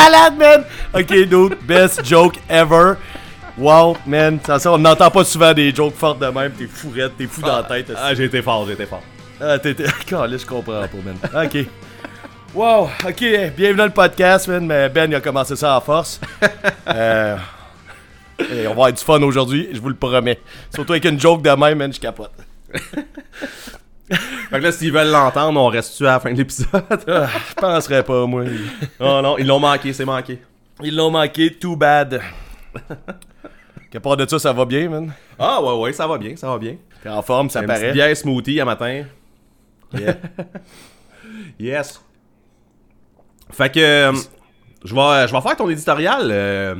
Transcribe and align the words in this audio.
malade, 0.00 0.36
man! 0.38 0.64
Ok, 0.94 1.12
dude, 1.28 1.56
best 1.66 2.04
joke 2.04 2.36
ever. 2.48 2.94
Wow, 3.58 3.96
man, 4.06 4.38
ça, 4.44 4.72
on 4.72 4.78
n'entend 4.78 5.10
pas 5.10 5.24
souvent 5.24 5.52
des 5.52 5.74
jokes 5.74 5.94
fortes 5.96 6.18
de 6.20 6.26
même. 6.26 6.52
T'es 6.52 6.66
fourrette, 6.66 7.16
t'es 7.18 7.26
fou 7.26 7.42
dans 7.42 7.56
la 7.56 7.62
tête. 7.64 7.92
Ah, 7.96 8.14
j'ai 8.14 8.24
été 8.24 8.40
fort, 8.42 8.66
j'ai 8.66 8.72
été 8.72 8.86
fort. 8.86 9.02
Ah, 9.40 9.58
t'es. 9.58 9.74
t'es- 9.74 9.84
Calais, 10.06 10.38
je 10.38 10.46
comprends 10.46 10.82
pas, 10.82 10.88
man. 11.04 11.16
Ok. 11.46 11.66
Wow, 12.54 12.88
ok, 13.06 13.20
bienvenue 13.56 13.76
dans 13.76 13.84
le 13.84 13.90
podcast, 13.90 14.48
man. 14.48 14.66
Mais 14.66 14.88
Ben, 14.88 15.10
il 15.10 15.14
a 15.14 15.20
commencé 15.20 15.54
ça 15.56 15.76
en 15.76 15.80
force. 15.80 16.20
Euh, 16.88 17.36
et 18.40 18.62
on 18.66 18.70
va 18.70 18.70
avoir 18.70 18.92
du 18.92 19.02
fun 19.02 19.22
aujourd'hui, 19.22 19.68
je 19.72 19.78
vous 19.80 19.88
le 19.90 19.94
promets. 19.94 20.40
Surtout 20.74 20.92
avec 20.92 21.04
une 21.04 21.20
joke 21.20 21.42
de 21.42 21.50
même, 21.50 21.78
man, 21.78 21.92
je 21.92 22.00
capote. 22.00 22.32
Fait 24.10 24.58
que 24.58 24.64
là, 24.64 24.72
s'ils 24.72 24.92
veulent 24.92 25.10
l'entendre, 25.10 25.60
on 25.60 25.68
reste-tu 25.68 26.04
à 26.06 26.12
la 26.12 26.20
fin 26.20 26.32
de 26.32 26.36
l'épisode? 26.38 26.68
Ah, 27.08 27.28
je 27.48 27.54
penserais 27.54 28.02
pas, 28.02 28.26
moi. 28.26 28.44
oh 28.98 29.20
non, 29.22 29.38
ils 29.38 29.46
l'ont 29.46 29.60
manqué, 29.60 29.92
c'est 29.92 30.04
manqué. 30.04 30.40
Ils 30.82 30.94
l'ont 30.96 31.10
manqué, 31.10 31.52
too 31.54 31.76
bad. 31.76 32.20
Qu'à 33.90 34.00
part 34.00 34.16
de 34.16 34.26
ça, 34.28 34.38
ça 34.38 34.52
va 34.52 34.64
bien, 34.64 34.88
man? 34.88 35.12
Ah 35.38 35.62
ouais, 35.62 35.74
ouais, 35.80 35.92
ça 35.92 36.06
va 36.06 36.18
bien, 36.18 36.34
ça 36.36 36.48
va 36.48 36.58
bien. 36.58 36.76
T'es 37.02 37.08
en 37.08 37.22
forme, 37.22 37.50
ça 37.50 37.62
paraît. 37.62 37.92
bière 37.92 38.16
smoothie 38.16 38.60
à 38.60 38.64
matin. 38.64 39.04
Yeah. 39.96 40.14
Yes. 41.58 42.00
Fait 43.50 43.70
que, 43.72 43.80
euh, 43.80 44.12
je 44.84 44.94
vais, 44.94 45.28
je 45.28 45.32
vais 45.32 45.40
faire 45.40 45.56
ton 45.56 45.68
éditorial. 45.68 46.28
euh, 46.30 46.74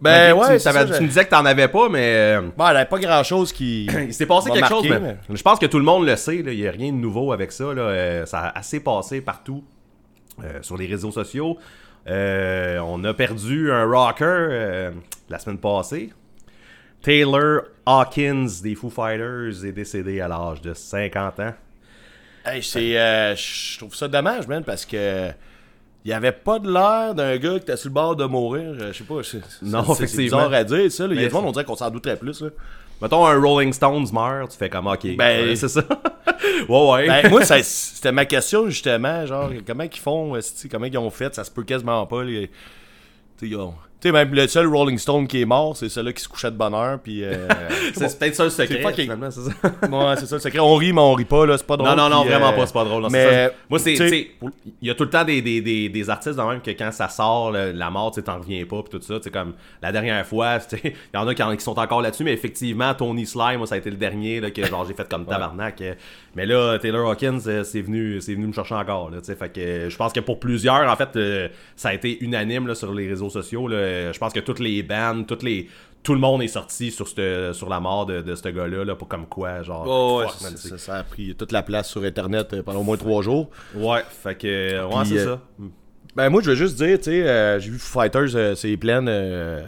Ben 0.00 0.32
ouais, 0.32 0.54
tu, 0.54 0.60
ça, 0.60 0.84
tu 0.84 1.02
me 1.02 1.08
disais 1.08 1.24
que 1.24 1.30
t'en 1.30 1.44
avais 1.44 1.66
pas, 1.68 1.88
mais 1.88 2.14
euh, 2.36 2.40
Bon, 2.56 2.66
il 2.68 2.70
n'y 2.70 2.76
avait 2.76 2.84
pas 2.88 2.98
grand 3.00 3.22
chose 3.24 3.52
qui. 3.52 3.86
il 4.06 4.14
s'est 4.14 4.26
passé 4.26 4.50
quelque 4.50 4.60
marqué, 4.70 4.88
chose. 4.88 4.98
Mais, 5.00 5.16
Je 5.36 5.42
pense 5.42 5.58
que 5.58 5.66
tout 5.66 5.78
le 5.78 5.84
monde 5.84 6.06
le 6.06 6.14
sait, 6.16 6.36
il 6.36 6.46
n'y 6.46 6.66
a 6.66 6.70
rien 6.70 6.92
de 6.92 6.98
nouveau 6.98 7.32
avec 7.32 7.50
ça. 7.50 7.74
là, 7.74 7.82
euh, 7.82 8.26
ça 8.26 8.38
a 8.40 8.58
assez 8.58 8.78
passé 8.80 9.20
partout 9.20 9.64
euh, 10.44 10.58
sur 10.62 10.76
les 10.76 10.86
réseaux 10.86 11.10
sociaux. 11.10 11.58
Euh, 12.06 12.78
on 12.78 13.02
a 13.04 13.12
perdu 13.12 13.72
un 13.72 13.84
rocker 13.84 14.90
la 15.28 15.38
semaine 15.38 15.58
passée. 15.58 16.10
Taylor 17.02 17.62
Hawkins 17.86 18.46
des 18.62 18.74
Foo 18.74 18.90
Fighters 18.90 19.64
est 19.64 19.72
décédé 19.72 20.20
à 20.20 20.28
l'âge 20.28 20.60
de 20.62 20.74
50 20.74 21.40
ans. 21.40 21.54
Hey, 22.44 22.62
c'est. 22.62 22.98
euh, 22.98 23.34
Je 23.36 23.78
trouve 23.78 23.94
ça 23.94 24.08
dommage, 24.08 24.46
man, 24.46 24.62
parce 24.64 24.86
que. 24.86 25.30
Il 26.08 26.12
avait 26.14 26.32
pas 26.32 26.58
de 26.58 26.72
l'air 26.72 27.14
d'un 27.14 27.36
gars 27.36 27.50
qui 27.50 27.56
était 27.56 27.76
sur 27.76 27.90
le 27.90 27.94
bord 27.94 28.16
de 28.16 28.24
mourir. 28.24 28.62
euh, 28.80 28.92
Je 28.94 28.98
sais 28.98 29.04
pas. 29.04 29.22
c'est- 29.22 29.42
Non, 29.60 29.94
c'est- 29.94 30.16
bizarre 30.16 30.50
à 30.54 30.64
dire, 30.64 30.90
ça. 30.90 31.06
là. 31.06 31.12
Il 31.14 31.20
y 31.20 31.24
a 31.24 31.28
du 31.28 31.34
monde, 31.34 31.44
on 31.46 31.52
dirait 31.52 31.66
qu'on 31.66 31.76
s'en 31.76 31.90
douterait 31.90 32.16
plus. 32.16 32.40
Là. 32.40 32.48
Mettons 33.02 33.26
un 33.26 33.38
Rolling 33.38 33.72
Stones 33.74 34.06
meurt, 34.10 34.50
tu 34.50 34.56
fais 34.56 34.70
comme 34.70 34.86
ok. 34.86 35.16
Ben- 35.16 35.48
ouais, 35.48 35.54
c'est 35.56 35.68
ça. 35.68 35.82
ouais, 36.68 36.90
ouais. 36.92 37.06
Ben, 37.08 37.28
moi, 37.30 37.42
c'était 37.44 38.10
ma 38.10 38.24
question, 38.24 38.70
justement. 38.70 39.26
Genre, 39.26 39.50
comment 39.66 39.84
ils 39.84 39.98
font, 39.98 40.32
comment 40.70 40.86
ils 40.86 40.96
ont 40.98 41.10
fait, 41.10 41.34
ça 41.34 41.44
se 41.44 41.50
peut 41.50 41.62
quasiment 41.62 42.06
pas. 42.06 42.24
les- 42.24 42.48
Tu 42.48 42.54
sais, 43.40 43.46
ils 43.48 43.56
ont- 43.56 43.74
tu 44.00 44.08
sais, 44.08 44.12
même 44.12 44.32
le 44.32 44.46
seul 44.46 44.66
Rolling 44.68 44.96
Stone 44.98 45.26
qui 45.26 45.40
est 45.40 45.44
mort, 45.44 45.76
c'est 45.76 45.88
celui-là 45.88 46.12
qui 46.12 46.22
se 46.22 46.28
couchait 46.28 46.50
de 46.50 46.56
bonne 46.56 46.74
heure. 46.74 46.98
Puis. 47.02 47.24
euh, 47.24 47.48
c'est 47.94 48.18
peut-être 48.18 48.34
ça 48.36 48.44
le 48.44 48.50
secret, 48.50 48.80
fucking- 48.82 49.02
finalement, 49.02 49.30
c'est 49.30 49.40
ça. 49.40 49.50
ouais, 49.90 50.14
c'est 50.18 50.26
ça 50.26 50.36
le 50.36 50.40
secret. 50.40 50.60
On 50.60 50.74
rit, 50.76 50.92
mais 50.92 51.00
on 51.00 51.14
rit 51.14 51.24
pas, 51.24 51.46
là. 51.46 51.58
C'est 51.58 51.66
pas 51.66 51.76
drôle. 51.76 51.88
Non, 51.90 51.96
non, 51.96 52.08
non, 52.08 52.20
puis, 52.22 52.30
vraiment 52.30 52.50
euh, 52.52 52.56
pas, 52.56 52.66
c'est 52.66 52.72
pas 52.72 52.84
drôle. 52.84 53.02
non, 53.02 53.08
mais, 53.10 53.24
c'est 53.24 53.46
ça. 53.48 53.52
Moi, 53.68 53.78
c'est, 53.80 54.30
il 54.80 54.88
y 54.88 54.90
a 54.90 54.94
tout 54.94 55.02
le 55.04 55.10
temps 55.10 55.24
des, 55.24 55.42
des, 55.42 55.60
des, 55.60 55.88
des 55.88 56.10
artistes 56.10 56.36
dans 56.36 56.48
même 56.48 56.60
que 56.60 56.70
quand 56.70 56.92
ça 56.92 57.08
sort, 57.08 57.50
la 57.52 57.90
mort, 57.90 58.12
tu 58.12 58.22
t'en 58.22 58.38
reviens 58.38 58.64
pas, 58.66 58.82
pis 58.84 58.90
tout 58.90 59.00
ça. 59.02 59.20
Sais, 59.20 59.30
comme 59.30 59.54
la 59.82 59.90
dernière 59.90 60.24
fois, 60.26 60.58
il 60.84 60.92
y 61.14 61.16
en 61.16 61.26
a 61.26 61.34
qui, 61.34 61.42
en- 61.42 61.56
qui 61.56 61.64
sont 61.64 61.78
encore 61.78 62.00
là-dessus, 62.02 62.22
mais 62.24 62.32
effectivement, 62.34 62.94
Tony 62.94 63.26
Sly, 63.26 63.56
moi, 63.56 63.66
ça 63.66 63.74
a 63.74 63.78
été 63.78 63.90
le 63.90 63.96
dernier, 63.96 64.40
là, 64.40 64.50
que 64.52 64.64
genre, 64.64 64.84
j'ai 64.86 64.94
fait 64.94 65.08
comme 65.08 65.26
tabarnak. 65.26 65.80
euh, 65.80 65.94
Mais 66.36 66.46
là, 66.46 66.78
Taylor 66.78 67.10
Hawkins, 67.10 67.40
euh, 67.48 67.64
c'est 67.64 67.80
venu, 67.82 68.20
c'est 68.20 68.34
venu 68.34 68.46
me 68.46 68.52
chercher 68.52 68.76
encore, 68.76 69.10
là, 69.10 69.18
tu 69.18 69.24
sais. 69.24 69.34
Fait 69.34 69.48
que 69.52 69.88
je 69.90 69.96
pense 69.96 70.12
que 70.12 70.20
pour 70.20 70.38
plusieurs, 70.38 70.88
en 70.88 70.94
fait, 70.94 71.18
ça 71.74 71.88
a 71.88 71.94
été 71.94 72.22
unanime, 72.22 72.68
là, 72.68 72.76
sur 72.76 72.94
les 72.94 73.08
réseaux 73.08 73.30
sociaux, 73.30 73.66
là. 73.66 73.87
Je 74.12 74.18
pense 74.18 74.32
que 74.32 74.40
toutes 74.40 74.60
les 74.60 74.82
bands, 74.82 75.22
toutes 75.26 75.42
les. 75.42 75.68
Tout 76.02 76.14
le 76.14 76.20
monde 76.20 76.42
est 76.42 76.48
sorti 76.48 76.92
sur, 76.92 77.08
cette, 77.08 77.52
sur 77.54 77.68
la 77.68 77.80
mort 77.80 78.06
de, 78.06 78.22
de 78.22 78.34
ce 78.36 78.48
gars-là, 78.48 78.84
là, 78.84 78.94
pour 78.94 79.08
comme 79.08 79.26
quoi, 79.26 79.62
genre. 79.62 79.84
Oh, 79.86 80.20
ouais, 80.20 80.28
fuck, 80.28 80.42
man, 80.42 80.56
ça, 80.56 80.96
a 80.98 81.02
pris 81.02 81.34
toute 81.34 81.50
la 81.52 81.62
place 81.62 81.88
sur 81.90 82.02
Internet 82.04 82.52
euh, 82.54 82.62
pendant 82.62 82.80
au 82.80 82.84
moins 82.84 82.96
trois 82.96 83.20
jours. 83.22 83.50
Ouais, 83.74 84.02
fait 84.22 84.36
que. 84.36 84.46
euh, 84.46 84.86
Ouais, 84.86 85.04
c'est 85.04 85.18
euh, 85.18 85.34
ça. 85.36 85.40
Ben 86.16 86.30
moi 86.30 86.40
je 86.42 86.50
veux 86.50 86.56
juste 86.56 86.76
dire, 86.76 86.98
tu 86.98 87.04
sais, 87.04 87.22
euh, 87.28 87.60
j'ai 87.60 87.70
vu 87.70 87.78
Fighters, 87.78 88.34
euh, 88.34 88.54
c'est 88.56 88.76
plein, 88.76 89.06
euh, 89.06 89.62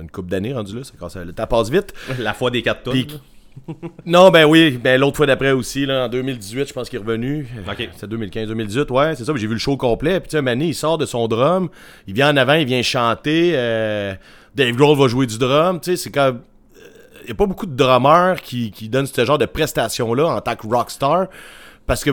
une 0.00 0.10
coupe 0.10 0.28
d'années 0.28 0.54
rendu 0.54 0.76
là, 0.78 0.84
ça, 0.84 0.92
quand 0.98 1.08
ça, 1.10 1.20
passe 1.46 1.68
vite. 1.70 1.92
La 2.18 2.32
fois 2.32 2.50
des 2.50 2.62
4 2.62 2.82
tonnes. 2.82 3.04
Non, 4.06 4.30
ben 4.30 4.44
oui, 4.44 4.78
ben 4.82 5.00
l'autre 5.00 5.16
fois 5.16 5.26
d'après 5.26 5.52
aussi, 5.52 5.86
là, 5.86 6.06
en 6.06 6.08
2018, 6.08 6.68
je 6.68 6.72
pense 6.72 6.88
qu'il 6.88 6.98
est 6.98 7.02
revenu. 7.02 7.46
Ok. 7.68 7.88
C'est 7.96 8.10
2015-2018, 8.10 8.92
ouais, 8.92 9.14
c'est 9.14 9.24
ça, 9.24 9.32
j'ai 9.34 9.46
vu 9.46 9.54
le 9.54 9.58
show 9.58 9.76
complet. 9.76 10.20
Puis 10.20 10.30
tu 10.30 10.36
sais, 10.36 10.42
Mané, 10.42 10.66
il 10.66 10.74
sort 10.74 10.98
de 10.98 11.06
son 11.06 11.28
drum, 11.28 11.68
il 12.06 12.14
vient 12.14 12.32
en 12.32 12.36
avant, 12.36 12.54
il 12.54 12.66
vient 12.66 12.82
chanter, 12.82 13.52
euh, 13.54 14.14
Dave 14.54 14.74
Grohl 14.76 14.98
va 14.98 15.08
jouer 15.08 15.26
du 15.26 15.38
drum, 15.38 15.80
tu 15.80 15.92
sais, 15.92 15.96
c'est 15.96 16.10
comme... 16.10 16.40
Il 17.22 17.26
n'y 17.26 17.32
a 17.32 17.34
pas 17.36 17.46
beaucoup 17.46 17.66
de 17.66 17.76
drummers 17.76 18.42
qui, 18.42 18.72
qui 18.72 18.88
donnent 18.88 19.06
ce 19.06 19.24
genre 19.24 19.38
de 19.38 19.46
prestations-là 19.46 20.26
en 20.26 20.40
tant 20.40 20.56
que 20.56 20.66
rockstar. 20.66 21.28
Parce 21.86 22.02
que, 22.02 22.10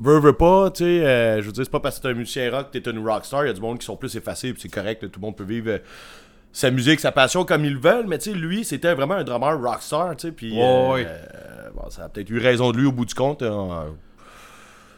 veux, 0.00 0.20
veux 0.20 0.32
pas, 0.32 0.70
tu 0.70 0.84
sais, 0.84 0.84
euh, 0.84 1.40
je 1.40 1.46
veux 1.46 1.52
dire, 1.52 1.64
c'est 1.64 1.70
pas 1.70 1.80
parce 1.80 1.98
que 1.98 2.02
t'es 2.02 2.08
un 2.08 2.14
musicien 2.14 2.50
rock 2.50 2.70
que 2.70 2.78
t'es 2.78 2.90
une 2.90 3.04
rockstar. 3.04 3.44
Il 3.44 3.48
y 3.48 3.50
a 3.50 3.52
du 3.52 3.60
monde 3.60 3.78
qui 3.78 3.86
sont 3.86 3.96
plus 3.96 4.14
effacés, 4.16 4.52
puis 4.52 4.62
c'est 4.62 4.68
correct, 4.68 5.00
tout 5.10 5.20
le 5.20 5.26
monde 5.26 5.36
peut 5.36 5.44
vivre 5.44 5.70
euh, 5.70 5.78
sa 6.54 6.70
musique, 6.70 7.00
sa 7.00 7.12
passion 7.12 7.44
comme 7.44 7.64
ils 7.66 7.74
le 7.74 7.80
veulent. 7.80 8.06
Mais 8.06 8.16
tu 8.16 8.30
sais, 8.30 8.36
lui, 8.36 8.64
c'était 8.64 8.94
vraiment 8.94 9.14
un 9.14 9.24
drummer 9.24 9.60
rockstar, 9.60 10.16
tu 10.16 10.28
sais, 10.28 10.32
puis... 10.32 10.52
Ouais, 10.52 10.62
euh, 10.62 10.92
ouais. 10.94 11.06
euh, 11.06 11.68
bon, 11.74 11.90
ça 11.90 12.04
a 12.04 12.08
peut-être 12.08 12.30
eu 12.30 12.38
raison 12.38 12.70
de 12.70 12.78
lui 12.78 12.86
au 12.86 12.92
bout 12.92 13.04
du 13.04 13.14
compte. 13.14 13.42
euh, 13.42 13.90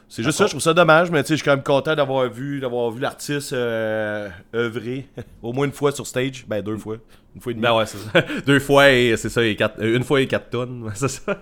c'est 0.09 0.23
juste 0.23 0.39
ça, 0.39 0.45
je 0.45 0.51
trouve 0.51 0.63
ça 0.63 0.73
dommage, 0.73 1.11
mais 1.11 1.23
tu 1.25 1.29
sais, 1.29 1.35
je 1.35 1.39
suis 1.39 1.45
quand 1.45 1.57
même 1.57 1.65
content 1.65 1.97
d'avoir 1.97 2.29
vu, 2.31 2.61
d'avoir 2.61 2.91
vu 2.93 3.01
l'artiste 3.01 3.53
euh, 3.53 4.29
œuvrer 4.55 5.09
au 5.43 5.53
moins 5.53 5.67
une 5.67 5.73
fois 5.73 5.91
sur 5.91 6.07
stage. 6.07 6.45
Ben, 6.47 6.63
deux 6.63 6.77
fois. 6.77 6.99
Une 7.35 7.41
fois 7.41 7.51
et 7.51 7.55
demie. 7.55 7.63
Ben 7.63 7.75
ouais, 7.75 7.87
c'est 7.87 7.99
ça. 7.99 8.23
Deux 8.47 8.61
fois 8.61 8.91
et 8.91 9.17
c'est 9.17 9.29
ça, 9.29 9.43
et 9.45 9.57
quatre, 9.57 9.83
une 9.83 10.05
fois 10.05 10.21
et 10.23 10.27
4 10.27 10.49
tonnes, 10.49 10.91
c'est 10.95 11.09
ça. 11.09 11.37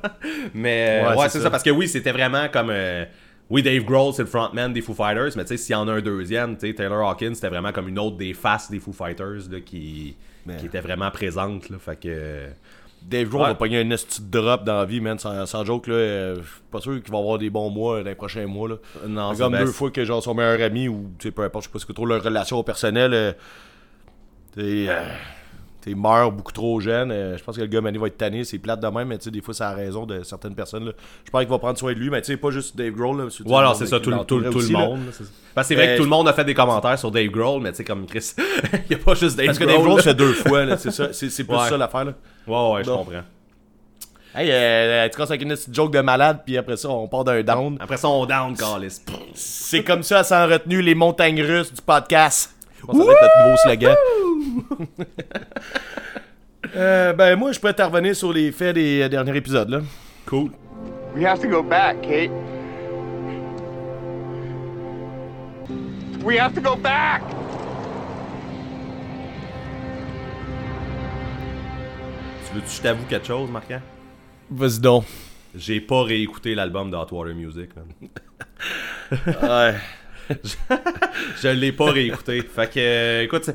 Mais 0.54 1.04
Ouais, 1.06 1.14
c'est 1.24 1.28
c'est 1.28 1.38
ça. 1.38 1.44
ça. 1.44 1.50
parce 1.50 1.62
que 1.62 1.70
oui, 1.70 1.86
c'était 1.88 2.10
vraiment 2.12 2.48
comme. 2.48 2.72
Euh, 3.44 3.50
oui, 3.50 3.62
Dave 3.62 3.84
Grohl, 3.84 4.12
c'est 4.14 4.22
le 4.22 4.28
frontman 4.28 4.72
des 4.72 4.80
Foo 4.82 4.94
Fighters, 4.94 5.30
mais 5.36 5.44
tu 5.44 5.48
sais, 5.48 5.56
s'il 5.56 5.72
y 5.72 5.76
en 5.76 5.86
a 5.88 5.92
un 5.92 6.00
deuxième, 6.00 6.56
tu 6.56 6.66
sais, 6.68 6.74
Taylor 6.74 7.08
Hawkins, 7.08 7.34
c'était 7.34 7.48
vraiment 7.48 7.72
comme 7.72 7.88
une 7.88 7.98
autre 7.98 8.16
des 8.16 8.34
faces 8.34 8.70
des 8.70 8.80
Foo 8.80 8.92
Fighters 8.92 9.48
là, 9.50 9.60
qui, 9.60 10.16
qui 10.58 10.66
était 10.66 10.80
vraiment 10.80 11.10
présente. 11.10 11.68
Là, 11.70 11.78
fait 11.78 11.96
que. 12.00 12.46
Dave 13.02 13.28
Grohl 13.28 13.42
Ouais. 13.42 13.48
va 13.48 13.54
pogner 13.54 13.80
un 13.80 13.90
esti 13.90 14.22
drop 14.22 14.64
dans 14.64 14.76
la 14.78 14.84
vie, 14.86 14.98
man, 14.98 15.18
sans, 15.18 15.44
sans 15.44 15.62
joke, 15.62 15.88
là. 15.88 15.94
euh, 15.94 16.36
je 16.36 16.40
suis 16.40 16.60
pas 16.70 16.80
sûr 16.80 17.02
qu'il 17.02 17.12
va 17.12 17.18
avoir 17.18 17.36
des 17.36 17.50
bons 17.50 17.68
mois 17.68 17.96
euh, 17.96 18.02
dans 18.02 18.08
les 18.08 18.14
prochains 18.14 18.46
mois, 18.46 18.66
là. 18.70 18.76
Non, 19.06 19.30
C'est 19.32 19.36
c'est 19.36 19.42
comme 19.42 19.58
deux 19.58 19.66
fois 19.66 19.90
que, 19.90 20.02
genre, 20.06 20.22
son 20.22 20.32
meilleur 20.32 20.62
ami, 20.62 20.88
ou, 20.88 21.10
peu 21.34 21.42
importe, 21.42 21.64
je 21.64 21.68
sais 21.68 21.72
pas 21.74 21.78
ce 21.80 21.84
que 21.84 21.92
trop 21.92 22.06
leur 22.06 22.22
relation 22.22 22.62
personnelle, 22.62 23.12
euh, 23.12 23.32
euh, 25.86 25.90
t'es 25.90 25.94
meurs 25.94 26.32
beaucoup 26.32 26.52
trop 26.52 26.80
jeune. 26.80 27.10
euh, 27.10 27.36
je 27.36 27.44
pense 27.44 27.56
que 27.56 27.60
le 27.60 27.66
gars, 27.66 27.80
Mané, 27.80 27.98
va 27.98 28.06
être 28.06 28.16
tanné, 28.18 28.44
c'est 28.44 28.58
plate 28.58 28.80
de 28.80 28.86
même, 28.88 29.08
mais 29.08 29.18
tu 29.18 29.24
sais, 29.24 29.30
des 29.30 29.40
fois, 29.40 29.54
ça 29.54 29.68
a 29.70 29.74
raison 29.74 30.06
de 30.06 30.22
certaines 30.22 30.54
personnes, 30.54 30.86
là. 30.86 30.92
Je 31.24 31.30
pense 31.30 31.40
qu'il 31.42 31.50
va 31.50 31.58
prendre 31.58 31.78
soin 31.78 31.92
de 31.92 31.98
lui, 31.98 32.10
mais 32.10 32.20
tu 32.22 32.32
sais, 32.32 32.36
pas 32.36 32.50
juste 32.50 32.76
Dave 32.76 32.92
Grohl, 32.92 33.18
là. 33.18 33.24
Ouais, 33.46 33.56
alors 33.56 33.76
c'est 33.76 33.86
ça, 33.86 34.00
tout, 34.00 34.10
le- 34.10 34.24
tout, 34.24 34.40
monde. 34.72 35.00
c'est. 35.12 35.24
Parce 35.54 35.68
que 35.68 35.74
c'est 35.74 35.80
vrai 35.80 35.88
Euh, 35.88 35.92
que 35.92 35.96
tout 35.98 36.04
le 36.04 36.10
monde 36.10 36.28
a 36.28 36.32
fait 36.32 36.44
des 36.44 36.54
commentaires 36.54 36.98
sur 36.98 37.10
Dave 37.10 37.28
Grohl, 37.28 37.62
mais 37.62 37.70
tu 37.72 37.76
sais, 37.78 37.84
comme 37.84 38.06
Chris, 38.06 38.32
il 38.72 38.80
n'y 38.90 38.96
a 38.96 39.04
pas 39.04 39.14
juste 39.14 39.36
Dave 39.36 39.46
Parce 39.46 39.58
que 39.58 39.64
Grohl. 39.64 39.76
Dave 39.76 39.86
Grohl, 39.86 40.02
c'est 40.02 40.14
deux 40.14 40.32
fois, 40.32 40.76
c'est 40.76 40.90
ça. 40.90 41.12
C'est, 41.12 41.30
c'est 41.30 41.44
plus 41.44 41.54
Ouais. 41.56 41.68
ça 41.68 41.76
l'affaire. 41.76 42.06
Ouais, 42.46 42.70
ouais, 42.72 42.84
je 42.84 42.90
comprends. 42.90 43.22
Hey, 44.36 44.48
euh, 44.50 45.08
tu 45.08 45.14
commences 45.14 45.30
avec 45.30 45.42
une 45.42 45.50
petite 45.50 45.72
joke 45.72 45.92
de 45.92 46.00
malade, 46.00 46.40
puis 46.44 46.56
après 46.58 46.76
ça, 46.76 46.88
on 46.88 47.06
part 47.06 47.22
d'un 47.22 47.40
down. 47.44 47.76
Après 47.78 47.96
ça, 47.96 48.08
on 48.08 48.26
down, 48.26 48.56
Carlis. 48.56 49.00
C'est 49.32 49.84
comme 49.84 50.02
ça, 50.02 50.24
sans 50.24 50.48
retenue, 50.48 50.82
les 50.82 50.96
montagnes 50.96 51.40
russes 51.40 51.72
du 51.72 51.80
podcast. 51.80 52.50
Je 52.84 52.92
pense 52.92 52.98
que 52.98 53.04
ça 53.04 53.08
va 53.08 53.12
être 53.12 53.22
notre 53.22 53.44
nouveau 53.44 53.56
slogan. 53.56 53.96
Euh, 56.76 57.12
ben, 57.12 57.36
moi, 57.36 57.52
je 57.52 57.60
peux 57.60 57.68
intervenir 57.68 58.16
sur 58.16 58.32
les 58.32 58.50
faits 58.50 58.74
des 58.74 59.02
euh, 59.02 59.08
derniers 59.08 59.36
épisodes, 59.36 59.68
là. 59.68 59.80
Cool. 60.26 60.50
We 61.14 61.24
have 61.24 61.38
to 61.40 61.46
go 61.46 61.62
back, 61.62 62.02
Kate. 62.02 62.32
We 66.24 66.36
have 66.40 66.52
to 66.54 66.60
go 66.60 66.74
back! 66.74 67.22
Tu 72.48 72.54
veux 72.54 72.60
que 72.62 72.68
je 72.68 72.80
t'avoue 72.80 73.04
quelque 73.04 73.26
chose, 73.26 73.48
Marquand? 73.50 73.82
Vas-y 74.50 74.80
donc. 74.80 75.04
J'ai 75.54 75.80
pas 75.80 76.02
réécouté 76.02 76.56
l'album 76.56 76.90
de 76.90 76.96
Hot 76.96 77.06
Water 77.12 77.34
Music, 77.34 77.70
man. 77.76 77.86
Ouais. 79.42 79.74
Je 81.42 81.48
l'ai 81.48 81.72
pas 81.72 81.90
réécouté. 81.90 82.42
Fait 82.42 82.70
que, 82.72 82.78
euh, 82.78 83.22
écoute, 83.24 83.50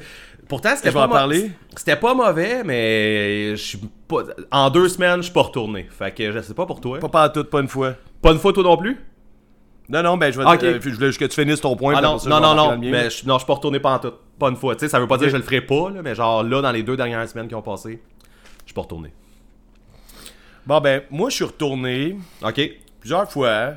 pourtant, 0.48 0.75
c'était 0.75 0.92
pas 0.92 1.07
parler. 1.07 1.51
C'était 1.75 1.95
pas 1.95 2.13
mauvais, 2.13 2.63
mais 2.63 3.51
je 3.56 3.62
suis 3.62 3.80
pas... 4.07 4.24
En 4.51 4.69
deux 4.69 4.88
semaines, 4.89 5.18
je 5.18 5.24
suis 5.24 5.33
pas 5.33 5.42
retourné. 5.44 5.88
Fait 5.89 6.13
que 6.13 6.31
je 6.31 6.39
sais 6.42 6.54
pas 6.54 6.66
pour 6.66 6.80
toi. 6.81 7.00
Pas 7.00 7.10
pas 7.10 7.30
tout, 7.30 7.44
pas 7.44 7.62
une 7.62 7.68
fois. 7.68 7.95
Pas 8.21 8.31
une 8.31 8.39
photo 8.39 8.62
non 8.63 8.77
plus? 8.77 8.98
Non, 9.89 10.04
non, 10.04 10.18
ben, 10.18 10.31
je 10.31 10.38
vais 10.39 10.45
Ok. 10.45 10.60
te- 10.60 10.66
euh, 10.68 10.80
je 10.81 10.89
voulais 10.92 11.07
juste 11.07 11.19
que 11.19 11.25
tu 11.25 11.42
finisses 11.42 11.62
ton 11.62 11.75
point. 11.75 11.95
Ah 11.98 12.01
non, 12.01 12.18
non, 12.27 12.39
non, 12.39 12.54
non, 12.54 12.77
mais 12.77 13.10
je, 13.10 13.25
non, 13.25 13.36
je 13.36 13.39
suis 13.39 13.48
pas 13.48 13.56
retourné 13.56 13.80
pas 13.80 13.94
en 13.95 14.00
tout. 14.00 14.13
Pas 14.38 14.50
une 14.50 14.56
fois. 14.56 14.75
Tu 14.75 14.81
sais, 14.81 14.88
ça 14.89 15.00
veut 15.00 15.07
pas 15.07 15.18
dire 15.18 15.25
que 15.27 15.31
je 15.31 15.38
le 15.38 15.42
ferai 15.44 15.62
pas, 15.62 15.89
là, 15.89 16.01
mais 16.04 16.13
genre 16.13 16.44
là, 16.44 16.62
dans 16.62 16.72
les 16.72 16.83
deux 16.83 16.95
dernières 16.95 17.27
semaines 17.27 17.48
qui 17.48 17.56
ont 17.56 17.62
passé, 17.63 18.00
je 18.60 18.65
suis 18.65 18.74
pas 18.75 18.81
retourné. 18.81 19.12
Bon, 20.68 20.80
ben, 20.80 21.01
moi, 21.10 21.30
je 21.31 21.36
suis 21.38 21.44
retourné 21.45 22.18
Ok. 22.44 22.62
plusieurs 23.00 23.31
fois. 23.31 23.74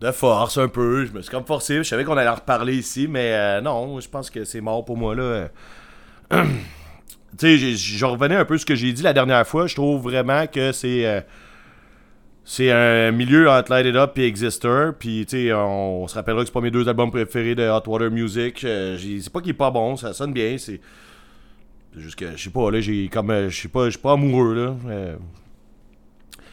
De 0.00 0.10
force 0.12 0.58
un 0.58 0.68
peu. 0.68 1.04
Je 1.06 1.12
me 1.12 1.20
suis 1.22 1.30
comme 1.30 1.44
forcé. 1.44 1.76
Je 1.78 1.82
savais 1.82 2.04
qu'on 2.04 2.16
allait 2.16 2.28
en 2.30 2.34
reparler 2.34 2.76
ici, 2.76 3.06
mais 3.08 3.32
euh, 3.32 3.60
non, 3.60 4.00
je 4.00 4.08
pense 4.08 4.30
que 4.30 4.44
c'est 4.44 4.60
mort 4.60 4.84
pour 4.84 4.96
moi 4.96 5.14
là. 5.14 5.48
tu 6.30 6.38
sais, 7.38 7.58
je 7.58 8.04
revenais 8.04 8.36
un 8.36 8.44
peu 8.44 8.54
à 8.54 8.58
ce 8.58 8.66
que 8.66 8.74
j'ai 8.74 8.92
dit 8.92 9.02
la 9.02 9.12
dernière 9.12 9.46
fois. 9.46 9.66
Je 9.66 9.74
trouve 9.74 10.02
vraiment 10.02 10.46
que 10.46 10.72
c'est. 10.72 11.06
euh, 11.06 11.20
c'est 12.42 12.72
un 12.72 13.12
milieu 13.12 13.48
entre 13.48 13.70
Light 13.70 13.86
It 13.86 13.94
Up 13.94 14.18
et 14.18 14.26
Exister. 14.26 14.90
Puis, 14.98 15.24
tu 15.26 15.46
sais, 15.48 15.52
on, 15.52 16.08
se 16.08 16.14
rappellera 16.14 16.40
que 16.40 16.46
c'est 16.48 16.52
pas 16.52 16.60
mes 16.62 16.70
deux 16.72 16.88
albums 16.88 17.10
préférés 17.10 17.54
de 17.54 17.68
Hot 17.68 17.82
Water 17.86 18.10
Music. 18.10 18.64
Euh, 18.64 18.98
c'est 18.98 19.32
pas 19.32 19.40
qu'il 19.40 19.50
est 19.50 19.52
pas 19.52 19.70
bon, 19.70 19.96
ça 19.96 20.12
sonne 20.14 20.32
bien. 20.32 20.56
C'est 20.58 20.80
juste 21.96 22.16
que, 22.18 22.36
je 22.36 22.42
sais 22.42 22.50
pas, 22.50 22.70
là, 22.72 22.80
j'ai 22.80 23.08
comme. 23.08 23.30
euh, 23.30 23.50
Je 23.50 23.60
sais 23.60 23.68
pas, 23.68 23.84
je 23.84 23.90
suis 23.90 23.98
pas 24.00 24.12
amoureux, 24.12 24.54
là. 24.54 24.74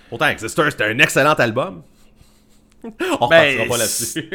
Pourtant, 0.10 0.28
Exister, 0.28 0.70
c'était 0.70 0.84
un 0.86 1.00
excellent 1.00 1.34
album. 1.34 1.82
On 3.20 3.28
Ben, 3.28 3.58
repartira 3.60 3.66
pas 3.66 3.78
là-dessus. 3.78 4.30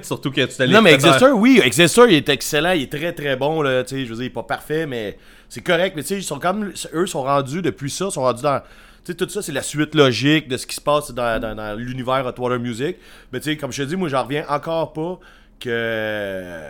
Surtout 0.02 0.30
que 0.30 0.40
tu 0.46 0.62
l'es 0.62 0.68
Non, 0.68 0.82
mais 0.82 0.94
Exister, 0.94 1.26
oui, 1.30 1.60
Exister, 1.62 2.02
il 2.08 2.14
est 2.14 2.28
excellent, 2.28 2.72
il 2.72 2.82
est 2.82 2.92
très 2.92 3.12
très 3.12 3.36
bon, 3.36 3.62
là, 3.62 3.84
tu 3.84 3.96
sais, 3.96 4.04
je 4.04 4.10
veux 4.10 4.16
dire, 4.16 4.24
il 4.24 4.26
est 4.26 4.30
pas 4.30 4.42
parfait, 4.42 4.86
mais 4.86 5.18
c'est 5.48 5.60
correct, 5.62 5.94
mais 5.96 6.02
tu 6.02 6.08
sais, 6.08 6.16
ils 6.16 6.22
sont 6.24 6.38
comme, 6.38 6.72
eux 6.94 7.06
sont 7.06 7.22
rendus, 7.22 7.62
depuis 7.62 7.90
ça, 7.90 8.10
sont 8.10 8.22
rendus 8.22 8.42
dans, 8.42 8.60
tu 8.60 8.66
sais, 9.12 9.14
tout 9.14 9.28
ça, 9.28 9.42
c'est 9.42 9.52
la 9.52 9.62
suite 9.62 9.94
logique 9.94 10.48
de 10.48 10.56
ce 10.56 10.66
qui 10.66 10.74
se 10.76 10.80
passe 10.80 11.10
dans, 11.12 11.40
dans- 11.40 11.54
dans 11.54 11.74
l'univers 11.78 12.24
Hot 12.26 12.40
Water 12.42 12.58
Music, 12.58 12.96
mais 13.32 13.40
tu 13.40 13.50
sais, 13.50 13.56
comme 13.56 13.72
je 13.72 13.82
te 13.82 13.88
dis, 13.88 13.96
moi, 13.96 14.08
j'en 14.08 14.24
reviens 14.24 14.44
encore 14.48 14.92
pas 14.92 15.20
que, 15.60 16.60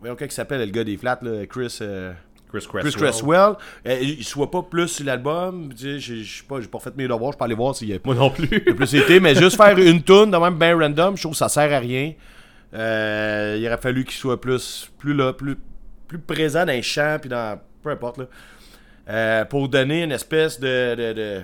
voyons, 0.00 0.16
il 0.20 0.30
s'appelle, 0.30 0.60
le 0.60 0.66
gars 0.66 0.84
des 0.84 0.96
flats, 0.96 1.18
là, 1.22 1.46
Chris... 1.46 1.78
euh, 1.80 2.12
Chris 2.58 2.66
Cresswell. 2.68 2.92
Chris 2.92 3.00
Cresswell, 3.00 3.52
euh, 3.86 3.98
il 4.00 4.24
soit 4.24 4.50
pas 4.50 4.62
plus 4.62 4.88
sur 4.88 5.04
l'album, 5.06 5.70
je 5.76 5.98
sais 5.98 6.44
pas, 6.48 6.60
j'ai 6.60 6.68
pas 6.68 6.78
fait 6.78 6.96
mes 6.96 7.08
devoirs, 7.08 7.32
je 7.32 7.38
peux 7.38 7.44
aller 7.44 7.54
voir 7.54 7.74
s'il 7.74 7.88
y 7.88 7.94
a 7.94 7.98
Moi 8.04 8.14
non 8.14 8.30
plus. 8.30 8.48
il 8.66 8.72
a 8.72 8.74
plus 8.74 8.94
été, 8.94 9.20
mais 9.20 9.34
juste 9.34 9.56
faire 9.56 9.78
une 9.78 10.02
tune 10.02 10.30
de 10.30 10.36
même 10.36 10.56
ben 10.56 10.78
random, 10.78 11.16
je 11.16 11.22
trouve 11.22 11.32
que 11.32 11.38
ça 11.38 11.48
sert 11.48 11.72
à 11.72 11.78
rien. 11.78 12.12
Euh, 12.74 13.56
il 13.58 13.66
aurait 13.66 13.78
fallu 13.78 14.04
qu'il 14.04 14.14
soit 14.16 14.40
plus, 14.40 14.90
plus 14.98 15.14
là, 15.14 15.32
plus, 15.32 15.56
plus 16.08 16.18
présent 16.18 16.64
dans 16.64 16.72
les 16.72 16.82
champs, 16.82 17.18
puis 17.20 17.30
dans. 17.30 17.60
peu 17.82 17.90
importe, 17.90 18.18
là. 18.18 18.24
Euh, 19.08 19.44
pour 19.44 19.68
donner 19.68 20.02
une 20.02 20.12
espèce 20.12 20.58
de. 20.58 20.94
de, 20.94 21.12
de- 21.12 21.42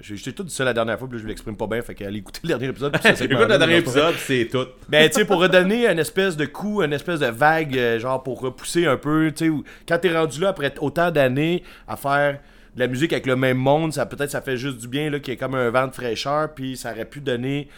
j'ai 0.00 0.16
j'ai 0.16 0.32
tout 0.32 0.44
dit 0.44 0.54
ça 0.54 0.64
la 0.64 0.74
dernière 0.74 0.98
fois, 0.98 1.08
puis 1.08 1.18
là, 1.18 1.22
je 1.22 1.28
l'exprime 1.28 1.56
pas 1.56 1.66
bien, 1.66 1.82
fait 1.82 1.94
qu'allez 1.94 2.18
écouter 2.18 2.40
le 2.44 2.48
dernier 2.48 2.66
épisode. 2.68 2.94
Écoute 2.96 3.20
le 3.20 3.58
dernier 3.58 3.78
épisode, 3.78 4.14
c'est 4.18 4.48
tout. 4.50 4.66
Ben, 4.88 5.08
tu 5.08 5.16
sais, 5.16 5.24
pour 5.24 5.40
redonner 5.40 5.86
une 5.86 5.98
espèce 5.98 6.36
de 6.36 6.46
coup, 6.46 6.82
une 6.82 6.92
espèce 6.92 7.20
de 7.20 7.26
vague, 7.26 7.76
euh, 7.76 7.98
genre 7.98 8.22
pour 8.22 8.40
repousser 8.40 8.86
un 8.86 8.96
peu, 8.96 9.32
tu 9.34 9.48
sais, 9.48 9.54
quand 9.86 9.98
t'es 9.98 10.16
rendu 10.16 10.40
là 10.40 10.48
après 10.48 10.72
autant 10.80 11.10
d'années 11.10 11.62
à 11.86 11.96
faire 11.96 12.38
de 12.74 12.80
la 12.80 12.86
musique 12.86 13.12
avec 13.12 13.26
le 13.26 13.36
même 13.36 13.58
monde, 13.58 13.92
ça 13.92 14.06
peut-être 14.06 14.30
ça 14.30 14.40
fait 14.40 14.56
juste 14.56 14.78
du 14.78 14.88
bien, 14.88 15.10
là, 15.10 15.18
qu'il 15.18 15.32
y 15.32 15.34
ait 15.34 15.38
comme 15.38 15.54
un 15.54 15.70
vent 15.70 15.88
de 15.88 15.92
fraîcheur, 15.92 16.54
puis 16.54 16.76
ça 16.76 16.92
aurait 16.92 17.04
pu 17.04 17.20
donner, 17.20 17.68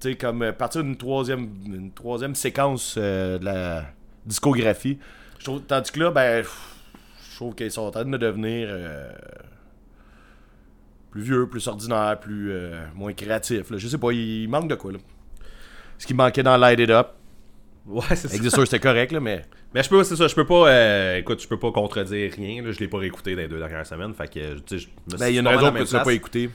tu 0.00 0.10
sais, 0.10 0.14
comme 0.16 0.42
euh, 0.42 0.52
partir 0.52 0.82
d'une 0.82 0.96
troisième, 0.96 1.48
une 1.66 1.90
troisième 1.92 2.34
séquence 2.34 2.96
euh, 2.98 3.38
de 3.38 3.44
la 3.44 3.84
discographie. 4.24 4.98
Tandis 5.68 5.92
que 5.92 6.00
là, 6.00 6.10
ben, 6.10 6.44
je 7.30 7.36
trouve 7.36 7.54
qu'ils 7.54 7.70
sont 7.70 7.82
en 7.82 7.90
train 7.90 8.04
de 8.04 8.16
devenir 8.16 8.68
euh, 8.70 9.08
plus 11.10 11.22
vieux, 11.22 11.46
plus 11.46 11.66
ordinaire, 11.66 12.18
plus 12.20 12.50
euh, 12.52 12.84
moins 12.94 13.12
créatif. 13.12 13.70
Là. 13.70 13.78
Je 13.78 13.88
sais 13.88 13.98
pas, 13.98 14.12
il, 14.12 14.48
manque 14.48 14.68
de 14.68 14.74
quoi, 14.74 14.92
là. 14.92 14.98
Ce 15.98 16.06
qui 16.06 16.14
manquait 16.14 16.42
dans 16.42 16.56
Light 16.56 16.78
It 16.78 16.90
Up. 16.90 17.08
Ouais, 17.86 18.02
c'est 18.10 18.28
ça. 18.28 18.34
Exister, 18.34 18.64
c'était 18.64 18.80
correct, 18.80 19.12
là, 19.12 19.20
mais. 19.20 19.42
Mais 19.74 19.82
je 19.82 19.88
peux, 19.88 20.02
c'est 20.04 20.16
ça, 20.16 20.26
je 20.26 20.34
peux 20.34 20.46
pas, 20.46 20.68
euh, 20.68 21.18
écoute, 21.18 21.40
je 21.42 21.48
peux 21.48 21.58
pas 21.58 21.70
contredire 21.70 22.32
rien, 22.32 22.62
là, 22.62 22.72
je 22.72 22.80
l'ai 22.80 22.88
pas 22.88 22.98
réécouté 22.98 23.34
dans 23.34 23.42
les 23.42 23.48
deux 23.48 23.58
dernières 23.58 23.86
semaines, 23.86 24.14
fait 24.14 24.28
que, 24.28 24.58
tu 24.60 24.80
sais, 24.80 24.88
Ben, 25.18 25.28
il 25.28 25.34
y 25.34 25.38
a 25.38 25.40
une 25.40 25.48
raison 25.48 25.72
que 25.72 25.82
tu 25.84 25.94
l'as 25.94 26.00
pas 26.00 26.12
écouté. 26.12 26.50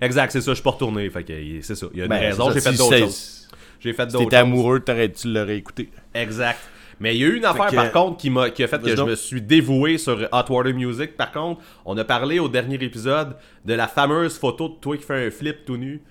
Exact, 0.00 0.30
c'est 0.30 0.40
ça, 0.40 0.50
je 0.50 0.56
suis 0.56 0.62
pas 0.62 0.70
retourné, 0.70 1.08
fait 1.10 1.24
que, 1.24 1.32
c'est 1.62 1.74
ça, 1.74 1.86
il 1.92 1.98
y 1.98 2.02
a 2.02 2.04
une 2.04 2.10
Ben, 2.10 2.18
raison, 2.18 2.50
j'ai 2.50 2.60
fait 2.60 2.72
si 2.72 2.78
d'autres 2.78 2.98
choses. 2.98 3.48
J'ai 3.80 3.92
fait 3.92 4.06
Si 4.06 4.12
d'autres 4.12 4.24
t'étais 4.24 4.36
choses. 4.36 4.46
amoureux, 4.46 4.82
tu 4.84 5.32
l'aurais 5.32 5.56
écouté. 5.56 5.90
Exact. 6.12 6.58
Mais 7.00 7.16
il 7.16 7.20
y 7.22 7.24
a 7.24 7.28
eu 7.28 7.36
une 7.36 7.44
affaire, 7.46 7.66
que- 7.68 7.74
par 7.76 7.90
contre, 7.92 8.18
qui, 8.18 8.28
m'a, 8.30 8.50
qui 8.50 8.62
a 8.62 8.68
fait 8.68 8.80
que 8.80 8.94
je 8.94 9.02
me 9.02 9.14
suis 9.16 9.40
dévoué 9.40 9.96
sur 9.98 10.18
Hot 10.32 10.44
Water 10.52 10.74
Music. 10.74 11.16
Par 11.16 11.32
contre, 11.32 11.62
on 11.86 11.96
a 11.96 12.04
parlé 12.04 12.38
au 12.38 12.48
dernier 12.48 12.76
épisode 12.82 13.36
de 13.64 13.74
la 13.74 13.88
fameuse 13.88 14.38
photo 14.38 14.68
de 14.68 14.74
toi 14.74 14.96
qui 14.96 15.02
fait 15.04 15.26
un 15.26 15.30
flip 15.30 15.64
tout 15.64 15.76
nu. 15.78 16.02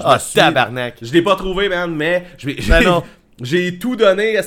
Ah, 0.00 0.14
me 0.14 0.18
suis- 0.18 0.34
tabarnak. 0.34 0.96
Je 1.02 1.12
l'ai 1.12 1.22
pas 1.22 1.36
trouvé, 1.36 1.68
man, 1.68 1.94
mais 1.94 2.24
je 2.38 2.46
vais- 2.46 2.54
Ben 2.68 2.80
j'ai- 2.80 2.84
non. 2.86 3.02
J'ai 3.42 3.78
tout 3.78 3.96
donné. 3.96 4.40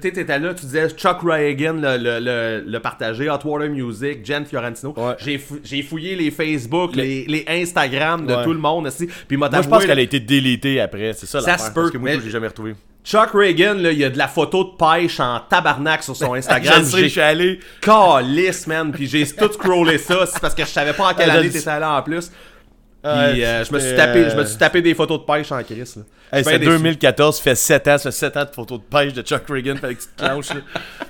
t'étais 0.00 0.38
là, 0.38 0.54
tu 0.54 0.66
disais 0.66 0.88
Chuck 0.90 1.18
Reagan 1.24 1.72
le, 1.82 1.96
le, 1.98 2.20
le, 2.20 2.64
le 2.64 2.80
partager, 2.80 3.28
Hot 3.28 3.40
Water 3.44 3.68
Music, 3.68 4.24
Jen 4.24 4.46
Fiorentino. 4.46 4.94
Ouais. 4.96 5.14
J'ai, 5.18 5.36
fou- 5.38 5.58
j'ai 5.64 5.82
fouillé 5.82 6.14
les 6.14 6.30
Facebook, 6.30 6.94
Le- 6.94 7.02
les, 7.02 7.24
les 7.26 7.44
Instagram 7.48 8.24
de 8.24 8.34
Ouais. 8.34 8.44
tout 8.44 8.52
le 8.52 8.60
monde. 8.60 8.88
Puis 9.26 9.36
Moi, 9.36 9.50
je 9.52 9.68
pense 9.68 9.84
qu'elle 9.84 9.98
a 9.98 10.02
été 10.02 10.20
délitée 10.20 10.80
après. 10.80 11.12
C'est 11.12 11.26
ça, 11.26 11.40
Ça 11.40 11.58
se 11.58 11.70
peut, 11.72 11.80
Parce 11.82 11.90
que 11.90 11.98
moi, 11.98 12.10
mais- 12.10 12.20
je 12.20 12.24
l'ai 12.24 12.30
jamais 12.30 12.46
retrouvé. 12.46 12.74
Chuck 13.06 13.30
Reagan, 13.34 13.74
là, 13.74 13.92
il 13.92 13.98
y 13.98 14.04
a 14.04 14.10
de 14.10 14.18
la 14.18 14.26
photo 14.26 14.64
de 14.64 14.70
pêche 14.76 15.20
en 15.20 15.38
tabarnak 15.48 16.02
sur 16.02 16.16
son 16.16 16.34
Instagram. 16.40 16.80
Je 16.84 16.90
sais, 16.90 17.02
je 17.04 17.06
suis 17.08 17.20
allé. 17.20 17.60
Calice, 17.80 18.66
man. 18.66 18.90
Puis 18.90 19.06
j'ai 19.06 19.24
tout 19.26 19.52
scrollé 19.52 19.96
ça. 19.98 20.26
C'est 20.26 20.40
parce 20.40 20.54
que 20.54 20.64
je 20.64 20.68
savais 20.70 20.92
pas 20.92 21.10
en 21.10 21.14
quelle 21.14 21.30
Ah, 21.30 21.34
année 21.34 21.48
t'étais 21.50 21.68
allé 21.68 21.84
en 21.84 22.02
plus. 22.02 22.28
Puis 22.28 23.12
Ouais, 23.12 23.44
euh, 23.44 23.64
je 23.64 23.72
me 23.72 23.78
suis 23.78 23.94
tapé, 23.94 24.28
je 24.30 24.34
me 24.34 24.40
euh, 24.40 24.46
suis 24.46 24.56
tapé 24.58 24.82
des 24.82 24.92
photos 24.92 25.20
de 25.20 25.24
pêche 25.24 25.52
en 25.52 25.62
crise. 25.62 25.94
Là. 25.96 26.02
Hey, 26.38 26.42
c'est 26.42 26.50
bien 26.50 26.58
déçu. 26.58 26.70
2014, 26.72 27.36
ça 27.36 27.42
fait 27.44 27.54
7 27.54 27.86
ans, 27.86 27.98
ça 27.98 28.10
fait 28.10 28.16
7 28.16 28.36
ans 28.38 28.44
de 28.44 28.50
photos 28.50 28.80
de 28.80 28.84
pêche 28.84 29.12
de 29.12 29.22
Chuck 29.22 29.42
Reagan, 29.48 29.76
fallait 29.76 29.94
que 29.94 30.00
tu 30.00 30.08
te 30.08 30.24
clenches. 30.24 30.48
là. 30.48 30.60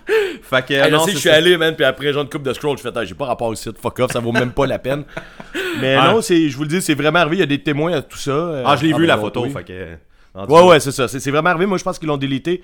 Fait 0.42 0.66
que 0.66 0.74
Hey, 0.74 0.92
non, 0.92 0.98
je 1.00 1.04
sais, 1.06 1.12
je 1.12 1.18
suis 1.20 1.30
allé, 1.30 1.56
man, 1.56 1.74
puis 1.74 1.86
après, 1.86 2.12
genre, 2.12 2.24
une 2.24 2.28
coupe 2.28 2.42
de 2.42 2.52
scroll, 2.52 2.76
je 2.76 2.82
fais, 2.82 2.90
j'ai 3.06 3.14
pas 3.14 3.24
rapport 3.24 3.50
ici, 3.54 3.70
fuck 3.80 3.98
off, 4.00 4.12
ça 4.12 4.20
vaut 4.20 4.30
même 4.32 4.52
pas 4.52 4.66
la 4.66 4.78
peine. 4.78 5.04
Mais 5.80 5.94
Ah. 5.94 6.10
non, 6.12 6.20
c'est, 6.20 6.50
je 6.50 6.56
vous 6.58 6.64
le 6.64 6.68
dis, 6.68 6.82
c'est 6.82 6.92
vraiment 6.94 7.20
arrivé, 7.20 7.36
il 7.36 7.40
y 7.40 7.42
a 7.44 7.46
des 7.46 7.62
témoins 7.62 7.94
à 7.94 8.02
tout 8.02 8.18
ça. 8.18 8.30
euh, 8.30 8.62
Ah, 8.66 8.76
je 8.76 8.82
l'ai 8.82 8.88
vu 8.92 9.00
ben, 9.00 9.06
la 9.06 9.16
photo. 9.16 9.44
oui. 9.44 9.50
Fait 9.54 9.64
que. 9.64 9.96
Ouais, 10.48 10.62
ouais, 10.62 10.80
c'est 10.80 10.92
ça. 10.92 11.08
C'est 11.08 11.20
c'est 11.20 11.30
vraiment 11.30 11.50
arrivé. 11.50 11.66
Moi, 11.66 11.78
je 11.78 11.84
pense 11.84 11.98
qu'ils 11.98 12.08
l'ont 12.08 12.16
délité. 12.16 12.62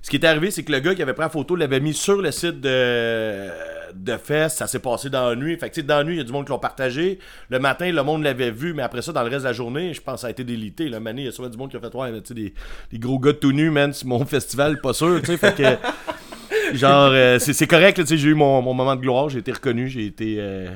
Ce 0.00 0.10
qui 0.10 0.16
est 0.16 0.24
arrivé, 0.24 0.50
c'est 0.50 0.64
que 0.64 0.72
le 0.72 0.80
gars 0.80 0.94
qui 0.94 1.02
avait 1.02 1.12
pris 1.12 1.22
la 1.22 1.28
photo 1.28 1.54
l'avait 1.54 1.78
mis 1.78 1.94
sur 1.94 2.20
le 2.20 2.32
site 2.32 2.60
de, 2.60 3.48
de 3.94 4.16
Fest. 4.16 4.58
Ça 4.58 4.66
s'est 4.66 4.80
passé 4.80 5.10
dans 5.10 5.28
la 5.28 5.36
nuit. 5.36 5.56
Fait 5.56 5.68
que, 5.68 5.74
tu 5.74 5.80
sais, 5.80 5.86
dans 5.86 5.98
la 5.98 6.04
nuit, 6.04 6.14
il 6.14 6.18
y 6.18 6.20
a 6.20 6.24
du 6.24 6.32
monde 6.32 6.44
qui 6.44 6.50
l'ont 6.50 6.58
partagé. 6.58 7.20
Le 7.50 7.58
matin, 7.60 7.90
le 7.92 8.02
monde 8.02 8.24
l'avait 8.24 8.50
vu, 8.50 8.74
mais 8.74 8.82
après 8.82 9.00
ça, 9.02 9.12
dans 9.12 9.22
le 9.22 9.28
reste 9.28 9.42
de 9.42 9.48
la 9.48 9.52
journée, 9.52 9.94
je 9.94 10.00
pense 10.00 10.16
que 10.16 10.20
ça 10.22 10.26
a 10.26 10.30
été 10.30 10.42
délité. 10.42 10.88
Le 10.88 10.98
mané, 10.98 11.22
il 11.22 11.24
y 11.26 11.28
a 11.28 11.32
souvent 11.32 11.48
du 11.48 11.56
monde 11.56 11.70
qui 11.70 11.76
a 11.76 11.80
fait, 11.80 11.94
ouais, 11.94 12.12
tu 12.20 12.28
sais, 12.28 12.34
des, 12.34 12.52
des 12.90 12.98
gros 12.98 13.18
gars 13.20 13.32
tout 13.32 13.52
nus, 13.52 13.70
man, 13.70 13.92
c'est 13.92 14.06
mon 14.06 14.24
festival, 14.26 14.80
pas 14.80 14.92
sûr, 14.92 15.20
tu 15.20 15.26
sais. 15.26 15.36
Fait 15.36 15.54
que, 15.54 16.74
genre, 16.76 17.10
euh, 17.12 17.38
c'est 17.38 17.52
c'est 17.52 17.66
correct, 17.68 17.98
tu 18.00 18.06
sais, 18.06 18.16
j'ai 18.16 18.30
eu 18.30 18.34
mon, 18.34 18.60
mon 18.60 18.74
moment 18.74 18.96
de 18.96 19.00
gloire, 19.02 19.28
j'ai 19.28 19.38
été 19.38 19.52
reconnu, 19.52 19.88
j'ai 19.88 20.06
été. 20.06 20.36
euh, 20.40 20.66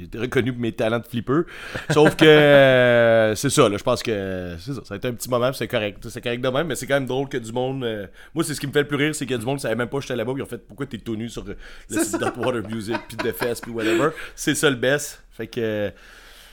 j'ai 0.00 0.06
été 0.06 0.18
reconnu 0.18 0.52
pour 0.52 0.60
mes 0.60 0.72
talents 0.72 0.98
de 0.98 1.06
flipper. 1.06 1.42
Sauf 1.90 2.16
que 2.16 2.24
euh, 2.24 3.34
c'est 3.34 3.50
ça, 3.50 3.68
là, 3.68 3.76
je 3.76 3.82
pense 3.82 4.02
que 4.02 4.56
c'est 4.58 4.72
ça. 4.72 4.80
Ça 4.84 4.94
a 4.94 4.96
été 4.96 5.08
un 5.08 5.12
petit 5.12 5.28
moment, 5.28 5.52
c'est 5.52 5.68
correct. 5.68 6.08
C'est 6.08 6.20
correct 6.20 6.40
de 6.40 6.48
même, 6.48 6.66
mais 6.66 6.74
c'est 6.74 6.86
quand 6.86 6.94
même 6.94 7.06
drôle 7.06 7.28
que 7.28 7.36
du 7.36 7.52
monde. 7.52 7.84
euh, 7.84 8.06
moi, 8.34 8.44
c'est 8.44 8.54
ce 8.54 8.60
qui 8.60 8.66
me 8.66 8.72
fait 8.72 8.82
le 8.82 8.88
plus 8.88 8.96
rire, 8.96 9.14
c'est 9.14 9.30
a 9.30 9.38
du 9.38 9.44
monde 9.44 9.56
qui 9.56 9.62
savait 9.62 9.74
même 9.74 9.88
pas 9.88 9.98
que 9.98 10.02
j'étais 10.02 10.16
là-bas, 10.16 10.32
ils 10.36 10.42
ont 10.42 10.46
fait 10.46 10.66
pourquoi 10.66 10.86
t'es 10.86 10.98
tout 10.98 11.16
nu 11.16 11.28
sur 11.28 11.44
euh, 11.48 11.54
le 11.90 12.02
site 12.02 12.20
Water 12.36 12.68
Music, 12.68 12.96
puis 13.08 13.16
de 13.16 13.32
Fest, 13.32 13.62
puis 13.62 13.72
whatever. 13.72 14.10
C'est 14.34 14.54
ça 14.54 14.70
le 14.70 14.76
best. 14.76 15.22
Fait 15.30 15.46
que. 15.46 15.92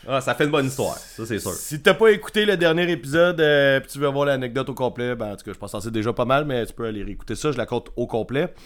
Ah, 0.07 0.21
ça 0.21 0.35
fait 0.35 0.45
une 0.45 0.51
bonne 0.51 0.67
histoire. 0.67 0.97
Ça, 0.97 1.25
c'est 1.25 1.39
sûr. 1.39 1.51
si 1.53 1.81
t'as 1.81 1.93
pas 1.93 2.11
écouté 2.11 2.45
le 2.45 2.55
dernier 2.55 2.89
épisode, 2.89 3.41
euh, 3.41 3.79
puis 3.79 3.89
tu 3.91 3.99
veux 3.99 4.07
avoir 4.07 4.25
l'anecdote 4.25 4.69
au 4.69 4.73
complet, 4.73 5.15
ben 5.15 5.33
en 5.33 5.35
tout 5.35 5.43
cas, 5.43 5.51
je 5.53 5.57
pense 5.57 5.71
que 5.71 5.79
c'est 5.79 5.91
déjà 5.91 6.13
pas 6.13 6.25
mal, 6.25 6.45
mais 6.45 6.65
tu 6.65 6.73
peux 6.73 6.85
aller 6.85 7.03
réécouter 7.03 7.35
ça, 7.35 7.51
je 7.51 7.57
la 7.57 7.65
compte 7.65 7.89
au 7.95 8.07
complet. 8.07 8.53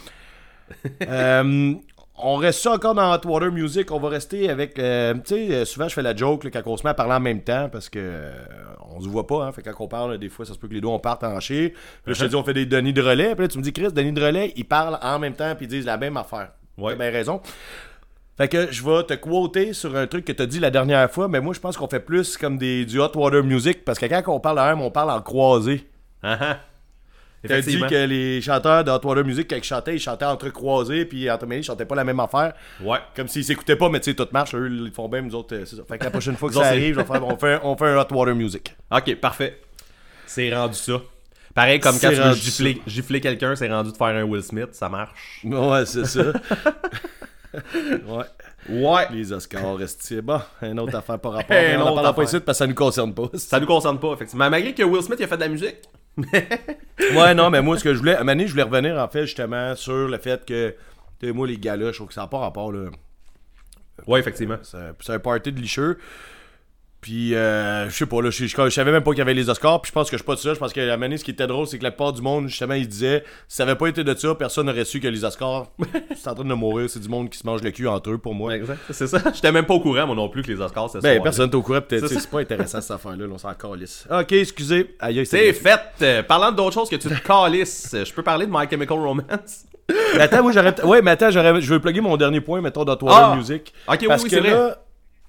Euh, 1.02 1.74
on 2.16 2.36
reste 2.36 2.60
ça 2.60 2.72
encore 2.72 2.94
dans 2.94 3.12
Hot 3.14 3.26
Water 3.26 3.50
Music, 3.50 3.90
on 3.90 3.98
va 3.98 4.10
rester 4.10 4.50
avec, 4.50 4.78
euh, 4.78 5.14
tu 5.14 5.34
sais, 5.34 5.54
euh, 5.54 5.64
souvent 5.64 5.88
je 5.88 5.94
fais 5.94 6.02
la 6.02 6.14
joke 6.14 6.44
là, 6.44 6.50
quand 6.50 6.62
on 6.66 6.76
se 6.76 6.84
met 6.84 6.90
à 6.90 6.94
parler 6.94 7.14
en 7.14 7.20
même 7.20 7.42
temps, 7.42 7.68
parce 7.70 7.88
que 7.88 7.98
euh, 8.00 8.32
on 8.94 9.00
se 9.00 9.08
voit 9.08 9.26
pas, 9.26 9.44
hein, 9.44 9.52
fait 9.52 9.62
quand 9.62 9.72
on 9.80 9.88
parle, 9.88 10.18
des 10.18 10.28
fois 10.28 10.44
ça 10.44 10.52
se 10.52 10.58
peut 10.58 10.68
que 10.68 10.74
les 10.74 10.80
deux 10.80 10.88
on 10.88 10.98
parte 10.98 11.24
en 11.24 11.40
chier. 11.40 11.70
Puis 11.70 11.80
là, 12.06 12.12
je 12.12 12.24
te 12.24 12.28
dis 12.28 12.36
on 12.36 12.44
fait 12.44 12.54
des 12.54 12.66
Denis 12.66 12.92
de 12.92 13.02
relais, 13.02 13.34
puis 13.34 13.44
là 13.44 13.48
tu 13.48 13.58
me 13.58 13.62
dis 13.62 13.72
Chris, 13.72 13.92
Denis 13.92 14.12
de 14.12 14.22
relais, 14.22 14.52
ils 14.56 14.64
parlent 14.64 14.98
en 15.02 15.18
même 15.18 15.34
temps, 15.34 15.54
puis 15.54 15.66
ils 15.66 15.68
disent 15.68 15.86
la 15.86 15.96
même 15.96 16.16
affaire. 16.16 16.52
Ouais. 16.78 16.92
T'as 16.92 16.98
bien 16.98 17.10
raison. 17.10 17.40
Fait 18.36 18.48
que 18.48 18.70
je 18.70 18.82
vais 18.82 19.02
te 19.04 19.14
quoter 19.14 19.72
sur 19.72 19.94
un 19.96 20.06
truc 20.06 20.24
que 20.24 20.32
t'as 20.32 20.46
dit 20.46 20.58
la 20.58 20.70
dernière 20.70 21.10
fois, 21.10 21.28
mais 21.28 21.40
moi 21.40 21.54
je 21.54 21.60
pense 21.60 21.76
qu'on 21.76 21.88
fait 21.88 22.00
plus 22.00 22.36
comme 22.36 22.58
des, 22.58 22.84
du 22.84 23.00
hot 23.00 23.12
water 23.14 23.42
music 23.42 23.84
parce 23.84 23.98
que 23.98 24.06
quand 24.06 24.22
on 24.28 24.40
parle 24.40 24.58
de 24.58 24.62
même, 24.62 24.80
on 24.80 24.90
parle 24.90 25.10
en 25.10 25.20
croisé. 25.20 25.86
T'as 27.46 27.60
dit 27.60 27.80
que 27.80 28.04
les 28.06 28.40
chanteurs 28.40 28.84
de 28.84 28.90
hot 28.90 29.00
water 29.04 29.24
music, 29.24 29.48
quand 29.50 29.56
ils 29.56 29.64
chantaient, 29.64 29.94
ils 29.96 30.00
chantaient 30.00 30.24
entre 30.24 30.48
croisés, 30.50 31.04
puis 31.04 31.28
entre 31.30 31.46
mêlés, 31.46 31.60
ils 31.62 31.64
chantaient 31.64 31.84
pas 31.84 31.96
la 31.96 32.04
même 32.04 32.20
affaire. 32.20 32.52
Ouais. 32.80 32.98
Comme 33.16 33.26
s'ils 33.28 33.44
s'écoutaient 33.44 33.76
pas, 33.76 33.88
mais 33.88 33.98
tu 34.00 34.10
sais, 34.10 34.16
tout 34.16 34.28
marche, 34.32 34.54
eux, 34.54 34.68
ils 34.70 34.92
font 34.92 35.08
bien, 35.08 35.22
nous 35.22 35.34
autres, 35.34 35.54
euh, 35.56 35.64
c'est 35.66 35.76
ça. 35.76 35.82
Fait 35.88 35.98
que 35.98 36.04
la 36.04 36.10
prochaine 36.10 36.36
fois 36.36 36.48
que 36.50 36.54
ça 36.54 36.66
arrive, 36.66 36.96
vais 36.98 37.04
faire- 37.04 37.26
on, 37.26 37.36
fait, 37.36 37.58
on 37.64 37.76
fait 37.76 37.86
un 37.88 37.98
hot 37.98 38.06
water 38.12 38.34
music. 38.34 38.76
Ok, 38.90 39.16
parfait. 39.16 39.58
C'est 40.26 40.54
rendu 40.54 40.74
ça. 40.74 41.00
Pareil 41.54 41.80
comme 41.80 41.92
quand 42.00 42.08
C'est 42.10 42.14
tu 42.14 42.20
veux 42.22 42.32
gifler, 42.34 42.82
gifler 42.86 43.20
quelqu'un, 43.20 43.54
c'est 43.56 43.68
rendu 43.68 43.92
de 43.92 43.96
faire 43.96 44.06
un 44.06 44.22
Will 44.22 44.42
Smith, 44.42 44.68
ça 44.72 44.88
marche. 44.88 45.40
Ouais, 45.44 45.84
c'est 45.84 46.06
ça. 46.06 46.22
ouais. 47.54 48.24
Ouais. 48.68 49.06
Les 49.10 49.32
Oscars, 49.32 49.76
restent 49.76 50.14
bon, 50.22 50.40
une 50.62 50.78
autre 50.80 50.96
affaire 50.96 51.18
par 51.18 51.32
rapport. 51.32 51.56
On 51.76 51.76
en 51.76 51.82
autre 51.82 51.94
parlera 51.94 52.14
pas 52.14 52.22
ici 52.22 52.40
parce 52.40 52.58
que 52.58 52.64
ça 52.64 52.66
nous 52.66 52.74
concerne 52.74 53.12
pas. 53.12 53.24
Ça 53.34 53.58
nous 53.60 53.66
concerne 53.66 53.98
pas, 53.98 54.12
effectivement. 54.14 54.48
Malgré 54.48 54.72
que 54.72 54.82
Will 54.82 55.02
Smith 55.02 55.18
il 55.20 55.24
a 55.24 55.28
fait 55.28 55.36
de 55.36 55.40
la 55.42 55.48
musique. 55.48 55.76
Ouais, 57.14 57.34
non, 57.34 57.50
mais 57.50 57.62
moi, 57.62 57.78
ce 57.78 57.84
que 57.84 57.94
je 57.94 57.98
voulais, 57.98 58.14
à 58.16 58.24
donné, 58.24 58.46
je 58.46 58.52
voulais 58.52 58.62
revenir, 58.62 58.96
en 58.96 59.08
fait, 59.08 59.26
justement, 59.26 59.74
sur 59.74 60.08
le 60.08 60.18
fait 60.18 60.44
que, 60.44 60.74
tu 61.18 61.26
sais, 61.26 61.32
moi, 61.32 61.46
les 61.46 61.58
gars-là, 61.58 61.90
je 61.90 61.96
trouve 61.96 62.08
que 62.08 62.14
ça 62.14 62.22
n'a 62.22 62.26
pas 62.26 62.38
rapport, 62.38 62.72
là. 62.72 62.90
Ouais, 64.06 64.20
effectivement. 64.20 64.58
C'est 64.62 65.12
un 65.12 65.18
party 65.18 65.52
de 65.52 65.60
licheux. 65.60 65.98
Puis, 67.02 67.34
euh, 67.34 67.90
je 67.90 67.94
sais 67.96 68.06
pas, 68.06 68.22
là, 68.22 68.30
je, 68.30 68.46
je, 68.46 68.56
je 68.56 68.68
savais 68.70 68.92
même 68.92 69.02
pas 69.02 69.10
qu'il 69.10 69.18
y 69.18 69.22
avait 69.22 69.34
les 69.34 69.50
Oscars. 69.50 69.82
Puis, 69.82 69.88
je 69.90 69.92
pense 69.92 70.08
que 70.08 70.16
je 70.16 70.22
suis 70.22 70.24
pas 70.24 70.36
de 70.36 70.38
ça. 70.38 70.54
Je 70.54 70.58
pense 70.60 70.72
que 70.72 70.80
la 70.80 70.96
manière, 70.96 71.18
ce 71.18 71.24
qui 71.24 71.32
était 71.32 71.48
drôle, 71.48 71.66
c'est 71.66 71.76
que 71.76 71.82
la 71.82 71.90
part 71.90 72.12
du 72.12 72.22
monde, 72.22 72.46
justement, 72.46 72.74
il 72.74 72.86
disait 72.86 73.24
si 73.48 73.56
ça 73.56 73.64
avait 73.64 73.74
pas 73.74 73.88
été 73.88 74.04
de 74.04 74.14
ça, 74.14 74.34
personne 74.36 74.66
n'aurait 74.66 74.84
su 74.84 75.00
que 75.00 75.08
les 75.08 75.24
Oscars, 75.24 75.66
c'est 76.16 76.28
en 76.30 76.34
train 76.36 76.44
de 76.44 76.54
mourir. 76.54 76.88
C'est 76.88 77.00
du 77.00 77.08
monde 77.08 77.28
qui 77.28 77.38
se 77.38 77.44
mange 77.44 77.60
le 77.60 77.72
cul 77.72 77.88
entre 77.88 78.10
eux 78.10 78.18
pour 78.18 78.34
moi. 78.36 78.54
Exact. 78.54 78.78
C'est 78.90 79.08
ça. 79.08 79.18
J'étais 79.34 79.50
même 79.50 79.66
pas 79.66 79.74
au 79.74 79.80
courant, 79.80 80.06
moi 80.06 80.14
non 80.14 80.28
plus, 80.28 80.42
que 80.42 80.52
les 80.52 80.60
Oscars, 80.60 80.90
c'est 80.90 81.00
Ben, 81.02 81.16
ça. 81.18 81.22
personne 81.24 81.50
n'est 81.50 81.56
au 81.56 81.62
courant, 81.62 81.80
peut-être. 81.80 82.06
C'est 82.06 82.30
pas 82.30 82.38
intéressant 82.40 82.80
cette 82.80 82.92
affaire-là, 82.92 83.26
là, 83.26 83.32
on 83.34 83.38
s'en 83.38 83.52
calisse. 83.54 84.06
Ok, 84.08 84.30
excusez. 84.32 84.94
Aïe, 85.00 85.26
C'est 85.26 85.52
fait. 85.54 85.80
Euh, 86.02 86.22
parlant 86.22 86.52
d'autres 86.52 86.74
choses 86.74 86.88
que 86.88 86.94
tu 86.96 87.08
te 87.08 87.20
calisses, 87.20 87.90
euh, 87.94 88.04
je 88.04 88.12
peux 88.12 88.22
parler 88.22 88.46
de 88.46 88.52
My 88.52 88.68
Chemical 88.70 88.98
Romance? 88.98 89.64
Mais 90.14 90.20
attends, 90.22 90.42
moi 90.44 90.52
j'aurais. 90.52 90.80
Ouais, 90.84 91.02
mais 91.02 91.10
attends, 91.10 91.30
je 91.32 91.40
veux 91.74 91.80
plugger 91.80 92.00
mon 92.00 92.16
dernier 92.16 92.40
point, 92.40 92.60
mettons, 92.60 92.84
dans 92.84 92.94
Twitter 92.94 93.14
Ah! 93.18 93.34
Music. 93.36 93.74
Ok, 93.88 93.98
oui, 94.02 94.06
Parce 94.06 94.22
oui, 94.22 94.30
c'est 94.30 94.38
vrai. 94.38 94.50
là, 94.52 94.78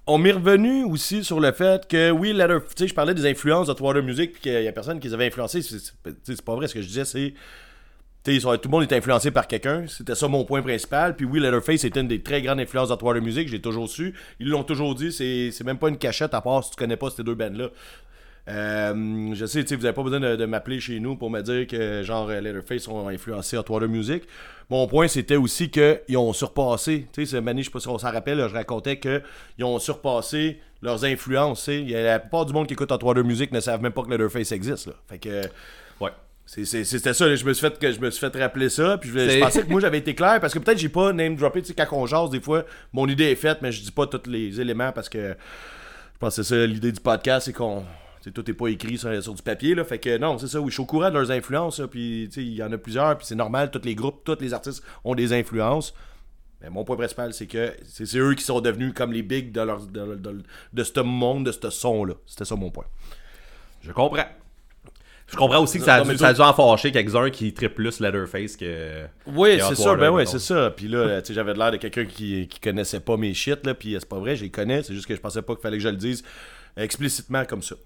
on 0.06 0.18
m'est 0.18 0.32
revenu 0.32 0.84
aussi 0.84 1.24
sur 1.24 1.40
le 1.40 1.52
fait 1.52 1.88
que, 1.88 2.10
oui, 2.10 2.32
Letter... 2.32 2.58
tu 2.68 2.82
sais, 2.82 2.88
je 2.88 2.94
parlais 2.94 3.14
des 3.14 3.26
influences 3.26 3.68
de 3.68 3.72
Twitter 3.72 4.02
Music, 4.02 4.32
puis 4.32 4.42
qu'il 4.42 4.62
y 4.62 4.68
a 4.68 4.72
personne 4.72 5.00
qui 5.00 5.08
les 5.08 5.14
avait 5.14 5.26
influencés. 5.26 5.62
C'est, 5.62 6.42
pas 6.42 6.54
vrai, 6.54 6.68
ce 6.68 6.74
que 6.74 6.82
je 6.82 6.86
disais, 6.86 7.04
c'est. 7.06 7.30
tu 7.30 8.30
sais, 8.30 8.34
ils 8.34 8.40
sont- 8.42 8.54
tout 8.58 8.68
le 8.68 8.70
monde 8.70 8.82
est 8.82 8.92
influencé 8.94 9.30
par 9.30 9.46
quelqu'un. 9.46 9.86
C'était 9.88 10.14
ça 10.14 10.28
mon 10.28 10.44
point 10.44 10.60
principal. 10.60 11.16
Puis 11.16 11.24
oui, 11.24 11.40
Letterface 11.40 11.84
était 11.84 12.00
une 12.00 12.08
des 12.08 12.22
très 12.22 12.42
grandes 12.42 12.60
influences 12.60 12.90
de 12.90 12.94
Twitter 12.96 13.20
Music. 13.22 13.48
J'ai 13.48 13.60
toujours 13.62 13.88
su. 13.88 14.14
Ils 14.40 14.48
l'ont 14.48 14.64
toujours 14.64 14.94
dit. 14.94 15.10
C'est 15.10 15.64
même 15.64 15.78
pas 15.78 15.88
une 15.88 15.98
cachette 15.98 16.34
à 16.34 16.40
part 16.42 16.62
si 16.64 16.70
tu 16.70 16.76
connais 16.76 16.96
pas 16.98 17.08
ces 17.10 17.22
deux 17.22 17.34
bands-là. 17.34 17.68
Euh, 18.46 19.30
je 19.34 19.46
sais, 19.46 19.62
tu 19.62 19.68
sais, 19.68 19.76
vous 19.76 19.86
avez 19.86 19.94
pas 19.94 20.02
besoin 20.02 20.20
de, 20.20 20.36
de 20.36 20.44
m'appeler 20.44 20.78
chez 20.78 21.00
nous 21.00 21.16
pour 21.16 21.30
me 21.30 21.40
dire 21.40 21.66
que 21.66 22.02
genre 22.02 22.28
euh, 22.28 22.40
Letterface 22.40 22.88
ont 22.88 23.08
influencé 23.08 23.56
Hot 23.56 23.64
Water 23.68 23.88
Music. 23.88 24.24
Mon 24.68 24.86
point 24.86 25.08
c'était 25.08 25.36
aussi 25.36 25.70
qu'ils 25.70 26.16
ont 26.18 26.32
surpassé. 26.32 27.06
Tu 27.12 27.24
sais, 27.24 27.40
Manny, 27.40 27.62
je 27.62 27.68
sais 27.68 27.72
pas 27.72 27.80
si 27.80 27.88
on 27.88 27.98
s'en 27.98 28.10
rappelle, 28.12 28.38
là, 28.38 28.48
je 28.48 28.54
racontais 28.54 28.98
qu'ils 28.98 29.22
ont 29.64 29.78
surpassé 29.78 30.60
leurs 30.82 31.04
influences. 31.04 31.68
Il 31.68 31.88
y 31.90 31.96
a 31.96 32.02
la 32.02 32.18
plupart 32.18 32.44
du 32.44 32.52
monde 32.52 32.66
qui 32.66 32.74
écoute 32.74 32.92
Hot 32.92 32.98
Water 33.02 33.24
Music 33.24 33.50
ne 33.50 33.60
savent 33.60 33.80
même 33.80 33.92
pas 33.92 34.02
que 34.02 34.10
Letterface 34.10 34.52
existe. 34.52 34.88
Là. 34.88 34.92
Fait 35.08 35.18
que 35.18 35.42
Ouais. 36.00 36.10
c'était 36.44 37.14
ça, 37.14 37.34
je 37.34 37.44
me 37.46 37.54
suis 37.54 37.66
fait 37.66 37.78
que 37.78 37.92
je 37.92 37.98
me 38.00 38.10
suis 38.10 38.20
fait 38.20 38.38
rappeler 38.38 38.68
ça, 38.68 38.98
puis 38.98 39.08
je, 39.08 39.40
pensais 39.40 39.62
que 39.66 39.70
moi 39.70 39.80
j'avais 39.80 39.98
été 39.98 40.14
clair 40.14 40.38
parce 40.40 40.52
que 40.52 40.58
peut-être 40.58 40.78
j'ai 40.78 40.90
pas 40.90 41.14
name 41.14 41.36
droppé, 41.36 41.62
tu 41.62 41.68
sais 41.68 41.74
quand 41.74 41.86
on 41.92 42.04
jase 42.04 42.28
des 42.28 42.40
fois, 42.40 42.64
mon 42.92 43.08
idée 43.08 43.24
est 43.24 43.36
faite 43.36 43.58
mais 43.62 43.72
je 43.72 43.82
dis 43.82 43.90
pas 43.90 44.06
tous 44.06 44.28
les 44.28 44.60
éléments 44.60 44.92
parce 44.92 45.08
que 45.08 45.30
je 45.30 46.18
pense 46.18 46.36
que 46.36 46.42
c'est 46.42 46.54
ça 46.54 46.66
l'idée 46.66 46.92
du 46.92 47.00
podcast, 47.00 47.46
c'est 47.46 47.54
qu'on 47.54 47.84
tout 48.32 48.48
est 48.50 48.54
pas 48.54 48.68
écrit 48.68 48.98
sur, 48.98 49.22
sur 49.22 49.34
du 49.34 49.42
papier 49.42 49.74
là, 49.74 49.84
fait 49.84 49.98
que 49.98 50.16
non, 50.18 50.38
c'est 50.38 50.48
ça, 50.48 50.60
oui, 50.60 50.68
je 50.68 50.74
suis 50.74 50.82
au 50.82 50.86
courant 50.86 51.10
de 51.10 51.14
leurs 51.14 51.30
influences, 51.30 51.82
puis 51.90 52.28
tu 52.32 52.40
sais, 52.40 52.46
il 52.46 52.54
y 52.54 52.62
en 52.62 52.72
a 52.72 52.78
plusieurs, 52.78 53.16
puis 53.16 53.26
c'est 53.26 53.34
normal, 53.34 53.70
tous 53.70 53.82
les 53.84 53.94
groupes, 53.94 54.22
tous 54.24 54.38
les 54.40 54.54
artistes 54.54 54.82
ont 55.04 55.14
des 55.14 55.32
influences. 55.32 55.94
Mais 56.60 56.70
mon 56.70 56.84
point 56.84 56.96
principal, 56.96 57.34
c'est 57.34 57.46
que 57.46 57.74
c'est 57.84 58.16
eux 58.16 58.34
qui 58.34 58.42
sont 58.42 58.60
devenus 58.60 58.94
comme 58.94 59.12
les 59.12 59.22
bigs 59.22 59.52
de, 59.52 59.60
leur, 59.60 59.80
de, 59.86 60.14
de, 60.14 60.42
de 60.72 60.84
ce 60.84 61.00
monde, 61.00 61.44
de 61.44 61.52
ce 61.52 61.68
son-là. 61.68 62.14
C'était 62.24 62.46
ça 62.46 62.56
mon 62.56 62.70
point. 62.70 62.86
Je 63.82 63.92
comprends. 63.92 64.24
Je 65.26 65.36
comprends 65.36 65.62
aussi 65.62 65.78
que 65.78 65.84
ça 65.84 65.96
a, 65.96 66.04
dû, 66.04 66.16
ça 66.16 66.28
a 66.28 66.32
dû 66.34 66.40
en 66.40 66.52
fâcher 66.52 66.92
quelques-uns 66.92 67.30
qui 67.30 67.52
trippent 67.52 67.74
plus 67.74 68.00
Letterface 68.00 68.56
que. 68.56 69.04
Oui, 69.26 69.58
c'est 69.60 69.74
ça, 69.74 69.94
ben 69.94 70.14
mettons. 70.14 70.30
c'est 70.30 70.38
ça. 70.38 70.70
Puis 70.70 70.88
là, 70.88 71.20
tu 71.22 71.28
sais, 71.28 71.34
j'avais 71.34 71.54
l'air 71.54 71.72
de 71.72 71.76
quelqu'un 71.78 72.04
qui, 72.04 72.46
qui 72.46 72.60
connaissait 72.60 73.00
pas 73.00 73.16
mes 73.16 73.34
shit, 73.34 73.64
là, 73.66 73.74
puis 73.74 73.96
c'est 73.98 74.08
pas 74.08 74.18
vrai, 74.18 74.36
je 74.36 74.44
les 74.44 74.50
connais, 74.50 74.82
c'est 74.82 74.94
juste 74.94 75.06
que 75.06 75.14
je 75.14 75.20
pensais 75.20 75.42
pas 75.42 75.54
qu'il 75.54 75.62
fallait 75.62 75.78
que 75.78 75.82
je 75.82 75.88
le 75.88 75.96
dise 75.96 76.22
explicitement 76.76 77.44
comme 77.44 77.62
ça. 77.62 77.76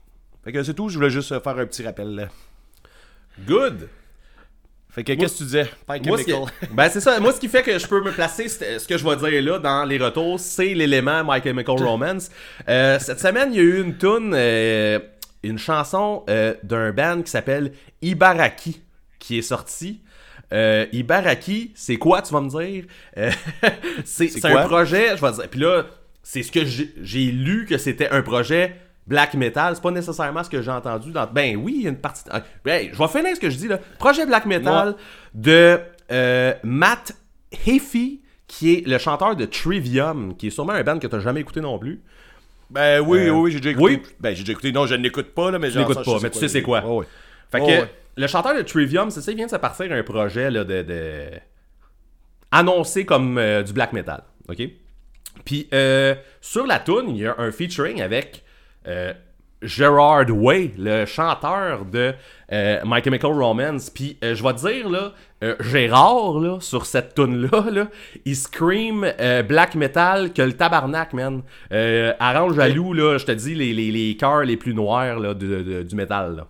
Fait 0.48 0.52
que 0.52 0.62
c'est 0.62 0.72
tout, 0.72 0.88
je 0.88 0.96
voulais 0.96 1.10
juste 1.10 1.30
euh, 1.32 1.40
faire 1.40 1.58
un 1.58 1.66
petit 1.66 1.82
rappel. 1.84 2.14
Là. 2.14 2.28
Good! 3.46 3.86
Fait 4.88 5.04
que 5.04 5.12
qu'est-ce 5.12 5.34
que 5.34 5.38
tu 5.40 5.44
disais? 5.44 5.70
Moi, 6.06 6.16
ce 6.16 6.22
qui- 6.24 6.32
ben 6.72 6.88
c'est 6.88 7.02
ça. 7.02 7.20
Moi, 7.20 7.34
ce 7.34 7.38
qui 7.40 7.48
fait 7.48 7.62
que 7.62 7.78
je 7.78 7.86
peux 7.86 8.02
me 8.02 8.12
placer, 8.12 8.48
c'est- 8.48 8.78
ce 8.78 8.88
que 8.88 8.96
je 8.96 9.04
vais 9.06 9.14
dire 9.30 9.42
là 9.42 9.58
dans 9.58 9.84
les 9.84 9.98
retours, 9.98 10.40
c'est 10.40 10.72
l'élément 10.72 11.22
My 11.22 11.42
Chemical 11.42 11.76
Romance. 11.76 12.30
Euh, 12.66 12.98
cette 12.98 13.20
semaine, 13.20 13.50
il 13.52 13.56
y 13.56 13.60
a 13.60 13.62
eu 13.62 13.82
une 13.82 13.98
tune, 13.98 14.32
euh, 14.32 14.98
une 15.42 15.58
chanson 15.58 16.24
euh, 16.30 16.54
d'un 16.62 16.92
band 16.92 17.20
qui 17.20 17.30
s'appelle 17.30 17.72
Ibaraki 18.00 18.80
qui 19.18 19.36
est 19.36 19.42
sortie. 19.42 20.00
Euh, 20.54 20.86
Ibaraki, 20.92 21.72
c'est 21.74 21.96
quoi, 21.98 22.22
tu 22.22 22.32
vas 22.32 22.40
me 22.40 22.48
dire? 22.48 22.84
Euh, 23.18 23.30
C'est 24.06 24.42
un 24.46 24.66
projet, 24.66 25.14
je 25.14 25.20
vais 25.20 25.32
dire. 25.32 25.48
Puis 25.50 25.60
là, 25.60 25.84
c'est 26.22 26.42
ce 26.42 26.50
que 26.50 26.64
j'ai 26.64 26.94
j'ai 27.02 27.26
lu 27.26 27.66
que 27.68 27.76
c'était 27.76 28.08
un 28.08 28.22
projet 28.22 28.74
black 29.08 29.34
metal. 29.34 29.74
C'est 29.74 29.82
pas 29.82 29.90
nécessairement 29.90 30.44
ce 30.44 30.50
que 30.50 30.62
j'ai 30.62 30.70
entendu 30.70 31.10
dans. 31.10 31.26
Ben 31.26 31.56
oui, 31.56 31.74
il 31.78 31.82
y 31.82 31.86
a 31.86 31.90
une 31.90 31.96
partie. 31.98 32.22
Ah, 32.30 32.42
je 32.64 32.70
vais 32.70 33.08
finir 33.08 33.34
ce 33.34 33.40
que 33.40 33.50
je 33.50 33.56
dis 33.56 33.68
là. 33.68 33.78
Projet 33.98 34.26
black 34.26 34.46
metal 34.46 34.88
Ouais. 34.88 34.94
de 35.34 35.80
euh, 36.12 36.54
Matt 36.62 37.12
Heffy, 37.66 38.20
qui 38.46 38.74
est 38.74 38.86
le 38.86 38.98
chanteur 38.98 39.34
de 39.36 39.44
Trivium, 39.44 40.36
qui 40.36 40.46
est 40.48 40.50
sûrement 40.50 40.72
un 40.72 40.82
band 40.82 40.98
que 40.98 41.06
t'as 41.06 41.18
jamais 41.20 41.40
écouté 41.40 41.60
non 41.60 41.78
plus. 41.78 42.00
Ben 42.70 43.00
oui, 43.00 43.26
Euh, 43.28 43.30
oui, 43.32 43.50
j'ai 43.50 43.58
déjà 43.60 43.70
écouté. 43.70 43.84
oui? 43.96 44.02
Ben 44.20 44.34
j'ai 44.34 44.42
déjà 44.42 44.52
écouté. 44.52 44.72
Non, 44.72 44.86
je 44.86 44.94
ne 44.94 45.02
l'écoute 45.02 45.34
pas, 45.34 45.50
là, 45.50 45.58
mais 45.58 45.70
je 45.70 45.80
pas, 45.80 46.18
mais 46.22 46.30
tu 46.30 46.38
sais 46.38 46.48
c'est 46.48 46.62
quoi. 46.62 46.82
Fait 47.50 47.60
que 47.60 47.64
ouais. 47.64 47.90
le 48.16 48.26
chanteur 48.26 48.54
de 48.54 48.60
Trivium, 48.62 49.10
c'est 49.10 49.22
ça, 49.22 49.32
il 49.32 49.36
vient 49.36 49.46
de 49.46 49.50
se 49.50 49.56
partir 49.56 49.90
un 49.90 50.02
projet 50.02 50.50
là, 50.50 50.64
de, 50.64 50.82
de- 50.82 51.30
annoncé 52.50 53.04
comme 53.04 53.38
euh, 53.38 53.62
du 53.62 53.72
black 53.72 53.92
metal. 53.92 54.22
OK? 54.48 54.62
Puis 55.44 55.68
euh, 55.72 56.14
sur 56.40 56.66
la 56.66 56.78
tune, 56.78 57.04
il 57.08 57.18
y 57.18 57.26
a 57.26 57.34
un 57.38 57.50
featuring 57.52 58.00
avec 58.02 58.42
euh, 58.88 59.12
Gerard 59.60 60.30
Way, 60.30 60.70
le 60.78 61.04
chanteur 61.04 61.84
de 61.84 62.14
euh, 62.52 62.80
My 62.86 63.02
Chemical 63.02 63.32
Romance. 63.32 63.90
Puis 63.90 64.16
euh, 64.22 64.34
je 64.36 64.42
vais 64.44 64.52
te 64.54 64.60
dire, 64.68 64.88
là, 64.88 65.12
euh, 65.42 65.56
Gérard, 65.60 66.38
là, 66.38 66.58
sur 66.60 66.86
cette 66.86 67.14
tune-là, 67.14 67.64
là, 67.72 67.88
il 68.24 68.36
scream 68.36 69.04
black 69.48 69.74
metal 69.74 70.32
que 70.32 70.42
le 70.42 70.52
tabarnak, 70.52 71.12
man. 71.12 71.42
Arrange 72.20 72.54
jaloux, 72.54 72.92
là, 72.92 73.18
je 73.18 73.26
te 73.26 73.32
dis, 73.32 73.54
les, 73.56 73.72
les, 73.72 73.90
les 73.90 74.16
cœurs 74.16 74.44
les 74.44 74.56
plus 74.56 74.74
noirs 74.74 75.18
là, 75.18 75.34
de- 75.34 75.62
de- 75.62 75.82
du 75.82 75.94
métal. 75.96 76.36
Là. 76.36 76.46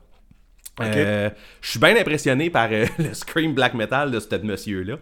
Euh, 0.80 1.30
je 1.60 1.70
suis 1.70 1.80
bien 1.80 1.96
impressionné 1.96 2.50
par 2.50 2.68
euh, 2.70 2.84
le 2.98 3.12
scream 3.14 3.52
black 3.54 3.74
metal 3.74 4.10
de 4.12 4.20
ce 4.20 4.36
monsieur-là, 4.36 4.96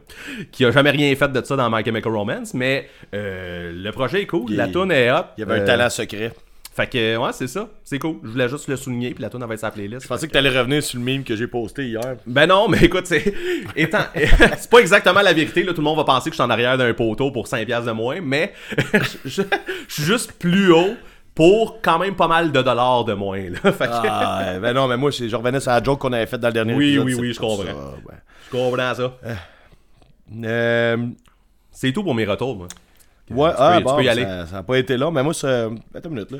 qui 0.52 0.64
a 0.64 0.70
jamais 0.70 0.90
rien 0.90 1.14
fait 1.16 1.30
de 1.30 1.44
ça 1.44 1.54
dans 1.56 1.68
My 1.68 1.84
Chemical 1.84 2.14
Romance, 2.14 2.54
mais 2.54 2.88
euh, 3.14 3.72
le 3.74 3.90
projet 3.90 4.22
est 4.22 4.26
cool, 4.26 4.46
Il- 4.52 4.56
la 4.56 4.68
tune 4.68 4.90
est 4.92 5.10
hot. 5.10 5.24
Il 5.36 5.40
y 5.40 5.42
avait 5.42 5.60
un 5.60 5.64
talent 5.66 5.90
secret. 5.90 6.32
Fait 6.76 6.86
que, 6.86 7.16
ouais, 7.16 7.32
c'est 7.32 7.46
ça, 7.46 7.70
c'est 7.84 7.98
cool. 7.98 8.16
Je 8.22 8.28
voulais 8.28 8.50
juste 8.50 8.68
le 8.68 8.76
souligner, 8.76 9.14
puis 9.14 9.22
la 9.22 9.30
tune 9.30 9.42
avait 9.42 9.56
sa 9.56 9.70
playlist. 9.70 10.02
Je 10.02 10.08
pensais 10.08 10.26
que 10.28 10.32
t'allais 10.32 10.50
revenir 10.50 10.82
sur 10.82 10.98
le 10.98 11.04
meme 11.06 11.24
que 11.24 11.34
j'ai 11.34 11.46
posté 11.46 11.86
hier. 11.86 12.16
Ben 12.26 12.46
non, 12.46 12.68
mais 12.68 12.76
écoute, 12.82 13.06
c'est 13.06 13.32
étant 13.76 14.04
c'est 14.14 14.68
pas 14.70 14.80
exactement 14.80 15.22
la 15.22 15.32
vérité 15.32 15.62
là, 15.62 15.72
tout 15.72 15.80
le 15.80 15.84
monde 15.84 15.96
va 15.96 16.04
penser 16.04 16.28
que 16.28 16.36
je 16.36 16.42
suis 16.42 16.46
en 16.46 16.50
arrière 16.50 16.76
d'un 16.76 16.92
poteau 16.92 17.30
pour 17.30 17.46
5 17.46 17.64
piastres 17.64 17.86
de 17.86 17.92
moins, 17.92 18.20
mais 18.20 18.52
je, 19.24 19.40
je 19.42 19.42
suis 19.88 20.02
juste 20.02 20.32
plus 20.32 20.70
haut 20.70 20.96
pour 21.34 21.80
quand 21.80 21.98
même 21.98 22.14
pas 22.14 22.28
mal 22.28 22.52
de 22.52 22.60
dollars 22.60 23.06
de 23.06 23.14
moins 23.14 23.40
là. 23.48 23.72
Fait 23.72 23.86
que 23.86 23.90
Ah, 23.92 24.58
ben 24.60 24.74
non, 24.74 24.86
mais 24.86 24.98
moi, 24.98 25.10
je 25.10 25.34
revenais 25.34 25.60
sur 25.60 25.70
la 25.70 25.82
joke 25.82 25.98
qu'on 25.98 26.12
avait 26.12 26.26
faite 26.26 26.40
dans 26.42 26.48
le 26.48 26.52
dernier 26.54 26.74
Oui, 26.74 26.88
épisode, 26.88 27.06
oui, 27.06 27.14
c'est 27.14 27.20
oui, 27.20 27.32
je 27.32 27.40
comprends. 27.40 27.64
ça, 27.64 27.72
ouais. 28.06 28.14
je 28.46 28.50
comprends 28.50 28.94
ça. 28.94 29.18
Euh, 30.44 30.96
C'est 31.70 31.92
tout 31.92 32.02
pour 32.04 32.14
mes 32.14 32.26
retours, 32.26 32.54
moi. 32.56 32.68
Ouais, 33.30 33.50
tu 33.50 33.56
ah, 33.58 33.72
peux- 33.72 33.78
tu 33.78 33.84
bon, 33.84 33.96
peux 33.96 34.04
y 34.04 34.08
aller. 34.08 34.22
Ça, 34.22 34.46
ça 34.46 34.58
a 34.58 34.62
pas 34.62 34.78
été 34.78 34.96
long, 34.96 35.10
mais 35.10 35.22
moi, 35.22 35.34
ça. 35.34 35.66
Attends 35.94 36.08
une 36.10 36.14
minute, 36.14 36.30
là. 36.30 36.38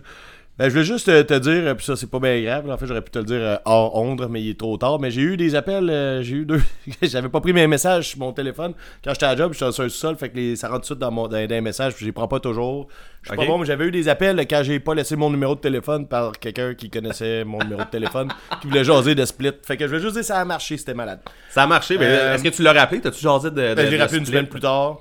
Ben, 0.59 0.69
je 0.69 0.71
voulais 0.71 0.85
juste 0.87 1.05
te, 1.05 1.21
te 1.21 1.35
dire, 1.39 1.67
euh, 1.67 1.75
puis 1.75 1.85
ça, 1.85 1.97
c'est 1.97 2.09
pas 2.11 2.19
bien 2.19 2.41
grave. 2.41 2.71
En 2.71 2.79
fait, 2.79 2.87
j'aurais 2.87 3.03
pu 3.03 3.11
te 3.11 3.19
le 3.19 3.27
dire 3.27 3.37
euh, 3.43 3.57
hors 3.67 3.95
onde, 3.95 4.27
mais 4.31 4.41
il 4.41 4.49
est 4.49 4.59
trop 4.59 4.79
tard. 4.79 4.99
Mais 4.99 5.11
j'ai 5.11 5.21
eu 5.21 5.37
des 5.37 5.55
appels, 5.55 5.91
euh, 5.91 6.23
j'ai 6.23 6.37
eu 6.37 6.47
deux. 6.47 6.63
J'avais 7.03 7.29
pas 7.29 7.43
pris 7.43 7.53
mes 7.53 7.67
messages 7.67 8.09
sur 8.09 8.21
mon 8.21 8.33
téléphone. 8.33 8.73
Quand 9.05 9.13
j'étais 9.13 9.27
à 9.27 9.33
la 9.33 9.37
job, 9.37 9.53
j'étais 9.53 9.71
sur 9.71 9.85
un 9.85 9.89
sol, 9.91 10.17
fait 10.17 10.31
que 10.31 10.37
les- 10.37 10.57
ça 10.57 10.69
rentre 10.69 10.79
tout 10.79 10.83
de 10.83 10.87
suite 10.87 10.99
dans, 10.99 11.11
mon, 11.11 11.25
dans, 11.29 11.33
dans 11.47 11.47
les 11.47 11.61
messages, 11.61 11.93
puis 11.93 12.05
je 12.05 12.07
les 12.07 12.13
prends 12.13 12.27
pas 12.27 12.41
toujours. 12.41 12.89
Je 13.21 13.29
suis 13.29 13.37
pas 13.37 13.45
bon, 13.45 13.59
mais 13.59 13.67
j'avais 13.67 13.85
eu 13.85 13.91
des 13.91 14.09
appels 14.09 14.39
quand 14.49 14.63
j'ai 14.63 14.81
pas 14.81 14.95
laissé 14.95 15.15
mon 15.15 15.29
numéro 15.29 15.57
de 15.57 15.61
téléphone 15.61 16.07
par 16.09 16.33
quelqu'un 16.39 16.73
qui 16.73 16.89
connaissait 16.89 17.45
mon 17.45 17.59
numéro 17.59 17.83
de 17.83 17.91
téléphone, 17.91 18.29
qui 18.63 18.69
voulait 18.69 18.85
jaser 18.85 19.15
de 19.15 19.27
split. 19.27 19.53
Fait 19.63 19.77
que 19.77 19.85
je 19.85 19.89
voulais 19.91 20.01
juste 20.01 20.15
dire 20.15 20.25
ça 20.25 20.39
a 20.39 20.45
marché, 20.47 20.79
c'était 20.79 20.95
malade. 20.95 21.19
Ça 21.51 21.65
a 21.65 21.67
marché, 21.67 21.99
mais 21.99 22.07
Euh, 22.07 22.35
est-ce 22.35 22.43
que 22.45 22.49
tu 22.49 22.63
l'as 22.63 22.73
rappelé? 22.73 23.03
T'as-tu 23.03 23.21
jasé 23.21 23.51
de, 23.51 23.57
de, 23.57 23.75
Ben, 23.75 23.91
de 23.93 23.99
rappelé 23.99 24.19
une 24.21 24.25
semaine 24.27 24.47
plus 24.47 24.61
tard. 24.61 25.01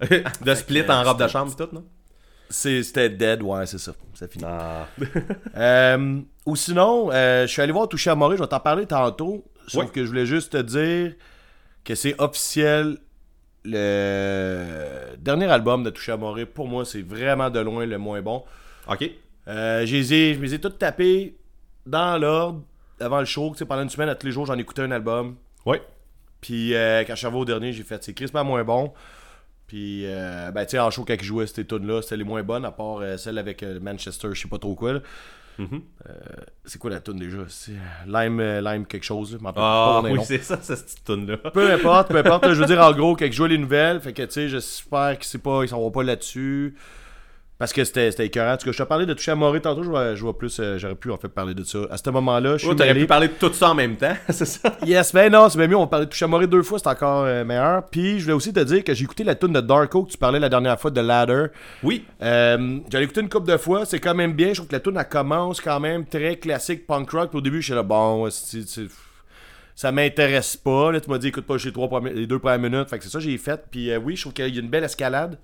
De 0.00 0.54
split 0.54 0.84
en 0.88 1.02
robe 1.02 1.20
de 1.22 1.28
chambre, 1.28 1.54
tout, 1.56 1.68
non? 1.72 1.84
C'est- 2.50 2.82
C'était 2.82 3.08
dead, 3.10 3.42
ouais, 3.42 3.66
c'est 3.66 3.78
ça. 3.78 3.92
Ça 4.14 4.28
finit. 4.28 4.44
Ah. 4.46 4.86
Euh, 5.56 6.20
ou 6.46 6.56
sinon, 6.56 7.10
euh, 7.12 7.46
je 7.46 7.52
suis 7.52 7.62
allé 7.62 7.72
voir 7.72 7.88
Touché 7.88 8.10
à 8.10 8.14
Maury, 8.14 8.36
je 8.36 8.42
vais 8.42 8.48
t'en 8.48 8.60
parler 8.60 8.86
tantôt. 8.86 9.44
Sauf 9.68 9.90
que 9.92 10.02
je 10.02 10.08
voulais 10.08 10.26
juste 10.26 10.52
te 10.52 10.58
dire 10.58 11.14
que 11.84 11.94
c'est 11.94 12.14
officiel. 12.20 12.98
Le 13.64 15.16
dernier 15.18 15.46
album 15.46 15.82
de 15.84 15.90
Touché 15.90 16.12
à 16.12 16.16
Maury, 16.16 16.44
pour 16.44 16.68
moi, 16.68 16.84
c'est 16.84 17.02
vraiment 17.02 17.50
de 17.50 17.60
loin 17.60 17.86
le 17.86 17.98
moins 17.98 18.20
bon. 18.22 18.44
Ok. 18.88 19.10
Euh, 19.48 19.84
je 19.86 19.96
les 19.96 20.14
ai- 20.14 20.34
je 20.34 20.38
me 20.38 20.44
les 20.44 20.54
ai 20.54 20.60
tous 20.60 20.70
tapés 20.70 21.36
dans 21.86 22.18
l'ordre 22.20 22.62
avant 23.00 23.20
le 23.20 23.24
show. 23.24 23.54
Pendant 23.66 23.82
une 23.82 23.90
semaine, 23.90 24.08
à 24.08 24.14
tous 24.14 24.26
les 24.26 24.32
jours, 24.32 24.46
j'en 24.46 24.58
écoutais 24.58 24.82
un 24.82 24.90
album. 24.90 25.36
Ouais. 25.66 25.82
Puis 26.40 26.70
quand 26.72 27.04
je 27.10 27.14
suis 27.14 27.26
arrivé 27.26 27.40
au 27.40 27.44
dernier, 27.44 27.72
j'ai 27.72 27.82
fait 27.84 28.02
c'est 28.04 28.12
crispement 28.14 28.44
moins 28.44 28.64
bon. 28.64 28.92
Puis 29.74 30.02
euh, 30.06 30.52
ben 30.52 30.64
tu 30.64 30.70
sais 30.70 30.78
en 30.78 30.88
show 30.92 31.04
quand 31.04 31.14
ils 31.14 31.24
jouaient 31.24 31.48
ces 31.48 31.66
tunes 31.66 31.84
là, 31.84 32.00
c'était 32.00 32.16
les 32.16 32.22
moins 32.22 32.44
bonnes 32.44 32.64
à 32.64 32.70
part 32.70 32.98
euh, 32.98 33.16
celle 33.16 33.38
avec 33.38 33.60
euh, 33.64 33.80
Manchester, 33.80 34.28
je 34.32 34.40
sais 34.42 34.46
pas 34.48 34.58
trop 34.58 34.76
quoi. 34.76 34.92
là. 34.92 35.00
Mhm. 35.58 35.82
Euh, 36.08 36.12
c'est 36.64 36.78
quoi 36.78 36.90
la 36.90 37.00
tune 37.00 37.18
déjà? 37.18 37.38
C'est 37.48 37.72
Lime 38.06 38.38
euh, 38.38 38.60
Lime 38.60 38.86
quelque 38.86 39.02
chose, 39.02 39.32
là. 39.32 39.38
je 39.42 39.50
Ah, 39.56 40.00
oui, 40.04 40.20
c'est 40.22 40.44
ça, 40.44 40.60
cette 40.62 40.84
petite 40.84 41.04
tune-là. 41.04 41.38
Peu 41.50 41.72
importe, 41.72 42.10
peu 42.10 42.18
importe, 42.18 42.46
là, 42.46 42.54
je 42.54 42.60
veux 42.60 42.66
dire 42.72 42.80
en 42.80 42.92
gros 42.92 43.16
quand 43.16 43.24
ils 43.24 43.32
jouaient 43.32 43.48
les 43.48 43.58
nouvelles, 43.58 44.00
fait 44.00 44.12
que 44.12 44.22
tu 44.22 44.30
sais, 44.30 44.48
j'espère 44.48 45.18
qu'ils 45.18 45.40
pas 45.40 45.64
ils 45.64 45.68
s'en 45.68 45.80
vont 45.80 45.90
pas 45.90 46.04
là-dessus. 46.04 46.76
Parce 47.56 47.72
que 47.72 47.84
c'était 47.84 48.10
c'était 48.10 48.26
écœurant. 48.26 48.54
En 48.54 48.56
tout 48.56 48.64
cas, 48.66 48.72
je 48.72 48.78
te 48.78 48.82
parlais 48.82 49.06
de 49.06 49.14
toucher 49.14 49.30
à 49.30 49.36
Moré 49.36 49.60
tantôt, 49.60 49.84
je 49.84 49.88
vois, 49.88 50.16
je 50.16 50.22
vois 50.22 50.36
plus, 50.36 50.58
euh, 50.58 50.76
j'aurais 50.76 50.96
pu 50.96 51.12
en 51.12 51.16
fait 51.16 51.28
parler 51.28 51.54
de 51.54 51.62
ça. 51.62 51.78
À 51.88 51.96
ce 51.96 52.10
moment-là, 52.10 52.54
je 52.54 52.62
suis 52.64 52.68
Oh, 52.68 52.74
t'aurais 52.74 52.88
mêlé. 52.88 53.00
pu 53.02 53.06
parler 53.06 53.28
de 53.28 53.32
tout 53.34 53.52
ça 53.52 53.70
en 53.70 53.74
même 53.76 53.96
temps, 53.96 54.12
c'est 54.28 54.44
ça? 54.44 54.76
Yes, 54.84 55.14
ben 55.14 55.30
non, 55.32 55.48
c'est 55.48 55.58
bien 55.58 55.68
mieux. 55.68 55.76
On 55.76 55.86
parlait 55.86 56.06
de 56.06 56.10
toucher 56.10 56.24
à 56.24 56.28
Moré 56.28 56.48
deux 56.48 56.64
fois, 56.64 56.80
c'est 56.80 56.88
encore 56.88 57.22
euh, 57.26 57.44
meilleur. 57.44 57.86
Puis 57.86 58.18
je 58.18 58.24
voulais 58.24 58.34
aussi 58.34 58.52
te 58.52 58.58
dire 58.58 58.82
que 58.82 58.92
j'ai 58.92 59.04
écouté 59.04 59.22
la 59.22 59.36
tune 59.36 59.52
de 59.52 59.60
Darko 59.60 60.02
que 60.02 60.10
tu 60.10 60.18
parlais 60.18 60.40
la 60.40 60.48
dernière 60.48 60.80
fois 60.80 60.90
de 60.90 61.00
Ladder. 61.00 61.46
Oui. 61.84 62.04
Euh, 62.22 62.80
écouter 62.92 63.20
une 63.20 63.28
couple 63.28 63.50
de 63.52 63.56
fois, 63.56 63.86
c'est 63.86 64.00
quand 64.00 64.14
même 64.16 64.32
bien. 64.32 64.48
Je 64.48 64.54
trouve 64.54 64.66
que 64.66 64.72
la 64.74 64.80
tune 64.80 64.96
elle 64.98 65.08
commence 65.08 65.60
quand 65.60 65.78
même 65.78 66.06
très 66.06 66.36
classique 66.36 66.88
punk 66.88 67.08
rock. 67.12 67.30
Puis 67.30 67.38
au 67.38 67.42
début, 67.42 67.62
j'étais 67.62 67.76
là, 67.76 67.84
bon, 67.84 68.28
c'est- 68.30 68.68
c'est- 68.68 68.88
ça 69.76 69.92
m'intéresse 69.92 70.56
pas. 70.56 70.90
Là, 70.90 71.00
tu 71.00 71.08
m'as 71.08 71.18
dit, 71.18 71.28
écoute 71.28 71.46
pas 71.46 71.56
les, 71.56 71.72
trois 71.72 71.88
premiers- 71.88 72.12
les 72.14 72.26
deux 72.26 72.40
premières 72.40 72.58
minutes. 72.58 72.88
Fait 72.90 72.98
que 72.98 73.04
c'est 73.04 73.10
ça 73.10 73.18
que 73.18 73.24
j'ai 73.24 73.38
fait. 73.38 73.60
Puis 73.70 73.92
euh, 73.92 73.98
oui, 73.98 74.16
je 74.16 74.22
trouve 74.22 74.32
qu'il 74.32 74.52
y 74.52 74.58
a 74.58 74.60
une 74.60 74.68
belle 74.70 74.84
escalade. 74.84 75.38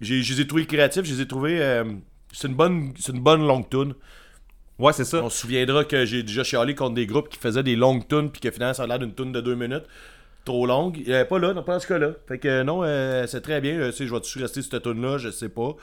J'ai- 0.00 0.22
Je 0.22 0.34
les 0.34 0.40
ai 0.42 0.46
trouvés 0.46 0.66
créatifs, 0.66 1.04
je 1.04 1.14
les 1.14 1.20
ai 1.22 1.26
trouvés. 1.26 1.60
euh, 1.60 1.84
c'est 2.32 2.48
une 2.48 2.54
bonne, 2.54 2.92
c'est 2.98 3.12
une 3.12 3.20
bonne 3.22 3.46
longue 3.46 3.68
tune. 3.68 3.94
Ouais, 4.78 4.92
c'est 4.92 5.04
ça. 5.04 5.22
On 5.22 5.30
se 5.30 5.38
souviendra 5.38 5.84
que 5.84 6.04
j'ai 6.04 6.22
déjà 6.22 6.44
chialé 6.44 6.74
contre 6.74 6.94
des 6.94 7.06
groupes 7.06 7.28
qui 7.30 7.38
faisaient 7.38 7.62
des 7.62 7.76
longues 7.76 8.06
tunes 8.08 8.30
puis 8.30 8.40
que 8.40 8.50
finalement 8.50 8.74
ça 8.74 8.82
a 8.82 8.86
l'air 8.86 8.98
d'une 8.98 9.14
tune 9.14 9.32
de 9.32 9.40
deux 9.40 9.54
minutes. 9.54 9.84
Trop 10.44 10.66
longue. 10.66 10.98
Il 10.98 11.26
pas 11.28 11.38
là, 11.38 11.54
non, 11.54 11.62
pas 11.62 11.74
dans 11.74 11.80
ce 11.80 11.86
cas-là. 11.88 12.12
Fait 12.28 12.38
que 12.38 12.62
non, 12.62 12.82
euh, 12.84 13.26
c'est 13.26 13.40
très 13.40 13.60
bien. 13.60 13.72
Euh, 13.78 13.90
je 13.98 14.04
vais-tu 14.04 14.38
rester 14.38 14.62
cette 14.62 14.82
tune-là, 14.82 15.18
je 15.18 15.30
sais 15.30 15.48
pas. 15.48 15.74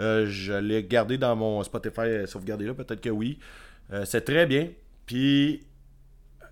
Euh, 0.00 0.26
je 0.28 0.52
l'ai 0.52 0.84
gardé 0.84 1.18
dans 1.18 1.34
mon 1.36 1.62
Spotify 1.64 2.00
euh, 2.02 2.26
sauvegardé 2.26 2.66
là, 2.66 2.74
peut-être 2.74 3.00
que 3.00 3.10
oui. 3.10 3.38
Euh, 3.92 4.04
c'est 4.06 4.22
très 4.22 4.46
bien. 4.46 4.68
Puis 5.06 5.62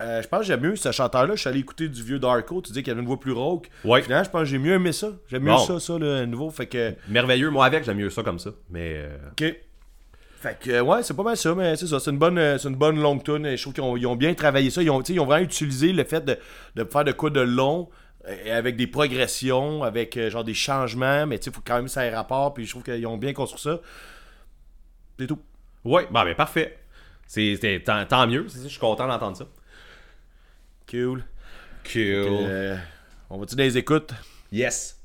euh, 0.00 0.22
je 0.22 0.28
pense 0.28 0.40
que 0.40 0.46
j'aime 0.46 0.60
mieux 0.60 0.76
ce 0.76 0.90
chanteur-là. 0.92 1.34
Je 1.34 1.40
suis 1.40 1.48
allé 1.48 1.60
écouter 1.60 1.88
du 1.88 2.02
vieux 2.02 2.18
Darko. 2.18 2.60
Tu 2.62 2.72
dis 2.72 2.82
qu'il 2.82 2.90
avait 2.92 3.00
une 3.00 3.06
voix 3.06 3.18
plus 3.20 3.32
rauque. 3.32 3.68
Ouais. 3.84 4.02
Finalement, 4.02 4.24
je 4.24 4.30
pense 4.30 4.40
que 4.42 4.46
j'ai 4.46 4.58
mieux 4.58 4.72
aimé 4.74 4.92
ça. 4.92 5.08
J'aime 5.28 5.42
mieux 5.42 5.50
Bon. 5.52 5.58
ça, 5.58 5.80
ça, 5.80 5.98
le 5.98 6.26
nouveau. 6.26 6.50
Fait 6.50 6.66
que. 6.66 6.94
Merveilleux. 7.08 7.50
Moi, 7.50 7.64
avec, 7.66 7.84
j'aime 7.84 7.98
mieux 7.98 8.10
ça 8.10 8.22
comme 8.22 8.38
ça. 8.38 8.50
Mais. 8.70 8.94
euh, 8.96 9.16
Ok. 9.32 9.56
Fait 10.40 10.58
que, 10.60 10.80
ouais, 10.80 11.02
c'est 11.02 11.14
pas 11.16 11.22
mal 11.22 11.36
ça, 11.38 11.54
mais 11.54 11.74
c'est 11.76 11.86
ça. 11.86 11.98
C'est 12.00 12.10
une 12.10 12.18
bonne, 12.18 12.36
euh, 12.36 12.58
c'est 12.58 12.68
une 12.68 12.74
bonne 12.76 13.00
longue 13.00 13.22
tune. 13.24 13.56
Je 13.56 13.62
trouve 13.62 13.72
qu'ils 13.72 14.06
ont, 14.06 14.14
bien 14.16 14.34
travaillé 14.34 14.68
ça. 14.68 14.82
Ils 14.82 14.90
ont, 14.90 15.00
ils 15.00 15.18
ont 15.18 15.24
vraiment 15.24 15.42
utilisé 15.44 15.90
le 15.92 16.04
fait 16.04 16.22
de, 16.22 16.36
de 16.74 16.84
faire 16.84 17.02
de 17.04 17.12
quoi 17.12 17.30
de 17.30 17.40
long, 17.40 17.88
avec 18.52 18.76
des 18.76 18.86
progressions, 18.86 19.82
avec 19.82 20.18
euh, 20.18 20.28
genre 20.28 20.44
des 20.44 20.52
changements, 20.52 21.26
mais 21.26 21.38
tu 21.38 21.44
sais, 21.44 21.50
il 21.50 21.54
faut 21.54 21.62
quand 21.66 21.76
même 21.76 21.84
que 21.86 21.90
ça 21.90 22.04
ait 22.04 22.14
rapport. 22.14 22.52
Puis 22.52 22.66
je 22.66 22.70
trouve 22.72 22.82
qu'ils 22.82 23.06
ont 23.06 23.16
bien 23.16 23.32
construit 23.32 23.60
ça. 23.60 23.80
C'est 25.18 25.26
tout. 25.26 25.38
Ouais, 25.84 26.06
bah, 26.10 26.24
ben, 26.26 26.34
parfait. 26.34 26.78
C'est 27.26 27.56
c'est- 27.58 27.80
tant, 27.80 28.04
tant 28.04 28.26
mieux. 28.26 28.46
Je 28.62 28.68
suis 28.68 28.78
content 28.78 29.06
d'entendre 29.08 29.36
ça. 29.38 29.46
Cool. 30.94 31.24
Cool. 31.92 32.46
Euh, 32.46 32.76
on 33.28 33.38
va-tu 33.38 33.56
les 33.56 33.76
écoutes? 33.76 34.12
Yes. 34.52 34.96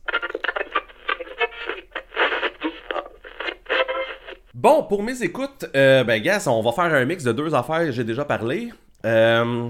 Bon, 4.53 4.84
pour 4.84 5.01
mes 5.01 5.24
écoutes, 5.24 5.65
euh, 5.75 6.03
ben, 6.03 6.22
gars, 6.22 6.39
on 6.48 6.62
va 6.62 6.72
faire 6.74 6.93
un 6.93 7.05
mix 7.05 7.24
de 7.24 7.31
deux 7.31 7.55
affaires 7.55 7.79
que 7.86 7.91
j'ai 7.91 8.03
déjà 8.03 8.24
parlé. 8.24 8.69
Euh, 9.03 9.69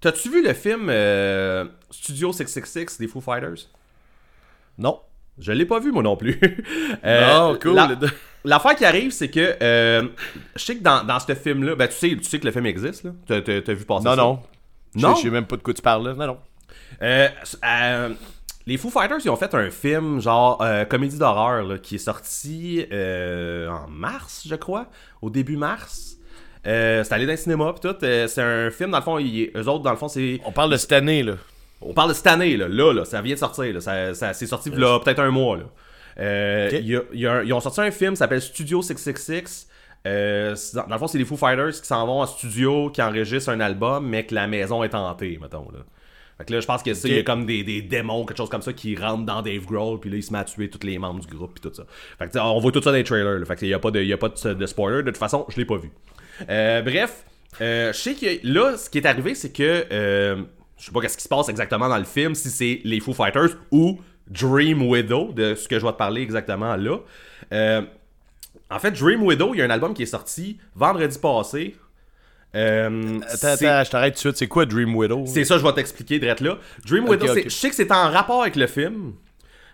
T'as-tu 0.00 0.28
vu 0.28 0.44
le 0.46 0.52
film 0.52 0.88
euh, 0.90 1.64
Studio 1.90 2.32
666 2.34 2.98
des 2.98 3.08
Foo 3.08 3.22
Fighters? 3.22 3.66
Non. 4.76 5.00
Je 5.38 5.52
l'ai 5.52 5.64
pas 5.64 5.80
vu, 5.80 5.90
moi 5.90 6.02
non 6.02 6.16
plus. 6.18 6.38
Euh, 7.04 7.50
oh, 7.52 7.56
cool. 7.62 7.74
la- 7.74 7.96
L'affaire 8.44 8.74
qui 8.76 8.84
arrive, 8.84 9.10
c'est 9.10 9.28
que 9.30 9.56
euh, 9.62 10.08
je 10.54 10.62
sais 10.64 10.76
que 10.76 10.82
dans, 10.82 11.02
dans 11.04 11.18
ce 11.20 11.34
film-là, 11.34 11.74
ben, 11.76 11.88
tu 11.88 11.94
sais, 11.94 12.08
tu 12.16 12.24
sais 12.24 12.38
que 12.40 12.44
le 12.46 12.52
film 12.52 12.66
existe, 12.66 13.04
là. 13.04 13.10
T'as- 13.26 13.40
T'as 13.42 13.60
t'as 13.62 13.72
vu 13.74 13.84
passer 13.84 14.04
non, 14.04 14.10
ça? 14.10 14.16
non. 14.16 14.32
Non? 14.34 14.42
Je 15.16 15.22
sais 15.22 15.30
même 15.30 15.46
pas 15.46 15.56
de 15.56 15.62
quoi 15.62 15.74
tu 15.74 15.82
parles, 15.82 16.06
là. 16.08 16.14
Non, 16.14 16.26
non. 16.26 16.38
Euh, 17.02 17.28
euh, 17.64 18.14
les 18.66 18.76
Foo 18.76 18.90
Fighters, 18.90 19.18
ils 19.24 19.30
ont 19.30 19.36
fait 19.36 19.54
un 19.54 19.70
film, 19.70 20.20
genre 20.20 20.60
euh, 20.62 20.84
comédie 20.84 21.18
d'horreur, 21.18 21.62
là, 21.64 21.78
qui 21.78 21.96
est 21.96 21.98
sorti 21.98 22.86
en 22.92 23.88
mars, 23.88 24.44
je 24.48 24.54
crois, 24.54 24.86
au 25.22 25.30
début 25.30 25.56
mars. 25.56 26.16
C'est 26.64 27.12
allé 27.12 27.26
dans 27.26 27.32
le 27.32 27.36
cinéma, 27.36 27.72
pis 27.74 27.80
tout. 27.80 27.94
C'est 28.00 28.38
un 28.42 28.70
film, 28.70 28.90
dans 28.90 28.98
le 28.98 29.04
fond, 29.04 29.18
ils, 29.18 29.50
eux 29.54 29.68
autres, 29.68 29.84
dans 29.84 29.92
le 29.92 29.96
fond, 29.96 30.08
c'est. 30.08 30.40
On 30.44 30.52
parle 30.52 30.72
de 30.72 30.76
cette 30.76 30.92
année, 30.92 31.22
là. 31.22 31.34
On 31.80 31.92
parle 31.94 32.08
de 32.08 32.14
cette 32.14 32.26
année, 32.26 32.56
là. 32.56 32.66
Là, 32.68 32.92
là 32.92 33.04
ça 33.04 33.20
vient 33.20 33.34
de 33.34 33.38
sortir, 33.38 33.72
là. 33.72 33.80
Ça, 33.80 34.14
ça- 34.14 34.32
c'est 34.32 34.46
sorti, 34.46 34.70
là, 34.70 34.98
peut-être 34.98 35.20
un 35.20 35.30
mois, 35.30 35.58
là. 35.58 35.64
Ok. 36.68 36.78
il 36.80 36.86
y 36.88 36.96
a- 36.96 37.02
il 37.12 37.20
y 37.20 37.26
a 37.26 37.32
un- 37.34 37.42
ils 37.44 37.52
ont 37.52 37.60
sorti 37.60 37.80
un 37.82 37.90
film 37.90 38.12
qui 38.12 38.16
s'appelle 38.16 38.40
Studio 38.40 38.80
666. 38.82 39.68
Euh, 40.06 40.54
dans, 40.74 40.86
dans 40.86 40.94
le 40.94 40.98
fond, 40.98 41.06
c'est 41.08 41.18
les 41.18 41.24
Foo 41.24 41.36
Fighters 41.36 41.72
qui 41.72 41.86
s'en 41.86 42.06
vont 42.06 42.20
en 42.20 42.26
studio, 42.26 42.90
qui 42.90 43.02
enregistrent 43.02 43.50
un 43.50 43.60
album, 43.60 44.06
mais 44.06 44.24
que 44.24 44.34
la 44.34 44.46
maison 44.46 44.82
est 44.84 44.94
hantée, 44.94 45.38
mettons, 45.40 45.68
là. 45.72 45.80
Fait 46.38 46.44
que 46.44 46.52
là, 46.52 46.60
je 46.60 46.66
pense 46.66 46.82
que 46.82 46.92
ça, 46.92 47.08
il 47.08 47.14
y 47.14 47.18
a 47.18 47.22
comme 47.22 47.46
des, 47.46 47.64
des 47.64 47.80
démons, 47.80 48.26
quelque 48.26 48.36
chose 48.36 48.50
comme 48.50 48.60
ça, 48.60 48.74
qui 48.74 48.94
rentrent 48.94 49.24
dans 49.24 49.40
Dave 49.40 49.64
Grohl, 49.64 49.98
puis 49.98 50.10
là, 50.10 50.16
il 50.16 50.22
se 50.22 50.32
met 50.32 50.38
à 50.38 50.44
tuer 50.44 50.68
tous 50.68 50.86
les 50.86 50.98
membres 50.98 51.20
du 51.20 51.34
groupe, 51.34 51.58
puis 51.58 51.62
tout 51.70 51.74
ça. 51.74 51.84
Fait 52.18 52.28
que 52.28 52.38
on 52.38 52.58
voit 52.60 52.70
tout 52.72 52.82
ça 52.82 52.90
dans 52.90 52.96
les 52.96 53.04
trailers, 53.04 53.38
là. 53.38 53.44
Fait 53.46 53.56
qu'il 53.56 53.68
y 53.68 53.74
a 53.74 53.78
pas 53.78 53.90
de, 53.90 54.00
il 54.00 54.08
y 54.08 54.12
a 54.12 54.18
pas 54.18 54.28
de, 54.28 54.54
de 54.54 54.66
spoiler. 54.66 55.02
De 55.02 55.10
toute 55.10 55.16
façon, 55.16 55.46
je 55.48 55.56
l'ai 55.56 55.64
pas 55.64 55.78
vu. 55.78 55.90
Euh, 56.50 56.82
bref, 56.82 57.24
euh, 57.62 57.90
je 57.94 57.98
sais 57.98 58.14
que 58.14 58.26
là, 58.46 58.76
ce 58.76 58.90
qui 58.90 58.98
est 58.98 59.06
arrivé, 59.06 59.34
c'est 59.34 59.50
que 59.50 59.86
euh, 59.90 60.42
je 60.76 60.84
sais 60.84 60.92
pas 60.92 61.00
qu'est-ce 61.00 61.16
qui 61.16 61.24
se 61.24 61.28
passe 61.28 61.48
exactement 61.48 61.88
dans 61.88 61.96
le 61.96 62.04
film, 62.04 62.34
si 62.34 62.50
c'est 62.50 62.80
les 62.84 63.00
Foo 63.00 63.14
Fighters 63.14 63.56
ou 63.70 63.98
Dream 64.28 64.82
Widow, 64.82 65.32
de 65.32 65.54
ce 65.54 65.66
que 65.66 65.78
je 65.78 65.86
vais 65.86 65.92
te 65.92 65.96
parler 65.96 66.20
exactement 66.20 66.76
là. 66.76 66.98
En 68.70 68.78
fait, 68.78 68.90
Dream 68.92 69.22
Widow, 69.22 69.54
il 69.54 69.58
y 69.58 69.62
a 69.62 69.64
un 69.64 69.70
album 69.70 69.94
qui 69.94 70.02
est 70.02 70.06
sorti 70.06 70.58
vendredi 70.74 71.18
passé. 71.18 71.76
Euh, 72.54 73.20
Attends, 73.28 73.56
je 73.84 73.90
t'arrête 73.90 74.14
tout 74.14 74.16
de 74.16 74.18
suite. 74.18 74.36
C'est 74.36 74.48
quoi 74.48 74.64
Dream 74.66 74.94
Widow? 74.96 75.24
c'est 75.26 75.44
ça, 75.44 75.58
je 75.58 75.62
vais 75.62 75.72
t'expliquer 75.72 76.18
direct 76.18 76.40
là. 76.40 76.58
Dream 76.86 77.08
Widow, 77.08 77.26
je 77.44 77.48
sais 77.48 77.68
que 77.68 77.74
c'est 77.74 77.92
en 77.92 78.10
rapport 78.10 78.42
avec 78.42 78.56
le 78.56 78.66
film. 78.66 79.12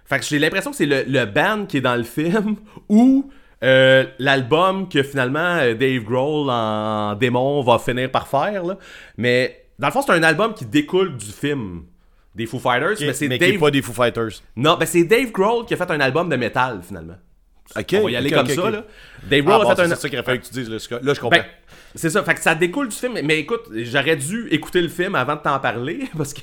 Fait 0.04 0.18
que 0.18 0.24
j'ai 0.24 0.38
l'impression 0.38 0.72
que 0.72 0.76
c'est 0.76 0.86
le, 0.86 1.04
le 1.06 1.24
band 1.26 1.66
qui 1.66 1.76
est 1.78 1.82
dans 1.82 1.94
le 1.94 2.02
film 2.02 2.56
ou 2.88 3.30
euh, 3.62 4.04
l'album 4.18 4.88
que 4.88 5.02
finalement 5.04 5.56
euh, 5.58 5.74
Dave 5.74 6.02
Grohl 6.02 6.50
en 6.50 7.14
démon 7.14 7.62
va 7.62 7.78
finir 7.78 8.10
par 8.10 8.26
faire. 8.26 8.64
là. 8.64 8.78
Mais 9.16 9.64
dans 9.78 9.86
le 9.86 9.92
fond, 9.92 10.02
c'est 10.02 10.12
un 10.12 10.22
album 10.22 10.52
qui 10.54 10.66
découle 10.66 11.16
du 11.16 11.26
film 11.30 11.84
des 12.34 12.46
Foo 12.46 12.58
Fighters. 12.58 12.96
Mais 13.00 13.12
c'est 13.12 13.28
Dave... 13.28 13.58
pas 13.58 13.70
des 13.70 13.80
Foo 13.80 13.92
Fighters. 13.92 14.42
Non, 14.56 14.76
ben 14.76 14.86
c'est 14.86 15.04
Dave 15.04 15.30
Grohl 15.30 15.64
qui 15.66 15.74
a 15.74 15.76
fait 15.76 15.90
un 15.90 16.00
album 16.00 16.28
de 16.28 16.36
métal 16.36 16.80
finalement. 16.82 17.16
Ok. 17.76 17.94
On 17.94 18.04
va 18.04 18.10
y 18.10 18.16
aller 18.16 18.30
comme 18.30 18.46
ça. 18.46 18.70
Là. 18.70 18.84
Dave 19.24 19.44
Ah, 19.46 19.50
Grohl 19.50 19.62
bon, 19.64 19.70
a 19.70 19.76
fait 19.76 19.86
c'est 19.86 19.92
un 19.92 19.96
ça 19.96 20.08
qu'il 20.08 20.18
aurait 20.18 20.24
fallu 20.26 20.40
que 20.40 20.46
tu 20.46 20.52
dises. 20.52 20.70
Là, 20.70 20.78
je 21.14 21.20
comprends. 21.20 21.38
ben, 21.38 21.44
c'est 21.94 22.10
ça, 22.10 22.22
fait 22.22 22.34
que 22.34 22.40
ça 22.40 22.54
découle 22.54 22.88
du 22.88 22.96
film. 22.96 23.18
Mais, 23.22 23.38
écoute, 23.38 23.62
j'aurais 23.72 24.16
dû 24.16 24.48
écouter 24.50 24.80
le 24.80 24.88
film 24.88 25.14
avant 25.14 25.36
de 25.36 25.40
t'en 25.42 25.58
parler. 25.58 26.08
Parce 26.16 26.32
que, 26.34 26.40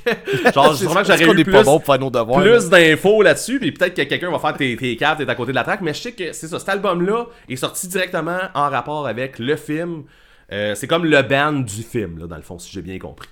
genre, 0.54 0.76
C'est 0.76 0.84
sûrement 0.86 1.02
que 1.02 1.08
j'aurais 1.08 1.24
eu 1.40 1.44
plus, 1.44 1.52
bon 1.64 1.80
pour 1.80 1.86
faire 1.86 2.00
nos 2.00 2.10
devoirs. 2.10 2.40
là? 2.42 2.52
plus 2.52 2.70
d'infos 2.70 3.22
là-dessus. 3.22 3.60
Puis 3.60 3.72
peut-être 3.72 3.96
que 3.96 4.04
quelqu'un 4.04 4.32
va 4.32 4.40
faire 4.40 4.56
tes, 4.56 4.76
tes 4.78 4.96
caves, 4.96 5.18
t'es 5.18 5.30
à 5.30 5.36
côté 5.36 5.52
de 5.52 5.56
la 5.56 5.64
traque. 5.64 5.82
Mais 5.82 5.94
je 5.94 6.02
sais 6.02 6.12
que 6.12 6.32
c'est 6.34 6.48
ça, 6.48 6.60
cet 6.60 6.70
album-là 6.70 7.26
est 7.48 7.56
sorti 7.56 7.88
directement 7.88 8.40
en 8.54 8.70
rapport 8.70 9.08
avec 9.08 9.40
le 9.40 9.56
film. 9.56 10.04
Euh, 10.52 10.74
c'est 10.76 10.88
comme 10.88 11.06
le 11.06 11.22
band 11.22 11.54
du 11.54 11.84
film, 11.84 12.18
là, 12.20 12.28
dans 12.28 12.36
le 12.36 12.42
fond, 12.42 12.58
si 12.60 12.72
j'ai 12.72 12.82
bien 12.82 12.98
compris. 13.00 13.28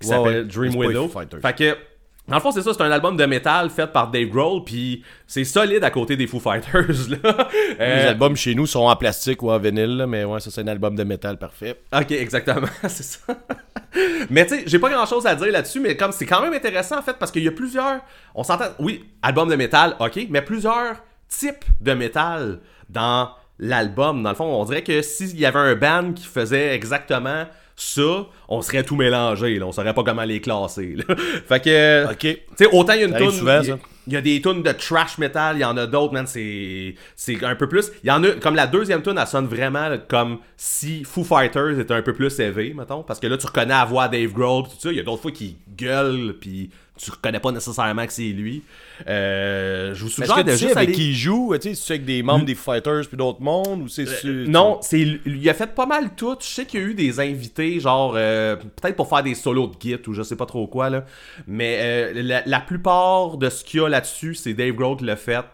Qui 0.00 0.08
s'appelle 0.08 0.42
ouais. 0.42 0.44
Dream 0.44 0.72
C'est 0.72 0.78
Widow. 0.78 1.10
Fait 1.42 1.54
que. 1.56 1.76
Dans 2.26 2.36
le 2.36 2.40
fond, 2.40 2.50
c'est 2.52 2.62
ça, 2.62 2.72
c'est 2.72 2.82
un 2.82 2.90
album 2.90 3.18
de 3.18 3.26
métal 3.26 3.68
fait 3.68 3.86
par 3.86 4.10
Dave 4.10 4.28
Grohl, 4.28 4.64
puis 4.64 5.04
c'est 5.26 5.44
solide 5.44 5.84
à 5.84 5.90
côté 5.90 6.16
des 6.16 6.26
Foo 6.26 6.40
Fighters, 6.40 6.88
là. 7.10 7.48
Les 7.52 7.76
Euh, 7.80 8.08
albums 8.10 8.34
chez 8.34 8.54
nous 8.54 8.66
sont 8.66 8.80
en 8.86 8.96
plastique 8.96 9.42
ou 9.42 9.50
en 9.50 9.58
vinyle, 9.58 9.98
là, 9.98 10.06
mais 10.06 10.24
ouais, 10.24 10.40
ça 10.40 10.50
c'est 10.50 10.62
un 10.62 10.68
album 10.68 10.96
de 10.96 11.04
métal 11.04 11.36
parfait. 11.38 11.78
Ok, 11.94 12.12
exactement, 12.12 12.66
c'est 12.88 13.02
ça. 13.02 13.20
mais 14.30 14.46
tu 14.46 14.56
sais, 14.56 14.62
j'ai 14.66 14.78
pas 14.78 14.88
grand 14.88 15.04
chose 15.04 15.26
à 15.26 15.34
dire 15.34 15.52
là-dessus, 15.52 15.80
mais 15.80 15.96
comme 15.98 16.12
c'est 16.12 16.24
quand 16.26 16.40
même 16.40 16.54
intéressant 16.54 16.98
en 16.98 17.02
fait, 17.02 17.16
parce 17.18 17.30
qu'il 17.30 17.44
y 17.44 17.48
a 17.48 17.52
plusieurs. 17.52 18.00
On 18.34 18.42
s'entend, 18.42 18.66
oui, 18.78 19.04
album 19.22 19.50
de 19.50 19.56
métal, 19.56 19.94
ok, 20.00 20.26
mais 20.30 20.40
plusieurs 20.40 20.96
types 21.28 21.64
de 21.82 21.92
métal 21.92 22.60
dans 22.88 23.30
l'album. 23.58 24.22
Dans 24.22 24.30
le 24.30 24.36
fond, 24.36 24.44
on 24.46 24.64
dirait 24.64 24.82
que 24.82 25.02
s'il 25.02 25.38
y 25.38 25.44
avait 25.46 25.58
un 25.58 25.74
band 25.74 26.12
qui 26.14 26.24
faisait 26.26 26.74
exactement 26.74 27.44
ça, 27.76 28.26
on 28.48 28.62
serait 28.62 28.84
tout 28.84 28.96
mélangé, 28.96 29.58
là. 29.58 29.66
on 29.66 29.72
saurait 29.72 29.94
pas 29.94 30.04
comment 30.04 30.22
les 30.24 30.40
classer. 30.40 30.96
là. 30.96 31.16
fait 31.48 31.60
que. 31.60 32.12
Ok. 32.12 32.18
Tu 32.18 32.38
sais, 32.56 32.66
autant 32.72 32.92
il 32.92 33.00
y 33.00 33.02
a 33.04 33.06
une 33.06 33.16
tune. 33.16 33.30
il 34.06 34.12
y 34.12 34.16
a- 34.16 34.18
y 34.20 34.22
des 34.22 34.40
tunes 34.42 34.62
de 34.62 34.70
trash 34.72 35.18
metal, 35.18 35.56
il 35.56 35.60
y 35.60 35.64
en 35.64 35.76
a 35.76 35.86
d'autres, 35.86 36.12
man, 36.12 36.26
c'est 36.26 36.94
c'est 37.16 37.42
un 37.42 37.56
peu 37.56 37.68
plus. 37.68 37.90
Il 38.04 38.08
y 38.08 38.10
en 38.10 38.22
a 38.22 38.30
comme 38.32 38.54
la 38.54 38.66
deuxième 38.66 39.02
tune, 39.02 39.16
elle 39.18 39.26
sonne 39.26 39.46
vraiment 39.46 39.88
là, 39.88 39.98
comme 39.98 40.38
si 40.56 41.04
Foo 41.04 41.24
Fighters 41.24 41.78
était 41.80 41.94
un 41.94 42.02
peu 42.02 42.12
plus 42.12 42.38
élevé, 42.38 42.74
mettons, 42.76 43.02
parce 43.02 43.18
que 43.18 43.26
là 43.26 43.36
tu 43.38 43.46
reconnais 43.46 43.68
la 43.74 43.84
voix 43.84 44.08
Dave 44.08 44.32
Grohl 44.32 44.64
pis 44.64 44.70
tout 44.70 44.80
ça, 44.80 44.90
il 44.90 44.96
y 44.96 45.00
a 45.00 45.02
d'autres 45.02 45.22
fois 45.22 45.32
qui 45.32 45.56
gueule 45.76 46.36
puis 46.40 46.70
tu 46.96 47.10
reconnais 47.10 47.40
pas 47.40 47.50
nécessairement 47.50 48.06
que 48.06 48.12
c'est 48.12 48.22
lui. 48.22 48.62
Euh, 49.08 49.94
je 49.94 50.04
vous 50.04 50.10
suggère 50.10 50.36
que 50.36 50.40
de 50.42 50.52
tu 50.52 50.58
sais 50.58 50.64
juste 50.66 50.76
avec 50.76 50.88
aller- 50.90 50.96
qui 50.96 51.10
il 51.10 51.14
joue? 51.14 51.52
Tu 51.60 51.70
sais, 51.70 51.74
c'est 51.74 51.94
avec 51.94 52.04
des 52.04 52.22
membres 52.22 52.44
des 52.44 52.54
Foo 52.54 52.72
Fighters 52.72 53.08
puis 53.08 53.16
d'autres 53.16 53.42
mondes? 53.42 53.82
Ou 53.82 53.88
c'est 53.88 54.06
Euh, 54.24 54.44
non, 54.46 54.78
c'est 54.80 55.00
il 55.00 55.48
a 55.48 55.54
fait 55.54 55.74
pas 55.74 55.86
mal 55.86 56.10
tout. 56.16 56.36
Je 56.40 56.46
sais 56.46 56.66
qu'il 56.66 56.80
y 56.80 56.82
a 56.84 56.86
eu 56.86 56.94
des 56.94 57.18
invités, 57.20 57.80
genre 57.80 58.14
euh, 58.16 58.56
peut-être 58.56 58.96
pour 58.96 59.08
faire 59.08 59.22
des 59.22 59.34
solos 59.34 59.66
de 59.68 59.74
git 59.80 59.98
ou 60.06 60.12
je 60.14 60.22
sais 60.22 60.36
pas 60.36 60.46
trop 60.46 60.66
quoi 60.66 60.88
là. 60.90 61.04
Mais 61.48 62.12
la, 62.14 62.42
la 62.46 62.60
plupart 62.60 63.36
de 63.38 63.50
ce 63.50 63.64
qu'il 63.64 63.80
y 63.80 63.84
a 63.84 63.88
là-dessus, 63.88 64.34
c'est 64.34 64.54
Dave 64.54 64.74
Grohl 64.74 64.96
qui 64.96 65.04
l'a 65.04 65.16
fait. 65.16 65.44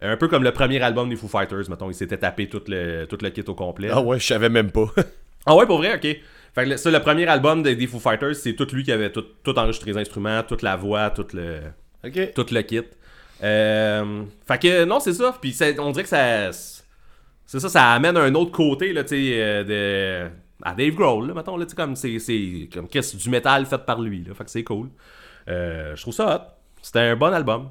Un 0.00 0.16
peu 0.16 0.28
comme 0.28 0.44
le 0.44 0.52
premier 0.52 0.80
album 0.80 1.08
des 1.08 1.16
Foo 1.16 1.26
Fighters, 1.28 1.68
mettons, 1.68 1.90
il 1.90 1.94
s'était 1.94 2.18
tapé 2.18 2.48
tout 2.48 2.62
le, 2.68 3.04
tout 3.06 3.18
le 3.20 3.30
kit 3.30 3.42
au 3.48 3.54
complet. 3.54 3.88
Ah 3.92 4.00
ouais, 4.00 4.20
je 4.20 4.26
savais 4.26 4.48
même 4.48 4.70
pas. 4.70 4.86
Ah 5.44 5.56
ouais, 5.56 5.66
pour 5.66 5.78
vrai, 5.78 5.94
ok. 5.96 6.16
Fait 6.58 6.64
que 6.64 6.70
le- 6.70 6.76
ça, 6.76 6.90
le 6.90 7.00
premier 7.00 7.26
album 7.26 7.62
des, 7.62 7.76
des 7.76 7.86
Foo 7.86 8.00
Fighters, 8.00 8.34
c'est 8.34 8.54
tout 8.54 8.66
lui 8.72 8.82
qui 8.82 8.90
avait 8.90 9.12
tout, 9.12 9.24
tout 9.44 9.56
enregistré 9.58 9.92
les 9.92 9.98
instruments, 9.98 10.42
toute 10.42 10.62
la 10.62 10.74
voix, 10.76 11.10
tout 11.10 11.26
le, 11.34 11.60
tout 12.34 12.46
le 12.50 12.62
kit. 12.62 12.80
Euh, 13.42 14.22
fait 14.46 14.58
que 14.58 14.84
non, 14.84 14.98
c'est 15.00 15.12
ça. 15.12 15.36
Puis 15.40 15.56
on 15.78 15.90
dirait 15.92 16.02
que 16.04 16.08
ça. 16.08 16.50
C'est 17.46 17.60
ça, 17.60 17.68
ça 17.68 17.92
amène 17.92 18.16
un 18.16 18.34
autre 18.34 18.50
côté, 18.52 18.92
là, 18.92 19.04
tu 19.04 19.10
sais, 19.10 19.32
euh, 19.40 19.64
de. 20.26 20.30
À 20.62 20.74
Dave 20.74 20.94
Grohl, 20.96 21.28
là, 21.28 21.34
mettons, 21.34 21.56
là, 21.56 21.64
tu 21.64 21.70
sais, 21.70 21.76
comme 21.76 21.94
c'est. 21.94 22.18
c'est 22.18 22.68
comme 22.74 22.88
qu'est-ce 22.88 23.16
du 23.16 23.30
métal 23.30 23.64
fait 23.64 23.78
par 23.78 24.00
lui, 24.00 24.24
là. 24.24 24.34
Fait 24.34 24.44
que 24.44 24.50
c'est 24.50 24.64
cool. 24.64 24.88
Euh, 25.48 25.94
je 25.94 26.02
trouve 26.02 26.12
ça 26.14 26.34
hot. 26.34 26.52
C'était 26.82 26.98
un 27.00 27.16
bon 27.16 27.32
album. 27.32 27.68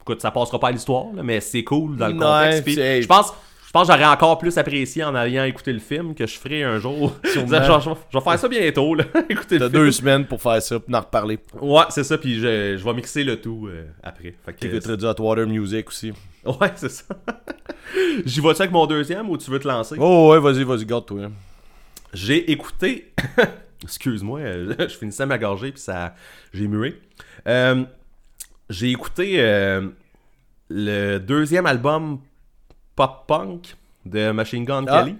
Écoute, 0.00 0.22
ça 0.22 0.30
passera 0.30 0.58
pas 0.60 0.68
à 0.68 0.70
l'histoire, 0.70 1.06
mais 1.12 1.40
c'est 1.40 1.64
cool 1.64 1.96
dans 1.96 2.06
le 2.06 2.14
contexte. 2.52 2.64
Je 3.02 3.06
pense. 3.08 3.34
Je 3.68 3.72
pense 3.72 3.86
que 3.86 3.92
j'aurais 3.92 4.06
encore 4.06 4.38
plus 4.38 4.56
apprécié 4.56 5.04
en 5.04 5.14
ayant 5.14 5.44
écouté 5.44 5.74
le 5.74 5.78
film 5.78 6.14
que 6.14 6.26
je 6.26 6.38
ferai 6.38 6.62
un 6.62 6.78
jour. 6.78 7.14
Je, 7.22 7.40
vais- 7.40 8.00
je 8.10 8.16
vais 8.18 8.24
faire 8.24 8.38
ça 8.38 8.48
bientôt, 8.48 8.94
là. 8.94 9.04
écouter 9.28 9.58
le 9.58 9.66
T'as 9.66 9.68
deux 9.68 9.92
semaines 9.92 10.24
pour 10.24 10.40
faire 10.40 10.62
ça, 10.62 10.80
puis 10.80 10.94
en 10.94 11.00
reparler. 11.00 11.38
Ouais, 11.60 11.82
c'est 11.90 12.02
ça, 12.02 12.16
puis 12.16 12.36
je, 12.36 12.78
je 12.78 12.82
vais 12.82 12.94
mixer 12.94 13.24
le 13.24 13.38
tout 13.38 13.68
euh, 13.70 13.84
après. 14.02 14.34
T'écouterais 14.58 14.96
du 14.96 15.04
Hot 15.04 15.14
Water 15.20 15.46
Music 15.46 15.86
aussi. 15.86 16.12
ouais, 16.46 16.72
c'est 16.76 16.88
ça. 16.90 17.04
J'y 18.24 18.40
vas-tu 18.40 18.62
avec 18.62 18.72
mon 18.72 18.86
deuxième 18.86 19.28
ou 19.28 19.36
tu 19.36 19.50
veux 19.50 19.58
te 19.58 19.68
lancer? 19.68 19.96
Oh 20.00 20.30
ouais, 20.32 20.40
vas-y, 20.40 20.64
vas-y, 20.64 20.86
garde-toi. 20.86 21.24
hein. 21.24 21.32
J'ai 22.14 22.50
écouté. 22.50 23.12
Excuse-moi, 23.82 24.40
euh, 24.40 24.74
je 24.78 24.96
finissais 24.96 25.26
ma 25.26 25.36
gorgée 25.36 25.72
puis 25.72 25.82
ça. 25.82 26.14
J'ai 26.54 26.66
mué. 26.68 26.98
Euh, 27.46 27.84
J'ai 28.70 28.90
écouté 28.92 29.34
euh, 29.42 29.88
le 30.70 31.18
deuxième 31.18 31.66
album 31.66 32.20
pop-punk 32.98 33.76
de 34.04 34.32
Machine 34.32 34.64
Gun 34.64 34.84
Ah. 34.88 35.02
Kelly. 35.04 35.16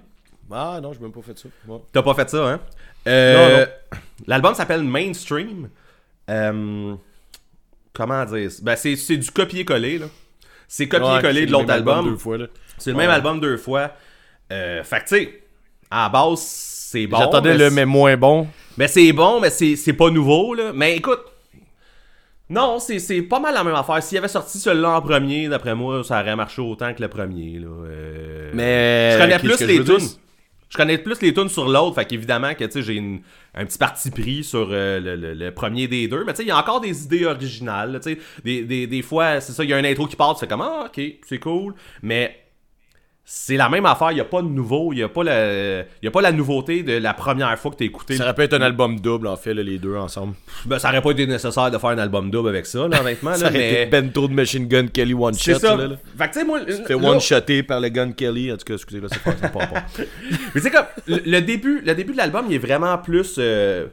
Ah 0.51 0.79
non, 0.83 0.91
j'ai 0.93 0.99
même 0.99 1.11
pas 1.13 1.21
fait 1.21 1.37
ça. 1.37 1.47
Ouais. 1.67 1.77
T'as 1.93 2.01
pas 2.01 2.13
fait 2.13 2.29
ça, 2.29 2.47
hein? 2.49 2.59
Euh, 3.07 3.65
Non, 3.65 3.97
L'album 4.27 4.53
s'appelle 4.53 4.83
Mainstream. 4.83 5.69
Euh, 6.29 6.95
comment 7.93 8.25
dire? 8.25 8.51
Ben, 8.61 8.75
c'est 8.75 8.95
c'est 8.95 9.17
du 9.17 9.31
copier-coller, 9.31 9.99
là. 9.99 10.07
C'est 10.67 10.87
copier-coller 10.89 11.45
de 11.45 11.51
l'autre 11.51 11.71
album. 11.71 12.05
deux 12.09 12.17
fois, 12.17 12.37
là. 12.37 12.47
C'est 12.77 12.91
le 12.91 12.97
Ouais. 12.97 13.03
même 13.03 13.11
album 13.11 13.39
deux 13.39 13.57
fois. 13.57 13.91
Euh, 14.51 14.83
fait 14.83 14.99
que, 14.99 15.07
tu 15.09 15.15
sais, 15.15 15.43
à 15.89 16.03
la 16.03 16.09
base, 16.09 16.39
c'est 16.41 17.07
bon. 17.07 17.17
J'attendais 17.17 17.57
le 17.57 17.69
mais 17.71 17.85
moins 17.85 18.17
bon. 18.17 18.47
mais 18.77 18.87
c'est 18.87 19.13
bon, 19.13 19.39
mais 19.39 19.49
c'est 19.51 19.75
c'est 19.75 19.93
pas 19.93 20.09
nouveau, 20.09 20.53
là. 20.55 20.71
Mais 20.73 20.95
écoute, 20.97 21.21
non, 22.49 22.79
c'est 22.79 22.99
c'est 22.99 23.21
pas 23.21 23.39
mal 23.39 23.53
la 23.53 23.63
même 23.63 23.75
affaire. 23.75 24.01
S'il 24.01 24.17
avait 24.17 24.27
sorti 24.27 24.57
celui-là 24.59 24.97
en 24.97 25.01
premier, 25.01 25.47
d'après 25.49 25.75
moi, 25.75 26.03
ça 26.03 26.21
aurait 26.21 26.35
marché 26.35 26.61
autant 26.61 26.93
que 26.93 27.01
le 27.01 27.07
premier, 27.07 27.59
là. 27.59 27.67
Euh, 27.85 28.51
Mais. 28.53 29.11
je 29.13 29.17
connais 29.19 29.39
plus 29.39 29.57
que 29.57 29.63
les 29.65 29.77
je 29.77 29.81
tunes. 29.83 30.07
Connais 30.75 30.97
plus 30.99 31.19
les 31.23 31.33
tunes 31.33 31.49
sur 31.49 31.67
l'autre, 31.67 31.95
fait 31.95 32.05
qu'évidemment 32.05 32.53
que 32.53 32.81
j'ai 32.81 32.93
une- 32.93 33.21
un 33.55 33.65
petit 33.65 33.79
parti 33.79 34.11
pris 34.11 34.43
sur 34.43 34.69
euh, 34.71 34.99
le, 34.99 35.15
le- 35.15 35.33
le 35.33 35.51
premier 35.51 35.87
des 35.87 36.07
deux, 36.07 36.23
mais 36.23 36.33
tu 36.33 36.37
sais 36.37 36.43
il 36.43 36.49
y 36.49 36.51
a 36.51 36.59
encore 36.59 36.79
des 36.79 37.03
idées 37.05 37.25
originales, 37.25 37.93
là, 37.93 37.99
des, 38.43 38.61
des, 38.63 38.85
des 38.85 39.01
fois 39.01 39.41
c'est 39.41 39.51
ça, 39.51 39.63
il 39.63 39.69
y 39.71 39.73
a 39.73 39.77
un 39.77 39.83
intro 39.83 40.05
qui 40.05 40.15
part, 40.15 40.35
tu 40.35 40.41
fais 40.41 40.47
comme 40.47 40.61
ah 40.61 40.85
ok 40.85 41.01
c'est 41.27 41.39
cool, 41.39 41.73
mais 42.03 42.37
c'est 43.31 43.57
la 43.57 43.69
même 43.69 43.85
affaire, 43.85 44.11
il 44.11 44.17
y 44.17 44.21
a 44.21 44.25
pas 44.25 44.41
de 44.41 44.47
nouveau, 44.47 44.91
il 44.91 44.97
y 44.99 45.03
a 45.03 45.07
pas 45.07 45.23
le, 45.23 45.83
il 46.01 46.05
y 46.05 46.07
a 46.07 46.11
pas 46.11 46.21
la 46.21 46.31
nouveauté 46.31 46.81
de 46.81 46.93
la 46.93 47.13
première 47.13 47.55
fois 47.59 47.69
que 47.69 47.75
t'as 47.75 47.85
écouté. 47.85 48.15
Ça 48.17 48.23
aurait 48.23 48.33
pu 48.33 48.41
être 48.41 48.53
un 48.55 48.61
album 48.61 48.99
double, 48.99 49.27
en 49.27 49.35
fait, 49.37 49.53
là, 49.53 49.61
les 49.61 49.77
deux 49.77 49.95
ensemble. 49.95 50.33
Ben, 50.65 50.79
ça 50.79 50.89
aurait 50.89 51.01
pas 51.03 51.11
été 51.11 51.27
nécessaire 51.27 51.69
de 51.69 51.77
faire 51.77 51.91
un 51.91 51.99
album 51.99 52.31
double 52.31 52.49
avec 52.49 52.65
ça, 52.65 52.87
là, 52.87 53.01
honnêtement, 53.01 53.33
Ça 53.35 53.43
là, 53.43 53.49
aurait 53.51 53.69
été 53.69 53.79
mais 53.81 54.01
ben 54.01 54.11
trop 54.11 54.27
de 54.27 54.33
Machine 54.33 54.67
Gun 54.67 54.87
Kelly 54.87 55.13
one 55.13 55.35
c'est 55.35 55.53
shot, 55.53 55.59
ça. 55.59 55.75
là. 55.75 55.87
là. 55.89 55.95
Fait 56.17 56.27
que 56.29 56.39
tu 56.39 56.45
moi, 56.45 56.59
Fait 56.87 56.95
one-shoté 56.95 57.61
par 57.61 57.79
le 57.79 57.89
Gun 57.89 58.13
Kelly. 58.13 58.51
En 58.51 58.57
tout 58.57 58.65
cas, 58.65 58.73
excusez, 58.73 58.99
là, 58.99 59.07
c'est 59.11 59.21
pas, 59.21 59.31
c'est 59.39 59.51
pas 59.53 59.65
bon. 59.67 59.75
Mais 60.55 60.61
c'est 60.61 60.71
comme 60.71 60.85
le, 61.05 61.19
le 61.23 61.41
début, 61.41 61.81
le 61.85 61.93
début 61.93 62.13
de 62.13 62.17
l'album, 62.17 62.45
il 62.49 62.55
est 62.55 62.57
vraiment 62.57 62.97
plus. 62.97 63.35
euh, 63.37 63.85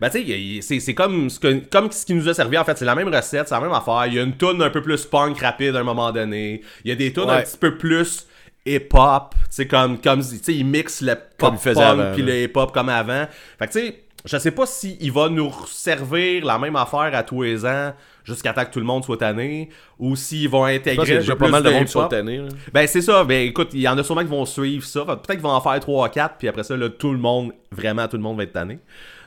Ben 0.00 0.08
tu 0.08 0.62
sais, 0.62 0.80
c'est 0.80 0.94
comme 0.94 1.28
ce 1.28 1.38
que 1.38 1.62
comme 1.70 1.90
ce 1.92 2.06
qui 2.06 2.14
nous 2.14 2.28
a 2.28 2.34
servi 2.34 2.56
en 2.56 2.64
fait, 2.64 2.78
c'est 2.78 2.84
la 2.86 2.94
même 2.94 3.14
recette, 3.14 3.48
c'est 3.48 3.54
la 3.54 3.60
même 3.60 3.72
affaire. 3.72 4.06
Il 4.06 4.14
y 4.14 4.18
a 4.18 4.22
une 4.22 4.36
tune 4.36 4.62
un 4.62 4.70
peu 4.70 4.80
plus 4.80 5.04
punk 5.04 5.38
rapide 5.40 5.76
à 5.76 5.80
un 5.80 5.84
moment 5.84 6.10
donné. 6.10 6.62
Il 6.84 6.88
y 6.88 6.92
a 6.92 6.96
des 6.96 7.12
tunes 7.12 7.28
un 7.28 7.42
petit 7.42 7.58
peu 7.58 7.76
plus 7.76 8.26
hip-hop, 8.64 9.34
tu 9.34 9.40
sais 9.50 9.66
comme 9.66 10.00
comme 10.00 10.20
tu 10.20 10.38
sais 10.42 10.54
il 10.54 10.64
mixe 10.64 11.02
le 11.02 11.14
Comme 11.14 11.50
pop 11.50 11.54
il 11.54 11.58
faisait 11.58 11.74
punk 11.80 12.00
avant, 12.00 12.14
puis 12.14 12.22
le 12.22 12.42
hip-hop 12.42 12.72
comme 12.72 12.88
avant. 12.88 13.26
Fait 13.58 13.66
que 13.66 13.72
tu 13.72 13.80
sais, 13.80 14.02
je 14.24 14.36
sais 14.38 14.50
pas 14.50 14.66
si 14.66 14.96
il 15.00 15.12
va 15.12 15.28
nous 15.28 15.52
servir 15.66 16.44
la 16.44 16.58
même 16.58 16.76
affaire 16.76 17.10
à 17.14 17.22
tous 17.22 17.42
les 17.42 17.64
ans 17.64 17.92
jusqu'à 18.24 18.52
temps 18.52 18.64
que 18.64 18.70
tout 18.70 18.78
le 18.78 18.84
monde 18.84 19.02
soit 19.04 19.16
tanné 19.16 19.70
ou 19.98 20.14
s'ils 20.16 20.48
vont 20.48 20.64
intégrer 20.64 21.18
déjà 21.18 21.36
pas 21.36 21.48
mal 21.48 21.62
de 21.62 21.70
monde 21.70 22.08
tannés. 22.08 22.38
là. 22.38 22.48
Ben 22.72 22.86
c'est 22.86 23.00
ça, 23.00 23.24
ben 23.24 23.48
écoute, 23.48 23.70
il 23.72 23.80
y 23.80 23.88
en 23.88 23.96
a 23.96 24.02
sûrement 24.02 24.20
qui 24.20 24.28
vont 24.28 24.44
suivre 24.44 24.84
ça. 24.84 25.04
Peut-être 25.04 25.26
qu'ils 25.26 25.40
vont 25.40 25.50
en 25.50 25.60
faire 25.60 25.80
3 25.80 26.08
4 26.10 26.36
puis 26.38 26.48
après 26.48 26.62
ça 26.64 26.76
là 26.76 26.88
tout 26.90 27.12
le 27.12 27.18
monde, 27.18 27.52
vraiment 27.70 28.08
tout 28.08 28.16
le 28.16 28.22
monde 28.22 28.36
va 28.36 28.44
être 28.44 28.52
tanné. 28.52 28.78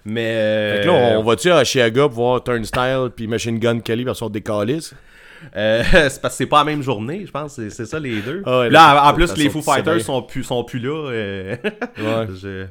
Mais 0.05 0.35
euh, 0.35 0.75
Fait 0.77 0.83
que 0.83 0.87
là, 0.87 1.17
on 1.19 1.23
va-tu 1.23 1.49
à 1.51 1.63
Chiaga 1.63 2.03
pour 2.03 2.11
voir 2.11 2.43
Turnstile 2.43 3.09
puis 3.15 3.27
Machine 3.27 3.57
Gun 3.59 3.79
Kelly 3.79 4.03
version 4.03 4.29
des 4.29 4.41
calices? 4.41 4.93
euh, 5.55 5.83
c'est 5.91 6.21
parce 6.21 6.33
que 6.33 6.37
c'est 6.37 6.45
pas 6.45 6.59
la 6.59 6.65
même 6.65 6.81
journée, 6.81 7.23
je 7.25 7.31
pense, 7.31 7.55
c'est 7.55 7.69
c'est 7.69 7.85
ça 7.85 7.99
les 7.99 8.21
deux. 8.21 8.43
Ah 8.45 8.59
ouais, 8.59 8.69
là, 8.69 8.93
là, 8.95 9.09
en 9.09 9.13
plus 9.13 9.35
les 9.37 9.49
Foo 9.49 9.61
Fighters 9.61 10.01
sont 10.01 10.21
plus 10.23 10.43
sont 10.43 10.63
plus 10.63 10.79
là. 10.79 11.09
euh, 11.11 11.55
Ouais. 11.97 12.27
je- 12.41 12.65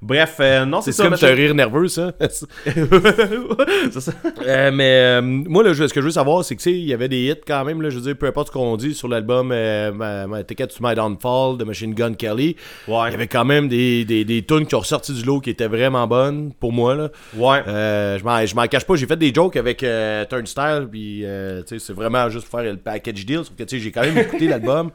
Bref, 0.00 0.36
euh, 0.40 0.64
non, 0.64 0.80
c'est 0.80 0.92
C'est 0.92 0.98
ça. 0.98 1.02
comme 1.04 1.12
machin- 1.14 1.26
un 1.32 1.34
rire 1.34 1.54
nerveux, 1.54 1.88
ça. 1.88 2.12
c'est 2.20 4.00
ça. 4.00 4.12
Euh, 4.46 4.70
mais 4.72 5.18
euh, 5.18 5.22
moi, 5.22 5.62
là, 5.64 5.72
je- 5.72 5.86
ce 5.88 5.92
que 5.92 6.00
je 6.00 6.06
veux 6.06 6.12
savoir, 6.12 6.44
c'est 6.44 6.54
que 6.56 6.60
tu 6.62 6.70
sais, 6.70 6.76
il 6.78 6.84
y 6.84 6.92
avait 6.92 7.08
des 7.08 7.28
hits 7.28 7.40
quand 7.46 7.64
même. 7.64 7.82
Là, 7.82 7.90
je 7.90 7.96
veux 7.96 8.02
dire, 8.02 8.16
peu 8.16 8.26
importe 8.26 8.48
ce 8.48 8.52
qu'on 8.52 8.76
dit 8.76 8.94
sur 8.94 9.08
l'album 9.08 9.50
euh, 9.52 10.42
Ticket 10.44 10.68
to 10.68 10.76
My 10.80 10.94
Downfall 10.94 11.58
de 11.58 11.64
Machine 11.64 11.94
Gun 11.94 12.14
Kelly, 12.14 12.56
Ouais. 12.86 13.08
il 13.08 13.12
y 13.12 13.14
avait 13.14 13.26
quand 13.26 13.44
même 13.44 13.68
des, 13.68 14.04
des, 14.04 14.24
des 14.24 14.42
tunes 14.44 14.66
qui 14.66 14.74
ont 14.74 14.80
ressorti 14.80 15.12
du 15.12 15.22
lot 15.24 15.40
qui 15.40 15.50
étaient 15.50 15.66
vraiment 15.68 16.06
bonnes 16.06 16.52
pour 16.60 16.72
moi. 16.72 16.94
Là. 16.94 17.08
Ouais. 17.36 17.62
Euh, 17.66 18.18
je 18.18 18.54
m'en- 18.54 18.66
cache 18.68 18.84
pas, 18.84 18.94
j'ai 18.96 19.06
fait 19.06 19.16
des 19.16 19.32
jokes 19.34 19.56
avec 19.56 19.84
Turnstile, 20.28 20.86
puis 20.90 21.24
tu 21.24 21.62
sais, 21.66 21.78
c'est 21.78 21.92
vraiment 21.92 22.28
juste 22.30 22.48
pour 22.48 22.60
faire 22.60 22.70
le 22.70 22.76
package 22.78 23.24
deal. 23.26 23.38
Sauf 23.38 23.54
que 23.56 23.64
tu 23.64 23.76
sais, 23.78 23.82
j'ai 23.82 23.90
quand 23.90 24.02
même 24.02 24.18
écouté 24.18 24.46
l'album. 24.48 24.90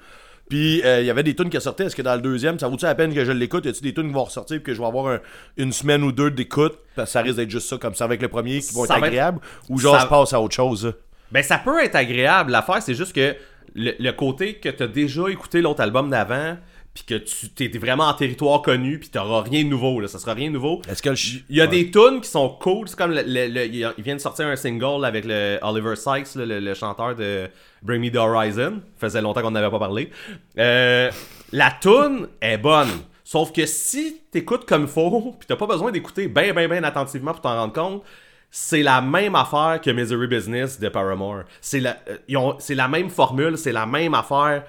Puis 0.49 0.82
euh, 0.84 0.99
il 1.01 1.06
y 1.06 1.10
avait 1.10 1.23
des 1.23 1.36
tunes 1.36 1.49
qui 1.49 1.60
sortaient. 1.62 1.86
Est-ce 1.86 1.95
que 1.95 2.01
dans 2.01 2.15
le 2.15 2.21
deuxième, 2.21 2.60
ça 2.60 2.67
vaut-tu 2.67 2.86
la 2.86 2.95
peine 2.95 3.13
que 3.13 3.23
je 3.25 3.32
l'écoute? 3.32 3.65
Y 3.65 3.69
a-tu 3.69 3.82
des 3.82 3.93
tunes 3.93 4.08
qui 4.08 4.13
vont 4.13 4.25
ressortir 4.25 4.58
puis 4.58 4.63
que 4.65 4.73
je 4.73 4.82
vais 4.82 4.88
avoir 4.88 5.08
un- 5.08 5.19
une 5.58 5.71
semaine 5.71 6.03
ou 6.03 6.12
deux 6.12 6.29
d'écoute? 6.32 6.77
Parce 6.95 7.10
que 7.10 7.13
ça 7.13 7.21
risque 7.21 7.38
d'être 7.38 7.49
juste 7.49 7.67
ça, 7.69 7.77
comme 7.77 7.95
ça 7.95 8.03
avec 8.06 8.21
le 8.21 8.27
premier, 8.27 8.60
qui 8.60 8.73
vont 8.73 8.86
Ça 8.86 8.95
être 8.95 8.99
va 9.01 9.08
être- 9.08 9.13
agréables. 9.13 9.39
Ou 9.69 9.79
genre, 9.79 9.95
ça- 9.95 10.01
je 10.03 10.08
passe 10.08 10.34
à 10.34 10.41
autre 10.41 10.53
chose? 10.56 10.93
Ben, 11.32 11.41
ça 11.41 11.58
peut 11.58 11.84
être 11.84 11.95
agréable. 11.95 12.51
L'affaire, 12.51 12.82
c'est 12.82 12.93
juste 12.93 13.13
que 13.13 13.36
le, 13.73 13.93
le 13.97 14.12
côté 14.12 14.56
que 14.56 14.69
t'as 14.69 14.86
déjà 14.88 15.23
écouté 15.29 15.62
l'autre 15.62 15.82
album 15.82 16.10
d'avant, 16.10 16.58
puis 16.93 17.03
que 17.06 17.15
tu 17.15 17.49
t'es 17.49 17.67
vraiment 17.79 18.03
en 18.03 18.13
territoire 18.13 18.62
connu, 18.62 18.99
puis 18.99 19.10
t'auras 19.10 19.41
rien 19.41 19.63
de 19.63 19.69
nouveau, 19.69 19.99
là. 19.99 20.08
Ça 20.08 20.19
sera 20.19 20.34
rien 20.36 20.49
de 20.49 20.53
nouveau. 20.53 20.82
Est-ce 20.88 21.01
que 21.01 21.10
le 21.10 21.15
ch- 21.15 21.43
Il 21.49 21.56
y 21.58 21.62
a 21.62 21.63
Ouais. 21.65 21.69
des 21.69 21.89
tunes 21.89 22.21
qui 22.21 22.29
sont 22.29 22.49
cool. 22.49 22.88
C'est 22.88 22.95
comme 22.97 23.12
le, 23.12 23.23
le- 23.25 23.65
il 23.65 24.03
vient 24.03 24.15
de 24.15 24.21
sortir 24.21 24.45
un 24.47 24.56
single 24.56 25.03
avec 25.03 25.25
le 25.25 25.58
Oliver 25.63 25.95
Sykes, 25.95 26.36
là, 26.36 26.45
le, 26.45 26.60
le 26.60 26.73
chanteur 26.75 27.15
de 27.15 27.47
Bring 27.82 27.99
Me 28.01 28.12
the 28.12 28.17
Horizon. 28.17 28.82
faisait 28.97 29.21
longtemps 29.21 29.41
qu'on 29.41 29.51
n'avait 29.51 29.71
pas 29.71 29.79
parlé. 29.79 30.12
Euh, 30.60 31.10
la 31.51 31.71
tune 31.82 32.27
est 32.41 32.58
bonne. 32.58 32.89
Sauf 33.23 33.51
que 33.51 33.65
si 33.65 34.21
t'écoutes 34.32 34.65
comme 34.65 34.88
faut, 34.88 35.36
puis 35.39 35.47
t'as 35.47 35.56
pas 35.56 35.65
besoin 35.67 35.91
d'écouter 35.91 36.27
bien, 36.27 36.53
bien, 36.53 36.67
bien 36.67 36.84
attentivement 36.84 37.32
pour 37.32 37.41
t'en 37.41 37.56
rendre 37.56 37.73
compte, 37.73 38.03
c'est 38.51 38.84
la 38.84 39.01
même 39.01 39.34
affaire 39.34 39.79
que 39.84 39.89
Misery 39.89 40.27
Business 40.27 40.79
de 40.79 40.88
Paramore. 40.89 41.43
C'est 41.60 41.79
la, 41.79 41.97
euh, 42.08 42.17
ils 42.27 42.38
ont- 42.38 42.56
c'est 42.60 42.75
la 42.75 42.88
même 42.88 43.10
formule, 43.10 43.58
c'est 43.58 43.71
la 43.71 43.88
même 43.88 44.13
affaire. 44.13 44.63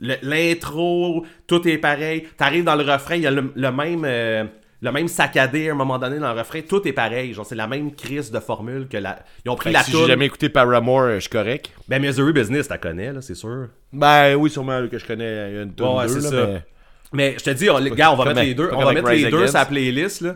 L'intro, 0.00 1.26
tout 1.46 1.66
est 1.66 1.78
pareil. 1.78 2.26
T'arrives 2.36 2.64
dans 2.64 2.76
le 2.76 2.84
refrain, 2.84 3.16
il 3.16 3.22
y 3.22 3.26
a 3.26 3.30
le, 3.30 3.52
le 3.54 3.72
même, 3.72 4.04
euh, 4.04 4.44
le 4.80 4.92
même 4.92 5.08
saccadé 5.08 5.68
à 5.68 5.72
un 5.72 5.74
moment 5.74 5.98
donné 5.98 6.18
dans 6.18 6.32
le 6.32 6.38
refrain. 6.38 6.60
Tout 6.60 6.86
est 6.86 6.92
pareil. 6.92 7.34
Genre, 7.34 7.44
c'est 7.44 7.54
la 7.56 7.66
même 7.66 7.92
crise 7.94 8.30
de 8.30 8.38
formule 8.38 8.86
que 8.88 8.96
la. 8.96 9.18
Ils 9.44 9.50
ont 9.50 9.56
pris 9.56 9.70
Fait 9.70 9.74
la 9.74 9.82
si 9.82 9.92
j'ai 9.92 10.06
jamais 10.06 10.26
écouté 10.26 10.48
Paramore, 10.48 11.00
euh, 11.02 11.14
je 11.16 11.20
suis 11.20 11.30
correct. 11.30 11.70
Ben, 11.88 12.00
Misery 12.00 12.32
Business, 12.32 12.68
t'as 12.68 12.78
connais, 12.78 13.12
là, 13.12 13.20
c'est 13.22 13.34
sûr. 13.34 13.68
Ben 13.92 14.34
oui, 14.36 14.50
sûrement 14.50 14.86
que 14.88 14.98
je 14.98 15.04
connais 15.06 15.62
une 15.62 15.74
tune 15.74 15.86
Ouais, 15.86 16.06
deux, 16.06 16.20
c'est 16.20 16.30
là, 16.30 16.30
ça. 16.30 16.46
mais... 16.46 16.62
Mais 17.10 17.34
je 17.38 17.44
te 17.44 17.50
dis, 17.50 17.70
on, 17.70 17.78
les 17.78 17.90
gars, 17.90 18.12
on 18.12 18.16
va 18.16 18.26
mettre 18.26 18.42
les 18.42 18.54
deux, 18.54 18.68
on 18.70 18.84
va 18.84 18.92
mettre 18.92 19.10
les 19.10 19.30
deux 19.30 19.46
sur 19.46 19.56
la 19.58 19.64
playlist, 19.64 20.20
là. 20.20 20.34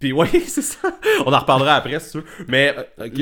Puis 0.00 0.12
oui, 0.14 0.26
c'est 0.46 0.62
ça. 0.62 0.78
On 1.26 1.32
en 1.32 1.38
reparlera 1.38 1.74
après, 1.76 2.00
si 2.00 2.12
tu 2.12 2.18
veux. 2.18 2.24
Mais 2.48 2.74
Ok. 2.98 3.20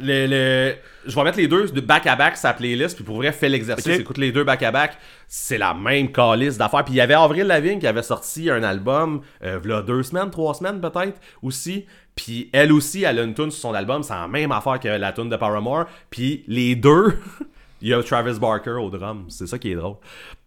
Le, 0.00 0.26
le, 0.26 0.26
le- 0.26 0.74
je 1.06 1.14
vais 1.14 1.24
mettre 1.24 1.38
les 1.38 1.48
deux 1.48 1.66
de 1.68 1.80
back-à-back 1.80 2.36
la 2.42 2.52
playlist, 2.52 2.94
puis 2.96 3.04
pour 3.04 3.16
vrai, 3.16 3.32
fais 3.32 3.48
l'exercice, 3.48 3.86
écoute 4.00 4.18
les 4.18 4.32
deux 4.32 4.44
back-à-back. 4.44 4.98
C'est 5.26 5.58
la 5.58 5.72
même 5.74 6.10
calice 6.12 6.58
d'affaires. 6.58 6.84
Puis 6.84 6.94
il 6.94 6.96
y 6.98 7.00
avait 7.00 7.14
Avril 7.14 7.46
Lavigne 7.46 7.78
qui 7.78 7.86
avait 7.86 8.02
sorti 8.02 8.50
un 8.50 8.62
album, 8.62 9.22
euh, 9.42 9.58
v'là 9.58 9.82
deux 9.82 10.02
semaines, 10.02 10.30
trois 10.30 10.54
semaines 10.54 10.80
peut-être, 10.80 11.18
aussi. 11.42 11.86
Puis 12.14 12.50
elle 12.52 12.72
aussi, 12.72 13.04
elle 13.04 13.18
a 13.18 13.22
une 13.22 13.34
tune 13.34 13.50
sur 13.50 13.60
son 13.60 13.74
album, 13.74 14.02
c'est 14.02 14.12
la 14.12 14.28
même 14.28 14.52
affaire 14.52 14.78
que 14.80 14.88
la 14.88 15.12
tune 15.12 15.28
de 15.30 15.36
Paramore. 15.36 15.86
Puis 16.10 16.44
les 16.48 16.74
deux, 16.74 17.18
il 17.80 17.88
y 17.88 17.94
a 17.94 18.02
Travis 18.02 18.38
Barker 18.38 18.72
au 18.72 18.90
drum. 18.90 19.24
C'est 19.28 19.46
ça 19.46 19.58
qui 19.58 19.72
est 19.72 19.76
drôle. 19.76 19.96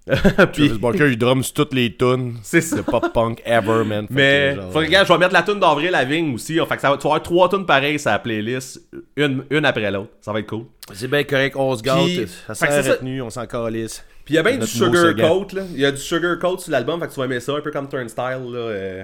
Puis- 0.52 0.68
Travis 0.68 0.80
Barker, 0.80 1.08
il 1.12 1.18
drum 1.18 1.44
sur 1.44 1.54
toutes 1.54 1.74
les 1.74 1.96
tunes. 1.96 2.36
C'est 2.44 2.60
ça. 2.62 2.76
de 2.78 2.82
pop-punk 2.82 3.42
ever, 3.46 3.84
man. 3.86 4.06
Fait 4.08 4.14
Mais, 4.14 4.56
genre, 4.56 4.72
faut 4.72 4.80
regarde, 4.80 5.08
je 5.08 5.14
vais 5.14 5.20
mettre 5.20 5.34
la 5.34 5.44
tune 5.44 5.60
d'Avril 5.60 5.92
Lavigne 5.92 6.34
aussi. 6.36 6.60
hein. 6.60 6.66
Fait 6.68 6.76
que 6.76 6.82
ça 6.82 6.90
va, 6.90 6.98
tu 6.98 7.04
vas 7.04 7.10
avoir 7.12 7.24
trois 7.24 7.48
tunes 7.50 7.66
pareilles 7.66 8.00
sur 8.00 8.12
la 8.12 8.20
playlist, 8.20 8.82
une, 9.16 9.46
une 9.50 9.66
après 9.66 9.90
l'autre. 9.92 10.10
Ça 10.20 10.34
va 10.34 10.40
être 10.40 10.48
cool. 10.48 10.66
C'est 10.94 11.08
bien 11.10 11.24
correct, 11.24 11.56
on 11.56 11.76
se 11.76 11.82
gâte. 11.82 12.04
Puis- 12.04 12.28
Ça 12.48 12.54
sert 12.54 12.84
c'est 12.84 12.92
retenu, 12.92 13.22
on 13.22 13.30
s'en 13.30 13.46
calisse. 13.46 14.04
Puis 14.26 14.36
il 14.36 14.38
y 14.38 14.40
a 14.40 14.44
bien 14.44 14.54
du 14.54 14.60
Notre 14.60 14.86
mot 14.86 14.96
sugarcoat, 14.96 15.48
là. 15.54 15.62
Il 15.74 15.80
y 15.80 15.86
a 15.86 15.92
du 15.92 15.98
sugarcoat 15.98 16.58
sur 16.60 16.72
l'album, 16.72 16.98
fait 17.00 17.08
que 17.08 17.14
tu 17.14 17.20
vas 17.20 17.26
aimer 17.26 17.42
ça, 17.42 17.54
un 17.58 17.62
peu 17.62 17.72
comme 17.72 17.90
Turnstile, 17.90 18.52
là. 18.52 18.58
euh. 18.58 19.04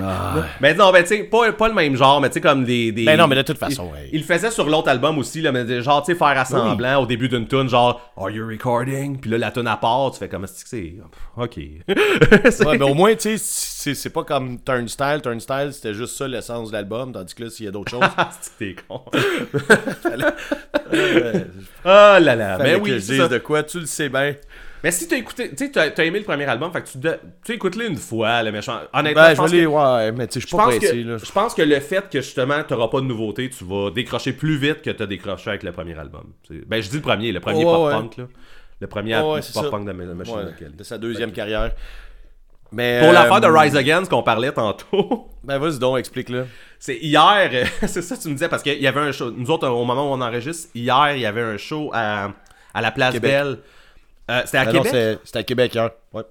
Ah. 0.00 0.34
mais 0.60 0.72
non, 0.74 0.90
ben 0.90 1.02
tu 1.02 1.08
sais, 1.08 1.24
pas, 1.24 1.52
pas 1.52 1.68
le 1.68 1.74
même 1.74 1.96
genre, 1.96 2.18
mais 2.20 2.28
tu 2.28 2.34
sais, 2.34 2.40
comme 2.40 2.64
des, 2.64 2.92
des. 2.92 3.04
Ben 3.04 3.18
non, 3.18 3.26
mais 3.26 3.36
de 3.36 3.42
toute 3.42 3.58
façon, 3.58 3.90
il, 3.90 3.94
ouais. 3.94 4.08
il 4.12 4.20
le 4.20 4.24
faisait 4.24 4.50
sur 4.50 4.68
l'autre 4.68 4.88
album 4.88 5.18
aussi, 5.18 5.42
là, 5.42 5.52
mais 5.52 5.82
genre, 5.82 6.02
tu 6.02 6.12
sais, 6.12 6.18
faire 6.18 6.38
assemblant 6.38 7.02
au 7.02 7.06
début 7.06 7.28
d'une 7.28 7.46
tune, 7.46 7.68
genre, 7.68 8.12
Are 8.16 8.30
you 8.30 8.46
recording? 8.46 9.18
Puis 9.18 9.30
là, 9.30 9.36
la 9.36 9.50
tune 9.50 9.66
à 9.66 9.76
part, 9.76 10.10
tu 10.12 10.18
fais 10.18 10.28
comme, 10.28 10.46
c'est. 10.46 10.94
Ok. 11.36 11.58
Ouais, 12.62 12.78
mais 12.78 12.84
au 12.84 12.94
moins, 12.94 13.14
tu 13.14 13.36
sais, 13.36 13.38
c'est 13.82 13.94
c'est 13.94 14.10
pas 14.10 14.24
comme 14.24 14.58
Turnstile. 14.60 15.20
Turnstile, 15.22 15.70
c'était 15.72 15.94
juste 15.94 16.16
ça 16.16 16.28
l'essence 16.28 16.68
de 16.68 16.74
l'album, 16.74 17.12
tandis 17.12 17.34
que 17.34 17.44
là, 17.44 17.50
s'il 17.50 17.66
y 17.66 17.68
a 17.68 17.72
d'autres 17.72 17.90
choses. 17.90 18.00
Ah, 18.16 18.30
que 18.30 18.58
t'es 18.58 18.76
con. 18.88 19.02
Oh 21.84 21.88
là 22.20 22.36
là. 22.36 22.58
Mais 22.58 22.74
que 22.74 22.80
oui, 22.84 22.90
je 22.92 22.98
c'est 22.98 23.14
dise 23.18 23.28
de 23.28 23.38
quoi, 23.38 23.62
tu 23.62 23.80
le 23.80 23.86
sais 23.86 24.08
bien. 24.08 24.34
Mais 24.84 24.90
si 24.90 25.06
t'as 25.06 25.16
écouté, 25.16 25.50
tu 25.50 25.56
sais, 25.66 25.70
t'as 25.70 26.04
aimé 26.04 26.18
le 26.18 26.24
premier 26.24 26.44
album, 26.44 26.72
fait 26.72 26.82
que 26.82 26.88
tu, 26.88 26.98
de- 26.98 27.18
tu 27.44 27.52
écoutes-le 27.52 27.86
une 27.88 27.96
fois, 27.96 28.42
le 28.42 28.50
méchant. 28.50 28.80
Honnêtement, 28.92 29.22
Ben, 29.22 29.30
je 29.30 29.56
je 29.56 29.62
que- 29.62 29.66
ouais, 29.66 30.12
mais 30.12 30.26
tu 30.26 30.34
sais, 30.34 30.40
je 30.40 30.46
suis 30.46 30.50
Je 30.50 30.56
pas 30.56 30.64
pense, 30.64 30.76
pressé, 30.76 31.02
que, 31.02 31.08
là. 31.08 31.16
je 31.18 31.32
pense 31.32 31.54
que 31.54 31.62
le 31.62 31.80
fait 31.80 32.08
que 32.10 32.20
justement 32.20 32.62
t'auras 32.64 32.88
pas 32.88 33.00
de 33.00 33.06
nouveauté, 33.06 33.48
tu 33.48 33.64
vas 33.64 33.90
décrocher 33.92 34.32
plus 34.32 34.56
vite 34.56 34.82
que 34.82 34.90
t'as 34.90 35.06
décroché 35.06 35.50
avec 35.50 35.62
le 35.62 35.70
premier 35.72 35.96
album. 35.96 36.32
Ben 36.66 36.82
je 36.82 36.88
dis 36.90 36.96
le 36.96 37.02
premier, 37.02 37.30
le 37.30 37.38
premier 37.40 37.62
pop-punk 37.64 38.16
là. 38.16 38.24
Le 38.80 38.86
premier 38.88 39.20
ouais, 39.20 39.42
ça. 39.42 39.62
pop-punk 39.62 39.86
de 39.86 39.92
Ma- 39.92 40.04
Machine 40.14 40.54
Kelly. 40.58 40.74
de 40.74 40.82
sa 40.82 40.98
deuxième 40.98 41.30
carrière. 41.30 41.70
Mais, 42.72 43.00
Pour 43.00 43.10
euh, 43.10 43.12
l'affaire 43.12 43.40
de 43.40 43.46
Rise 43.48 43.76
Against 43.76 44.10
qu'on 44.10 44.22
parlait 44.22 44.52
tantôt, 44.52 45.28
Ben, 45.44 45.58
vas-y 45.58 45.78
donc, 45.78 45.98
explique-le. 45.98 46.46
c'est 46.78 46.96
hier, 46.98 47.66
c'est 47.86 48.00
ça 48.02 48.16
que 48.16 48.22
tu 48.22 48.28
me 48.28 48.34
disais, 48.34 48.48
parce 48.48 48.62
qu'il 48.62 48.80
y 48.80 48.86
avait 48.86 49.00
un 49.00 49.12
show, 49.12 49.30
nous 49.30 49.50
autres 49.50 49.68
au 49.68 49.84
moment 49.84 50.10
où 50.10 50.14
on 50.14 50.20
enregistre, 50.20 50.68
hier 50.74 51.12
il 51.14 51.20
y 51.20 51.26
avait 51.26 51.42
un 51.42 51.56
show 51.58 51.90
à, 51.92 52.30
à 52.72 52.80
la 52.80 52.90
Place 52.92 53.14
Québec. 53.14 53.30
Belle. 53.30 53.58
Euh, 54.30 54.42
c'était 54.44 54.58
à 54.58 54.64
Ben 54.66 54.72
non, 54.72 54.82
Québec? 54.82 55.18
c'était 55.24 55.38
à 55.38 55.42
Québec 55.42 55.74
hier. 55.74 55.90
Ouais. 56.12 56.22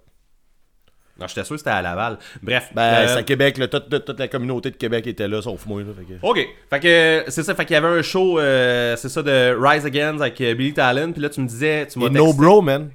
Non, 1.20 1.28
j'étais 1.28 1.44
sûr 1.44 1.56
que 1.56 1.60
c'était 1.60 1.70
à 1.72 1.82
Laval. 1.82 2.18
Bref. 2.42 2.70
Ben, 2.74 2.82
euh, 2.82 3.08
c'est 3.10 3.20
à 3.20 3.24
Québec, 3.24 3.58
là, 3.60 3.68
toute, 3.68 3.90
toute- 3.90 4.06
toute 4.06 4.20
la 4.20 4.28
communauté 4.28 4.72
de 4.72 4.78
Québec 4.78 5.06
était 5.06 5.28
là, 5.28 5.42
sauf 5.42 5.66
moi. 5.68 5.82
Là, 5.82 5.88
fait 5.96 6.06
que- 6.06 6.26
Ok, 6.26 6.48
fait 6.70 6.80
que 6.80 7.24
c'est 7.32 7.44
ça, 7.44 7.54
fait 7.54 7.66
qu'il 7.66 7.74
y 7.76 7.78
avait 7.78 8.00
un 8.00 8.02
show, 8.02 8.40
euh, 8.40 8.96
c'est 8.96 9.10
ça, 9.10 9.22
de 9.22 9.56
Rise 9.60 9.86
Against 9.86 10.22
avec 10.22 10.42
Billy 10.42 10.74
Talon, 10.74 11.12
puis 11.12 11.22
là 11.22 11.30
tu 11.30 11.42
me 11.42 11.48
disais, 11.48 11.86
tu 11.86 12.02
Et 12.04 12.10
No 12.10 12.34
Bro, 12.34 12.62
man. 12.62 12.90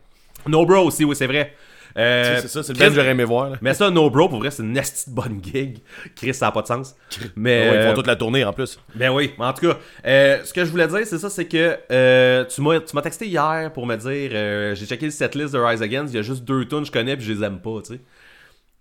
No 0.49 0.65
Bro 0.65 0.87
aussi, 0.87 1.05
oui, 1.05 1.15
c'est 1.15 1.27
vrai. 1.27 1.55
Euh, 1.97 2.39
c'est 2.43 2.49
ça, 2.49 2.63
c'est 2.63 2.73
le 2.75 2.79
band 2.79 2.89
que 2.89 2.95
j'aurais 2.95 3.11
aimé 3.11 3.25
voir. 3.25 3.51
Là. 3.51 3.57
Mais 3.63 3.73
ça, 3.75 3.91
No 3.91 4.11
Bro, 4.11 4.29
pour 4.29 4.39
vrai, 4.41 4.51
c'est 4.51 4.63
une 4.63 4.75
de 4.75 4.81
bonne 5.09 5.41
gig. 5.43 5.79
Chris, 6.15 6.35
ça 6.35 6.47
n'a 6.47 6.53
pas 6.53 6.63
de 6.63 6.67
sens. 6.67 6.95
Mais, 7.37 7.71
Ouais, 7.71 7.75
ils 7.75 7.79
euh, 7.79 7.89
font 7.89 7.95
toute 7.95 8.07
la 8.07 8.17
tournée 8.17 8.45
en 8.45 8.53
plus. 8.53 8.79
ben 8.95 9.11
oui, 9.11 9.33
mais 9.39 9.47
en 9.47 9.53
tout 9.55 9.67
cas, 9.69 9.79
euh, 10.07 10.45
ce 10.45 10.53
que 10.53 10.65
je 10.65 10.71
voulais 10.71 10.89
dire, 10.89 11.01
c'est 11.05 11.19
ça, 11.19 11.31
c'est 11.31 11.47
que 11.47 11.79
euh, 11.91 12.45
tu 12.45 12.61
m'as 12.63 13.03
texté 13.03 13.27
hier 13.27 13.73
pour 13.73 13.87
me 13.87 13.97
dire, 13.97 14.31
euh, 14.35 14.75
j'ai 14.75 14.85
checké 14.87 15.07
le 15.07 15.11
setlist 15.11 15.55
de 15.55 15.59
Rise 15.59 15.83
Against, 15.83 16.13
il 16.13 16.17
y 16.17 16.21
a 16.21 16.23
juste 16.23 16.45
deux 16.45 16.67
tunes 16.67 16.81
que 16.81 16.87
je 16.87 16.93
connais, 16.93 17.17
puis 17.17 17.25
je 17.25 17.33
les 17.33 17.43
aime 17.45 17.61
pas, 17.61 17.81
tu 17.85 17.95
sais. 17.95 18.01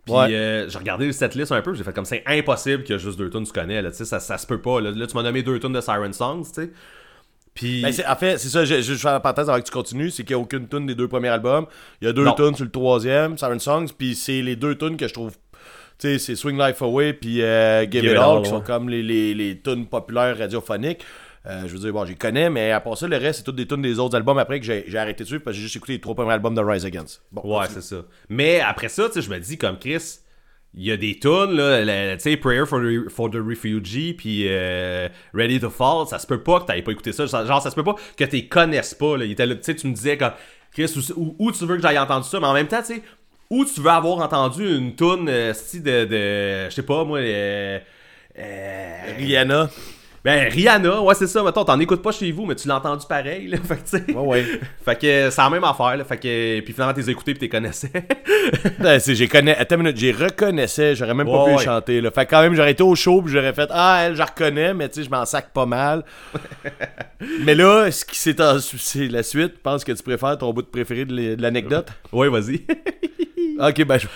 Puis 0.06 0.14
Ouais. 0.14 0.28
euh, 0.36 0.70
j'ai 0.70 0.78
regardé 0.78 1.06
le 1.08 1.14
setlist 1.14 1.52
un 1.52 1.62
peu, 1.62 1.74
j'ai 1.74 1.84
fait 1.84 1.94
comme 1.94 2.06
c'est 2.06 2.22
impossible 2.28 2.84
qu'il 2.84 2.94
y 2.94 2.96
ait 2.98 3.02
juste 3.02 3.18
deux 3.18 3.30
tunes 3.30 3.44
que 3.44 3.48
tu 3.48 3.54
connais, 3.60 3.82
là, 3.82 3.90
tu 3.92 3.98
sais, 3.98 4.06
ça, 4.06 4.20
ça 4.20 4.38
se 4.38 4.46
peut 4.46 4.62
pas. 4.62 4.80
Là, 4.82 4.92
Là, 4.92 5.08
tu 5.08 5.16
m'as 5.16 5.24
nommé 5.24 5.42
deux 5.42 5.60
tunes 5.60 5.74
de 5.74 5.82
Siren 5.82 6.14
Songs, 6.14 6.44
tu 6.54 6.64
sais. 6.64 6.70
Puis. 7.56 7.82
Ben, 7.82 7.92
en 8.08 8.16
fait, 8.16 8.38
c'est 8.38 8.50
ça, 8.50 8.64
je, 8.66 8.76
je, 8.76 8.82
je 8.82 8.96
fais 8.96 9.08
la 9.08 9.20
parenthèse 9.20 9.50
avant 9.50 9.60
que 9.60 9.66
tu 9.66 9.72
continues, 9.72 10.12
c'est 10.12 10.24
qu'il 10.24 10.36
n'y 10.36 10.42
a 10.42 10.44
aucune 10.44 10.68
tune 10.68 10.86
des 10.86 10.94
deux 10.94 11.08
premiers 11.08 11.30
albums. 11.30 11.66
Il 12.02 12.06
y 12.06 12.08
a 12.10 12.14
deux 12.14 12.26
tunes 12.36 12.54
sur 12.54 12.66
le 12.66 12.72
troisième, 12.72 13.38
Siren 13.38 13.60
Songs, 13.60 13.88
puis 13.98 14.14
c'est 14.14 14.42
les 14.44 14.56
deux 14.56 14.76
tunes 14.76 14.98
que 14.98 15.08
je 15.08 15.14
trouve. 15.14 15.32
Tu 15.98 16.10
sais, 16.10 16.20
c'est 16.20 16.36
Swing 16.36 16.58
Life 16.60 16.82
Away 16.82 17.14
puis 17.14 17.42
euh, 17.42 17.90
Give, 17.90 18.04
It 18.04 18.18
All, 18.18 18.44
qui 18.44 18.50
sont 18.50 18.60
comme 18.62 18.90
les, 18.90 19.02
les, 19.02 19.34
les 19.34 19.58
tunes 19.62 19.88
populaires 19.88 20.38
radiophoniques. 20.38 21.04
Euh, 21.48 21.62
je 21.68 21.74
veux 21.74 21.80
dire, 21.80 21.94
bon, 21.94 22.04
j'y 22.06 22.16
connais, 22.16 22.50
mais 22.50 22.72
à 22.72 22.82
part 22.82 22.98
ça, 22.98 23.08
le 23.08 23.16
reste, 23.18 23.38
c'est 23.38 23.44
toutes 23.44 23.56
des 23.56 23.68
tunes 23.68 23.82
des 23.82 24.00
autres 24.00 24.16
albums 24.18 24.38
après 24.40 24.60
que 24.60 24.66
j'ai 24.66 24.84
j'ai 24.88 24.98
arrêté 24.98 25.24
de 25.24 25.28
suivre 25.30 25.44
parce 25.44 25.56
que 25.56 25.60
j'ai 25.60 25.64
juste 25.64 25.76
écouté 25.78 25.94
les 25.94 26.02
trois 26.02 26.16
premiers 26.16 26.34
albums 26.34 26.56
de 26.56 26.60
Rise 26.62 26.86
Against. 26.86 27.22
Bon, 27.32 27.60
Ouais, 27.60 27.68
c'est 27.70 27.84
ça. 27.84 27.98
Mais 28.28 28.60
après 28.60 28.90
ça, 28.90 29.06
tu 29.08 29.14
sais, 29.14 29.22
je 29.22 29.30
me 29.30 29.40
dis, 29.40 29.58
comme 29.58 29.78
Chris, 29.80 30.20
il 30.78 30.84
y 30.84 30.92
a 30.92 30.98
des 30.98 31.18
tunes, 31.18 31.56
là, 31.56 32.16
tu 32.18 32.22
sais, 32.22 32.38
Prayer 32.38 32.66
for 32.66 32.82
the, 32.82 33.10
for 33.10 33.30
the 33.30 33.38
Refugee, 33.38 34.14
puis 34.14 34.44
euh, 34.48 35.08
Ready 35.34 35.60
to 35.60 35.70
Fall, 35.70 36.06
ça 36.08 36.20
se 36.20 36.28
peut 36.28 36.42
pas 36.42 36.60
que 36.60 36.66
t'aies 36.66 36.82
pas 36.82 36.92
écouté 36.92 37.14
ça. 37.14 37.26
Genre, 37.26 37.62
ça 37.62 37.70
se 37.70 37.76
peut 37.76 37.84
pas 37.84 37.96
que 38.18 38.26
t'es 38.26 38.46
connaisses 38.46 38.94
pas, 38.94 39.18
là. 39.18 39.26
Tu 39.26 39.58
sais, 39.62 39.76
tu 39.76 39.88
me 39.88 39.94
disais, 39.94 40.18
comme, 40.18 40.34
Chris, 40.74 40.94
où, 41.16 41.52
tu 41.54 41.66
veux 41.66 41.78
que 41.78 41.82
j'aille 41.82 41.98
entendre 41.98 42.26
ça, 42.26 42.40
mais 42.42 42.48
en 42.48 42.54
même 42.54 42.68
temps, 42.68 42.82
tu 42.82 42.96
sais, 42.96 43.02
où 43.50 43.64
tu 43.64 43.80
veux 43.80 43.90
avoir 43.90 44.18
entendu 44.18 44.76
une 44.76 44.96
tune, 44.96 45.30
euh, 45.30 45.54
de, 45.76 46.06
de, 46.06 46.70
je 46.70 46.76
sais 46.76 46.84
pas, 46.84 47.06
moi, 47.06 47.20
euh, 47.20 47.80
euh, 48.38 48.98
Rihanna. 49.18 49.70
Ben, 50.26 50.50
Rihanna, 50.52 51.02
ouais, 51.02 51.14
c'est 51.16 51.28
ça. 51.28 51.44
Mettons, 51.44 51.64
t'en 51.64 51.80
écoutes 51.80 52.02
pas 52.02 52.12
chez 52.12 52.32
vous, 52.32 52.46
mais 52.46 52.56
tu 52.56 52.68
l'as 52.68 52.78
entendu 52.78 53.06
pareil, 53.08 53.48
là. 53.48 53.58
Fait 53.64 53.76
que, 53.76 53.82
tu 53.82 54.06
sais. 54.06 54.14
Ouais, 54.14 54.26
ouais. 54.26 54.46
Fait 54.84 54.96
que 55.00 55.30
c'est 55.30 55.42
la 55.42 55.50
même 55.52 55.64
affaire, 55.64 55.96
là. 55.98 56.04
Fait 56.04 56.18
que, 56.18 56.60
puis 56.62 56.74
finalement, 56.74 56.94
t'es 56.94 57.10
écouté 57.10 57.34
puis 57.34 57.40
t'es 57.42 57.50
connaissais. 57.50 57.92
Ben, 58.80 59.00
c'est- 59.00 59.16
j'ai 59.16 59.28
connais, 59.28 59.56
attends 59.58 59.76
une 59.78 59.84
minute, 59.84 59.98
j'ai 59.98 60.12
reconnaissais, 60.12 60.96
j'aurais 60.96 61.14
même 61.16 61.26
pas 61.26 61.44
Ouais, 61.46 61.52
pu 61.52 61.58
ouais. 61.58 61.64
chanter. 61.64 62.02
Là. 62.02 62.12
Fait 62.12 62.26
que 62.26 62.32
quand 62.32 62.42
même, 62.42 62.54
j'aurais 62.54 62.72
été 62.72 62.84
au 62.84 62.94
show, 62.96 63.22
puis 63.22 63.32
j'aurais 63.34 63.54
fait 63.54 63.68
Ah, 63.72 64.04
elle, 64.06 64.16
je 64.16 64.22
reconnais, 64.22 64.74
mais 64.74 64.88
tu 64.90 64.96
sais, 64.96 65.04
je 65.04 65.10
m'en 65.10 65.26
sac 65.26 65.52
pas 65.54 65.66
mal. 65.66 66.04
mais 67.44 67.56
là, 67.56 67.90
ce 67.92 68.06
qui 68.06 68.18
s'est 68.20 68.40
en- 68.42 68.60
c'est 68.60 69.08
la 69.08 69.24
suite, 69.24 69.54
je 69.56 69.62
pense 69.62 69.84
que 69.84 69.92
tu 69.92 70.04
préfères 70.04 70.38
ton 70.38 70.54
bout 70.54 70.62
de 70.62 70.68
préféré 70.68 71.06
de 71.06 71.42
l'anecdote? 71.42 71.88
ouais, 72.12 72.30
vas-y. 72.30 72.66
ok, 73.60 73.84
ben, 73.86 73.98
je- 73.98 74.08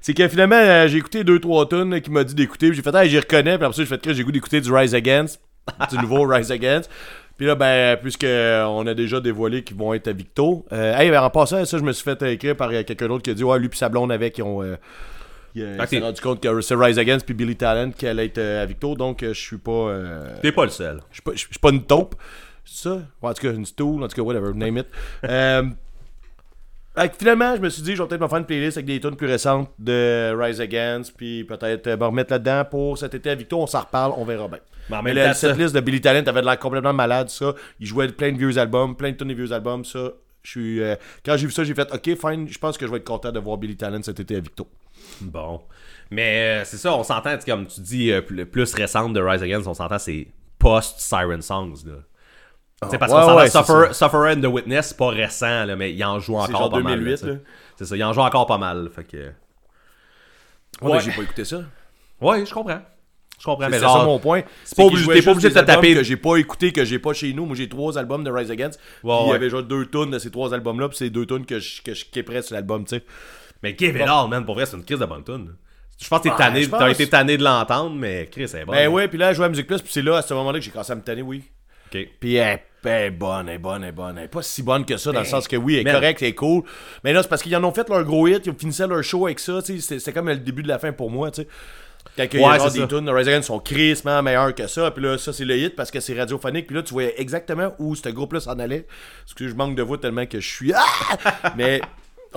c'est 0.00 0.14
que 0.14 0.26
finalement, 0.28 0.56
euh, 0.56 0.88
j'ai 0.88 0.98
écouté 0.98 1.22
deux, 1.24 1.38
trois 1.38 1.68
tunes 1.68 1.90
là, 1.90 2.00
qui 2.00 2.10
m'a 2.10 2.24
dit 2.24 2.34
d'écouter, 2.34 2.68
puis 2.68 2.76
j'ai 2.76 2.82
fait 2.82 2.94
Ah, 2.94 3.06
j'y 3.06 3.18
reconnais, 3.18 3.56
puis 3.56 3.64
après 3.66 3.76
ça, 3.76 3.82
j'ai 3.82 3.86
fait 3.88 4.02
que 4.02 4.12
j'ai 4.12 4.22
goût 4.24 4.32
d'écouter 4.32 4.60
du 4.60 4.72
Rise 4.72 4.94
Against, 4.94 5.40
du 5.90 5.98
nouveau 5.98 6.22
Rise 6.26 6.50
Against. 6.52 6.90
Puis 7.36 7.46
là, 7.46 7.54
ben, 7.54 7.98
puisque 8.00 8.24
euh, 8.24 8.64
on 8.64 8.86
a 8.86 8.94
déjà 8.94 9.20
dévoilé 9.20 9.62
qu'ils 9.62 9.76
vont 9.76 9.92
être 9.92 10.08
à 10.08 10.12
Victo. 10.12 10.64
Euh, 10.72 10.96
hey, 10.96 11.10
ben, 11.10 11.22
en 11.22 11.28
passant, 11.30 11.64
ça, 11.66 11.76
je 11.78 11.82
me 11.82 11.92
suis 11.92 12.02
fait 12.04 12.20
écrire 12.22 12.56
par 12.56 12.70
euh, 12.70 12.82
quelqu'un 12.82 13.08
d'autre 13.08 13.22
qui 13.22 13.30
a 13.30 13.34
dit 13.34 13.44
Ouais, 13.44 13.58
lui 13.58 13.68
puis 13.68 13.78
sa 13.78 13.88
blonde 13.90 14.10
avec, 14.10 14.34
qui 14.34 14.42
ont. 14.42 14.62
euh, 14.62 14.76
il, 15.54 15.62
euh, 15.62 15.76
il 15.80 15.86
s'est 15.88 15.98
rendu 16.00 16.20
compte 16.20 16.42
que 16.42 16.60
c'est 16.62 16.74
Rise 16.74 16.98
Against 16.98 17.24
puis 17.26 17.34
Billy 17.34 17.56
Talent 17.56 17.90
qui 17.90 18.06
allait 18.06 18.26
être 18.26 18.38
euh, 18.38 18.62
à 18.62 18.66
Victo, 18.66 18.94
donc 18.94 19.18
je 19.22 19.32
suis 19.32 19.58
pas. 19.58 19.70
euh, 19.70 20.34
T'es 20.40 20.52
pas 20.52 20.64
le 20.64 20.70
seul. 20.70 21.00
je 21.10 21.14
suis 21.16 21.22
pas, 21.22 21.32
je 21.32 21.38
suis 21.38 21.48
pas 21.60 21.70
une 21.70 21.82
taupe. 21.84 22.14
C'est 22.64 22.88
ça? 22.88 22.98
Ou 23.22 23.28
en 23.28 23.32
tout 23.34 23.42
cas, 23.46 23.52
une 23.52 23.64
stool, 23.66 24.02
en 24.02 24.08
tout 24.08 24.16
cas, 24.16 24.22
whatever, 24.22 24.52
name 24.54 24.78
it. 24.78 24.86
Fait 26.98 27.10
que 27.10 27.16
finalement, 27.16 27.54
je 27.54 27.60
me 27.60 27.68
suis 27.68 27.82
dit, 27.82 27.94
je 27.94 28.02
vais 28.02 28.08
peut-être 28.08 28.22
me 28.22 28.28
faire 28.28 28.38
une 28.38 28.46
playlist 28.46 28.78
avec 28.78 28.86
des 28.86 28.98
tunes 29.00 29.16
plus 29.16 29.26
récentes 29.26 29.70
de 29.78 30.34
Rise 30.34 30.60
Against, 30.60 31.14
puis 31.16 31.44
peut-être 31.44 31.86
euh, 31.88 31.96
me 31.96 32.04
remettre 32.06 32.32
là-dedans 32.32 32.64
pour 32.64 32.96
cet 32.96 33.14
été 33.14 33.30
à 33.30 33.34
Victo. 33.34 33.60
On 33.60 33.66
s'en 33.66 33.80
reparle, 33.80 34.12
on 34.16 34.24
verra 34.24 34.48
bien. 34.48 34.60
Mais 35.02 35.12
la, 35.12 35.34
cette 35.34 35.58
liste 35.58 35.74
de 35.74 35.80
Billy 35.80 36.00
Talent 36.00 36.26
avait 36.26 36.40
de 36.40 36.46
l'air 36.46 36.58
complètement 36.58 36.92
malade, 36.94 37.28
ça. 37.28 37.54
Il 37.80 37.86
jouait 37.86 38.08
plein 38.08 38.32
de 38.32 38.38
vieux 38.38 38.56
albums, 38.56 38.96
plein 38.96 39.10
de 39.10 39.16
tunes 39.16 39.28
des 39.28 39.34
vieux 39.34 39.52
albums, 39.52 39.84
ça. 39.84 40.12
Je 40.42 40.50
suis, 40.50 40.80
euh, 40.80 40.94
quand 41.24 41.36
j'ai 41.36 41.46
vu 41.46 41.52
ça, 41.52 41.64
j'ai 41.64 41.74
fait, 41.74 41.92
ok, 41.92 42.04
fine, 42.04 42.48
je 42.48 42.58
pense 42.58 42.78
que 42.78 42.86
je 42.86 42.90
vais 42.90 42.98
être 42.98 43.04
content 43.04 43.32
de 43.32 43.40
voir 43.40 43.58
Billy 43.58 43.76
Talent 43.76 44.02
cet 44.02 44.20
été 44.20 44.36
à 44.36 44.40
Victo. 44.40 44.68
Bon. 45.20 45.60
Mais 46.10 46.60
euh, 46.60 46.64
c'est 46.64 46.76
ça, 46.76 46.96
on 46.96 47.02
s'entend, 47.02 47.36
comme 47.44 47.66
tu 47.66 47.80
dis, 47.80 48.12
euh, 48.12 48.20
plus, 48.20 48.46
plus 48.46 48.72
récente 48.74 49.12
de 49.12 49.20
Rise 49.20 49.42
Against, 49.42 49.66
on 49.66 49.74
s'entend, 49.74 49.98
c'est 49.98 50.28
post-Siren 50.58 51.42
Songs, 51.42 51.84
là. 51.84 51.94
Tu 52.82 52.90
sais, 52.90 52.98
parce 52.98 53.10
ouais, 53.12 53.20
qu'on 53.22 53.36
ouais, 53.36 53.48
c'est 53.48 53.58
Suffer, 53.58 53.92
Suffer 53.94 54.32
and 54.36 54.40
the 54.42 54.46
Witness, 54.52 54.88
c'est 54.88 54.96
pas 54.98 55.08
récent, 55.08 55.64
là, 55.64 55.76
mais 55.76 55.92
il 55.94 56.04
en 56.04 56.18
joue 56.20 56.34
C'est 56.44 56.50
encore 56.54 56.60
genre 56.60 56.70
pas 56.70 56.80
mal. 56.80 56.98
2008, 56.98 57.10
là, 57.10 57.16
tu 57.16 57.24
sais. 57.24 57.30
là. 57.32 57.38
C'est 57.76 57.84
ça, 57.86 57.96
il 57.96 58.04
en 58.04 58.12
joue 58.12 58.20
encore 58.20 58.46
pas 58.46 58.58
mal, 58.58 58.90
fait 58.94 59.04
que... 59.04 59.32
Ouais, 60.82 61.00
j'ai 61.00 61.10
pas 61.12 61.22
écouté 61.22 61.44
ça. 61.46 61.60
Ouais, 62.20 62.44
je 62.44 62.52
comprends. 62.52 62.80
Je 63.38 63.44
comprends, 63.44 63.68
mais 63.68 63.78
C'est 63.78 63.86
ça 63.86 64.04
mon 64.04 64.18
point. 64.18 64.42
c'est 64.64 64.76
pas 64.76 64.84
obligé- 64.84 65.22
pas 65.22 65.30
obligé 65.32 65.48
de 65.50 65.54
te 65.54 65.58
taper- 65.60 65.94
que 65.94 66.02
j'ai 66.02 66.16
pas 66.16 66.36
écouté, 66.36 66.72
que 66.72 66.84
j'ai 66.84 66.98
pas 66.98 67.12
chez 67.12 67.32
nous. 67.32 67.44
Moi, 67.46 67.56
j'ai 67.56 67.68
trois 67.68 67.96
albums 67.98 68.24
de 68.24 68.30
Rise 68.30 68.50
Against. 68.50 68.78
il 69.04 69.08
y 69.28 69.32
avait 69.32 69.50
genre 69.50 69.62
deux 69.62 69.86
tunes 69.86 70.10
de 70.10 70.18
ces 70.18 70.30
trois 70.30 70.52
albums-là, 70.54 70.88
puis 70.88 70.98
c'est 70.98 71.10
deux 71.10 71.26
tunes 71.26 71.44
que 71.46 71.58
je, 71.58 71.82
que 71.82 71.94
je 71.94 72.04
kipperais 72.06 72.42
sur 72.42 72.54
l'album, 72.54 72.84
tu 72.84 72.96
sais. 72.96 73.04
Mais 73.62 73.74
Give 73.78 73.96
It 73.96 74.02
All, 74.06 74.28
man, 74.28 74.44
pour 74.44 74.54
vrai, 74.54 74.66
c'est 74.66 74.76
une 74.76 74.84
crise 74.84 74.98
de 74.98 75.06
bonne 75.06 75.24
tune. 75.24 75.54
Je 76.00 76.08
pense 76.08 76.20
que 76.20 76.28
pense. 76.28 76.78
t'as 76.78 76.90
été 76.90 77.08
tanné 77.08 77.38
de 77.38 77.44
l'entendre, 77.44 77.94
mais 77.96 78.26
Chris, 78.30 78.48
c'est 78.48 78.64
bon. 78.66 78.72
Ben 78.72 78.88
ouais, 78.88 79.08
puis 79.08 79.16
là, 79.18 79.32
je 79.32 79.36
jouais 79.36 79.46
à 79.46 79.48
Musique 79.48 79.66
Plus, 79.66 79.80
puis 79.80 79.90
c'est 79.92 80.02
là, 80.02 80.16
à 80.18 80.22
ce 80.22 80.34
moment-là, 80.34 80.58
que 80.58 80.64
j'ai 80.64 80.70
commencé 80.70 80.92
à 80.92 80.94
me 80.94 81.00
tanner, 81.02 81.22
oui. 81.22 81.42
Ok. 81.92 82.08
Puis 82.20 82.34
elle, 82.34 82.60
elle 82.84 83.06
est 83.06 83.10
bonne, 83.10 83.48
elle 83.48 83.56
est 83.56 83.58
bonne, 83.58 83.82
elle 83.82 83.88
est 83.88 83.92
bonne. 83.92 84.18
Elle 84.18 84.24
est 84.24 84.28
pas 84.28 84.42
si 84.42 84.62
bonne 84.62 84.84
que 84.84 84.96
ça, 84.96 85.12
dans 85.12 85.20
le 85.20 85.26
sens 85.26 85.48
que 85.48 85.56
oui, 85.56 85.76
elle 85.76 85.86
est 85.86 85.92
correcte, 85.92 86.22
elle 86.22 86.28
est 86.28 86.34
cool. 86.34 86.62
Mais 87.04 87.12
là, 87.12 87.22
c'est 87.22 87.28
parce 87.28 87.42
qu'ils 87.42 87.56
en 87.56 87.64
ont 87.64 87.72
fait 87.72 87.88
leur 87.88 88.04
gros 88.04 88.26
hit, 88.26 88.46
ils 88.46 88.54
finissaient 88.54 88.86
leur 88.86 89.02
show 89.02 89.26
avec 89.26 89.40
ça, 89.40 89.60
C'était 89.60 90.12
comme 90.12 90.28
le 90.28 90.36
début 90.36 90.62
de 90.62 90.68
la 90.68 90.78
fin 90.78 90.92
pour 90.92 91.10
moi, 91.10 91.30
tu 91.30 91.42
sais. 91.42 91.48
Quand 92.16 92.24
il 92.32 92.40
y 92.40 92.44
a 92.44 92.48
Ouais, 92.48 92.70
c'est 92.70 92.78
des 92.78 92.88
tunes 92.88 93.04
de 93.04 93.10
Rise 93.10 93.28
Against 93.28 93.48
sont 93.48 93.58
crissement 93.58 94.22
meilleures 94.22 94.54
que 94.54 94.66
ça. 94.66 94.90
Puis 94.90 95.04
là, 95.04 95.18
ça, 95.18 95.32
c'est 95.32 95.44
le 95.44 95.56
hit 95.56 95.76
parce 95.76 95.90
que 95.90 96.00
c'est 96.00 96.18
radiophonique. 96.18 96.66
Puis 96.66 96.76
là, 96.76 96.82
tu 96.82 96.94
voyais 96.94 97.14
exactement 97.18 97.74
où 97.78 97.94
ce 97.94 98.08
groupe-là 98.08 98.40
s'en 98.40 98.58
allait. 98.58 98.86
Excusez, 99.24 99.50
je 99.50 99.54
manque 99.54 99.76
de 99.76 99.82
voix 99.82 99.98
tellement 99.98 100.24
que 100.24 100.40
je 100.40 100.48
suis. 100.48 100.72
Ah! 100.72 101.52
Mais 101.56 101.80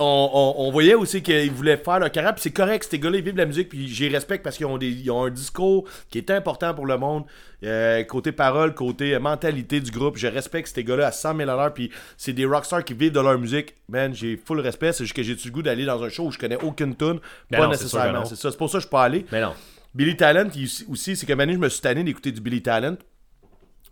on, 0.00 0.30
on- 0.32 0.66
on 0.66 0.70
voyait 0.72 0.94
aussi 0.94 1.22
qu'ils 1.22 1.52
voulaient 1.52 1.76
faire 1.76 1.98
leur 2.00 2.10
carrière. 2.10 2.34
Puis 2.34 2.42
c'est 2.42 2.50
correct, 2.50 2.86
ces 2.90 2.98
gars-là, 2.98 3.18
ils 3.18 3.24
vivent 3.24 3.34
de 3.34 3.38
la 3.38 3.46
musique. 3.46 3.68
Puis 3.68 3.86
j'y 3.86 4.08
respecte 4.08 4.42
parce 4.42 4.56
qu'ils 4.56 4.66
ont, 4.66 4.78
des, 4.78 4.88
ils 4.88 5.10
ont 5.10 5.24
un 5.24 5.30
discours 5.30 5.84
qui 6.10 6.18
est 6.18 6.30
important 6.30 6.74
pour 6.74 6.86
le 6.86 6.96
monde. 6.98 7.24
Euh, 7.62 8.02
côté 8.04 8.32
parole, 8.32 8.74
côté 8.74 9.18
mentalité 9.18 9.80
du 9.80 9.90
groupe. 9.90 10.16
Je 10.16 10.26
respecte 10.26 10.68
ces 10.74 10.82
gars-là 10.82 11.08
à 11.08 11.12
100 11.12 11.36
000 11.36 11.50
à 11.50 11.54
l'heure. 11.54 11.74
Puis 11.74 11.90
c'est 12.16 12.32
des 12.32 12.46
rockstars 12.46 12.84
qui 12.84 12.94
vivent 12.94 13.12
de 13.12 13.20
leur 13.20 13.38
musique. 13.38 13.74
Man, 13.88 14.14
j'ai 14.14 14.36
full 14.36 14.60
respect. 14.60 14.92
C'est 14.92 15.04
juste 15.04 15.14
que 15.14 15.22
j'ai 15.22 15.34
du 15.36 15.50
goût 15.50 15.62
d'aller 15.62 15.84
dans 15.84 16.02
un 16.02 16.08
show 16.08 16.24
où 16.24 16.32
je 16.32 16.38
connais 16.38 16.56
aucune 16.62 16.96
tune? 16.96 17.20
Ben 17.50 17.58
pas 17.58 17.64
non, 17.66 17.70
nécessairement. 17.70 18.24
C'est 18.24 18.36
ça. 18.36 18.50
C'est 18.50 18.56
pour 18.56 18.70
ça 18.70 18.78
que 18.78 18.84
je 18.84 18.88
pas 18.88 19.04
allé. 19.04 19.26
Mais 19.30 19.40
non. 19.42 19.52
Billy 19.94 20.16
Talent 20.16 20.48
aussi, 20.90 21.16
c'est 21.16 21.26
que 21.26 21.32
maintenant 21.32 21.54
je 21.54 21.58
me 21.58 21.68
suis 21.68 21.80
tanné 21.82 22.02
d'écouter 22.04 22.32
du 22.32 22.40
Billy 22.40 22.62
Talent. 22.62 22.96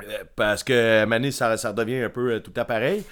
Euh, 0.03 0.25
Parce 0.37 0.63
que 0.63 1.05
Mané, 1.07 1.33
ça, 1.33 1.57
ça 1.57 1.71
redevient 1.71 2.03
un 2.05 2.09
peu 2.09 2.35
euh, 2.35 2.39
tout 2.41 2.53
temps 2.53 2.65
pareil. 2.65 3.03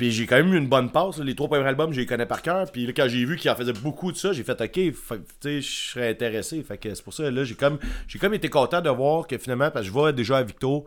Puis 0.00 0.12
j'ai 0.12 0.24
quand 0.24 0.36
même 0.36 0.54
eu 0.54 0.56
une 0.56 0.66
bonne 0.66 0.90
passe. 0.90 1.18
Les 1.18 1.34
trois 1.34 1.46
premiers 1.46 1.68
albums, 1.68 1.92
je 1.92 2.00
les 2.00 2.06
connais 2.06 2.24
par 2.24 2.40
cœur. 2.40 2.72
Puis 2.72 2.86
là, 2.86 2.92
quand 2.96 3.06
j'ai 3.06 3.22
vu 3.22 3.36
qu'il 3.36 3.50
en 3.50 3.54
faisait 3.54 3.74
beaucoup 3.74 4.10
de 4.10 4.16
ça, 4.16 4.32
j'ai 4.32 4.42
fait 4.42 4.58
OK, 4.58 4.72
tu 4.72 5.60
je 5.60 5.60
serais 5.60 6.08
intéressé. 6.08 6.62
Fait 6.62 6.78
que 6.78 6.94
c'est 6.94 7.04
pour 7.04 7.12
ça, 7.12 7.30
là, 7.30 7.44
j'ai 7.44 7.54
comme, 7.54 7.78
j'ai 8.08 8.18
comme 8.18 8.32
été 8.32 8.48
content 8.48 8.80
de 8.80 8.88
voir 8.88 9.26
que 9.26 9.36
finalement, 9.36 9.70
parce 9.70 9.82
que 9.82 9.88
je 9.88 9.92
vois 9.92 10.12
déjà 10.12 10.38
à 10.38 10.42
Victo, 10.42 10.86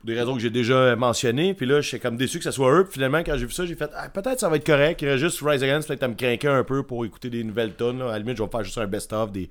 pour 0.00 0.06
des 0.06 0.14
raisons 0.14 0.34
que 0.34 0.40
j'ai 0.40 0.50
déjà 0.50 0.94
mentionnées. 0.94 1.54
Puis 1.54 1.64
là, 1.64 1.80
j'étais 1.80 2.00
comme 2.00 2.18
déçu 2.18 2.36
que 2.36 2.44
ça 2.44 2.52
soit 2.52 2.70
eux. 2.70 2.84
Puis 2.84 2.92
finalement, 2.92 3.20
quand 3.20 3.38
j'ai 3.38 3.46
vu 3.46 3.52
ça, 3.52 3.64
j'ai 3.64 3.76
fait 3.76 3.90
ah, 3.94 4.10
peut-être 4.10 4.40
ça 4.40 4.50
va 4.50 4.56
être 4.56 4.66
correct. 4.66 5.00
Il 5.00 5.08
reste 5.08 5.24
juste 5.24 5.40
Rise 5.42 5.62
Against, 5.62 5.88
peut-être 5.88 6.02
à 6.02 6.08
me 6.08 6.14
craquer 6.14 6.48
un 6.48 6.64
peu 6.64 6.82
pour 6.82 7.06
écouter 7.06 7.30
des 7.30 7.42
nouvelles 7.42 7.72
tonnes. 7.72 8.02
À 8.02 8.08
la 8.08 8.18
limite, 8.18 8.36
je 8.36 8.42
vais 8.42 8.50
faire 8.50 8.62
juste 8.62 8.76
un 8.76 8.86
best-of. 8.86 9.32
des 9.32 9.48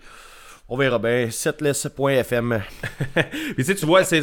On 0.70 0.78
verra 0.78 1.00
bien. 1.00 1.30
Setless.fm. 1.30 2.62
Puis 3.14 3.56
tu 3.56 3.64
sais, 3.64 3.76
tu 3.76 3.86
vois, 3.86 4.04
c'est, 4.04 4.22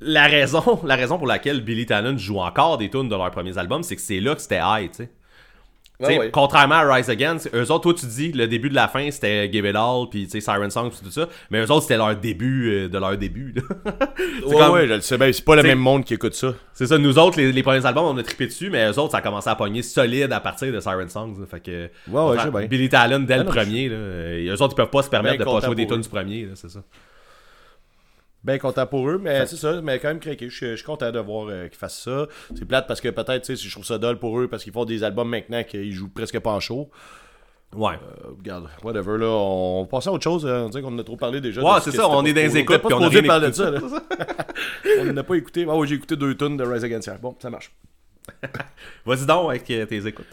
la 0.00 0.26
raison, 0.26 0.80
la 0.84 0.96
raison 0.96 1.18
pour 1.18 1.26
laquelle 1.26 1.62
Billy 1.62 1.84
Talon 1.84 2.16
joue 2.16 2.38
encore 2.38 2.78
des 2.78 2.88
tunes 2.88 3.08
de 3.08 3.14
leurs 3.14 3.30
premiers 3.30 3.58
albums, 3.58 3.82
c'est 3.82 3.96
que 3.96 4.02
c'est 4.02 4.20
là 4.20 4.34
que 4.34 4.40
c'était 4.40 4.60
high, 4.62 4.90
tu 4.90 5.04
sais. 5.04 5.10
Ouais, 6.00 6.16
ouais. 6.18 6.30
Contrairement 6.30 6.76
à 6.76 6.94
Rise 6.94 7.10
Against, 7.10 7.50
eux 7.52 7.72
autres, 7.72 7.80
toi 7.80 7.94
tu 7.94 8.06
dis 8.06 8.30
le 8.30 8.46
début 8.46 8.68
de 8.68 8.74
la 8.76 8.86
fin 8.86 9.10
c'était 9.10 9.50
Give 9.52 9.66
It 9.66 9.74
All, 9.74 10.06
puis 10.08 10.26
tu 10.26 10.30
sais, 10.30 10.40
Siren 10.40 10.70
Song, 10.70 10.90
puis 10.90 11.00
tout 11.02 11.10
ça, 11.10 11.28
mais 11.50 11.58
eux 11.60 11.70
autres 11.72 11.82
c'était 11.82 11.96
leur 11.96 12.14
début 12.14 12.70
euh, 12.70 12.88
de 12.88 12.98
leur 12.98 13.16
début. 13.16 13.54
Ouais, 14.46 14.54
comme- 14.56 14.72
ouais, 14.72 14.86
je 14.86 14.94
le 14.94 15.00
sais 15.00 15.18
bien. 15.18 15.32
C'est 15.32 15.44
pas 15.44 15.56
le 15.56 15.62
même 15.62 15.78
monde 15.78 16.04
qui 16.04 16.14
écoute 16.14 16.34
ça. 16.34 16.54
C'est 16.72 16.86
ça, 16.86 16.98
nous 16.98 17.18
autres, 17.18 17.38
les, 17.38 17.50
les 17.52 17.62
premiers 17.62 17.84
albums, 17.84 18.04
on 18.04 18.16
a 18.18 18.22
trippé 18.22 18.46
dessus, 18.46 18.70
mais 18.70 18.86
eux 18.90 18.98
autres, 18.98 19.12
ça 19.12 19.18
a 19.18 19.20
commencé 19.22 19.48
à 19.50 19.54
pogner 19.56 19.82
solide 19.82 20.32
à 20.32 20.40
partir 20.40 20.72
de 20.72 20.80
Siren 20.80 21.08
Songs. 21.08 21.34
là. 21.40 21.46
fait 21.50 21.60
que. 21.60 21.90
Ouais, 22.08 22.50
ouais. 22.52 22.66
Billy 22.68 22.88
Talon 22.88 23.20
dès 23.20 23.36
le 23.38 23.42
non, 23.44 23.50
premier, 23.50 23.88
là. 23.88 23.96
Eux 23.96 24.62
autres, 24.62 24.74
ils 24.74 24.76
peuvent 24.76 24.90
pas 24.90 25.02
se 25.02 25.10
permettre 25.10 25.38
de 25.38 25.44
pas 25.44 25.60
jouer 25.60 25.74
des 25.74 25.86
tunes 25.86 26.00
du 26.00 26.08
premier, 26.08 26.48
c'est 26.54 26.70
ça. 26.70 26.80
Bien 28.44 28.58
content 28.58 28.86
pour 28.86 29.08
eux, 29.10 29.18
mais 29.20 29.44
c'est 29.46 29.56
ça, 29.56 29.80
mais 29.82 29.98
quand 29.98 30.08
même 30.08 30.20
craqué. 30.20 30.48
Je 30.48 30.74
suis- 30.76 30.82
content 30.84 31.10
de 31.10 31.18
voir 31.18 31.48
euh, 31.48 31.66
qu'ils 31.68 31.76
fassent 31.76 32.00
ça. 32.00 32.26
C'est 32.56 32.64
plate 32.64 32.86
parce 32.86 33.00
que 33.00 33.08
peut-être, 33.08 33.42
tu 33.44 33.56
sais, 33.56 33.62
je 33.62 33.70
trouve 33.70 33.84
ça 33.84 33.98
dole 33.98 34.18
pour 34.18 34.38
eux 34.40 34.46
parce 34.48 34.62
qu'ils 34.62 34.72
font 34.72 34.84
des 34.84 35.02
albums 35.02 35.28
maintenant 35.28 35.64
qu'ils 35.64 35.92
jouent 35.92 36.08
presque 36.08 36.38
pas 36.38 36.52
en 36.52 36.60
show. 36.60 36.88
Ouais. 37.74 37.94
Euh, 37.94 38.30
regarde, 38.38 38.68
whatever, 38.82 39.18
là, 39.18 39.26
on 39.28 39.84
passe 39.86 40.06
à 40.06 40.12
autre 40.12 40.24
chose. 40.24 40.46
hein. 40.46 40.62
On 40.66 40.68
dirait 40.70 40.82
qu'on 40.82 40.94
en 40.94 40.98
a 40.98 41.04
trop 41.04 41.16
parlé 41.16 41.40
déjà. 41.40 41.62
Ouais, 41.62 41.80
c'est 41.82 41.90
ça, 41.90 42.08
on 42.08 42.24
est 42.24 42.32
dans 42.32 42.40
les 42.40 42.56
écoutes, 42.56 42.78
puis 42.78 42.94
on 42.94 42.98
a 42.98 43.10
supposé 43.10 43.18
rien 43.20 43.28
parler 43.28 43.48
de 43.48 43.54
ça, 43.54 43.70
là. 43.70 43.80
on 45.00 45.12
n'a 45.12 45.22
pas 45.24 45.34
écouté. 45.34 45.66
Ah 45.68 45.76
ouais, 45.76 45.86
j'ai 45.86 45.96
écouté 45.96 46.16
deux 46.16 46.34
tonnes 46.36 46.56
de 46.56 46.64
Rise 46.64 46.84
Against. 46.84 47.10
Bon, 47.20 47.36
ça 47.40 47.50
marche. 47.50 47.72
Vas-y 49.04 49.26
donc 49.26 49.50
avec 49.50 49.70
euh, 49.70 49.84
tes 49.84 50.06
écoutes. 50.06 50.26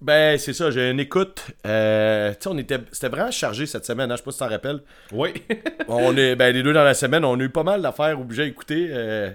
Ben, 0.00 0.38
c'est 0.38 0.52
ça, 0.52 0.70
j'ai 0.70 0.90
une 0.90 1.00
écoute. 1.00 1.42
Euh, 1.66 2.30
tu 2.32 2.36
sais, 2.42 2.48
on 2.48 2.58
était. 2.58 2.78
C'était 2.92 3.08
vraiment 3.08 3.30
chargé 3.30 3.64
cette 3.66 3.86
semaine, 3.86 4.10
hein, 4.10 4.14
je 4.14 4.18
sais 4.18 4.24
pas 4.24 4.30
si 4.32 4.38
tu 4.38 4.44
t'en 4.44 4.50
rappelles. 4.50 4.80
Oui. 5.12 5.32
On 5.88 6.14
est, 6.16 6.36
ben, 6.36 6.52
les 6.54 6.62
deux 6.62 6.72
dans 6.74 6.84
la 6.84 6.92
semaine, 6.94 7.24
on 7.24 7.38
a 7.38 7.42
eu 7.42 7.48
pas 7.48 7.62
mal 7.62 7.80
d'affaires 7.80 8.20
obligées 8.20 8.42
à 8.42 8.46
écouter. 8.46 8.88
euh, 8.90 9.30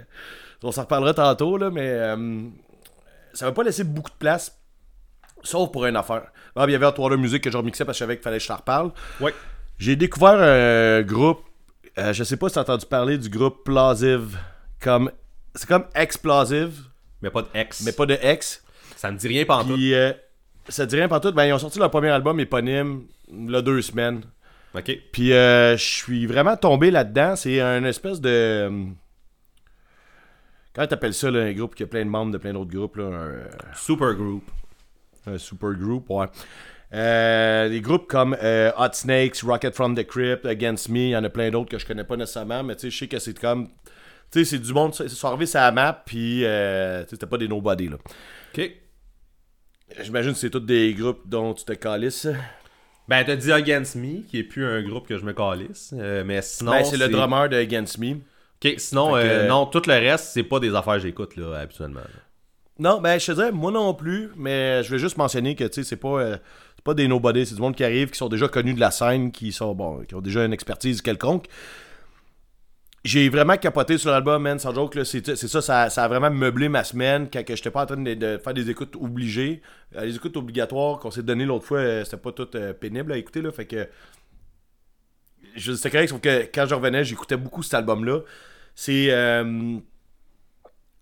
on 0.63 0.71
s'en 0.71 0.81
reparlera 0.81 1.13
tantôt, 1.13 1.57
là, 1.57 1.71
mais 1.71 1.87
euh, 1.89 2.41
ça 3.33 3.45
m'a 3.45 3.51
pas 3.53 3.63
laissé 3.63 3.83
beaucoup 3.83 4.11
de 4.11 4.15
place. 4.17 4.55
Sauf 5.43 5.71
pour 5.71 5.85
une 5.87 5.95
affaire. 5.95 6.23
Ah, 6.55 6.65
il 6.67 6.71
y 6.71 6.75
avait 6.75 6.85
Atwater 6.85 7.17
Music 7.17 7.41
que 7.43 7.49
je 7.49 7.57
remixais 7.57 7.83
parce 7.85 7.97
que 7.97 8.03
je 8.03 8.03
savais 8.05 8.15
qu'il 8.17 8.23
fallait 8.23 8.37
que 8.37 8.43
je 8.43 8.47
t'en 8.47 8.57
reparle. 8.57 8.91
oui. 9.19 9.31
J'ai 9.79 9.95
découvert 9.95 10.37
un 10.39 11.01
groupe. 11.01 11.41
je 11.97 12.23
sais 12.23 12.37
pas 12.37 12.49
si 12.49 12.55
t'as 12.55 12.61
entendu 12.61 12.85
parler 12.85 13.17
du 13.17 13.29
groupe 13.29 13.63
Plosive. 13.63 14.37
Comme. 14.79 15.09
C'est 15.55 15.67
comme 15.67 15.85
Explosive, 15.95 16.81
Mais 17.23 17.31
pas 17.31 17.41
de 17.41 17.47
ex. 17.55 17.81
mais 17.83 17.91
pas 17.93 18.05
de 18.05 18.17
X. 18.21 18.63
Ça 18.95 19.09
me 19.11 19.17
dit 19.17 19.27
rien 19.27 19.43
en 19.49 19.63
tout. 19.65 19.75
Euh, 20.67 20.71
ça 20.71 20.85
dit 20.85 20.95
rien 20.95 21.07
tout. 21.19 21.31
Ben, 21.31 21.45
ils 21.45 21.53
ont 21.53 21.59
sorti 21.59 21.79
leur 21.79 21.91
premier 21.91 22.09
album 22.09 22.39
éponyme, 22.39 23.03
a 23.53 23.61
deux 23.61 23.81
semaines. 23.81 24.21
Ok. 24.73 24.91
Puis 25.11 25.33
euh, 25.33 25.75
je 25.77 25.83
suis 25.83 26.25
vraiment 26.25 26.55
tombé 26.55 26.91
là-dedans. 26.91 27.35
C'est 27.35 27.59
un 27.59 27.83
espèce 27.83 28.21
de. 28.21 28.29
euh, 28.29 28.85
Comment 30.73 30.87
t'appelles 30.87 31.13
ça, 31.13 31.29
là, 31.29 31.41
un 31.41 31.51
groupe 31.51 31.75
qui 31.75 31.83
a 31.83 31.87
plein 31.87 32.05
de 32.05 32.09
membres 32.09 32.31
de 32.31 32.37
plein 32.37 32.53
d'autres 32.53 32.71
groupes, 32.71 32.95
là, 32.95 33.03
un, 33.03 33.75
Super 33.75 34.13
group. 34.13 34.49
un 35.27 35.37
super 35.37 35.73
group, 35.73 36.05
ouais. 36.09 36.27
Euh, 36.93 37.67
des 37.69 37.81
groupes 37.81 38.07
comme 38.07 38.37
euh, 38.41 38.71
Hot 38.77 38.93
Snakes, 38.93 39.41
Rocket 39.43 39.75
from 39.75 39.95
the 39.95 40.05
Crypt, 40.05 40.45
Against 40.45 40.87
Me, 40.89 40.97
il 40.99 41.09
y 41.09 41.15
en 41.17 41.23
a 41.25 41.29
plein 41.29 41.49
d'autres 41.49 41.69
que 41.69 41.77
je 41.77 41.85
connais 41.85 42.03
pas 42.05 42.15
nécessairement, 42.17 42.63
mais 42.63 42.75
tu 42.75 42.81
sais, 42.81 42.89
je 42.89 42.97
sais 42.99 43.07
que 43.07 43.19
c'est 43.19 43.37
comme. 43.37 43.67
Tu 44.31 44.39
sais, 44.39 44.45
c'est 44.45 44.59
du 44.59 44.71
monde, 44.73 44.93
c'est 44.95 45.09
sont 45.09 45.27
arrivés 45.27 45.45
sur 45.45 45.59
la 45.59 45.71
map, 45.73 46.03
puis 46.05 46.45
euh, 46.45 47.05
c'était 47.07 47.25
pas 47.25 47.37
des 47.37 47.49
nobody, 47.49 47.89
là. 47.89 47.97
Ok. 48.53 48.71
J'imagine 49.99 50.31
que 50.33 50.37
c'est 50.37 50.49
tous 50.49 50.59
des 50.59 50.93
groupes 50.93 51.21
dont 51.27 51.53
tu 51.53 51.65
te 51.65 51.73
calisses. 51.73 52.27
Ben, 53.07 53.23
t'as 53.25 53.35
dit 53.35 53.51
Against 53.51 53.95
Me, 53.95 54.21
qui 54.27 54.39
est 54.39 54.43
plus 54.43 54.65
un 54.65 54.81
groupe 54.83 55.07
que 55.07 55.17
je 55.17 55.23
me 55.25 55.33
calisse. 55.33 55.93
euh, 55.97 56.23
mais 56.25 56.41
sinon. 56.41 56.71
Ben, 56.71 56.83
c'est 56.85 56.97
le 56.97 57.09
drummer 57.09 57.49
de 57.49 57.57
Against 57.57 57.97
Me. 57.97 58.13
Ok, 58.63 58.73
sinon, 58.77 59.11
que- 59.13 59.17
euh, 59.17 59.47
non, 59.47 59.65
tout 59.65 59.81
le 59.87 59.93
reste, 59.93 60.25
c'est 60.33 60.43
pas 60.43 60.59
des 60.59 60.73
affaires 60.75 60.93
que 60.95 60.99
j'écoute, 61.01 61.35
là, 61.35 61.55
habituellement. 61.59 62.01
Non, 62.79 62.99
ben 63.01 63.19
je 63.19 63.25
te 63.27 63.31
dirais, 63.33 63.51
moi 63.51 63.71
non 63.71 63.93
plus, 63.93 64.29
mais 64.35 64.83
je 64.83 64.91
vais 64.91 64.97
juste 64.97 65.17
mentionner 65.17 65.55
que 65.55 65.65
tu 65.65 65.73
sais, 65.73 65.83
c'est 65.83 65.97
pas, 65.97 66.19
euh, 66.19 66.37
c'est 66.75 66.83
pas 66.83 66.93
des 66.95 67.07
nobody, 67.07 67.45
c'est 67.45 67.53
du 67.55 67.61
monde 67.61 67.75
qui 67.75 67.83
arrive, 67.83 68.09
qui 68.09 68.17
sont 68.17 68.29
déjà 68.29 68.47
connus 68.47 68.73
de 68.73 68.79
la 68.79 68.89
scène, 68.91 69.31
qui 69.31 69.51
sont 69.51 69.75
bon, 69.75 70.03
qui 70.07 70.15
ont 70.15 70.21
déjà 70.21 70.45
une 70.45 70.53
expertise 70.53 71.01
quelconque. 71.01 71.45
J'ai 73.03 73.29
vraiment 73.29 73.57
capoté 73.57 73.97
sur 73.97 74.11
l'album, 74.11 74.43
man, 74.43 74.59
sans 74.59 74.75
joke, 74.75 74.95
c'est, 75.05 75.35
ça, 75.35 75.61
ça, 75.61 75.89
ça 75.89 76.03
a 76.03 76.07
vraiment 76.07 76.29
meublé 76.29 76.69
ma 76.69 76.83
semaine 76.83 77.29
quand 77.33 77.43
que 77.43 77.55
j'étais 77.55 77.71
pas 77.71 77.81
en 77.83 77.85
train 77.87 77.97
de, 77.97 78.37
faire 78.37 78.53
des 78.53 78.69
écoutes 78.69 78.95
obligées. 78.95 79.63
Euh, 79.95 80.05
les 80.05 80.15
écoutes 80.15 80.37
obligatoires 80.37 80.99
qu'on 80.99 81.09
s'est 81.09 81.23
donné 81.23 81.45
l'autre 81.45 81.65
fois, 81.65 81.79
euh, 81.79 82.03
c'était 82.03 82.17
pas 82.17 82.31
tout 82.31 82.47
euh, 82.53 82.73
pénible 82.73 83.11
à 83.11 83.17
écouter, 83.17 83.41
là, 83.41 83.51
fait 83.51 83.65
que. 83.65 83.87
Je, 85.55 85.73
c'était 85.73 85.89
correct, 85.89 86.21
que 86.21 86.49
quand 86.53 86.67
je 86.67 86.75
revenais, 86.75 87.03
j'écoutais 87.03 87.37
beaucoup 87.37 87.63
cet 87.63 87.73
album-là. 87.73 88.19
C'est. 88.75 89.11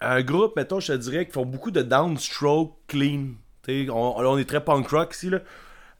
un 0.01 0.21
groupe, 0.21 0.55
mettons, 0.55 0.79
je 0.79 0.93
te 0.93 0.97
dirais, 0.97 1.25
qui 1.25 1.33
font 1.33 1.45
beaucoup 1.45 1.71
de 1.71 1.81
downstroke 1.81 2.77
clean. 2.87 3.33
On, 3.67 4.15
on 4.17 4.37
est 4.37 4.45
très 4.45 4.63
punk 4.63 4.87
rock 4.87 5.13
ici, 5.13 5.29
là. 5.29 5.41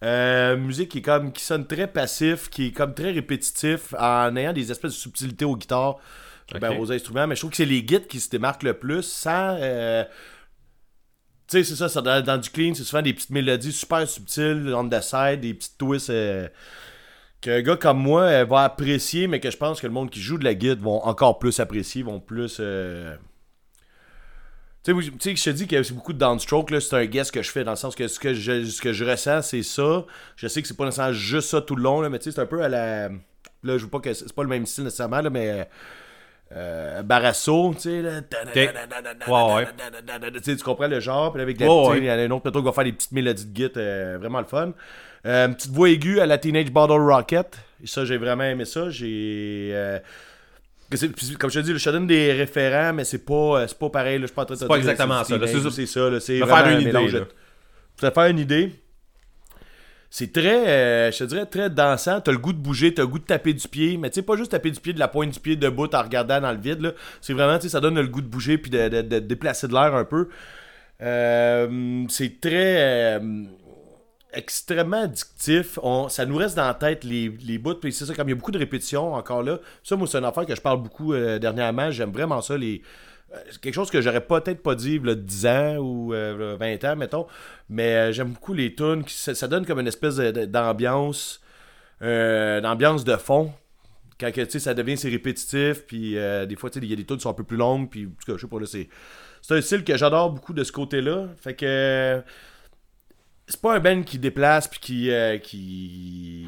Euh, 0.03 0.55
musique 0.57 0.89
qui 0.91 0.99
est 0.99 1.01
comme 1.01 1.33
qui 1.33 1.43
sonne 1.43 1.67
très 1.67 1.87
passif, 1.87 2.49
qui 2.49 2.67
est 2.67 2.71
comme 2.71 2.93
très 2.93 3.11
répétitif, 3.11 3.93
en 3.99 4.35
ayant 4.37 4.53
des 4.53 4.71
espèces 4.71 4.93
de 4.93 4.97
subtilités 4.97 5.45
aux 5.45 5.57
guitares, 5.57 5.97
ben, 6.59 6.71
aux 6.79 6.91
instruments. 6.91 7.27
Mais 7.27 7.35
je 7.35 7.41
trouve 7.41 7.51
que 7.51 7.57
c'est 7.57 7.65
les 7.65 7.83
guides 7.83 8.07
qui 8.07 8.19
se 8.19 8.29
démarquent 8.29 8.63
le 8.63 8.73
plus 8.73 9.03
sans. 9.03 9.57
euh, 9.59 10.03
tu 11.47 11.57
sais, 11.57 11.63
c'est 11.63 11.75
ça, 11.75 11.89
ça, 11.89 12.01
dans, 12.01 12.23
dans 12.23 12.37
du 12.37 12.49
clean, 12.49 12.73
c'est 12.75 12.83
souvent 12.83 13.01
des 13.01 13.13
petites 13.13 13.31
mélodies 13.31 13.71
super 13.73 14.07
subtiles, 14.07 14.71
on 14.75 14.87
the 14.87 15.01
side, 15.01 15.41
des 15.41 15.53
petites 15.55 15.77
twists. 15.77 16.09
euh, 16.11 16.47
qu'un 17.41 17.61
gars 17.61 17.77
comme 17.77 17.99
moi 17.99 18.21
euh, 18.23 18.45
va 18.45 18.63
apprécier, 18.63 19.27
mais 19.27 19.39
que 19.39 19.49
je 19.49 19.57
pense 19.57 19.81
que 19.81 19.87
le 19.87 19.93
monde 19.93 20.09
qui 20.09 20.21
joue 20.21 20.37
de 20.37 20.43
la 20.43 20.53
guide 20.53 20.79
vont 20.79 21.03
encore 21.03 21.39
plus 21.39 21.59
apprécier, 21.59 22.03
vont 22.03 22.19
plus. 22.19 22.61
Euh, 24.87 25.01
Tu 25.19 25.19
sais, 25.19 25.35
je 25.35 25.43
te 25.43 25.49
dis 25.49 25.67
que 25.67 25.83
c'est 25.83 25.93
beaucoup 25.93 26.13
de 26.13 26.17
downstroke, 26.19 26.71
là, 26.71 26.79
c'est 26.79 26.95
un 26.95 27.05
guess 27.05 27.31
que 27.31 27.41
je 27.41 27.51
fais, 27.51 27.63
dans 27.63 27.71
le 27.71 27.77
sens 27.77 27.95
que 27.95 28.07
ce 28.07 28.19
que 28.19 28.33
je, 28.33 28.65
ce 28.65 28.81
que 28.81 28.93
je 28.93 29.03
ressens, 29.05 29.41
c'est 29.43 29.63
ça. 29.63 30.05
Je 30.35 30.47
sais 30.47 30.61
que 30.61 30.67
c'est 30.67 30.77
pas 30.77 30.85
nécessairement 30.85 31.13
juste 31.13 31.49
ça 31.49 31.61
tout 31.61 31.75
le 31.75 31.83
long, 31.83 32.01
là, 32.01 32.09
mais 32.09 32.19
tu 32.19 32.25
sais, 32.25 32.31
c'est 32.35 32.41
un 32.41 32.45
peu 32.45 32.61
à 32.63 32.69
la. 32.69 33.09
Là, 33.09 33.77
je 33.77 33.83
veux 33.83 33.89
pas 33.89 33.99
que 33.99 34.13
c'est 34.13 34.31
pas 34.33 34.43
le 34.43 34.49
même 34.49 34.65
style 34.65 34.85
nécessairement, 34.85 35.21
là, 35.21 35.29
mais. 35.29 35.67
Euh, 36.51 37.03
Barasso, 37.03 37.73
tu 37.75 37.81
sais, 37.81 38.01
là. 38.01 38.21
Ouais, 39.27 39.55
ouais. 39.55 39.65
Tu 40.41 40.63
comprends 40.63 40.87
le 40.87 40.99
genre, 40.99 41.31
puis 41.31 41.41
avec 41.43 41.59
la, 41.59 41.67
Ouais, 41.91 41.97
il 41.99 42.05
y 42.05 42.09
en 42.11 42.13
a 42.15 42.21
un 42.23 42.31
autre 42.31 42.41
plutôt 42.43 42.59
qui 42.59 42.65
va 42.65 42.71
faire 42.71 42.85
des 42.85 42.93
petites 42.93 43.11
mélodies 43.11 43.45
de 43.45 43.55
git, 43.55 43.71
euh, 43.77 44.17
vraiment 44.19 44.39
le 44.39 44.47
fun. 44.47 44.73
Euh, 45.27 45.49
petite 45.49 45.71
voix 45.71 45.89
aiguë 45.89 46.19
à 46.21 46.25
la 46.25 46.37
Teenage 46.39 46.71
Bottle 46.71 46.93
Rocket. 47.01 47.55
Et 47.83 47.87
ça, 47.87 48.03
j'ai 48.05 48.17
vraiment 48.17 48.45
aimé 48.45 48.65
ça. 48.65 48.89
J'ai. 48.89 49.69
euh, 49.73 49.99
que 49.99 50.03
c'est- 50.03 50.07
puis 50.77 50.78
comme 51.39 51.49
je 51.51 51.59
te 51.59 51.65
dis, 51.65 51.77
je 51.77 51.83
te 51.85 51.89
donne 51.89 52.07
des 52.07 52.33
référents, 52.33 52.93
mais 52.93 53.03
c'est 53.05 53.23
pas, 53.25 53.33
euh, 53.61 53.67
c'est 53.67 53.77
pas 53.77 53.89
pareil. 53.89 54.17
Là, 54.17 54.21
je 54.23 54.27
suis 54.27 54.35
pas 54.35 54.41
en 54.41 54.45
train 54.45 54.55
de 54.55 54.59
te 54.59 54.65
pas 54.65 54.77
dire, 54.79 54.89
exactement 54.89 55.23
ça, 55.23 55.71
c'est 55.71 55.85
ça. 55.85 56.19
C'est 56.19 56.39
faire 56.47 56.55
un 56.65 56.71
une 56.79 56.81
idée, 56.81 56.91
là. 57.19 57.25
te 57.97 58.09
faire 58.13 58.25
une 58.29 58.39
idée. 58.39 58.71
C'est 60.11 60.33
très, 60.33 60.67
euh, 60.67 61.11
je 61.11 61.19
te 61.19 61.23
dirais, 61.25 61.45
très 61.45 61.69
dansant. 61.69 62.19
T'as 62.19 62.31
le 62.31 62.39
goût 62.39 62.51
de 62.53 62.57
bouger, 62.57 62.91
t'as 62.91 63.03
le 63.03 63.07
goût 63.07 63.19
de 63.19 63.25
taper 63.25 63.53
du 63.53 63.67
pied. 63.67 63.95
Mais 63.97 64.09
tu 64.09 64.15
sais, 64.15 64.21
pas 64.23 64.35
juste 64.35 64.49
taper 64.51 64.71
du 64.71 64.79
pied 64.79 64.91
de 64.91 64.97
la 64.99 65.07
pointe 65.07 65.29
du 65.31 65.39
pied 65.39 65.55
debout 65.55 65.87
en 65.93 66.01
regardant 66.01 66.41
dans 66.41 66.51
le 66.51 66.57
vide. 66.57 66.95
C'est 67.21 67.33
vraiment, 67.33 67.57
tu 67.57 67.63
sais, 67.63 67.69
ça 67.69 67.79
donne 67.79 67.93
le 67.99 68.07
goût 68.07 68.21
de 68.21 68.27
bouger 68.27 68.57
puis 68.57 68.71
de, 68.71 68.89
de- 68.89 69.01
de 69.03 69.19
déplacer 69.19 69.67
de 69.67 69.73
l'air 69.73 69.93
un 69.93 70.05
peu. 70.05 70.29
Euh, 71.01 72.03
c'est 72.09 72.41
très. 72.41 73.17
euh, 73.19 73.19
extrêmement 74.33 75.03
addictif. 75.03 75.79
On, 75.81 76.09
ça 76.09 76.25
nous 76.25 76.37
reste 76.37 76.55
dans 76.55 76.67
la 76.67 76.73
tête 76.73 77.03
les, 77.03 77.29
les 77.29 77.57
bouts. 77.57 77.75
Puis 77.75 77.93
c'est 77.93 78.05
ça, 78.05 78.13
comme 78.13 78.27
il 78.27 78.31
y 78.31 78.33
a 78.33 78.35
beaucoup 78.35 78.51
de 78.51 78.59
répétitions 78.59 79.13
encore 79.13 79.43
là. 79.43 79.59
Ça, 79.83 79.95
moi, 79.95 80.07
c'est 80.07 80.17
une 80.17 80.25
affaire 80.25 80.45
que 80.45 80.55
je 80.55 80.61
parle 80.61 80.81
beaucoup 80.81 81.13
euh, 81.13 81.39
dernièrement. 81.39 81.91
J'aime 81.91 82.11
vraiment 82.11 82.41
ça. 82.41 82.57
Les, 82.57 82.81
euh, 83.33 83.37
quelque 83.61 83.75
chose 83.75 83.91
que 83.91 84.01
j'aurais 84.01 84.25
peut-être 84.25 84.63
pas 84.63 84.75
dit 84.75 84.95
il 85.03 85.15
10 85.15 85.45
ans 85.45 85.75
ou 85.77 86.13
euh, 86.13 86.57
20 86.59 86.83
ans, 86.85 86.95
mettons. 86.95 87.27
Mais 87.69 87.95
euh, 87.95 88.11
j'aime 88.11 88.31
beaucoup 88.31 88.53
les 88.53 88.73
tunes. 88.73 89.03
Ça, 89.07 89.47
donne 89.47 89.65
comme 89.65 89.79
une 89.79 89.87
espèce 89.87 90.17
d'ambiance. 90.17 91.41
d'ambiance 92.01 93.03
de 93.03 93.15
fond. 93.17 93.51
Quand 94.19 94.31
ça 94.59 94.73
devient 94.73 94.97
c'est 94.97 95.09
répétitif. 95.09 95.85
Puis 95.87 96.13
des 96.13 96.55
fois, 96.57 96.69
il 96.75 96.85
y 96.85 96.93
a 96.93 96.95
des 96.95 97.05
tunes 97.05 97.17
qui 97.17 97.23
sont 97.23 97.29
un 97.29 97.33
peu 97.33 97.43
plus 97.43 97.57
longues. 97.57 97.89
Puis, 97.89 98.09
je 98.27 98.37
sais 98.37 98.47
pas, 98.47 98.59
là, 98.59 98.65
c'est. 98.65 98.89
C'est 99.41 99.55
un 99.55 99.61
style 99.61 99.85
que 99.85 99.95
j'adore 99.95 100.31
beaucoup 100.31 100.51
de 100.51 100.63
ce 100.65 100.71
côté-là. 100.71 101.27
Fait 101.41 101.53
que. 101.53 102.21
C'est 103.49 103.59
pas 103.61 103.75
un 103.75 103.79
band 103.79 104.03
qui 104.03 104.19
déplace 104.19 104.67
puis 104.67 104.79
qui. 104.79 105.11
euh, 105.11 105.37
qui. 105.39 106.45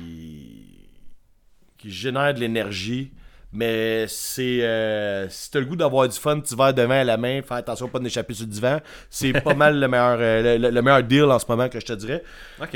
qui 1.77 1.91
génère 1.91 2.33
de 2.33 2.39
l'énergie. 2.39 3.11
Mais 3.53 4.05
c'est. 4.07 4.61
euh, 4.63 5.27
si 5.27 5.51
t'as 5.51 5.59
le 5.59 5.65
goût 5.65 5.75
d'avoir 5.75 6.07
du 6.07 6.17
fun, 6.17 6.39
petit 6.39 6.55
verre 6.55 6.73
de 6.73 6.83
vin 6.83 7.01
à 7.01 7.03
la 7.03 7.17
main, 7.17 7.41
faire 7.41 7.57
attention 7.57 7.89
pas 7.89 7.99
d'échapper 7.99 8.33
sur 8.33 8.45
le 8.45 8.51
divan, 8.51 8.79
c'est 9.09 9.33
pas 9.41 9.53
mal 9.55 9.77
le 9.77 9.87
meilleur, 9.89 10.17
euh, 10.21 10.57
le, 10.57 10.69
le 10.69 10.81
meilleur 10.81 11.03
deal 11.03 11.23
en 11.25 11.37
ce 11.39 11.45
moment 11.49 11.67
que 11.67 11.79
je 11.79 11.85
te 11.85 11.91
dirais. 11.93 12.23
Ok. 12.61 12.75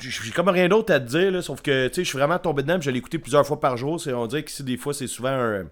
J'ai 0.00 0.30
comme 0.30 0.48
rien 0.50 0.68
d'autre 0.68 0.92
à 0.94 1.00
te 1.00 1.06
dire, 1.06 1.32
là, 1.32 1.42
sauf 1.42 1.60
que 1.60 1.88
tu 1.88 1.94
sais, 1.94 2.04
je 2.04 2.08
suis 2.08 2.18
vraiment 2.18 2.38
tombé 2.38 2.62
dedans, 2.62 2.80
je 2.80 2.88
l'ai 2.90 2.98
écouté 2.98 3.18
plusieurs 3.18 3.44
fois 3.46 3.58
par 3.58 3.76
jour. 3.76 4.00
C'est, 4.00 4.12
on 4.12 4.26
dirait 4.28 4.44
que 4.44 4.62
des 4.62 4.76
fois, 4.76 4.94
c'est 4.94 5.08
souvent 5.08 5.30
un, 5.30 5.64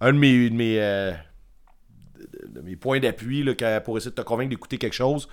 un 0.00 0.12
de 0.12 0.18
mes, 0.18 0.50
de 0.50 0.54
mes, 0.56 0.76
de- 0.78 1.14
de 2.48 2.60
mes 2.60 2.74
points 2.76 2.98
d'appui 2.98 3.44
pour 3.84 3.98
essayer 3.98 4.10
de 4.10 4.16
te 4.16 4.22
convaincre 4.22 4.50
d'écouter 4.50 4.78
quelque 4.78 4.94
chose. 4.94 5.28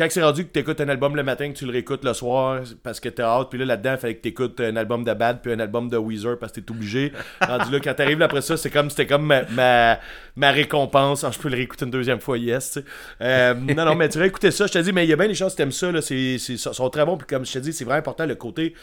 Quand 0.00 0.06
c'est 0.08 0.22
rendu 0.22 0.46
que 0.46 0.50
tu 0.50 0.60
écoutes 0.60 0.80
un 0.80 0.88
album 0.88 1.14
le 1.14 1.22
matin, 1.22 1.52
que 1.52 1.58
tu 1.58 1.66
le 1.66 1.72
réécoutes 1.72 2.04
le 2.04 2.14
soir 2.14 2.62
parce 2.82 3.00
que 3.00 3.10
t'es 3.10 3.20
hâte, 3.20 3.50
puis 3.50 3.58
là 3.58 3.66
là-dedans, 3.66 3.92
il 3.92 3.98
fallait 3.98 4.14
que 4.14 4.22
tu 4.22 4.28
écoutes 4.30 4.58
un 4.60 4.74
album 4.76 5.04
de 5.04 5.12
Bad 5.12 5.42
puis 5.42 5.52
un 5.52 5.60
album 5.60 5.90
de 5.90 5.98
Weezer 5.98 6.38
parce 6.38 6.52
que 6.52 6.60
t'es 6.60 6.70
obligé. 6.70 7.12
rendu 7.42 7.70
là, 7.70 7.80
quand 7.80 7.92
t'arrives 7.92 8.22
après 8.22 8.40
ça, 8.40 8.56
c'est 8.56 8.70
comme 8.70 8.88
c'était 8.88 9.06
comme 9.06 9.26
ma, 9.26 9.42
ma, 9.50 9.98
ma 10.36 10.52
récompense. 10.52 11.22
Ah, 11.22 11.30
je 11.30 11.38
peux 11.38 11.50
le 11.50 11.56
réécouter 11.56 11.84
une 11.84 11.90
deuxième 11.90 12.20
fois, 12.20 12.38
yes. 12.38 12.78
Euh, 13.20 13.52
non, 13.52 13.84
non, 13.84 13.94
mais 13.94 14.08
tu 14.08 14.18
vas 14.18 14.26
écouter 14.26 14.50
ça. 14.50 14.66
Je 14.66 14.72
te 14.72 14.78
dis, 14.78 14.90
mais 14.90 15.04
il 15.04 15.10
y 15.10 15.12
a 15.12 15.16
bien 15.16 15.28
des 15.28 15.34
choses 15.34 15.52
que 15.52 15.58
t'aimes 15.58 15.70
ça. 15.70 15.92
Là, 15.92 16.00
c'est, 16.00 16.38
sont 16.38 16.88
très 16.88 17.04
bons. 17.04 17.18
Puis 17.18 17.26
comme 17.26 17.44
je 17.44 17.52
te 17.52 17.58
dis, 17.58 17.74
c'est 17.74 17.84
vraiment 17.84 17.98
important 17.98 18.24
le 18.24 18.36
côté. 18.36 18.74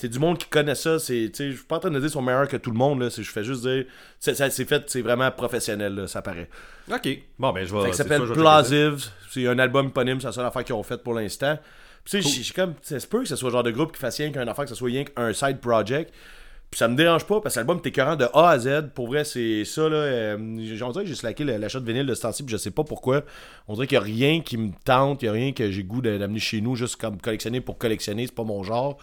C'est 0.00 0.08
du 0.08 0.18
monde 0.20 0.38
qui 0.38 0.46
connaît 0.46 0.76
ça. 0.76 0.98
C'est, 1.00 1.28
tu 1.32 1.36
sais, 1.36 1.50
je 1.50 1.56
suis 1.56 1.64
pas 1.66 1.76
en 1.76 1.80
train 1.80 1.90
de 1.90 1.94
dire 1.96 2.02
qu'ils 2.02 2.10
sont 2.12 2.22
meilleurs 2.22 2.46
que 2.46 2.56
tout 2.56 2.70
le 2.70 2.76
monde. 2.78 3.00
Là, 3.02 3.10
c'est, 3.10 3.22
je 3.24 3.30
fais 3.32 3.42
juste 3.42 3.62
dire. 3.62 3.84
C'est, 4.20 4.34
ça- 4.34 4.48
c'est 4.48 4.64
fait, 4.64 4.84
c'est 4.88 5.02
vraiment 5.02 5.28
professionnel, 5.32 5.94
là, 5.94 6.06
ça 6.06 6.22
paraît. 6.22 6.48
Ok. 6.92 7.08
Bon, 7.38 7.52
ben, 7.52 7.64
je 7.66 7.74
vais. 7.74 7.80
Ça 7.80 7.86
c'est 7.88 8.02
s'appelle. 8.04 8.20
Plausive. 8.32 9.04
C'est 9.30 9.46
un 9.48 9.58
album 9.58 9.88
éponyme, 9.88 10.20
c'est 10.20 10.28
la 10.28 10.32
seule 10.32 10.46
affaire 10.46 10.62
qu'ils 10.64 10.74
ont 10.76 10.82
faite 10.84 11.02
pour 11.02 11.14
l'instant. 11.14 11.58
Puis 12.04 12.12
tu 12.12 12.22
sais, 12.22 12.28
j'ai- 12.36 12.42
j'ai 12.44 12.54
comme. 12.54 12.74
Ça 12.80 13.00
se 13.00 13.06
peut 13.08 13.20
que 13.22 13.28
ce 13.28 13.34
soit 13.36 13.48
le 13.48 13.52
genre 13.54 13.62
de 13.64 13.70
groupe 13.72 13.92
qui 13.92 13.98
fasse 13.98 14.18
rien 14.18 14.30
qu'un 14.30 14.46
affaire, 14.46 14.64
que 14.64 14.70
ce 14.70 14.76
soit 14.76 14.86
rien 14.88 15.04
qu'un 15.04 15.32
side 15.32 15.58
project. 15.58 16.14
Puis 16.70 16.76
ça 16.78 16.86
me 16.86 16.94
dérange 16.96 17.24
pas 17.24 17.40
parce 17.40 17.54
que 17.54 17.60
l'album 17.60 17.80
t'es 17.80 17.88
écœurant 17.88 18.14
de 18.14 18.26
A 18.34 18.50
à 18.50 18.58
Z. 18.58 18.90
Pour 18.94 19.08
vrai, 19.08 19.24
c'est 19.24 19.64
ça 19.64 19.88
là. 19.88 19.96
Euh, 19.96 20.36
j'ai- 20.60 20.82
on 20.82 20.90
dirait 20.92 21.04
que 21.04 21.08
j'ai 21.10 21.16
slacké 21.16 21.42
l'achat 21.42 21.80
de 21.80 21.86
vinyle 21.90 22.06
de 22.06 22.14
ce 22.14 22.20
temps-ci, 22.22 22.42
puis 22.44 22.52
je 22.52 22.56
sais 22.58 22.70
pas 22.70 22.84
pourquoi. 22.84 23.22
On 23.68 23.74
dirait 23.74 23.86
qu'il 23.86 23.96
y 23.96 23.98
a 23.98 24.02
rien 24.04 24.40
qui 24.42 24.58
me 24.58 24.70
tente, 24.84 25.22
il 25.22 25.26
y 25.26 25.28
a 25.28 25.32
rien 25.32 25.52
que 25.52 25.70
j'ai 25.70 25.82
goût 25.82 26.02
de- 26.02 26.18
d'amener 26.18 26.38
chez 26.40 26.60
nous, 26.60 26.76
juste 26.76 26.96
comme 26.96 27.20
collectionner 27.20 27.60
pour 27.62 27.78
collectionner, 27.78 28.26
c'est 28.26 28.34
pas 28.34 28.44
mon 28.44 28.62
genre. 28.62 28.98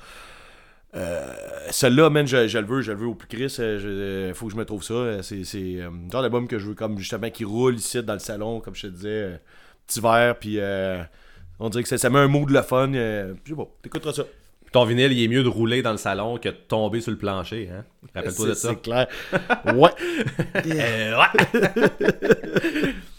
Euh, 0.95 1.33
Celle-là, 1.71 2.09
man, 2.09 2.25
je, 2.27 2.47
je 2.47 2.57
le 2.57 2.65
veux, 2.65 2.81
je 2.81 2.91
le 2.91 2.97
veux 2.99 3.07
au 3.07 3.15
plus 3.15 3.27
Chris. 3.27 3.53
euh, 3.59 3.79
je- 3.79 3.87
euh, 3.87 4.33
faut 4.33 4.45
que 4.47 4.51
je 4.53 4.57
me 4.57 4.65
trouve 4.65 4.83
ça. 4.83 4.93
euh, 4.93 5.21
C'est 5.21 5.43
euh, 5.57 5.89
genre 6.11 6.21
d'album 6.21 6.47
que 6.47 6.57
je 6.59 6.67
veux, 6.67 6.75
comme 6.75 6.97
justement, 6.99 7.29
qui 7.29 7.43
roule 7.43 7.75
ici 7.75 8.01
dans 8.03 8.13
le 8.13 8.19
salon, 8.19 8.59
comme 8.61 8.75
je 8.75 8.83
te 8.83 8.87
disais. 8.87 9.09
euh, 9.09 9.37
petit 9.87 9.99
verre, 9.99 10.37
puis 10.39 10.55
euh, 10.59 11.01
on 11.59 11.69
dirait 11.69 11.83
que 11.83 11.89
ça, 11.89 11.97
ça 11.97 12.09
met 12.09 12.19
un 12.19 12.27
mood 12.27 12.49
le 12.49 12.61
fun. 12.61 12.93
Euh, 12.93 13.33
puis 13.43 13.53
bon, 13.53 13.67
t'écouteras 13.81 14.13
ça. 14.13 14.23
Ton 14.71 14.83
vinyle, 14.85 15.11
il 15.13 15.23
est 15.23 15.27
mieux 15.27 15.43
de 15.43 15.47
rouler 15.47 15.81
dans 15.81 15.91
le 15.91 15.97
salon 15.97 16.37
que 16.37 16.49
de 16.49 16.55
tomber 16.55 16.99
sur 17.01 17.11
le 17.11 17.17
plancher, 17.17 17.69
hein? 17.71 17.85
Rappelle-toi 18.13 18.49
de 18.49 18.53
ça. 18.55 18.69
c'est 18.69 18.81
clair. 18.81 19.07
ouais. 19.73 19.89
Euh, 20.65 21.17
ouais. 21.17 22.93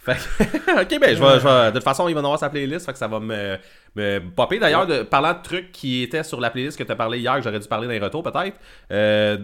Fait 0.00 0.14
que- 0.16 0.82
ok, 0.82 1.00
ben, 1.00 1.14
je 1.16 1.22
vais, 1.22 1.38
je 1.40 1.44
vais- 1.44 1.66
de 1.70 1.74
toute 1.76 1.84
façon, 1.84 2.08
il 2.08 2.14
va 2.14 2.20
en 2.20 2.24
avoir 2.24 2.38
sa 2.38 2.48
playlist, 2.50 2.86
fait 2.86 2.92
que 2.92 2.98
ça 2.98 3.08
va 3.08 3.20
me, 3.20 3.56
me 3.96 4.20
popper. 4.34 4.58
D'ailleurs, 4.58 4.86
de, 4.86 5.02
parlant 5.02 5.34
de 5.34 5.42
trucs 5.42 5.72
qui 5.72 6.02
étaient 6.02 6.22
sur 6.22 6.40
la 6.40 6.50
playlist 6.50 6.78
que 6.78 6.84
tu 6.84 6.92
as 6.92 6.96
parlé 6.96 7.18
hier, 7.18 7.36
que 7.36 7.42
j'aurais 7.42 7.60
dû 7.60 7.68
parler 7.68 7.86
dans 7.86 7.92
les 7.92 7.98
retours, 7.98 8.22
peut-être. 8.22 8.56
euh, 8.92 9.38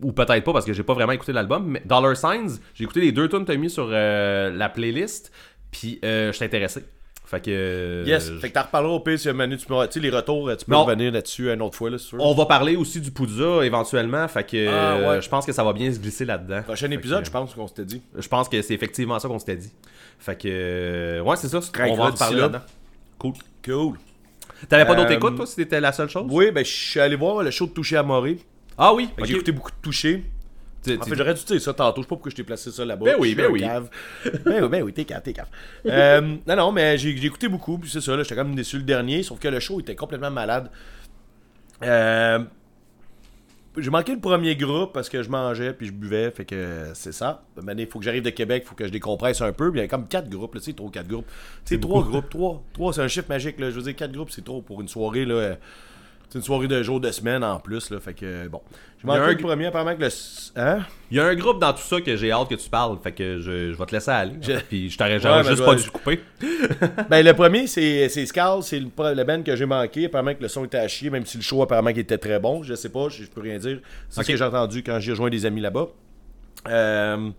ou 0.00 0.12
peut-être 0.12 0.44
pas, 0.44 0.52
parce 0.52 0.64
que 0.64 0.72
j'ai 0.72 0.84
pas 0.84 0.94
vraiment 0.94 1.10
écouté 1.12 1.32
l'album. 1.32 1.66
Mais 1.66 1.82
Dollar 1.84 2.16
Signs, 2.16 2.60
j'ai 2.72 2.84
écouté 2.84 3.00
les 3.00 3.10
deux 3.10 3.28
tunes 3.28 3.40
que 3.40 3.46
tu 3.46 3.52
as 3.52 3.56
mis 3.56 3.68
sur 3.68 3.88
euh, 3.90 4.50
la 4.56 4.68
playlist, 4.68 5.32
puis 5.72 5.98
euh, 6.04 6.28
je 6.30 6.36
suis 6.36 6.44
intéressé. 6.44 6.84
Fait 7.30 7.40
que. 7.40 7.50
euh, 7.50 8.04
Yes. 8.06 8.30
Fait 8.40 8.48
que 8.48 8.54
t'en 8.54 8.62
reparleras 8.62 8.94
au 8.94 9.00
pire 9.00 9.18
si 9.18 9.30
Manu, 9.32 9.58
tu 9.58 9.66
peux. 9.66 9.74
Tu 9.86 9.92
sais, 9.92 10.00
les 10.00 10.08
retours, 10.08 10.50
tu 10.56 10.64
peux 10.64 10.72
Non. 10.72 10.84
revenir 10.84 11.12
là-dessus 11.12 11.50
une 11.52 11.60
autre 11.60 11.76
fois, 11.76 11.90
là, 11.90 11.98
veux. 11.98 12.18
On 12.22 12.32
va 12.34 12.46
parler 12.46 12.74
aussi 12.76 13.00
du 13.02 13.10
Poudza 13.10 13.64
éventuellement, 13.64 14.26
fait 14.28 14.44
que 14.44 14.66
Ah, 14.68 14.96
ouais. 14.96 15.04
euh, 15.06 15.20
je 15.20 15.28
pense 15.28 15.44
que 15.44 15.52
ça 15.52 15.62
va 15.62 15.72
bien 15.74 15.92
se 15.92 15.98
glisser 15.98 16.24
là-dedans. 16.24 16.62
Prochain 16.62 16.90
épisode, 16.90 17.20
que- 17.20 17.26
je 17.26 17.30
pense 17.30 17.52
qu'on 17.54 17.66
s'était 17.68 17.84
dit. 17.84 18.00
Je 18.16 18.28
pense 18.28 18.48
que 18.48 18.62
c'est 18.62 18.72
effectivement 18.72 19.18
ça 19.18 19.28
qu'on 19.28 19.38
s'était 19.38 19.56
dit. 19.56 19.70
Fait 20.18 20.36
que. 20.40 20.48
euh, 20.50 21.20
Ouais, 21.20 21.36
c'est 21.36 21.48
ça. 21.48 21.58
On 21.58 21.94
va 21.96 22.04
en 22.04 22.06
là. 22.08 22.40
là-dedans. 22.40 22.60
Cool. 23.18 23.32
Cool. 23.64 23.96
T'avais 24.68 24.86
pas 24.86 24.94
d'autres 24.94 25.12
Euh, 25.12 25.16
écoutes, 25.16 25.36
toi, 25.36 25.46
si 25.46 25.54
c'était 25.54 25.80
la 25.80 25.92
seule 25.92 26.08
chose? 26.08 26.24
Oui, 26.30 26.50
ben, 26.50 26.64
je 26.64 26.70
suis 26.70 26.98
allé 27.00 27.14
voir 27.14 27.42
le 27.42 27.50
show 27.50 27.66
de 27.66 27.72
Touché 27.72 27.96
à 27.96 28.02
Morée. 28.02 28.38
Ah 28.78 28.94
oui. 28.94 29.10
J'ai 29.24 29.34
écouté 29.34 29.52
beaucoup 29.52 29.70
de 29.70 29.76
Touché. 29.82 30.24
En 30.86 31.04
fait, 31.04 31.16
j'aurais 31.16 31.34
dû 31.34 31.44
dire 31.44 31.60
ça 31.60 31.74
tantôt. 31.74 32.00
Je 32.00 32.06
sais 32.06 32.08
pas 32.08 32.16
pourquoi 32.16 32.30
je 32.30 32.36
t'ai 32.36 32.44
placé 32.44 32.70
ça 32.70 32.84
là-bas. 32.84 33.04
Ben 33.04 33.16
oui, 33.18 33.34
ben 33.34 33.50
oui. 33.50 33.60
cave. 33.60 33.90
ben 34.44 34.62
oui, 34.62 34.68
ben 34.68 34.82
oui, 34.82 34.92
t'es 34.92 35.04
cave, 35.04 35.22
t'es 35.22 35.32
cave. 35.32 35.48
Euh, 35.86 36.36
non, 36.46 36.56
non, 36.56 36.72
mais 36.72 36.96
j'ai 36.98 37.16
j'ai 37.16 37.26
écouté 37.26 37.48
beaucoup. 37.48 37.78
Puis 37.78 37.90
c'est 37.90 38.00
ça, 38.00 38.16
là, 38.16 38.22
j'étais 38.22 38.36
quand 38.36 38.44
même 38.44 38.54
déçu 38.54 38.76
le 38.76 38.84
dernier. 38.84 39.22
Sauf 39.22 39.38
que 39.38 39.48
le 39.48 39.60
show 39.60 39.80
était 39.80 39.96
complètement 39.96 40.30
malade. 40.30 40.70
Euh, 41.82 42.40
j'ai 43.76 43.90
manqué 43.90 44.12
le 44.12 44.20
premier 44.20 44.56
groupe 44.56 44.92
parce 44.92 45.08
que 45.08 45.22
je 45.22 45.30
mangeais 45.30 45.72
puis 45.72 45.86
je 45.86 45.92
buvais. 45.92 46.30
Fait 46.30 46.44
que 46.44 46.90
c'est 46.94 47.12
ça. 47.12 47.44
Il 47.76 47.86
faut 47.86 47.98
que 47.98 48.04
j'arrive 48.04 48.22
de 48.22 48.30
Québec, 48.30 48.64
faut 48.66 48.74
que 48.74 48.86
je 48.86 48.92
décompresse 48.92 49.40
un 49.40 49.52
peu. 49.52 49.70
Il 49.74 49.78
y 49.78 49.82
a 49.82 49.88
comme 49.88 50.08
quatre 50.08 50.28
groupes, 50.28 50.54
là, 50.54 50.60
tu 50.60 50.66
sais, 50.66 50.72
trop 50.72 50.88
quatre 50.88 51.08
groupes. 51.08 51.26
Tu 51.64 51.74
sais, 51.74 51.80
trois 51.80 52.02
groupes, 52.02 52.28
trois. 52.30 52.62
Trois, 52.72 52.92
c'est 52.92 53.02
un 53.02 53.08
chiffre 53.08 53.28
magique, 53.28 53.58
là. 53.58 53.70
Je 53.70 53.76
veux 53.76 53.82
dire, 53.82 53.96
quatre 53.96 54.12
groupes, 54.12 54.30
c'est 54.30 54.44
trop 54.44 54.62
pour 54.62 54.80
une 54.80 54.88
soirée, 54.88 55.24
là. 55.24 55.56
C'est 56.30 56.38
une 56.38 56.44
soirée 56.44 56.68
de 56.68 56.82
jour 56.82 57.00
de 57.00 57.10
semaine 57.10 57.42
en 57.42 57.58
plus, 57.58 57.88
là. 57.90 57.98
Fait 58.00 58.12
que, 58.12 58.48
bon. 58.48 58.60
A 59.02 59.06
manqué 59.06 59.20
un 59.20 59.28
le 59.30 59.36
premier, 59.38 59.66
apparemment 59.66 59.94
que 59.96 60.02
le. 60.02 60.08
Hein? 60.56 60.80
Il 61.10 61.16
y 61.16 61.20
a 61.20 61.24
un 61.24 61.34
groupe 61.34 61.58
dans 61.60 61.72
tout 61.72 61.80
ça 61.82 62.00
que 62.02 62.16
j'ai 62.16 62.30
hâte 62.32 62.48
que 62.50 62.54
tu 62.56 62.68
parles. 62.68 62.98
Fait 63.02 63.12
que 63.12 63.38
je, 63.40 63.72
je 63.72 63.78
vais 63.78 63.86
te 63.86 63.94
laisser 63.94 64.10
aller. 64.10 64.34
Je- 64.42 64.52
Puis 64.68 64.90
je 64.90 64.98
t'aurais 64.98 65.14
Ouais, 65.24 65.44
juste 65.44 65.56
je 65.56 65.62
pas 65.64 65.74
dû 65.74 65.90
couper. 65.90 66.20
Ben, 67.08 67.24
le 67.24 67.32
premier, 67.32 67.66
c'est 67.66 68.08
c'est 68.10 68.26
Scal, 68.26 68.62
c'est 68.62 68.80
le, 68.80 68.88
le 69.14 69.24
band 69.24 69.42
que 69.42 69.56
j'ai 69.56 69.64
manqué. 69.66 70.06
Apparemment 70.06 70.34
que 70.34 70.42
le 70.42 70.48
son 70.48 70.64
était 70.66 70.78
à 70.78 70.86
chier, 70.88 71.08
même 71.08 71.24
si 71.24 71.38
le 71.38 71.42
show, 71.42 71.62
apparemment, 71.62 71.90
qu'il 71.90 72.00
était 72.00 72.18
très 72.18 72.38
bon. 72.40 72.62
Je 72.62 72.74
sais 72.74 72.90
pas, 72.90 73.08
je, 73.08 73.22
je 73.22 73.28
peux 73.30 73.40
rien 73.40 73.56
dire. 73.58 73.78
C'est 74.10 74.22
ce 74.22 74.28
que 74.28 74.36
j'ai 74.36 74.44
entendu 74.44 74.82
quand 74.82 75.00
j'ai 75.00 75.12
rejoint 75.12 75.30
des 75.30 75.46
amis 75.46 75.60
là-bas. 75.62 75.86
Euh, 76.68 77.30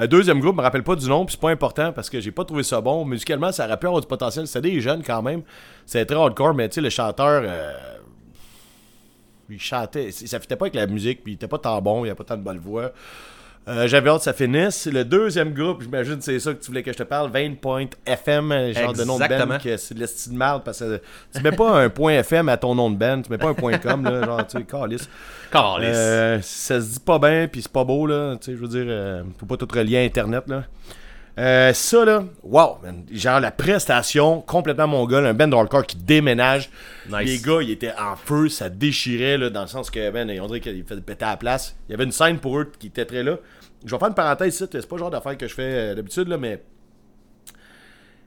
un 0.00 0.06
deuxième 0.06 0.40
groupe, 0.40 0.54
je 0.54 0.58
me 0.58 0.62
rappelle 0.62 0.82
pas 0.84 0.96
du 0.96 1.08
nom, 1.08 1.24
puis 1.26 1.34
c'est 1.34 1.40
pas 1.40 1.50
important 1.50 1.92
parce 1.92 2.08
que 2.08 2.18
j'ai 2.20 2.30
pas 2.32 2.44
trouvé 2.44 2.62
ça 2.62 2.80
bon. 2.80 3.04
Musicalement, 3.04 3.52
ça 3.52 3.66
aurait 3.66 3.76
pu 3.78 3.86
avoir 3.86 4.00
du 4.00 4.06
potentiel. 4.08 4.46
C'était 4.46 4.70
des 4.70 4.80
jeunes 4.80 5.02
quand 5.04 5.22
même. 5.22 5.42
C'était 5.86 6.06
très 6.06 6.16
hardcore, 6.16 6.54
mais 6.54 6.68
tu 6.68 6.76
sais, 6.76 6.80
le 6.80 6.90
chanteur. 6.90 7.42
euh, 7.44 7.72
il 9.56 9.60
chantait, 9.60 10.10
ça 10.10 10.40
fitait 10.40 10.56
pas 10.56 10.66
avec 10.66 10.74
la 10.74 10.86
musique, 10.86 11.22
puis 11.22 11.32
il 11.32 11.34
était 11.36 11.48
pas 11.48 11.58
tant 11.58 11.80
bon, 11.80 12.04
il 12.04 12.08
avait 12.08 12.16
pas 12.16 12.24
tant 12.24 12.36
de 12.36 12.42
bonne 12.42 12.58
voix. 12.58 12.92
Euh, 13.68 13.86
J'avais 13.86 14.08
hâte 14.08 14.18
que 14.18 14.24
ça 14.24 14.32
finisse. 14.32 14.86
Le 14.86 15.04
deuxième 15.04 15.52
groupe, 15.52 15.82
j'imagine 15.82 16.16
que 16.16 16.24
c'est 16.24 16.38
ça 16.38 16.54
que 16.54 16.60
tu 16.60 16.68
voulais 16.68 16.82
que 16.82 16.90
je 16.90 16.96
te 16.96 17.02
parle, 17.02 17.30
20.fm, 17.30 18.52
euh, 18.52 18.72
genre 18.72 18.94
de 18.94 19.04
nom 19.04 19.18
de 19.18 19.28
band, 19.28 19.58
que 19.58 19.76
c'est 19.76 19.94
de 19.94 20.00
l'estime 20.00 20.32
de 20.32 20.38
merde, 20.38 20.62
parce 20.64 20.78
que 20.78 21.00
tu 21.34 21.42
mets 21.42 21.52
pas 21.52 21.78
un 21.78 21.90
point 21.90 22.14
FM 22.14 22.48
à 22.48 22.56
ton 22.56 22.74
nom 22.74 22.90
de 22.90 22.96
band, 22.96 23.20
tu 23.20 23.30
mets 23.30 23.36
pas 23.36 23.48
un 23.48 23.54
point 23.54 23.76
com, 23.76 24.04
là, 24.04 24.24
genre, 24.24 24.46
tu 24.46 24.56
sais, 24.56 24.64
calice. 24.64 25.08
Calisse. 25.50 25.88
Euh, 25.92 26.38
ça 26.40 26.80
se 26.80 26.94
dit 26.94 27.00
pas 27.00 27.18
bien, 27.18 27.46
puis 27.46 27.60
c'est 27.60 27.72
pas 27.72 27.84
beau, 27.84 28.06
là, 28.06 28.36
tu 28.36 28.46
sais, 28.46 28.56
je 28.56 28.60
veux 28.62 28.68
dire, 28.68 28.86
euh, 28.88 29.22
faut 29.38 29.46
pas 29.46 29.58
tout 29.58 29.68
relier 29.70 29.98
à 29.98 30.00
Internet, 30.02 30.44
là. 30.46 30.64
Euh, 31.38 31.72
ça, 31.72 32.04
là, 32.04 32.24
wow, 32.42 32.78
man, 32.82 33.04
genre 33.12 33.38
la 33.38 33.52
prestation, 33.52 34.40
complètement 34.40 34.88
mongol, 34.88 35.24
un 35.24 35.34
band 35.34 35.52
hardcore 35.52 35.86
qui 35.86 35.96
déménage. 35.96 36.68
Nice. 37.08 37.20
Les 37.24 37.38
gars, 37.38 37.62
ils 37.62 37.70
étaient 37.70 37.94
en 37.96 38.16
feu, 38.16 38.48
ça 38.48 38.68
déchirait, 38.68 39.38
là, 39.38 39.48
dans 39.48 39.60
le 39.62 39.68
sens 39.68 39.88
que, 39.88 40.10
man, 40.10 40.28
on 40.40 40.46
dirait 40.48 40.60
qu'ils 40.60 40.84
faisaient 40.84 41.00
péter 41.00 41.24
à 41.24 41.30
la 41.30 41.36
place. 41.36 41.76
Il 41.88 41.92
y 41.92 41.94
avait 41.94 42.04
une 42.04 42.12
scène 42.12 42.38
pour 42.38 42.58
eux 42.58 42.72
qui 42.78 42.88
était 42.88 43.04
très 43.04 43.22
là. 43.22 43.36
Je 43.84 43.90
vais 43.92 43.98
faire 43.98 44.08
une 44.08 44.14
parenthèse 44.14 44.54
ici, 44.56 44.64
c'est 44.70 44.88
pas 44.88 44.96
le 44.96 45.00
genre 45.00 45.10
d'affaire 45.10 45.38
que 45.38 45.46
je 45.46 45.54
fais 45.54 45.62
euh, 45.62 45.94
d'habitude, 45.94 46.26
là, 46.26 46.38
mais. 46.38 46.60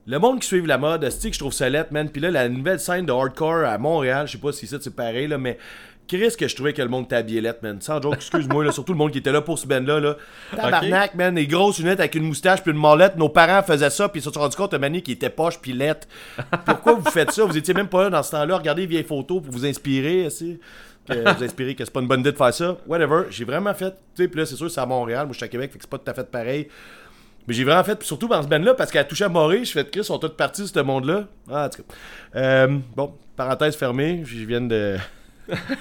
Le 0.07 0.17
monde 0.17 0.39
qui 0.39 0.47
suit 0.47 0.65
la 0.65 0.77
mode, 0.77 1.07
c'est 1.09 1.29
que 1.29 1.33
je 1.33 1.39
trouve 1.39 1.53
ça 1.53 1.69
lettre, 1.69 1.91
man. 1.91 2.09
Puis 2.09 2.21
là, 2.21 2.31
la 2.31 2.47
nouvelle 2.47 2.79
scène 2.79 3.05
de 3.05 3.11
hardcore 3.11 3.65
à 3.65 3.77
Montréal, 3.77 4.25
je 4.25 4.31
sais 4.31 4.37
pas 4.37 4.51
si 4.51 4.65
ça 4.65 4.77
c'est 4.79 4.95
pareil, 4.95 5.27
là, 5.27 5.37
mais. 5.37 5.57
Chris, 6.07 6.35
que 6.37 6.47
je 6.47 6.55
trouvais 6.55 6.73
que 6.73 6.81
le 6.81 6.89
monde 6.89 7.05
était 7.05 7.23
lettre, 7.41 7.59
man. 7.63 7.79
Sans 7.81 8.01
joke, 8.01 8.15
excuse-moi, 8.15 8.65
là, 8.65 8.71
surtout 8.71 8.91
le 8.93 8.97
monde 8.97 9.11
qui 9.11 9.19
était 9.19 9.31
là 9.31 9.41
pour 9.41 9.57
ce 9.57 9.65
band-là. 9.65 9.99
Là. 9.99 10.17
Tabarnak, 10.55 11.15
man, 11.15 11.35
des 11.35 11.47
grosses 11.47 11.79
lunettes 11.79 11.99
avec 11.99 12.15
une 12.15 12.23
moustache 12.23 12.61
puis 12.61 12.71
une 12.71 12.77
molette. 12.77 13.15
Nos 13.15 13.29
parents 13.29 13.63
faisaient 13.63 13.89
ça, 13.89 14.09
puis 14.09 14.19
ils 14.19 14.23
se 14.23 14.31
sont 14.31 14.39
rendus 14.39 14.57
compte, 14.57 14.73
Mané, 14.73 15.01
qui 15.01 15.13
était 15.13 15.29
poche 15.29 15.59
puis 15.59 15.73
lettre. 15.73 16.07
Pourquoi 16.65 16.93
vous 16.93 17.09
faites 17.09 17.31
ça? 17.31 17.45
Vous 17.45 17.57
étiez 17.57 17.73
même 17.73 17.87
pas 17.87 18.03
là 18.03 18.09
dans 18.09 18.23
ce 18.23 18.31
temps-là. 18.31 18.57
Regardez 18.57 18.81
les 18.81 18.87
vieilles 18.87 19.03
photos 19.03 19.41
pour 19.41 19.51
vous 19.51 19.65
inspirer, 19.65 20.25
aussi. 20.25 20.59
Que 21.07 21.13
vous 21.13 21.43
inspirer 21.43 21.75
que 21.75 21.83
c'est 21.83 21.91
pas 21.91 22.01
une 22.01 22.07
bonne 22.07 22.19
idée 22.19 22.31
de 22.31 22.37
faire 22.37 22.53
ça. 22.53 22.77
Whatever. 22.85 23.23
J'ai 23.29 23.45
vraiment 23.45 23.73
fait. 23.73 23.91
Tu 24.15 24.23
sais, 24.23 24.27
puis 24.27 24.39
là, 24.39 24.45
c'est 24.45 24.55
sûr, 24.55 24.69
c'est 24.69 24.81
à 24.81 24.85
Montréal. 24.85 25.25
Moi, 25.25 25.33
je 25.33 25.37
suis 25.37 25.45
à 25.45 25.47
Québec, 25.47 25.71
fait 25.71 25.79
que 25.79 25.83
c'est 25.83 25.89
pas 25.89 25.97
tout 25.97 26.11
à 26.11 26.13
fait 26.13 26.29
pareil. 26.29 26.67
Mais 27.47 27.53
j'ai 27.53 27.63
vraiment 27.63 27.83
fait, 27.83 27.95
puis 27.95 28.07
surtout 28.07 28.27
dans 28.27 28.41
ce 28.43 28.47
band-là, 28.47 28.75
parce 28.75 28.91
qu'elle 28.91 29.01
a 29.01 29.05
touché 29.05 29.23
à 29.23 29.29
Morée, 29.29 29.65
je 29.65 29.71
fais 29.71 29.83
de 29.83 29.89
Chris, 29.89 30.03
sont 30.03 30.19
tous 30.19 30.29
partis 30.29 30.61
de 30.61 30.67
ce 30.67 30.79
monde-là. 30.79 31.25
Ah, 31.49 31.65
en 31.65 31.69
tout 31.69 31.81
cas. 31.81 31.93
Euh, 32.35 32.77
bon, 32.95 33.13
parenthèse 33.35 33.75
fermée, 33.75 34.21
je 34.25 34.45
viens 34.45 34.61
de. 34.61 34.97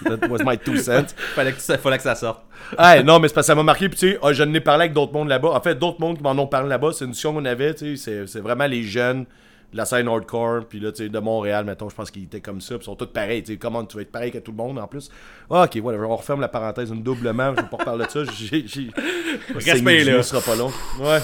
That 0.04 0.28
was 0.28 0.38
my 0.44 0.58
two 0.58 0.76
cents. 0.76 1.14
Fallait, 1.34 1.52
que 1.52 1.60
ça, 1.60 1.78
fallait 1.78 1.96
que 1.96 2.02
ça 2.02 2.14
sorte. 2.14 2.42
Hey, 2.78 3.02
non, 3.04 3.18
mais 3.18 3.28
c'est 3.28 3.34
parce 3.34 3.46
que 3.46 3.52
ça 3.52 3.54
m'a 3.54 3.62
marqué. 3.62 3.88
Puis, 3.88 3.98
tu 3.98 4.10
sais, 4.12 4.18
ah, 4.22 4.32
je 4.32 4.42
n'ai 4.42 4.60
parlé 4.60 4.82
avec 4.84 4.92
d'autres 4.92 5.12
mondes 5.12 5.28
là-bas. 5.28 5.50
En 5.50 5.60
fait, 5.60 5.74
d'autres 5.74 6.00
mondes 6.00 6.16
qui 6.18 6.22
m'en 6.22 6.30
ont 6.32 6.46
parlé 6.46 6.68
là-bas. 6.68 6.90
C'est 6.92 7.04
une 7.04 7.10
discussion 7.12 7.32
qu'on 7.34 7.44
avait. 7.44 7.74
Tu 7.74 7.96
sais, 7.96 8.26
c'est- 8.26 8.40
vraiment 8.40 8.66
les 8.66 8.82
jeunes 8.82 9.24
de 9.72 9.76
la 9.76 9.84
scène 9.84 10.08
hardcore. 10.08 10.64
Puis 10.68 10.80
là, 10.80 10.90
tu 10.92 11.04
sais, 11.04 11.08
de 11.08 11.18
Montréal, 11.20 11.64
mettons, 11.64 11.88
je 11.88 11.94
pense 11.94 12.10
qu'ils 12.10 12.24
étaient 12.24 12.40
comme 12.40 12.60
ça. 12.60 12.74
Puis 12.74 12.82
ils 12.82 12.86
sont 12.86 12.96
tous 12.96 13.06
pareils. 13.06 13.42
Tu 13.42 13.52
sais, 13.52 13.58
comment 13.58 13.84
tu 13.84 13.96
vas 13.96 14.02
être 14.02 14.10
pareil 14.12 14.30
que 14.32 14.38
tout 14.38 14.50
le 14.50 14.56
monde 14.56 14.78
en 14.78 14.86
plus. 14.88 15.08
Ah, 15.50 15.64
ok, 15.64 15.78
whatever. 15.82 16.06
On 16.06 16.16
referme 16.16 16.40
la 16.40 16.48
parenthèse 16.48 16.90
une 16.90 17.02
doublement. 17.02 17.52
Je 17.56 17.62
vais 17.62 17.68
pas 17.68 17.76
reparler 17.76 18.06
de 18.06 18.10
ça. 18.10 18.20
J'ai. 18.36 18.64
Respect, 19.54 20.04
là. 20.04 20.22
Ce 20.22 20.30
sera 20.30 20.40
pas 20.40 20.56
long. 20.56 20.72
Ouais. 21.00 21.20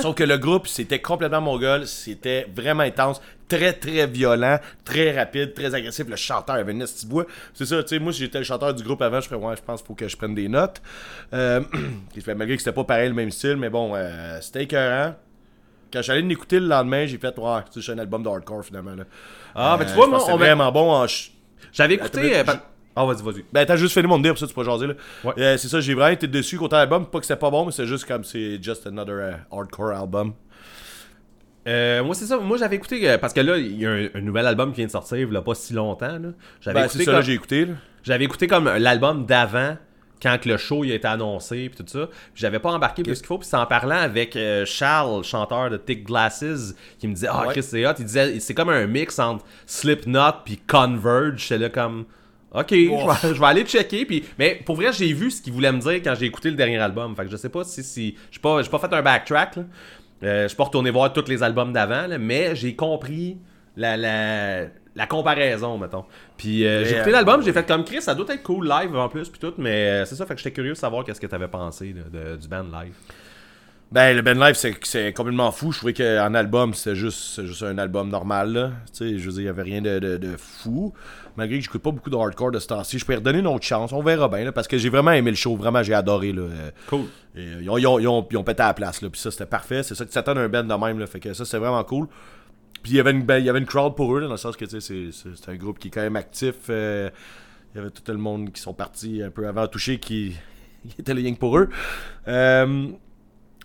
Sauf 0.00 0.14
que 0.14 0.24
le 0.24 0.36
groupe, 0.38 0.66
c'était 0.66 1.00
complètement 1.00 1.40
mongol. 1.40 1.86
C'était 1.86 2.46
vraiment 2.54 2.82
intense. 2.82 3.20
Très 3.48 3.72
très 3.72 4.06
violent, 4.06 4.58
très 4.84 5.16
rapide, 5.16 5.54
très 5.54 5.74
agressif. 5.74 6.06
Le 6.08 6.16
chanteur 6.16 6.56
avait 6.56 6.72
une 6.72 6.84
voix. 7.08 7.26
C'est 7.52 7.66
ça, 7.66 7.82
tu 7.82 7.88
sais, 7.90 7.98
moi 7.98 8.12
j'étais 8.12 8.38
le 8.38 8.44
chanteur 8.44 8.74
du 8.74 8.82
groupe 8.82 9.02
avant, 9.02 9.20
je 9.20 9.28
fais 9.28 9.34
ouais, 9.34 9.56
je 9.56 9.62
pense 9.62 9.80
qu'il 9.80 9.86
faut 9.88 9.94
que 9.94 10.08
je 10.08 10.16
prenne 10.16 10.34
des 10.34 10.48
notes. 10.48 10.80
Euh, 11.32 11.60
malgré 12.26 12.56
que 12.56 12.62
c'était 12.62 12.72
pas 12.74 12.84
pareil 12.84 13.08
le 13.08 13.14
même 13.14 13.30
style, 13.30 13.56
mais 13.56 13.70
bon, 13.70 13.92
euh, 13.94 14.38
c'était 14.40 14.64
écœurant. 14.64 15.14
Quand 15.92 16.02
j'allais 16.02 16.22
l'écouter 16.22 16.58
le 16.58 16.66
lendemain, 16.66 17.06
j'ai 17.06 17.18
fait 17.18 17.38
ouais, 17.38 17.60
c'est 17.70 17.92
un 17.92 17.98
album 17.98 18.22
de 18.22 18.28
hardcore 18.28 18.64
finalement. 18.64 18.94
Là. 18.96 19.04
Ah, 19.54 19.76
mais 19.78 19.84
Euh, 19.84 19.88
tu 19.88 19.94
vois, 19.94 20.06
je 20.06 20.10
moi, 20.10 20.24
on 20.28 20.36
vraiment 20.36 20.72
bon 20.72 20.90
en 20.90 21.06
J'avais 21.72 21.94
écouté. 21.94 22.36
euh, 22.36 22.44
Ah, 22.96 23.04
vas-y, 23.04 23.22
vas-y. 23.22 23.44
Ben, 23.52 23.64
t'as 23.66 23.76
juste 23.76 23.94
fini 23.94 24.06
mon 24.06 24.18
dire, 24.18 24.32
pour 24.32 24.38
ça, 24.38 24.46
tu 24.46 24.54
peux 24.54 24.64
jaser, 24.64 24.86
là. 24.88 24.94
Ouais. 25.24 25.32
Euh, 25.38 25.56
c'est 25.56 25.68
ça, 25.68 25.80
j'ai 25.80 25.94
vraiment 25.94 26.12
été 26.12 26.26
dessus 26.28 26.58
contre 26.58 26.74
l'album. 26.76 27.06
Pas 27.06 27.18
que 27.18 27.26
c'était 27.26 27.38
pas 27.38 27.50
bon, 27.50 27.66
mais 27.66 27.72
c'est 27.72 27.86
juste 27.86 28.06
comme 28.06 28.22
c'est 28.24 28.62
just 28.62 28.86
another 28.86 29.14
euh, 29.14 29.32
hardcore 29.52 29.90
album. 29.92 30.34
Euh, 31.66 32.04
moi, 32.04 32.14
c'est 32.14 32.26
ça. 32.26 32.36
Moi, 32.38 32.58
j'avais 32.58 32.76
écouté. 32.76 33.08
euh, 33.08 33.18
parce 33.18 33.32
que 33.32 33.40
là, 33.40 33.56
il 33.56 33.78
y 33.80 33.86
a 33.86 33.90
un, 33.90 34.08
un 34.14 34.20
nouvel 34.20 34.46
album 34.46 34.70
qui 34.72 34.76
vient 34.78 34.86
de 34.86 34.90
sortir 34.90 35.28
a 35.34 35.42
pas 35.42 35.54
si 35.54 35.72
longtemps. 35.72 36.18
là. 36.18 36.28
J'avais 36.60 36.80
Ben, 36.80 36.84
écouté, 36.86 36.98
c'est 36.98 37.04
ça, 37.04 37.10
comme- 37.12 37.20
là, 37.20 37.26
j'ai 37.26 37.32
écouté, 37.32 37.64
là. 37.66 37.74
j'avais 38.02 38.24
écouté 38.24 38.46
comme 38.46 38.66
l'album 38.76 39.26
d'avant. 39.26 39.76
Quand 40.22 40.38
que 40.40 40.48
le 40.48 40.56
show 40.56 40.84
il 40.84 40.92
a 40.92 40.94
été 40.94 41.06
annoncé 41.06 41.68
puis 41.68 41.84
tout 41.84 41.90
ça, 41.90 42.06
Puis 42.06 42.16
j'avais 42.36 42.58
pas 42.58 42.70
embarqué 42.70 43.02
plus 43.02 43.18
qu'il 43.18 43.26
faut. 43.26 43.36
Puis 43.36 43.46
c'est 43.50 43.56
en 43.58 43.66
parlant 43.66 43.96
avec 43.98 44.36
euh, 44.36 44.64
Charles, 44.64 45.22
chanteur 45.22 45.68
de 45.68 45.76
Thick 45.76 46.04
Glasses, 46.04 46.74
qui 46.98 47.08
me 47.08 47.14
disait 47.14 47.26
ah 47.30 47.42
Ouais. 47.46 47.52
Chris 47.52 47.62
c'est 47.62 47.84
hot. 47.86 47.92
Il 47.98 48.06
disait 48.06 48.40
c'est 48.40 48.54
comme 48.54 48.70
un 48.70 48.86
mix 48.86 49.18
entre 49.18 49.44
Slipknot 49.66 50.32
puis 50.46 50.56
Converge. 50.66 51.42
J'étais 51.42 51.58
là 51.58 51.68
comme 51.68 52.06
ok, 52.54 52.70
je 52.70 53.26
vais, 53.28 53.34
je 53.34 53.40
vais 53.40 53.46
aller 53.46 53.64
checker. 53.64 54.06
Puis 54.06 54.24
mais 54.38 54.62
pour 54.64 54.76
vrai 54.76 54.92
j'ai 54.94 55.12
vu 55.12 55.30
ce 55.30 55.42
qu'il 55.42 55.52
voulait 55.52 55.72
me 55.72 55.80
dire 55.80 55.94
quand 56.02 56.14
j'ai 56.18 56.26
écouté 56.26 56.48
le 56.48 56.56
dernier 56.56 56.78
album. 56.78 57.14
Fait 57.14 57.24
que 57.26 57.30
je 57.30 57.36
sais 57.36 57.50
pas 57.50 57.64
si 57.64 57.82
si 57.82 58.16
j'ai 58.30 58.40
pas 58.40 58.62
j'ai 58.62 58.70
pas 58.70 58.78
fait 58.78 58.92
un 58.94 59.02
backtrack. 59.02 59.56
Là. 59.56 59.62
Euh, 60.22 60.44
je 60.44 60.48
suis 60.48 60.56
pas 60.56 60.64
retourné 60.64 60.90
voir 60.90 61.12
tous 61.12 61.28
les 61.28 61.42
albums 61.42 61.72
d'avant, 61.72 62.06
mais 62.18 62.54
j'ai 62.56 62.74
compris 62.76 63.36
la, 63.76 63.96
la, 63.96 64.66
la 64.94 65.06
comparaison, 65.06 65.76
mettons. 65.76 66.04
Puis 66.36 66.66
euh, 66.66 66.84
j'ai 66.84 66.92
écouté 66.94 67.10
euh, 67.10 67.12
l'album, 67.14 67.42
j'ai 67.42 67.52
fait 67.52 67.66
comme 67.66 67.84
Chris, 67.84 68.00
ça 68.02 68.14
doit 68.14 68.26
être 68.32 68.42
cool 68.42 68.68
live 68.68 68.94
en 68.96 69.08
plus, 69.08 69.28
puis 69.28 69.40
tout, 69.40 69.52
mais 69.58 70.04
c'est 70.06 70.14
ça, 70.14 70.24
fait 70.24 70.34
que 70.34 70.40
j'étais 70.40 70.52
curieux 70.52 70.72
de 70.72 70.78
savoir 70.78 71.04
qu'est-ce 71.04 71.20
que 71.20 71.26
t'avais 71.26 71.48
pensé 71.48 71.92
là, 71.94 72.02
de- 72.10 72.36
du 72.36 72.48
band 72.48 72.62
live. 72.62 72.94
Ben, 73.92 74.16
le 74.16 74.22
Ben 74.22 74.36
Live, 74.40 74.56
c'est, 74.56 75.12
complètement 75.12 75.52
fou. 75.52 75.70
Je 75.70 75.78
trouvais 75.78 75.92
qu'en 75.94 76.34
album, 76.34 76.74
c'était 76.74 76.96
juste, 76.96 77.34
c'est 77.36 77.46
juste 77.46 77.62
un 77.62 77.78
album 77.78 78.08
normal, 78.08 78.52
là. 78.52 78.70
Tu 78.92 79.10
sais, 79.10 79.18
je 79.18 79.24
veux 79.26 79.32
dire, 79.32 79.42
il 79.42 79.44
y 79.44 79.48
avait 79.48 79.62
rien 79.62 79.80
de, 79.82 80.00
de- 80.00 80.16
de 80.16 80.36
fou. 80.36 80.92
Malgré 81.36 81.58
que 81.58 81.64
j'écoute 81.64 81.82
pas 81.82 81.92
beaucoup 81.92 82.10
de 82.10 82.16
hardcore 82.16 82.50
de 82.50 82.58
ce 82.58 82.66
temps-ci, 82.66 82.98
je 82.98 83.04
peux 83.04 83.12
y 83.12 83.16
redonner 83.16 83.38
une 83.38 83.46
autre 83.46 83.64
chance. 83.64 83.92
On 83.92 84.02
verra 84.02 84.28
bien, 84.28 84.42
là, 84.44 84.50
parce 84.52 84.66
que 84.66 84.78
j'ai 84.78 84.88
vraiment 84.88 85.12
aimé 85.12 85.30
le 85.30 85.36
show. 85.36 85.54
Vraiment, 85.54 85.82
j'ai 85.84 85.94
adoré, 85.94 86.32
là. 86.32 86.42
Cool. 86.88 87.02
Et, 87.36 87.40
euh, 87.40 87.58
ils, 87.62 87.70
ont, 87.70 87.78
ils 87.78 87.86
ont- 87.86 87.98
ils 88.00 88.08
ont- 88.08 88.26
ils 88.32 88.36
ont 88.36 88.42
pété 88.42 88.62
à 88.62 88.68
la 88.68 88.74
place, 88.74 89.00
là. 89.00 89.10
Puis 89.10 89.20
ça, 89.20 89.30
c'était 89.30 89.46
parfait. 89.46 89.84
C'est 89.84 89.94
ça 89.94 90.04
que 90.04 90.10
tu 90.10 90.14
t'attends 90.14 90.34
d'un 90.34 90.48
band 90.48 90.64
de 90.64 90.74
même, 90.74 90.98
là. 90.98 91.06
Fait 91.06 91.20
que 91.20 91.32
ça, 91.32 91.44
c'est 91.44 91.58
vraiment 91.58 91.84
cool. 91.84 92.08
Puis 92.82 92.92
il 92.92 92.96
y 92.96 93.00
avait 93.00 93.12
une, 93.12 93.22
ben, 93.22 93.38
il 93.38 93.44
y 93.44 93.48
avait 93.48 93.60
une 93.60 93.66
crowd 93.66 93.94
pour 93.94 94.16
eux, 94.16 94.20
là, 94.20 94.26
dans 94.26 94.32
le 94.32 94.38
sens 94.38 94.56
que, 94.56 94.66
c'est, 94.80 95.08
un 95.48 95.54
groupe 95.56 95.78
qui 95.78 95.88
est 95.88 95.90
quand 95.92 96.02
même 96.02 96.16
actif. 96.16 96.54
euh, 96.70 97.10
il 97.74 97.78
y 97.78 97.80
avait 97.80 97.90
tout 97.90 98.02
le 98.08 98.18
monde 98.18 98.50
qui 98.52 98.60
sont 98.60 98.74
partis 98.74 99.22
un 99.22 99.30
peu 99.30 99.46
avant 99.46 99.66
toucher 99.68 99.98
qui, 99.98 100.34
qui 100.88 101.00
était 101.00 101.14
le 101.14 101.20
yang 101.20 101.38
pour 101.38 101.58
eux. 101.58 101.68
Euh, 102.28 102.88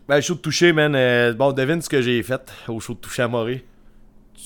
ben, 0.09 0.21
show 0.21 0.33
de 0.35 0.39
toucher, 0.39 0.73
man. 0.73 0.93
euh, 0.95 1.33
bon, 1.33 1.51
devine 1.53 1.81
ce 1.81 1.87
que 1.89 2.01
j'ai 2.01 2.21
fait 2.23 2.41
au 2.67 2.79
show 2.79 2.93
de 2.95 2.99
toucher 2.99 3.21
à 3.23 3.27
Morée. 3.27 3.63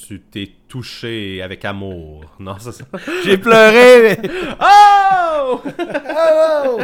Tu 0.07 0.19
t'es 0.19 0.51
touché 0.67 1.41
avec 1.41 1.63
amour. 1.65 2.25
Non, 2.39 2.55
c'est 2.59 2.71
ça. 2.73 2.83
J'ai 3.23 3.37
pleuré, 3.37 4.17
mais... 4.21 4.29
oh! 4.61 5.61
Oh! 6.65 6.79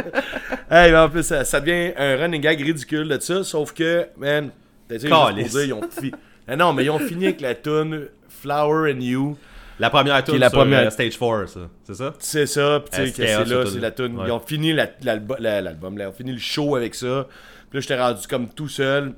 hey, 0.70 0.90
mais 0.92 0.96
en 0.98 1.08
plus, 1.08 1.22
ça, 1.24 1.44
ça 1.44 1.60
devient 1.60 1.92
un 1.96 2.16
running 2.16 2.40
gag 2.40 2.60
ridicule 2.60 3.08
de 3.08 3.18
ça, 3.20 3.42
sauf 3.44 3.72
que, 3.72 4.06
man, 4.16 4.50
t'as 4.88 4.96
dit, 4.98 5.06
ils 5.06 5.72
ont 5.72 5.80
fini. 5.90 6.12
Ah 6.48 6.56
non, 6.56 6.72
mais 6.72 6.84
ils 6.84 6.90
ont 6.90 6.98
fini 6.98 7.26
avec 7.26 7.40
la 7.40 7.54
tune 7.54 8.08
Flower 8.28 8.92
and 8.92 9.00
You. 9.00 9.36
La 9.78 9.88
première 9.90 10.22
tune 10.24 10.36
la 10.36 10.50
sur 10.50 10.58
première- 10.58 10.86
euh, 10.86 10.90
Stage 10.90 11.18
4, 11.18 11.46
ça. 11.48 11.60
C'est 11.84 11.94
ça? 11.94 12.14
C'est 12.18 12.46
ça, 12.46 12.80
pis 12.84 12.90
tu 12.90 13.00
Euh, 13.00 13.04
sais, 13.06 13.10
c'était 13.12 13.26
c'est 13.28 13.44
là, 13.54 13.64
c'est 13.66 13.78
la 13.80 13.90
tune. 13.90 14.16
Ouais. 14.18 14.24
Ils 14.26 14.32
ont 14.32 14.40
fini 14.40 14.72
la- 14.72 14.90
l'album, 15.02 15.36
la- 15.40 16.04
ils 16.04 16.06
ont 16.06 16.12
fini 16.12 16.32
le 16.32 16.38
show 16.38 16.76
avec 16.76 16.94
ça. 16.94 17.26
Puis 17.70 17.78
là, 17.78 17.80
j'étais 17.80 17.98
rendu 18.00 18.26
comme 18.28 18.48
tout 18.48 18.68
seul. 18.68 19.14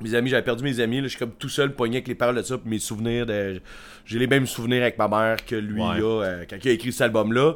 Mes 0.00 0.14
amis, 0.14 0.30
j'avais 0.30 0.42
perdu 0.44 0.62
mes 0.62 0.78
amis, 0.80 0.96
là, 0.98 1.04
je 1.04 1.08
suis 1.08 1.18
comme 1.18 1.32
tout 1.32 1.48
seul, 1.48 1.74
pogné 1.74 1.96
avec 1.96 2.06
les 2.08 2.14
paroles 2.14 2.36
de 2.36 2.42
ça, 2.42 2.56
puis 2.58 2.70
mes 2.70 2.78
souvenirs 2.78 3.26
de. 3.26 3.60
J'ai 4.04 4.18
les 4.18 4.26
mêmes 4.28 4.46
souvenirs 4.46 4.82
avec 4.82 4.96
ma 4.98 5.08
mère 5.08 5.44
que 5.44 5.56
lui 5.56 5.80
Ouais. 5.82 5.96
a 5.98 6.02
euh, 6.02 6.44
quand 6.48 6.56
il 6.62 6.68
a 6.68 6.72
écrit 6.72 6.92
cet 6.92 7.02
album-là. 7.02 7.54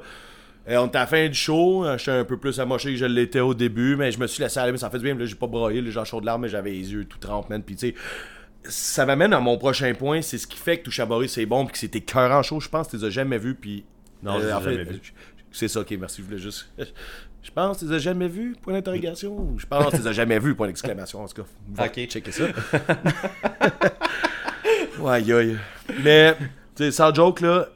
Euh, 0.68 0.76
on 0.76 0.86
était 0.86 0.98
à 0.98 1.00
la 1.02 1.06
fin 1.06 1.28
du 1.28 1.34
show, 1.34 1.84
euh, 1.84 1.98
j'étais 1.98 2.12
un 2.12 2.24
peu 2.24 2.36
plus 2.38 2.58
amoché 2.60 2.90
que 2.90 2.96
je 2.96 3.04
l'étais 3.04 3.40
au 3.40 3.52
début, 3.54 3.96
mais 3.96 4.12
je 4.12 4.18
me 4.20 4.26
suis 4.28 4.42
laissé 4.42 4.60
aller, 4.60 4.70
mais 4.72 4.78
ça 4.78 4.90
fait 4.90 4.98
du 4.98 5.04
bien, 5.04 5.14
là, 5.16 5.24
j'ai 5.24 5.34
pas 5.34 5.48
broyé, 5.48 5.80
les 5.82 5.90
gens 5.90 6.04
chauds 6.04 6.20
de 6.20 6.26
larmes, 6.26 6.42
mais 6.42 6.48
j'avais 6.48 6.70
les 6.70 6.92
yeux 6.92 7.04
tout 7.04 7.18
trempés, 7.18 7.48
man, 7.50 7.62
puis 7.62 7.74
tu 7.76 7.88
sais. 7.88 7.94
Ça 8.64 9.04
m'amène 9.06 9.32
à 9.32 9.40
mon 9.40 9.58
prochain 9.58 9.92
point, 9.94 10.22
c'est 10.22 10.38
ce 10.38 10.46
qui 10.46 10.56
fait 10.56 10.78
que 10.78 10.84
Touche 10.84 11.00
à 11.00 11.06
Boris 11.06 11.32
c'est 11.32 11.46
bon, 11.46 11.64
puis 11.66 11.72
que 11.72 11.78
c'était 11.78 12.00
cœur 12.00 12.30
en 12.30 12.44
show, 12.44 12.60
je 12.60 12.68
pense 12.68 12.86
que 12.86 12.92
tu 12.92 12.96
les 12.98 13.04
as 13.04 13.10
jamais 13.10 13.38
vus, 13.38 13.56
puis. 13.56 13.84
Non, 14.22 14.38
je 14.38 14.44
les 14.44 14.50
ai 14.50 14.52
en 14.52 14.60
fait, 14.60 14.70
jamais 14.70 14.84
vus. 14.84 15.12
C'est 15.50 15.66
ça, 15.68 15.80
ok, 15.80 15.90
merci, 15.98 16.22
je 16.22 16.26
voulais 16.26 16.38
juste. 16.38 16.72
Je 17.42 17.50
pense 17.50 17.78
que 17.78 17.84
tu 17.84 17.90
les 17.90 17.96
as 17.96 17.98
jamais 17.98 18.28
vus, 18.28 18.56
point 18.60 18.72
d'interrogation. 18.72 19.54
Je 19.58 19.66
pense 19.66 19.86
que 19.86 19.90
tu 19.90 20.02
les 20.02 20.08
as 20.08 20.12
jamais 20.12 20.38
vus, 20.38 20.54
point 20.54 20.68
d'exclamation, 20.68 21.22
en 21.22 21.26
tout 21.26 21.42
cas. 21.42 21.84
Ok. 21.84 22.06
checker 22.06 22.30
ça. 22.30 22.44
ouais, 25.00 25.12
aïe, 25.12 25.32
aïe. 25.32 25.58
Mais, 26.02 26.36
tu 26.76 26.84
sais, 26.84 26.90
sans 26.92 27.12
joke, 27.12 27.40
là, 27.40 27.66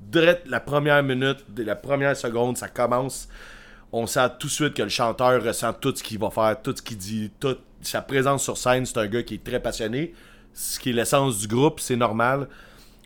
direct 0.00 0.48
la 0.48 0.60
première 0.60 1.02
minute, 1.02 1.44
la 1.56 1.76
première 1.76 2.16
seconde, 2.16 2.56
ça 2.56 2.68
commence. 2.68 3.28
On 3.92 4.08
sent 4.08 4.28
tout 4.40 4.48
de 4.48 4.52
suite 4.52 4.74
que 4.74 4.82
le 4.82 4.88
chanteur 4.88 5.42
ressent 5.42 5.72
tout 5.72 5.94
ce 5.94 6.02
qu'il 6.02 6.18
va 6.18 6.30
faire, 6.30 6.60
tout 6.60 6.74
ce 6.76 6.82
qu'il 6.82 6.98
dit, 6.98 7.30
toute 7.38 7.60
sa 7.82 8.02
présence 8.02 8.42
sur 8.42 8.58
scène. 8.58 8.84
C'est 8.84 8.98
un 8.98 9.06
gars 9.06 9.22
qui 9.22 9.34
est 9.34 9.44
très 9.44 9.60
passionné. 9.60 10.12
Ce 10.52 10.80
qui 10.80 10.90
est 10.90 10.92
l'essence 10.92 11.38
du 11.38 11.46
groupe, 11.46 11.78
c'est 11.78 11.96
normal. 11.96 12.48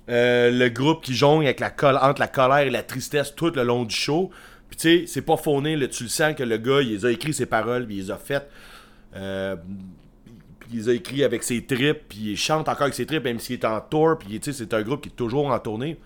Euh, 0.09 0.51
le 0.51 0.71
groupe 0.71 1.05
qui 1.05 1.15
jongle 1.15 1.45
avec 1.45 1.61
la 1.61 1.71
entre 2.03 2.21
la 2.21 2.29
colère 2.29 2.67
et 2.67 2.71
la 2.71 2.83
tristesse 2.83 3.35
tout 3.35 3.53
le 3.55 3.63
long 3.63 3.85
du 3.85 3.95
show. 3.95 4.31
Tu 4.79 5.01
sais, 5.01 5.05
c'est 5.09 5.23
pas 5.23 5.37
fauné, 5.37 5.77
là, 5.77 5.89
tu 5.89 6.05
le 6.05 6.09
sens 6.09 6.35
que 6.35 6.45
le 6.45 6.57
gars, 6.57 6.81
il 6.81 6.91
les 6.91 7.05
a 7.05 7.11
écrit 7.11 7.35
ses 7.35 7.47
paroles, 7.47 7.85
puis 7.85 7.97
il 7.97 8.03
les 8.05 8.11
a 8.13 8.17
faites. 8.17 8.49
Euh, 9.17 9.57
puis 10.61 10.71
il 10.73 10.79
les 10.79 10.89
a 10.89 10.93
écrit 10.93 11.25
avec 11.25 11.43
ses 11.43 11.65
tripes, 11.65 12.09
puis 12.09 12.31
il 12.31 12.37
chante 12.37 12.69
encore 12.69 12.83
avec 12.83 12.95
ses 12.95 13.05
tripes, 13.05 13.25
même 13.25 13.41
s'il 13.41 13.55
est 13.55 13.65
en 13.65 13.81
tour, 13.81 14.17
puis 14.19 14.39
tu 14.39 14.53
sais, 14.53 14.65
c'est 14.65 14.73
un 14.75 14.83
groupe 14.83 15.03
qui 15.03 15.09
est 15.09 15.17
toujours 15.17 15.49
en 15.49 15.59
tournée. 15.59 15.99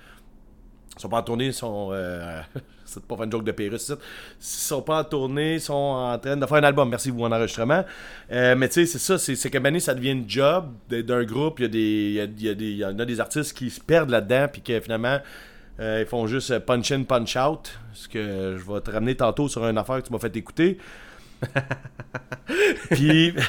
Ils 0.97 1.01
sont 1.01 1.09
pas 1.11 1.19
en 1.19 1.23
tournée, 1.23 1.47
ils 1.47 1.55
sont. 1.55 1.91
Euh, 1.93 2.41
c'est 2.87 3.05
pas 3.05 3.17
une 3.25 3.31
joke 3.31 3.45
de 3.45 3.53
Pérus, 3.53 3.83
ça. 3.83 3.95
Ils 3.95 4.45
sont 4.45 4.81
pas 4.81 5.01
en 5.01 5.05
tournée, 5.05 5.55
ils 5.55 5.61
sont 5.61 5.75
en 5.75 6.19
train 6.19 6.37
de 6.37 6.47
faire 6.47 6.57
un 6.57 6.65
album. 6.65 6.89
Merci, 6.89 7.11
vous, 7.11 7.25
en 7.25 7.33
enregistrement. 7.33 7.85
Euh, 8.31 8.55
mais 8.57 8.69
tu 8.69 8.75
sais, 8.75 8.87
c'est 8.87 8.99
ça, 8.99 9.19
c'est 9.19 9.51
que 9.51 9.59
Mané, 9.59 9.81
ça 9.81 9.95
devient 9.95 10.13
une 10.13 10.29
job 10.29 10.73
d'un 10.89 11.25
groupe. 11.25 11.61
Il 11.61 11.63
y, 11.63 11.67
a 11.67 11.69
des, 11.69 12.31
il, 12.39 12.43
y 12.43 12.49
a, 12.49 12.89
y 12.89 12.95
en 12.95 12.99
a 12.99 13.05
des 13.05 13.21
artistes 13.21 13.57
qui 13.57 13.69
se 13.69 13.81
perdent 13.81 14.11
là-dedans, 14.11 14.47
puis 14.51 14.63
que 14.63 14.81
finalement, 14.81 15.19
euh, 15.81 16.01
ils 16.03 16.07
font 16.07 16.27
juste 16.27 16.59
punch 16.61 16.93
in, 16.93 17.03
punch 17.05 17.37
out. 17.37 17.79
Ce 17.95 18.09
que 18.09 18.57
je 18.59 18.73
vais 18.73 18.81
te 18.81 18.91
ramener 18.91 19.15
tantôt 19.15 19.49
sur 19.49 19.67
une 19.67 19.79
affaire 19.79 20.03
que 20.03 20.07
tu 20.07 20.13
m'as 20.13 20.19
fait 20.19 20.35
écouter. 20.37 20.79
puis. 22.91 23.33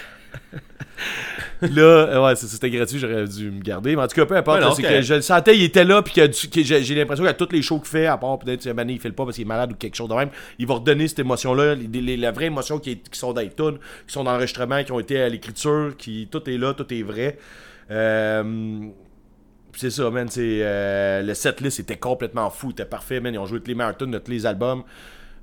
Là, 1.62 1.82
euh, 1.82 2.26
ouais, 2.26 2.36
c'était 2.36 2.70
gratuit, 2.70 3.00
j'aurais 3.00 3.26
dû 3.26 3.50
me 3.50 3.62
garder. 3.62 3.96
Mais 3.96 4.02
en 4.04 4.08
tout 4.08 4.16
cas, 4.16 4.26
peu 4.26 4.36
importe, 4.36 4.60
Ouais, 4.60 4.66
non, 4.66 4.74
c'est 4.76 4.82
que 4.84 5.02
je 5.02 5.14
le 5.16 5.22
sentais, 5.22 5.56
il 5.58 5.64
était 5.64 5.86
là, 5.86 6.02
puis 6.02 6.14
j'ai 6.14 6.96
l'impression 6.96 7.24
qu'à 7.24 7.34
tous 7.34 7.50
les 7.52 7.62
shows 7.62 7.80
qu'il 7.80 7.88
fait, 7.88 8.06
à 8.06 8.18
part 8.18 8.38
peut-être 8.40 8.66
une 8.66 8.78
année, 8.80 8.94
il 8.94 9.00
fait 9.00 9.08
le 9.08 9.16
pas 9.16 9.24
parce 9.24 9.36
qu'il 9.36 9.46
est 9.46 9.48
malade 9.48 9.72
ou 9.72 9.76
quelque 9.76 9.96
chose 9.96 10.10
de 10.10 10.14
même, 10.14 10.30
il 10.60 10.68
va 10.68 10.76
redonner 10.76 11.08
cette 11.08 11.20
émotion-là, 11.20 11.76
la 11.76 12.32
vraie 12.32 12.46
émotion 12.48 12.80
qui, 12.80 12.92
est- 12.92 13.10
qui 13.10 13.18
sont 13.18 13.32
dans 13.34 13.42
les 13.42 13.50
tunes, 13.50 13.78
qui 14.08 14.14
sont 14.14 14.24
dans 14.26 14.34
l'enregistrement, 14.34 14.84
qui 14.84 14.92
ont 14.92 15.00
été 15.00 15.22
à 15.22 15.30
l'écriture, 15.30 15.94
qui 15.98 16.28
tout 16.30 16.48
est 16.50 16.58
là, 16.58 16.74
tout 16.74 16.92
est 16.94 17.04
vrai. 17.04 17.38
Euh, 17.92 18.80
c'est 19.76 19.90
ça, 19.90 20.10
man, 20.10 20.28
c'est 20.30 20.60
euh, 20.62 21.22
le 21.22 21.34
setlist 21.34 21.80
était 21.80 21.98
complètement 21.98 22.50
fou, 22.50 22.72
était 22.72 22.86
parfait, 22.86 23.20
man, 23.20 23.34
ils 23.34 23.38
ont 23.38 23.46
joué 23.46 23.60
tous 23.60 23.72
les 23.72 23.96
tunes 23.98 24.12
de 24.12 24.20
tous 24.20 24.32
les 24.32 24.46
albums. 24.46 24.84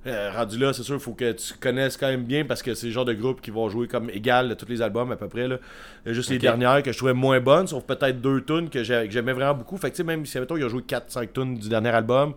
Euh, 0.07 0.31
rendu 0.35 0.59
là, 0.59 0.73
c'est 0.73 0.83
sûr, 0.83 0.95
il 0.95 1.01
faut 1.01 1.13
que 1.13 1.33
tu 1.33 1.53
connaisses 1.61 1.99
quand 1.99 2.09
même 2.09 2.25
bien 2.25 2.47
parce 2.47 2.63
que 2.63 2.73
c'est 2.73 2.87
le 2.87 2.93
genre 2.93 3.05
de 3.05 3.13
groupe 3.13 3.43
qui 3.43 3.51
vont 3.51 3.69
jouer 3.69 3.87
comme 3.87 4.09
égal 4.09 4.49
de 4.49 4.55
tous 4.55 4.67
les 4.67 4.81
albums 4.81 5.13
à 5.13 5.17
peu 5.17 5.29
près. 5.29 5.47
Là. 5.47 5.59
Juste 6.07 6.31
les 6.31 6.39
dernières 6.39 6.83
que 6.83 6.91
je 6.91 6.97
trouvais 6.97 7.13
moins 7.13 7.39
bonnes, 7.41 7.67
sauf 7.67 7.85
peut-être 7.85 8.21
deux 8.21 8.43
tunes 8.43 8.71
que 8.71 8.83
j'aimais 8.83 9.35
vraiment 9.35 9.55
beaucoup. 9.55 9.77
Fait 9.77 9.91
que 9.91 9.97
tu 9.97 9.99
sais, 9.99 10.05
même 10.05 10.25
si 10.25 10.39
mettons, 10.39 10.57
il 10.57 10.65
a 10.65 10.69
joué 10.69 10.83
4-5 10.83 11.33
tunes 11.33 11.59
du 11.59 11.69
dernier 11.69 11.91
album, 11.91 12.33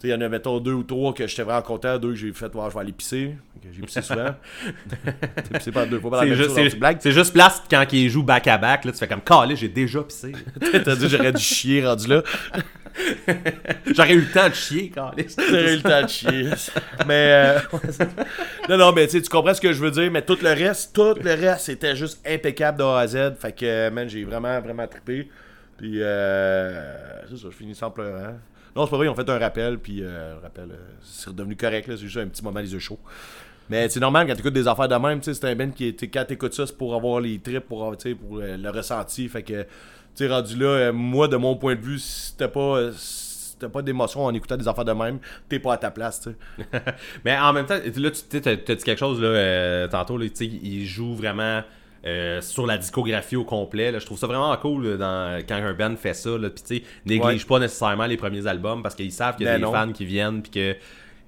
tu 0.00 0.08
sais, 0.08 0.08
il 0.08 0.10
y 0.10 0.14
en 0.14 0.20
a 0.22 0.28
mettons 0.30 0.58
deux 0.60 0.72
ou 0.72 0.82
trois 0.82 1.12
que 1.12 1.26
j'étais 1.26 1.42
vraiment 1.42 1.60
content, 1.62 1.98
deux 1.98 2.08
que 2.10 2.14
j'ai 2.16 2.32
fait, 2.32 2.54
ouais, 2.54 2.62
je 2.70 2.74
vais 2.74 2.80
aller 2.80 2.92
pisser. 2.92 3.36
J'ai 3.70 3.82
pissé 3.82 4.00
souvent. 4.00 4.34
J'ai 5.52 5.58
pissé 5.58 5.70
pas 5.70 5.84
deux 5.84 6.00
fois 6.00 6.10
par 6.12 6.20
la 6.20 6.24
C'est 6.24 6.30
même 6.30 6.36
juste, 6.38 6.48
chose, 6.48 6.58
alors 6.82 6.94
c'est- 7.00 7.12
juste 7.12 7.32
place 7.34 7.62
quand 7.70 7.84
il 7.92 8.08
joue 8.08 8.22
back-à-back, 8.22 8.86
là, 8.86 8.92
tu 8.92 8.98
fais 8.98 9.06
comme 9.06 9.20
calé, 9.20 9.54
j'ai 9.54 9.68
déjà 9.68 10.02
pissé. 10.02 10.32
T'as 10.84 10.96
dit 10.96 11.08
j'aurais 11.10 11.32
dû 11.32 11.42
chier 11.42 11.86
rendu 11.86 12.06
là. 12.08 12.22
J'aurais 13.94 14.14
eu 14.14 14.20
le 14.20 14.30
temps 14.32 14.48
de 14.48 14.54
chier, 14.54 14.90
calé. 14.90 15.26
J'aurais 15.38 15.74
eu 15.74 15.76
le 15.76 15.82
temps 15.82 16.02
de 16.02 16.08
chier. 16.08 16.50
Mais. 17.06 17.56
euh, 17.56 17.58
non, 18.68 18.76
non, 18.78 18.92
mais 18.92 19.06
tu 19.06 19.20
comprends 19.22 19.54
ce 19.54 19.60
que 19.60 19.72
je 19.72 19.80
veux 19.80 19.90
dire, 19.90 20.10
mais 20.10 20.22
tout 20.22 20.38
le 20.42 20.48
reste, 20.48 20.94
tout 20.94 21.14
le 21.22 21.30
reste, 21.34 21.66
c'était 21.66 21.94
juste 21.94 22.20
impeccable 22.26 22.78
de 22.78 22.84
A 22.84 22.98
à 23.00 23.06
Z. 23.06 23.34
Fait 23.38 23.52
que, 23.52 23.90
man, 23.90 24.08
j'ai 24.08 24.24
vraiment, 24.24 24.60
vraiment 24.60 24.86
trippé. 24.88 25.28
Puis, 25.78 25.98
euh, 26.02 27.22
c'est 27.28 27.36
ça, 27.36 27.48
je 27.50 27.56
finis 27.56 27.74
sans 27.74 27.90
pleurant. 27.90 28.34
Non, 28.76 28.84
c'est 28.84 28.90
pas 28.90 28.96
vrai, 28.96 29.06
ils 29.06 29.10
ont 29.10 29.14
fait 29.14 29.28
un 29.28 29.38
rappel, 29.38 29.78
puis 29.78 30.02
euh, 30.02 30.36
rappel, 30.42 30.70
euh, 30.70 30.76
c'est 31.02 31.30
redevenu 31.30 31.56
correct, 31.56 31.86
c'est 31.88 31.98
juste 31.98 32.16
un 32.18 32.28
petit 32.28 32.42
moment 32.44 32.60
les 32.60 32.72
yeux 32.72 32.78
chauds. 32.78 32.98
Mais 33.68 33.88
c'est 33.88 34.00
normal 34.00 34.26
quand 34.26 34.34
t'écoutes 34.34 34.52
des 34.54 34.66
affaires 34.66 34.88
de 34.88 34.96
même, 34.96 35.22
c'est 35.22 35.44
un 35.44 35.54
band 35.54 35.70
qui, 35.70 35.94
sais, 35.98 36.08
quand 36.08 36.24
t'écoutes 36.24 36.54
ça, 36.54 36.66
c'est 36.66 36.76
pour 36.76 36.94
avoir 36.94 37.20
les 37.20 37.38
trips, 37.38 37.60
pour, 37.60 37.82
avoir, 37.84 37.96
pour 38.20 38.38
le, 38.38 38.56
le 38.56 38.70
ressenti. 38.70 39.28
Fait 39.28 39.44
que 39.44 39.64
Tu 40.16 40.28
rendu 40.28 40.56
là, 40.56 40.66
euh, 40.66 40.92
moi, 40.92 41.28
de 41.28 41.36
mon 41.36 41.54
point 41.56 41.76
de 41.76 41.80
vue, 41.80 42.00
t'as 42.36 42.48
pas, 42.48 42.78
euh, 42.78 42.92
t'as 43.60 43.68
pas 43.68 43.82
d'émotion 43.82 44.24
en 44.24 44.34
écoutant 44.34 44.56
des 44.56 44.66
affaires 44.66 44.84
de 44.84 44.92
même, 44.92 45.20
t'es 45.48 45.60
pas 45.60 45.74
à 45.74 45.76
ta 45.76 45.90
place, 45.92 46.20
tu. 46.20 46.30
Mais 47.24 47.38
en 47.38 47.52
même 47.52 47.66
temps, 47.66 47.76
là, 47.76 48.10
tu 48.10 48.40
t'as 48.40 48.56
dit 48.56 48.84
quelque 48.84 48.98
chose 48.98 49.20
là, 49.20 49.28
euh, 49.28 49.88
tantôt, 49.88 50.18
là, 50.18 50.26
tu 50.28 50.44
il 50.46 50.84
joue 50.84 51.14
vraiment 51.14 51.62
euh, 52.06 52.40
sur 52.40 52.66
la 52.66 52.78
discographie 52.78 53.36
au 53.36 53.44
complet. 53.44 53.92
Là. 53.92 53.98
Je 53.98 54.06
trouve 54.06 54.18
ça 54.18 54.26
vraiment 54.26 54.56
cool 54.56 54.86
là, 54.86 54.96
dans, 54.96 55.42
quand 55.46 55.54
un 55.56 55.74
band 55.74 55.94
fait 55.96 56.14
ça. 56.14 56.30
Puis 56.38 56.50
tu 56.54 56.76
sais, 56.76 56.82
néglige 57.04 57.42
Ouais. 57.42 57.48
pas 57.48 57.58
nécessairement 57.58 58.06
les 58.06 58.16
premiers 58.16 58.46
albums 58.46 58.82
parce 58.82 58.94
qu'ils 58.94 59.12
savent 59.12 59.36
qu'il 59.36 59.46
y 59.46 59.48
a 59.48 59.52
Ben 59.52 59.58
des 59.58 59.64
non. 59.66 59.72
fans 59.72 59.92
qui 59.92 60.04
viennent 60.04 60.40
puis 60.42 60.50
que 60.50 60.76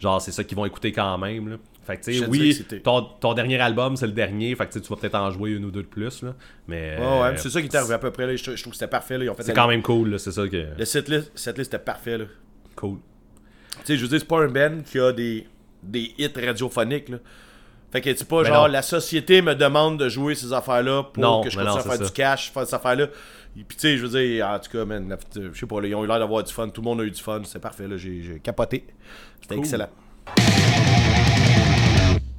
genre 0.00 0.20
c'est 0.20 0.32
ça 0.32 0.44
qu'ils 0.44 0.56
vont 0.56 0.64
écouter 0.66 0.90
quand 0.92 1.18
même. 1.18 1.48
Là. 1.50 1.56
Fait 1.84 1.96
que 1.96 2.04
tu 2.04 2.14
sais, 2.14 2.26
oui, 2.26 2.64
ton, 2.84 3.02
ton 3.02 3.34
dernier 3.34 3.58
album 3.60 3.96
c'est 3.96 4.06
le 4.06 4.12
dernier, 4.12 4.54
fait 4.54 4.66
que 4.68 4.78
tu 4.78 4.88
vas 4.88 4.96
peut-être 4.96 5.16
en 5.16 5.30
jouer 5.32 5.50
une 5.50 5.64
ou 5.64 5.70
deux 5.72 5.82
de 5.82 5.88
plus. 5.88 6.22
Là. 6.22 6.34
Mais 6.68 6.96
Ouais, 6.98 7.04
ouais, 7.04 7.06
euh, 7.28 7.32
c'est 7.36 7.50
ça 7.50 7.60
qui 7.60 7.66
est 7.66 7.74
arrivé 7.76 7.94
à 7.94 7.98
peu 7.98 8.10
près. 8.12 8.26
Là. 8.26 8.36
Je, 8.36 8.42
je 8.56 8.60
trouve 8.62 8.72
que 8.72 8.78
c'était 8.78 8.86
parfait. 8.88 9.18
Là. 9.18 9.24
Ils 9.24 9.30
ont 9.30 9.34
fait 9.34 9.42
c'est 9.42 9.52
quand 9.52 9.66
même 9.68 9.82
cool, 9.82 10.10
là, 10.10 10.18
c'est 10.18 10.30
ça 10.32 10.46
que. 10.48 10.66
Le 10.78 10.84
setlist, 10.84 11.32
setlist 11.34 11.74
était 11.74 11.82
parfait. 11.82 12.18
Là. 12.18 12.24
Cool. 12.76 12.98
Tu 13.80 13.86
sais, 13.86 13.96
je 13.96 14.02
veux 14.02 14.08
dire, 14.08 14.20
c'est 14.20 14.28
pas 14.28 14.40
un 14.42 14.48
band 14.48 14.78
qui 14.84 14.98
a 15.00 15.12
des, 15.12 15.46
des 15.82 16.14
hits 16.18 16.30
radiophoniques. 16.36 17.08
Là. 17.08 17.18
Fait 17.92 18.00
que 18.00 18.14
c'est 18.16 18.26
pas 18.26 18.42
genre 18.42 18.66
non. 18.66 18.72
la 18.72 18.80
société 18.82 19.42
me 19.42 19.54
demande 19.54 19.98
de 19.98 20.08
jouer 20.08 20.34
ces 20.34 20.52
affaires-là 20.52 21.02
pour 21.12 21.22
Non, 21.22 21.42
que 21.42 21.50
je 21.50 21.56
continue 21.56 21.74
non, 21.74 21.78
à 21.78 21.82
faire 21.82 21.98
du 22.06 22.10
cash, 22.10 22.50
faire 22.50 22.66
ces 22.66 22.74
affaires-là. 22.74 23.06
Puis 23.54 23.64
tu 23.68 23.76
sais, 23.78 23.96
je 23.98 24.06
veux 24.06 24.18
dire, 24.18 24.46
en 24.48 24.58
tout 24.58 24.70
cas, 24.70 24.84
man, 24.86 25.14
je 25.36 25.58
sais 25.58 25.66
pas, 25.66 25.78
là, 25.82 25.86
ils 25.88 25.94
ont 25.94 26.02
eu 26.02 26.06
l'air 26.06 26.18
d'avoir 26.18 26.42
du 26.42 26.50
fun, 26.50 26.68
tout 26.70 26.80
le 26.80 26.86
monde 26.86 27.02
a 27.02 27.04
eu 27.04 27.10
du 27.10 27.20
fun, 27.20 27.42
c'est 27.44 27.58
parfait, 27.60 27.86
là, 27.86 27.98
j'ai 27.98 28.40
capoté. 28.42 28.86
C'était 29.42 29.56
Cool. 29.56 29.64
excellent. 29.64 29.88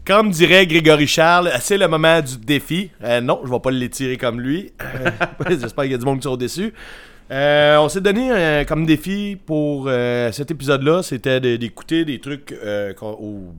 Comme 0.06 0.32
dirait 0.32 0.68
Grégory 0.68 1.08
Charles, 1.08 1.52
c'est 1.62 1.78
le 1.78 1.88
moment 1.88 2.20
du 2.22 2.38
défi. 2.38 2.90
Euh, 3.04 3.22
non, 3.22 3.42
je 3.46 3.50
vais 3.52 3.60
pas 3.60 3.72
l'étirer 3.72 4.18
comme 4.18 4.42
lui. 4.42 4.72
Euh, 4.82 5.12
J'espère 5.50 5.84
qu'il 5.86 5.92
y 5.92 5.96
a 5.96 5.98
du 5.98 6.06
monde 6.06 6.18
qui 6.20 6.24
sont 6.24 6.36
déçus. 6.36 6.74
Euh, 7.32 7.78
on 7.78 7.90
s'est 7.90 8.02
donné 8.02 8.30
euh, 8.32 8.64
comme 8.66 8.86
défi 8.86 9.38
pour 9.46 9.90
cet 10.32 10.52
épisode-là, 10.52 11.04
c'était 11.04 11.40
d'écouter 11.40 12.06
des 12.06 12.20
trucs, 12.20 12.54
au- 13.02 13.54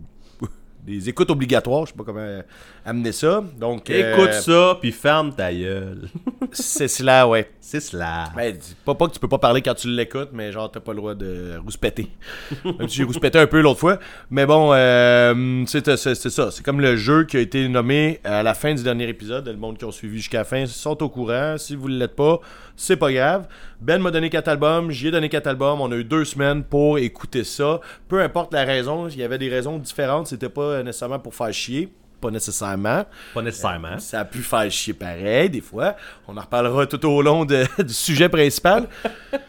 des 0.84 1.08
écoutes 1.08 1.30
obligatoires, 1.30 1.86
je 1.86 1.92
sais 1.92 1.96
pas 1.96 2.04
comment 2.04 2.40
amener 2.84 3.12
ça. 3.12 3.42
Donc, 3.58 3.88
euh, 3.88 4.14
Écoute 4.14 4.32
ça, 4.34 4.76
puis 4.80 4.92
ferme 4.92 5.34
ta 5.34 5.52
gueule. 5.52 6.08
C'est 6.52 6.88
cela, 6.88 7.26
ouais. 7.26 7.50
c'est 7.58 7.80
cela. 7.80 8.30
Ben, 8.36 8.54
dis 8.56 8.76
pas, 8.84 8.94
pas 8.94 9.08
que 9.08 9.14
tu 9.14 9.18
peux 9.18 9.28
pas 9.28 9.38
parler 9.38 9.60
quand 9.62 9.74
tu 9.74 9.88
l'écoutes, 9.88 10.28
mais 10.32 10.52
genre, 10.52 10.70
t'as 10.70 10.78
pas 10.80 10.92
le 10.92 10.98
droit 10.98 11.14
de 11.14 11.56
rouspéter. 11.64 12.08
Même 12.64 12.88
si 12.88 12.98
j'ai 12.98 13.04
rouspété 13.04 13.38
un 13.38 13.46
peu 13.46 13.60
l'autre 13.60 13.80
fois. 13.80 13.98
Mais 14.30 14.46
bon, 14.46 14.70
euh, 14.72 15.64
c'est 15.66 15.96
c'est- 15.96 16.14
ça. 16.30 16.50
C'est 16.50 16.62
comme 16.64 16.80
le 16.80 16.94
jeu 16.96 17.24
qui 17.24 17.38
a 17.38 17.40
été 17.40 17.66
nommé 17.68 18.20
à 18.22 18.42
la 18.42 18.54
fin 18.54 18.74
du 18.74 18.82
dernier 18.84 19.08
épisode. 19.08 19.48
Le 19.48 19.56
monde 19.56 19.78
qui 19.78 19.84
ont 19.84 19.90
suivi 19.90 20.18
jusqu'à 20.18 20.38
la 20.38 20.44
fin 20.44 20.64
sont 20.66 21.02
au 21.02 21.08
courant. 21.08 21.56
Si 21.58 21.74
vous 21.74 21.88
ne 21.88 21.98
l'êtes 21.98 22.14
pas, 22.14 22.38
c'est 22.76 22.96
pas 22.96 23.12
grave. 23.12 23.46
Ben 23.80 24.00
m'a 24.02 24.10
donné 24.10 24.30
4 24.30 24.48
albums, 24.48 24.90
j'y 24.90 25.08
ai 25.08 25.10
donné 25.10 25.28
4 25.28 25.46
albums. 25.46 25.80
On 25.80 25.90
a 25.92 25.96
eu 25.96 26.04
deux 26.04 26.24
semaines 26.24 26.62
pour 26.64 26.98
écouter 26.98 27.44
ça. 27.44 27.80
Peu 28.08 28.20
importe 28.20 28.52
la 28.52 28.64
raison, 28.64 29.08
il 29.08 29.16
y 29.18 29.22
avait 29.22 29.38
des 29.38 29.48
raisons 29.48 29.78
différentes. 29.78 30.26
C'était 30.28 30.48
pas 30.48 30.82
nécessairement 30.82 31.18
pour 31.18 31.34
faire 31.34 31.52
chier. 31.52 31.88
Pas 32.20 32.30
nécessairement. 32.30 33.04
Pas 33.34 33.42
nécessairement. 33.42 33.98
Ça 33.98 34.20
a 34.20 34.24
pu 34.24 34.38
faire 34.38 34.70
chier 34.70 34.94
pareil, 34.94 35.50
des 35.50 35.60
fois. 35.60 35.94
On 36.26 36.36
en 36.36 36.40
reparlera 36.40 36.86
tout 36.86 37.04
au 37.06 37.20
long 37.22 37.44
de- 37.44 37.66
du 37.82 37.92
sujet 37.92 38.28
principal. 38.28 38.88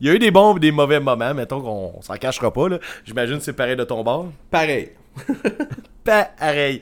Il 0.00 0.06
y 0.08 0.10
a 0.10 0.14
eu 0.14 0.18
des 0.18 0.30
bons 0.30 0.56
et 0.56 0.60
des 0.60 0.72
mauvais 0.72 0.98
moments, 1.00 1.32
mettons 1.34 1.60
qu'on 1.60 1.92
on 1.98 2.02
s'en 2.02 2.14
cachera 2.16 2.52
pas. 2.52 2.68
là. 2.68 2.78
J'imagine 3.04 3.38
que 3.38 3.44
c'est 3.44 3.52
pareil 3.52 3.76
de 3.76 3.84
ton 3.84 4.02
bord. 4.02 4.32
Pareil. 4.50 4.90
Pareil. 6.04 6.80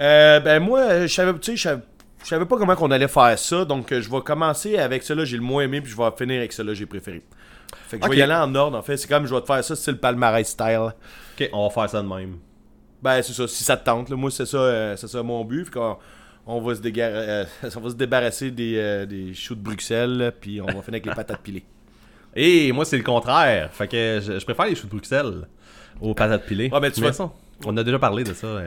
Euh, 0.00 0.40
ben 0.40 0.58
moi, 0.60 1.02
je 1.06 1.12
savais, 1.12 1.38
tu 1.38 1.56
sais, 1.56 1.70
je 2.22 2.28
savais- 2.28 2.44
pas 2.46 2.56
comment 2.56 2.74
qu'on 2.74 2.90
allait 2.90 3.08
faire 3.08 3.38
ça, 3.38 3.64
donc 3.64 3.92
euh, 3.92 4.00
je 4.00 4.10
vais 4.10 4.20
commencer 4.20 4.76
avec 4.78 5.02
celui-là 5.02 5.24
j'ai 5.24 5.36
le 5.36 5.42
moins 5.42 5.62
aimé, 5.64 5.80
puis 5.80 5.90
je 5.90 5.96
vais 5.96 6.10
finir 6.16 6.38
avec 6.38 6.52
celui-là 6.52 6.74
j'ai 6.74 6.86
préféré. 6.86 7.22
Fait 7.88 7.98
que 7.98 8.04
je 8.06 8.10
vais 8.10 8.16
y 8.18 8.22
aller 8.22 8.34
en 8.34 8.54
ordre, 8.54 8.78
en 8.78 8.82
fait. 8.82 8.96
C'est 8.96 9.08
comme 9.08 9.26
je 9.26 9.34
vais 9.34 9.40
te 9.40 9.46
faire 9.46 9.62
ça, 9.62 9.76
c'est 9.76 9.90
le 9.92 9.98
palmarès 9.98 10.46
style. 10.48 10.92
Ok, 11.38 11.50
on 11.52 11.68
va 11.68 11.70
faire 11.74 11.90
ça 11.90 12.02
de 12.02 12.08
même. 12.08 12.38
Ben, 13.02 13.22
c'est 13.22 13.32
ça, 13.32 13.46
si 13.46 13.62
ça 13.62 13.76
te 13.76 13.84
tente. 13.84 14.08
là. 14.10 14.16
Moi, 14.16 14.30
c'est 14.30 14.46
ça, 14.46 14.56
euh, 14.58 14.96
c'est 14.96 15.06
ça 15.08 15.22
mon 15.22 15.44
but. 15.44 15.66
Fait 15.72 15.78
on, 16.46 16.60
va 16.60 16.74
se 16.74 16.80
euh, 16.84 17.44
on 17.76 17.80
va 17.80 17.90
se 17.90 17.94
débarrasser 17.94 18.50
des, 18.50 18.74
euh, 18.76 19.06
des 19.06 19.34
choux 19.34 19.54
de 19.54 19.60
Bruxelles, 19.60 20.16
là, 20.16 20.32
puis 20.32 20.60
on 20.60 20.66
va 20.66 20.72
finir 20.72 20.88
avec 20.88 21.06
les 21.06 21.14
patates 21.14 21.42
pilées. 21.42 21.64
Et 22.36 22.72
moi, 22.72 22.84
c'est 22.84 22.96
le 22.96 23.04
contraire. 23.04 23.70
Fait 23.72 23.88
que 23.88 24.20
je, 24.22 24.38
je 24.38 24.44
préfère 24.44 24.66
les 24.66 24.74
choux 24.74 24.86
de 24.86 24.92
Bruxelles 24.92 25.46
aux 26.00 26.14
patates 26.14 26.46
pilées. 26.46 26.70
Ah, 26.72 26.80
ben, 26.80 26.90
tu 26.90 27.00
Mais 27.00 27.12
ça, 27.12 27.30
On 27.66 27.76
a 27.76 27.84
déjà 27.84 27.98
parlé 27.98 28.24
de 28.24 28.32
ça. 28.32 28.60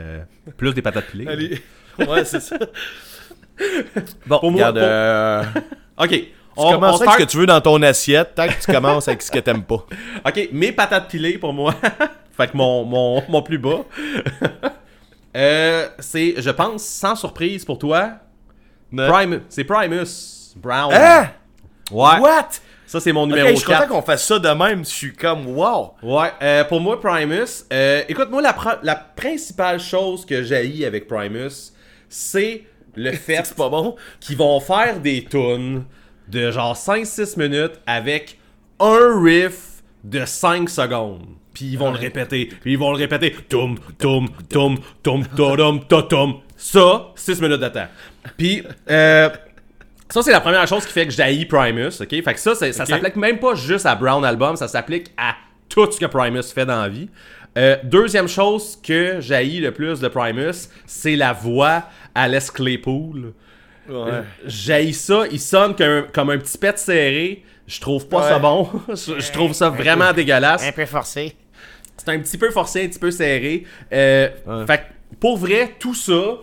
plus 0.57 0.73
des 0.73 0.81
patates 0.81 1.07
pilées. 1.07 1.27
Allez. 1.27 1.61
Ouais, 1.99 2.23
c'est 2.25 2.39
ça. 2.39 2.57
Bon, 4.25 4.39
Pour 4.39 4.51
moi, 4.51 4.67
regarde, 4.67 4.75
pour- 4.77 4.83
euh, 4.87 5.43
Ok. 6.05 6.09
tu 6.09 6.27
On, 6.57 6.67
on 6.67 6.71
commences 6.73 6.95
avec 7.01 7.09
start- 7.09 7.19
ce 7.19 7.25
que 7.25 7.31
tu 7.31 7.37
veux 7.37 7.45
dans 7.45 7.61
ton 7.61 7.81
assiette, 7.81 8.35
tant 8.35 8.47
que 8.47 8.53
tu 8.65 8.71
commences 8.71 9.07
avec 9.07 9.21
ce 9.21 9.31
que 9.31 9.39
t'aimes 9.39 9.63
pas. 9.63 9.85
Ok, 10.27 10.49
mes 10.51 10.71
patates 10.71 11.07
pilées 11.09 11.37
pour 11.37 11.53
moi. 11.53 11.73
fait 12.37 12.47
que 12.51 12.57
mon, 12.57 12.83
mon, 12.85 13.23
mon 13.29 13.41
plus 13.41 13.57
bas. 13.57 13.79
Euh, 15.35 15.87
c'est, 15.99 16.35
je 16.41 16.49
pense, 16.49 16.83
sans 16.83 17.15
surprise 17.15 17.63
pour 17.63 17.79
toi, 17.79 18.15
Prime, 18.93 19.41
c'est 19.47 19.63
Primus 19.63 20.53
Brown. 20.57 20.91
Hein? 20.93 21.29
Ouais. 21.89 22.19
What? 22.19 22.49
Ça, 22.85 22.99
c'est 22.99 23.13
mon 23.13 23.25
numéro 23.25 23.47
je 23.47 23.55
suis 23.55 23.63
content 23.65 23.79
4. 23.79 23.87
qu'on 23.89 24.01
fasse 24.01 24.25
ça 24.27 24.37
de 24.39 24.49
même. 24.49 24.83
Je 24.83 24.89
suis 24.89 25.13
comme, 25.13 25.47
wow. 25.47 25.93
Ouais, 26.03 26.33
euh, 26.41 26.65
pour 26.65 26.81
moi, 26.81 26.99
Primus, 26.99 27.63
euh, 27.71 28.03
écoute, 28.09 28.29
moi, 28.29 28.41
la, 28.41 28.53
la 28.83 28.95
principale 28.95 29.79
chose 29.79 30.25
que 30.25 30.43
j'ai 30.43 30.85
avec 30.85 31.07
Primus, 31.07 31.71
c'est 32.09 32.65
le 32.95 33.11
fait 33.13 33.41
C'est 33.43 33.55
pas 33.55 33.69
bon. 33.69 33.95
qu'ils 34.19 34.37
vont 34.37 34.59
faire 34.59 34.99
des 34.99 35.23
tunes 35.23 35.83
de 36.27 36.51
genre 36.51 36.75
5-6 36.75 37.37
minutes 37.39 37.79
avec 37.85 38.37
un 38.79 39.21
riff 39.21 39.81
de 40.03 40.25
5 40.25 40.69
secondes. 40.69 41.25
Puis 41.53 41.65
ils 41.65 41.77
vont 41.77 41.91
le 41.91 41.97
répéter, 41.97 42.45
puis 42.61 42.73
ils 42.73 42.79
vont 42.79 42.91
le 42.91 42.97
répéter. 42.97 43.35
Tum, 43.49 43.77
tum, 43.99 44.29
tum, 44.49 44.77
tum, 45.03 45.25
tum, 45.35 45.79
tum, 45.87 46.07
tum. 46.07 46.33
Ça, 46.55 47.11
6 47.15 47.41
minutes 47.41 47.59
de 47.59 47.67
temps. 47.67 47.87
Puis, 48.37 48.63
euh, 48.89 49.29
ça, 50.09 50.21
c'est 50.21 50.31
la 50.31 50.39
première 50.41 50.67
chose 50.67 50.85
qui 50.85 50.93
fait 50.93 51.05
que 51.05 51.11
j'haïs 51.11 51.45
Primus, 51.45 52.01
ok? 52.01 52.09
Fait 52.09 52.33
que 52.33 52.39
ça, 52.39 52.55
ça 52.55 52.71
s'applique 52.71 53.15
même 53.15 53.39
pas 53.39 53.55
juste 53.55 53.85
à 53.85 53.95
Brown 53.95 54.23
Album, 54.23 54.55
ça 54.55 54.67
s'applique 54.67 55.07
à 55.17 55.35
tout 55.67 55.89
ce 55.91 55.99
que 55.99 56.05
Primus 56.05 56.43
fait 56.53 56.65
dans 56.65 56.81
la 56.81 56.89
vie. 56.89 57.09
Euh, 57.57 57.75
deuxième 57.83 58.27
chose 58.29 58.77
que 58.81 59.19
j'haïs 59.19 59.59
le 59.59 59.71
plus 59.71 59.99
de 59.99 60.07
Primus, 60.07 60.69
c'est 60.85 61.15
la 61.17 61.33
voix 61.33 61.83
à 62.15 62.27
Les 62.27 62.39
Claypool. 62.53 63.33
Ouais. 63.89 64.23
Ça, 64.93 65.25
il 65.31 65.39
sonne 65.39 65.75
comme, 65.75 66.07
comme 66.13 66.29
un 66.29 66.37
petit 66.37 66.57
pet 66.57 66.77
serré. 66.77 67.43
Je 67.67 67.79
trouve 67.79 68.07
pas 68.07 68.23
Ouais. 68.23 68.29
ça 68.29 68.39
bon. 68.39 68.69
je, 68.89 69.19
je 69.19 69.31
trouve 69.31 69.53
ça 69.53 69.69
vraiment 69.69 70.11
dégueulasse. 70.13 70.71
peu 70.71 70.85
forcé. 70.85 71.35
C'est 71.97 72.09
un 72.09 72.19
petit 72.19 72.37
peu 72.37 72.49
forcé, 72.51 72.85
un 72.85 72.87
petit 72.87 72.99
peu 72.99 73.11
serré. 73.11 73.63
Euh, 73.93 74.29
Ouais. 74.45 74.65
Fait 74.67 74.77
que, 74.79 75.15
pour 75.19 75.37
vrai, 75.37 75.75
tout 75.79 75.93
ça, 75.93 76.35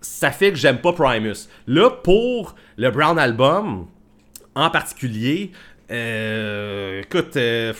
ça 0.00 0.30
fait 0.30 0.50
que 0.50 0.56
j'aime 0.56 0.78
pas 0.78 0.92
Primus. 0.92 1.48
Là, 1.66 1.90
pour 1.90 2.54
le 2.76 2.90
Brown 2.90 3.18
Album, 3.18 3.86
en 4.54 4.70
particulier, 4.70 5.52
euh, 5.90 7.02
écoute, 7.02 7.36
euh, 7.36 7.72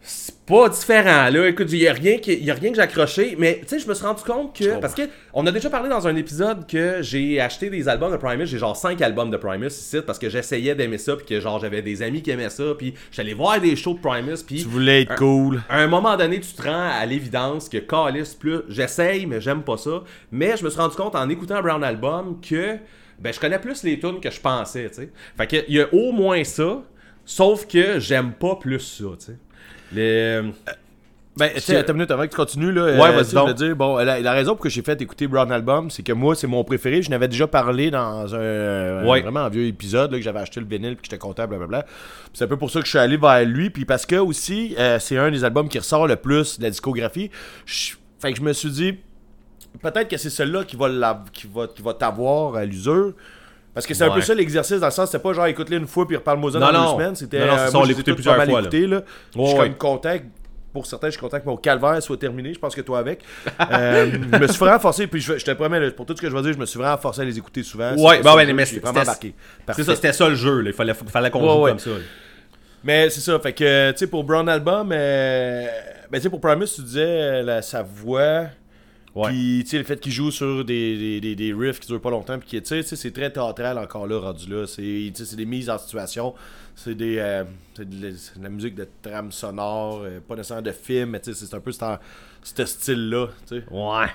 c'est 0.00 0.34
pas 0.48 0.68
différent 0.68 1.28
là. 1.30 1.46
Écoute, 1.48 1.68
il 1.70 1.78
y 1.78 1.88
a 1.88 1.92
rien 1.92 2.18
qui, 2.18 2.34
y 2.36 2.50
a 2.50 2.54
rien 2.54 2.70
que 2.70 2.76
j'ai 2.76 2.82
accroché, 2.82 3.36
mais 3.38 3.60
tu 3.62 3.68
sais, 3.68 3.78
je 3.78 3.86
me 3.88 3.94
suis 3.94 4.04
rendu 4.04 4.22
compte 4.22 4.56
que 4.56 4.80
parce 4.80 4.94
que 4.94 5.02
on 5.34 5.46
a 5.46 5.52
déjà 5.52 5.68
parlé 5.70 5.88
dans 5.88 6.06
un 6.08 6.16
épisode 6.16 6.66
que 6.66 7.02
j'ai 7.02 7.40
acheté 7.40 7.70
des 7.70 7.88
albums 7.88 8.10
de 8.12 8.16
Primus, 8.16 8.46
j'ai 8.46 8.58
genre 8.58 8.76
5 8.76 9.00
albums 9.02 9.30
de 9.30 9.36
Primus 9.36 9.66
ici 9.68 9.98
parce 10.06 10.18
que 10.18 10.28
j'essayais 10.28 10.74
d'aimer 10.74 10.98
ça 10.98 11.14
puis 11.16 11.26
que 11.26 11.40
genre 11.40 11.60
j'avais 11.60 11.82
des 11.82 12.02
amis 12.02 12.22
qui 12.22 12.30
aimaient 12.30 12.50
ça 12.50 12.64
puis 12.76 12.94
j'allais 13.12 13.34
voir 13.34 13.60
des 13.60 13.76
shows 13.76 13.94
de 13.94 14.00
Primus 14.00 14.42
puis 14.46 14.62
Tu 14.62 14.68
voulais 14.68 15.02
être 15.02 15.12
Un- 15.12 15.16
cool. 15.16 15.62
à 15.68 15.78
un 15.80 15.86
moment 15.86 16.16
donné, 16.16 16.40
tu 16.40 16.52
te 16.52 16.62
rends 16.62 16.88
à 16.90 17.04
l'évidence 17.06 17.68
que 17.68 17.78
Callis 17.78 18.34
plus, 18.38 18.60
j'essaye, 18.68 19.26
mais 19.26 19.40
j'aime 19.40 19.62
pas 19.62 19.76
ça. 19.76 20.02
Mais 20.32 20.56
je 20.56 20.64
me 20.64 20.70
suis 20.70 20.80
rendu 20.80 20.96
compte 20.96 21.14
en 21.14 21.28
écoutant 21.28 21.60
Brown 21.60 21.84
Album 21.84 22.40
que 22.40 22.76
ben, 23.18 23.32
je 23.32 23.40
connais 23.40 23.58
plus 23.58 23.82
les 23.82 23.98
tunes 23.98 24.20
que 24.20 24.30
je 24.30 24.40
pensais, 24.40 24.88
tu 24.88 24.94
sais. 24.94 25.10
Fait 25.36 25.46
que 25.46 25.56
il 25.68 25.74
y 25.74 25.80
a 25.80 25.92
au 25.92 26.12
moins 26.12 26.44
ça, 26.44 26.82
sauf 27.24 27.66
que 27.66 27.98
j'aime 27.98 28.32
pas 28.32 28.56
plus 28.56 28.78
ça, 28.80 29.04
tu 29.18 29.26
sais. 29.26 29.36
Les... 29.92 30.40
Ben, 31.36 31.50
tu 31.54 31.60
sais, 31.60 31.76
attends 31.76 31.92
une 31.92 31.98
minute 31.98 32.10
avant 32.10 32.24
que 32.24 32.30
tu 32.30 32.36
continues, 32.36 32.72
là. 32.72 32.84
Ouais, 33.00 33.12
vas-y 33.14 33.32
donc. 33.32 33.54
dire, 33.54 33.76
bon, 33.76 33.96
la, 33.98 34.18
la 34.18 34.32
raison 34.32 34.54
pour 34.56 34.62
que 34.64 34.68
j'ai 34.68 34.82
fait 34.82 35.00
écouter 35.00 35.28
Brown 35.28 35.52
Album, 35.52 35.88
c'est 35.88 36.02
que 36.02 36.12
moi, 36.12 36.34
c'est 36.34 36.48
mon 36.48 36.64
préféré. 36.64 37.00
Je 37.00 37.10
n'avais 37.10 37.28
déjà 37.28 37.46
parlé 37.46 37.92
dans 37.92 38.34
un, 38.34 39.04
Ouais. 39.06 39.20
un 39.20 39.22
vraiment 39.22 39.40
un 39.42 39.48
vieux 39.48 39.66
épisode, 39.66 40.10
là, 40.10 40.18
que 40.18 40.24
j'avais 40.24 40.40
acheté 40.40 40.58
le 40.58 40.66
vinyle 40.66 40.96
puis 40.96 41.02
que 41.02 41.04
j'étais 41.04 41.18
content, 41.18 41.46
blablabla. 41.46 41.86
C'est 42.32 42.42
un 42.42 42.48
peu 42.48 42.56
pour 42.56 42.72
ça 42.72 42.80
que 42.80 42.86
je 42.86 42.90
suis 42.90 42.98
allé 42.98 43.16
vers 43.16 43.44
lui, 43.44 43.70
puis 43.70 43.84
parce 43.84 44.04
que 44.04 44.16
aussi, 44.16 44.74
euh, 44.80 44.98
c'est 44.98 45.16
un 45.16 45.30
des 45.30 45.44
albums 45.44 45.68
qui 45.68 45.78
ressort 45.78 46.08
le 46.08 46.16
plus 46.16 46.58
de 46.58 46.64
la 46.64 46.70
discographie. 46.70 47.30
Je- 47.66 47.92
Fait 48.20 48.32
que 48.32 48.38
je 48.38 48.42
me 48.42 48.52
suis 48.52 48.70
dit, 48.70 48.94
peut-être 49.80 50.08
que 50.08 50.16
c'est 50.16 50.30
celui-là 50.30 50.64
qui 50.64 50.74
va, 50.74 50.88
la- 50.88 51.22
qui 51.32 51.46
va, 51.54 51.68
qui 51.68 51.82
va 51.82 51.94
t'avoir 51.94 52.56
à 52.56 52.64
l'usure. 52.64 53.12
Parce 53.74 53.86
que 53.86 53.94
c'est 53.94 54.04
un 54.04 54.10
peu 54.10 54.20
ça 54.20 54.34
l'exercice, 54.34 54.80
dans 54.80 54.86
le 54.86 54.92
sens, 54.92 55.10
c'était 55.10 55.22
pas 55.22 55.32
genre 55.32 55.46
écoute-le 55.46 55.76
une 55.76 55.86
fois 55.86 56.06
puis 56.06 56.16
reparle-moi 56.16 56.50
dans 56.50 56.72
non. 56.72 56.92
deux 56.96 56.98
semaines. 56.98 57.14
C'était 57.16 57.40
Non, 57.40 57.46
non, 57.46 57.52
c'est 57.56 57.60
euh, 57.60 57.66
ça, 57.66 57.72
moi, 57.72 57.82
on 57.82 57.84
l'écoutait 57.88 58.14
plusieurs 58.14 58.34
pas 58.34 58.38
mal 58.46 58.50
fois, 58.50 58.60
là. 58.62 58.68
Je 58.72 59.40
suis 59.40 59.58
Ouais, 59.58 59.62
même 59.62 59.74
content 59.74 60.16
pour 60.72 60.84
certains, 60.86 61.06
je 61.08 61.12
suis 61.12 61.20
content 61.20 61.40
que 61.40 61.46
mon 61.46 61.56
calvaire 61.56 62.02
soit 62.02 62.16
terminé. 62.18 62.52
Je 62.52 62.58
pense 62.58 62.74
que 62.74 62.80
toi 62.82 62.98
avec. 62.98 63.22
Euh, 63.70 64.10
je 64.32 64.38
me 64.38 64.46
suis 64.46 64.58
vraiment 64.58 64.78
forcé, 64.78 65.06
puis 65.06 65.20
je, 65.20 65.38
je 65.38 65.44
te 65.44 65.50
promets, 65.52 65.90
pour 65.92 66.06
tout 66.06 66.14
ce 66.16 66.20
que 66.20 66.28
je 66.28 66.34
vais 66.36 66.42
dire, 66.42 66.52
je 66.52 66.58
me 66.58 66.66
suis 66.66 66.78
vraiment 66.78 66.98
forcé 66.98 67.22
à 67.22 67.24
les 67.24 67.38
écouter 67.38 67.62
souvent. 67.62 67.92
Ouais, 67.92 68.16
C'est- 68.16 68.22
bah 68.22 68.30
c'est 68.32 68.36
ouais, 68.36 68.46
jeu 68.46 68.52
mais 68.52 68.66
c'était-. 68.66 69.34
C'est 69.74 69.84
ça, 69.84 69.94
c'était 69.94 70.12
ça 70.12 70.28
le 70.28 70.34
jeu. 70.34 70.60
Là. 70.60 70.70
Il 70.70 70.74
fallait, 70.74 70.94
fallait 70.94 71.30
qu'on 71.30 71.40
joue 71.40 71.66
comme 71.66 71.78
ça. 71.78 71.90
Mais 72.84 73.10
c'est 73.10 73.20
ça, 73.20 73.38
fait 73.40 73.52
que, 73.52 73.90
tu 73.92 73.98
sais, 73.98 74.06
pour 74.06 74.22
Brown 74.24 74.48
Album, 74.48 74.90
euh, 74.92 75.66
ben, 76.10 76.18
tu 76.18 76.22
sais, 76.22 76.30
pour 76.30 76.40
Primus, 76.40 76.66
tu 76.74 76.82
disais 76.82 77.02
euh, 77.02 77.60
sa 77.60 77.82
voix, 77.82 78.44
Ouais. 79.14 79.30
puis, 79.30 79.60
tu 79.64 79.70
sais, 79.70 79.78
le 79.78 79.84
fait 79.84 79.98
qu'il 79.98 80.12
joue 80.12 80.30
sur 80.30 80.64
des, 80.64 80.96
des, 80.98 81.20
des, 81.20 81.34
des 81.34 81.52
riffs 81.54 81.80
qui 81.80 81.88
durent 81.88 82.00
pas 82.00 82.10
longtemps, 82.10 82.38
puis 82.38 82.48
qui, 82.48 82.62
tu 82.62 82.82
sais, 82.82 82.96
c'est 82.96 83.10
très 83.10 83.32
théâtral 83.32 83.78
encore 83.78 84.06
là, 84.06 84.18
rendu 84.18 84.48
là. 84.48 84.66
C'est, 84.66 85.10
c'est 85.14 85.36
des 85.36 85.46
mises 85.46 85.70
en 85.70 85.78
situation, 85.78 86.34
c'est 86.76 86.94
des, 86.94 87.16
euh, 87.18 87.44
de, 87.78 88.06
la- 88.08 88.16
c'est 88.16 88.38
de 88.38 88.42
la 88.44 88.50
musique 88.50 88.74
de 88.74 88.86
trame 89.02 89.32
sonore, 89.32 90.02
euh, 90.04 90.20
pas 90.20 90.36
nécessairement 90.36 90.62
de 90.62 90.72
film, 90.72 91.10
mais 91.10 91.20
tu 91.20 91.32
sais, 91.34 91.46
c'est 91.46 91.54
un 91.56 91.60
peu 91.60 91.72
ce 91.72 91.78
ce 92.44 92.64
style-là, 92.64 93.28
tu 93.48 93.56
sais. 93.58 93.64
Ouais. 93.70 94.06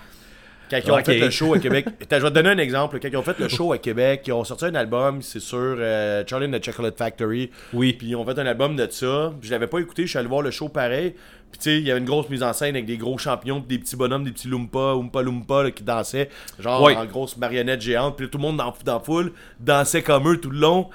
Quand 0.74 0.80
ils 0.84 0.92
ont 0.92 1.04
fait 1.04 1.20
le 1.20 1.30
show 1.30 1.54
à 1.54 1.60
Québec, 1.60 1.86
je 2.12 2.16
vais 2.16 2.22
te 2.22 2.34
donner 2.34 2.50
un 2.50 2.58
exemple. 2.58 3.00
Quand 3.00 3.08
ils 3.08 3.18
ont 3.18 3.22
fait 3.24 3.38
le 3.38 3.48
show 3.48 3.74
à 3.74 3.78
Québec, 3.78 4.24
ils 4.26 4.34
ont 4.34 4.44
sorti 4.44 4.66
un 4.66 4.76
album, 4.76 5.22
c'est 5.22 5.40
sur 5.40 5.60
euh, 5.60 6.24
Charlie 6.28 6.48
and 6.48 6.58
the 6.58 6.66
Chocolate 6.66 6.98
Factory. 6.98 7.52
Oui. 7.74 7.94
Puis 7.94 8.08
ils 8.08 8.16
ont 8.16 8.26
fait 8.26 8.40
un 8.40 8.46
album 8.48 8.76
de 8.76 8.88
ça. 8.90 9.34
Je 9.42 9.52
l'avais 9.52 9.68
pas 9.68 9.80
écouté, 9.80 10.04
je 10.04 10.10
suis 10.10 10.18
allé 10.18 10.28
voir 10.28 10.42
le 10.42 10.50
show 10.50 10.70
pareil. 10.70 11.14
Puis 11.52 11.60
tu 11.60 11.70
sais, 11.70 11.78
il 11.78 11.84
y 11.86 11.92
avait 11.92 12.00
une 12.00 12.08
grosse 12.08 12.30
mise 12.30 12.42
en 12.42 12.52
scène 12.52 12.76
avec 12.76 12.88
des 12.88 12.98
gros 12.98 13.20
champions, 13.20 13.60
des 13.60 13.78
petits 13.78 13.96
bonhommes, 13.96 14.24
des 14.24 14.32
petits 14.32 14.48
Loompa, 14.48 14.96
Oompa 14.96 15.22
Loompa 15.22 15.62
là, 15.62 15.70
qui 15.70 15.84
dansaient, 15.84 16.30
genre 16.60 16.82
en 16.82 17.06
grosse 17.06 17.38
marionnette 17.38 17.82
géante. 17.82 18.18
Puis 18.18 18.28
tout 18.28 18.40
le 18.40 18.42
monde 18.42 18.58
dans, 18.58 18.74
dans 18.84 18.94
la 18.96 19.00
foule 19.00 19.34
dansait 19.60 20.02
comme 20.02 20.28
eux 20.32 20.38
tout 20.38 20.50
le 20.50 20.58
long. 20.58 20.90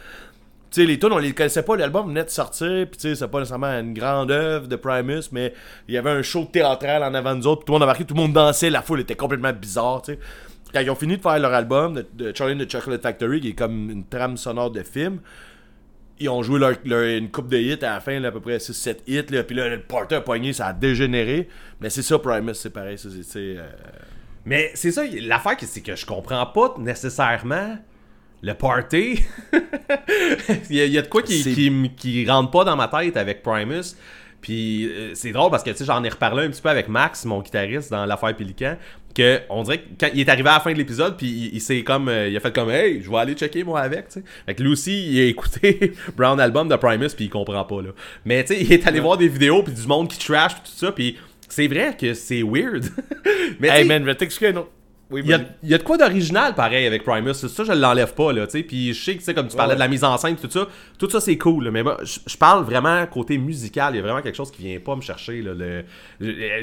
Sais, 0.71 0.85
les 0.85 0.99
tunes, 0.99 1.12
on 1.12 1.19
les 1.19 1.33
connaissait 1.33 1.62
pas, 1.62 1.77
l'album 1.77 2.09
venait 2.09 2.25
de 2.25 2.29
sortir, 2.31 2.87
puis 2.91 2.99
tu 3.01 3.16
c'est 3.16 3.29
pas 3.29 3.39
nécessairement 3.39 3.69
une 3.81 3.95
grande 3.95 4.31
œuvre 4.31 4.66
de 4.69 4.77
Primus, 4.77 5.23
mais 5.33 5.55
il 5.89 5.95
y 5.95 5.99
avait 5.99 6.11
un 6.11 6.21
show 6.23 6.45
théâtral 6.45 7.03
en 7.03 7.14
avant 7.14 7.35
nous 7.35 7.47
autres, 7.47 7.64
tout 7.64 7.73
le 7.73 7.77
monde 7.77 7.85
embarqué, 7.85 8.05
tout 8.05 8.14
le 8.14 8.21
monde 8.21 8.35
dansait, 8.35 8.69
la 8.69 8.83
foule 8.83 9.01
était 9.01 9.14
complètement 9.14 9.53
bizarre, 9.53 10.03
tu 10.03 10.12
sais. 10.12 10.19
Quand 10.75 10.81
ils 10.81 10.91
ont 10.91 10.95
fini 10.95 11.16
de 11.16 11.23
faire 11.23 11.39
leur 11.39 11.55
album 11.55 12.03
de, 12.12 12.33
Charlie 12.35 12.53
and 12.55 12.66
the 12.66 12.71
Chocolate 12.71 13.03
Factory, 13.03 13.41
qui 13.41 13.49
est 13.49 13.53
comme 13.55 13.89
une 13.89 14.05
trame 14.05 14.37
sonore 14.37 14.71
de 14.71 14.83
film, 14.83 15.21
ils 16.21 16.29
ont 16.29 16.43
joué 16.43 16.59
leur, 16.59 16.75
leur- 16.85 17.05
une 17.16 17.31
coupe 17.31 17.49
de 17.49 17.57
hits 17.57 17.79
à 17.83 17.95
la 17.95 18.01
fin, 18.01 18.21
là, 18.21 18.29
à 18.29 18.33
peu 18.33 18.41
près 18.41 18.59
6-7 18.59 18.99
hits, 19.07 19.23
puis 19.23 19.57
là, 19.57 19.69
le 19.71 19.81
party 19.81 20.16
a 20.16 20.21
pogné, 20.21 20.53
ça 20.53 20.66
a 20.66 20.73
dégénéré, 20.75 21.49
mais 21.81 21.89
c'est 21.89 22.03
ça, 22.03 22.19
Primus, 22.19 22.53
c'est 22.55 22.71
pareil, 22.71 22.99
c'est, 22.99 23.39
euh, 23.39 23.66
Mais 24.45 24.71
c'est 24.75 24.91
ça, 24.93 25.03
l'affaire, 25.23 25.57
c'est 25.62 25.81
que 25.81 25.97
je 25.97 26.05
comprends 26.05 26.45
pas 26.45 26.75
nécessairement 26.79 27.79
le 28.43 28.55
party. 28.55 29.20
il, 30.70 30.76
y 30.76 30.80
a, 30.80 30.84
il 30.84 30.93
y 30.93 30.99
a 30.99 31.03
de 31.03 31.09
quoi 31.09 31.22
qui, 31.22 31.91
qui, 31.97 32.28
rentre 32.28 32.51
pas 32.51 32.64
dans 32.64 32.76
ma 32.76 32.89
tête 32.89 33.16
avec 33.16 33.43
Primus. 33.43 33.97
Puis 34.41 34.86
euh, 34.86 35.11
c'est 35.14 35.32
drôle 35.32 35.51
parce 35.51 35.64
que 35.64 35.70
tu 35.70 35.78
sais, 35.78 35.84
j'en 35.84 36.03
ai 36.05 36.09
reparlé 36.09 36.45
un 36.45 36.51
petit 36.51 36.62
peu 36.62 36.68
avec 36.68 36.89
Max, 36.89 37.24
mon 37.24 37.41
guitariste, 37.41 37.91
dans 37.91 38.07
l'affaire 38.07 38.36
Pélican, 38.36 38.76
que 39.12 39.41
on 39.51 39.64
dirait 39.64 39.78
que 39.78 39.89
quand 39.99 40.09
il 40.14 40.20
est 40.20 40.28
arrivé 40.28 40.49
à 40.49 40.55
la 40.55 40.61
fin 40.61 40.72
de 40.72 40.78
l'épisode, 40.78 41.16
puis 41.16 41.26
il, 41.26 41.55
il 41.55 41.61
s'est 41.61 41.82
comme, 41.82 42.09
euh, 42.09 42.28
il 42.28 42.36
a 42.36 42.41
fait 42.41 42.55
comme, 42.55 42.70
hey, 42.70 43.03
je 43.03 43.11
vais 43.11 43.16
aller 43.16 43.34
checker 43.34 43.64
moi 43.64 43.80
avec, 43.80 44.09
tu 44.09 44.14
sais. 44.14 44.24
Fait 44.47 44.55
que 44.55 44.62
lui 44.62 44.70
aussi, 44.70 45.11
il 45.11 45.20
a 45.20 45.24
écouté 45.24 45.93
Brown 46.16 46.39
Album 46.39 46.68
de 46.68 46.76
Primus, 46.76 47.11
puis 47.16 47.24
il 47.24 47.30
comprend 47.30 47.64
pas 47.64 47.82
là. 47.82 47.91
Mais 48.24 48.45
tu 48.45 48.55
sais, 48.55 48.62
il 48.62 48.72
est 48.72 48.86
allé 48.86 49.01
voir 49.01 49.16
des 49.16 49.28
vidéos 49.28 49.64
puis 49.64 49.74
du 49.74 49.86
monde 49.86 50.09
qui 50.09 50.18
trash 50.18 50.55
puis 50.55 50.62
tout 50.70 50.78
ça, 50.78 50.93
puis 50.93 51.16
c'est 51.49 51.66
vrai 51.66 51.97
que 51.99 52.14
c'est 52.14 52.43
weird. 52.43 52.84
Mais 53.59 53.68
tu 53.68 53.74
Hey 53.74 53.84
man, 53.84 54.03
je 54.03 54.07
vais 54.07 54.14
t'expliquer 54.14 54.53
un 54.53 54.59
autre... 54.59 54.70
Oui, 55.11 55.23
il 55.25 55.31
y, 55.31 55.33
a, 55.33 55.39
vas-y. 55.39 55.47
il 55.63 55.69
y 55.71 55.75
a 55.75 55.79
de 55.79 55.83
quoi 55.83 55.97
d'original 55.97 56.55
pareil 56.55 56.87
avec 56.87 57.03
Primus, 57.03 57.33
ça 57.33 57.65
je 57.65 57.73
l'enlève 57.73 58.13
pas 58.13 58.31
là, 58.33 58.47
tu 58.47 58.59
sais, 58.59 58.63
puis 58.63 58.93
je 58.93 59.03
sais 59.03 59.15
que 59.15 59.21
tu 59.21 59.25
sais 59.25 59.33
comme 59.33 59.49
tu 59.49 59.57
parlais 59.57 59.71
Ouais. 59.71 59.77
de 59.77 59.81
la 59.81 59.89
mise 59.89 60.05
en 60.05 60.19
scène 60.19 60.37
tout 60.37 60.51
ça, 60.51 60.67
tout 60.99 61.09
ça 61.09 61.19
c'est 61.21 61.39
cool, 61.39 61.65
là, 61.65 61.71
mais 61.71 61.83
moi 61.83 61.97
je 62.03 62.19
je 62.27 62.37
parle 62.37 62.63
vraiment 62.65 63.07
côté 63.07 63.39
musical, 63.39 63.95
il 63.95 63.97
y 63.97 64.01
a 64.01 64.03
vraiment 64.03 64.21
quelque 64.21 64.35
chose 64.37 64.51
qui 64.51 64.61
vient 64.63 64.79
pas 64.81 64.95
me 64.97 65.01
chercher 65.01 65.41
là, 65.41 65.53
le- 65.55 65.85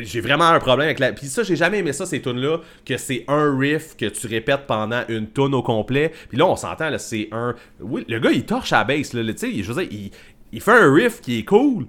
j'ai 0.03 0.21
vraiment 0.21 0.45
un 0.45 0.59
problème 0.59 0.85
avec 0.85 0.99
la 0.99 1.11
puis 1.13 1.25
ça 1.25 1.41
j'ai 1.41 1.55
jamais 1.55 1.79
aimé 1.79 1.91
ça 1.91 2.05
ces 2.05 2.21
tunes 2.21 2.39
là 2.39 2.59
que 2.85 2.97
c'est 2.97 3.25
un 3.27 3.57
riff 3.57 3.97
que 3.97 4.05
tu 4.05 4.27
répètes 4.27 4.67
pendant 4.67 5.01
une 5.09 5.27
tune 5.31 5.55
au 5.55 5.63
complet, 5.63 6.11
puis 6.29 6.37
là 6.37 6.45
on 6.45 6.55
s'entend 6.55 6.91
là, 6.91 6.99
c'est 6.99 7.29
un 7.31 7.55
oui, 7.79 8.05
le 8.07 8.19
gars 8.19 8.29
il 8.31 8.45
torche 8.45 8.73
à 8.73 8.77
la 8.79 8.83
bass 8.83 9.13
là, 9.13 9.23
tu 9.33 9.37
sais, 9.39 9.63
je 9.63 9.71
veux 9.73 9.81
dire 9.83 9.91
il, 9.91 10.11
il 10.51 10.61
fait 10.61 10.71
un 10.71 10.93
riff 10.93 11.19
qui 11.21 11.39
est 11.39 11.43
cool. 11.45 11.87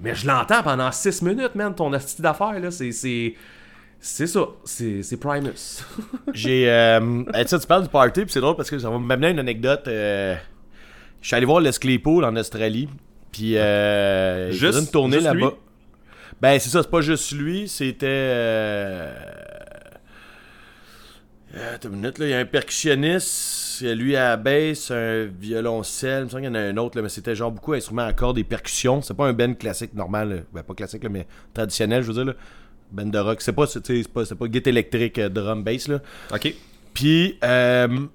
Mais 0.00 0.14
je 0.14 0.26
l'entends 0.26 0.62
pendant 0.62 0.90
6 0.92 1.22
minutes, 1.22 1.54
man, 1.54 1.72
ton 1.74 1.92
astuce 1.92 2.20
d'affaires, 2.20 2.58
là, 2.60 2.70
c'est... 2.72 3.34
c'est- 4.06 4.26
ça, 4.26 4.46
c'est 4.64 5.16
Primus. 5.18 5.82
J'ai. 6.34 6.70
Euh, 6.70 7.22
tu 7.48 7.66
parles 7.66 7.84
du 7.84 7.88
party, 7.88 8.22
puis 8.22 8.32
c'est 8.32 8.40
drôle 8.40 8.56
parce 8.56 8.70
que 8.70 8.78
ça 8.78 8.90
va 8.90 8.98
m'amener 8.98 9.30
une 9.30 9.38
anecdote. 9.38 9.88
euh, 9.88 10.36
je 11.20 11.26
suis 11.28 11.36
allé 11.36 11.46
voir 11.46 11.60
Les 11.60 11.70
Claypool 11.72 12.24
en 12.24 12.36
Australie, 12.36 12.88
puis 13.32 13.56
euh, 13.56 14.48
il 14.52 14.56
Juste- 14.58 14.78
une 14.78 14.86
tournée 14.88 15.20
là-bas. 15.20 15.54
Ben, 16.40 16.58
c'est 16.58 16.68
ça, 16.68 16.82
c'est 16.82 16.90
pas 16.90 17.00
juste 17.00 17.32
lui, 17.32 17.68
c'était. 17.68 18.06
Euh... 18.08 19.14
euh, 21.56 21.74
attends 21.74 21.88
une 21.88 21.96
minute, 21.96 22.18
là, 22.18 22.26
il 22.26 22.30
y 22.30 22.34
a 22.34 22.38
un 22.40 22.44
percussionniste, 22.44 23.80
lui 23.82 24.16
à 24.16 24.30
la 24.30 24.36
basse, 24.36 24.90
un 24.90 25.24
violoncelle, 25.26 26.22
il 26.22 26.24
me 26.24 26.28
semble 26.28 26.42
qu'il 26.42 26.50
y 26.50 26.52
en 26.52 26.54
a 26.56 26.60
un 26.60 26.76
autre, 26.76 26.96
là, 26.98 27.02
mais 27.02 27.08
c'était 27.08 27.34
genre 27.34 27.52
beaucoup 27.52 27.72
d'instruments 27.72 28.02
à 28.04 28.12
cordes 28.12 28.36
et 28.38 28.44
percussions. 28.44 29.00
C'est 29.02 29.14
pas 29.14 29.26
un 29.26 29.32
band 29.32 29.54
classique 29.54 29.94
normal, 29.94 30.28
là. 30.28 30.36
ben 30.52 30.62
pas 30.62 30.74
classique, 30.74 31.04
là, 31.04 31.08
mais 31.08 31.26
traditionnel, 31.54 32.02
je 32.02 32.08
veux 32.08 32.14
dire. 32.14 32.24
Là. 32.24 32.32
Band 32.94 33.06
de 33.06 33.18
rock. 33.18 33.40
C'est 33.42 33.52
pas, 33.52 33.66
c'est, 33.66 34.08
pas, 34.08 34.24
c'est 34.24 34.34
pas 34.34 34.46
guitare 34.46 34.70
électrique, 34.70 35.18
euh, 35.18 35.28
drum, 35.28 35.62
bass, 35.62 35.88
là. 35.88 36.00
ok. 36.32 36.54
Puis, 36.94 37.38
euh, 37.42 38.06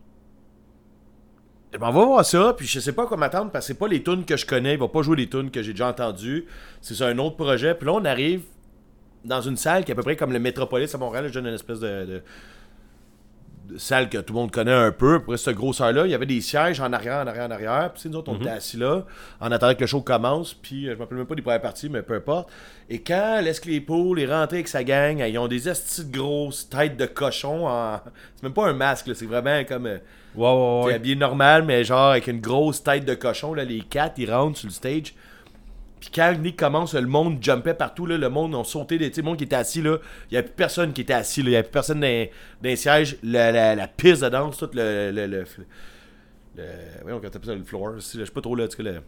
je 1.73 1.77
m'en 1.77 1.91
vais 1.91 2.05
voir 2.05 2.25
ça, 2.25 2.53
puis 2.57 2.65
je 2.65 2.79
sais 2.79 2.93
pas 2.93 3.05
quoi 3.05 3.17
m'attendre 3.17 3.51
parce 3.51 3.67
que 3.67 3.73
c'est 3.73 3.79
pas 3.79 3.87
les 3.87 4.01
tunes 4.01 4.25
que 4.25 4.37
je 4.37 4.45
connais. 4.45 4.73
Il 4.73 4.79
va 4.79 4.87
pas 4.87 5.01
jouer 5.01 5.17
les 5.17 5.29
tunes 5.29 5.51
que 5.51 5.61
j'ai 5.61 5.73
déjà 5.73 5.89
entendues. 5.89 6.45
C'est 6.81 6.99
un 7.03 7.17
autre 7.19 7.35
projet. 7.35 7.75
Puis 7.75 7.85
là, 7.85 7.93
on 7.93 8.05
arrive 8.05 8.43
dans 9.25 9.41
une 9.41 9.57
salle 9.57 9.83
qui 9.83 9.91
est 9.91 9.93
à 9.93 9.95
peu 9.95 10.01
près 10.03 10.15
comme 10.15 10.31
le 10.31 10.39
Métropolis 10.39 10.95
à 10.95 10.97
Montréal. 10.97 11.27
Je 11.27 11.33
donne 11.33 11.47
une 11.47 11.53
espèce 11.53 11.81
de 11.81 12.23
salle 13.77 14.09
que 14.09 14.17
tout 14.17 14.33
le 14.33 14.39
monde 14.39 14.51
connaît 14.51 14.71
un 14.73 14.91
peu. 14.91 15.15
Après 15.15 15.37
cette 15.37 15.55
grosseur-là, 15.55 16.05
il 16.05 16.11
y 16.11 16.15
avait 16.15 16.25
des 16.25 16.41
sièges 16.41 16.79
en 16.81 16.91
arrière, 16.91 17.23
en 17.23 17.27
arrière, 17.27 17.47
en 17.47 17.51
arrière. 17.51 17.91
Puis 17.93 18.09
nous 18.09 18.17
autres, 18.17 18.31
on 18.31 18.37
était 18.37 18.49
assis 18.49 18.77
là 18.77 19.03
en 19.39 19.51
attendant 19.51 19.75
que 19.75 19.81
le 19.81 19.87
show 19.87 20.01
commence. 20.01 20.53
Puis 20.53 20.87
euh, 20.87 20.91
je 20.91 20.95
me 20.95 21.01
rappelle 21.01 21.17
même 21.17 21.27
pas 21.27 21.35
des 21.35 21.41
premières 21.41 21.61
parties, 21.61 21.89
mais 21.89 22.01
peu 22.01 22.15
importe. 22.15 22.49
Et 22.89 22.99
quand 23.01 23.41
Les 23.43 23.53
Claypool 23.53 24.19
est 24.19 24.25
rentré 24.25 24.57
avec 24.57 24.67
sa 24.67 24.83
gang, 24.83 25.19
ils 25.19 25.37
ont 25.37 25.47
des 25.47 25.69
estis 25.69 26.05
de 26.05 26.17
grosses 26.17 26.67
têtes 26.69 26.97
de 26.97 27.05
cochon. 27.05 27.67
En... 27.67 27.99
C'est 28.35 28.43
même 28.43 28.53
pas 28.53 28.67
un 28.67 28.73
masque, 28.73 29.09
c'est 29.15 29.25
vraiment 29.25 29.63
comme. 29.65 29.85
euh, 29.87 29.97
Ouais, 30.35 30.83
ouais. 30.85 30.93
habillé 30.93 31.15
normal, 31.15 31.63
mais 31.63 31.83
genre 31.83 32.11
avec 32.11 32.27
une 32.27 32.39
grosse 32.39 32.83
tête 32.83 33.03
de 33.03 33.15
cochon, 33.15 33.53
là, 33.55 33.63
les 33.65 33.81
quatre, 33.81 34.13
ils 34.19 34.31
rentrent 34.31 34.59
sur 34.59 34.67
le 34.67 34.73
stage. 34.73 35.13
Puis 35.99 36.09
quand 36.13 36.33
Nick 36.39 36.57
commence, 36.57 36.93
le 36.93 37.05
monde 37.07 37.37
jumpait 37.41 37.73
partout, 37.73 38.05
là, 38.05 38.17
le 38.17 38.29
monde 38.29 38.55
a 38.55 38.63
sauté, 38.63 38.97
des- 38.97 39.11
tu 39.11 39.19
le 39.21 39.25
monde 39.25 39.37
qui 39.37 39.43
était 39.43 39.55
assis 39.57 39.81
là, 39.81 39.97
il 40.29 40.33
n'y 40.33 40.37
avait 40.37 40.47
plus 40.47 40.55
personne 40.55 40.93
qui 40.93 41.01
était 41.01 41.13
assis, 41.13 41.41
là, 41.41 41.47
il 41.47 41.51
n'y 41.51 41.55
avait 41.57 41.63
plus 41.63 41.71
personne 41.73 41.99
dans, 41.99 42.07
dans 42.61 42.69
les 42.69 42.75
sièges, 42.77 43.17
la, 43.23 43.51
la, 43.51 43.75
la 43.75 43.87
piste 43.87 44.23
de 44.23 44.29
danse, 44.29 44.57
tout 44.57 44.69
le... 44.73 45.11
le, 45.11 45.27
le, 45.27 45.45
le 46.55 46.63
voyons, 47.01 47.19
t'appelles 47.19 47.45
ça, 47.49 47.55
le 47.55 47.63
floor, 47.63 47.95
je 47.97 47.99
sais 48.25 48.31
pas 48.31 48.41
trop 48.41 48.55
là, 48.55 48.67
cas, 48.67 48.83
le, 48.83 49.01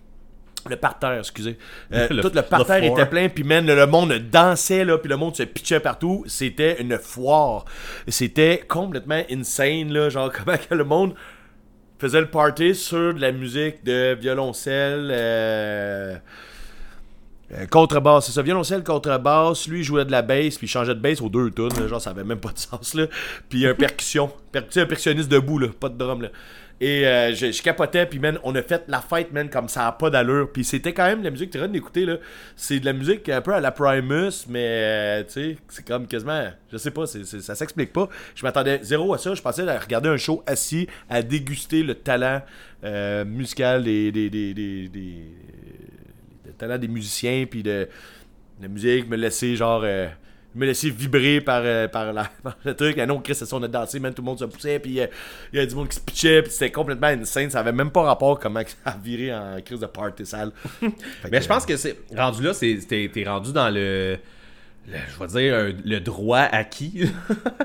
le 0.70 0.76
parterre, 0.76 1.20
excusez. 1.20 1.58
Euh, 1.92 2.08
Le- 2.12 2.22
tout 2.22 2.32
le 2.36 2.42
parterre 2.44 2.82
le 2.82 2.88
était 2.88 3.06
plein, 3.08 3.30
puis 3.30 3.44
man, 3.44 3.66
le 3.66 3.88
monde 3.88 4.14
dansait, 4.14 4.86
là, 4.86 4.98
puis 4.98 5.10
le 5.10 5.18
monde 5.18 5.36
se 5.36 5.44
pitchait 5.44 5.80
partout. 5.80 6.24
C'était 6.28 6.80
une 6.82 6.98
foire. 7.00 7.66
C'était 8.08 8.64
complètement 8.68 9.24
insane, 9.32 9.92
là, 9.92 10.10
genre 10.10 10.32
comment 10.46 10.58
que 10.58 10.76
le 10.76 10.84
monde 10.84 11.16
faisait 11.98 12.22
le 12.22 12.30
party 12.30 12.76
sur 12.76 13.14
de 13.16 13.22
la 13.22 13.32
musique 13.32 13.84
de 13.84 14.14
violoncelle, 14.20 15.10
euh, 15.12 16.16
euh, 17.54 17.66
contrebasse, 17.68 18.26
c'est 18.28 18.32
ça, 18.32 18.42
violoncelle, 18.42 18.84
contrebasse, 18.84 19.68
lui 19.68 19.84
jouait 19.84 20.06
de 20.06 20.12
la 20.12 20.22
bass, 20.22 20.58
puis 20.58 20.68
il 20.68 20.70
changeait 20.70 20.96
de 20.96 21.00
bass 21.00 21.22
aux 21.22 21.30
deux 21.30 21.52
tunes, 21.52 21.88
genre 21.88 22.02
ça 22.02 22.12
avait 22.12 22.24
même 22.24 22.40
pas 22.40 22.52
de 22.52 22.60
sens, 22.60 22.94
là. 22.94 23.08
Puis 23.50 23.66
un 23.68 23.74
percussion, 23.76 24.32
per- 24.52 24.60
un 24.76 24.86
percussionniste 24.86 25.30
debout, 25.30 25.60
pas 25.80 25.90
de 25.90 25.98
drum, 25.98 26.22
là. 26.22 26.30
Et 26.84 27.06
euh, 27.06 27.36
je, 27.36 27.62
capotais, 27.62 28.08
puis 28.08 28.18
man, 28.18 28.40
on 28.44 28.56
a 28.56 28.64
fait 28.64 28.84
la 28.88 29.02
fête, 29.02 29.32
man, 29.32 29.48
comme 29.52 29.70
ça 29.70 29.86
a 29.86 29.92
pas 29.92 30.10
d'allure. 30.10 30.50
Puis 30.52 30.64
c'était 30.64 30.94
quand 30.94 31.06
même 31.06 31.22
la 31.22 31.30
musique, 31.30 31.52
tu 31.52 31.60
es 31.60 31.68
d'écouter, 31.68 32.06
là. 32.08 32.18
C'est 32.56 32.80
de 32.80 32.86
la 32.86 32.94
musique 32.94 33.30
un 33.30 33.40
peu 33.42 33.54
à 33.54 33.60
la 33.60 33.70
Primus, 33.72 34.48
mais, 34.50 34.66
euh, 34.66 35.24
c'est 35.28 35.58
comme 35.88 36.08
quasiment, 36.08 36.44
je 36.72 36.78
sais 36.78 36.90
pas, 36.90 37.06
c'est, 37.06 37.24
c'est- 37.24 37.42
ça 37.42 37.54
s'explique 37.54 37.94
pas. 37.94 38.10
Je 38.34 38.44
m'attendais 38.44 38.80
zéro 38.82 39.14
à 39.14 39.20
ça, 39.20 39.36
je 39.36 39.42
pensais 39.44 39.68
à 39.70 39.78
regarder 39.78 40.10
un 40.10 40.18
show 40.18 40.42
assis, 40.48 40.88
à 41.08 41.22
déguster 41.22 41.84
le 41.84 41.94
talent 41.94 42.42
euh, 42.84 43.26
musical 43.26 43.84
des, 43.84 44.12
des, 44.12 44.32
des, 44.32 44.56
des, 44.56 44.90
talent 46.62 46.78
des 46.78 46.88
musiciens, 46.88 47.46
puis 47.50 47.64
de 47.64 47.88
la 48.62 48.68
musique, 48.68 49.08
me 49.10 49.18
laisser 49.18 49.56
genre. 49.56 49.82
euh, 49.84 50.08
me 50.54 50.66
laisser 50.66 50.90
vibrer 50.90 51.40
par, 51.40 51.62
euh, 51.64 51.88
par, 51.88 52.12
la, 52.12 52.26
par 52.44 52.58
le 52.66 52.74
truc. 52.76 52.98
Ah 52.98 53.06
non, 53.06 53.20
Chris, 53.22 53.36
c'est 53.36 53.46
ça, 53.46 53.56
on 53.56 53.64
a 53.64 53.70
dansé, 53.70 54.02
man, 54.02 54.14
tout 54.14 54.22
le 54.22 54.26
monde 54.26 54.38
se 54.40 54.44
poussait, 54.44 54.80
puis 54.80 55.00
euh, 55.00 55.08
il 55.54 55.60
y 55.60 55.62
a 55.62 55.66
du 55.66 55.74
monde 55.74 55.88
qui 55.88 55.96
se 55.96 56.02
pitchait, 56.02 56.42
puis 56.42 56.52
c'était 56.52 56.72
complètement 56.72 57.08
une 57.08 57.24
scène, 57.24 57.50
ça 57.50 57.62
avait 57.62 57.72
même 57.72 57.90
pas 57.90 58.02
rapport 58.02 58.38
comment 58.38 58.60
ça 58.84 58.92
a 58.92 58.98
viré 59.02 59.34
en 59.34 59.62
crise 59.64 59.80
de 59.80 59.86
party 59.86 60.26
sale. 60.26 60.52
Mais 61.32 61.42
je 61.42 61.48
pense 61.48 61.66
que 61.66 61.78
c'est 61.78 61.96
rendu 62.18 62.44
là, 62.44 62.54
c'est 62.54 62.78
t'es 62.86 63.10
t'es 63.14 63.24
rendu 63.24 63.54
dans 63.54 63.70
le, 63.70 64.18
le- 64.90 64.98
je 65.14 65.20
vais 65.24 65.28
dire 65.42 65.56
un- 65.56 65.72
le 65.86 66.00
droit 66.00 66.40
acquis. 66.40 66.92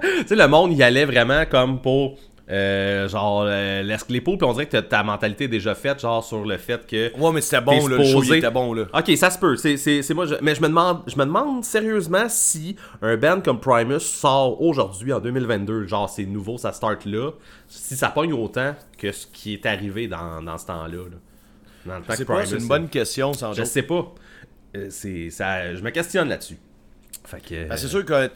tu 0.01 0.27
sais 0.29 0.37
le 0.37 0.47
monde 0.47 0.73
y 0.73 0.83
allait 0.85 1.07
vraiment 1.07 1.45
comme 1.45 1.83
pour 1.83 2.17
Euh, 2.49 3.09
genre, 3.09 3.45
euh, 3.49 3.83
Les 3.83 3.97
Claypool, 4.07 4.39
puis 4.39 4.47
on 4.47 4.53
dirait 4.53 4.67
que 4.67 4.77
ta 4.77 5.03
mentalité 5.03 5.45
est 5.45 5.49
déjà 5.49 5.75
faite, 5.75 6.01
genre, 6.01 6.23
sur 6.23 6.45
le 6.45 6.57
fait 6.59 6.87
que. 6.87 7.13
Ouais, 7.19 7.33
mais 7.33 7.41
c'était 7.41 7.61
bon, 7.61 7.89
là. 7.89 7.97
Le 7.97 8.05
show, 8.05 8.23
il 8.23 8.35
était 8.35 8.51
bon, 8.53 8.73
là. 8.73 8.85
Ok, 8.95 9.11
ça 9.17 9.31
se 9.31 9.39
peut. 9.39 9.57
C'est, 9.57 9.77
c'est, 9.77 10.03
c'est 10.03 10.15
moi, 10.15 10.27
je- 10.27 10.37
mais 10.43 10.55
je 10.55 10.61
me 10.63 10.69
demande, 10.69 11.03
je 11.09 11.17
me 11.17 11.25
demande 11.25 11.65
sérieusement 11.65 12.27
si 12.29 12.77
un 13.03 13.17
band 13.17 13.41
comme 13.41 13.59
Primus 13.59 13.99
sort 13.99 14.63
aujourd'hui 14.63 15.13
en 15.13 15.19
2022, 15.19 15.89
genre 15.89 16.09
c'est 16.09 16.25
nouveau, 16.25 16.57
ça 16.57 16.73
start 16.73 17.05
là, 17.05 17.33
si 17.67 17.97
ça 17.97 18.11
pogne 18.11 18.33
autant 18.33 18.77
que 18.97 19.11
ce 19.11 19.27
qui 19.27 19.55
est 19.55 19.67
arrivé 19.67 20.07
dans, 20.07 20.41
dans 20.41 20.57
ce 20.57 20.67
temps-là. 20.67 20.99
là. 20.99 21.17
Dans 21.85 21.97
le 21.99 22.03
temps 22.05 22.13
C'est 22.17 22.25
que 22.25 22.29
pas, 22.33 22.47
c'est 22.47 22.59
une 22.59 22.69
bonne 22.69 22.89
question, 22.89 23.33
sans 23.33 23.53
Je 23.55 23.65
sais 23.65 23.83
pas. 23.83 24.15
Euh, 24.77 24.87
c'est, 24.91 25.31
ça, 25.31 25.75
je 25.75 25.83
me 25.83 25.91
questionne 25.91 26.29
là-dessus. 26.29 26.59
Fait 27.25 27.41
que. 27.41 27.69
Ben, 27.69 27.77
c'est 27.77 27.89
sûr 27.89 28.05
que 28.05 28.13
euh, 28.13 28.29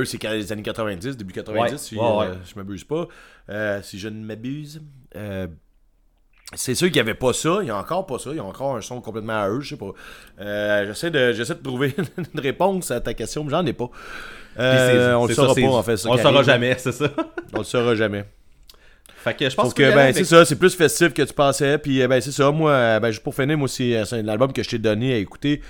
eux, 0.00 0.04
c'est 0.06 0.22
les 0.22 0.50
années 0.50 0.62
90, 0.62 1.14
début 1.16 1.34
90, 1.34 1.72
Ouais, 1.72 1.78
si 1.78 1.96
ouais, 1.96 2.02
euh, 2.02 2.18
ouais. 2.20 2.38
je 2.46 2.54
m'abuse 2.56 2.84
pas. 2.84 3.06
Euh, 3.50 3.82
si 3.82 3.98
je 3.98 4.08
ne 4.08 4.24
m'abuse. 4.24 4.80
Euh, 5.16 5.46
c'est 6.54 6.74
sûr 6.74 6.88
qu'il 6.88 6.94
n'y 6.94 7.00
avait 7.00 7.14
pas 7.14 7.32
ça, 7.32 7.58
il 7.60 7.66
n'y 7.66 7.70
a 7.70 7.76
encore 7.76 8.06
pas 8.06 8.18
ça, 8.18 8.30
il 8.30 8.36
y 8.36 8.40
a 8.40 8.44
encore 8.44 8.76
un 8.76 8.80
son 8.80 9.00
complètement 9.00 9.40
à 9.40 9.48
eux, 9.48 9.60
je 9.60 9.70
sais 9.70 9.76
pas. 9.76 9.92
Euh, 10.40 10.86
j'essaie, 10.86 11.10
de, 11.10 11.32
j'essaie 11.32 11.54
de 11.54 11.62
trouver 11.62 11.94
une 12.34 12.40
réponse 12.40 12.90
à 12.90 13.00
ta 13.00 13.14
question, 13.14 13.44
mais 13.44 13.50
j'en 13.50 13.64
ai 13.64 13.72
pas. 13.72 13.88
Euh, 14.58 15.14
on 15.14 15.26
le 15.26 15.34
saura 15.34 15.54
ça, 15.54 15.60
pas 15.60 15.68
en 15.68 15.82
fait. 15.82 15.96
ça 15.96 16.08
On 16.10 16.14
le 16.14 16.22
saura 16.22 16.42
jamais, 16.42 16.74
c'est 16.78 16.92
ça. 16.92 17.08
On 17.54 17.58
le 17.58 17.64
saura 17.64 17.94
jamais. 17.94 18.24
fait 19.18 19.34
que 19.34 19.48
je 19.48 19.54
pense 19.54 19.72
que, 19.72 19.82
que 19.82 19.94
ben, 19.94 20.12
c'est 20.12 20.24
ça, 20.24 20.44
c'est 20.44 20.56
plus 20.56 20.74
festif 20.74 21.14
que 21.14 21.22
tu 21.22 21.32
pensais. 21.32 21.78
Puis, 21.78 22.02
euh, 22.02 22.08
ben, 22.08 22.20
c'est 22.20 22.32
ça. 22.32 22.50
Moi, 22.50 22.98
ben, 22.98 23.12
juste 23.12 23.22
pour 23.22 23.34
finir, 23.34 23.56
moi, 23.56 23.68
c'est, 23.68 24.04
c'est 24.04 24.16
un 24.16 24.26
album 24.26 24.52
que 24.52 24.64
je 24.64 24.70
t'ai 24.70 24.78
donné 24.78 25.14
à 25.14 25.18
écouter. 25.18 25.60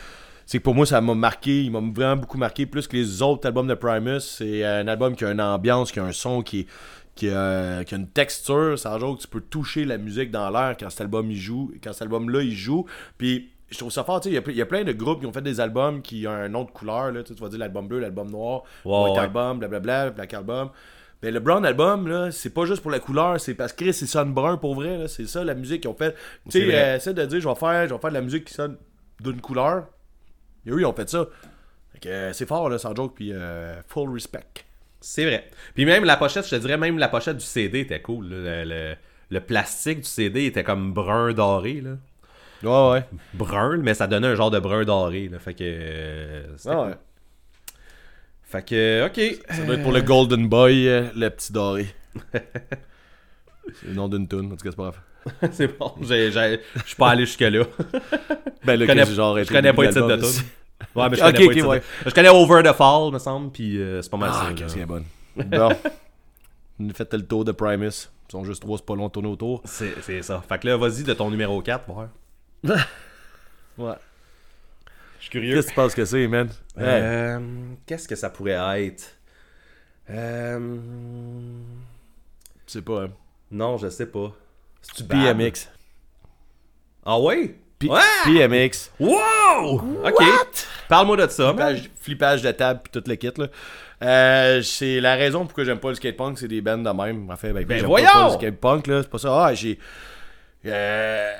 C'est 0.47 0.59
que 0.59 0.64
pour 0.64 0.74
moi, 0.74 0.87
ça 0.87 1.01
m'a 1.03 1.14
marqué. 1.14 1.62
Il 1.62 1.70
m'a 1.70 1.81
vraiment 1.81 2.16
beaucoup 2.16 2.39
marqué. 2.39 2.64
Plus 2.64 2.89
que 2.89 2.97
les 2.97 3.20
autres 3.20 3.47
albums 3.47 3.68
de 3.68 3.74
Primus. 3.74 4.20
C'est 4.20 4.64
un 4.64 4.89
album 4.89 5.14
qui 5.14 5.26
a 5.26 5.31
une 5.31 5.41
ambiance, 5.43 5.93
qui 5.93 6.01
a 6.01 6.05
un 6.05 6.11
son, 6.11 6.43
qui, 6.43 6.66
qui, 7.21 7.29
a, 7.31 7.85
qui 7.85 7.95
a 7.95 7.99
une 7.99 8.09
texture. 8.09 8.79
Sans 8.79 8.99
joke, 8.99 9.18
tu 9.21 9.29
peux 9.29 9.41
toucher 9.41 9.85
la 9.85 9.99
musique 9.99 10.31
dans 10.31 10.51
l'air 10.51 10.77
quand 10.79 10.91
cet 10.91 11.03
album 11.03 11.31
il 11.31 11.37
joue. 11.37 11.73
Quand 11.83 11.93
cet 11.93 12.03
album-là, 12.03 12.43
il 12.43 12.53
joue. 12.55 12.87
Puis, 13.18 13.51
je 13.71 13.79
trouve 13.79 13.93
ça 13.93 14.03
fort. 14.05 14.21
tu 14.21 14.29
sais, 14.29 14.33
Il 14.33 14.35
y, 14.35 14.39
a 14.39 14.41
ple- 14.43 14.51
il 14.51 14.57
y 14.57 14.62
a 14.62 14.66
plein 14.66 14.83
de 14.85 14.93
groupes 14.93 15.21
qui 15.21 15.27
ont 15.27 15.33
fait 15.33 15.43
des 15.43 15.61
albums 15.61 16.03
qui 16.03 16.27
ont 16.27 16.31
un 16.33 16.53
autre 16.55 16.73
couleur. 16.73 17.12
Là, 17.12 17.23
tu 17.23 17.35
vas 17.35 17.49
dire 17.49 17.59
l'album 17.59 17.87
bleu, 17.87 18.01
l'album 18.01 18.31
noir, 18.31 18.62
Ouais, 18.85 19.03
White 19.05 19.12
ouais. 19.14 19.18
Album, 19.21 19.59
blablabla, 19.61 20.11
Black 20.11 20.35
Album. 20.35 20.71
Mais 21.23 21.31
le 21.31 21.39
Brown 21.39 21.64
Album, 21.66 22.09
là, 22.09 22.31
c'est 22.31 22.49
pas 22.55 22.64
juste 22.64 22.81
pour 22.81 22.91
la 22.91 22.99
couleur, 22.99 23.39
c'est 23.39 23.53
parce 23.55 23.73
que 23.75 23.85
Chris, 23.85 23.93
c'est 23.93 24.07
sonne 24.07 24.33
brun 24.33 24.57
pour 24.57 24.75
vrai. 24.75 24.97
là. 24.97 25.07
C'est 25.07 25.27
ça 25.27 25.45
la 25.45 25.55
musique 25.55 25.83
qu'ils 25.83 25.91
ont 25.91 25.95
fait. 25.95 26.14
Tu 26.49 26.59
sais, 26.66 26.75
euh, 26.75 26.97
essaie 26.97 27.12
de 27.14 27.25
dire, 27.27 27.41
je 27.41 27.47
vais 27.49 27.55
faire, 27.55 27.87
je 27.87 27.93
vais 27.95 28.01
faire 28.01 28.11
de 28.11 28.14
la 28.14 28.23
musique 28.23 28.47
qui 28.47 28.55
sonne 28.55 28.77
d'une 29.21 29.41
couleur. 29.41 29.87
Et 30.66 30.71
eux, 30.71 30.81
ils 30.81 30.87
ont 30.87 30.95
fait 30.95 31.09
ça. 31.11 31.27
Fait 31.93 31.99
que, 32.01 32.09
euh, 32.09 32.33
c'est 32.33 32.47
fort, 32.47 32.71
là, 32.71 32.79
sans 32.79 32.95
joke, 32.97 33.12
puis 33.14 33.33
euh, 33.35 33.81
full 33.87 34.11
respect. 34.14 34.47
C'est 35.01 35.25
vrai. 35.25 35.49
Puis 35.75 35.85
même 35.85 36.05
la 36.05 36.17
pochette, 36.17 36.45
je 36.45 36.51
te 36.51 36.57
dirais, 36.57 36.77
même 36.77 36.99
la 36.99 37.09
pochette 37.09 37.37
du 37.39 37.45
CD 37.45 37.81
était 37.81 38.01
cool. 38.03 38.29
là. 38.29 38.65
Le, 38.65 38.69
le- 38.69 38.97
le 39.33 39.41
plastique 39.41 39.99
du 40.01 40.09
CD 40.09 40.47
était 40.47 40.65
comme 40.65 40.93
brun 40.93 41.33
doré. 41.33 41.81
Là. 41.81 41.91
Ouais, 42.63 42.93
ouais. 42.99 43.05
Brun, 43.35 43.79
mais 43.79 43.95
ça 43.95 44.07
donnait 44.09 44.27
un 44.27 44.35
genre 44.35 44.51
de 44.51 44.59
brun 44.59 44.85
doré. 44.85 45.29
Là. 45.29 45.39
Fait 45.39 45.55
que. 45.55 45.63
euh, 45.65 46.43
cool. 46.65 46.75
ouais. 46.89 46.95
Fait 48.43 48.65
que, 48.67 49.07
ok. 49.07 49.41
Ça 49.51 49.63
doit 49.65 49.77
être 49.77 49.83
pour 49.85 49.93
le 49.93 50.03
Golden 50.03 50.49
Boy, 50.49 50.89
euh, 50.89 51.05
le 51.15 51.29
petit 51.31 51.53
doré. 51.53 51.87
c'est 52.33 53.87
le 53.87 53.95
nom 53.95 54.09
d'une 54.09 54.27
tune, 54.27 54.47
en 54.53 54.57
tout 54.57 54.65
cas, 54.65 54.71
c'est 54.71 54.77
pas 54.77 54.83
grave. 54.91 54.99
c'est 55.53 55.79
bon. 55.79 55.95
Je 56.03 56.59
suis 56.87 56.97
pas 56.97 57.11
allé 57.11 57.25
jusque-là. 57.27 57.65
Ben 58.65 58.77
là, 58.77 58.85
Je 58.87 58.91
connais, 58.91 59.07
genre, 59.07 59.39
je 59.39 59.45
connais 59.49 59.73
pas 59.73 59.83
le 59.85 59.89
titre 59.91 60.09
de 60.09 60.17
tune. 60.17 60.45
Ouais, 60.95 61.09
mais 61.11 61.16
je 61.16 61.20
connais 61.20 61.33
pas 61.39 61.45
ok, 61.45 61.49
le 61.49 61.55
titre. 61.55 61.66
ouais. 61.68 61.83
Je 62.07 62.11
connais 62.11 62.28
Over 62.28 62.62
the 62.62 62.72
Fall, 62.74 63.12
me 63.12 63.18
semble, 63.18 63.51
puis 63.53 63.78
euh, 63.78 64.01
c'est 64.03 64.11
pas 64.11 64.16
mal 64.16 64.31
Ah, 64.33 64.47
ça. 64.49 64.53
qu'est-ce 64.55 64.74
qu'elle 64.74 64.83
est 64.83 64.87
bonne. 64.87 65.05
Bon. 65.37 65.70
On 66.81 66.89
a 66.89 66.93
fait 66.95 67.12
le 67.12 67.26
tour 67.26 67.45
de 67.45 67.53
Primus. 67.53 67.87
Ils 68.28 68.33
sont 68.33 68.45
juste 68.45 68.62
trois, 68.62 68.78
c'est 68.78 68.87
pas 68.87 68.95
long 68.95 69.07
de 69.09 69.12
tourner 69.12 69.28
autour. 69.28 69.61
C'est 69.64 69.93
c'est 70.03 70.22
ça. 70.22 70.43
Fait 70.49 70.59
que 70.59 70.66
là, 70.68 70.76
vas-y 70.76 71.03
de 71.05 71.12
ton 71.14 71.31
numéro 71.31 71.61
4, 71.62 71.85
voir. 71.87 72.09
Ouais. 73.78 73.95
Je 75.18 75.22
suis 75.24 75.31
curieux. 75.31 75.55
Qu'est-ce 75.57 75.66
que 75.68 75.72
tu 75.72 75.76
penses 75.76 75.95
que 75.95 76.05
c'est, 76.05 76.26
man? 76.28 76.49
Euh, 76.78 77.39
Qu'est-ce 77.87 78.09
que 78.09 78.16
ça 78.16 78.31
pourrait 78.31 78.83
être? 78.87 79.16
Euh, 80.11 80.59
Je 82.66 82.72
sais 82.72 82.83
pas. 82.83 83.05
hein. 83.05 83.11
Non, 83.51 83.76
je 83.78 83.89
sais 83.89 84.07
pas. 84.07 84.33
C'est-tu 84.83 85.05
bad? 85.05 85.37
PMX. 85.39 85.68
Ah 87.05 87.18
ouais? 87.20 87.57
P- 87.81 87.89
Ouais! 87.89 87.99
PMX. 88.24 88.93
Wow! 89.01 89.99
Ok. 90.05 90.22
Parle-moi 90.89 91.16
de 91.16 91.26
ça. 91.28 91.49
Flippage, 91.49 91.91
flippage 92.01 92.43
de 92.43 92.51
table 92.53 92.81
puis 92.85 92.93
tout 93.01 93.09
le 93.09 93.14
kit 93.16 93.33
là. 93.37 93.47
Euh, 94.03 94.62
c'est 94.62 95.01
la 95.01 95.14
raison 95.16 95.45
pourquoi 95.45 95.64
j'aime 95.64 95.78
pas 95.78 95.89
le 95.89 95.95
skatepunk, 95.95 96.39
c'est 96.39 96.49
des 96.49 96.61
bands 96.61 96.78
de 96.78 96.91
même. 96.91 97.31
En 97.31 97.37
fait, 97.37 97.53
ben, 97.53 97.64
Ben 97.66 97.85
voyons! 97.85 98.07
pas, 98.12 98.24
le 98.28 98.33
skatepunk 98.35 98.87
là, 98.87 99.03
c'est 99.03 99.11
pas 99.11 99.18
ça. 99.18 99.47
Ah, 99.47 99.55
j'ai 99.55 99.78
euh, 100.66 101.33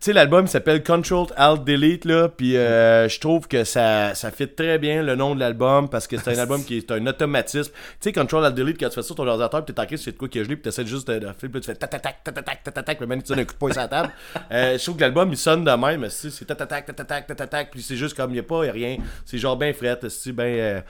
tu 0.00 0.04
sais, 0.04 0.12
l'album 0.12 0.46
s'appelle 0.46 0.84
Control 0.84 1.26
Alt 1.36 1.64
Delete, 1.64 2.04
là, 2.04 2.28
puis 2.28 2.56
euh, 2.56 3.08
je 3.08 3.18
trouve 3.18 3.48
que 3.48 3.64
ça, 3.64 4.14
ça 4.14 4.30
fit 4.30 4.46
très 4.46 4.78
bien 4.78 5.02
le 5.02 5.16
nom 5.16 5.34
de 5.34 5.40
l'album 5.40 5.88
parce 5.88 6.06
que 6.06 6.16
c'est 6.16 6.36
un 6.36 6.38
album 6.38 6.64
qui 6.64 6.76
est 6.76 6.92
un 6.92 7.04
automatisme. 7.04 7.72
Tu 7.72 7.96
sais, 8.00 8.12
Control 8.12 8.44
Alt 8.44 8.54
Delete, 8.54 8.78
quand 8.78 8.90
tu 8.90 8.94
fais 8.94 9.02
ça 9.02 9.06
sur 9.06 9.16
ton 9.16 9.26
ordinateur, 9.26 9.64
puis 9.64 9.74
t'es 9.74 9.82
taqué, 9.82 9.96
c'est 9.96 10.12
de 10.12 10.16
quoi 10.16 10.28
qui 10.28 10.38
est 10.38 10.44
gelé, 10.44 10.54
puis 10.54 10.62
t'essaies 10.62 10.86
juste 10.86 11.08
de, 11.08 11.18
faire, 11.18 11.34
puis 11.34 11.50
tu 11.50 11.62
fais 11.62 11.74
tac 11.74 11.90
tac 11.90 12.00
tac 12.00 12.22
tac 12.22 12.44
tac 12.44 12.62
tac 12.62 12.84
tac, 12.84 12.98
puis 12.98 13.06
maintenant 13.08 13.22
tu 13.22 13.32
donnes 13.32 13.40
un 13.40 13.44
coup 13.44 13.54
de 13.54 13.58
poing 13.58 13.72
sur 13.72 13.82
la 13.82 13.88
table. 13.88 14.12
Je 14.52 14.84
trouve 14.84 14.94
que 14.94 15.00
l'album 15.00 15.30
il 15.32 15.36
sonne 15.36 15.64
de 15.64 15.70
même, 15.72 16.08
c'est 16.10 16.44
tac 16.46 16.56
tac 16.58 16.68
tac 16.68 16.86
tac 16.86 17.26
tac 17.26 17.36
tac 17.36 17.50
tac, 17.50 17.70
puis 17.72 17.82
c'est 17.82 17.96
juste 17.96 18.16
comme 18.16 18.30
il 18.30 18.34
n'y 18.34 18.40
a 18.40 18.44
pas 18.44 18.66
y 18.66 18.68
a 18.68 18.72
rien. 18.72 18.98
C'est 19.24 19.38
genre 19.38 19.56
ben 19.56 19.74
fret, 19.74 19.98
c'est 20.08 20.32
ben. 20.32 20.82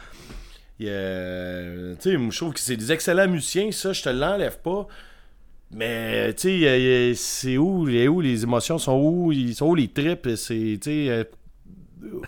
Euh, 0.80 1.94
tu 2.00 2.10
sais, 2.10 2.18
je 2.30 2.36
trouve 2.36 2.52
que 2.52 2.60
c'est 2.60 2.76
des 2.76 2.92
excellents 2.92 3.26
musiciens, 3.26 3.72
ça, 3.72 3.92
je 3.92 4.02
te 4.02 4.08
l'enlève 4.08 4.58
pas. 4.58 4.86
Mais, 5.70 6.32
tu 6.34 6.62
sais, 6.62 7.12
c'est 7.14 7.58
où, 7.58 7.86
où 7.88 8.20
les 8.20 8.42
émotions 8.42 8.78
sont 8.78 8.98
où, 8.98 9.32
ils 9.32 9.54
sont 9.54 9.66
où 9.66 9.74
les 9.74 9.88
tripes, 9.88 10.30
c'est, 10.36 10.78
tu 10.82 11.08
euh, 11.10 11.24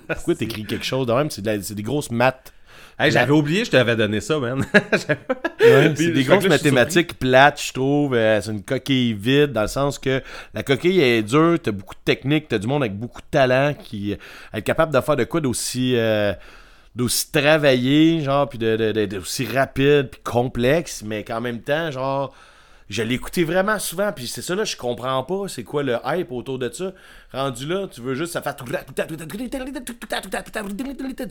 pourquoi 0.09 0.34
t'écris 0.34 0.64
quelque 0.64 0.84
chose 0.84 1.07
de 1.07 1.12
même, 1.12 1.30
c'est, 1.30 1.43
de 1.43 1.74
des 1.74 1.82
grosses 1.82 2.11
maths. 2.11 2.53
Hey, 2.99 3.11
J'avais 3.11 3.32
oublié, 3.32 3.64
je 3.64 3.70
t'avais 3.70 3.97
donné 3.97 4.20
ça, 4.20 4.38
man. 4.38 4.62
c'est 4.99 5.97
des 5.97 6.22
là, 6.22 6.22
grosses 6.36 6.49
mathématiques 6.49 7.18
plates, 7.18 7.62
je 7.62 7.72
trouve. 7.72 8.14
euh, 8.14 8.43
c'est 8.43 8.51
une 8.51 8.62
coquille 8.62 9.14
vide, 9.14 9.53
dans 9.53 9.62
le 9.62 9.68
sens 9.68 9.99
que 9.99 10.22
la 10.53 10.62
coquille 10.62 11.01
est 11.01 11.22
dure, 11.22 11.57
t'as 11.62 11.70
beaucoup 11.70 11.95
de 11.95 12.01
technique, 12.05 12.49
t'as 12.49 12.59
du 12.59 12.66
monde 12.66 12.82
avec 12.82 12.99
beaucoup 12.99 13.22
de 13.22 13.26
talent 13.30 13.72
qui 13.72 14.12
euh, 14.12 14.16
est 14.53 14.61
capable 14.61 14.93
de 14.93 15.01
faire 15.01 15.16
de 15.16 15.24
quoi 15.24 15.41
d'aussi 15.41 15.95
euh, 15.97 16.34
d'aussi 16.95 17.32
travaillé, 17.32 18.20
genre, 18.22 18.47
puis 18.51 18.59
de, 18.59 18.76
de- 18.76 18.93
de- 18.93 19.07
d'aussi 19.07 19.47
rapide, 19.47 20.09
puis 20.11 20.20
complexe, 20.22 21.03
mais 21.03 21.24
qu'en 21.24 21.41
même 21.41 21.61
temps, 21.62 21.91
genre, 21.91 22.34
je 22.91 23.03
l'ai 23.03 23.14
écouté 23.14 23.45
vraiment 23.45 23.78
souvent, 23.78 24.12
puis 24.12 24.26
c'est 24.26 24.43
ça 24.43 24.55
là, 24.55 24.64
je 24.64 24.76
comprends 24.76 25.22
pas, 25.22 25.49
c'est 25.49 25.62
quoi 25.64 25.82
le 25.82 25.97
hype 26.05 26.30
autour 26.32 26.59
de 26.59 26.68
ça. 26.70 26.93
Rendu 27.32 27.66
là, 27.66 27.86
tu 27.86 28.01
veux 28.03 28.14
juste, 28.14 28.32
ça 28.32 28.43
fait 28.43 28.55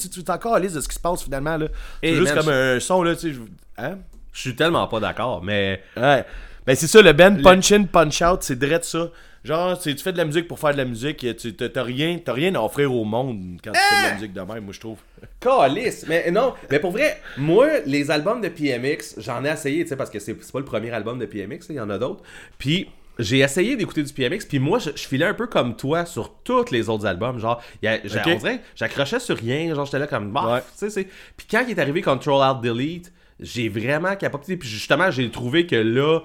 tu 0.07 0.23
tu 0.23 0.31
à 0.31 0.59
liste 0.59 0.75
de 0.75 0.81
ce 0.81 0.87
qui 0.87 0.95
se 0.95 0.99
passe 0.99 1.21
finalement 1.21 1.57
là. 1.57 1.67
C'est 2.01 2.15
juste 2.15 2.33
comme 2.33 2.49
un 2.49 2.79
son 2.79 3.03
là, 3.03 3.13
tu 3.15 3.21
sais, 3.21 3.33
je- 3.33 3.41
hein? 3.83 3.97
Je 4.31 4.39
suis 4.41 4.55
tellement 4.55 4.87
pas 4.87 4.99
d'accord, 4.99 5.43
mais. 5.43 5.81
Ouais. 5.97 6.25
Ben 6.65 6.75
c'est 6.75 6.87
ça, 6.87 7.01
le 7.01 7.13
band 7.13 7.35
punch 7.41 7.71
in, 7.71 7.83
punch 7.83 8.21
out, 8.21 8.39
c'est 8.41 8.57
direct 8.57 8.85
ça. 8.85 9.09
Genre, 9.43 9.79
tu 9.79 9.95
fais 9.97 10.11
de 10.11 10.17
la 10.17 10.25
musique 10.25 10.47
pour 10.47 10.59
faire 10.59 10.71
de 10.73 10.77
la 10.77 10.85
musique, 10.85 11.25
tu 11.37 11.53
t'as 11.55 11.83
rien, 11.83 12.19
rien 12.27 12.53
à 12.55 12.61
offrir 12.61 12.93
au 12.93 13.05
monde 13.05 13.59
quand 13.63 13.71
tu 13.71 13.79
fais 13.79 14.01
de 14.03 14.07
la 14.09 14.13
musique 14.15 14.33
de 14.33 14.41
même, 14.41 14.63
moi 14.65 14.73
je 14.73 14.79
trouve. 14.79 14.97
Calice! 15.39 16.05
Mais 16.07 16.29
non, 16.31 16.53
mais 16.69 16.79
pour 16.79 16.91
vrai, 16.91 17.21
moi, 17.37 17.67
les 17.85 18.11
albums 18.11 18.41
de 18.41 18.49
PMX, 18.49 19.15
j'en 19.19 19.43
ai 19.45 19.49
essayé, 19.49 19.83
tu 19.83 19.89
sais, 19.89 19.95
parce 19.95 20.09
que 20.09 20.19
c'est 20.19 20.33
pas 20.33 20.59
le 20.59 20.65
premier 20.65 20.91
album 20.91 21.17
de 21.19 21.25
PMX, 21.25 21.67
il 21.69 21.75
y 21.75 21.79
en 21.79 21.89
a 21.89 21.97
d'autres. 21.97 22.23
Puis 22.57 22.89
j'ai 23.17 23.39
essayé 23.39 23.75
d'écouter 23.75 24.03
du 24.03 24.13
PMX, 24.13 24.45
puis 24.45 24.59
moi, 24.59 24.79
je, 24.79 24.91
je 24.95 25.07
filais 25.07 25.25
un 25.25 25.33
peu 25.33 25.47
comme 25.47 25.75
toi 25.75 26.05
sur 26.05 26.33
tous 26.43 26.71
les 26.71 26.87
autres 26.89 27.05
albums. 27.05 27.39
Genre, 27.39 27.61
y 27.81 27.87
a- 27.87 27.99
on 28.35 28.37
dirait, 28.39 28.59
j'accrochais 28.75 29.19
sur 29.19 29.37
rien, 29.37 29.73
genre, 29.73 29.85
j'étais 29.85 29.99
là 29.99 30.07
comme, 30.07 30.31
bah, 30.31 30.63
tu 30.71 30.77
sais, 30.77 30.89
c'est. 30.89 31.03
Puis 31.37 31.47
quand 31.49 31.63
il 31.67 31.71
est 31.71 31.79
arrivé 31.81 32.01
Control 32.01 32.41
Alt 32.41 32.61
Delete, 32.61 33.11
j'ai 33.41 33.69
vraiment 33.69 34.15
capoté, 34.17 34.57
puis 34.57 34.67
justement, 34.67 35.11
j'ai 35.11 35.29
trouvé 35.31 35.65
que 35.65 35.75
là, 35.77 36.19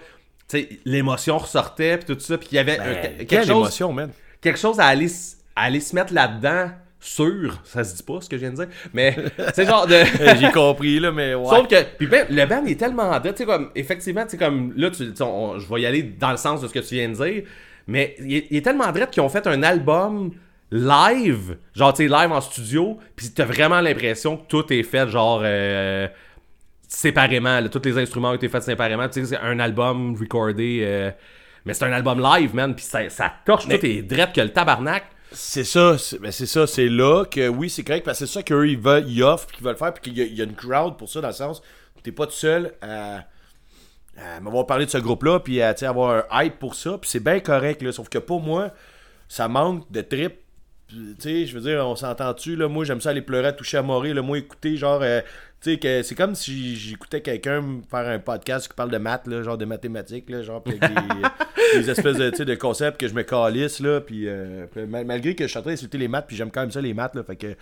l'émotion 0.84 1.38
ressortait, 1.38 1.98
puis 1.98 2.14
tout 2.14 2.20
ça, 2.20 2.38
puis 2.38 2.48
il 2.52 2.54
y 2.56 2.58
avait 2.58 2.78
un- 2.78 2.84
Ben, 2.84 3.26
quelque 3.26 3.46
chose 3.46 3.50
émotion, 3.50 3.92
man. 3.92 4.10
quelque 4.40 4.58
chose 4.58 4.78
à 4.80 4.86
aller, 4.86 5.06
s- 5.06 5.38
à 5.56 5.62
aller 5.64 5.80
se 5.80 5.94
mettre 5.94 6.12
là-dedans 6.12 6.70
sûr, 7.00 7.60
ça 7.64 7.84
se 7.84 7.96
dit 7.96 8.02
pas 8.02 8.18
ce 8.22 8.28
que 8.30 8.36
je 8.36 8.40
viens 8.42 8.50
de 8.50 8.56
dire, 8.56 8.68
mais 8.94 9.14
c'est 9.54 9.66
genre 9.66 9.86
de 9.86 9.94
Euh, 9.94 10.34
J'ai 10.40 10.50
compris 10.50 10.98
là, 11.00 11.12
mais 11.12 11.34
ouais. 11.34 11.44
Sauf 11.44 11.68
que 11.68 11.82
puis 11.98 12.06
ben, 12.06 12.26
le 12.30 12.46
band 12.46 12.64
est 12.64 12.78
tellement 12.78 13.18
dead, 13.20 13.34
tu 13.34 13.38
sais 13.42 13.44
comme 13.46 13.70
effectivement, 13.74 14.24
tu 14.24 14.30
sais 14.30 14.36
comme 14.38 14.72
là 14.76 14.90
tu, 14.90 15.04
je 15.04 15.74
vais 15.74 15.80
y 15.82 15.86
aller 15.86 16.02
dans 16.02 16.30
le 16.30 16.36
sens 16.38 16.60
de 16.62 16.68
ce 16.68 16.72
que 16.72 16.78
tu 16.78 16.94
viens 16.94 17.08
de 17.10 17.14
dire, 17.14 17.42
mais 17.86 18.16
il 18.20 18.34
est, 18.36 18.46
il 18.50 18.56
est 18.56 18.62
tellement 18.62 18.90
dread 18.90 19.10
qu'ils 19.10 19.22
ont 19.22 19.28
fait 19.28 19.46
un 19.46 19.62
album 19.62 20.30
live, 20.70 21.56
genre 21.74 21.92
tu 21.92 22.08
sais 22.08 22.08
live 22.08 22.32
en 22.32 22.40
studio, 22.40 22.98
puis 23.16 23.30
t'as 23.34 23.44
vraiment 23.44 23.80
l'impression 23.80 24.36
que 24.36 24.46
tout 24.48 24.72
est 24.72 24.82
fait 24.82 25.08
genre 25.08 25.42
euh, 25.44 26.08
séparément, 26.94 27.60
là, 27.60 27.68
tous 27.68 27.82
les 27.84 27.98
instruments 27.98 28.30
ont 28.30 28.34
été 28.34 28.48
faits 28.48 28.62
séparément, 28.62 29.08
tu 29.08 29.20
sais 29.20 29.26
c'est 29.26 29.38
un 29.38 29.58
album 29.60 30.16
recordé 30.18 30.80
euh, 30.82 31.10
mais 31.64 31.74
c'est 31.74 31.84
un 31.84 31.92
album 31.92 32.20
live, 32.20 32.54
man, 32.54 32.74
puis 32.74 32.84
ça, 32.84 33.08
ça 33.08 33.32
torche 33.44 33.64
tout 33.66 33.72
est 33.86 34.02
dread 34.02 34.32
que 34.32 34.40
le 34.40 34.50
tabarnak. 34.50 35.04
C'est 35.32 35.64
ça, 35.64 35.96
c'est 35.98 36.20
ben, 36.20 36.30
c'est 36.30 36.46
ça, 36.46 36.66
c'est 36.66 36.88
là 36.88 37.24
que 37.24 37.48
oui, 37.48 37.68
c'est 37.70 37.82
correct, 37.82 38.04
parce 38.04 38.18
que 38.20 38.26
c'est 38.26 38.32
ça 38.34 38.42
qu'eux, 38.42 38.68
ils 38.68 38.78
veulent, 38.78 39.04
ils 39.08 39.22
offrent, 39.22 39.46
puis 39.46 39.56
qu'ils 39.56 39.66
veulent 39.66 39.76
faire, 39.76 39.92
puis 39.94 40.02
qu'il 40.02 40.18
y, 40.18 40.22
a- 40.22 40.26
il 40.26 40.34
y 40.34 40.40
a 40.40 40.44
une 40.44 40.54
crowd 40.54 40.96
pour 40.96 41.08
ça, 41.08 41.20
dans 41.20 41.28
le 41.28 41.34
sens, 41.34 41.62
t'es 42.02 42.12
pas 42.12 42.26
tout 42.26 42.32
seul 42.32 42.72
à, 42.82 43.24
euh, 44.18 44.40
m'avoir 44.42 44.66
parlé 44.66 44.84
de 44.86 44.90
ce 44.90 44.98
groupe-là, 44.98 45.40
puis 45.40 45.56
sais, 45.76 45.86
avoir 45.86 46.24
un 46.30 46.44
hype 46.44 46.58
pour 46.58 46.74
ça, 46.74 46.98
puis 47.00 47.10
c'est 47.10 47.18
bien 47.24 47.40
correct, 47.40 47.82
là, 47.82 47.90
sauf 47.92 48.08
que 48.08 48.18
pour 48.18 48.40
moi, 48.42 48.70
ça 49.28 49.48
manque 49.48 49.90
de 49.90 50.02
trip. 50.02 50.34
Tu 50.90 51.14
sais, 51.18 51.46
je 51.46 51.58
veux 51.58 51.62
dire, 51.62 51.84
on 51.88 51.96
s'entend-tu, 51.96 52.54
là, 52.56 52.68
moi, 52.68 52.84
j'aime 52.84 53.00
ça 53.00 53.10
aller 53.10 53.22
pleurer, 53.22 53.56
toucher 53.56 53.78
à 53.78 53.82
mourir, 53.82 54.14
là, 54.14 54.22
moi, 54.22 54.38
écouter, 54.38 54.76
genre, 54.76 55.00
euh, 55.02 55.22
tu 55.64 55.72
sais, 55.72 55.78
que 55.78 56.02
c'est 56.02 56.14
comme 56.14 56.34
si 56.34 56.76
j'écoutais 56.76 57.22
quelqu'un 57.22 57.80
faire 57.90 58.06
un 58.06 58.18
podcast 58.18 58.68
qui 58.68 58.74
parle 58.74 58.90
de 58.90 58.98
maths, 58.98 59.26
là, 59.26 59.42
genre 59.42 59.56
de 59.56 59.64
mathématiques, 59.64 60.28
là, 60.28 60.42
genre, 60.42 60.62
avec 60.66 60.78
des, 60.78 61.78
des 61.80 61.90
espèces 61.90 62.18
de, 62.18 62.44
de 62.44 62.54
concepts 62.54 63.00
que 63.00 63.08
je 63.08 63.14
me 63.14 63.22
calisse, 63.22 63.80
là, 63.80 64.00
puis 64.00 64.28
euh, 64.28 64.66
malgré 64.86 65.34
que 65.34 65.44
je 65.44 65.48
suis 65.48 65.58
en 65.58 65.62
train 65.62 65.70
d'insulter 65.70 65.96
les 65.96 66.08
maths, 66.08 66.26
puis 66.28 66.36
j'aime 66.36 66.50
quand 66.50 66.60
même 66.60 66.70
ça, 66.70 66.80
les 66.80 66.92
maths, 66.92 67.14
là, 67.14 67.24
fait 67.24 67.36
que... 67.36 67.56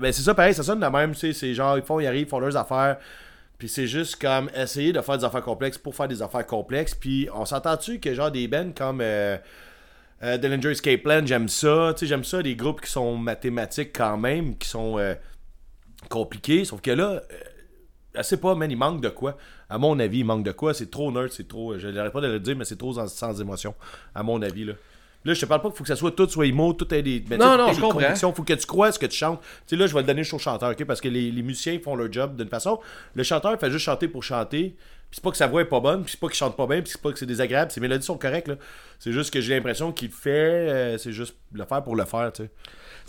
Ben, 0.00 0.10
c'est 0.10 0.22
ça, 0.22 0.34
pareil, 0.34 0.54
ça 0.54 0.62
sonne 0.62 0.80
de 0.80 0.86
même, 0.86 1.12
tu 1.12 1.18
sais, 1.18 1.32
c'est 1.34 1.52
genre, 1.52 1.76
ils 1.76 1.84
font, 1.84 2.00
ils 2.00 2.06
arrivent, 2.06 2.26
ils 2.26 2.30
font 2.30 2.40
leurs 2.40 2.56
affaires, 2.56 2.96
puis 3.58 3.68
c'est 3.68 3.86
juste 3.86 4.20
comme 4.20 4.50
essayer 4.56 4.92
de 4.92 5.00
faire 5.02 5.18
des 5.18 5.24
affaires 5.24 5.42
complexes 5.42 5.78
pour 5.78 5.94
faire 5.94 6.08
des 6.08 6.20
affaires 6.20 6.44
complexes. 6.44 6.96
Puis 6.96 7.28
on 7.32 7.44
s'entend-tu 7.44 8.00
que 8.00 8.12
genre 8.12 8.32
des 8.32 8.48
bands 8.48 8.72
comme 8.76 9.00
euh, 9.00 9.36
euh, 10.24 10.36
Dillinger 10.36 10.70
Escape 10.72 11.02
Plan, 11.02 11.20
j'aime 11.24 11.48
ça. 11.48 11.94
J'aime 12.02 12.24
ça, 12.24 12.42
des 12.42 12.56
groupes 12.56 12.80
qui 12.80 12.90
sont 12.90 13.16
mathématiques 13.16 13.92
quand 13.94 14.16
même, 14.16 14.56
qui 14.56 14.68
sont 14.68 14.98
euh, 14.98 15.14
compliqués. 16.08 16.64
Sauf 16.64 16.80
que 16.80 16.90
là, 16.90 17.04
euh, 17.10 17.22
je 18.16 18.22
sais 18.22 18.36
pas, 18.36 18.54
man, 18.54 18.70
il 18.70 18.76
manque 18.76 19.00
de 19.00 19.08
quoi. 19.08 19.36
À 19.70 19.78
mon 19.78 19.98
avis, 19.98 20.18
il 20.20 20.24
manque 20.24 20.44
de 20.44 20.52
quoi. 20.52 20.74
C'est 20.74 20.90
trop 20.90 21.10
nerd, 21.10 21.30
c'est 21.30 21.48
trop. 21.48 21.78
Je 21.78 21.88
n'arrête 21.88 22.12
pas 22.12 22.20
de 22.20 22.26
le 22.28 22.40
dire, 22.40 22.56
mais 22.56 22.64
c'est 22.64 22.76
trop 22.76 22.92
sans, 22.92 23.06
sans 23.08 23.40
émotion. 23.40 23.74
À 24.14 24.22
mon 24.22 24.40
avis, 24.42 24.64
là. 24.64 24.74
Là, 25.24 25.34
je 25.34 25.40
te 25.40 25.46
parle 25.46 25.62
pas 25.62 25.68
qu'il 25.68 25.76
faut 25.78 25.84
que 25.84 25.88
ça 25.88 25.94
soit 25.94 26.10
tout 26.10 26.28
soit 26.28 26.46
emo, 26.46 26.72
tout 26.72 26.92
ait 26.92 27.00
des. 27.00 27.22
mais 27.30 27.36
sais, 27.38 27.44
Non, 27.44 27.56
non, 27.56 27.72
je 27.72 27.80
comprends. 27.80 28.00
convictions. 28.00 28.32
faut 28.34 28.42
que 28.42 28.54
tu 28.54 28.66
crois 28.66 28.90
ce 28.90 28.98
que 28.98 29.06
tu 29.06 29.16
chantes. 29.16 29.40
Tu 29.40 29.46
sais, 29.68 29.76
là, 29.76 29.86
je 29.86 29.94
vais 29.94 30.00
le 30.00 30.06
donner 30.06 30.22
au 30.22 30.38
chanteur, 30.38 30.70
ok? 30.72 30.84
Parce 30.84 31.00
que 31.00 31.06
les, 31.08 31.30
les 31.30 31.42
musiciens 31.42 31.78
font 31.78 31.94
leur 31.94 32.12
job 32.12 32.34
d'une 32.36 32.48
façon. 32.48 32.80
Le 33.14 33.22
chanteur 33.22 33.56
fait 33.60 33.70
juste 33.70 33.84
chanter 33.84 34.08
pour 34.08 34.24
chanter. 34.24 34.74
Puis 35.10 35.18
c'est 35.18 35.22
pas 35.22 35.30
que 35.30 35.36
sa 35.36 35.46
voix 35.46 35.60
est 35.60 35.66
pas 35.66 35.78
bonne, 35.78 36.02
puis 36.02 36.10
c'est 36.12 36.18
pas 36.20 36.26
qu'il 36.26 36.36
chante 36.36 36.56
pas 36.56 36.66
bien, 36.66 36.80
puis 36.82 36.90
c'est 36.90 37.00
pas 37.00 37.12
que 37.12 37.18
c'est 37.20 37.26
désagréable. 37.26 37.70
Ses 37.70 37.80
mélodies 37.80 38.04
sont 38.04 38.16
correctes, 38.18 38.48
là. 38.48 38.56
C'est 38.98 39.12
juste 39.12 39.32
que 39.32 39.40
j'ai 39.40 39.54
l'impression 39.54 39.92
qu'il 39.92 40.10
fait. 40.10 40.30
euh, 40.30 40.98
c'est 40.98 41.12
juste 41.12 41.36
le 41.52 41.64
faire 41.66 41.84
pour 41.84 41.94
le 41.94 42.04
faire, 42.04 42.32
tu 42.32 42.42
sais. 42.44 42.50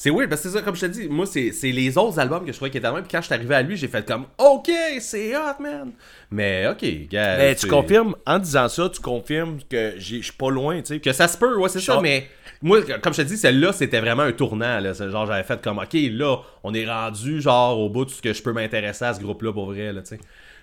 C'est 0.03 0.09
weird 0.09 0.27
parce 0.29 0.41
que 0.41 0.49
c'est 0.49 0.57
ça, 0.57 0.61
comme 0.61 0.75
je 0.75 0.81
te 0.81 0.85
dis, 0.87 1.07
moi, 1.07 1.25
c'est 1.25 1.53
c'est 1.53 1.71
les 1.71 1.97
autres 1.97 2.19
albums 2.19 2.43
que 2.45 2.51
je 2.51 2.57
trouvais 2.57 2.69
qui 2.69 2.77
étaient 2.77 2.91
même. 2.91 3.03
Puis 3.03 3.11
quand 3.11 3.21
je 3.21 3.25
suis 3.27 3.33
arrivé 3.33 3.55
à 3.55 3.61
lui, 3.61 3.77
j'ai 3.77 3.87
fait 3.87 4.05
comme, 4.05 4.25
OK, 4.37 4.69
c'est 4.99 5.33
hot, 5.33 5.61
man. 5.61 5.91
Mais 6.29 6.67
OK, 6.67 6.83
gars. 7.09 7.37
Mais 7.37 7.55
tu 7.55 7.67
confirmes, 7.69 8.13
en 8.25 8.37
disant 8.37 8.67
ça, 8.67 8.89
tu 8.89 8.99
confirmes 8.99 9.59
que 9.69 9.93
j'ai- 9.97 10.17
je 10.17 10.23
suis 10.23 10.33
pas 10.33 10.49
loin, 10.49 10.81
tu 10.81 10.87
sais. 10.95 10.99
Que 10.99 11.13
ça 11.13 11.29
se 11.29 11.37
peut, 11.37 11.55
ouais, 11.57 11.69
c'est 11.69 11.79
ça, 11.79 11.93
mais 12.01 12.27
moi, 12.61 12.81
comme 13.01 13.13
je 13.13 13.21
te 13.21 13.27
dis, 13.27 13.37
celle-là, 13.37 13.71
c'était 13.71 14.01
vraiment 14.01 14.23
un 14.23 14.33
tournant, 14.33 14.81
là. 14.81 14.91
Genre, 14.91 15.25
j'avais 15.25 15.43
fait 15.43 15.61
comme, 15.61 15.77
OK, 15.79 15.93
là, 15.93 16.35
on 16.65 16.73
est 16.73 16.85
rendu, 16.85 17.41
genre, 17.41 17.79
au 17.79 17.89
bout 17.89 18.03
de 18.03 18.09
ce 18.09 18.21
que 18.21 18.33
je 18.33 18.43
peux 18.43 18.51
m'intéresser 18.51 19.05
à 19.05 19.13
ce 19.13 19.21
groupe-là 19.21 19.53
pour 19.53 19.67
vrai, 19.67 19.93
là, 19.93 20.01
tu 20.01 20.09
sais. 20.09 20.19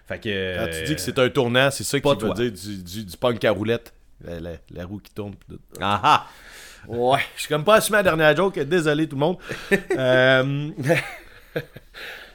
Fait 0.07 0.18
que. 0.18 0.59
Quand 0.59 0.70
tu 0.70 0.84
dis 0.84 0.95
que 0.97 1.01
c'est 1.01 1.18
un 1.18 1.30
tournant, 1.30 1.70
c'est 1.70 1.84
ça 1.84 1.99
qui 1.99 2.03
veut 2.26 2.34
dire 2.34 2.53
du, 2.53 2.82
du, 2.82 3.05
du 3.07 3.16
punk 3.16 3.43
à 3.47 3.53
roulette. 3.53 3.95
La, 4.22 4.38
la- 4.38 4.51
la 4.74 4.84
roue 4.84 4.99
qui 4.99 5.14
tourne. 5.14 5.32
Ah 5.80 5.99
ah! 6.05 6.26
Ouais, 6.89 7.20
je 7.37 7.41
suis 7.43 7.49
comme 7.49 7.64
pas 7.64 7.76
assumé 7.76 7.99
la 7.99 8.03
dernière 8.05 8.35
joke, 8.37 8.59
désolé 8.61 9.07
tout 9.09 9.16
le 9.16 9.20
monde. 9.20 9.37
Euh, 9.97 10.70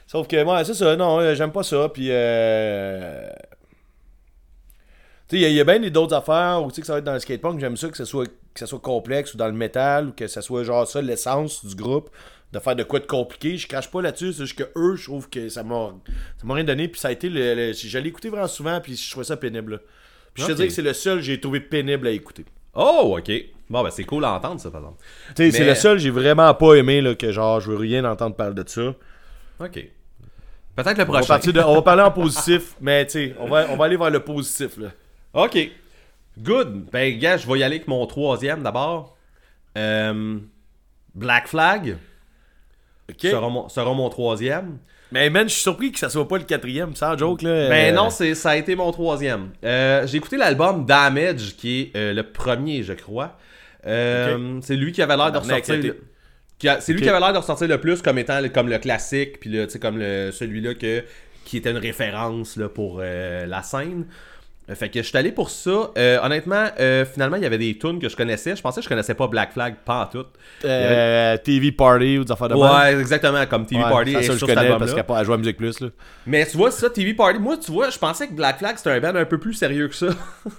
Sauf 0.06 0.28
que 0.28 0.42
moi, 0.44 0.64
c'est 0.64 0.74
ça, 0.74 0.94
non, 0.96 1.18
euh, 1.18 1.34
j'aime 1.34 1.50
pas 1.52 1.64
ça, 1.64 1.88
puis 1.92 2.08
euh... 2.10 3.28
Tu 5.28 5.36
sais, 5.36 5.36
il 5.36 5.40
y 5.42 5.44
a- 5.44 5.48
il 5.48 5.54
y, 5.56 5.60
a 5.60 5.64
bien 5.64 5.80
des 5.80 5.90
d'autres 5.90 6.14
affaires 6.14 6.62
où 6.64 6.68
tu 6.70 6.76
sais 6.76 6.80
que 6.82 6.86
ça 6.86 6.92
va 6.92 7.00
être 7.00 7.04
dans 7.04 7.12
le 7.14 7.18
skatepunk, 7.18 7.58
j'aime 7.58 7.76
ça 7.76 7.88
que 7.88 7.96
ça 7.96 8.04
soit 8.04 8.26
que 8.54 8.60
ça 8.60 8.66
soit 8.66 8.78
complexe 8.78 9.34
ou 9.34 9.36
dans 9.36 9.48
le 9.48 9.52
métal 9.52 10.08
ou 10.08 10.12
que 10.12 10.28
ça 10.28 10.40
soit 10.40 10.62
genre 10.62 10.86
ça 10.86 11.02
l'essence 11.02 11.66
du 11.66 11.74
groupe 11.74 12.08
de 12.52 12.58
faire 12.60 12.76
de 12.76 12.84
quoi 12.84 13.00
de 13.00 13.06
compliqué, 13.06 13.58
je 13.58 13.66
crache 13.66 13.90
pas 13.90 14.00
là-dessus, 14.00 14.32
c'est 14.32 14.46
juste 14.46 14.56
que 14.56 14.70
eux, 14.78 14.94
je 14.96 15.04
trouve 15.04 15.28
que 15.28 15.48
ça 15.48 15.62
m'a 15.64 15.92
ça 16.38 16.46
m'a 16.46 16.54
rien 16.54 16.64
donné 16.64 16.86
puis 16.88 17.00
ça 17.00 17.08
a 17.08 17.12
été 17.12 17.28
le, 17.28 17.54
le- 17.54 17.72
je 17.72 17.98
l'ai 17.98 18.08
écouté 18.08 18.28
vraiment 18.30 18.46
souvent 18.46 18.80
puis 18.80 18.94
je 18.96 19.10
trouvais 19.10 19.26
ça 19.26 19.36
pénible. 19.36 19.72
là. 19.72 19.78
Puis 20.32 20.44
je 20.44 20.48
te 20.48 20.52
dis 20.52 20.68
que 20.68 20.72
c'est 20.72 20.82
le 20.82 20.92
seul 20.94 21.16
que 21.18 21.22
j'ai 21.24 21.40
trouvé 21.40 21.58
pénible 21.60 22.06
à 22.06 22.10
écouter. 22.12 22.44
Oh, 22.74 23.16
OK. 23.18 23.32
Bon, 23.68 23.82
ben, 23.82 23.90
c'est 23.90 24.04
cool 24.04 24.24
à 24.24 24.32
entendre, 24.32 24.60
ça, 24.60 24.70
par 24.70 24.80
exemple. 24.80 24.98
Tu 25.34 25.44
sais, 25.44 25.50
c'est 25.50 25.60
Mais- 25.64 25.70
le 25.70 25.74
seul, 25.74 25.98
j'ai 25.98 26.10
vraiment 26.10 26.52
pas 26.54 26.74
aimé, 26.74 27.00
là, 27.00 27.14
que 27.14 27.32
genre, 27.32 27.60
je 27.60 27.70
veux 27.70 27.76
rien 27.76 28.04
entendre 28.04 28.36
parler 28.36 28.54
de 28.54 28.68
ça. 28.68 28.94
OK. 29.60 29.88
Peut-être 30.76 30.98
le 30.98 31.04
On 31.08 31.12
va, 31.12 31.20
prochain. 31.20 31.38
de- 31.52 31.60
on 31.60 31.74
va 31.74 31.82
parler 31.82 32.02
en 32.02 32.10
positif, 32.22 32.74
mais 32.80 33.06
tu 33.06 33.12
sais, 33.12 33.34
on 33.40 33.48
va, 33.48 33.66
on 33.70 33.76
va 33.76 33.86
aller 33.86 33.96
vers 33.96 34.10
le 34.10 34.20
positif, 34.20 34.76
là. 34.78 34.88
OK. 35.34 35.58
Good. 36.38 36.90
Ben, 36.92 37.18
gars, 37.18 37.38
je 37.38 37.46
vais 37.50 37.58
y 37.58 37.62
aller 37.64 37.76
avec 37.76 37.88
mon 37.88 38.06
troisième 38.06 38.62
d'abord. 38.62 39.16
Euh, 39.76 40.38
Black 41.14 41.48
Flag 41.48 41.96
OK? 43.10 43.20
sera, 43.22 43.48
mon, 43.48 43.68
sera 43.68 43.94
mon 43.94 44.08
troisième. 44.10 44.78
Mais 45.12 45.30
man, 45.30 45.48
je 45.48 45.54
suis 45.54 45.62
surpris 45.62 45.92
que 45.92 45.98
ça 45.98 46.10
soit 46.10 46.26
pas 46.28 46.36
le 46.36 46.44
quatrième, 46.44 46.94
sans 46.94 47.16
joke, 47.16 47.42
là. 47.42 47.68
Ben 47.68 47.92
Euh, 47.92 47.96
non, 47.96 48.10
c'est, 48.10 48.34
ça 48.34 48.50
a 48.50 48.56
été 48.56 48.74
mon 48.76 48.90
troisième. 48.90 49.50
Euh, 49.64 50.06
j'ai 50.06 50.16
écouté 50.18 50.36
l'album 50.36 50.84
Damage, 50.84 51.56
qui 51.56 51.80
est 51.94 51.96
euh, 51.96 52.12
le 52.12 52.22
premier, 52.24 52.82
je 52.82 52.92
crois. 52.92 53.38
Euh, 53.86 54.58
C'est 54.62 54.76
lui 54.76 54.92
qui 54.92 55.02
avait 55.02 55.16
l'air 55.16 55.26
de 55.32 55.38
Tabarnak, 55.38 55.62
ressortir. 55.62 55.94
le- 56.62 56.76
C'est 56.80 56.92
lui 56.92 57.00
qui 57.02 57.08
avait 57.08 57.20
l'air 57.20 57.32
de 57.32 57.38
ressortir 57.38 57.68
le 57.68 57.78
plus 57.78 58.02
comme 58.02 58.18
étant 58.18 58.40
le- 58.40 58.48
comme 58.48 58.68
le 58.68 58.78
classique, 58.78 59.40
puis 59.40 59.50
le, 59.50 59.66
comme 59.80 59.98
le, 59.98 60.30
celui-là 60.32 60.74
que, 60.74 61.04
qui 61.44 61.58
était 61.58 61.70
une 61.70 61.76
référence 61.78 62.56
là, 62.56 62.68
pour 62.68 62.98
euh, 63.02 63.46
la 63.46 63.62
scène. 63.62 64.06
Fait 64.74 64.88
que 64.88 65.00
je 65.00 65.06
suis 65.06 65.16
allé 65.16 65.30
pour 65.30 65.48
ça. 65.48 65.92
Euh, 65.96 66.18
honnêtement, 66.24 66.66
euh, 66.80 67.04
finalement, 67.04 67.36
il 67.36 67.42
y 67.44 67.46
avait 67.46 67.56
des 67.56 67.78
tunes 67.78 68.00
que 68.00 68.08
je 68.08 68.16
connaissais. 68.16 68.56
Je 68.56 68.62
pensais 68.62 68.80
que 68.80 68.84
je 68.84 68.88
connaissais 68.88 69.14
pas 69.14 69.28
Black 69.28 69.52
Flag, 69.52 69.76
pas 69.84 70.02
en 70.02 70.06
tout. 70.06 70.26
euh, 70.64 71.36
TV 71.36 71.70
Party 71.70 72.18
ou 72.18 72.24
des 72.24 72.32
affaires 72.32 72.48
de 72.48 72.54
même. 72.54 72.64
Ouais, 72.64 72.98
exactement, 73.00 73.46
comme 73.46 73.64
TV 73.64 73.80
Ouais, 73.84 73.88
Party 73.88 74.12
c'est 74.14 74.22
ça 74.24 74.32
que 74.32 74.38
je 74.40 74.44
connais 74.46 74.68
parce 74.76 74.90
qu'elle 74.90 74.98
a 74.98 75.04
pas 75.04 75.18
à 75.20 75.36
Musique 75.36 75.56
Plus, 75.56 75.78
là. 75.78 75.88
Mais 76.26 76.44
tu 76.46 76.56
vois, 76.56 76.72
ça, 76.72 76.90
TV 76.90 77.14
Party, 77.14 77.38
moi, 77.38 77.58
tu 77.58 77.70
vois, 77.70 77.90
je 77.90 77.98
pensais 77.98 78.26
que 78.26 78.32
Black 78.32 78.58
Flag, 78.58 78.76
c'était 78.76 78.90
un 78.90 78.98
band 78.98 79.14
un 79.14 79.24
peu 79.24 79.38
plus 79.38 79.54
sérieux 79.54 79.86
que 79.86 79.94
ça. 79.94 80.08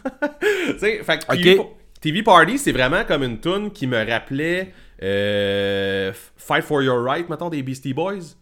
tu 0.72 0.80
sais, 0.80 1.04
fait 1.04 1.18
que 1.18 1.34
Ok. 1.34 1.38
TV, 1.42 1.62
TV 2.02 2.24
Party, 2.24 2.58
c'est 2.58 2.72
vraiment 2.72 3.04
comme 3.04 3.24
une 3.24 3.40
tune 3.40 3.72
qui 3.72 3.88
me 3.88 3.98
rappelait 4.10 4.74
euh, 5.04 6.12
Fight 6.38 6.64
for 6.64 6.82
Your 6.82 7.04
Right, 7.04 7.30
mettons, 7.30 7.50
des 7.50 7.64
Beastie 7.64 7.94
Boys. 7.94 8.36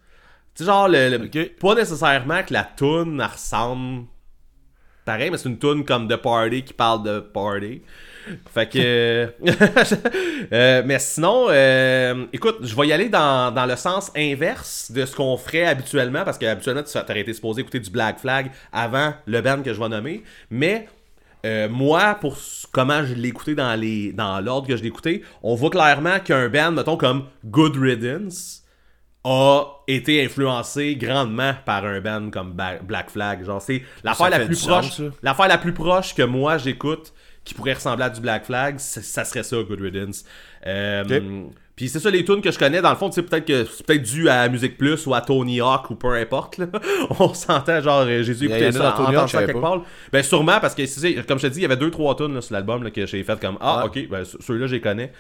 Tu 0.54 0.64
sais, 0.64 0.66
genre, 0.66 0.88
le, 0.88 1.28
pas 1.60 1.76
nécessairement 1.76 2.44
que 2.44 2.54
la 2.54 2.64
tune 2.64 3.22
ressemble 3.22 4.06
pareil, 5.06 5.30
mais 5.30 5.38
c'est 5.38 5.48
une 5.48 5.60
tune 5.60 5.86
comme 5.86 6.08
The 6.08 6.18
Party 6.18 6.64
qui 6.64 6.74
parle 6.74 7.04
de 7.04 7.20
party. 7.20 7.82
Fait 8.54 8.68
que. 8.68 9.34
Euh, 10.52 10.84
mais 10.86 11.00
sinon, 11.00 11.48
euh, 11.50 12.26
écoute, 12.32 12.58
je 12.62 12.76
vais 12.76 12.88
y 12.88 12.94
aller 12.94 13.10
dans, 13.10 13.54
dans 13.54 13.66
le 13.66 13.76
sens 13.76 14.12
inverse 14.16 14.92
de 14.92 15.06
ce 15.06 15.16
qu'on 15.16 15.38
ferait 15.38 15.66
habituellement, 15.66 16.24
parce 16.24 16.38
qu'habituellement, 16.38 16.84
tu 16.84 16.98
aurais 16.98 17.22
été 17.22 17.34
supposé 17.34 17.62
écouter 17.62 17.80
du 17.80 17.90
Black 17.90 18.20
Flag 18.20 18.52
avant 18.72 19.14
le 19.26 19.42
band 19.42 19.64
que 19.64 19.74
je 19.74 19.80
vais 19.80 19.90
nommer. 19.90 20.24
Mais 20.52 20.88
euh, 21.46 21.70
moi, 21.70 22.16
pour 22.20 22.38
comment 22.72 23.06
je 23.06 23.14
l'ai 23.14 23.30
écouté 23.30 23.56
dans 23.56 23.80
les 23.80 24.12
dans 24.12 24.40
l'ordre 24.42 24.68
que 24.68 24.76
je 24.76 24.82
l'ai 24.82 24.88
écouté, 24.90 25.24
on 25.44 25.56
voit 25.56 25.70
clairement 25.70 26.20
qu'un 26.20 26.50
band, 26.50 26.72
mettons, 26.72 26.98
comme 26.98 27.26
Good 27.46 27.78
Riddance 27.78 28.64
a 29.24 29.64
été 29.88 30.24
influencé 30.24 30.96
grandement 30.96 31.54
par 31.66 31.86
un 31.86 32.00
band 32.02 32.30
comme 32.32 32.54
Ba- 32.54 32.80
Black 32.84 33.10
Flag. 33.10 33.44
Genre, 33.46 33.62
c'est 33.62 33.82
l'affaire 34.04 34.30
la 34.30 34.38
plus 34.46 34.56
proche. 34.68 34.86
L'affaire 35.24 35.48
la 35.48 35.58
plus 35.58 35.74
proche 35.74 36.14
que 36.16 36.22
moi 36.24 36.58
j'écoute 36.58 37.14
qui 37.44 37.54
pourrait 37.54 37.74
ressembler 37.74 38.06
à 38.06 38.10
du 38.10 38.22
Black 38.22 38.46
Flag, 38.46 38.80
ça 38.80 39.24
serait 39.24 39.44
ça, 39.44 39.58
Good 39.62 39.80
Riddance. 39.82 40.26
Euh. 40.66 41.04
Puis 41.76 41.90
c'est 41.90 42.00
ça 42.00 42.10
les 42.10 42.24
tunes 42.24 42.42
que 42.42 42.52
je 42.52 42.58
connais. 42.58 42.82
Dans 42.82 42.90
le 42.90 42.96
fond, 42.96 43.10
tu 43.10 43.16
sais, 43.16 43.22
peut-être 43.24 43.46
que 43.46 43.66
c'est 43.66 43.86
peut-être 43.86 44.02
dû 44.04 44.30
à 44.30 44.48
Musique 44.48 44.78
Plus 44.78 45.06
ou 45.08 45.14
à 45.14 45.20
Tony 45.22 45.60
Hawk 45.60 45.90
ou 45.90 45.96
peu 45.96 46.14
importe. 46.16 46.58
là. 46.58 46.68
On 47.20 47.34
s'entend, 47.34 47.82
genre, 47.82 48.02
euh, 48.08 48.24
écouter 48.24 48.68
a 48.68 48.72
ça, 48.72 48.80
dans 48.80 48.92
Tony 49.06 49.16
Hawk, 49.18 49.30
ça 49.30 49.44
quelque 49.46 49.60
part. 49.60 49.82
Ben 50.14 50.24
sûrement 50.24 50.60
parce 50.62 50.74
que, 50.74 50.86
c'est- 50.86 51.26
comme 51.28 51.38
je 51.38 51.48
te 51.48 51.52
dis, 51.52 51.60
il 51.60 51.64
y 51.64 51.66
avait 51.66 51.76
deux 51.76 51.92
trois 51.92 52.16
tunes 52.16 52.34
là, 52.36 52.42
sur 52.42 52.54
l'album 52.54 52.84
là, 52.84 52.92
que 52.92 53.06
j'ai 53.06 53.24
fait 53.24 53.40
comme 53.42 53.58
Ah, 53.60 53.84
ok, 53.86 54.08
ben 54.10 54.24
ce- 54.24 54.38
ceux-là, 54.42 54.68
je 54.68 54.76
les 54.76 54.82
connais. 54.82 55.12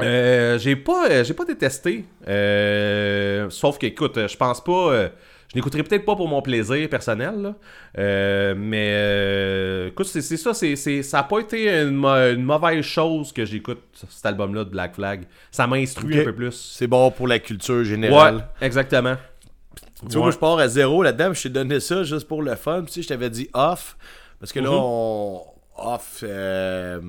Euh, 0.00 0.58
j'ai 0.58 0.74
pas 0.76 1.08
euh, 1.08 1.22
j'ai 1.24 1.34
pas 1.34 1.44
détesté 1.44 2.04
Euh, 2.26 3.48
sauf 3.50 3.78
que 3.78 3.86
écoute 3.86 4.18
je 4.26 4.36
pense 4.36 4.62
pas 4.62 4.72
euh, 4.92 5.08
je 5.54 5.58
n'écouterai 5.58 5.82
peut-être 5.84 6.04
pas 6.04 6.16
pour 6.16 6.28
mon 6.28 6.42
plaisir 6.42 6.88
personnel 6.90 7.40
là. 7.40 7.54
Euh, 7.96 8.54
mais 8.58 8.90
euh, 8.92 9.88
écoute 9.88 10.06
c'est 10.06 10.20
ça 10.36 10.52
c'est 10.52 11.02
ça 11.02 11.20
a 11.20 11.22
pas 11.22 11.38
été 11.38 11.70
une, 11.70 12.42
mauvaise 12.42 12.84
chose 12.84 13.32
que 13.32 13.44
j'écoute 13.44 13.80
cet 14.10 14.26
album 14.26 14.54
là 14.54 14.64
de 14.64 14.70
Black 14.70 14.96
Flag 14.96 15.26
ça 15.50 15.66
m'a 15.66 15.76
instruit 15.76 16.20
un 16.20 16.24
peu 16.24 16.34
plus 16.34 16.72
C'est 16.76 16.88
bon 16.88 17.10
pour 17.10 17.28
la 17.28 17.38
culture 17.38 17.76
ouais 17.76 17.84
générale. 17.84 18.48
exactement 18.60 19.16
Tu 20.08 20.14
vois, 20.14 20.22
moi, 20.22 20.30
je 20.32 20.38
pars 20.38 20.58
à 20.58 20.68
zéro 20.68 21.02
là-dedans, 21.02 21.32
je 21.32 21.44
t'ai 21.44 21.48
donné 21.48 21.80
ça 21.80 22.02
juste 22.02 22.26
pour 22.28 22.42
le 22.42 22.54
fun. 22.56 22.82
Puis, 22.82 22.86
tu 22.86 22.92
sais, 22.94 23.02
je 23.02 23.08
t'avais 23.08 23.30
dit 23.30 23.48
off, 23.54 23.96
parce 24.38 24.52
que 24.52 24.60
là, 24.60 24.68
Mhm. 24.68 24.76
on. 24.76 25.40
Off. 25.76 26.20
euh, 26.22 27.00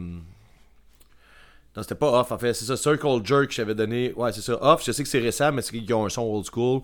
Non, 1.76 1.82
c'était 1.84 1.96
pas 1.96 2.20
off, 2.22 2.32
en 2.32 2.38
fait, 2.38 2.54
c'est 2.54 2.64
ça. 2.66 2.78
Circle 2.78 3.20
Jerk, 3.26 3.52
je 3.52 3.58
t'avais 3.58 3.76
donné. 3.76 4.14
Ouais, 4.16 4.32
c'est 4.32 4.42
ça. 4.42 4.58
Off, 4.62 4.84
je 4.86 4.92
sais 4.94 5.04
que 5.04 5.10
c'est 5.10 5.20
récent, 5.20 5.52
mais 5.52 5.62
c'est 5.62 5.78
qu'ils 5.78 5.94
ont 5.94 6.06
un 6.06 6.10
son 6.10 6.22
old 6.22 6.46
school. 6.46 6.82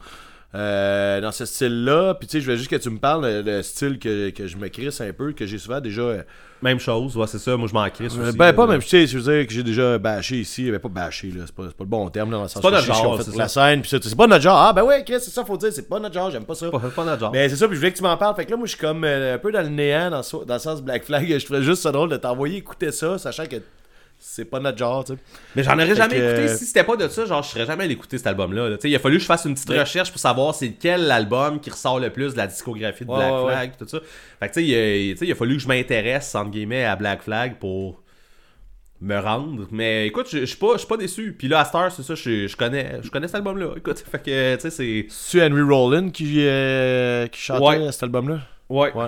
Euh, 0.53 1.21
dans 1.21 1.31
ce 1.31 1.45
style-là. 1.45 2.15
Puis 2.15 2.27
tu 2.27 2.37
sais, 2.37 2.41
je 2.41 2.51
veux 2.51 2.57
juste 2.57 2.69
que 2.69 2.75
tu 2.75 2.89
me 2.89 2.99
parles 2.99 3.25
euh, 3.25 3.41
le 3.43 3.63
style 3.63 3.99
que, 3.99 4.29
que 4.31 4.47
je 4.47 4.57
me 4.57 4.67
crisse 4.67 4.99
un 5.01 5.13
peu, 5.13 5.31
que 5.31 5.45
j'ai 5.45 5.57
souvent 5.57 5.79
déjà. 5.79 6.01
euh, 6.01 6.23
Même 6.61 6.79
chose, 6.79 7.15
ouais, 7.15 7.27
c'est 7.27 7.39
ça. 7.39 7.55
Moi, 7.57 7.67
je 7.69 7.73
m'en 7.73 7.89
crisse 7.89 8.15
aussi. 8.17 8.37
ben, 8.37 8.53
pas 8.53 8.65
là. 8.65 8.71
même, 8.73 8.81
tu 8.81 8.89
sais, 8.89 9.07
je 9.07 9.17
veux 9.17 9.33
dire 9.33 9.47
que 9.47 9.53
j'ai 9.53 9.63
déjà 9.63 9.97
bâché 9.97 10.37
ici. 10.41 10.69
Ben, 10.69 10.79
pas 10.79 10.89
bâché, 10.89 11.27
là. 11.31 11.43
C'est 11.45 11.55
pas, 11.55 11.63
c'est 11.67 11.77
pas 11.77 11.83
le 11.83 11.89
bon 11.89 12.09
terme, 12.09 12.31
là. 12.31 12.37
Dans 12.37 12.43
le 12.43 12.49
sens 12.49 12.61
pas 12.61 12.69
que 12.69 12.75
notre 12.75 12.85
genre, 12.87 13.17
fait 13.17 13.31
c'est 13.31 13.37
la 13.37 13.47
scène. 13.47 13.81
Puis 13.81 13.89
ça, 13.89 13.97
c'est 14.01 14.15
pas 14.15 14.27
notre 14.27 14.43
genre. 14.43 14.57
Ah, 14.57 14.73
ben 14.73 14.83
ouais, 14.83 15.03
Chris, 15.05 15.15
c'est 15.21 15.31
ça, 15.31 15.45
faut 15.45 15.57
dire. 15.57 15.71
C'est 15.71 15.87
pas 15.87 15.99
notre 15.99 16.13
genre, 16.13 16.29
j'aime 16.29 16.45
pas 16.45 16.55
ça. 16.55 16.65
C'est 16.65 16.71
pas, 16.71 16.81
c'est 16.83 16.95
pas 16.95 17.05
notre 17.05 17.19
genre. 17.21 17.31
Mais 17.31 17.47
c'est 17.49 17.55
ça, 17.55 17.67
puis 17.67 17.75
je 17.75 17.79
voulais 17.79 17.91
que 17.91 17.97
tu 17.97 18.03
m'en 18.03 18.17
parles. 18.17 18.35
Fait 18.35 18.45
que 18.45 18.51
là, 18.51 18.57
moi, 18.57 18.65
je 18.65 18.71
suis 18.71 18.79
comme 18.79 19.03
euh, 19.03 19.35
un 19.35 19.37
peu 19.37 19.51
dans 19.51 19.61
le 19.61 19.69
néant, 19.69 20.09
dans, 20.11 20.21
dans 20.45 20.53
le 20.53 20.59
sens 20.59 20.81
Black 20.81 21.05
Flag. 21.05 21.27
Je 21.39 21.45
trouvais 21.45 21.63
juste 21.63 21.81
ça 21.81 21.91
drôle 21.91 22.09
de 22.09 22.17
t'envoyer 22.17 22.57
écouter 22.57 22.91
ça, 22.91 23.17
sachant 23.17 23.45
que 23.45 23.55
c'est 24.23 24.45
pas 24.45 24.59
notre 24.59 24.77
genre, 24.77 25.03
tu 25.03 25.13
sais. 25.13 25.19
Mais 25.55 25.63
j'en 25.63 25.73
aurais 25.73 25.95
jamais 25.95 26.15
que- 26.15 26.37
écouté. 26.41 26.47
Si 26.55 26.65
c'était 26.65 26.83
pas 26.83 26.95
de 26.95 27.07
ça, 27.07 27.25
genre, 27.25 27.41
je 27.43 27.49
serais 27.49 27.65
jamais 27.65 27.83
allé 27.85 27.93
écouter 27.93 28.17
cet 28.17 28.27
album-là. 28.27 28.69
là. 28.69 28.77
Il 28.83 28.95
a 28.95 28.99
fallu 28.99 29.17
que 29.17 29.21
je 29.21 29.25
fasse 29.25 29.45
une 29.45 29.55
petite 29.55 29.69
Ouais. 29.69 29.79
recherche 29.79 30.11
pour 30.11 30.19
savoir 30.21 30.53
c'est 30.55 30.71
quel 30.79 31.09
album 31.11 31.59
qui 31.59 31.69
ressort 31.71 31.99
le 31.99 32.11
plus 32.11 32.33
de 32.33 32.37
la 32.37 32.47
discographie 32.47 33.03
de 33.03 33.09
Black 33.09 33.31
ouais, 33.31 33.43
ouais. 33.43 33.51
Flag, 33.51 33.71
tout 33.77 33.87
ça. 33.87 33.99
Fait 34.39 34.47
que 34.49 34.53
tu 34.53 34.59
sais, 34.61 34.65
il 34.67 35.17
a- 35.19 35.25
il 35.25 35.35
fallu 35.35 35.55
que 35.57 35.61
je 35.63 35.67
m'intéresse, 35.67 36.33
entre 36.35 36.51
guillemets, 36.51 36.85
à 36.85 36.95
Black 36.95 37.23
Flag 37.23 37.55
pour 37.59 38.01
me 39.01 39.17
rendre. 39.17 39.67
Mais 39.71 40.05
écoute, 40.07 40.27
je 40.31 40.45
suis 40.45 40.57
pas, 40.57 40.75
pas 40.87 40.97
déçu. 40.97 41.35
Puis 41.37 41.47
là, 41.47 41.61
à 41.61 41.65
Star, 41.65 41.91
c'est 41.91 42.03
ça, 42.03 42.13
je 42.13 42.55
connais, 42.55 42.99
je 43.01 43.09
connais 43.09 43.25
cet 43.27 43.35
album-là. 43.37 43.69
Écoute, 43.75 43.97
fait 44.09 44.21
que, 44.23 44.55
tu 44.55 44.61
sais, 44.61 44.69
c'est. 44.69 45.05
C'est 45.09 45.43
Henry 45.43 45.61
Rollin 45.63 46.11
qui, 46.11 46.35
euh, 46.45 47.25
qui 47.27 47.41
chantait 47.41 47.91
cet 47.91 48.03
album-là? 48.03 48.41
Ouais. 48.69 48.93
Ouais. 48.93 49.07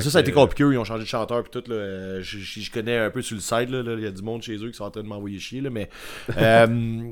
Ça, 0.00 0.10
ça 0.10 0.18
a 0.18 0.20
été 0.22 0.32
compliqué, 0.32 0.64
ils 0.64 0.78
ont 0.78 0.84
changé 0.84 1.02
de 1.04 1.08
chanteur 1.08 1.42
puis 1.42 1.50
tout. 1.50 1.68
Là. 1.70 1.76
Euh, 1.76 2.22
Je, 2.22 2.38
je- 2.38 2.60
je 2.60 2.70
connais 2.70 2.96
un 2.98 3.10
peu 3.10 3.22
sur 3.22 3.34
le 3.36 3.40
site, 3.40 3.70
là, 3.70 3.82
il 3.96 4.02
y 4.02 4.06
a 4.06 4.10
du 4.10 4.22
monde 4.22 4.42
chez 4.42 4.56
eux 4.56 4.68
qui 4.70 4.76
sont 4.76 4.84
en 4.84 4.90
train 4.90 5.02
de 5.02 5.08
m'envoyer 5.08 5.38
chier, 5.38 5.60
là, 5.60 5.70
mais... 5.70 5.88
euh, 6.38 7.02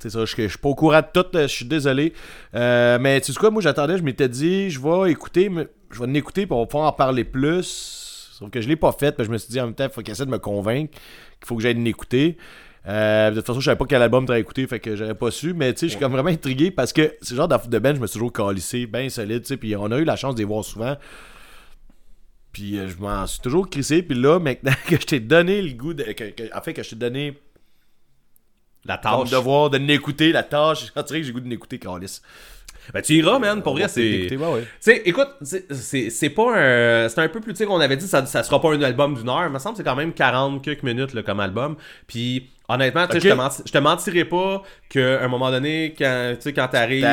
c'est 0.00 0.10
ça, 0.10 0.24
je, 0.24 0.34
je 0.36 0.46
suis 0.48 0.58
pas 0.58 0.68
au 0.68 0.74
courant 0.76 1.00
de 1.00 1.06
tout, 1.22 1.26
je 1.34 1.46
suis 1.46 1.64
désolé. 1.64 2.12
Euh, 2.54 2.98
mais 3.00 3.20
tu 3.20 3.32
sais 3.32 3.38
quoi, 3.38 3.50
moi 3.50 3.60
j'attendais, 3.62 3.98
je 3.98 4.02
m'étais 4.04 4.28
dit, 4.28 4.70
je 4.70 4.80
vais 4.80 5.10
écouter, 5.10 5.48
mais- 5.48 5.66
je 5.90 5.98
vais 5.98 6.04
en 6.06 6.14
écouter 6.14 6.46
puis 6.46 6.52
on 6.54 6.60
va 6.60 6.66
pouvoir 6.66 6.88
en 6.88 6.92
parler 6.92 7.24
plus. 7.24 8.28
Sauf 8.38 8.50
que 8.50 8.60
je 8.60 8.68
l'ai 8.68 8.76
pas 8.76 8.92
fait, 8.92 9.16
je 9.18 9.28
me 9.28 9.38
suis 9.38 9.50
dit 9.50 9.60
en 9.60 9.64
même 9.64 9.74
temps, 9.74 9.84
il 9.84 9.90
faut 9.90 10.02
qu'il 10.02 10.12
essaie 10.12 10.26
de 10.26 10.30
me 10.30 10.38
convaincre 10.38 10.92
qu'il 10.92 11.46
faut 11.46 11.56
que 11.56 11.62
j'aille 11.62 11.74
l'écouter. 11.82 12.36
Euh, 12.86 13.30
de 13.30 13.36
toute 13.36 13.46
façon, 13.46 13.58
je 13.58 13.64
savais 13.64 13.76
pas 13.76 13.86
quel 13.86 14.00
album 14.00 14.24
t'avais 14.24 14.40
écouté, 14.40 14.66
fait 14.68 14.78
que 14.78 14.94
j'aurais 14.94 15.16
pas 15.16 15.30
su. 15.32 15.52
Mais 15.54 15.72
tu 15.74 15.80
sais, 15.80 15.86
je 15.86 15.90
suis 15.92 16.00
comme 16.00 16.12
vraiment 16.12 16.28
intrigué 16.30 16.70
parce 16.70 16.92
que 16.92 17.14
c'est 17.20 17.32
le 17.32 17.36
genre 17.38 17.48
de 17.48 17.78
band, 17.80 17.94
je 17.96 18.00
me 18.00 18.06
suis 18.06 18.12
toujours 18.14 18.32
calissé, 18.32 18.86
bien 18.86 19.08
solide, 19.08 19.42
tu 19.42 19.48
sais. 19.48 19.56
Puis 19.56 19.74
on 19.74 19.90
a 19.90 19.98
eu 19.98 20.04
la 20.04 20.14
chance 20.16 20.34
de 20.36 20.38
les 20.38 20.44
voir 20.44 20.64
souvent. 20.64 20.96
Puis 22.52 22.78
euh, 22.78 22.88
je 22.88 22.96
m'en 22.96 23.26
suis 23.26 23.40
toujours 23.40 23.68
crissé. 23.68 24.02
Puis 24.02 24.18
là, 24.18 24.38
maintenant 24.38 24.72
que 24.86 24.96
je 25.00 25.06
t'ai 25.06 25.20
donné 25.20 25.60
le 25.62 25.72
goût 25.74 25.94
de. 25.94 26.04
Que, 26.04 26.24
que- 26.30 26.56
en 26.56 26.60
fait, 26.62 26.72
que 26.74 26.82
je 26.82 26.90
t'ai 26.90 26.96
donné 26.96 27.38
La 28.84 28.96
tâche. 28.98 29.30
devoir 29.30 29.70
de 29.70 29.78
l'écouter, 29.78 30.32
la 30.32 30.42
tâche, 30.42 30.86
je 30.96 31.02
dirais 31.02 31.20
que 31.20 31.26
j'ai 31.26 31.32
le 31.32 31.38
goût 31.38 31.40
de 31.44 31.48
l'écouter, 31.50 31.78
Calis. 31.78 32.20
Ben, 32.94 33.02
tu 33.02 33.14
iras, 33.16 33.38
man. 33.38 33.62
Pour 33.62 33.74
vrai, 33.74 33.86
c'est. 33.88 34.00
Ouais, 34.86 35.02
écoute, 35.04 35.28
c'est- 35.42 36.30
pas 36.30 36.56
un. 36.56 37.08
C'est 37.10 37.20
un 37.20 37.28
peu 37.28 37.40
plus. 37.40 37.52
Tu 37.52 37.58
sais, 37.58 37.66
qu'on 37.66 37.80
avait 37.80 37.98
dit, 37.98 38.06
ça, 38.08 38.24
ça 38.24 38.42
sera 38.42 38.60
pas 38.62 38.72
un 38.72 38.80
album 38.80 39.14
d'une 39.14 39.28
heure. 39.28 39.44
Il 39.46 39.52
me 39.52 39.58
semble 39.58 39.74
que 39.76 39.82
c'est 39.82 39.88
quand 39.88 39.96
même 39.96 40.14
40 40.14 40.62
quelques 40.64 40.82
minutes 40.84 41.12
là, 41.12 41.22
comme 41.22 41.40
album. 41.40 41.76
Puis, 42.06 42.48
honnêtement, 42.66 43.06
tu 43.06 43.20
sais, 43.20 43.28
je 43.66 43.72
te 43.72 43.78
mentirais 43.78 44.24
pas 44.24 44.62
qu'à 44.88 45.22
un 45.22 45.28
moment 45.28 45.50
donné, 45.50 45.94
quand 45.98 46.32
tu 46.36 46.42
sais, 46.44 46.52
quand 46.54 46.68
t'arrives. 46.68 47.04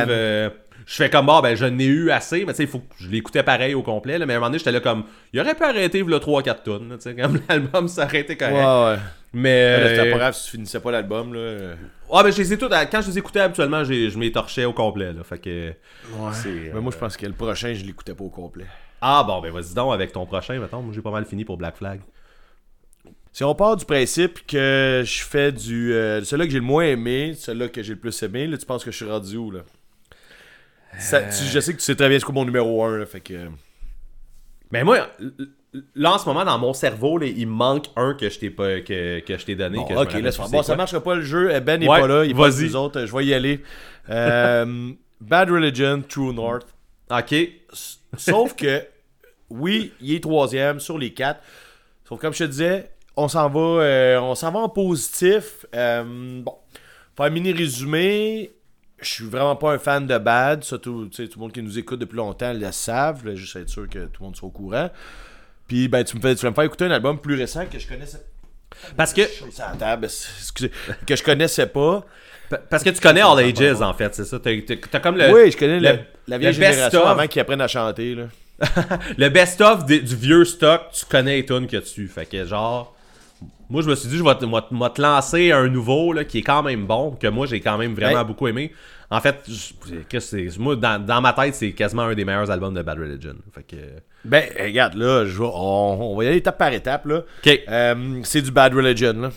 Euh, 0.85 0.87
je 0.87 0.95
fais 0.95 1.09
comme, 1.09 1.25
bah, 1.25 1.41
ben, 1.41 1.55
je 1.55 1.65
n'ai 1.65 1.85
eu 1.85 2.11
assez, 2.11 2.45
mais 2.45 2.53
tu 2.53 2.57
sais, 2.57 2.63
il 2.63 2.69
faut 2.69 2.79
que 2.79 2.85
je 2.99 3.09
l'écoutais 3.09 3.43
pareil 3.43 3.73
au 3.73 3.81
complet, 3.81 4.17
là, 4.17 4.25
mais 4.25 4.33
à 4.33 4.37
un 4.37 4.39
moment 4.39 4.49
donné, 4.49 4.59
j'étais 4.59 4.71
là 4.71 4.79
comme, 4.79 5.03
il 5.33 5.39
aurait 5.39 5.55
pu 5.55 5.63
arrêter, 5.63 6.03
le 6.03 6.17
3-4 6.17 6.63
tonnes, 6.63 6.95
tu 6.97 7.01
sais, 7.01 7.15
comme 7.21 7.39
l'album 7.49 7.87
s'arrêtait 7.87 8.37
correct. 8.37 8.55
Ouais, 8.55 8.91
ouais. 8.93 8.99
Mais. 9.33 9.89
C'était 9.89 10.07
euh, 10.07 10.11
pas 10.11 10.17
grave 10.17 10.33
si 10.35 10.45
tu 10.45 10.51
finissais 10.51 10.79
pas 10.79 10.91
l'album, 10.91 11.33
là. 11.33 11.75
Ouais, 12.09 12.23
ben, 12.23 12.31
je 12.31 12.37
les 12.37 12.53
ai 12.53 12.57
toutes. 12.57 12.71
Quand 12.71 13.01
je 13.01 13.07
les 13.09 13.17
écoutais 13.17 13.41
habituellement, 13.41 13.83
j'ai- 13.83 14.09
je 14.09 14.17
m'étorchais 14.17 14.63
au 14.65 14.71
complet, 14.73 15.11
là. 15.11 15.23
Fait 15.23 15.39
que. 15.39 15.69
Ouais. 15.69 16.71
Mais 16.73 16.79
moi, 16.79 16.91
je 16.93 16.97
pense 16.97 17.17
que 17.17 17.25
le 17.25 17.33
prochain, 17.33 17.73
je 17.73 17.83
l'écoutais 17.83 18.13
pas 18.13 18.23
au 18.23 18.29
complet. 18.29 18.65
Ah, 19.01 19.23
bon, 19.27 19.41
ben, 19.41 19.51
vas-y 19.51 19.73
donc 19.73 19.93
avec 19.93 20.13
ton 20.13 20.25
prochain, 20.25 20.57
mettons. 20.59 20.81
Moi, 20.81 20.93
j'ai 20.93 21.01
pas 21.01 21.11
mal 21.11 21.25
fini 21.25 21.43
pour 21.43 21.57
Black 21.57 21.75
Flag. 21.75 21.99
Si 23.33 23.43
on 23.43 23.53
part 23.53 23.75
du 23.75 23.83
principe 23.83 24.47
que 24.47 25.03
je 25.05 25.23
fais 25.23 25.51
du. 25.51 25.93
Euh, 25.93 26.23
celui-là 26.23 26.45
que 26.45 26.51
j'ai 26.53 26.59
le 26.59 26.63
moins 26.65 26.85
aimé, 26.85 27.33
celui-là 27.37 27.67
que 27.67 27.83
j'ai 27.83 27.93
le 27.93 27.99
plus 27.99 28.23
aimé, 28.23 28.47
là, 28.47 28.57
tu 28.57 28.65
penses 28.65 28.85
que 28.85 28.91
je 28.91 28.95
suis 28.95 29.05
rendu 29.09 29.35
où, 29.35 29.51
là? 29.51 29.59
Ça- 30.99 31.21
tu- 31.23 31.43
Je 31.45 31.59
sais 31.59 31.73
que 31.73 31.77
tu 31.79 31.83
sais 31.83 31.95
très 31.95 32.09
bien 32.09 32.19
ce 32.19 32.25
qu'est 32.25 32.33
mon 32.33 32.45
numéro 32.45 32.83
1, 32.83 32.97
là, 32.99 33.05
fait 33.05 33.19
que. 33.21 33.47
Mais 34.71 34.83
moi, 34.83 35.07
là, 35.93 36.13
en 36.13 36.17
ce 36.17 36.25
moment, 36.25 36.43
dans 36.45 36.57
mon 36.57 36.73
cerveau, 36.73 37.17
là, 37.17 37.27
il 37.27 37.47
me 37.47 37.53
manque 37.53 37.85
un 37.95 38.13
que 38.13 38.29
je 38.29 38.39
t'ai 38.39 38.49
pas, 38.49 38.81
que, 38.81 39.19
que 39.19 39.37
je 39.37 39.45
t'ai 39.45 39.55
donné. 39.55 39.77
Bon, 39.77 39.85
que 39.85 39.93
ok, 39.93 40.13
laisse 40.13 40.37
Bon, 40.37 40.63
ça 40.63 40.75
marchera 40.75 41.01
pas 41.03 41.15
le 41.15 41.21
jeu. 41.21 41.51
Eh, 41.53 41.59
Ben 41.61 41.79
n'est 41.79 41.87
Ouais, 41.87 41.99
pas 41.99 42.07
là, 42.07 42.25
il 42.25 42.35
autres. 42.75 43.05
Je 43.05 43.15
vais 43.15 43.25
y 43.25 43.33
aller. 43.33 43.61
Euh, 44.09 44.91
Bad 45.21 45.49
Religion, 45.49 46.01
True 46.07 46.33
North. 46.33 46.67
Ok. 47.09 47.35
Sauf 48.17 48.55
que, 48.55 48.83
oui, 49.49 49.93
il 50.01 50.15
est 50.15 50.19
troisième 50.23 50.79
sur 50.79 50.97
les 50.97 51.13
quatre. 51.13 51.41
Sauf 52.07 52.17
que, 52.19 52.21
comme 52.23 52.33
je 52.33 52.39
te 52.39 52.49
disais, 52.49 52.91
on 53.15 53.27
s'en 53.27 53.49
va, 53.49 53.59
euh, 53.83 54.19
on 54.19 54.35
s'en 54.35 54.51
va 54.51 54.59
en 54.59 54.69
positif. 54.69 55.65
Euh, 55.75 56.03
bon, 56.41 56.53
faire 57.15 57.25
un 57.27 57.29
mini 57.29 57.51
résumé. 57.53 58.51
Je 59.05 59.11
suis 59.13 59.25
vraiment 59.25 59.55
pas 59.55 59.73
un 59.73 59.77
fan 59.77 60.05
de 60.07 60.17
Bad. 60.17 60.63
Ça, 60.63 60.77
tout, 60.77 61.05
tout 61.13 61.21
le 61.21 61.39
monde 61.39 61.51
qui 61.51 61.61
nous 61.61 61.77
écoute 61.77 61.99
depuis 61.99 62.17
longtemps 62.17 62.53
le 62.53 62.71
savent. 62.71 63.35
Juste 63.35 63.55
être 63.55 63.69
sûr 63.69 63.87
que 63.89 63.99
tout 64.05 64.21
le 64.21 64.25
monde 64.25 64.35
soit 64.35 64.47
au 64.47 64.51
courant. 64.51 64.89
Puis, 65.67 65.87
ben, 65.87 66.03
tu 66.03 66.15
me, 66.17 66.21
fais, 66.21 66.35
tu 66.35 66.41
vas 66.43 66.49
me 66.49 66.55
faire 66.55 66.63
écouter 66.63 66.85
un 66.85 66.91
album 66.91 67.19
plus 67.19 67.35
récent 67.35 67.65
que 67.71 67.79
je 67.79 67.87
connaissais. 67.87 68.23
Parce 68.97 69.13
que, 69.13 69.21
table, 69.79 70.05
excusez, 70.05 70.71
que 71.07 71.15
je 71.15 71.23
connaissais 71.23 71.67
pas. 71.67 72.03
parce 72.69 72.83
que 72.83 72.89
tu 72.89 72.99
connais 72.99 73.21
All 73.21 73.39
Ages, 73.39 73.81
en 73.81 73.93
fait, 73.93 74.13
c'est 74.13 74.25
ça. 74.25 74.37
T'as, 74.39 74.99
comme 74.99 75.17
le, 75.17 75.31
oui, 75.31 75.51
je 75.51 75.57
connais 75.57 75.79
le- 75.79 75.89
le- 75.89 75.99
la 76.27 76.37
vieille 76.37 76.53
génération 76.53 77.01
of. 77.01 77.07
avant 77.07 77.27
qu'ils 77.27 77.41
apprennent 77.41 77.61
à 77.61 77.67
chanter. 77.67 78.15
Là. 78.15 78.25
le 79.17 79.29
best-of 79.29 79.85
du 79.85 80.15
vieux 80.15 80.45
stock, 80.45 80.81
tu 80.93 81.05
connais 81.05 81.37
les 81.37 81.45
tunes 81.45 81.67
que 81.67 81.77
tu. 81.77 82.07
Fait 82.07 82.25
que, 82.25 82.45
genre, 82.45 82.95
moi, 83.69 83.81
je 83.81 83.89
me 83.89 83.95
suis 83.95 84.09
dit, 84.09 84.17
je 84.17 84.23
vais 84.23 84.35
te, 84.35 84.45
moi, 84.45 84.67
moi 84.71 84.89
te 84.89 85.01
lancer 85.01 85.51
un 85.51 85.67
nouveau, 85.67 86.13
là, 86.13 86.23
qui 86.23 86.39
est 86.39 86.43
quand 86.43 86.63
même 86.63 86.85
bon, 86.85 87.11
que 87.11 87.27
moi, 87.27 87.47
j'ai 87.47 87.61
quand 87.61 87.77
même 87.77 87.93
vraiment 87.95 88.21
Ben- 88.21 88.23
beaucoup 88.23 88.47
aimé. 88.47 88.71
En 89.11 89.21
fait, 89.21 89.43
je- 89.47 90.59
moi, 90.59 90.75
dans, 90.75 91.03
dans 91.05 91.21
ma 91.21 91.31
tête, 91.33 91.53
c'est 91.55 91.73
quasiment 91.73 92.03
un 92.03 92.15
des 92.15 92.25
meilleurs 92.25 92.49
albums 92.49 92.73
de 92.73 92.81
Bad 92.81 92.97
Religion. 92.97 93.35
Fait 93.53 93.63
que. 93.63 93.75
Ben, 94.23 94.43
regarde, 94.59 94.95
là, 94.95 95.25
je 95.25 95.41
on, 95.41 96.11
on 96.11 96.15
va 96.17 96.23
y 96.23 96.27
aller 96.27 96.37
étape 96.37 96.57
par 96.57 96.73
étape. 96.73 97.05
Là. 97.05 97.23
Ok. 97.45 97.59
Euh, 97.69 98.21
c'est 98.23 98.41
du 98.41 98.51
Bad 98.51 98.73
Religion. 98.73 99.13
Là. 99.13 99.31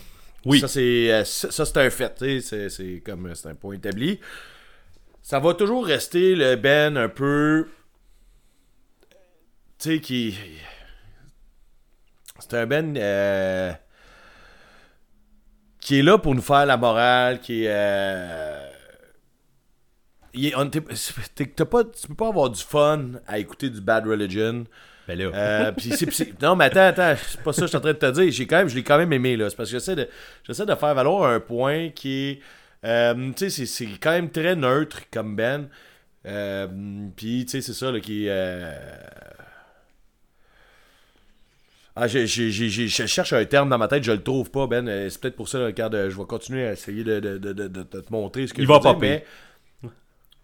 Oui. 0.45 0.59
Ça, 0.59 0.67
c'est, 0.67 1.11
euh, 1.11 1.23
ça, 1.23 1.65
c'est 1.65 1.77
un 1.77 1.89
fait. 1.91 2.13
C'est, 2.41 2.69
c'est 2.69 3.01
comme 3.05 3.27
euh, 3.27 3.35
c'est 3.35 3.49
un 3.49 3.55
point 3.55 3.75
établi. 3.75 4.19
Ça 5.21 5.39
va 5.39 5.53
toujours 5.53 5.85
rester 5.85 6.33
le 6.35 6.55
Ben 6.55 6.97
un 6.97 7.09
peu. 7.09 7.67
Tu 9.77 9.95
sais, 9.95 9.99
qui. 9.99 10.35
C'est 12.39 12.53
un 12.55 12.65
Ben. 12.65 12.97
euh, 12.97 13.71
qui 15.79 15.99
est 15.99 16.03
là 16.03 16.17
pour 16.17 16.33
nous 16.33 16.41
faire 16.41 16.65
la 16.65 16.77
morale, 16.77 17.39
qui 17.39 17.65
est. 17.65 17.69
euh, 17.69 18.65
il 18.65 18.65
est- 18.65 18.65
on- 18.65 18.65
t'es- 18.65 20.18
t'es- 20.18 20.18
t'as 20.33 21.65
pas, 21.65 21.83
tu 21.83 22.07
peux 22.07 22.15
pas 22.15 22.27
avoir 22.27 22.49
du 22.49 22.61
fun 22.61 23.11
à 23.27 23.39
écouter 23.39 23.69
du 23.69 23.81
Bad 23.81 24.05
Religion. 24.07 24.65
Ben 25.07 25.17
là. 25.17 25.25
Euh, 25.33 25.71
c'est- 25.79 26.11
c'est- 26.11 26.41
non, 26.41 26.55
mais 26.55 26.65
attends, 26.65 26.81
attends, 27.01 27.15
c'est 27.27 27.41
pas 27.41 27.51
ça 27.53 27.61
que 27.61 27.65
je 27.65 27.69
suis 27.69 27.77
en 27.77 27.81
train 27.81 27.93
de 27.93 27.97
te 27.97 28.11
dire. 28.11 28.31
J'ai 28.31 28.45
quand 28.45 28.57
même, 28.57 28.69
je 28.69 28.75
l'ai 28.75 28.83
quand 28.83 28.97
même 28.97 29.11
aimé, 29.13 29.35
là. 29.37 29.49
C'est 29.49 29.55
parce 29.55 29.69
que 29.71 29.77
j'essaie 29.79 29.95
de, 29.95 30.07
j'essaie 30.45 30.65
de 30.65 30.75
faire 30.75 30.93
valoir 30.93 31.29
un 31.31 31.39
point 31.39 31.89
qui 31.89 32.29
est. 32.29 32.39
euh, 32.85 33.31
tu 33.31 33.33
sais, 33.37 33.49
c'est- 33.49 33.65
c'est 33.65 33.87
quand 33.99 34.11
même 34.11 34.29
très 34.29 34.55
neutre 34.55 35.01
comme 35.11 35.35
Ben. 35.35 35.67
Euh, 36.25 36.67
puis, 37.15 37.45
tu 37.45 37.51
sais, 37.51 37.61
c'est 37.61 37.73
ça, 37.73 37.91
là, 37.91 37.99
qui. 37.99 38.27
Ah, 41.95 42.07
j'ai- 42.07 42.27
j'ai- 42.27 42.49
je 42.51 43.05
cherche 43.07 43.33
un 43.33 43.43
terme 43.45 43.67
dans 43.67 43.77
ma 43.77 43.87
tête, 43.89 44.03
je 44.03 44.11
le 44.11 44.21
trouve 44.23 44.49
pas, 44.51 44.67
Ben. 44.67 45.09
C'est 45.09 45.19
peut-être 45.19 45.35
pour 45.35 45.49
ça, 45.49 45.59
là, 45.59 45.65
regarde, 45.65 45.95
je 46.09 46.17
vais 46.17 46.23
continuer 46.25 46.65
à 46.67 46.71
essayer 46.73 47.03
de, 47.03 47.19
de- 47.19 47.37
de- 47.37 47.67
de- 47.67 47.83
te 47.83 48.11
montrer 48.11 48.47
ce 48.47 48.53
que 48.53 48.61
Il 48.61 48.65
je 48.65 48.69
va 48.69 48.75
veux 48.75 48.81
dire, 48.81 48.97
mais- 48.99 49.25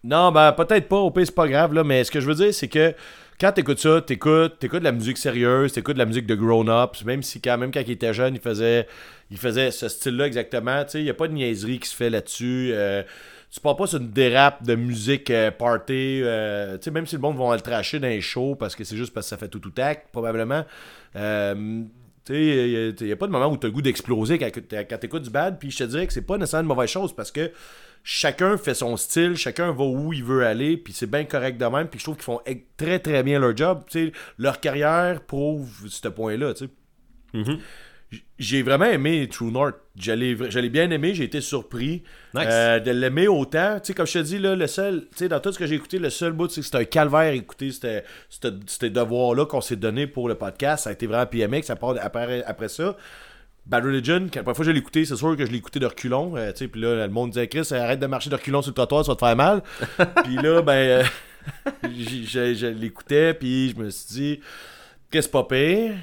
Non, 0.05 0.31
ben 0.31 0.51
peut-être 0.51 0.87
pas, 0.87 0.97
au 0.97 1.09
pire 1.09 1.25
c'est 1.25 1.33
pas 1.33 1.47
grave, 1.47 1.73
là, 1.73 1.83
mais 1.83 2.03
ce 2.03 2.11
que 2.11 2.19
je 2.19 2.27
veux 2.27 2.35
dire, 2.35 2.53
c'est 2.53 2.67
que 2.67 2.93
quand 3.39 3.51
t'écoutes 3.51 3.79
ça, 3.79 4.01
t'écoutes, 4.01 4.59
t'écoutes 4.59 4.79
de 4.79 4.83
la 4.83 4.91
musique 4.91 5.17
sérieuse, 5.17 5.73
t'écoutes 5.73 5.95
de 5.95 5.99
la 5.99 6.05
musique 6.05 6.27
de 6.27 6.35
grown-ups, 6.35 7.03
même 7.05 7.23
si 7.23 7.41
quand 7.41 7.57
même 7.57 7.71
quand 7.71 7.81
il 7.81 7.91
était 7.91 8.13
jeune, 8.13 8.35
il 8.35 8.39
faisait, 8.39 8.87
il 9.31 9.39
faisait 9.39 9.71
ce 9.71 9.89
style-là 9.89 10.27
exactement, 10.27 10.83
tu 10.83 10.91
sais, 10.91 11.03
il 11.03 11.09
a 11.09 11.15
pas 11.15 11.27
de 11.27 11.33
niaiserie 11.33 11.79
qui 11.79 11.89
se 11.89 11.95
fait 11.95 12.11
là-dessus, 12.11 12.69
euh, 12.73 13.01
tu 13.49 13.59
pars 13.59 13.75
pas 13.75 13.87
sur 13.87 13.99
une 13.99 14.11
dérape 14.11 14.63
de 14.63 14.75
musique 14.75 15.31
euh, 15.31 15.49
party, 15.49 16.21
euh, 16.21 16.77
tu 16.77 16.83
sais, 16.83 16.91
même 16.91 17.07
si 17.07 17.15
le 17.15 17.21
monde 17.21 17.37
va 17.37 17.55
le 17.55 17.61
tracher 17.61 17.99
dans 17.99 18.07
les 18.07 18.21
shows 18.21 18.53
parce 18.53 18.75
que 18.75 18.83
c'est 18.83 18.97
juste 18.97 19.11
parce 19.11 19.25
que 19.25 19.29
ça 19.31 19.37
fait 19.37 19.47
tout 19.47 19.59
tout 19.59 19.71
tac, 19.71 20.11
probablement, 20.11 20.65
euh, 21.15 21.81
il 22.29 22.95
n'y 23.01 23.11
a, 23.11 23.15
pas 23.15 23.27
de 23.27 23.31
moment 23.31 23.47
où 23.47 23.57
tu 23.57 23.65
as 23.65 23.69
le 23.69 23.73
goût 23.73 23.81
d'exploser 23.81 24.37
quand, 24.37 24.49
quand 24.53 24.97
tu 24.99 25.05
écoutes 25.05 25.23
du 25.23 25.29
bad. 25.29 25.59
Puis 25.59 25.71
je 25.71 25.77
te 25.77 25.83
dirais 25.83 26.07
que 26.07 26.13
c'est 26.13 26.21
pas 26.21 26.37
nécessairement 26.37 26.69
une 26.71 26.75
mauvaise 26.75 26.89
chose 26.89 27.13
parce 27.15 27.31
que 27.31 27.51
chacun 28.07 28.55
fait 28.57 28.75
son 28.75 28.95
style, 28.97 29.35
chacun 29.35 29.71
va 29.73 29.83
où 29.83 30.13
il 30.13 30.23
veut 30.23 30.45
aller, 30.45 30.77
puis 30.77 30.93
c'est 30.93 31.09
bien 31.09 31.25
correct 31.25 31.57
de 31.57 31.65
même. 31.65 31.87
Puis 31.87 31.99
je 31.99 32.05
trouve 32.05 32.15
qu'ils 32.15 32.23
font 32.23 32.39
très 32.77 32.99
très 32.99 33.23
bien 33.23 33.39
leur 33.39 33.57
job. 33.57 33.83
Tu 33.89 34.05
sais, 34.07 34.11
leur 34.37 34.61
carrière 34.61 35.21
prouve 35.21 35.89
ce 35.89 36.07
point-là. 36.07 36.53
tu 36.53 36.65
sais. 36.65 36.71
Mhm. 37.33 37.59
j'ai 38.39 38.61
vraiment 38.61 38.85
aimé 38.85 39.27
True 39.29 39.51
North. 39.51 39.75
Je 39.99 40.11
l'ai 40.11 40.37
je 40.49 40.59
l'ai 40.59 40.69
bien 40.69 40.89
aimé, 40.91 41.13
j'ai 41.15 41.23
été 41.25 41.41
surpris 41.41 42.03
Nice. 42.33 42.45
euh, 42.47 42.79
de 42.79 42.91
l'aimer 42.91 43.27
autant. 43.27 43.79
Tu 43.79 43.87
sais, 43.87 43.93
comme 43.93 44.05
je 44.05 44.13
te 44.13 44.23
dis, 44.23 44.37
là, 44.37 44.55
le 44.55 44.67
seul, 44.67 45.07
dans 45.29 45.39
tout 45.39 45.51
ce 45.51 45.57
que 45.59 45.65
j'ai 45.65 45.75
écouté, 45.75 45.97
le 45.97 46.09
seul 46.11 46.31
bout, 46.31 46.47
c'est 46.49 46.61
que 46.61 46.65
c'était 46.65 46.77
un 46.77 46.85
calvaire 46.85 47.33
écouter 47.33 47.71
c'était 47.71 48.03
ces 48.29 48.89
devoirs-là 48.91 49.47
qu'on 49.47 49.61
s'est 49.61 49.75
donné 49.75 50.05
pour 50.05 50.29
le 50.29 50.35
podcast. 50.35 50.83
Ça 50.83 50.91
a 50.91 50.93
été 50.93 51.07
vraiment 51.07 51.25
PMX. 51.25 51.63
Ça 51.63 51.75
part 51.75 51.95
après, 51.99 52.43
après 52.43 52.69
ça. 52.69 52.95
Bad 53.65 53.83
Religion, 53.83 54.27
quand 54.31 54.35
la 54.37 54.43
première 54.43 54.55
fois 54.55 54.63
que 54.65 54.69
je 54.69 54.71
l'ai 54.71 54.79
écouté, 54.79 55.05
c'est 55.05 55.15
sûr 55.15 55.35
que 55.35 55.45
je 55.45 55.51
l'ai 55.51 55.57
écouté 55.57 55.79
de 55.79 55.85
reculons. 55.87 56.37
euh, 56.37 56.51
tu 56.51 56.59
sais, 56.59 56.67
puis 56.67 56.81
là, 56.81 57.07
le 57.07 57.11
monde 57.11 57.31
disait, 57.31 57.47
Chris, 57.47 57.67
arrête 57.71 57.99
de 57.99 58.05
marcher 58.05 58.29
de 58.29 58.35
reculons 58.35 58.61
sur 58.61 58.69
le 58.71 58.75
trottoir, 58.75 59.03
ça 59.05 59.11
va 59.11 59.15
te 59.15 59.25
faire 59.25 59.35
mal. 59.35 59.63
puis 60.23 60.35
là, 60.35 60.61
ben, 60.61 60.73
euh, 60.73 61.03
je, 61.83 62.67
l'écoutais, 62.67 63.33
puis 63.33 63.71
je 63.71 63.75
me 63.81 63.89
suis 63.89 64.13
dit, 64.13 64.39
qu'est-ce 65.09 65.29
pas 65.29 65.43
pire? 65.43 65.93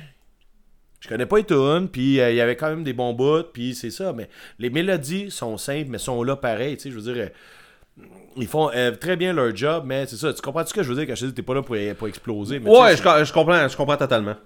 Je 1.00 1.08
connais 1.08 1.26
pas 1.26 1.36
les 1.38 1.44
tunes, 1.44 1.88
puis 1.90 2.20
euh, 2.20 2.30
il 2.30 2.36
y 2.36 2.40
avait 2.40 2.54
quand 2.56 2.68
même 2.68 2.84
des 2.84 2.92
bons 2.92 3.12
bouts, 3.12 3.42
puis 3.52 3.74
c'est 3.74 3.90
ça. 3.90 4.12
Mais 4.12 4.28
les 4.58 4.70
mélodies 4.70 5.30
sont 5.32 5.56
simples, 5.58 5.88
mais 5.90 5.98
sont 5.98 6.22
là 6.22 6.36
pareil. 6.36 6.76
Tu 6.76 6.84
sais, 6.84 6.90
je 6.90 6.98
veux 6.98 7.12
dire, 7.12 7.24
euh, 7.98 8.04
ils 8.36 8.46
font 8.46 8.70
euh, 8.74 8.92
très 8.92 9.16
bien 9.16 9.32
leur 9.32 9.54
job, 9.54 9.84
mais 9.86 10.06
c'est 10.06 10.16
ça. 10.16 10.32
Tu 10.32 10.40
comprends 10.40 10.64
ce 10.64 10.72
que 10.72 10.82
je 10.82 10.88
veux 10.88 10.94
dire 10.94 11.06
quand 11.06 11.14
je 11.16 11.20
te 11.22 11.26
dis 11.26 11.32
que 11.32 11.36
t'es 11.36 11.42
pas 11.42 11.54
là 11.54 11.62
pour, 11.62 11.76
pour 11.98 12.08
exploser? 12.08 12.58
Mais 12.60 12.70
Ouais, 12.70 12.96
je, 12.96 13.02
co- 13.02 13.24
je 13.24 13.32
comprends, 13.32 13.66
je 13.68 13.76
comprends 13.76 13.96
totalement. 13.96 14.36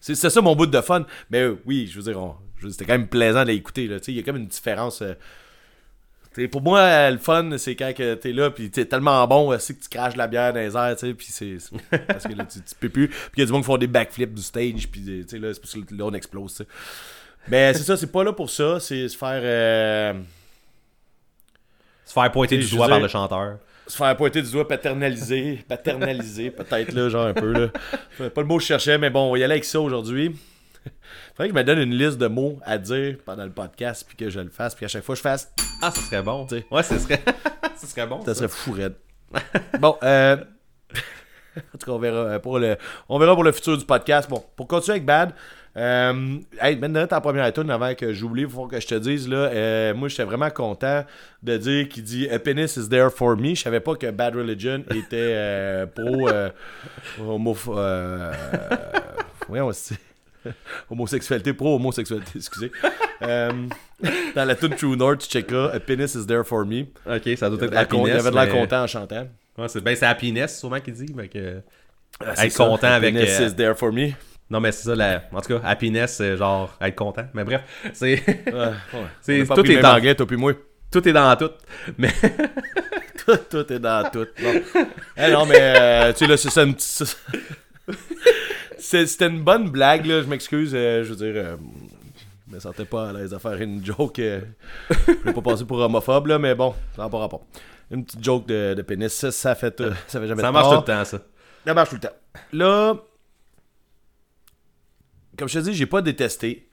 c'est 0.00 0.14
ça 0.14 0.40
mon 0.40 0.56
bout 0.56 0.66
de 0.66 0.80
fun. 0.80 1.04
Mais 1.30 1.40
euh, 1.42 1.58
oui, 1.66 1.86
je 1.86 1.98
veux 2.00 2.02
dire, 2.10 2.18
on- 2.18 2.28
je 2.30 2.34
veux 2.34 2.42
dire, 2.42 2.45
c'était 2.70 2.84
quand 2.84 2.92
même 2.94 3.08
plaisant 3.08 3.42
de 3.42 3.48
l'écouter. 3.48 3.88
tu 4.02 4.10
Il 4.12 4.16
y 4.16 4.20
a 4.20 4.22
comme 4.22 4.36
une 4.36 4.46
différence. 4.46 5.02
euh, 5.02 5.14
tu 6.34 6.48
pour 6.48 6.60
moi, 6.60 6.80
euh, 6.80 7.10
le 7.12 7.18
fun, 7.18 7.56
c'est 7.56 7.74
quand 7.76 7.94
que 7.96 8.14
t'es 8.14 8.32
là, 8.32 8.50
puis 8.50 8.70
t'es 8.70 8.84
tellement 8.84 9.26
bon, 9.26 9.52
euh, 9.52 9.58
c'est 9.58 9.74
que 9.74 9.82
tu 9.82 9.88
craches 9.88 10.16
la 10.16 10.26
bière 10.26 10.52
dans 10.52 10.60
les 10.60 10.76
airs, 10.76 10.94
tu 10.96 11.14
puis 11.14 11.28
c'est. 11.30 11.56
Parce 12.06 12.24
que 12.24 12.34
là, 12.34 12.44
tu, 12.44 12.58
tu 12.60 12.74
peux 12.78 12.90
plus. 12.90 13.08
Puis 13.08 13.18
il 13.36 13.40
y 13.40 13.42
a 13.42 13.46
du 13.46 13.52
monde 13.52 13.62
qui 13.62 13.66
font 13.66 13.78
des 13.78 13.86
backflips 13.86 14.34
du 14.34 14.42
stage, 14.42 14.88
puis 14.90 15.02
euh, 15.08 15.24
tu 15.26 15.38
là, 15.38 15.54
c'est 15.54 15.60
parce 15.60 15.72
que 15.72 15.94
là, 15.94 16.04
on 16.04 16.12
explose, 16.12 16.56
tu. 16.56 16.62
Mais 17.48 17.72
c'est 17.74 17.84
ça, 17.84 17.96
c'est 17.96 18.10
pas 18.12 18.22
là 18.24 18.32
pour 18.34 18.50
ça, 18.50 18.80
c'est 18.80 19.08
se 19.08 19.16
faire. 19.16 19.40
euh, 19.42 20.12
Se 22.04 22.12
faire 22.12 22.30
pointer 22.32 22.58
du 22.58 22.68
doigt 22.70 22.88
par 22.88 23.00
le 23.00 23.08
chanteur. 23.08 23.58
se 23.86 23.96
faire 23.96 24.16
pointer 24.16 24.42
du 24.42 24.50
doigt, 24.50 24.66
paternaliser, 24.68 25.64
paternaliser, 25.68 26.50
peut-être, 26.50 26.92
là, 26.92 27.08
genre 27.08 27.26
un 27.28 27.34
peu, 27.34 27.52
là. 27.52 27.68
Pas 28.30 28.40
le 28.42 28.46
mot 28.46 28.56
que 28.56 28.62
je 28.62 28.68
cherchais, 28.68 28.98
mais 28.98 29.10
bon, 29.10 29.28
on 29.28 29.32
va 29.32 29.38
y 29.38 29.44
aller 29.44 29.52
avec 29.54 29.64
ça 29.64 29.80
aujourd'hui. 29.80 30.36
Faudrait 31.36 31.48
que 31.50 31.54
je 31.54 31.60
me 31.60 31.64
donne 31.64 31.78
une 31.80 31.94
liste 31.94 32.16
de 32.16 32.28
mots 32.28 32.58
à 32.64 32.78
dire 32.78 33.18
pendant 33.26 33.44
le 33.44 33.50
podcast, 33.50 34.06
puis 34.08 34.16
que 34.16 34.30
je 34.30 34.40
le 34.40 34.48
fasse, 34.48 34.74
puis 34.74 34.86
à 34.86 34.88
chaque 34.88 35.04
fois 35.04 35.14
je 35.14 35.20
fasse, 35.20 35.52
Ah, 35.82 35.90
ça 35.90 36.00
serait 36.00 36.22
bon. 36.22 36.46
Tu 36.46 36.56
sais. 36.56 36.66
Ouais, 36.70 36.82
ce 36.82 36.98
serait... 36.98 37.22
ce 37.76 37.86
serait 37.86 38.06
bon. 38.06 38.20
ça 38.20 38.28
ça. 38.28 38.34
serait 38.36 38.48
fou 38.48 38.72
raide. 38.72 38.94
bon, 39.78 39.96
euh... 40.02 40.36
en 41.58 41.78
tout 41.78 41.84
cas, 41.84 41.92
on 41.92 41.98
verra, 41.98 42.16
euh, 42.20 42.38
pour 42.38 42.58
le... 42.58 42.78
on 43.10 43.18
verra 43.18 43.34
pour 43.34 43.44
le 43.44 43.52
futur 43.52 43.76
du 43.76 43.84
podcast. 43.84 44.30
Bon, 44.30 44.42
pour 44.56 44.66
continuer 44.66 44.94
avec 44.94 45.04
Bad, 45.04 45.34
euh... 45.76 46.38
hey, 46.58 46.76
maintenant, 46.76 47.06
ta 47.06 47.20
première 47.20 47.52
tune 47.52 47.70
avant 47.70 47.94
que 47.94 48.14
j'oublie, 48.14 48.44
il 48.44 48.48
faut 48.48 48.66
que 48.66 48.80
je 48.80 48.86
te 48.86 48.94
dise, 48.94 49.28
là, 49.28 49.36
euh, 49.36 49.94
moi, 49.94 50.08
j'étais 50.08 50.24
vraiment 50.24 50.48
content 50.48 51.04
de 51.42 51.56
dire 51.58 51.90
qu'il 51.90 52.02
dit 52.04 52.26
«A 52.30 52.38
penis 52.38 52.78
is 52.78 52.88
there 52.88 53.10
for 53.10 53.36
me». 53.36 53.54
Je 53.54 53.60
savais 53.60 53.80
pas 53.80 53.94
que 53.94 54.10
Bad 54.10 54.36
Religion 54.36 54.82
était 54.90 55.34
euh, 55.34 55.84
pro... 55.84 56.30
Euh, 56.30 56.48
euh, 57.20 58.32
voyons, 59.48 59.70
c'est- 59.72 59.98
homosexualité, 60.90 61.52
pro-homosexualité, 61.52 62.32
excusez. 62.36 62.72
Euh, 63.22 63.50
dans 64.34 64.44
la 64.44 64.54
tune 64.54 64.74
True 64.74 64.96
North, 64.96 65.18
tu 65.20 65.28
checkeras 65.28 65.70
«A 65.74 65.80
penis 65.80 66.14
is 66.16 66.26
there 66.26 66.44
for 66.44 66.64
me». 66.66 66.82
Ok, 67.06 67.36
ça 67.36 67.48
doit 67.50 67.58
être 67.62 67.70
de 67.70 67.74
l'air 67.74 67.88
con- 67.88 68.06
il 68.06 68.12
happiness. 68.12 68.20
avait 68.26 68.30
de 68.30 68.34
l'air 68.34 68.46
mais- 68.54 68.60
content 68.60 68.82
en 68.82 68.86
chantant. 68.86 69.28
Ouais, 69.58 69.68
c'est 69.68 69.80
ben, 69.80 69.96
c'est 69.96 70.06
happiness, 70.06 70.58
sûrement 70.58 70.80
qu'il 70.80 70.94
dit. 70.94 71.12
mais 71.14 71.28
que... 71.28 71.60
C'est 72.34 72.46
Être 72.46 72.52
ça, 72.52 72.64
content 72.66 72.86
avec, 72.88 73.14
Happiness 73.14 73.40
euh, 73.40 73.46
is 73.48 73.54
there 73.54 73.74
for 73.76 73.92
me. 73.92 74.10
Non, 74.48 74.60
mais 74.60 74.70
c'est 74.72 74.84
ça, 74.88 74.94
la... 74.94 75.22
en 75.32 75.40
tout 75.40 75.48
cas, 75.58 75.60
happiness, 75.64 76.14
c'est 76.16 76.36
genre 76.36 76.76
être 76.80 76.94
content. 76.94 77.26
Mais 77.34 77.44
bref, 77.44 77.62
c'est 77.92 78.22
Ouais, 78.26 78.72
ouais. 79.28 79.44
Tout 79.46 79.70
est 79.70 79.80
dans- 79.80 79.94
anglais, 79.96 80.14
toi 80.14 80.26
puis 80.26 80.36
moi. 80.36 80.52
tout 80.90 81.06
est 81.08 81.12
dans 81.12 81.34
tout. 81.36 81.50
Mais 81.98 82.12
tout, 83.26 83.36
tout 83.50 83.72
est 83.72 83.78
dans 83.78 84.08
tout. 84.10 84.26
Bon. 84.42 84.62
Eh 85.16 85.30
non, 85.32 85.44
mais 85.46 85.58
euh, 85.58 86.12
tu 86.12 86.18
sais, 86.18 86.26
là, 86.26 86.36
c'est 86.36 86.50
ça 86.50 86.62
une 86.62 86.74
petite- 86.74 87.16
C'était 88.78 89.26
une 89.28 89.42
bonne 89.42 89.70
blague, 89.70 90.06
là. 90.06 90.22
Je 90.22 90.26
m'excuse. 90.26 90.72
euh, 90.74 91.02
je 91.04 91.12
veux 91.12 91.16
dire, 91.16 91.42
euh, 91.44 91.56
je 92.48 92.54
me 92.54 92.60
sentais 92.60 92.84
pas 92.84 93.10
à 93.10 93.12
l'aise 93.12 93.32
à 93.34 93.38
faire 93.38 93.60
une 93.60 93.84
joke. 93.84 94.18
euh, 94.18 94.40
je 95.08 95.30
pas 95.30 95.42
passer 95.42 95.64
pour 95.64 95.78
homophobe, 95.78 96.26
là, 96.26 96.38
mais 96.38 96.54
bon, 96.54 96.74
ça 96.94 97.02
n'a 97.02 97.08
pas 97.08 97.18
rapport. 97.18 97.46
Une 97.90 98.04
petite 98.04 98.22
joke 98.22 98.46
de, 98.46 98.74
de 98.74 98.82
pénis, 98.82 99.12
ça, 99.12 99.30
ça 99.30 99.54
fait, 99.54 99.82
ça 100.08 100.20
fait 100.20 100.26
jamais 100.26 100.42
ça 100.42 100.50
marche 100.52 100.68
tout 100.68 100.80
le 100.80 100.84
temps, 100.84 101.04
ça. 101.04 101.20
Ça 101.64 101.74
marche 101.74 101.88
tout 101.90 101.94
le 101.96 102.00
temps. 102.00 102.14
Là, 102.52 102.94
comme 105.38 105.48
je 105.48 105.58
te 105.58 105.64
dis, 105.64 105.74
j'ai 105.74 105.86
pas 105.86 106.02
détesté. 106.02 106.68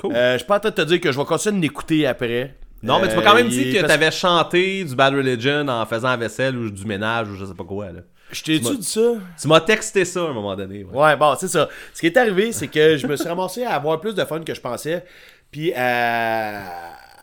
Cool. 0.00 0.14
Euh, 0.14 0.32
je 0.34 0.38
suis 0.38 0.46
pas 0.46 0.56
en 0.56 0.60
train 0.60 0.70
de 0.70 0.74
te 0.74 0.82
dire 0.82 1.00
que 1.00 1.10
je 1.12 1.18
vais 1.18 1.24
continuer 1.24 1.56
de 1.56 1.62
l'écouter 1.62 2.06
après. 2.06 2.56
Non, 2.82 3.00
mais 3.00 3.08
tu 3.08 3.16
m'as 3.16 3.22
quand 3.22 3.34
même 3.34 3.48
dit 3.48 3.72
que 3.72 3.86
t'avais 3.86 4.10
chanté 4.10 4.84
du 4.84 4.94
Bad 4.94 5.14
Religion 5.14 5.66
en 5.68 5.86
faisant 5.86 6.08
la 6.08 6.16
vaisselle 6.16 6.56
ou 6.56 6.70
du 6.70 6.84
ménage 6.84 7.28
ou 7.30 7.34
je 7.36 7.44
sais 7.46 7.54
pas 7.54 7.64
quoi, 7.64 7.90
là. 7.92 8.00
Je 8.32 8.42
t'ai-tu 8.42 8.64
m'as- 8.64 8.74
dit 8.74 8.84
ça? 8.84 9.14
Tu 9.40 9.48
m'as 9.48 9.60
texté 9.60 10.04
ça 10.04 10.20
à 10.20 10.24
un 10.28 10.32
moment 10.32 10.56
donné. 10.56 10.84
ouais. 10.84 10.98
Ouais, 10.98 11.16
bon, 11.16 11.34
c'est 11.38 11.48
ça. 11.48 11.68
Ce 11.94 12.00
qui 12.00 12.06
est 12.06 12.16
arrivé, 12.16 12.52
c'est 12.52 12.68
que 12.68 12.96
je 12.96 13.06
me 13.06 13.16
suis 13.16 13.28
ramassé 13.28 13.64
à 13.64 13.74
avoir 13.74 14.00
plus 14.00 14.14
de 14.14 14.24
fun 14.24 14.40
que 14.40 14.54
je 14.54 14.60
pensais. 14.60 15.04
Puis 15.50 15.72
à, 15.74 16.62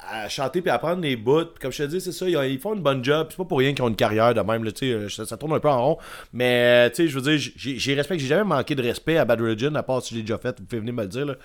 à 0.10 0.30
chanter 0.30 0.62
puis 0.62 0.70
à 0.72 0.78
prendre 0.80 1.02
des 1.02 1.16
bouts. 1.16 1.46
Puis 1.46 1.62
comme 1.62 1.72
je 1.72 1.84
te 1.84 1.88
dis, 1.90 2.00
c'est 2.02 2.12
ça, 2.12 2.28
ils, 2.28 2.60
font 2.60 2.74
une 2.74 2.82
bonne 2.82 3.04
job. 3.04 3.28
C'est 3.30 3.38
pas 3.38 3.46
pour 3.46 3.60
rien 3.60 3.74
qu'ils 3.74 3.84
ont 3.84 3.90
une 3.90 3.96
carrière 3.96 4.34
de 4.34 4.42
même. 4.42 4.64
Là, 4.64 4.72
euh, 4.84 5.10
ça, 5.10 5.26
ça 5.26 5.38
tourne 5.38 5.54
un 5.54 5.60
peu 5.60 5.70
en 5.70 5.84
rond. 5.84 5.98
Mais 6.32 6.90
tu 6.92 6.96
sais, 6.96 7.08
je 7.08 7.20
veux 7.20 7.22
dire, 7.38 7.52
j'ai 7.56 7.78
j'ai 7.78 7.94
respect. 7.96 8.18
J'ai 8.20 8.28
jamais 8.28 8.44
manqué 8.44 8.76
de 8.76 8.82
respect 8.84 9.18
à 9.18 9.26
Bad 9.26 9.42
Religion, 9.42 9.74
à 9.76 9.84
part 9.84 10.02
si 10.02 10.12
je 10.14 10.20
l'ai 10.20 10.24
déjà 10.24 10.38
fait. 10.38 10.58
Vous 10.60 10.66
pouvez 10.66 10.80
venir 10.80 10.94
me 10.94 11.02
le 11.02 11.10
dire. 11.10 11.26
Là. 11.26 11.36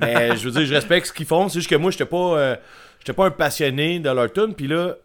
Mais 0.00 0.36
je 0.36 0.44
veux 0.48 0.50
dire, 0.50 0.66
je 0.66 0.74
respecte 0.74 1.06
ce 1.06 1.12
qu'ils 1.12 1.26
font. 1.26 1.48
C'est 1.48 1.60
juste 1.60 1.70
que 1.70 1.76
moi, 1.76 1.90
j'étais 1.90 2.06
pas, 2.06 2.38
euh, 2.38 2.56
j'étais 2.98 3.12
pas 3.12 3.26
un 3.26 3.30
passionné 3.30 4.00
de 4.00 4.10
leur 4.10 4.32
tune. 4.32 4.54
Puis 4.54 4.66
là, 4.66 4.96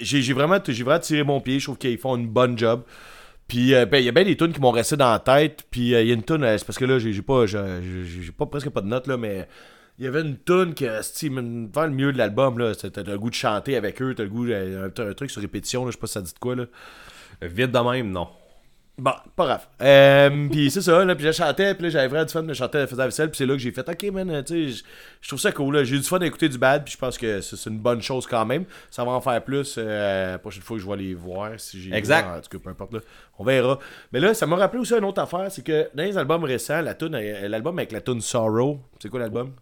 j'ai 0.00 0.32
vraiment, 0.32 0.58
vraiment 0.58 0.98
tiré 0.98 1.24
mon 1.24 1.40
pied. 1.40 1.58
Je 1.58 1.66
trouve 1.66 1.78
qu'ils 1.78 1.98
font 1.98 2.16
une 2.16 2.28
bonne 2.28 2.58
job. 2.58 2.82
Puis 3.50 3.74
euh, 3.74 3.84
ben, 3.84 3.98
il 3.98 4.04
y 4.04 4.08
a 4.08 4.12
bien 4.12 4.24
des 4.24 4.36
tunes 4.36 4.52
qui 4.52 4.60
m'ont 4.60 4.70
resté 4.70 4.96
dans 4.96 5.10
la 5.10 5.18
tête. 5.18 5.64
Puis 5.70 5.94
euh, 5.94 6.02
il 6.02 6.08
y 6.08 6.10
a 6.12 6.14
une 6.14 6.22
tune, 6.22 6.44
euh, 6.44 6.56
c'est 6.56 6.64
parce 6.64 6.78
que 6.78 6.84
là, 6.84 6.98
j'ai 6.98 7.20
pas, 7.22 7.46
j'ai 7.46 8.32
pas 8.36 8.46
presque 8.46 8.70
pas 8.70 8.80
de 8.80 8.86
notes 8.86 9.08
là, 9.08 9.16
mais 9.16 9.48
il 9.98 10.04
y 10.04 10.08
avait 10.08 10.20
une 10.20 10.38
tune 10.38 10.72
que, 10.74 11.02
si, 11.02 11.28
vers 11.28 11.86
le 11.86 11.90
milieu 11.90 12.12
de 12.12 12.18
l'album 12.18 12.58
là, 12.58 12.74
t'as 12.74 13.02
le 13.02 13.18
goût 13.18 13.28
de 13.28 13.34
chanter 13.34 13.76
avec 13.76 14.00
eux, 14.00 14.14
t'as 14.14 14.22
le 14.22 14.28
goût, 14.28 14.46
un, 14.46 14.86
un 14.86 15.14
truc 15.14 15.30
sur 15.30 15.42
répétition, 15.42 15.84
là, 15.84 15.90
je 15.90 15.96
sais 15.96 16.00
pas 16.00 16.06
si 16.06 16.12
ça 16.14 16.22
dit 16.22 16.32
de 16.32 16.38
quoi 16.38 16.54
là. 16.54 16.66
Vite 17.42 17.72
de 17.72 17.78
même, 17.78 18.10
non. 18.10 18.28
Bon, 19.02 19.12
pas 19.34 19.46
grave. 19.46 19.66
Euh, 19.80 20.48
puis 20.50 20.70
c'est 20.70 20.82
ça, 20.82 21.02
là, 21.04 21.14
puis 21.14 21.24
je 21.24 21.32
chantais, 21.32 21.72
puis 21.74 21.84
là, 21.84 21.88
j'avais 21.88 22.08
vraiment 22.08 22.26
du 22.26 22.32
fun, 22.32 22.44
je 22.46 22.52
chantais, 22.52 22.82
je 22.82 22.86
faisais 22.86 22.98
la 22.98 23.06
vaisselle, 23.06 23.30
puis 23.30 23.38
c'est 23.38 23.46
là 23.46 23.54
que 23.54 23.58
j'ai 23.58 23.72
fait, 23.72 23.88
ok, 23.88 24.12
man, 24.12 24.30
euh, 24.30 24.42
tu 24.42 24.72
sais, 24.72 24.82
je- 25.22 25.28
trouve 25.28 25.40
ça 25.40 25.52
cool, 25.52 25.74
là. 25.76 25.84
j'ai 25.84 25.96
eu 25.96 26.00
du 26.00 26.04
fun 26.04 26.18
à 26.18 26.26
écouter 26.26 26.50
du 26.50 26.58
bad, 26.58 26.84
puis 26.84 26.92
je 26.92 26.98
pense 26.98 27.16
que 27.16 27.40
c'est 27.40 27.70
une 27.70 27.78
bonne 27.78 28.02
chose 28.02 28.26
quand 28.26 28.44
même. 28.44 28.64
Ça 28.90 29.02
va 29.02 29.12
en 29.12 29.20
faire 29.22 29.42
plus 29.42 29.76
euh, 29.78 30.32
la 30.32 30.38
prochaine 30.38 30.62
fois 30.62 30.76
que 30.76 30.82
je 30.82 30.88
vais 30.88 30.96
les 30.98 31.14
voir, 31.14 31.52
si 31.56 31.80
j'ai. 31.80 31.94
Exact. 31.94 32.26
En 32.28 32.40
tout 32.42 32.58
cas, 32.58 32.62
peu 32.62 32.68
importe, 32.70 32.92
là. 32.92 33.00
On 33.38 33.44
verra. 33.44 33.78
Mais 34.12 34.20
là, 34.20 34.34
ça 34.34 34.46
m'a 34.46 34.56
rappelé 34.56 34.82
aussi 34.82 34.92
une 34.94 35.04
autre 35.04 35.22
affaire, 35.22 35.50
c'est 35.50 35.64
que 35.64 35.88
dans 35.94 36.02
les 36.02 36.18
albums 36.18 36.44
récents, 36.44 36.82
la 36.82 36.92
tune, 36.94 37.16
l'album 37.16 37.78
avec 37.78 37.92
la 37.92 38.02
tune 38.02 38.20
Sorrow, 38.20 38.80
c'est 39.00 39.08
quoi 39.08 39.20
l'album? 39.20 39.52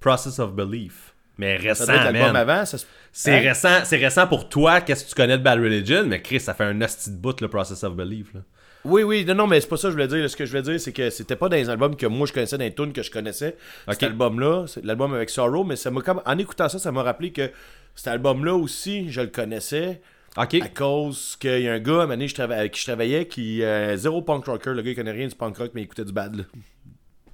Process 0.00 0.40
of 0.40 0.52
Belief. 0.52 1.14
Mais 1.38 1.56
récent, 1.56 1.86
l'album 1.86 2.34
avant, 2.36 2.66
ça 2.66 2.76
C'est 3.12 3.36
Hein? 3.36 3.40
récent, 3.40 3.78
c'est 3.84 3.96
récent 3.96 4.26
pour 4.26 4.48
toi, 4.48 4.80
qu'est-ce 4.80 5.04
que 5.04 5.08
tu 5.10 5.14
connais 5.14 5.38
de 5.38 5.42
Bad 5.42 5.58
Religion, 5.60 6.04
mais 6.06 6.20
Chris, 6.20 6.40
ça 6.40 6.54
fait 6.54 6.64
un 6.64 6.80
hostie 6.82 7.10
de 7.10 7.16
bout, 7.16 7.40
le 7.40 7.48
Process 7.48 7.82
of 7.84 7.94
Belief. 7.94 8.34
Là. 8.34 8.40
Oui, 8.84 9.02
oui, 9.02 9.24
non, 9.26 9.34
non, 9.34 9.46
mais 9.46 9.60
c'est 9.60 9.68
pas 9.68 9.76
ça 9.76 9.88
que 9.88 9.90
je 9.90 9.94
voulais 9.94 10.08
dire. 10.08 10.28
Ce 10.30 10.36
que 10.36 10.44
je 10.46 10.50
voulais 10.50 10.62
dire, 10.62 10.80
c'est 10.80 10.92
que 10.92 11.10
c'était 11.10 11.36
pas 11.36 11.48
dans 11.48 11.56
les 11.56 11.68
albums 11.68 11.96
que 11.96 12.06
moi 12.06 12.26
je 12.26 12.32
connaissais, 12.32 12.56
dans 12.56 12.64
les 12.64 12.74
tunes 12.74 12.92
que 12.92 13.02
je 13.02 13.10
connaissais. 13.10 13.56
Cet 13.88 13.96
Ok. 13.96 14.02
album-là, 14.04 14.64
c'est 14.66 14.84
l'album 14.84 15.12
avec 15.14 15.28
Sorrow, 15.30 15.64
mais 15.64 15.76
ça 15.76 15.90
m'a 15.90 16.00
comme. 16.00 16.22
En 16.24 16.38
écoutant 16.38 16.68
ça, 16.68 16.78
ça 16.78 16.90
m'a 16.90 17.02
rappelé 17.02 17.30
que 17.32 17.50
cet 17.94 18.08
album-là 18.08 18.54
aussi, 18.54 19.10
je 19.10 19.20
le 19.20 19.26
connaissais. 19.26 20.00
Ok. 20.36 20.54
À 20.62 20.68
cause 20.68 21.36
qu'il 21.40 21.60
y 21.60 21.68
a 21.68 21.72
un 21.74 21.78
gars, 21.80 22.02
à 22.02 22.04
un 22.06 22.26
je 22.26 22.34
trava- 22.34 22.54
avec 22.56 22.72
qui 22.72 22.80
je 22.80 22.86
travaillais, 22.86 23.26
qui 23.26 23.62
euh, 23.62 23.96
zéro 23.96 24.22
punk 24.22 24.46
rocker. 24.46 24.70
Le 24.72 24.80
gars, 24.82 24.90
il 24.92 24.96
connaît 24.96 25.10
rien 25.10 25.26
du 25.28 25.34
punk 25.34 25.56
rock, 25.58 25.72
mais 25.74 25.82
il 25.82 25.84
écoutait 25.84 26.04
du 26.04 26.12
bad. 26.12 26.36
Là. 26.36 26.44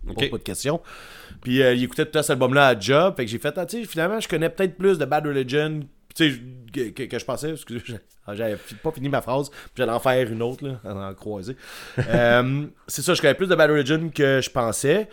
Ok. 0.08 0.30
Pas 0.30 0.38
de 0.38 0.42
question. 0.42 0.80
Puis 1.42 1.62
euh, 1.62 1.74
il 1.74 1.84
écoutait 1.84 2.06
tout 2.06 2.18
cet 2.22 2.30
album-là 2.30 2.68
à 2.68 2.78
job. 2.80 3.14
Fait 3.16 3.24
que 3.24 3.30
j'ai 3.30 3.38
fait, 3.38 3.52
ah, 3.56 3.66
tu 3.66 3.80
sais, 3.82 3.86
finalement, 3.86 4.18
je 4.18 4.28
connais 4.28 4.48
peut-être 4.48 4.76
plus 4.76 4.98
de 4.98 5.04
Bad 5.04 5.26
Religion. 5.26 5.80
Tu 6.16 6.30
sais, 6.32 6.40
que, 6.72 7.04
que- 7.04 7.18
je 7.18 7.24
pensais. 7.24 7.50
Excusez, 7.50 7.82
j'avais 8.32 8.56
pas 8.82 8.90
fini 8.92 9.08
ma 9.08 9.20
phrase. 9.20 9.50
Puis 9.50 9.60
j'allais 9.76 9.92
en 9.92 10.00
faire 10.00 10.30
une 10.30 10.42
autre, 10.42 10.66
là, 10.66 10.80
en, 10.84 11.02
en 11.10 11.14
croiser. 11.14 11.56
Euh, 11.98 12.66
c'est 12.86 13.02
ça, 13.02 13.14
je 13.14 13.20
connais 13.20 13.34
plus 13.34 13.48
de 13.48 13.54
Bad 13.54 13.70
Religion 13.70 14.08
que 14.08 14.40
je 14.42 14.50
pensais. 14.50 15.08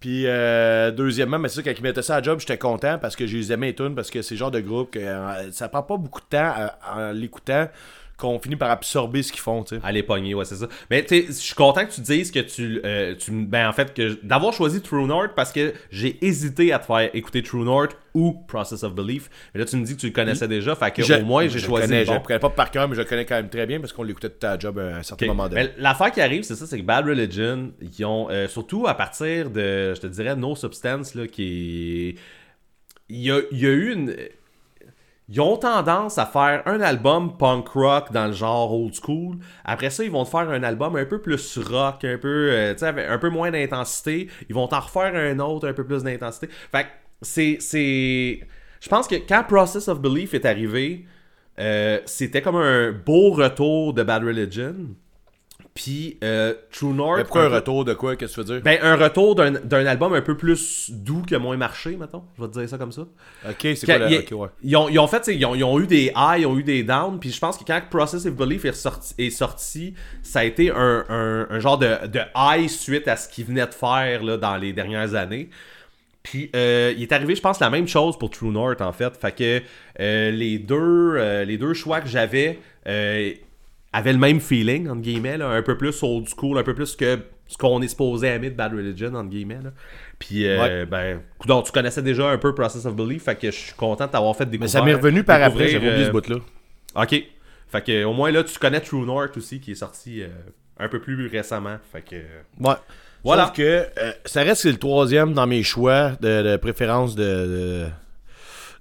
Puis, 0.00 0.26
euh, 0.26 0.90
deuxièmement, 0.90 1.38
mais 1.38 1.48
c'est 1.48 1.56
ça, 1.56 1.62
quand 1.62 1.78
ils 1.78 1.82
mettaient 1.82 2.02
ça 2.02 2.16
à 2.16 2.22
job, 2.22 2.38
j'étais 2.38 2.58
content 2.58 2.98
parce 2.98 3.16
que 3.16 3.26
je 3.26 3.36
les 3.38 3.52
les 3.52 3.94
parce 3.94 4.10
que 4.10 4.20
c'est 4.20 4.34
le 4.34 4.38
genre 4.38 4.50
de 4.50 4.60
groupe 4.60 4.90
que 4.90 4.98
euh, 4.98 5.50
ça 5.50 5.68
prend 5.68 5.82
pas 5.82 5.96
beaucoup 5.96 6.20
de 6.20 6.26
temps 6.26 6.52
à- 6.54 6.78
en 6.94 7.12
l'écoutant 7.12 7.68
qu'on 8.16 8.38
finit 8.38 8.54
par 8.56 8.70
absorber 8.70 9.22
ce 9.24 9.32
qu'ils 9.32 9.40
font, 9.40 9.64
tu 9.64 9.74
sais. 9.76 9.80
À 9.84 9.90
les 9.90 10.02
pogner, 10.04 10.34
ouais, 10.34 10.44
c'est 10.44 10.54
ça. 10.56 10.68
Mais 10.90 11.04
tu 11.04 11.08
sais, 11.20 11.26
je 11.26 11.32
suis 11.32 11.54
content 11.54 11.84
que 11.84 11.92
tu 11.92 12.00
dises 12.00 12.30
que 12.30 12.38
tu. 12.40 12.80
euh, 12.84 13.14
tu 13.16 13.32
ben, 13.32 13.68
en 13.68 13.72
fait, 13.72 13.92
que 13.92 14.18
d'avoir 14.22 14.52
choisi 14.52 14.80
True 14.82 15.04
North 15.06 15.32
parce 15.34 15.50
que 15.52 15.72
j'ai 15.90 16.24
hésité 16.24 16.72
à 16.72 16.78
te 16.78 16.86
faire 16.86 17.10
écouter 17.12 17.42
True 17.42 17.64
North 17.64 17.96
ou 18.14 18.32
Process 18.46 18.84
of 18.84 18.94
Belief. 18.94 19.28
Mais 19.52 19.58
là, 19.60 19.66
tu 19.66 19.76
me 19.76 19.84
dis 19.84 19.96
que 19.96 20.00
tu 20.00 20.06
le 20.06 20.12
connaissais 20.12 20.46
déjà, 20.46 20.76
fait 20.76 20.92
que 20.92 21.02
Je- 21.02 21.14
au 21.14 21.24
moins, 21.24 21.48
j'ai 21.48 21.58
choisi. 21.58 21.88
connais, 21.88 22.00
le 22.00 22.04
Je 22.06 22.10
bon. 22.12 22.18
le 22.18 22.22
connais 22.24 22.38
pas 22.38 22.50
par 22.50 22.70
cœur, 22.70 22.88
mais 22.88 22.94
je 22.94 23.00
le 23.00 23.06
connais 23.08 23.24
quand 23.24 23.34
même 23.34 23.48
très 23.48 23.66
bien 23.66 23.80
parce 23.80 23.92
qu'on 23.92 24.04
l'écoutait 24.04 24.30
tout 24.30 24.46
à 24.46 24.56
job 24.58 24.78
à 24.78 24.98
un 24.98 25.02
certain 25.02 25.26
moment 25.26 25.48
donné. 25.48 25.70
L'affaire 25.78 26.12
qui 26.12 26.20
arrive, 26.20 26.44
c'est 26.44 26.54
ça, 26.54 26.66
c'est 26.66 26.78
que 26.78 26.84
Bad 26.84 27.06
Religion, 27.06 27.72
ils 27.82 28.04
ont, 28.04 28.28
euh, 28.30 28.46
surtout 28.46 28.86
à 28.86 28.94
partir 28.94 29.50
de, 29.50 29.92
je 29.94 30.00
te 30.00 30.06
dirais, 30.06 30.36
No 30.36 30.54
Substance, 30.54 31.16
là, 31.16 31.26
qui 31.26 32.10
est... 32.10 32.14
Il 33.08 33.20
y 33.20 33.30
a, 33.32 33.40
il 33.50 33.58
y 33.58 33.66
a 33.66 33.70
eu 33.70 33.92
une... 33.92 34.14
Ils 35.28 35.40
ont 35.40 35.56
tendance 35.56 36.18
à 36.18 36.26
faire 36.26 36.62
un 36.66 36.80
album 36.82 37.38
punk 37.38 37.68
rock 37.68 38.12
dans 38.12 38.26
le 38.26 38.32
genre 38.32 38.72
old 38.78 38.94
school. 38.94 39.38
Après 39.64 39.88
ça, 39.88 40.04
ils 40.04 40.10
vont 40.10 40.24
te 40.24 40.30
faire 40.30 40.50
un 40.50 40.62
album 40.62 40.96
un 40.96 41.06
peu 41.06 41.20
plus 41.20 41.58
rock, 41.58 42.04
un 42.04 42.18
peu, 42.18 42.50
euh, 42.52 42.74
un 42.82 43.18
peu 43.18 43.30
moins 43.30 43.50
d'intensité. 43.50 44.28
Ils 44.48 44.54
vont 44.54 44.68
t'en 44.68 44.80
refaire 44.80 45.14
un 45.14 45.38
autre, 45.38 45.66
un 45.66 45.72
peu 45.72 45.84
plus 45.84 46.02
d'intensité. 46.02 46.48
Fait 46.70 46.84
que 46.84 46.88
c'est, 47.22 47.56
c'est... 47.60 48.40
Je 48.80 48.88
pense 48.90 49.08
que 49.08 49.14
quand 49.14 49.44
Process 49.48 49.88
of 49.88 50.00
Belief 50.00 50.34
est 50.34 50.44
arrivé, 50.44 51.06
euh, 51.58 52.00
c'était 52.04 52.42
comme 52.42 52.56
un 52.56 52.92
beau 52.92 53.30
retour 53.30 53.94
de 53.94 54.02
Bad 54.02 54.24
Religion. 54.24 54.74
Puis 55.74 56.18
euh, 56.22 56.54
True 56.70 56.92
North. 56.94 57.16
Mais 57.18 57.24
pourquoi 57.24 57.46
un 57.46 57.48
retour 57.48 57.84
de 57.84 57.94
quoi? 57.94 58.14
Qu'est-ce 58.14 58.36
que 58.36 58.42
tu 58.42 58.46
veux 58.46 58.54
dire? 58.60 58.62
Ben, 58.62 58.78
un 58.80 58.94
retour 58.94 59.34
d'un 59.34 59.50
d'un 59.50 59.84
album 59.86 60.14
un 60.14 60.22
peu 60.22 60.36
plus 60.36 60.88
doux 60.92 61.22
que 61.28 61.34
moins 61.34 61.56
marché, 61.56 61.96
mettons. 61.96 62.22
Je 62.38 62.42
vais 62.42 62.48
te 62.48 62.58
dire 62.60 62.68
ça 62.68 62.78
comme 62.78 62.92
ça. 62.92 63.02
Ok, 63.48 63.56
c'est 63.60 63.84
quoi 63.84 63.98
la. 63.98 64.08
ils, 64.08 64.34
ouais. 64.34 64.48
ils 64.62 64.76
ont, 64.76 64.88
ils 64.88 65.00
ont 65.00 65.08
fait, 65.08 65.26
ils 65.34 65.44
ont, 65.44 65.56
ils 65.56 65.64
ont 65.64 65.80
eu 65.80 65.88
des 65.88 66.12
highs, 66.14 66.42
ils 66.42 66.46
ont 66.46 66.56
eu 66.56 66.62
des 66.62 66.84
downs, 66.84 67.18
puis 67.18 67.32
je 67.32 67.40
pense 67.40 67.58
que 67.58 67.64
quand 67.64 67.80
Process 67.90 68.24
of 68.24 68.34
Belief 68.36 68.64
est 68.64 68.72
sorti, 68.72 69.14
est 69.18 69.30
sorti 69.30 69.94
ça 70.22 70.40
a 70.40 70.44
été 70.44 70.70
un, 70.70 71.04
un- 71.08 71.48
un 71.50 71.58
genre 71.58 71.76
de, 71.78 72.06
de 72.06 72.20
high 72.36 72.68
suite 72.68 73.08
à 73.08 73.16
ce 73.16 73.28
qu'il 73.28 73.44
venait 73.46 73.66
de 73.66 73.74
faire 73.74 74.22
là, 74.22 74.36
dans 74.36 74.56
les 74.56 74.72
dernières 74.72 75.16
années. 75.16 75.50
Puis 76.22 76.52
euh, 76.54 76.94
il 76.96 77.02
est 77.02 77.10
arrivé, 77.12 77.34
je 77.34 77.42
pense, 77.42 77.58
la 77.58 77.68
même 77.68 77.88
chose 77.88 78.16
pour 78.16 78.30
True 78.30 78.50
North 78.52 78.80
en 78.80 78.92
fait. 78.92 79.16
Fait 79.16 79.32
que 79.34 79.60
euh, 79.98 80.30
les, 80.30 80.58
deux, 80.58 81.42
les 81.42 81.58
deux 81.58 81.74
choix 81.74 82.00
que 82.00 82.08
j'avais 82.08 82.60
euh, 83.94 83.98
avaient 83.98 84.12
le 84.12 84.18
même 84.18 84.40
feeling, 84.40 84.88
entre 84.88 85.02
guillemets, 85.02 85.36
là, 85.38 85.48
un 85.48 85.62
peu 85.62 85.76
plus 85.76 86.02
old 86.02 86.26
school, 86.28 86.58
un 86.58 86.62
peu 86.62 86.74
plus 86.74 86.96
que 86.96 87.18
ce 87.46 87.56
qu'on 87.58 87.80
est 87.82 87.88
supposé 87.88 88.28
aimer 88.28 88.50
de 88.50 88.56
Bad 88.56 88.72
Religion, 88.72 89.14
entre 89.14 89.28
guillemets. 89.30 89.60
Là. 89.62 89.70
Puis, 90.18 90.46
euh, 90.46 90.86
ben, 90.86 91.20
donc 91.46 91.66
tu 91.66 91.72
connaissais 91.72 92.02
déjà 92.02 92.28
un 92.30 92.38
peu 92.38 92.54
Process 92.54 92.86
of 92.86 92.96
Belief, 92.96 93.24
fait 93.24 93.34
que 93.36 93.50
je 93.50 93.56
suis 93.56 93.74
content 93.74 94.06
de 94.06 94.10
t'avoir 94.12 94.34
fait 94.34 94.44
Mais 94.46 94.52
découvrir. 94.52 94.70
ça 94.70 94.82
m'est 94.82 94.94
revenu 94.94 95.22
par 95.24 95.42
après, 95.42 95.68
j'avais 95.68 95.88
oublié 95.88 96.04
euh, 96.04 96.06
ce 96.06 96.10
bout-là. 96.12 96.36
Ok. 96.96 97.22
Fait 97.68 97.82
que 97.84 98.04
au 98.04 98.12
moins 98.12 98.30
là, 98.30 98.44
tu 98.44 98.58
connais 98.58 98.80
True 98.80 99.04
North 99.04 99.36
aussi, 99.36 99.60
qui 99.60 99.72
est 99.72 99.76
sorti 99.76 100.22
euh, 100.22 100.28
un 100.78 100.88
peu 100.88 101.00
plus 101.00 101.26
récemment. 101.26 101.76
Fait 101.92 102.02
que. 102.02 102.16
Ouais. 102.60 102.74
Voilà. 103.24 103.46
Sauf 103.46 103.56
que 103.56 103.62
euh, 103.62 104.12
ça 104.24 104.42
reste 104.42 104.64
le 104.66 104.76
troisième 104.76 105.32
dans 105.32 105.46
mes 105.46 105.62
choix 105.62 106.12
de, 106.20 106.42
de 106.52 106.56
préférence 106.56 107.14
de, 107.16 107.22
de- 107.24 107.86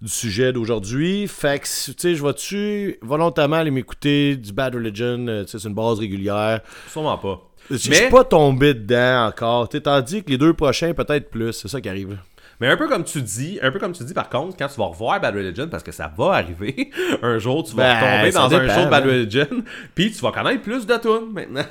du 0.04 0.10
sujet 0.12 0.52
d'aujourd'hui. 0.54 1.28
Fait 1.28 1.60
que, 1.60 1.66
tu 1.66 1.94
sais, 1.98 2.14
je 2.16 2.24
vais-tu 2.24 2.98
volontairement 3.02 3.56
aller 3.56 3.72
m'écouter 3.72 4.36
du 4.36 4.52
Bad 4.52 4.76
Religion, 4.76 5.26
euh, 5.28 5.44
tu 5.46 5.52
sais, 5.52 5.60
c'est 5.60 5.68
une 5.70 5.74
base 5.74 6.00
régulière? 6.00 6.60
Sûrement 6.90 7.18
pas. 7.18 7.42
Je 7.72 7.90
Mais- 7.90 7.96
suis 7.96 8.10
pas 8.10 8.26
tombé 8.26 8.74
dedans 8.74 9.28
encore. 9.28 9.70
Tu 9.70 9.78
sais, 9.78 9.82
tandis 9.84 10.22
que 10.24 10.30
les 10.30 10.38
deux 10.38 10.54
prochains, 10.54 10.94
peut-être 10.94 11.30
plus. 11.30 11.54
C'est 11.54 11.70
ça 11.70 11.80
qui 11.80 11.88
arrive. 11.88 12.18
Mais 12.60 12.68
un 12.68 12.78
peu 12.78 12.88
comme 12.88 13.04
tu 13.04 13.22
dis, 13.22 13.58
un 13.62 13.72
peu 13.72 13.80
comme 13.80 13.94
tu 13.94 14.04
dis 14.04 14.14
par 14.14 14.30
contre, 14.30 14.56
quand 14.58 14.68
tu 14.68 14.76
vas 14.78 14.86
revoir 14.86 15.20
Bad 15.20 15.34
Religion, 15.36 15.68
parce 15.70 15.82
que 15.84 15.92
ça 15.92 16.12
va 16.18 16.34
arriver, 16.34 16.92
un 17.22 17.38
jour 17.40 17.64
tu 17.64 17.76
vas 17.76 18.00
Ben, 18.00 18.18
tomber 18.18 18.32
dans 18.32 18.46
un 18.56 18.68
show 18.76 18.86
de 18.86 18.90
Bad 18.90 19.06
man. 19.06 19.14
Religion, 19.14 19.48
puis 19.96 20.12
tu 20.12 20.20
vas 20.22 20.32
connaître 20.32 20.62
plus 20.62 20.86
de 20.86 20.96
tunes 20.98 21.32
maintenant. 21.34 21.66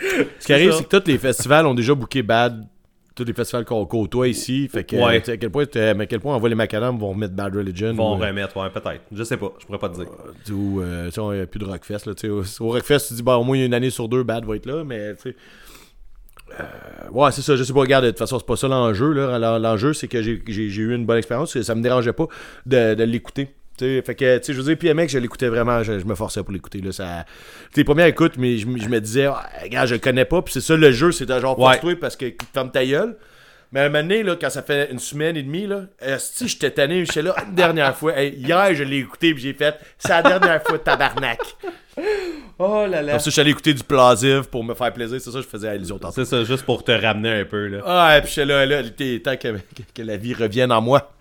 Ce 0.40 0.46
qui 0.46 0.52
arrive, 0.52 0.72
c'est 0.72 0.88
que 0.88 0.96
tous 0.98 1.06
les 1.10 1.18
festivals 1.18 1.66
ont 1.66 1.74
déjà 1.74 1.94
booké 1.94 2.22
Bad. 2.22 2.66
Tous 3.14 3.24
les 3.24 3.32
festivals 3.34 3.64
qu'on 3.64 3.84
côtoie 3.86 4.28
ici. 4.28 4.68
Fait 4.68 4.84
que, 4.84 4.96
Ouais. 4.96 5.16
à 5.30 5.36
quel 5.36 5.50
point, 5.50 5.64
à 5.64 6.06
quel 6.06 6.20
point 6.20 6.34
on 6.34 6.38
voit 6.38 6.48
les 6.48 6.54
macadam 6.54 6.98
vont 6.98 7.10
remettre 7.10 7.34
Bad 7.34 7.54
Religion. 7.54 7.90
Ils 7.90 7.96
vont 7.96 8.16
ou, 8.18 8.22
euh, 8.22 8.26
remettre, 8.28 8.56
ouais, 8.56 8.70
peut-être. 8.70 9.02
Je 9.12 9.22
sais 9.22 9.36
pas, 9.36 9.52
je 9.58 9.66
pourrais 9.66 9.78
pas 9.78 9.88
te 9.90 9.96
dire. 9.96 10.06
ou 10.54 10.80
euh, 10.80 11.06
tu 11.06 11.12
sais, 11.12 11.20
il 11.20 11.30
n'y 11.36 11.40
a 11.40 11.46
plus 11.46 11.58
de 11.60 11.64
Rockfest. 11.66 12.06
Là, 12.06 12.12
au, 12.30 12.42
au 12.64 12.68
Rockfest, 12.70 13.08
tu 13.08 13.14
dis, 13.14 13.22
bah, 13.22 13.36
au 13.36 13.44
moins 13.44 13.56
une 13.56 13.74
année 13.74 13.90
sur 13.90 14.08
deux, 14.08 14.22
Bad 14.22 14.44
va 14.44 14.56
être 14.56 14.66
là, 14.66 14.82
mais 14.84 15.14
tu 15.16 15.22
sais. 15.30 15.36
euh, 16.60 16.64
ouais, 17.10 17.30
c'est 17.32 17.42
ça, 17.42 17.56
je 17.56 17.64
sais 17.64 17.72
pas, 17.72 17.80
regarde, 17.80 18.04
de 18.04 18.10
toute 18.10 18.18
façon, 18.18 18.38
c'est 18.38 18.46
pas 18.46 18.56
ça 18.56 18.68
l'enjeu. 18.68 19.12
L'enjeu, 19.12 19.92
c'est 19.92 20.08
que 20.08 20.22
j'ai 20.22 20.40
eu 20.62 20.94
une 20.94 21.06
bonne 21.06 21.18
expérience, 21.18 21.60
ça 21.60 21.74
me 21.74 21.82
dérangeait 21.82 22.12
pas 22.12 22.26
de, 22.66 22.94
de 22.94 23.04
l'écouter. 23.04 23.48
Fait 24.04 24.14
que, 24.14 24.38
tu 24.38 24.44
sais, 24.44 24.52
je 24.52 24.60
veux 24.60 24.74
dire, 24.74 24.78
PMX, 24.94 25.08
je 25.12 25.18
l'écoutais 25.18 25.48
vraiment, 25.48 25.82
je, 25.82 25.98
je 25.98 26.04
me 26.04 26.14
forçais 26.14 26.42
pour 26.42 26.52
l'écouter. 26.52 26.80
là, 26.80 26.92
ça... 26.92 27.24
Tu 27.26 27.32
sais, 27.74 27.80
Les 27.80 27.84
premières 27.84 28.06
écoutes, 28.06 28.36
mais 28.38 28.56
je, 28.58 28.66
me- 28.66 28.78
je 28.78 28.88
me 28.88 29.00
disais, 29.00 29.26
Ah, 29.26 29.48
regarde, 29.62 29.88
je 29.88 29.94
le 29.94 30.00
connais 30.00 30.24
pas, 30.24 30.42
puis 30.42 30.52
c'est 30.52 30.60
ça 30.60 30.76
le 30.76 30.90
jeu, 30.92 31.12
c'est 31.12 31.26
de 31.26 31.38
genre, 31.40 31.58
Ouais. 31.58 31.96
parce 31.96 32.16
que 32.16 32.26
ferme 32.54 32.70
ta 32.70 32.84
gueule. 32.84 33.16
Mais 33.74 33.80
à 33.80 33.84
un 33.84 33.88
moment 33.88 34.02
donné, 34.02 34.22
là, 34.22 34.36
quand 34.38 34.50
ça 34.50 34.60
fait 34.62 34.90
une 34.92 34.98
semaine 34.98 35.34
et 35.34 35.42
demie, 35.42 35.66
là, 35.66 35.84
si 36.18 36.46
j'étais 36.46 36.70
tanné, 36.70 37.06
j'étais 37.06 37.22
là, 37.22 37.34
une 37.48 37.54
dernière 37.54 37.96
fois. 37.96 38.14
Hey, 38.18 38.34
hier, 38.36 38.74
je 38.74 38.82
l'ai 38.84 38.98
écouté, 38.98 39.32
puis 39.32 39.42
j'ai 39.42 39.54
fait, 39.54 39.76
c'est 39.96 40.10
la 40.10 40.20
dernière 40.22 40.62
fois, 40.62 40.78
tabarnak. 40.78 41.40
Oh 42.58 42.84
là 42.88 43.02
là. 43.02 43.12
Comme 43.12 43.20
ça, 43.20 43.24
je 43.26 43.30
suis 43.30 43.40
allé 43.40 43.50
écouter 43.50 43.74
du 43.74 43.82
plasive 43.82 44.44
pour 44.50 44.62
me 44.62 44.74
faire 44.74 44.92
plaisir. 44.92 45.20
C'est 45.20 45.30
ça 45.30 45.38
que 45.38 45.44
je 45.44 45.48
faisais 45.48 45.68
à 45.68 45.74
Illusion 45.74 45.98
tantôt. 45.98 46.14
C'est 46.14 46.24
ça, 46.26 46.44
juste 46.44 46.64
pour 46.64 46.84
te 46.84 46.92
ramener 46.92 47.40
un 47.40 47.44
peu, 47.44 47.66
là. 47.66 47.78
Ah, 47.86 48.18
et 48.18 48.20
puis 48.22 48.30
j'étais 48.30 48.44
là, 48.46 48.64
là, 48.66 48.80
il 48.80 48.88
était 48.88 49.20
temps 49.20 49.36
que, 49.36 49.56
que 49.94 50.02
la 50.02 50.16
vie 50.16 50.34
revienne 50.34 50.70
en 50.70 50.80
moi. 50.80 51.12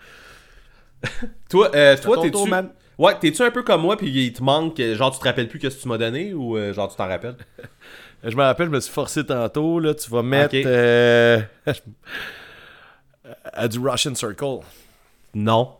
Toi, 1.49 1.71
euh, 1.75 1.97
toi 2.01 2.17
t'es-tu... 2.17 2.31
tour, 2.31 2.47
man. 2.47 2.69
Ouais, 2.97 3.15
t'es-tu 3.19 3.41
un 3.41 3.51
peu 3.51 3.63
comme 3.63 3.81
moi, 3.81 3.97
puis 3.97 4.07
il 4.09 4.33
te 4.33 4.43
manque, 4.43 4.79
euh, 4.79 4.95
genre 4.95 5.11
tu 5.11 5.19
te 5.19 5.23
rappelles 5.25 5.47
plus 5.47 5.57
qu'est-ce 5.59 5.77
que 5.77 5.81
tu 5.81 5.87
m'as 5.87 5.97
donné, 5.97 6.33
ou 6.33 6.55
euh, 6.57 6.73
genre 6.73 6.87
tu 6.89 6.95
t'en 6.95 7.07
rappelles? 7.07 7.35
Je 8.23 8.35
me 8.35 8.43
rappelle, 8.43 8.67
je 8.67 8.71
me 8.71 8.79
suis 8.79 8.93
forcé 8.93 9.25
tantôt, 9.25 9.79
là, 9.79 9.95
tu 9.95 10.09
vas 10.11 10.21
mettre 10.21 10.53
euh, 10.55 11.39
à 13.53 13.67
du 13.67 13.79
Russian 13.79 14.13
Circle. 14.13 14.59
Non. 15.33 15.71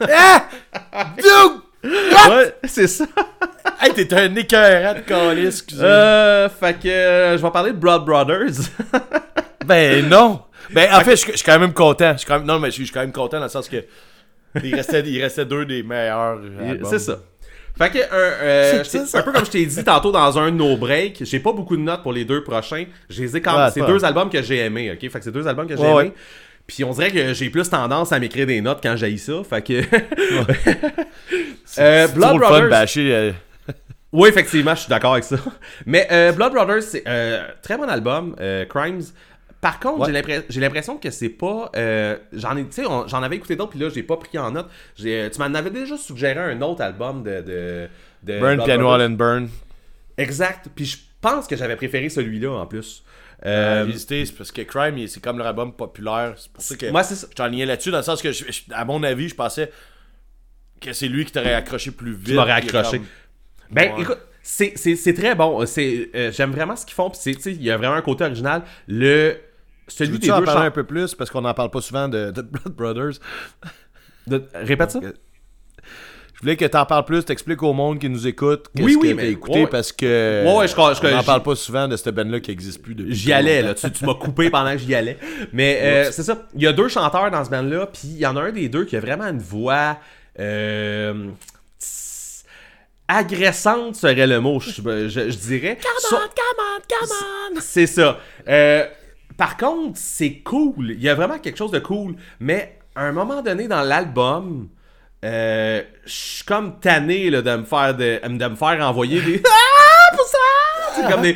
Dude! 0.00 1.60
Ouais, 1.84 2.54
c'est 2.64 2.86
ça. 2.88 3.04
Hey, 3.78 3.92
t'es 3.92 4.14
un 4.14 4.34
écœurant 4.34 4.94
de 4.94 5.00
calice, 5.00 5.58
excusez. 5.58 5.82
Euh, 5.84 6.48
fait 6.48 6.78
que 6.80 6.88
euh, 6.88 7.36
je 7.36 7.42
vais 7.42 7.50
parler 7.50 7.72
de 7.72 7.76
Broad 7.76 8.04
Brothers. 8.06 8.70
Ben 9.66 10.08
non! 10.08 10.40
Ben 10.72 10.88
en 10.94 11.00
fait, 11.00 11.10
je 11.16 11.32
suis- 11.32 11.42
quand 11.44 11.58
même 11.58 11.74
content. 11.74 12.12
Je 12.12 12.18
suis 12.18 12.26
quand 12.26 12.38
même, 12.38 12.46
non, 12.46 12.58
mais 12.58 12.70
je 12.70 12.82
suis 12.82 12.90
quand 12.90 13.00
même 13.00 13.12
content 13.12 13.36
dans 13.36 13.44
le 13.44 13.50
sens 13.50 13.68
que 13.68 13.84
il 14.64 14.74
restait, 14.74 15.02
il 15.06 15.22
restait 15.22 15.44
deux 15.44 15.64
des 15.64 15.82
meilleurs 15.82 16.38
c'est 16.88 16.98
ça. 16.98 17.18
Fait 17.78 17.90
que, 17.90 17.98
un, 17.98 18.04
euh, 18.42 18.84
ça. 18.84 19.18
un 19.18 19.22
peu 19.22 19.32
comme 19.32 19.44
je 19.44 19.50
t'ai 19.50 19.66
dit 19.66 19.84
tantôt 19.84 20.10
dans 20.10 20.38
un 20.38 20.50
de 20.50 20.56
nos 20.56 20.78
breaks, 20.78 21.22
j'ai 21.26 21.40
pas 21.40 21.52
beaucoup 21.52 21.76
de 21.76 21.82
notes 21.82 22.02
pour 22.02 22.12
les 22.14 22.24
deux 22.24 22.42
prochains. 22.42 22.84
Je 23.10 23.20
les 23.22 23.36
ai 23.36 23.42
quand 23.42 23.52
Ouais, 23.54 23.64
même. 23.64 23.70
c'est 23.74 23.84
deux 23.86 24.02
albums 24.02 24.30
que 24.30 24.40
j'ai 24.42 24.56
aimés, 24.60 24.90
ok? 24.92 25.00
Fait 25.10 25.18
que 25.18 25.24
c'est 25.24 25.30
deux 25.32 25.46
albums 25.46 25.66
que 25.66 25.76
j'ai 25.76 25.82
Ouais, 25.82 25.88
aimés. 25.88 25.96
ouais. 25.96 26.12
Puis 26.66 26.84
on 26.84 26.90
dirait 26.92 27.10
que 27.10 27.34
j'ai 27.34 27.50
plus 27.50 27.68
tendance 27.68 28.12
à 28.12 28.18
m'écrire 28.18 28.46
des 28.46 28.62
notes 28.62 28.78
quand 28.82 28.96
j'ai 28.96 29.14
ça. 29.18 29.34
Fait 29.48 29.62
que. 29.62 29.82
Euh, 31.78 32.06
C'est 32.06 32.14
Blood 32.14 32.28
trop 32.30 32.38
le 32.38 32.44
fun 32.44 32.50
de 32.52 32.58
Brothers. 32.60 32.70
bâcher. 32.70 33.14
euh, 33.14 33.32
Oui, 34.12 34.28
effectivement, 34.28 34.74
je 34.74 34.80
suis 34.80 34.88
d'accord 34.88 35.12
avec 35.12 35.24
ça. 35.24 35.36
Mais 35.84 36.06
euh, 36.10 36.32
Blood 36.32 36.52
Brothers, 36.54 36.82
c'est 36.82 37.02
euh, 37.06 37.42
très 37.62 37.76
bon 37.76 37.88
album, 37.88 38.34
euh, 38.40 38.64
Crimes. 38.64 39.02
Par 39.60 39.80
contre, 39.80 40.00
Ouais. 40.00 40.06
j'ai 40.06 40.12
l'impre- 40.12 40.44
j'ai 40.48 40.60
l'impression 40.60 40.98
que 40.98 41.10
c'est 41.10 41.28
pas. 41.30 41.70
euh, 41.76 42.16
j'en 42.32 42.56
ai, 42.56 42.64
tu 42.64 42.72
sais, 42.72 42.86
on- 42.86 43.06
j'en 43.08 43.22
avais 43.22 43.36
écouté 43.36 43.56
d'autres, 43.56 43.70
puis 43.70 43.80
là, 43.80 43.88
j'ai 43.88 44.02
pas 44.02 44.16
pris 44.16 44.38
en 44.38 44.50
note. 44.50 44.68
J'ai- 44.96 45.22
euh, 45.22 45.30
tu 45.30 45.38
m'en 45.38 45.46
avais 45.54 45.70
déjà 45.70 45.96
suggéré 45.96 46.38
un 46.38 46.60
autre 46.62 46.82
album 46.82 47.22
de. 47.22 47.40
de, 47.40 47.88
de 48.22 48.38
Burn, 48.40 48.62
Piano, 48.64 48.88
and 48.90 49.10
Burn. 49.10 49.48
Exact. 50.18 50.68
Puis 50.74 50.84
je 50.84 50.98
pense 51.20 51.46
que 51.46 51.56
j'avais 51.56 51.76
préféré 51.76 52.08
celui-là 52.08 52.50
en 52.52 52.66
plus. 52.66 53.02
Euh, 53.44 53.84
Euh, 53.84 53.88
hésité, 53.88 54.24
c'est 54.24 54.32
parce 54.32 54.50
que 54.50 54.62
Crime, 54.62 55.06
c'est 55.08 55.20
comme 55.20 55.38
leur 55.38 55.46
album 55.46 55.72
populaire. 55.74 56.34
C'est 56.36 56.50
pour 56.50 56.62
ça 56.62 56.74
que 56.76 56.90
moi, 56.90 57.02
c'est 57.02 57.14
ça. 57.16 57.26
je 57.36 57.64
là-dessus, 57.64 57.90
dans 57.90 57.98
le 57.98 58.02
sens 58.02 58.22
que, 58.22 58.32
je- 58.32 58.44
je- 58.50 58.62
à 58.72 58.84
mon 58.84 59.02
avis, 59.02 59.28
je 59.28 59.34
pensais 59.34 59.70
que 60.80 60.92
c'est 60.92 61.08
lui 61.08 61.24
qui 61.24 61.32
t'aurait 61.32 61.54
accroché 61.54 61.90
plus 61.90 62.12
vite. 62.14 62.28
Tu 62.28 62.34
m'aurais 62.34 62.52
accroché. 62.52 62.98
comme- 62.98 63.06
Ben, 63.70 63.92
Ouais. 63.94 64.02
écoute, 64.02 64.18
c'est, 64.48 65.14
très 65.14 65.34
bon. 65.34 65.60
Euh, 65.62 66.30
j'aime 66.32 66.52
vraiment 66.52 66.76
ce 66.76 66.86
qu'ils 66.86 66.94
font. 66.94 67.10
Tu 67.10 67.32
il 67.32 67.62
y 67.62 67.70
a 67.70 67.76
vraiment 67.76 67.94
un 67.96 68.02
côté 68.02 68.24
original. 68.24 68.62
Le. 68.86 69.36
Celui 69.88 70.12
Veux-tu 70.12 70.26
des 70.26 70.30
en 70.32 70.38
deux 70.40 70.44
parler 70.46 70.66
un 70.66 70.70
peu 70.72 70.84
plus, 70.84 71.14
parce 71.14 71.30
qu'on 71.30 71.42
n'en 71.42 71.54
parle 71.54 71.70
pas 71.70 71.80
souvent 71.80 72.08
de, 72.08 72.30
de 72.30 72.42
Blood 72.42 72.74
Brothers. 72.76 73.20
de- 74.26 74.44
Répète 74.54 74.90
ça. 74.92 75.00
Je 76.34 76.40
voulais 76.40 76.56
que 76.56 76.64
t'en 76.66 76.84
parles 76.84 77.04
plus, 77.06 77.24
t'expliques 77.24 77.62
au 77.62 77.72
monde 77.72 77.98
qui 77.98 78.08
nous 78.10 78.26
écoute 78.26 78.66
qu'est-ce 78.74 78.84
Oui, 78.86 78.96
oui, 79.00 79.08
que 79.10 79.14
mais- 79.14 79.22
t'as 79.22 79.28
écouté, 79.28 79.60
ouais. 79.62 79.66
parce 79.68 79.90
que 79.92 80.44
Ouais, 80.44 80.56
ouais, 80.58 80.68
je- 80.68 80.74
je- 80.74 81.06
on 81.06 81.16
n'en 81.16 81.22
parle 81.22 81.42
pas 81.42 81.54
souvent 81.56 81.88
de 81.88 81.96
cette 81.96 82.14
band-là 82.14 82.40
qui 82.40 82.50
n'existe 82.50 82.82
plus 82.82 82.94
depuis 82.94 83.14
J'y 83.14 83.32
allais, 83.32 83.62
là. 83.62 83.74
Tu, 83.74 83.90
tu 83.90 84.04
m'as 84.04 84.14
coupé 84.14 84.50
pendant 84.50 84.72
que 84.72 84.78
j'y 84.78 84.94
allais. 84.94 85.16
Mais 85.52 85.78
euh, 85.82 86.10
c'est 86.12 86.22
ça. 86.24 86.46
Il 86.54 86.62
y 86.62 86.66
a 86.66 86.72
deux 86.72 86.88
chanteurs 86.88 87.30
dans 87.30 87.44
ce 87.44 87.50
band-là, 87.50 87.86
puis 87.86 88.02
il 88.08 88.18
y 88.18 88.26
en 88.26 88.36
a 88.36 88.42
un 88.42 88.52
des 88.52 88.68
deux 88.68 88.84
qui 88.84 88.96
a 88.96 89.00
vraiment 89.00 89.24
une 89.26 89.38
voix. 89.38 89.98
euh, 90.38 91.28
agressante 93.08 93.96
serait 93.96 94.26
le 94.26 94.40
mot, 94.40 94.60
je, 94.60 94.70
je- 95.08 95.30
je 95.30 95.36
dirais. 95.38 95.78
Come 95.82 95.92
on, 96.12 96.16
come 96.16 96.28
on, 96.58 96.80
come 96.88 97.16
on! 97.56 97.60
C'est 97.60 97.86
ça. 97.86 98.18
Euh, 98.48 98.84
par 99.36 99.56
contre, 99.56 99.98
c'est 99.98 100.38
cool. 100.38 100.92
Il 100.92 101.02
y 101.02 101.08
a 101.08 101.14
vraiment 101.14 101.38
quelque 101.38 101.58
chose 101.58 101.70
de 101.70 101.78
cool. 101.78 102.16
Mais 102.40 102.78
à 102.94 103.02
un 103.02 103.12
moment 103.12 103.42
donné 103.42 103.68
dans 103.68 103.82
l'album, 103.82 104.68
euh, 105.24 105.82
je 106.06 106.10
suis 106.12 106.44
comme 106.44 106.80
tanné 106.80 107.28
là, 107.30 107.42
de 107.42 107.56
me 107.56 107.64
faire 107.64 107.94
de, 107.94 108.18
de 108.26 108.48
me 108.48 108.56
faire 108.56 108.80
envoyer 108.86 109.20
des 109.20 109.42
ah 109.46 110.16
pour 110.16 110.26
ça 110.26 110.38
c'est 110.94 111.10
comme 111.12 111.22
des 111.22 111.34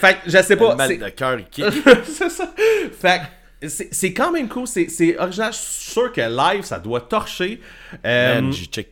fait 0.00 0.14
que 0.14 0.18
je 0.30 0.42
sais 0.42 0.56
pas 0.56 0.70
Le 0.70 0.76
mal 0.76 0.88
c'est- 0.88 0.96
de 0.96 1.08
cœur 1.10 1.38
kick. 1.50 1.64
c'est 2.06 2.30
ça. 2.30 2.52
Fait 3.00 3.20
que 3.60 3.68
c'est 3.68 3.92
c'est 3.94 4.12
quand 4.14 4.32
même 4.32 4.48
cool. 4.48 4.66
C'est 4.66 4.88
c'est 4.88 5.16
original. 5.18 5.52
Je 5.52 5.58
suis 5.58 5.90
sûr 5.92 6.12
que 6.12 6.20
live, 6.22 6.64
ça 6.64 6.78
doit 6.78 7.02
torcher. 7.02 7.60
Euh, 8.06 8.40
Man, 8.40 8.52
j'ai 8.52 8.66
check. 8.66 8.88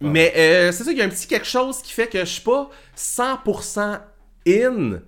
Mais 0.00 0.32
euh, 0.36 0.72
c'est 0.72 0.84
ça, 0.84 0.92
il 0.92 0.98
y 0.98 1.02
a 1.02 1.04
un 1.04 1.08
petit 1.08 1.26
quelque 1.26 1.46
chose 1.46 1.82
qui 1.82 1.92
fait 1.92 2.06
que 2.06 2.18
je 2.20 2.24
suis 2.24 2.42
pas 2.42 2.70
100% 2.96 4.00
in. 4.48 5.00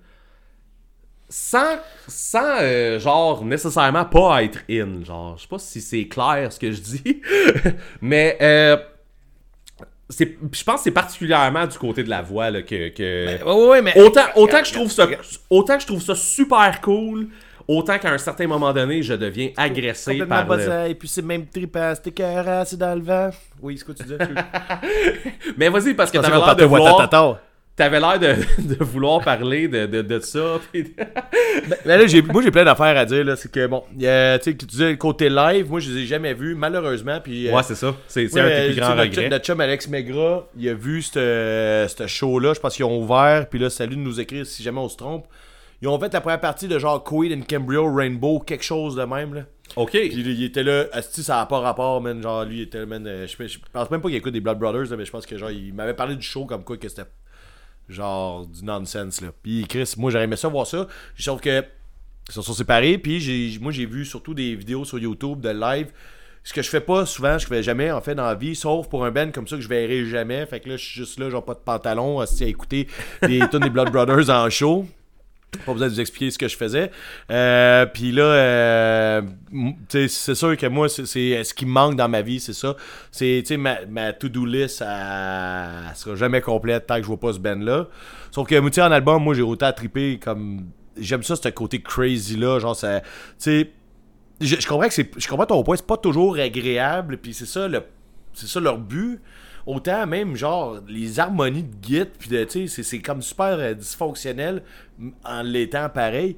Sans, 1.29 1.77
sans 2.07 2.57
euh, 2.61 2.99
genre, 2.99 3.43
nécessairement 3.43 4.05
pas 4.05 4.43
être 4.43 4.59
in. 4.69 5.03
Genre, 5.03 5.35
je 5.37 5.41
sais 5.43 5.47
pas 5.47 5.57
si 5.59 5.81
c'est 5.81 6.07
clair 6.07 6.51
ce 6.53 6.59
que 6.59 6.71
je 6.71 6.79
dis. 6.79 7.21
mais 8.01 8.37
euh, 8.41 8.77
c'est- 10.09 10.37
je 10.51 10.63
pense 10.63 10.75
que 10.77 10.83
c'est 10.83 10.91
particulièrement 10.91 11.65
du 11.65 11.77
côté 11.79 12.03
de 12.03 12.09
la 12.09 12.21
voix 12.21 12.51
là, 12.51 12.61
que, 12.61 12.89
que- 12.89 13.43
ouais, 13.43 13.67
ouais, 13.67 13.81
mais. 13.81 13.99
autant, 13.99 14.25
autant 14.35 14.61
que 14.61 14.67
je 14.67 14.73
trouve 14.73 14.91
ça 14.91 15.07
autant 15.49 15.75
que 15.77 15.81
je 15.81 15.87
trouve 15.87 16.01
ça 16.03 16.13
super 16.13 16.81
cool 16.81 17.29
autant 17.67 17.97
qu'à 17.97 18.11
un 18.11 18.17
certain 18.17 18.47
moment 18.47 18.73
donné 18.73 19.01
je 19.01 19.13
deviens 19.13 19.49
agressé 19.57 20.17
par 20.25 20.45
pas 20.45 20.57
le... 20.57 20.89
et 20.89 20.95
puis 20.95 21.07
c'est 21.07 21.21
même 21.21 21.45
c'était 21.53 22.09
écœurant, 22.09 22.63
c'est 22.65 22.77
dans 22.77 22.95
le 22.95 23.01
vent. 23.01 23.29
Oui, 23.61 23.77
c'est 23.77 23.85
quoi 23.85 23.93
tu 23.93 24.03
disais? 24.03 24.17
mais 25.57 25.69
vas-y 25.69 25.93
parce 25.93 26.11
que 26.11 26.17
t'avais 26.17 26.37
l'air 26.37 26.55
de 26.55 26.65
vouloir 26.65 27.39
t'avais 27.75 27.99
l'air 27.99 28.19
de, 28.19 28.35
de 28.75 28.83
vouloir 28.83 29.21
parler 29.21 29.67
de, 29.67 29.85
de, 29.85 30.01
de 30.01 30.19
ça 30.19 30.59
puis- 30.71 30.93
Mais 31.85 31.97
là, 31.97 32.05
j'ai, 32.05 32.21
moi, 32.21 32.41
j'ai 32.43 32.51
plein 32.51 32.65
d'affaires 32.65 32.97
à 32.97 33.05
dire. 33.05 33.23
Là. 33.23 33.35
C'est 33.35 33.51
que, 33.51 33.65
bon, 33.67 33.83
il 33.95 34.03
y 34.03 34.07
a, 34.07 34.37
tu 34.37 34.45
sais, 34.45 34.53
que 34.53 34.59
tu 34.59 34.65
disais 34.65 34.91
le 34.91 34.97
côté 34.97 35.29
live, 35.29 35.69
moi, 35.69 35.79
je 35.79 35.91
les 35.91 36.03
ai 36.03 36.05
jamais 36.05 36.33
vus, 36.33 36.55
malheureusement. 36.55 37.19
Puis, 37.23 37.47
euh, 37.47 37.53
ouais 37.53 37.63
c'est 37.63 37.75
ça 37.75 37.95
c'est 38.07 38.27
c'est 38.27 38.35
ouais, 38.35 38.41
un 38.41 38.45
mais, 38.45 38.61
des 38.61 38.73
plus 38.73 38.79
grands 38.79 38.89
notre, 38.95 39.01
regrets 39.01 39.29
notre 39.29 39.45
chum 39.45 39.61
Alex 39.61 39.87
Megra, 39.87 40.47
il 40.57 40.69
a 40.69 40.73
vu 40.73 41.01
ce 41.01 42.05
show-là. 42.07 42.53
Je 42.53 42.59
pense 42.59 42.75
qu'ils 42.75 42.85
ont 42.85 43.01
ouvert. 43.01 43.47
Puis 43.49 43.59
là, 43.59 43.69
salut 43.69 43.95
de 43.95 44.01
nous 44.01 44.19
écrire 44.19 44.45
si 44.45 44.61
jamais 44.61 44.79
on 44.79 44.89
se 44.89 44.97
trompe. 44.97 45.25
Ils 45.83 45.89
ont 45.89 45.99
fait 45.99 46.13
la 46.13 46.21
première 46.21 46.39
partie 46.39 46.69
de 46.69 46.79
genre 46.79 47.03
Queen 47.03 47.33
and 47.41 47.43
Cambrio 47.49 47.93
Rainbow, 47.93 48.39
quelque 48.39 48.63
chose 48.63 48.95
de 48.95 49.03
même. 49.03 49.33
Là. 49.33 49.41
ok 49.75 49.91
Puis 49.91 50.13
il 50.13 50.43
était 50.45 50.63
là, 50.63 50.85
Asti, 50.93 51.23
ça 51.23 51.35
n'a 51.35 51.45
pas 51.45 51.59
rapport, 51.59 51.99
man. 51.99 52.23
Genre, 52.23 52.45
lui, 52.45 52.59
il 52.59 52.61
était, 52.61 52.85
man. 52.85 53.05
euh, 53.05 53.27
je, 53.27 53.47
je 53.47 53.59
pense 53.73 53.91
même 53.91 53.99
pas 53.99 54.07
qu'il 54.07 54.15
écoute 54.15 54.31
des 54.31 54.39
Blood 54.39 54.59
Brothers, 54.59 54.89
là, 54.91 54.95
mais 54.95 55.03
je 55.03 55.11
pense 55.11 55.25
que, 55.25 55.37
genre, 55.37 55.51
il 55.51 55.73
m'avait 55.73 55.93
parlé 55.93 56.15
du 56.15 56.21
show 56.21 56.45
comme 56.45 56.63
quoi 56.63 56.77
que 56.77 56.87
c'était 56.87 57.03
genre 57.89 58.47
du 58.47 58.63
nonsense, 58.63 59.19
là. 59.19 59.33
Puis 59.43 59.65
Chris, 59.67 59.95
moi, 59.97 60.09
j'aurais 60.09 60.23
aimé 60.23 60.37
ça 60.37 60.47
voir 60.47 60.65
ça. 60.65 60.87
Sauf 61.17 61.41
que 61.41 61.65
ils 62.29 62.33
se 62.33 62.41
sont 62.41 62.53
séparés, 62.53 62.97
puis 62.97 63.59
moi, 63.61 63.73
j'ai 63.73 63.85
vu 63.85 64.05
surtout 64.05 64.33
des 64.33 64.55
vidéos 64.55 64.85
sur 64.85 64.99
YouTube 64.99 65.41
de 65.41 65.49
live. 65.49 65.91
Ce 66.45 66.53
que 66.53 66.61
je 66.61 66.69
fais 66.69 66.79
pas 66.79 67.05
souvent, 67.05 67.37
je 67.37 67.45
fais 67.45 67.61
jamais 67.61 67.91
en 67.91 67.99
fait 67.99 68.15
dans 68.15 68.23
la 68.23 68.35
vie, 68.35 68.55
sauf 68.55 68.87
pour 68.87 69.03
un 69.03 69.11
band 69.11 69.31
comme 69.31 69.49
ça 69.49 69.57
que 69.57 69.61
je 69.61 69.67
verrai 69.67 70.05
jamais. 70.05 70.45
Fait 70.45 70.61
que 70.61 70.69
là, 70.69 70.77
je 70.77 70.85
suis 70.85 71.01
juste 71.01 71.19
là, 71.19 71.29
genre 71.29 71.43
pas 71.43 71.55
de 71.55 71.59
pantalon, 71.59 72.21
asti, 72.21 72.45
à 72.45 72.47
écouter 72.47 72.87
des 73.21 73.39
tunes 73.51 73.59
des 73.59 73.69
Blood 73.69 73.91
Brothers 73.91 74.29
en 74.29 74.49
show. 74.49 74.85
Pas 75.65 75.73
besoin 75.73 75.87
de 75.87 75.93
vous 75.93 76.01
expliquer 76.01 76.31
ce 76.31 76.37
que 76.37 76.47
je 76.47 76.57
faisais. 76.57 76.91
Euh, 77.31 77.85
Puis 77.85 78.11
là, 78.11 78.23
euh, 78.23 79.21
c'est 79.87 80.35
sûr 80.35 80.57
que 80.57 80.65
moi, 80.67 80.89
c'est- 80.89 81.05
ce 81.43 81.53
qui 81.53 81.65
me 81.65 81.71
manque 81.71 81.95
dans 81.95 82.09
ma 82.09 82.21
vie, 82.21 82.39
c'est 82.39 82.53
ça. 82.53 82.75
C'est, 83.11 83.43
ma, 83.57 83.85
ma 83.85 84.13
to-do 84.13 84.45
list, 84.45 84.81
elle, 84.81 85.95
sera 85.95 86.15
jamais 86.15 86.41
complète 86.41 86.87
tant 86.87 86.95
que 86.95 87.01
je 87.03 87.07
vois 87.07 87.19
pas 87.19 87.33
ce 87.33 87.39
band-là. 87.39 87.87
Sauf 88.31 88.47
que, 88.47 88.69
tu 88.69 88.81
en 88.81 88.91
album, 88.91 89.23
moi, 89.23 89.33
j'ai 89.35 89.41
autant 89.43 89.71
trippé 89.71 90.19
comme... 90.19 90.65
J'aime 90.97 91.23
ça, 91.23 91.35
ce 91.35 91.49
côté 91.49 91.81
crazy-là, 91.81 92.59
genre, 92.59 92.75
ça... 92.75 93.01
Je, 93.45 93.65
je 94.41 94.67
comprends 94.67 94.87
que 94.87 94.93
c'est... 94.93 95.09
Je 95.17 95.27
comprends 95.27 95.45
ton 95.45 95.63
point, 95.63 95.75
c'est 95.75 95.85
pas 95.87 95.97
toujours 95.97 96.37
agréable, 96.37 97.17
puis 97.17 97.33
c'est 97.33 97.45
ça, 97.45 97.67
le... 97.67 97.81
C'est 98.33 98.47
ça 98.47 98.59
leur 98.59 98.79
but. 98.79 99.19
Autant 99.65 100.05
même, 100.05 100.35
genre, 100.35 100.79
les 100.87 101.19
harmonies 101.19 101.63
de 101.63 101.85
Git, 101.87 102.05
puis 102.19 102.29
de, 102.29 102.43
tu 102.43 102.67
sais, 102.67 102.83
c'est- 102.83 102.99
comme 102.99 103.21
super 103.21 103.57
euh, 103.59 103.73
dysfonctionnel 103.73 104.61
en 105.23 105.41
l'étant 105.41 105.87
pareil. 105.89 106.35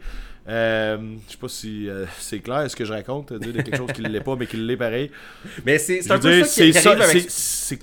Euh, 0.47 0.97
je 1.27 1.31
sais 1.31 1.37
pas 1.39 1.47
si 1.47 1.89
euh, 1.89 2.05
c'est 2.19 2.37
clair 2.39 2.69
ce 2.69 2.75
que 2.75 2.85
je 2.85 2.93
raconte, 2.93 3.33
dire 3.33 3.51
de 3.51 3.61
quelque 3.63 3.77
chose 3.77 3.91
qui 3.93 4.01
l'est 4.03 4.19
pas, 4.21 4.35
mais 4.35 4.45
qui 4.45 4.57
l'est 4.57 4.77
pareil. 4.77 5.09
mais 5.65 5.79
c'est 5.79 6.11
un 6.11 6.19
peu 6.19 6.43
ça 6.43 6.63
qui, 6.63 6.71
ça, 6.73 6.91
avec 6.91 7.25
c'est-. 7.29 7.79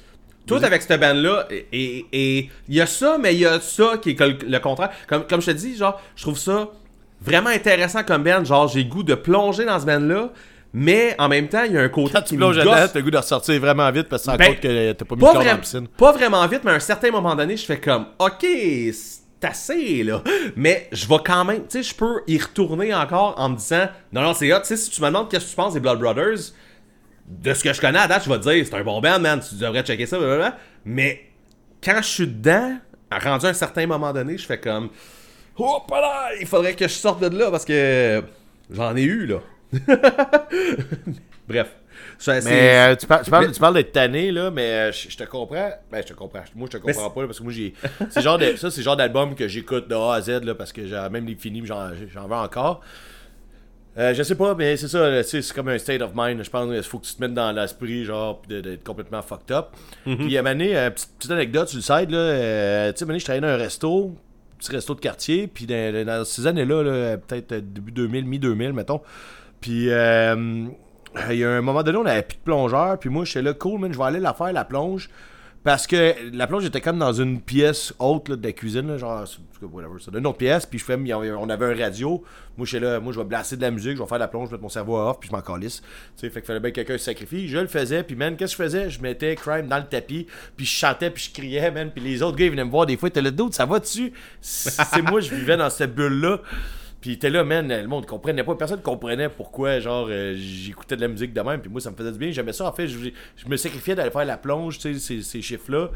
Tout 0.47 0.56
avec 0.62 0.82
cette 0.82 1.01
band-là, 1.01 1.47
et- 1.51 1.66
et 1.73 2.06
et 2.12 2.51
il 2.69 2.74
y 2.77 2.81
a 2.81 2.86
ça, 2.86 3.16
mais 3.20 3.35
il 3.35 3.40
y 3.40 3.47
a 3.47 3.60
ça 3.60 3.98
qui 4.01 4.10
est 4.10 4.20
le, 4.20 4.39
le 4.48 4.59
contraire. 4.60 4.90
Comme, 5.09 5.24
comme 5.27 5.40
je 5.40 5.47
te 5.47 5.56
dis, 5.56 5.77
genre, 5.77 6.01
je 6.16 6.23
trouve 6.23 6.39
ça 6.39 6.69
vraiment 7.20 7.51
intéressant 7.51 8.02
comme 8.05 8.23
band. 8.24 8.44
Genre, 8.44 8.66
j'ai 8.69 8.82
le 8.85 8.89
goût 8.89 9.02
de 9.05 9.14
plonger 9.14 9.64
dans 9.64 9.78
ce 9.81 9.86
band-là, 9.86 10.32
mais 10.73 11.15
en 11.19 11.28
même 11.28 11.49
temps, 11.49 11.65
il 11.65 11.73
y 11.73 11.77
a 11.78 11.82
un 11.82 11.89
côté 11.89 12.12
Quand 12.15 12.23
tu 12.23 12.36
plonges 12.36 12.57
gosse. 12.57 12.65
dedans, 12.65 12.89
t'as 12.93 12.99
le 12.99 13.03
goût 13.05 13.11
de 13.11 13.16
ressortir 13.19 13.61
vraiment 13.61 13.90
vite 13.90 14.09
parce 14.09 14.24
que 14.24 14.31
tu 14.32 14.36
Ben, 14.39 14.47
compte 14.49 14.61
que 14.61 14.93
t'as 14.93 15.05
pas 15.05 15.15
mis 15.15 15.20
Pas, 15.20 15.27
le 15.28 15.32
corps 15.35 15.44
dans 15.44 15.51
la 15.51 15.59
piscine. 15.59 15.89
pas 15.89 16.12
vraiment 16.12 16.47
vite, 16.47 16.61
mais 16.65 16.70
à 16.70 16.74
un 16.74 16.81
certain 16.81 17.11
moment 17.11 17.35
donné, 17.35 17.57
je 17.57 17.65
fais 17.66 17.78
comme, 17.81 18.07
ok, 18.19 18.40
c'est 18.93 19.44
assez, 19.44 20.03
là. 20.05 20.23
Mais 20.57 20.89
je 20.93 21.07
vais 21.07 21.16
quand 21.24 21.44
même, 21.44 21.66
tu 21.66 21.82
sais, 21.82 21.82
je 21.82 21.94
peux 21.94 22.23
y 22.27 22.39
retourner 22.39 22.94
encore 22.94 23.35
en 23.39 23.51
me 23.51 23.57
disant, 23.57 23.86
non, 24.12 24.23
non, 24.23 24.35
c'est 24.35 24.53
hot. 24.53 24.61
Tu 24.61 24.66
sais, 24.69 24.77
si 24.77 24.90
tu 24.90 25.01
me 25.03 25.07
demandes 25.09 25.28
qu'est-ce 25.31 25.44
que 25.47 25.51
tu 25.51 25.57
penses 25.57 25.74
des 25.74 25.81
Blood 25.81 25.99
Brothers, 25.99 26.39
de 27.27 27.55
ce 27.55 27.62
que 27.65 27.73
je 27.73 27.81
connais 27.81 27.99
à 27.99 28.07
date, 28.09 28.24
je 28.24 28.31
vais 28.31 28.39
te 28.39 28.49
dire, 28.49 28.65
c'est 28.66 28.74
un 28.74 28.85
bon 28.85 29.01
band, 29.01 29.19
man, 29.20 29.40
tu 29.40 29.57
devrais 29.57 29.82
checker 29.82 30.07
ça, 30.07 30.19
blablabla. 30.19 30.57
Mais 30.85 31.20
quand 31.82 31.99
je 32.03 32.09
suis 32.09 32.27
dedans, 32.27 32.77
rendu 33.11 33.47
à 33.47 33.49
un 33.51 33.53
certain 33.55 33.86
moment 33.86 34.12
donné, 34.12 34.39
je 34.39 34.47
fais 34.47 34.59
comme, 34.61 34.89
oh, 35.59 35.82
là, 35.90 36.31
il 36.40 36.47
faudrait 36.47 36.74
que 36.74 36.86
je 36.89 36.93
sorte 36.94 37.20
de 37.20 37.36
là 37.36 37.51
parce 37.51 37.65
que 37.65 38.23
j'en 38.70 38.97
ai 38.97 39.03
eu, 39.03 39.27
là. 39.27 39.36
Bref. 41.49 41.74
Ça, 42.19 42.40
c'est- 42.40 42.49
Mais 42.51 42.93
euh, 42.93 42.97
tu 42.97 43.07
parles, 43.07 43.24
tu 43.24 43.31
parles, 43.31 43.53
tu 43.53 43.61
parles 43.61 43.74
d'être 43.74 43.93
tanné, 43.93 44.31
là, 44.31 44.51
mais 44.51 44.62
euh, 44.70 44.93
je, 44.93 45.11
je 45.11 45.16
te 45.16 45.24
comprends. 45.24 45.70
Ben, 45.90 46.03
je 46.03 46.09
te 46.09 46.12
comprends. 46.12 46.43
Moi, 46.55 46.69
je 46.73 46.78
te 46.78 46.82
comprends 46.82 47.11
pas, 47.11 47.20
là, 47.23 47.27
parce 47.27 47.39
que 47.39 47.44
moi, 47.44 47.53
j'ai. 47.53 47.74
C'est 48.11 48.23
genre 48.23 48.39
de, 48.39 48.55
ça, 48.57 48.70
c'est 48.70 48.81
le 48.81 48.85
genre 48.85 48.97
d'album 48.97 49.35
que 49.35 49.49
j'écoute 49.49 49.89
de 49.89 49.94
A 49.94 50.15
à 50.15 50.20
Z, 50.20 50.44
là, 50.44 50.55
parce 50.55 50.73
que 50.73 50.86
j'ai 50.86 51.09
même 51.11 51.27
les 51.27 51.35
finis, 51.35 51.62
j'en, 51.65 51.89
j'en 52.12 52.27
veux 52.28 52.35
encore. 52.35 52.81
Euh, 53.99 54.15
je 54.15 54.23
sais 54.23 54.36
pas, 54.36 54.55
mais 54.55 54.77
c'est 54.78 54.89
ça, 54.89 55.23
c'est 55.23 55.53
comme 55.53 55.69
un 55.69 55.77
state 55.78 56.01
of 56.01 56.12
mind. 56.15 56.43
Je 56.43 56.49
pense 56.49 56.66
qu'il 56.73 56.82
faut 56.85 56.99
que 56.99 57.07
tu 57.07 57.15
te 57.15 57.20
mettes 57.20 57.35
dans 57.35 57.53
l'esprit, 57.53 58.05
genre, 58.05 58.40
d'être 58.49 58.82
complètement 58.85 59.20
fucked 59.20 59.51
up. 59.55 59.66
Puis, 60.05 60.36
à 60.36 60.40
un 60.40 60.43
moment 60.44 60.55
donné, 60.55 60.77
euh, 60.77 60.90
petite, 60.90 61.11
petite 61.19 61.31
anecdote 61.32 61.69
sur 61.69 61.77
le 61.78 61.82
side, 61.82 62.11
là, 62.11 62.19
euh, 62.19 62.93
tu 62.93 63.05
sais, 63.05 63.11
à 63.12 63.19
je 63.19 63.24
travaillais 63.24 63.43
dans 63.47 63.49
un 63.53 63.57
resto, 63.57 64.15
petit 64.59 64.70
resto 64.73 64.94
de 64.94 65.01
quartier, 65.01 65.47
puis 65.47 65.66
dans, 65.66 66.07
dans 66.07 66.24
ces 66.24 66.47
années-là, 66.47 66.82
là, 66.82 67.16
peut-être 67.19 67.53
euh, 67.53 67.61
début 67.61 67.93
2000, 67.93 68.24
mi-2000, 68.27 68.73
mettons. 68.73 69.03
Puis, 69.63 69.91
euh, 69.91 70.67
il 71.31 71.37
y 71.37 71.45
a 71.45 71.51
un 71.51 71.63
moment 71.63 71.83
donné, 71.83 71.97
on 71.97 72.05
avait 72.05 72.23
plus 72.23 72.37
de 72.37 72.43
plongeur, 72.43 72.99
puis 72.99 73.09
moi, 73.09 73.25
j'étais 73.25 73.41
là, 73.41 73.55
cool, 73.55 73.81
man, 73.81 73.93
je 73.93 73.97
vais 73.97 74.05
aller 74.05 74.21
la 74.21 74.35
faire, 74.35 74.53
la 74.53 74.67
plonge. 74.67 75.09
Parce 75.65 75.87
que 75.87 76.15
la 76.37 76.49
plonge 76.49 76.65
était 76.65 76.81
comme 76.81 76.99
dans 76.99 77.13
une 77.13 77.41
pièce 77.41 77.95
haute 78.01 78.29
là, 78.29 78.35
de 78.35 78.45
la 78.45 78.53
cuisine, 78.53 78.97
genre, 78.97 79.25
whatever, 79.63 80.01
ça, 80.01 80.11
une 80.13 80.27
autre 80.27 80.39
pièce, 80.39 80.67
puis 80.67 80.81
je 80.81 80.85
fais, 80.85 80.97
on 80.97 81.49
avait 81.49 81.67
un 81.67 81.85
radio. 81.85 82.25
Moi, 82.57 82.67
j'étais 82.67 82.85
là, 82.85 82.99
moi, 82.99 83.13
je 83.13 83.21
vais 83.21 83.25
blaster 83.25 83.55
de 83.55 83.63
la 83.63 83.71
musique, 83.71 83.97
je 83.97 84.03
vais 84.03 84.09
faire 84.09 84.19
la 84.19 84.27
plonge, 84.27 84.47
je 84.47 84.51
vais 84.51 84.55
mettre 84.55 84.65
mon 84.65 84.69
cerveau 84.69 84.99
off, 84.99 85.21
puis 85.21 85.29
je 85.31 85.37
m'en 85.37 85.41
calisse. 85.41 85.81
Tu 85.81 85.87
sais, 86.17 86.31
fait 86.31 86.41
qu'il 86.41 86.49
fallait 86.49 86.59
bien 86.59 86.71
que 86.71 86.75
quelqu'un 86.75 86.99
se 86.99 87.05
sacrifie. 87.05 87.47
Je 87.47 87.59
le 87.59 87.69
faisais, 87.69 88.03
puis 88.03 88.17
man, 88.17 88.37
qu'est-ce 88.37 88.57
que 88.57 88.65
je 88.65 88.69
faisais? 88.69 88.91
Je 88.91 89.01
mettais 89.01 89.37
crime 89.37 89.69
dans 89.69 89.79
le 89.79 89.85
tapis, 89.85 90.27
puis 90.57 90.67
je 90.67 90.73
chantais, 90.73 91.11
puis 91.11 91.23
je 91.23 91.33
criais, 91.33 91.71
man, 91.71 91.93
puis 91.95 92.03
les 92.03 92.25
autres 92.25 92.37
gars, 92.37 92.47
ils 92.47 92.51
venaient 92.51 92.65
me 92.65 92.71
voir 92.71 92.87
des 92.87 92.97
fois, 92.97 93.09
étaient 93.09 93.23
là, 93.23 93.31
d'autres, 93.31 93.55
ça 93.55 93.65
va 93.65 93.79
dessus? 93.79 94.13
C'est 94.41 95.03
moi, 95.09 95.21
je 95.21 95.33
vivais 95.33 95.57
dans 95.57 95.71
cette 95.71 95.95
bulle-là. 95.95 96.41
Puis 97.03 97.19
t'es 97.19 97.31
là, 97.31 97.43
man, 97.43 97.69
le 97.69 97.89
monde 97.89 98.07
comprenait 98.07 98.45
pas. 98.45 98.55
Personne 98.55 98.81
comprenait 98.81 99.29
pourquoi, 99.29 99.81
genre, 99.81 100.07
euh, 100.09 100.35
j'écoutais 100.37 100.95
de 100.95 101.01
la 101.01 101.09
musique 101.09 101.33
de 101.35 101.41
même. 101.41 101.61
Puis 101.61 101.69
moi, 101.69 101.81
ça 101.81 101.91
me 101.91 101.97
faisait 101.97 102.12
du 102.12 102.19
bien. 102.19 102.31
J'aimais 102.31 102.53
ça. 102.53 102.65
En 102.65 102.73
fait, 102.73 102.87
je, 102.87 103.11
je 103.37 103.49
me 103.49 103.57
sacrifiais 103.57 103.97
d'aller 103.97 104.12
faire 104.12 104.24
la 104.24 104.39
plonge, 104.39 104.79
tu 104.79 104.95
sais, 104.95 105.01
ces, 105.01 105.20
ces 105.20 105.43
chiffres-là, 105.43 105.91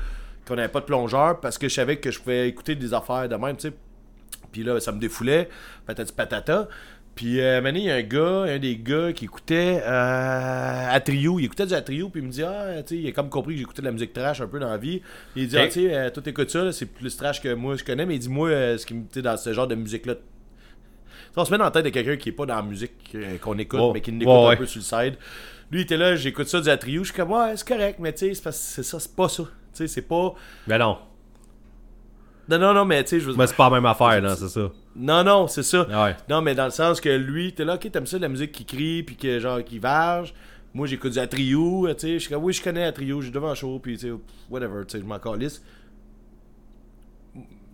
qu'on 0.49 0.57
n'avait 0.57 0.69
pas 0.69 0.81
de 0.81 0.87
plongeur, 0.87 1.39
parce 1.39 1.59
que 1.59 1.69
je 1.69 1.75
savais 1.75 1.99
que 1.99 2.11
je 2.11 2.19
pouvais 2.19 2.49
écouter 2.49 2.75
des 2.75 2.93
affaires 2.93 3.29
de 3.29 3.37
même, 3.37 3.57
tu 3.57 3.69
sais. 3.69 3.75
Puis 4.51 4.65
là, 4.65 4.81
ça 4.81 4.91
me 4.91 4.99
défoulait. 4.99 5.49
Patati 5.87 6.13
patata. 6.13 6.69
Puis, 7.15 7.41
euh, 7.41 7.61
maintenant, 7.61 7.81
il 7.81 7.87
y 7.87 7.91
a 7.91 7.95
un 7.95 8.03
gars, 8.03 8.43
un 8.43 8.59
des 8.59 8.77
gars 8.77 9.13
qui 9.13 9.27
écoutait 9.27 9.81
euh, 9.87 10.89
à 10.91 11.01
trio. 11.01 11.39
Il 11.39 11.45
écoutait 11.45 11.67
du 11.67 11.75
à 11.75 11.83
trio, 11.83 12.09
puis 12.09 12.21
il 12.21 12.27
me 12.27 12.33
dit 12.33 12.43
Ah, 12.43 12.83
tu 12.85 12.97
sais, 12.97 13.01
il 13.01 13.09
a 13.09 13.13
comme 13.13 13.31
compris 13.31 13.55
que 13.55 13.61
j'écoutais 13.61 13.81
de 13.81 13.87
la 13.87 13.93
musique 13.93 14.13
trash 14.13 14.41
un 14.41 14.49
peu 14.49 14.59
dans 14.59 14.71
la 14.71 14.77
vie. 14.77 15.01
Il 15.37 15.47
dit. 15.47 15.57
Ah, 15.57 15.67
tu 15.67 15.83
sais, 15.83 15.95
euh, 15.95 16.11
toi, 16.11 16.21
t'écoutes 16.21 16.51
ça, 16.51 16.73
c'est 16.73 16.87
plus 16.87 17.17
trash 17.17 17.41
que 17.41 17.55
moi, 17.55 17.77
je 17.77 17.85
connais, 17.85 18.05
mais 18.05 18.17
il 18.17 18.19
dit 18.19 18.29
Moi, 18.29 18.49
euh, 18.49 18.77
ce 18.77 18.85
qui 18.85 18.95
me, 18.95 19.23
dans 19.23 19.37
ce 19.37 19.53
genre 19.53 19.69
de 19.69 19.77
musique-là, 19.77 20.17
on 21.37 21.45
se 21.45 21.51
met 21.51 21.59
dans 21.59 21.65
la 21.65 21.71
tête 21.71 21.85
de 21.85 21.91
quelqu'un 21.91 22.17
qui 22.17 22.31
est 22.31 22.33
pas 22.33 22.47
dans 22.47 22.57
la 22.57 22.63
musique 22.63 22.93
euh, 23.15 23.39
qu'on 23.39 23.59
écoute, 23.59 23.81
mais 23.95 24.01
qui 24.01 24.11
l'écoute 24.11 24.29
Ouais, 24.35 24.45
un 24.45 24.49
ouais. 24.49 24.57
peu 24.57 24.67
sur 24.67 24.81
le 24.81 24.85
side. 24.85 25.19
Lui, 25.71 25.81
il 25.81 25.83
était 25.83 25.97
là, 25.97 26.15
j'écoute 26.17 26.47
ça 26.49 26.61
du 26.61 26.69
à 26.69 26.77
trio. 26.77 27.03
Je 27.03 27.09
suis 27.13 27.17
comme, 27.17 27.33
ouais, 27.33 27.57
c'est 27.57 27.67
correct, 27.67 27.99
mais 28.01 28.13
tu 28.13 28.35
sais, 28.35 28.51
c'est 28.53 28.83
ça, 28.83 29.01
c'est 29.01 29.15
pas 29.17 29.29
ça. 29.29 29.43
Tu 29.45 29.51
sais, 29.73 29.87
c'est 29.89 30.03
pas. 30.03 30.35
Ben 30.67 30.79
non. 30.79 30.99
Non, 32.49 32.59
non, 32.59 32.73
non, 32.73 32.85
mais 32.85 33.03
tu 33.03 33.11
sais, 33.11 33.21
je 33.21 33.29
veux 33.29 33.37
Mais 33.37 33.47
c'est 33.49 33.57
pas 33.57 33.65
la 33.69 33.75
même 33.77 33.87
affaire, 33.87 34.23
non, 34.23 34.35
c'est 34.37 34.49
ça. 34.49 34.71
Non, 34.95 35.25
non, 35.25 35.49
c'est 35.49 35.65
ça. 35.65 35.87
Ouais. 36.05 36.15
Non, 36.31 36.41
mais 36.43 36.55
dans 36.55 36.67
le 36.67 36.71
sens 36.71 37.01
que 37.01 37.09
lui, 37.09 37.53
t'es 37.53 37.65
là, 37.65 37.75
ok, 37.75 37.91
t'aimes 37.91 38.07
ça, 38.07 38.19
la 38.19 38.29
musique 38.29 38.53
qui 38.53 38.65
crie, 38.65 39.03
puis 39.03 39.17
que 39.17 39.41
genre, 39.41 39.63
qui 39.65 39.81
varge. 39.81 40.33
Moi, 40.73 40.87
j'écoute 40.87 41.13
du 41.15 41.19
Atrio, 41.19 41.89
tu 41.95 42.01
sais. 42.01 42.13
Je 42.15 42.19
suis 42.21 42.33
comme, 42.33 42.45
oui, 42.45 42.53
je 42.53 42.63
connais 42.63 42.85
Atrio, 42.85 43.21
je 43.21 43.27
suis 43.27 43.33
devant 43.33 43.49
le 43.49 43.55
show, 43.57 43.79
puis 43.81 43.99
tu 43.99 44.09
sais, 44.09 44.15
whatever, 44.49 44.85
tu 44.87 44.93
sais, 44.93 45.01
je 45.01 45.05
m'en 45.09 45.19
calisse. 45.19 45.61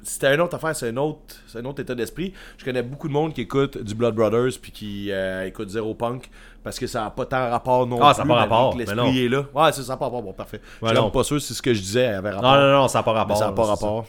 C'était 0.03 0.35
une 0.35 0.41
autre 0.41 0.57
affaire, 0.57 0.75
c'est 0.75 0.89
un 0.89 0.97
autre, 0.97 1.19
c'est 1.47 1.59
un 1.59 1.65
autre 1.65 1.81
état 1.81 1.95
d'esprit. 1.95 2.33
Je 2.59 2.65
connais 2.65 2.83
beaucoup 2.83 3.09
de 3.09 3.13
monde 3.13 3.33
qui 3.35 3.43
écoute 3.43 3.79
du 3.83 3.95
Blood 3.95 4.15
Brothers 4.15 4.53
puis 4.61 4.73
qui 4.73 5.13
euh, 5.13 5.47
écoute 5.47 5.69
Zero 5.71 5.95
Punk 5.95 6.29
parce 6.63 6.79
que 6.79 6.87
ça 6.87 7.03
n'a 7.03 7.11
pas 7.11 7.27
tant 7.27 7.51
rapport 7.51 7.87
non 7.87 7.99
Ah, 8.03 8.15
ça 8.15 8.23
a 8.23 8.25
plus. 8.25 8.29
pas 8.31 8.41
rapport. 8.41 8.77
L'esprit 8.77 9.25
est 9.25 9.29
là. 9.29 9.45
Ouais, 9.55 9.73
c'est 9.73 9.83
ça 9.83 9.93
n'a 9.93 9.97
pas 9.97 10.05
rapport. 10.07 10.23
Bon, 10.23 10.33
parfait. 10.33 10.61
Ouais, 10.81 10.95
je 10.95 11.01
suis 11.01 11.11
pas 11.11 11.25
sûr 11.25 11.41
si 11.41 11.55
ce 11.55 11.63
que 11.63 11.75
je 11.75 11.81
disais 11.81 12.07
avait 12.07 12.31
rapport. 12.31 12.53
Non, 12.53 12.61
non, 12.61 12.73
non, 12.83 12.89
ça 12.89 12.99
n'a 12.99 13.03
pas 13.03 13.13
Mais 13.13 13.19
rapport. 13.19 13.37
ça 13.37 13.47
n'a 13.47 13.53
pas 13.53 13.65
rapport. 13.65 14.07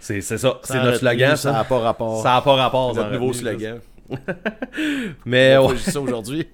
C'est 0.00 0.20
ça, 0.20 0.36
c'est 0.62 0.82
notre 0.82 0.98
slogan, 0.98 1.36
Ça 1.36 1.52
n'a 1.52 1.64
pas 1.64 1.78
rapport. 1.78 2.22
Ça 2.22 2.30
n'a 2.34 2.40
pas 2.42 2.54
rapport. 2.56 2.92
C'est 2.94 3.00
notre 3.00 3.12
nouveau 3.12 3.32
slogan. 3.32 3.80
Mais 5.24 5.56
ouais, 5.56 5.78
ça 5.78 6.00
aujourd'hui. 6.00 6.46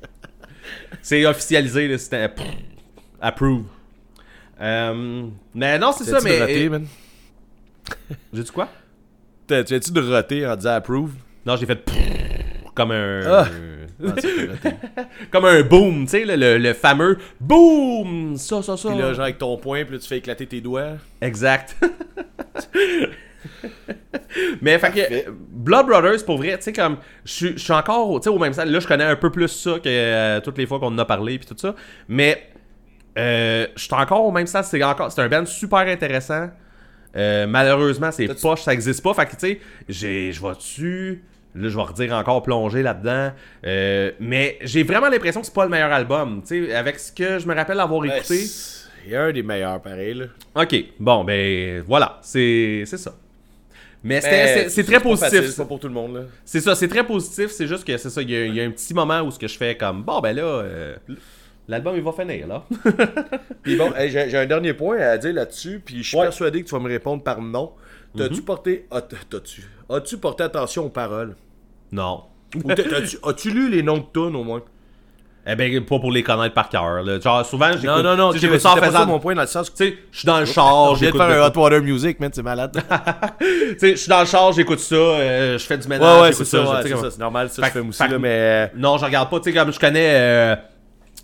c'est 1.02 1.26
officialisé, 1.26 1.88
là, 1.88 1.98
c'était 1.98 2.30
approve. 3.20 3.64
Euh, 4.60 5.26
mais 5.54 5.78
non, 5.78 5.92
c'est 5.92 6.04
ça, 6.04 6.18
mais. 6.22 6.68
man? 6.68 6.86
J'ai 8.32 8.42
dit 8.42 8.50
quoi? 8.50 8.68
T'as- 9.46 9.64
Tu 9.64 9.74
as-tu 9.74 9.92
de 9.92 10.00
roter 10.00 10.46
en 10.46 10.56
disant 10.56 10.74
approve? 10.74 11.10
Non, 11.46 11.56
j'ai 11.56 11.66
fait 11.66 11.78
comme 12.74 12.90
un. 12.92 13.20
Ah. 13.26 13.46
Ah, 14.02 14.06
roter. 14.06 14.50
comme 15.30 15.44
un 15.44 15.62
boom, 15.62 16.04
tu 16.04 16.10
sais, 16.10 16.24
le, 16.24 16.36
le- 16.36 16.58
le 16.58 16.72
fameux 16.74 17.18
boom! 17.40 18.36
Ça, 18.36 18.62
ça, 18.62 18.76
ça. 18.76 18.88
Puis 18.90 18.98
là, 18.98 19.12
genre 19.12 19.24
avec 19.24 19.38
ton 19.38 19.56
poing, 19.56 19.84
puis 19.84 19.94
là, 19.94 19.98
tu 20.00 20.06
fais 20.08 20.18
éclater 20.18 20.46
tes 20.46 20.60
doigts. 20.60 20.92
Exact. 21.20 21.76
Mais 24.60 24.78
fait 24.78 24.90
que 24.92 25.30
Blood 25.30 25.86
Brothers 25.86 26.24
pour 26.24 26.36
vrai, 26.38 26.56
tu 26.58 26.64
sais 26.64 26.72
comme 26.72 26.98
je 27.24 27.32
suis- 27.32 27.52
je 27.52 27.58
suis 27.58 27.72
encore 27.72 28.20
tu 28.20 28.24
sais 28.24 28.30
au 28.30 28.38
même 28.38 28.52
stade. 28.52 28.68
Là, 28.68 28.80
je 28.80 28.86
connais 28.86 29.04
un 29.04 29.16
peu 29.16 29.30
plus 29.30 29.48
ça 29.48 29.72
que 29.78 29.88
euh, 29.88 30.40
toutes 30.40 30.58
les 30.58 30.66
fois 30.66 30.78
qu'on 30.78 30.86
en 30.88 30.98
a 30.98 31.04
parlé 31.04 31.38
puis 31.38 31.46
tout 31.48 31.56
ça. 31.58 31.74
Mais 32.08 32.50
euh, 33.18 33.66
je 33.76 33.82
suis 33.84 33.94
encore 33.94 34.24
au 34.24 34.30
même 34.30 34.46
stade, 34.46 34.64
c'est 34.64 34.82
encore 34.82 35.10
c'est 35.10 35.20
un 35.22 35.28
band 35.28 35.46
super 35.46 35.80
intéressant. 35.80 36.48
Euh, 37.16 37.46
malheureusement, 37.46 38.10
c'est 38.12 38.28
poche, 38.40 38.62
ça 38.62 38.72
existe 38.72 39.02
pas. 39.02 39.14
Fait 39.14 39.26
que 39.26 39.32
tu 39.32 39.38
sais, 39.38 39.60
je 39.88 40.40
vais 40.42 40.54
dessus 40.54 41.24
Là, 41.52 41.68
je 41.68 41.74
vais 41.76 41.82
redire 41.82 42.12
encore 42.14 42.44
plonger 42.44 42.80
là-dedans. 42.80 43.32
Euh, 43.66 44.12
mais 44.20 44.56
j'ai 44.62 44.84
vraiment 44.84 45.08
l'impression 45.08 45.40
que 45.40 45.46
c'est 45.46 45.54
pas 45.54 45.64
le 45.64 45.70
meilleur 45.70 45.90
album. 45.90 46.42
Tu 46.46 46.66
sais, 46.66 46.74
avec 46.76 47.00
ce 47.00 47.10
que 47.10 47.40
je 47.40 47.46
me 47.48 47.54
rappelle 47.56 47.80
avoir 47.80 48.00
Ouais, 48.02 48.18
écouté. 48.18 48.44
Il 49.04 49.10
y 49.12 49.16
a 49.16 49.24
un 49.24 49.32
des 49.32 49.42
meilleurs, 49.42 49.82
pareil, 49.82 50.14
là. 50.14 50.26
Ok, 50.54 50.76
bon, 51.00 51.24
ben 51.24 51.82
voilà, 51.84 52.20
c'est 52.22 52.84
ça. 52.86 53.14
Mais 54.04 54.20
Mais 54.22 54.68
c'est 54.68 54.84
très 54.84 55.00
positif. 55.00 55.48
C'est 55.48 55.56
pas 55.56 55.64
pour 55.64 55.80
tout 55.80 55.88
le 55.88 55.92
monde. 55.94 56.28
C'est 56.44 56.60
ça, 56.60 56.74
c'est 56.76 56.86
très 56.88 57.04
positif. 57.04 57.48
C'est 57.50 57.66
juste 57.66 57.84
que 57.84 57.96
c'est 57.96 58.10
ça, 58.10 58.22
il 58.22 58.30
y, 58.30 58.36
a- 58.36 58.46
il 58.46 58.54
y 58.54 58.60
a 58.60 58.64
un 58.64 58.70
petit 58.70 58.94
moment 58.94 59.20
où 59.22 59.30
ce 59.32 59.38
que 59.38 59.48
je 59.48 59.56
fais 59.58 59.76
comme 59.76 60.04
bon 60.04 60.20
ben 60.20 60.34
là, 60.36 60.42
euh, 60.42 60.96
l'album 61.70 61.94
il 61.96 62.02
va 62.02 62.12
finir 62.12 62.46
là. 62.46 62.64
Puis 63.62 63.76
bon, 63.76 63.92
hey, 63.96 64.10
j'ai 64.10 64.28
j'ai 64.28 64.36
un 64.38 64.46
dernier 64.46 64.74
point 64.74 64.98
à 64.98 65.16
dire 65.18 65.32
là-dessus, 65.32 65.80
puis 65.84 66.02
je 66.02 66.08
suis 66.08 66.16
Ouais. 66.16 66.24
persuadé 66.24 66.62
que 66.62 66.68
tu 66.68 66.74
vas 66.74 66.80
me 66.80 66.88
répondre 66.88 67.22
par 67.22 67.40
non. 67.40 67.72
T'as-tu 68.16 68.34
Mhm. 68.40 68.44
porté. 68.44 68.86
ah. 68.90 69.00
As-tu 69.90 70.18
porté 70.18 70.42
attention 70.44 70.86
aux 70.86 70.90
paroles? 70.90 71.36
non. 71.92 72.24
Ou 72.64 72.68
As-tu 73.28 73.50
lu 73.52 73.70
les 73.70 73.80
noms 73.84 73.98
de 73.98 74.04
tunes 74.12 74.34
au 74.34 74.42
moins? 74.42 74.60
Eh 75.46 75.54
ben 75.54 75.84
pas 75.84 75.98
pour 76.00 76.10
les 76.12 76.22
connaître 76.24 76.52
par 76.54 76.68
cœur. 76.68 77.02
là. 77.02 77.18
Genre 77.20 77.46
souvent 77.46 77.68
j'écoute. 77.72 77.84
Non, 77.84 78.02
non, 78.02 78.16
non, 78.16 78.32
j'écoute 78.32 78.58
ça 78.58 78.72
en 78.72 78.74
pas 78.74 78.80
ça 78.80 78.86
faisant. 78.88 79.06
mon 79.06 79.18
point 79.20 79.34
dans 79.34 79.40
le 79.40 79.46
sens 79.46 79.70
que. 79.70 79.76
Tu 79.76 79.84
sais, 79.90 79.98
je 80.12 80.18
suis 80.18 80.26
dans 80.26 80.38
le 80.40 80.44
char, 80.46 80.94
vient 80.96 81.08
de 81.10 81.12
j'écoute. 81.14 81.20
faire 81.28 81.44
un. 81.44 81.48
Hot 81.48 81.58
Water 81.60 81.80
Music, 81.80 82.18
man, 82.20 82.30
c'est 82.32 82.42
malade. 82.42 82.76
Tu 83.38 83.78
sais, 83.78 83.90
je 83.92 83.94
suis 83.96 84.08
dans 84.10 84.20
le 84.20 84.26
char, 84.26 84.52
j'écoute 84.52 84.80
ça, 84.80 84.94
euh, 84.96 85.56
je 85.58 85.64
fais 85.64 85.78
du 85.78 85.84
ouais, 85.88 85.96
ménage, 85.98 86.20
ouais, 86.20 86.26
j'écoute 86.32 86.44
c'est 86.46 86.56
ça, 86.56 86.64
je- 86.64 86.70
ouais, 86.70 86.76
c'est 86.82 86.90
comme- 86.90 87.00
ça, 87.04 87.10
c'est 87.12 87.18
normal, 87.20 87.48
ça, 87.48 87.62
Fait 87.62 87.68
je 87.68 87.72
fais 87.82 87.88
aussi, 87.88 88.08
là, 88.08 88.18
mais. 88.18 88.70
Non, 88.76 88.98
je 88.98 89.04
regarde 89.04 89.30
pas, 89.30 89.38
tu 89.40 89.50
sais, 89.50 89.56
comme 89.56 89.72
je 89.72 89.78
connais. 89.80 90.10
euh, 90.12 90.56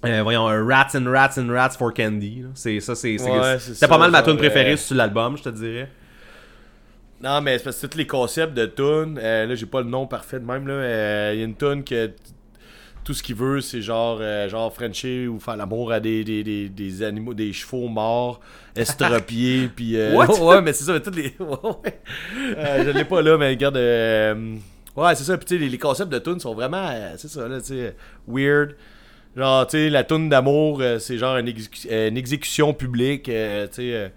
euh, 0.06 0.22
voyons, 0.22 0.46
un 0.48 0.64
Rats 0.66 0.88
and 0.96 1.04
Rats 1.10 1.38
and 1.38 1.48
Rats 1.50 1.70
for 1.78 1.92
Candy. 1.94 2.44
C'est 2.54 2.80
ça, 2.80 2.94
c'est. 2.94 3.20
Ouais, 3.20 3.56
pas 3.88 3.98
mal 3.98 4.10
ma 4.10 4.22
tune 4.22 4.36
préférée 4.36 4.72
euh, 4.72 4.76
sur 4.76 4.96
l'album, 4.96 5.36
je 5.36 5.42
te 5.44 5.48
dirais. 5.50 5.88
Non, 7.22 7.40
mais 7.40 7.56
c'est 7.58 7.64
parce 7.64 7.80
que 7.80 7.86
tous 7.86 7.96
les 7.98 8.06
concepts 8.06 8.54
de 8.54 8.66
tunes, 8.66 9.18
euh, 9.22 9.46
là, 9.46 9.54
j'ai 9.54 9.66
pas 9.66 9.80
le 9.80 9.88
nom 9.88 10.06
parfait 10.06 10.38
de 10.38 10.44
même, 10.44 10.66
là. 10.68 10.74
euh, 10.74 11.30
Il 11.34 11.38
y 11.40 11.42
a 11.42 11.46
une 11.46 11.56
tune 11.56 11.82
que 11.82 12.10
tout 13.04 13.14
ce 13.14 13.22
qu'il 13.22 13.36
veut, 13.36 13.60
c'est 13.60 13.80
genre, 13.80 14.18
euh, 14.20 14.48
genre 14.48 14.72
Frencher 14.74 15.26
ou 15.28 15.38
faire 15.40 15.56
l'amour 15.56 15.92
à 15.92 16.00
des, 16.00 16.24
des, 16.24 16.42
des, 16.42 16.68
des 16.68 17.02
animaux, 17.02 17.32
des 17.34 17.52
chevaux 17.52 17.88
morts, 17.88 18.40
estropiés, 18.76 19.70
puis. 19.74 19.96
euh, 19.96 20.14
What? 20.14 20.38
Ouais, 20.42 20.60
mais 20.60 20.72
c'est 20.74 20.84
ça, 20.84 20.92
mais 20.92 21.00
tous 21.00 21.10
les. 21.14 21.34
Euh, 22.58 22.84
je 22.84 22.90
l'ai 22.90 23.04
pas 23.04 23.22
là, 23.22 23.38
mais 23.38 23.48
regarde. 23.50 23.76
euh, 23.76 24.54
Ouais, 24.96 25.14
c'est 25.14 25.24
ça, 25.24 25.36
puis 25.36 25.46
tu 25.46 25.54
sais, 25.54 25.60
les, 25.60 25.68
les 25.68 25.78
concepts 25.78 26.10
de 26.12 26.18
tunes 26.18 26.40
sont 26.40 26.54
vraiment. 26.54 26.88
euh, 26.90 27.14
c'est 27.16 27.28
ça, 27.28 27.46
là, 27.48 27.60
tu 27.60 27.66
sais, 27.68 27.94
weird. 28.26 28.74
Genre, 29.36 29.66
tu 29.66 29.76
sais, 29.76 29.90
la 29.90 30.02
tune 30.04 30.28
d'amour, 30.30 30.78
euh, 30.80 30.98
c'est 30.98 31.18
genre 31.18 31.36
une, 31.36 31.46
exécu- 31.48 31.86
euh, 31.90 32.08
une 32.08 32.16
exécution 32.16 32.72
publique, 32.72 33.28
euh, 33.28 33.66
tu 33.68 33.74
sais. 33.92 34.12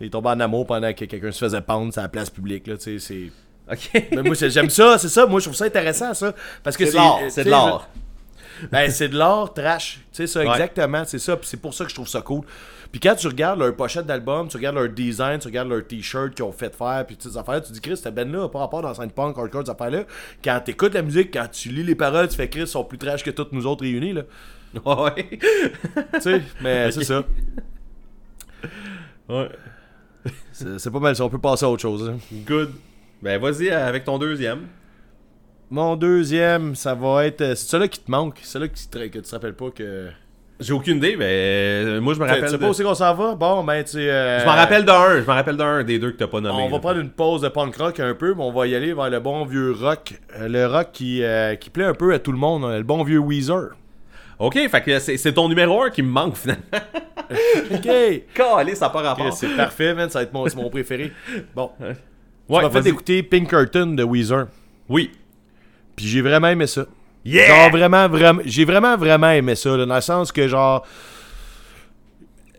il 0.00 0.06
est 0.06 0.10
tombé 0.10 0.28
en 0.28 0.40
amour 0.40 0.66
pendant 0.66 0.92
que 0.92 1.04
quelqu'un 1.06 1.32
se 1.32 1.38
faisait 1.38 1.60
pendre 1.62 1.92
sur 1.92 2.02
la 2.02 2.08
place 2.08 2.28
publique, 2.30 2.66
là, 2.66 2.76
tu 2.76 2.98
sais, 2.98 3.30
c'est... 3.68 3.72
Ok. 3.72 4.02
Mais 4.12 4.22
moi, 4.22 4.34
j'aime 4.34 4.68
ça, 4.70 4.98
c'est 4.98 5.08
ça, 5.08 5.24
moi, 5.26 5.40
je 5.40 5.44
trouve 5.46 5.56
ça 5.56 5.64
intéressant, 5.64 6.12
ça, 6.12 6.34
parce 6.62 6.76
que 6.76 6.84
C'est 6.84 6.98
c'est... 7.30 7.44
de 7.44 7.50
l'art, 7.50 7.88
Ben, 8.70 8.90
c'est 8.90 9.08
de 9.08 9.16
l'art 9.16 9.54
trash, 9.54 10.00
tu 10.12 10.16
sais, 10.16 10.26
ça, 10.26 10.40
Ouais. 10.40 10.50
exactement, 10.50 11.02
c'est 11.06 11.18
ça, 11.18 11.36
puis 11.36 11.48
c'est 11.48 11.56
pour 11.60 11.72
ça 11.72 11.84
que 11.84 11.90
je 11.90 11.94
trouve 11.94 12.08
ça 12.08 12.20
cool. 12.20 12.42
Puis 12.92 13.00
quand 13.00 13.14
tu 13.14 13.28
regardes 13.28 13.60
leur 13.60 13.74
pochette 13.76 14.04
d'album, 14.06 14.48
tu 14.48 14.56
regardes 14.56 14.74
leur 14.76 14.88
design, 14.88 15.38
tu 15.38 15.46
regardes 15.46 15.68
leur 15.68 15.86
t-shirt 15.86 16.34
qu'ils 16.34 16.44
ont 16.44 16.50
fait 16.52 16.74
faire, 16.74 17.04
puis 17.06 17.16
toutes 17.16 17.30
ces 17.32 17.38
affaires, 17.38 17.62
tu 17.62 17.70
dis, 17.72 17.80
Chris, 17.80 17.96
cette 17.96 18.14
band-là 18.14 18.44
a 18.44 18.48
pas 18.48 18.58
rapport 18.58 18.82
dans 18.82 18.92
Saint 18.94 19.06
Punk, 19.08 19.38
Hardcore, 19.38 19.62
ces 19.64 19.70
affaires-là. 19.70 20.04
Quand 20.42 20.60
t'écoutes 20.64 20.94
la 20.94 21.02
musique, 21.02 21.32
quand 21.32 21.46
tu 21.52 21.68
lis 21.68 21.84
les 21.84 21.94
paroles, 21.94 22.28
tu 22.28 22.34
fais, 22.36 22.48
Chris, 22.48 22.62
ils 22.62 22.66
sont 22.66 22.84
plus 22.84 22.98
trash 22.98 23.22
que 23.22 23.30
toutes 23.30 23.52
nous 23.52 23.66
autres 23.66 23.82
réunis, 23.84 24.12
là. 24.12 24.22
Ouais. 24.84 25.28
tu 26.14 26.20
sais, 26.20 26.42
mais 26.60 26.90
c'est 26.92 27.04
ça. 27.04 27.24
ouais. 29.28 29.48
C'est 30.52 30.90
pas 30.90 30.98
mal 31.00 31.16
ça, 31.16 31.24
on 31.24 31.30
peut 31.30 31.38
passer 31.40 31.64
à 31.64 31.70
autre 31.70 31.82
chose, 31.82 32.08
hein. 32.08 32.18
Good. 32.46 32.70
Ben, 33.22 33.40
vas-y 33.40 33.70
avec 33.70 34.04
ton 34.04 34.18
deuxième. 34.18 34.66
Mon 35.70 35.96
deuxième, 35.96 36.74
ça 36.74 36.94
va 36.94 37.26
être. 37.26 37.40
euh, 37.42 37.54
C'est 37.54 37.68
celui-là 37.68 37.88
qui 37.88 38.00
te 38.00 38.10
manque. 38.10 38.38
C'est 38.42 38.52
celui-là 38.58 38.68
qui 38.74 38.88
te- 38.88 38.98
que 39.06 39.18
tu 39.18 39.22
te 39.22 39.30
rappelles 39.30 39.54
pas 39.54 39.70
que. 39.70 40.10
J'ai 40.60 40.72
aucune 40.74 40.98
idée, 40.98 41.16
mais 41.16 41.24
euh, 41.26 42.00
moi, 42.00 42.12
je 42.14 42.18
me 42.20 42.26
Tu 42.26 42.30
rappelle. 42.32 42.48
sais 42.50 42.58
de- 42.58 42.62
pas 42.62 42.72
c'est 42.74 42.82
qu'on 42.84 42.94
s'en 42.94 43.14
va? 43.14 43.34
Bon, 43.34 43.64
ben, 43.64 43.82
tu 43.82 43.92
sais. 43.92 44.10
euh, 44.10 44.40
Je 44.40 44.44
m'en 44.44 44.52
rappelle 44.54 44.84
d'un. 44.84 45.20
Je 45.20 45.26
m'en 45.26 45.34
rappelle 45.34 45.56
d'un 45.56 45.82
des 45.84 45.98
deux 45.98 46.10
que 46.12 46.16
t'as 46.18 46.26
pas 46.26 46.40
nommé. 46.40 46.62
On 46.62 46.68
va 46.68 46.78
prendre 46.78 47.00
une 47.00 47.10
pause 47.10 47.40
de 47.40 47.48
punk 47.48 47.74
rock 47.76 47.98
un 48.00 48.14
peu, 48.14 48.34
mais 48.34 48.42
on 48.42 48.52
va 48.52 48.66
y 48.66 48.74
aller 48.74 48.92
vers 48.92 49.08
le 49.08 49.20
bon 49.20 49.44
vieux 49.46 49.72
rock. 49.72 50.14
Euh, 50.38 50.48
Le 50.48 50.66
rock 50.66 50.88
qui, 50.92 51.22
euh, 51.22 51.54
qui 51.56 51.70
plaît 51.70 51.84
un 51.86 51.94
peu 51.94 52.12
à 52.12 52.18
tout 52.18 52.32
le 52.32 52.38
monde. 52.38 52.64
hein, 52.64 52.76
Le 52.78 52.82
bon 52.84 53.02
vieux 53.04 53.18
Weezer. 53.18 53.70
Ok, 54.38 54.54
fait 54.70 54.80
que 54.82 54.98
c'est 54.98 55.32
ton 55.32 55.48
numéro 55.48 55.82
1 55.82 55.90
qui 55.90 56.02
me 56.02 56.10
manque 56.10 56.36
finalement. 56.36 56.62
Ok! 57.72 57.88
Calé, 58.34 58.74
ça 58.74 58.88
pas 58.90 59.02
rapport. 59.02 59.26
Ok, 59.26 59.32
c'est 59.34 59.56
parfait, 59.56 59.94
man. 59.94 60.10
Ça 60.10 60.18
va 60.18 60.22
être 60.24 60.32
mon, 60.32 60.46
mon 60.56 60.68
préféré. 60.70 61.12
Bon. 61.54 61.70
Ouais, 62.48 62.58
tu 62.68 62.74
m'as 62.74 62.82
fait 62.82 62.88
écouter 62.88 63.22
Pinkerton 63.22 63.86
de 63.94 64.02
Weezer. 64.02 64.46
Oui. 64.88 65.12
Puis 65.94 66.06
j'ai 66.08 66.20
vraiment 66.20 66.48
aimé 66.48 66.66
ça. 66.66 66.84
Yeah! 67.24 67.46
Genre 67.48 67.70
vraiment, 67.70 68.08
vraiment. 68.08 68.42
J'ai 68.44 68.64
vraiment, 68.64 68.96
vraiment 68.96 69.30
aimé 69.30 69.54
ça. 69.54 69.76
là, 69.76 69.86
dans 69.86 69.94
le 69.94 70.00
sens 70.00 70.32
que 70.32 70.48
genre. 70.48 70.86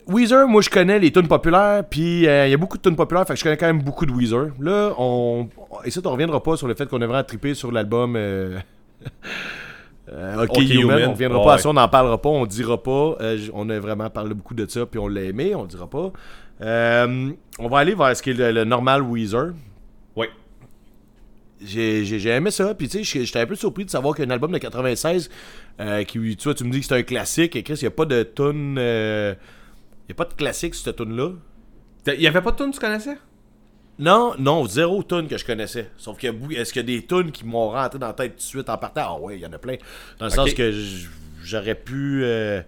Weezer, 0.08 0.48
moi 0.48 0.62
je 0.62 0.70
connais 0.70 1.00
les 1.00 1.12
tunes 1.12 1.28
populaires, 1.28 1.84
puis 1.90 2.28
euh, 2.28 2.48
il 2.48 2.52
y 2.52 2.54
a 2.54 2.58
beaucoup 2.58 2.76
de 2.76 2.82
tunes 2.82 2.96
populaires, 2.96 3.26
fait 3.26 3.34
que 3.34 3.40
je 3.40 3.44
connais 3.44 3.56
quand 3.56 3.68
même 3.68 3.82
beaucoup 3.82 4.06
de 4.06 4.12
Weezer. 4.12 4.48
Là, 4.60 4.94
on. 4.98 5.48
Et 5.86 5.92
ça, 5.92 6.02
on 6.04 6.12
reviendra 6.12 6.42
pas 6.44 6.58
sur 6.58 6.68
le 6.68 6.74
fait 6.74 6.90
qu'on 6.90 7.02
est 7.02 7.06
vraiment 7.06 7.24
trippé 7.24 7.54
sur 7.54 7.72
l'album. 7.72 8.16
Euh... 8.18 8.60
euh, 10.12 10.44
OK, 10.44 10.58
Human. 10.58 10.80
Human. 10.80 11.04
On 11.08 11.12
reviendra 11.12 11.44
pas 11.44 11.52
à 11.52 11.56
ouais. 11.56 11.62
ça, 11.62 11.70
on 11.70 11.74
n'en 11.74 11.88
parlera 11.88 12.22
pas, 12.22 12.30
on 12.30 12.46
dira 12.46 12.82
pas. 12.82 13.18
On 13.54 13.70
a 13.70 13.80
vraiment 13.80 14.10
parlé 14.10 14.34
beaucoup 14.34 14.56
de 14.56 14.70
ça, 14.70 14.86
puis 14.86 15.00
on 15.00 15.08
l'a 15.08 15.22
aimé, 15.22 15.56
on 15.56 15.62
le 15.62 15.68
dira 15.68 15.88
pas. 15.90 16.12
On 16.60 17.68
va 17.70 17.78
aller 17.78 17.96
vers 17.96 18.16
ce 18.16 18.22
qui 18.22 18.32
est 18.32 18.34
le, 18.34 18.52
le 18.52 18.64
normal 18.66 19.04
Weezer. 19.04 19.52
Oui. 20.16 20.28
J'ai 21.64 22.28
aimé 22.30 22.50
ça, 22.52 22.74
puis 22.74 22.88
tu 22.90 23.04
sais, 23.06 23.24
j'étais 23.26 23.40
un 23.40 23.46
peu 23.46 23.56
surpris 23.56 23.86
de 23.86 23.90
savoir 23.92 24.16
qu'un 24.16 24.30
album 24.30 24.52
de 24.52 24.58
96, 24.58 25.30
euh, 25.80 26.04
qui, 26.04 26.36
tu 26.36 26.44
vois, 26.46 26.54
tu 26.56 26.64
me 26.64 26.72
dis 26.72 26.80
que 26.80 26.86
c'est 26.88 26.96
un 26.96 27.04
classique, 27.04 27.56
et 27.56 27.64
Chris, 27.64 27.76
il 27.82 27.84
n'y 27.84 27.88
a 27.88 27.92
pas 27.92 28.06
de 28.06 28.24
tune. 28.24 28.78
euh, 28.80 29.34
Il 30.08 30.12
n'y 30.12 30.14
a 30.14 30.16
pas 30.16 30.26
de 30.26 30.34
classique 30.34 30.74
sur 30.76 30.86
cette 30.86 30.98
tune-là. 30.98 31.32
Il 32.08 32.22
y 32.22 32.28
avait 32.28 32.42
pas 32.42 32.52
de 32.52 32.58
tune 32.58 32.70
que 32.72 32.76
tu 32.76 32.80
connaissais? 32.82 33.18
Non, 34.00 34.34
non, 34.40 34.66
zéro 34.66 35.04
tune 35.04 35.28
que 35.28 35.38
je 35.38 35.46
connaissais. 35.46 35.90
Sauf 35.98 36.18
qu'il 36.18 36.34
y 36.52 36.56
a 36.56 36.62
est-ce 36.62 36.74
qu'il 36.74 36.82
y 36.90 36.96
a 36.96 37.00
des 37.00 37.06
tunes 37.06 37.32
qui 37.32 37.46
m'ont 37.46 37.70
rentré 37.70 38.00
dans 38.00 38.08
la 38.08 38.14
tête 38.14 38.32
tout 38.32 38.38
de 38.38 38.42
suite 38.42 38.70
en 38.70 38.78
partant? 38.78 39.02
Ah 39.06 39.20
ouais, 39.20 39.38
il 39.38 39.42
y 39.42 39.46
en 39.46 39.54
a 39.54 39.60
plein. 39.60 39.76
Dans 40.18 40.26
le 40.26 40.32
sens 40.32 40.54
que 40.56 40.72
j'aurais 41.44 41.76
pu. 41.76 42.22
euh, 42.24 42.62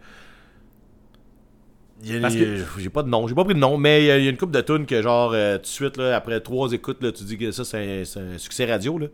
Parce 2.21 2.35
a- 2.35 2.79
J'ai 2.79 2.89
pas 2.89 3.03
de 3.03 3.09
nom, 3.09 3.27
j'ai 3.27 3.35
pas 3.35 3.43
pris 3.45 3.53
de 3.53 3.59
nom, 3.59 3.77
mais 3.77 4.03
il 4.03 4.05
y 4.07 4.11
a, 4.11 4.17
une 4.29 4.37
couple 4.37 4.53
de 4.53 4.61
tunes 4.61 4.85
que, 4.85 5.01
genre, 5.01 5.31
euh, 5.33 5.55
tout 5.57 5.61
de 5.63 5.67
suite, 5.67 5.97
là, 5.97 6.15
après 6.15 6.39
trois 6.41 6.71
écoutes, 6.73 7.01
là, 7.01 7.11
tu 7.11 7.23
dis 7.23 7.37
que 7.37 7.51
ça, 7.51 7.63
c'est 7.63 7.77
un, 8.01 8.01
un 8.35 8.37
succès 8.37 8.65
radio. 8.65 8.97
Là. 8.97 9.07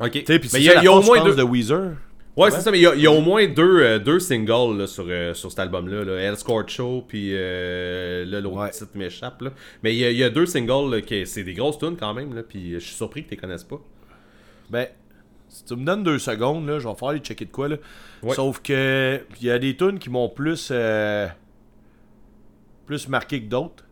Ok. 0.00 0.10
Tu 0.12 0.18
sais, 0.20 0.38
puis 0.38 0.48
mais 0.52 0.58
c'est 0.60 0.60
il 0.60 0.64
y 0.64 0.86
a, 0.88 0.92
au 0.92 1.02
moins 1.02 1.22
deux. 1.24 1.34
de 1.34 1.42
Weezer. 1.42 1.92
Ouais, 2.34 2.50
c'est 2.50 2.60
ça, 2.62 2.70
mais 2.70 2.78
il 2.78 2.82
y 2.82 2.86
a, 2.86 2.94
il 2.94 3.02
y 3.02 3.06
a 3.06 3.10
au 3.12 3.20
moins 3.20 3.46
deux, 3.46 3.80
euh, 3.82 3.98
deux 3.98 4.18
singles 4.18 4.78
là, 4.78 4.86
sur, 4.86 5.04
euh, 5.06 5.34
sur 5.34 5.50
cet 5.50 5.58
album-là. 5.58 6.02
Là. 6.04 6.12
Hell's 6.18 6.42
Court 6.42 6.66
Show, 6.66 7.04
puis 7.06 7.30
euh, 7.34 8.24
là, 8.24 8.40
l'autre 8.40 8.56
Ouais. 8.56 8.70
titre 8.70 8.88
m'échappe. 8.94 9.42
Mais 9.82 9.94
il 9.94 9.98
y, 9.98 10.04
a, 10.06 10.10
il 10.10 10.16
y 10.16 10.24
a 10.24 10.30
deux 10.30 10.46
singles, 10.46 10.90
là, 10.94 11.00
qui 11.02 11.26
c'est 11.26 11.44
des 11.44 11.52
grosses 11.52 11.76
tunes 11.78 11.96
quand 12.00 12.14
même, 12.14 12.34
là, 12.34 12.42
puis 12.42 12.72
je 12.74 12.78
suis 12.78 12.94
surpris 12.94 13.24
que 13.24 13.28
tu 13.28 13.34
les 13.34 13.40
connaisses 13.40 13.64
pas. 13.64 13.80
Ben, 14.70 14.86
si 15.50 15.62
tu 15.66 15.76
me 15.76 15.84
donnes 15.84 16.02
deux 16.04 16.18
secondes, 16.18 16.66
là, 16.66 16.78
je 16.78 16.88
vais 16.88 16.94
faire 16.94 17.08
aller 17.08 17.18
checker 17.18 17.44
de 17.44 17.50
quoi. 17.50 17.68
Là. 17.68 17.76
Ouais. 18.22 18.34
Sauf 18.34 18.62
que 18.62 19.20
il 19.38 19.46
y 19.46 19.50
a 19.50 19.58
des 19.58 19.76
tunes 19.76 19.98
qui 19.98 20.08
m'ont 20.08 20.30
plus 20.30 20.68
euh, 20.70 21.26
plus 22.92 23.08
marqué 23.08 23.40
que 23.42 23.48
d'autres. 23.48 23.84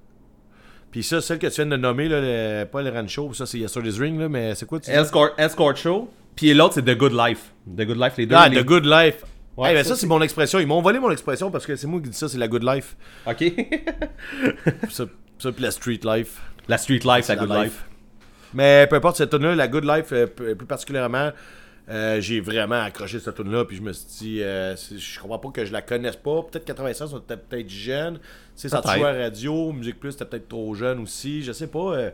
Puis 0.90 1.02
ça, 1.02 1.20
celle 1.20 1.38
que 1.38 1.46
tu 1.46 1.54
viens 1.54 1.66
de 1.66 1.76
nommer, 1.76 2.08
là, 2.08 2.20
le- 2.20 2.64
pas 2.66 2.82
le 2.82 2.90
Rancho, 2.90 3.32
ça 3.32 3.46
c'est 3.46 3.58
Yesterday's 3.58 3.98
Ring, 3.98 4.18
là, 4.20 4.28
mais 4.28 4.54
c'est 4.54 4.66
quoi 4.66 4.78
tu? 4.80 4.90
Escort, 4.90 5.30
Escort 5.38 5.76
Show. 5.76 6.10
Puis 6.36 6.52
l'autre, 6.52 6.74
c'est 6.74 6.82
The 6.82 6.96
Good 6.98 7.12
Life. 7.12 7.52
The 7.76 7.86
Good 7.86 7.96
Life, 7.96 8.12
les 8.18 8.26
deux. 8.26 8.34
Ah, 8.36 8.48
les- 8.48 8.60
The 8.62 8.66
Good 8.66 8.84
Life. 8.84 9.24
Ouais, 9.56 9.68
Ouais, 9.68 9.74
mais 9.74 9.84
ça, 9.84 9.94
c'est- 9.96 10.06
mon 10.06 10.20
expression. 10.20 10.58
Ils 10.58 10.66
m'ont 10.66 10.82
volé 10.82 10.98
mon 10.98 11.10
expression 11.10 11.50
parce 11.50 11.64
que 11.66 11.76
c'est 11.76 11.86
moi 11.86 12.00
qui 12.00 12.08
dis 12.10 12.16
ça, 12.16 12.28
c'est 12.28 12.38
la 12.38 12.48
Good 12.48 12.62
Life. 12.64 12.96
Ok. 13.26 13.44
Ça, 14.90 15.04
ça 15.38 15.52
puis 15.52 15.62
la 15.62 15.70
Street 15.70 16.00
Life. 16.04 16.40
la 16.68 16.76
Street 16.78 17.00
Life, 17.04 17.28
la 17.28 17.34
la 17.34 17.36
Good 17.36 17.48
life. 17.50 17.62
Life. 17.62 17.84
Mais 18.54 18.86
peu 18.88 18.96
importe 18.96 19.16
cette 19.16 19.30
tune 19.30 19.42
là 19.42 19.54
la 19.54 19.68
Good 19.68 19.84
Life, 19.84 20.06
euh, 20.12 20.26
plus 20.26 20.66
particulièrement, 20.66 21.30
euh, 21.90 22.20
j'ai 22.20 22.40
vraiment 22.40 22.80
accroché 22.80 23.18
cette 23.18 23.34
tune 23.34 23.50
là 23.50 23.64
puis 23.64 23.76
je 23.76 23.82
me 23.82 23.92
suis 23.92 24.06
dit, 24.20 24.42
euh, 24.42 24.76
je 24.76 25.20
comprends 25.20 25.38
pas 25.38 25.50
que 25.50 25.64
je 25.64 25.72
la 25.72 25.82
connaisse 25.82 26.16
pas. 26.16 26.42
Peut-être 26.42 26.64
85, 26.64 27.08
on 27.12 27.18
était 27.18 27.36
peut-être 27.36 27.68
jeune. 27.68 28.14
Tu 28.18 28.22
sais, 28.54 28.68
ça 28.68 28.80
jouait 28.82 29.08
à 29.08 29.12
la 29.12 29.24
radio, 29.24 29.72
Musique 29.72 29.98
Plus, 29.98 30.12
c'était 30.12 30.24
peut-être 30.24 30.48
trop 30.48 30.74
jeune 30.74 31.00
aussi, 31.00 31.42
je 31.42 31.52
sais 31.52 31.66
pas. 31.66 31.94
euh. 31.96 32.10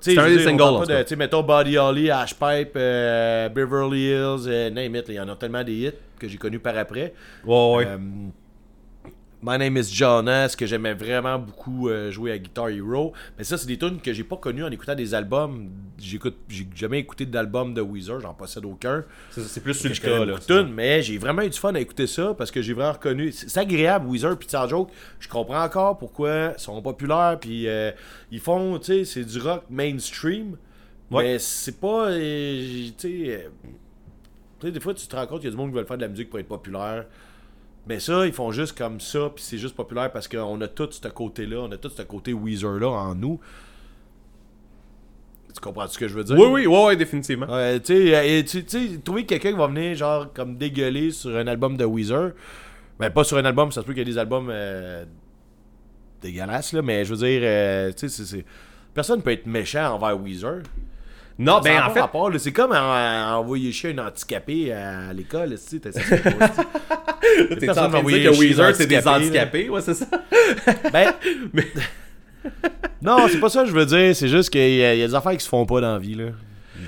C'est 0.00 0.16
un 0.16 0.28
des 0.28 0.44
singles, 0.44 0.86
tu 0.86 1.08
sais, 1.08 1.16
mettons 1.16 1.42
Body 1.42 1.76
Holly, 1.76 2.08
Ashpipe, 2.10 2.70
euh, 2.76 3.48
Beverly 3.48 4.10
Hills, 4.10 4.46
euh, 4.46 4.70
name 4.70 4.94
it, 4.94 5.06
il 5.08 5.14
y 5.14 5.20
en 5.20 5.28
a 5.28 5.34
tellement 5.34 5.64
des 5.64 5.72
hits 5.72 5.92
que 6.18 6.28
j'ai 6.28 6.38
connus 6.38 6.60
par 6.60 6.76
après. 6.78 7.14
Ouais, 7.44 7.74
ouais. 7.76 7.88
My 9.40 9.56
Name 9.56 9.76
is 9.76 9.94
Jonas, 9.94 10.56
que 10.58 10.66
j'aimais 10.66 10.94
vraiment 10.94 11.38
beaucoup 11.38 11.88
euh, 11.88 12.10
jouer 12.10 12.32
à 12.32 12.38
Guitar 12.38 12.70
Hero. 12.70 13.12
Mais 13.36 13.44
ça, 13.44 13.56
c'est 13.56 13.68
des 13.68 13.78
tunes 13.78 14.00
que 14.00 14.12
j'ai 14.12 14.24
pas 14.24 14.36
connues 14.36 14.64
en 14.64 14.70
écoutant 14.70 14.96
des 14.96 15.14
albums. 15.14 15.70
J'écoute, 15.96 16.36
j'ai 16.48 16.66
jamais 16.74 16.98
écouté 16.98 17.24
d'album 17.24 17.72
de 17.72 17.80
Weezer, 17.80 18.20
j'en 18.20 18.34
possède 18.34 18.64
aucun. 18.64 19.04
C'est 19.30 19.62
plus 19.62 19.74
sur 19.74 19.88
le 19.90 19.94
cas, 19.94 20.62
mais 20.64 21.02
j'ai 21.02 21.18
vraiment 21.18 21.42
eu 21.42 21.50
du 21.50 21.58
fun 21.58 21.72
à 21.74 21.80
écouter 21.80 22.08
ça 22.08 22.34
parce 22.36 22.50
que 22.50 22.60
j'ai 22.62 22.72
vraiment 22.72 22.92
reconnu. 22.92 23.30
C'est 23.30 23.56
agréable, 23.58 24.06
Weezer 24.08 24.36
puis 24.36 24.48
Tar 24.48 24.68
Joke. 24.68 24.90
Je 25.20 25.28
comprends 25.28 25.62
encore 25.62 25.98
pourquoi 25.98 26.54
ils 26.56 26.60
sont 26.60 26.82
populaires. 26.82 27.38
Puis 27.40 27.68
euh, 27.68 27.92
ils 28.32 28.40
font, 28.40 28.78
tu 28.78 28.86
sais, 28.86 29.04
c'est 29.04 29.24
du 29.24 29.38
rock 29.40 29.64
mainstream. 29.70 30.56
Ouais. 31.12 31.22
Mais 31.22 31.38
c'est 31.38 31.80
pas. 31.80 32.08
euh, 32.08 32.88
tu 32.98 33.24
sais. 33.24 33.30
euh, 33.30 33.48
tu 34.60 34.66
sais, 34.66 34.72
des 34.72 34.80
fois, 34.80 34.92
tu 34.94 35.06
te 35.06 35.14
rends 35.14 35.26
compte 35.28 35.40
qu'il 35.40 35.48
y 35.48 35.52
a 35.52 35.52
du 35.52 35.56
monde 35.56 35.70
qui 35.70 35.76
veut 35.76 35.84
faire 35.84 35.96
de 35.96 36.02
la 36.02 36.08
musique 36.08 36.28
pour 36.28 36.40
être 36.40 36.48
populaire. 36.48 37.06
Mais 37.88 38.00
ça, 38.00 38.26
ils 38.26 38.34
font 38.34 38.52
juste 38.52 38.76
comme 38.76 39.00
ça, 39.00 39.30
puis 39.34 39.42
c'est 39.42 39.56
juste 39.56 39.74
populaire 39.74 40.12
parce 40.12 40.28
qu'on 40.28 40.60
a 40.60 40.68
tout 40.68 40.90
ce 40.90 41.08
côté-là, 41.08 41.60
on 41.60 41.72
a 41.72 41.78
tout 41.78 41.88
ce 41.88 42.02
côté 42.02 42.34
Weezer-là 42.34 42.86
en 42.86 43.14
nous. 43.14 43.40
Tu 45.54 45.60
comprends 45.60 45.88
ce 45.88 45.98
que 45.98 46.06
je 46.06 46.14
veux 46.14 46.22
dire? 46.22 46.36
Oui, 46.36 46.46
oui, 46.50 46.66
ouais, 46.66 46.84
ouais, 46.84 46.96
définitivement. 46.96 47.46
Ouais, 47.46 47.80
tu 47.80 47.94
sais, 47.94 48.14
euh, 48.14 48.42
tu 48.42 48.62
sais, 48.66 48.98
trouver 49.02 49.24
quelqu'un 49.24 49.52
qui 49.52 49.56
va 49.56 49.68
venir, 49.68 49.96
genre, 49.96 50.30
comme 50.34 50.56
dégueuler 50.56 51.10
sur 51.10 51.34
un 51.34 51.46
album 51.46 51.78
de 51.78 51.86
Weezer. 51.86 52.32
Ben, 52.98 53.08
pas 53.08 53.24
sur 53.24 53.38
un 53.38 53.44
album, 53.46 53.72
ça 53.72 53.80
se 53.80 53.86
peut 53.86 53.94
qu'il 53.94 54.06
y 54.06 54.10
ait 54.10 54.12
des 54.12 54.18
albums 54.18 54.48
euh, 54.50 55.06
dégueulasses, 56.20 56.74
là, 56.74 56.82
mais 56.82 57.06
je 57.06 57.14
veux 57.14 57.26
dire, 57.26 57.40
euh, 57.42 57.90
tu 57.96 58.10
sais, 58.10 58.24
c'est. 58.24 58.44
Personne 58.92 59.22
peut 59.22 59.32
être 59.32 59.46
méchant 59.46 59.94
envers 59.94 60.20
Weezer. 60.20 60.62
Non, 61.38 61.56
Ça 61.56 61.60
ben 61.70 61.78
en 61.82 61.86
pas 61.86 61.90
fait, 61.94 62.00
rapport, 62.00 62.30
là. 62.30 62.38
c'est 62.38 62.52
comme 62.52 62.72
en- 62.72 63.36
envoyer 63.38 63.70
chier 63.70 63.94
un 63.96 64.06
handicapé 64.08 64.72
à 64.72 65.12
l'école, 65.12 65.50
tu 65.50 65.78
sais, 65.78 65.78
t'es 65.78 65.90
en 67.70 67.74
train 67.90 68.02
de 68.02 68.08
dire 68.10 68.30
que 68.32 68.36
Weezer, 68.38 68.74
c'est 68.74 68.86
des 68.86 69.06
handicapés, 69.06 69.68
ouais, 69.70 69.80
c'est 69.80 69.94
ça. 69.94 70.06
Ben. 70.92 71.12
non, 73.02 73.26
c'est 73.28 73.40
pas 73.40 73.48
ça 73.48 73.62
que 73.62 73.68
je 73.68 73.74
veux 73.74 73.86
dire. 73.86 74.14
C'est 74.14 74.28
juste 74.28 74.50
qu'il 74.50 74.60
y, 74.60 74.84
a 74.84 74.94
il 74.94 75.00
y 75.00 75.02
a 75.02 75.06
des 75.08 75.14
affaires 75.14 75.32
qui 75.36 75.44
se 75.44 75.48
font 75.48 75.66
pas 75.66 75.80
dans 75.80 75.92
la 75.94 75.98
vie. 75.98 76.14
Là. 76.14 76.26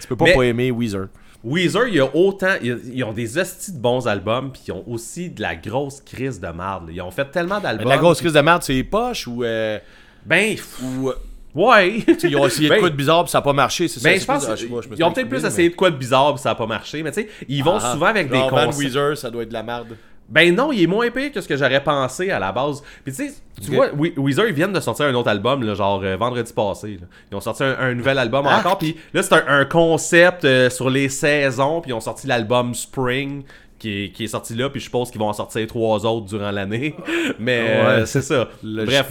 Tu 0.01 0.07
peux 0.07 0.17
pas 0.17 0.27
Mais- 0.27 0.35
pas 0.35 0.43
aimer 0.45 0.71
Weezer. 0.71 1.09
Weezer, 1.43 1.89
il 1.89 1.95
y 1.95 2.01
a 2.01 2.15
autant. 2.15 2.55
Ils, 2.63 3.03
ont 3.03 3.13
des 3.13 3.39
hosties 3.39 3.73
de 3.73 3.79
bons 3.79 4.07
albums, 4.07 4.53
puis 4.53 4.63
ils 4.69 4.73
ont 4.73 4.85
aussi 4.87 5.31
de 5.31 5.41
la 5.41 5.55
grosse 5.57 6.01
crise 6.03 6.39
de 6.39 6.49
marde. 6.49 6.89
là. 6.89 6.93
Ils 6.95 7.01
ont 7.03 7.11
fait 7.11 7.31
tellement 7.31 7.61
d'albums. 7.61 7.85
de 7.85 7.89
la 7.91 7.97
grosse 7.99 8.21
crise 8.21 8.35
de 8.35 8.41
merde, 8.41 8.63
c'est 8.63 8.75
les 8.75 8.85
poches 8.85 9.27
ou. 9.27 9.43
euh, 9.43 9.79
Ben, 10.27 10.57
ou 10.83 11.09
euh, 11.09 11.15
ouais. 11.55 11.99
ils 12.25 12.37
ont 12.37 12.47
essayé 12.47 12.69
de 12.69 12.75
quoi 12.77 12.91
de 12.91 12.97
bizarre 12.97 13.25
puis 13.25 13.31
ça 13.31 13.39
a 13.39 13.43
pas 13.43 13.53
marché. 13.53 13.89
C'est. 13.89 14.03
Ben, 14.03 14.19
je 14.19 14.25
pense 14.25 14.45
ah, 14.45 14.49
pas, 14.49 14.57
je 14.57 14.67
qu'ils 14.67 15.05
ont 15.05 15.13
peut-être 15.13 15.29
plus 15.29 15.45
essayé 15.45 15.71
de 15.71 15.75
quoi 15.75 15.91
de 15.91 15.97
bizarre, 15.97 16.35
puis 16.35 16.43
ça 16.43 16.51
a 16.51 16.55
pas 16.55 16.67
marché. 16.67 17.03
Mais 17.03 17.11
tu 17.13 17.23
sais, 17.23 17.29
ils 17.49 17.63
vont 17.65 17.79
Ah, 17.81 17.93
souvent 17.93 18.07
avec 18.07 18.29
des 18.31 18.37
genre, 18.37 18.51
Van 18.51 18.67
concepts. 18.67 18.79
Weezer, 18.85 19.17
ça 19.17 19.31
doit 19.31 19.43
être 19.43 19.49
de 19.49 19.55
la 19.55 19.63
merde. 19.63 19.97
Ben 20.29 20.55
non, 20.55 20.71
il 20.71 20.85
est 20.85 20.87
moins 20.87 21.11
pire 21.11 21.33
que 21.33 21.41
ce 21.41 21.49
que 21.49 21.57
j'aurais 21.57 21.83
pensé 21.83 22.31
à 22.31 22.39
la 22.39 22.53
base. 22.53 22.85
Puis 23.05 23.13
tu 23.13 23.29
sais, 23.29 23.35
tu 23.61 23.73
vois, 23.75 23.93
We- 23.93 24.13
Weezer, 24.17 24.47
ils 24.47 24.55
viennent 24.55 24.73
de 24.73 24.79
sortir 24.79 25.07
un 25.07 25.15
autre 25.15 25.29
album, 25.29 25.65
là, 25.65 25.75
genre 25.75 26.01
euh, 26.05 26.17
vendredi 26.17 26.53
passé. 26.53 26.99
là. 27.01 27.09
Ils 27.33 27.35
ont 27.37 27.41
sorti 27.41 27.65
un, 27.65 27.77
un 27.81 27.95
nouvel 27.95 28.17
album 28.17 28.47
Ah. 28.49 28.59
encore. 28.61 28.79
Puis 28.79 28.97
là, 29.13 29.25
c'est 29.25 29.35
un, 29.35 29.43
un 29.49 29.65
concept 29.65 30.45
euh, 30.45 30.71
sur 30.71 30.89
les 30.89 31.09
saisons. 31.09 31.81
Puis 31.81 31.91
ils 31.91 31.95
ont 31.95 32.01
sorti 32.01 32.29
l'album 32.29 32.75
Spring. 32.75 33.43
Qui 33.81 34.05
est, 34.05 34.09
qui 34.13 34.25
est 34.25 34.29
sorti 34.29 34.55
là, 34.55 34.69
puis 34.69 34.79
je 34.79 34.85
suppose 34.85 35.11
qu'ils 35.11 35.19
vont 35.21 35.29
en 35.31 35.33
sortir 35.33 35.67
trois 35.67 36.05
autres 36.05 36.27
durant 36.27 36.51
l'année. 36.51 36.95
Mais 37.41 37.65
euh, 37.67 38.01
Ouais. 38.01 38.07
c'est 38.07 38.21
ça. 38.23 38.47
Bref, 38.63 39.11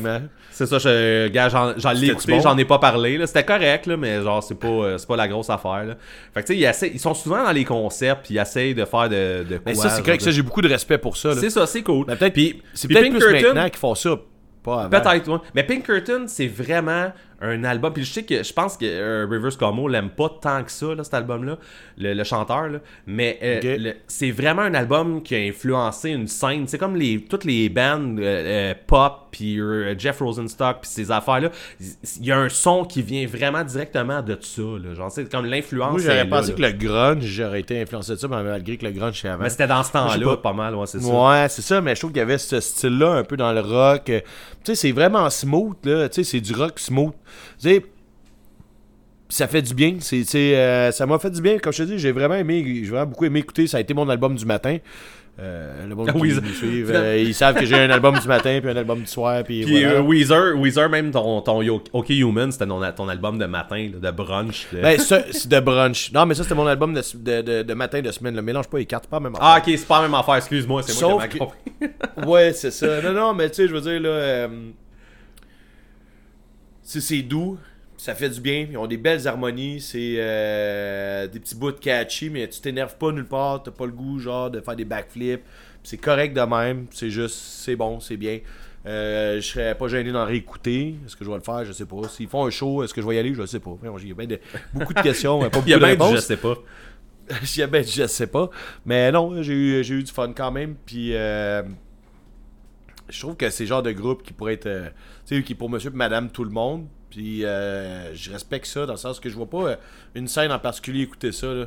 c'est 0.52 0.66
ça, 0.68 0.78
je, 0.78 1.28
gars, 1.30 1.50
j'en, 1.50 1.74
j'en 1.78 1.92
l'ai 1.92 2.08
écouté, 2.10 2.34
bon? 2.34 2.42
j'en 2.42 2.56
ai 2.58 2.66
pas 2.66 2.78
parlé. 2.80 3.18
là. 3.18 3.26
C'était 3.26 3.44
correct, 3.46 3.88
là, 3.88 3.98
mais 3.98 4.22
genre, 4.22 4.44
c'est 4.44 4.60
pas, 4.60 4.68
euh, 4.68 4.98
c'est 5.00 5.08
pas 5.08 5.16
la 5.16 5.28
grosse 5.28 5.50
affaire. 5.50 5.86
Là. 5.86 5.96
Fait 6.34 6.42
que 6.44 6.48
tu 6.48 6.54
sais, 6.54 6.60
ils, 6.60 6.64
essaient- 6.66 6.92
ils 6.94 7.00
sont 7.00 7.14
souvent 7.16 7.44
dans 7.44 7.52
les 7.52 7.64
concepts, 7.66 8.26
puis 8.26 8.36
ils 8.36 8.40
essayent 8.40 8.76
de 8.76 8.86
faire 8.86 9.10
de, 9.10 9.44
de 9.44 9.56
quoi. 9.58 9.62
Mais 9.66 9.74
ça, 9.76 9.90
c'est 9.90 10.04
correct. 10.04 10.22
Ça, 10.22 10.30
j'ai 10.32 10.42
beaucoup 10.44 10.62
de 10.62 10.68
respect 10.70 10.98
pour 11.00 11.18
ça. 11.18 11.30
là. 11.30 11.36
C'est 11.36 11.50
ça, 11.50 11.66
c'est 11.66 11.82
cool. 11.82 12.06
Mais 12.08 12.16
peut-être 12.16 12.34
Puis- 12.34 12.62
c'est 12.74 12.88
puis 12.88 12.96
peut-être 12.98 13.10
plus 13.12 13.20
Pinkerton- 13.20 13.48
maintenant 13.48 13.70
qu'ils 13.70 13.80
font 13.80 13.96
ça. 13.96 14.16
Pas 14.62 14.84
avant. 14.84 14.90
Peut-être, 14.90 15.32
ouais. 15.32 15.40
Mais 15.56 15.64
Pinkerton, 15.64 16.26
c'est 16.28 16.48
vraiment 16.48 17.12
un 17.42 17.64
album. 17.64 17.94
Puis 17.94 18.04
je 18.04 18.12
sais 18.12 18.24
que 18.24 18.44
je 18.44 18.54
pense 18.54 18.78
que 18.78 18.86
euh, 18.86 19.28
Rivers 19.30 19.58
Cuomo 19.58 19.88
l'aime 19.88 20.10
pas 20.10 20.30
tant 20.42 20.64
que 20.64 20.72
ça, 20.72 20.94
là, 20.94 21.04
cet 21.04 21.14
album-là, 21.14 21.58
le, 21.98 22.14
le 22.14 22.24
chanteur. 22.24 22.68
Là. 22.70 22.80
Mais 23.08 23.40
euh, 23.44 23.94
c'est 24.08 24.32
vraiment 24.32 24.64
un 24.64 24.74
album 24.74 25.22
qui 25.24 25.36
a 25.36 25.40
influencé 25.40 26.12
une 26.12 26.28
scène. 26.28 26.68
C'est 26.68 26.78
comme 26.78 26.96
les, 26.96 27.22
toutes 27.24 27.46
les 27.46 27.70
bandes 27.70 28.20
euh, 28.20 28.72
euh, 28.72 28.74
pop, 28.88 29.28
puis 29.32 29.60
euh, 29.60 29.98
Jeff 29.98 30.20
Rosenstock, 30.20 30.82
puis 30.82 30.90
ces 30.90 31.12
affaires-là. 31.12 31.50
Il 32.20 32.26
y 32.26 32.32
a 32.32 32.38
un 32.38 32.50
son 32.50 32.84
qui 32.84 33.02
vient 33.02 33.26
vraiment 33.28 33.64
directement 33.64 34.22
de 34.22 34.38
ça. 34.42 34.62
Là. 34.62 34.94
Genre, 34.94 35.12
c'est 35.12 35.32
comme 35.32 35.46
l'influence. 35.46 35.92
Moi, 35.92 36.02
j'aurais 36.02 36.28
pensé 36.28 36.52
là. 36.52 36.56
que 36.56 36.62
le 36.62 36.72
grunge, 36.88 37.24
j'aurais 37.24 37.60
été 37.62 37.82
influencé 37.82 38.14
de 38.14 38.18
ça, 38.18 38.28
mais 38.28 38.44
malgré 38.44 38.78
que 38.78 38.86
le 38.86 38.92
grunge, 38.92 39.20
c'est 39.22 39.30
avant. 39.30 39.44
Mais 39.44 39.50
c'était 39.50 39.68
dans 39.68 39.84
ce 39.84 39.92
temps-là, 39.92 40.26
pas. 40.26 40.38
pas 40.38 40.54
mal, 40.54 40.76
ouais, 40.76 40.88
c'est 40.88 41.00
ça. 41.00 41.08
Ouais, 41.08 41.48
c'est 41.50 41.62
ça, 41.62 41.82
mais 41.82 41.96
je 41.96 42.02
trouve 42.02 42.12
qu'il 42.12 42.20
y 42.20 42.24
avait 42.24 42.38
ce 42.38 42.60
style-là 42.60 43.12
un 43.14 43.24
peu 43.24 43.38
dans 43.38 43.54
le 43.54 43.62
rock. 43.62 44.06
Tu 44.06 44.22
sais, 44.64 44.76
c'est 44.76 44.92
vraiment 44.92 45.30
smooth, 45.30 45.78
là. 45.86 46.10
Tu 46.10 46.16
sais, 46.16 46.32
c'est 46.32 46.42
du 46.42 46.54
rock 46.54 46.80
smooth. 46.80 47.14
Sais, 47.58 47.84
ça 49.30 49.48
fait 49.48 49.62
du 49.62 49.74
bien. 49.74 49.98
C'est, 50.00 50.24
c'est, 50.24 50.56
euh, 50.58 50.92
ça 50.92 51.06
m'a 51.06 51.20
fait 51.20 51.30
du 51.30 51.42
bien. 51.42 51.58
Comme 51.60 51.72
je 51.74 51.84
te 51.84 51.88
dis, 51.90 52.00
j'ai 52.00 52.12
vraiment 52.12 52.36
aimé, 52.36 52.64
j'ai 52.84 52.90
vraiment 52.90 53.06
beaucoup 53.06 53.26
aimé 53.26 53.40
écouter. 53.40 53.68
Ça 53.68 53.78
a 53.78 53.80
été 53.80 53.94
mon 53.94 54.10
album 54.10 54.36
du 54.36 54.46
matin. 54.46 54.78
Euh, 55.42 55.88
le 55.88 55.96
monde 55.96 56.08
Ah 56.10 56.14
qui 56.14 56.20
oui, 56.20 56.34
me 56.34 56.42
ça- 56.42 56.54
suivent, 56.54 56.92
euh, 56.94 57.18
ils 57.18 57.34
savent 57.34 57.56
que 57.56 57.66
j'ai 57.66 57.76
un 57.78 57.90
album 57.92 58.20
du 58.20 58.28
matin 58.28 58.60
puis 58.62 58.70
un 58.72 58.76
album 58.76 59.00
du 59.00 59.08
soir. 59.08 59.42
Puis, 59.46 59.64
Puis 59.64 59.84
voilà. 59.84 60.00
euh, 60.00 60.02
Weezer, 60.02 60.58
Weezer, 60.60 60.90
même 60.90 61.12
ton, 61.12 61.40
ton 61.42 61.62
OK 61.94 62.10
Human, 62.10 62.52
c'était 62.52 62.66
ton, 62.66 62.82
ton 62.92 63.08
album 63.08 63.38
de 63.38 63.46
matin, 63.46 63.90
là, 63.94 64.12
de 64.12 64.18
brunch. 64.18 64.68
de- 64.74 64.82
Ben, 64.82 65.00
ça, 65.00 65.22
c'est 65.32 65.48
de 65.48 65.60
brunch. 65.62 66.12
Non, 66.12 66.26
mais 66.26 66.36
ça, 66.36 66.44
c'était 66.44 66.56
mon 66.56 66.68
album 66.68 66.94
de, 66.94 67.02
de, 67.42 67.62
de, 67.64 67.74
matin 67.74 68.02
de 68.02 68.12
semaine. 68.12 68.36
Le 68.36 68.42
mélange 68.42 68.68
pas 68.68 68.80
les 68.80 68.88
c'est 68.90 69.08
pas 69.10 69.22
même 69.22 69.32
Ah, 69.40 69.54
affaire. 69.56 69.74
ok, 69.74 69.80
c'est 69.80 69.88
pas 69.88 70.02
la 70.02 70.08
même 70.10 70.16
affaire, 70.16 70.36
excuse-moi, 70.36 70.84
c'est 70.84 71.06
moi 71.06 71.26
qui 71.28 71.38
ai 71.38 71.40
que-. 71.40 72.26
Ouais, 72.28 72.52
c'est 72.52 72.72
ça. 72.72 73.02
Non, 73.02 73.14
non, 73.14 73.34
mais 73.34 73.48
tu 73.50 73.56
sais, 73.58 73.68
je 73.70 73.74
veux 73.74 73.80
dire, 73.82 74.02
là. 74.02 74.50
Euh, 76.98 77.02
c'est 77.02 77.22
doux, 77.22 77.58
ça 77.98 78.16
fait 78.16 78.30
du 78.30 78.42
bien. 78.42 78.68
Ils 78.72 78.78
ont 78.78 78.88
des 78.88 78.98
belles 78.98 79.28
harmonies, 79.28 79.82
c'est 79.82 80.16
euh, 80.18 81.28
des 81.28 81.40
petits 81.40 81.56
bouts 81.56 81.72
de 81.72 81.78
catchy, 81.78 82.30
mais 82.30 82.48
tu 82.48 82.62
t'énerves 82.62 82.98
pas 82.98 83.12
nulle 83.12 83.28
part, 83.28 83.64
t'as 83.64 83.72
pas 83.72 83.86
le 83.86 83.92
goût, 83.92 84.20
genre, 84.20 84.50
de 84.50 84.62
faire 84.62 84.76
des 84.76 84.86
backflips. 84.86 85.44
C'est 85.84 85.98
correct 85.98 86.34
de 86.34 86.42
même, 86.42 86.88
c'est 86.92 87.10
juste, 87.10 87.36
c'est 87.36 87.76
bon, 87.76 88.00
c'est 88.00 88.18
bien. 88.18 88.40
Euh, 88.86 89.36
je 89.42 89.42
serais 89.42 89.76
pas 89.76 89.88
gêné 89.88 90.12
d'en 90.12 90.26
réécouter. 90.26 90.96
Est-ce 91.06 91.16
que 91.16 91.26
je 91.26 91.30
vais 91.30 91.36
le 91.36 91.42
faire? 91.42 91.66
Je 91.66 91.74
sais 91.74 91.86
pas. 91.86 92.08
S'ils 92.08 92.28
font 92.30 92.46
un 92.46 92.50
show, 92.50 92.82
est-ce 92.84 92.94
que 92.94 93.02
je 93.02 93.08
vais 93.08 93.16
y 93.16 93.20
aller? 93.20 93.34
Je 93.34 93.46
sais 93.46 93.60
pas. 93.60 93.78
Il 93.84 94.08
y 94.08 94.12
a 94.12 94.16
bien 94.16 94.26
de- 94.26 94.40
beaucoup 94.74 94.94
de 94.94 95.02
questions, 95.02 95.42
mais 95.42 95.50
pas 95.50 95.58
beaucoup 95.60 95.68
Il 95.68 95.72
y 95.72 95.74
a 95.74 95.80
de 95.80 95.84
bien 95.84 95.96
du 95.96 96.02
réponses. 96.02 96.16
je 96.16 96.22
sais 96.22 96.38
pas. 96.38 96.56
Je 97.44 98.08
sais 98.08 98.26
pas. 98.28 98.50
Mais 98.86 99.12
non, 99.12 99.44
j'ai 99.44 99.54
eu, 99.54 100.04
du 100.04 100.12
fun 100.12 100.34
quand 100.36 100.50
même. 100.52 100.76
Puis 100.86 101.14
euh, 101.14 101.62
je 103.08 103.20
trouve 103.20 103.36
que 103.36 103.50
c'est 103.52 103.66
le 103.66 103.68
genre 103.68 103.84
de 103.84 103.92
groupe 103.92 104.24
qui 104.24 104.34
pourrait 104.34 104.54
être. 104.54 104.92
Tu 105.30 105.38
sais, 105.38 105.44
qui 105.44 105.54
est 105.54 105.56
pour 105.56 105.70
monsieur 105.70 105.92
et 105.92 105.96
madame 105.96 106.30
tout 106.32 106.44
le 106.44 106.50
monde. 106.50 106.88
Puis 107.12 107.46
euh, 107.46 108.14
je 108.16 108.32
respecte 108.32 108.66
ça 108.66 108.86
dans 108.86 108.94
le 108.94 108.98
sens 108.98 109.20
que 109.20 109.30
je 109.30 109.36
vois 109.36 109.50
pas 109.50 109.64
euh, 109.70 109.76
une 110.16 110.28
scène 110.28 110.52
en 110.52 110.60
particulier 110.60 111.04
écouter 111.04 111.32
ça. 111.32 111.48
Là. 111.54 111.66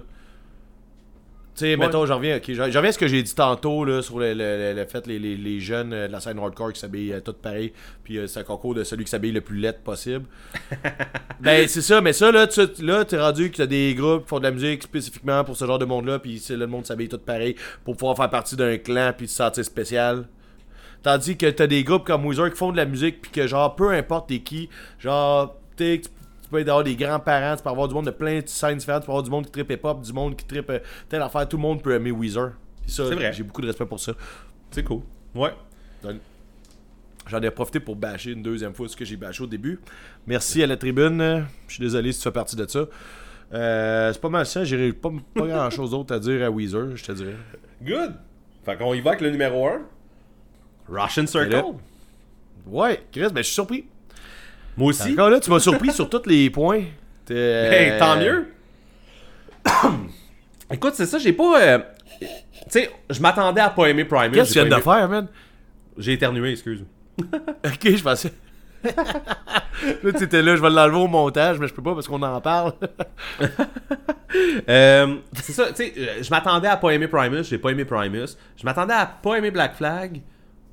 Tu 1.55 1.67
sais, 1.67 1.77
mettons, 1.77 2.07
j'en 2.07 2.17
reviens, 2.17 2.39
ok, 2.39 2.45
j'en 2.53 2.71
j'en 2.71 2.79
reviens 2.79 2.89
à 2.89 2.93
ce 2.93 2.99
que 2.99 3.07
j'ai 3.09 3.23
dit 3.23 3.35
tantôt 3.35 3.85
là, 3.85 4.01
sur 4.01 4.19
le, 4.19 4.33
le- 4.33 4.73
le- 4.75 4.87
fait 4.87 5.07
les, 5.07 5.19
les, 5.19 5.37
les 5.37 5.61
jeunes 5.61 5.93
euh, 5.93 6.07
de 6.09 6.13
la 6.13 6.19
scène 6.21 6.39
hardcore 6.39 6.73
qui 6.73 6.81
s'habillent 6.81 7.13
euh, 7.13 7.21
tous 7.21 7.35
pareil, 7.35 7.75
puis 8.05 8.17
euh, 8.19 8.27
c'est 8.27 8.41
un 8.41 8.43
concours 8.43 8.75
de 8.75 8.85
celui 8.85 9.05
qui 9.05 9.11
s'habille 9.11 9.33
le 9.33 9.43
plus 9.43 9.59
laid 9.59 9.75
possible. 9.85 10.25
ben 11.41 11.69
c'est 11.69 11.83
ça, 11.83 12.01
mais 12.01 12.15
ça 12.15 12.33
là, 12.33 12.47
tu 12.47 12.63
là 12.81 13.05
t'es 13.05 13.21
rendu 13.21 13.51
que 13.51 13.59
t'as 13.59 13.67
des 13.67 13.95
groupes 13.95 14.23
qui 14.23 14.29
font 14.31 14.39
de 14.39 14.45
la 14.45 14.51
musique 14.51 14.83
spécifiquement 14.83 15.45
pour 15.45 15.57
ce 15.57 15.67
genre 15.67 15.79
de 15.79 15.85
monde-là, 15.85 16.21
puis 16.21 16.39
c'est 16.39 16.55
là, 16.55 16.61
le 16.61 16.69
monde 16.69 16.87
s'habille 16.87 17.09
tout 17.11 17.19
pareil 17.19 17.55
pour 17.85 17.97
pouvoir 17.99 18.17
faire 18.17 18.31
partie 18.31 18.57
d'un 18.57 18.79
clan 18.79 19.13
puis 19.17 19.29
se 19.29 19.35
sentir 19.37 19.63
spécial. 19.65 20.27
Tandis 21.03 21.37
que 21.37 21.47
t'as 21.51 21.67
des 21.67 21.83
groupes 21.85 22.05
comme 22.05 22.25
Weezer 22.27 22.51
qui 22.51 22.57
font 22.57 22.73
de 22.73 22.77
la 22.77 22.85
musique 22.85 23.23
puis 23.23 23.31
que 23.31 23.47
genre 23.47 23.75
peu 23.75 23.91
importe 23.91 24.29
t'es 24.29 24.39
qui, 24.41 24.69
genre 24.99 25.57
t'es 25.77 26.01
tu 26.01 26.11
peux 26.51 26.61
avoir 26.61 26.85
des 26.85 26.95
grands-parents, 26.97 27.57
tu 27.57 27.63
peux 27.63 27.71
avoir 27.71 27.89
du 27.89 27.95
monde 27.95 28.07
de 28.07 28.11
plein 28.11 28.41
de 28.41 28.47
scènes 28.47 28.79
différentes, 28.79 29.03
tu 29.03 29.07
peux 29.07 29.13
avoir 29.13 29.23
du 29.23 29.31
monde 29.31 29.47
qui 29.47 29.53
trippe 29.53 29.71
hip-hop, 29.71 30.03
du 30.03 30.13
monde 30.13 30.37
qui 30.37 30.45
trippe 30.45 30.71
euh, 30.71 30.79
telle 31.09 31.23
affaire, 31.23 31.49
tout 31.49 31.57
le 31.57 31.63
monde 31.63 31.83
peut 31.83 31.95
aimer 31.95 32.11
Weezer. 32.13 32.53
C'est 32.87 33.03
vrai. 33.03 33.33
j'ai 33.33 33.43
beaucoup 33.43 33.63
de 33.63 33.67
respect 33.67 33.87
pour 33.87 34.01
ça. 34.01 34.13
C'est 34.71 34.83
cool. 34.83 35.01
Ouais. 35.35 35.53
Donc, 36.03 36.17
J'en 37.29 37.41
ai 37.41 37.51
profité 37.51 37.81
pour 37.81 37.97
bâcher 37.97 38.33
une 38.33 38.43
deuxième 38.43 38.75
fois 38.75 38.89
ce 38.89 38.97
que 38.97 39.05
j'ai 39.05 39.17
bâché 39.17 39.43
au 39.43 39.47
début. 39.47 39.81
Merci 40.27 40.63
à 40.63 40.67
la 40.67 40.77
tribune. 40.77 41.47
Je 41.69 41.75
suis 41.75 41.83
désolé 41.83 42.13
si 42.13 42.19
tu 42.19 42.25
fais 42.25 42.33
partie 42.33 42.57
de 42.57 42.67
ça. 42.67 42.87
Euh, 43.55 44.13
c'est 44.13 44.21
pas 44.21 44.29
mal 44.29 44.45
ça. 44.45 44.65
J'ai 44.65 44.93
pas, 44.93 45.11
pas 45.35 45.47
grand 45.47 45.71
chose 45.71 45.91
d'autre 45.93 46.15
à 46.15 46.19
dire 46.19 46.45
à 46.45 46.51
Weezer, 46.51 46.97
je 46.97 47.05
te 47.05 47.13
dirais. 47.13 47.37
Good. 47.83 48.15
Fait 48.65 48.77
qu'on 48.77 48.93
y 48.95 49.01
va 49.01 49.11
avec 49.11 49.23
le 49.23 49.31
numéro 49.31 49.69
1. 49.69 49.83
Russian 50.93 51.27
Circle. 51.27 51.51
là- 51.51 51.65
Ouais, 52.67 53.03
Chris, 53.11 53.23
ben 53.33 53.39
je 53.39 53.43
suis 53.43 53.55
surpris. 53.55 53.85
Moi 54.77 54.91
aussi. 54.91 55.13
Encore 55.13 55.31
là, 55.31 55.41
tu 55.41 55.51
m'as 55.51 55.59
surpris 55.59 55.93
sur 55.93 56.09
tous 56.09 56.23
les 56.27 56.49
points. 56.51 56.83
Hey, 57.31 57.99
tant 57.99 58.17
mieux. 58.17 58.49
Écoute, 60.71 60.95
c'est 60.95 61.07
ça, 61.07 61.19
j'ai 61.19 61.33
pas. 61.33 61.61
euh, 61.61 61.79
Tu 62.21 62.27
sais, 62.69 62.91
je 63.11 63.21
m'attendais 63.21 63.61
à 63.61 63.71
pas 63.71 63.87
aimer 63.87 64.05
Primus. 64.05 64.33
Qu'est-ce 64.35 64.55
que 64.55 64.61
tu 64.61 64.67
viens 64.67 64.79
de 64.79 64.83
faire, 64.83 65.09
man? 65.09 65.27
J'ai 65.99 66.13
éternué, 66.13 66.53
excuse. 66.53 66.85
Ok, 67.65 67.81
je 67.97 68.03
pensais. 68.03 68.33
là, 68.85 70.13
tu 70.17 70.25
étais 70.25 70.43
là, 70.43 70.57
je 70.57 70.63
vais 70.63 70.71
l'enlever 70.71 70.97
au 70.97 71.07
montage, 71.09 71.59
mais 71.59 71.69
je 71.69 71.75
peux 71.75 71.83
pas 71.83 71.95
parce 71.95 72.07
qu'on 72.09 72.23
en 72.23 72.41
parle. 72.41 72.73
Euh, 74.67 75.17
c'est 75.43 75.53
ça, 75.53 75.67
tu 75.69 75.75
sais, 75.77 75.93
euh, 75.99 76.23
je 76.23 76.31
m'attendais 76.31 76.67
à 76.69 76.79
pas 76.79 76.91
aimer 76.91 77.07
Primus, 77.07 77.45
j'ai 77.45 77.59
pas 77.59 77.69
aimé 77.69 77.85
Primus. 77.85 78.29
Je 78.57 78.65
m'attendais 78.65 78.95
à 78.95 79.05
pas 79.05 79.37
aimer 79.37 79.51
Black 79.51 79.75
Flag. 79.75 80.23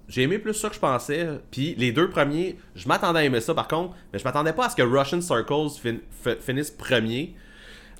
J'ai 0.09 0.23
aimé 0.23 0.39
plus 0.39 0.53
ça 0.55 0.67
que 0.69 0.75
je 0.75 0.79
pensais. 0.79 1.27
Puis 1.51 1.75
les 1.77 1.91
deux 1.93 2.09
premiers, 2.09 2.57
je 2.75 2.87
m'attendais 2.87 3.19
à 3.19 3.23
aimer 3.23 3.39
ça 3.39 3.53
par 3.53 3.67
contre, 3.67 3.95
mais 4.11 4.19
je 4.19 4.23
m'attendais 4.25 4.51
pas 4.53 4.65
à 4.65 4.69
ce 4.69 4.75
que 4.75 4.81
Russian 4.81 5.21
Circles 5.21 5.69
fin- 5.81 5.97
fi- 6.23 6.41
finisse 6.41 6.71
premier. 6.71 7.35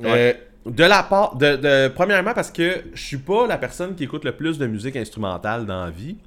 Euh, 0.03 0.33
de 0.65 0.83
la 0.83 1.03
part, 1.03 1.35
de, 1.35 1.55
de- 1.55 1.87
premièrement 1.89 2.33
parce 2.33 2.51
que 2.51 2.83
je 2.93 3.01
suis 3.01 3.17
pas 3.17 3.47
la 3.47 3.57
personne 3.57 3.95
qui 3.95 4.03
écoute 4.05 4.25
le 4.25 4.31
plus 4.33 4.57
de 4.57 4.67
musique 4.67 4.95
instrumentale 4.97 5.65
dans 5.65 5.85
la 5.85 5.91
vie. 5.91 6.17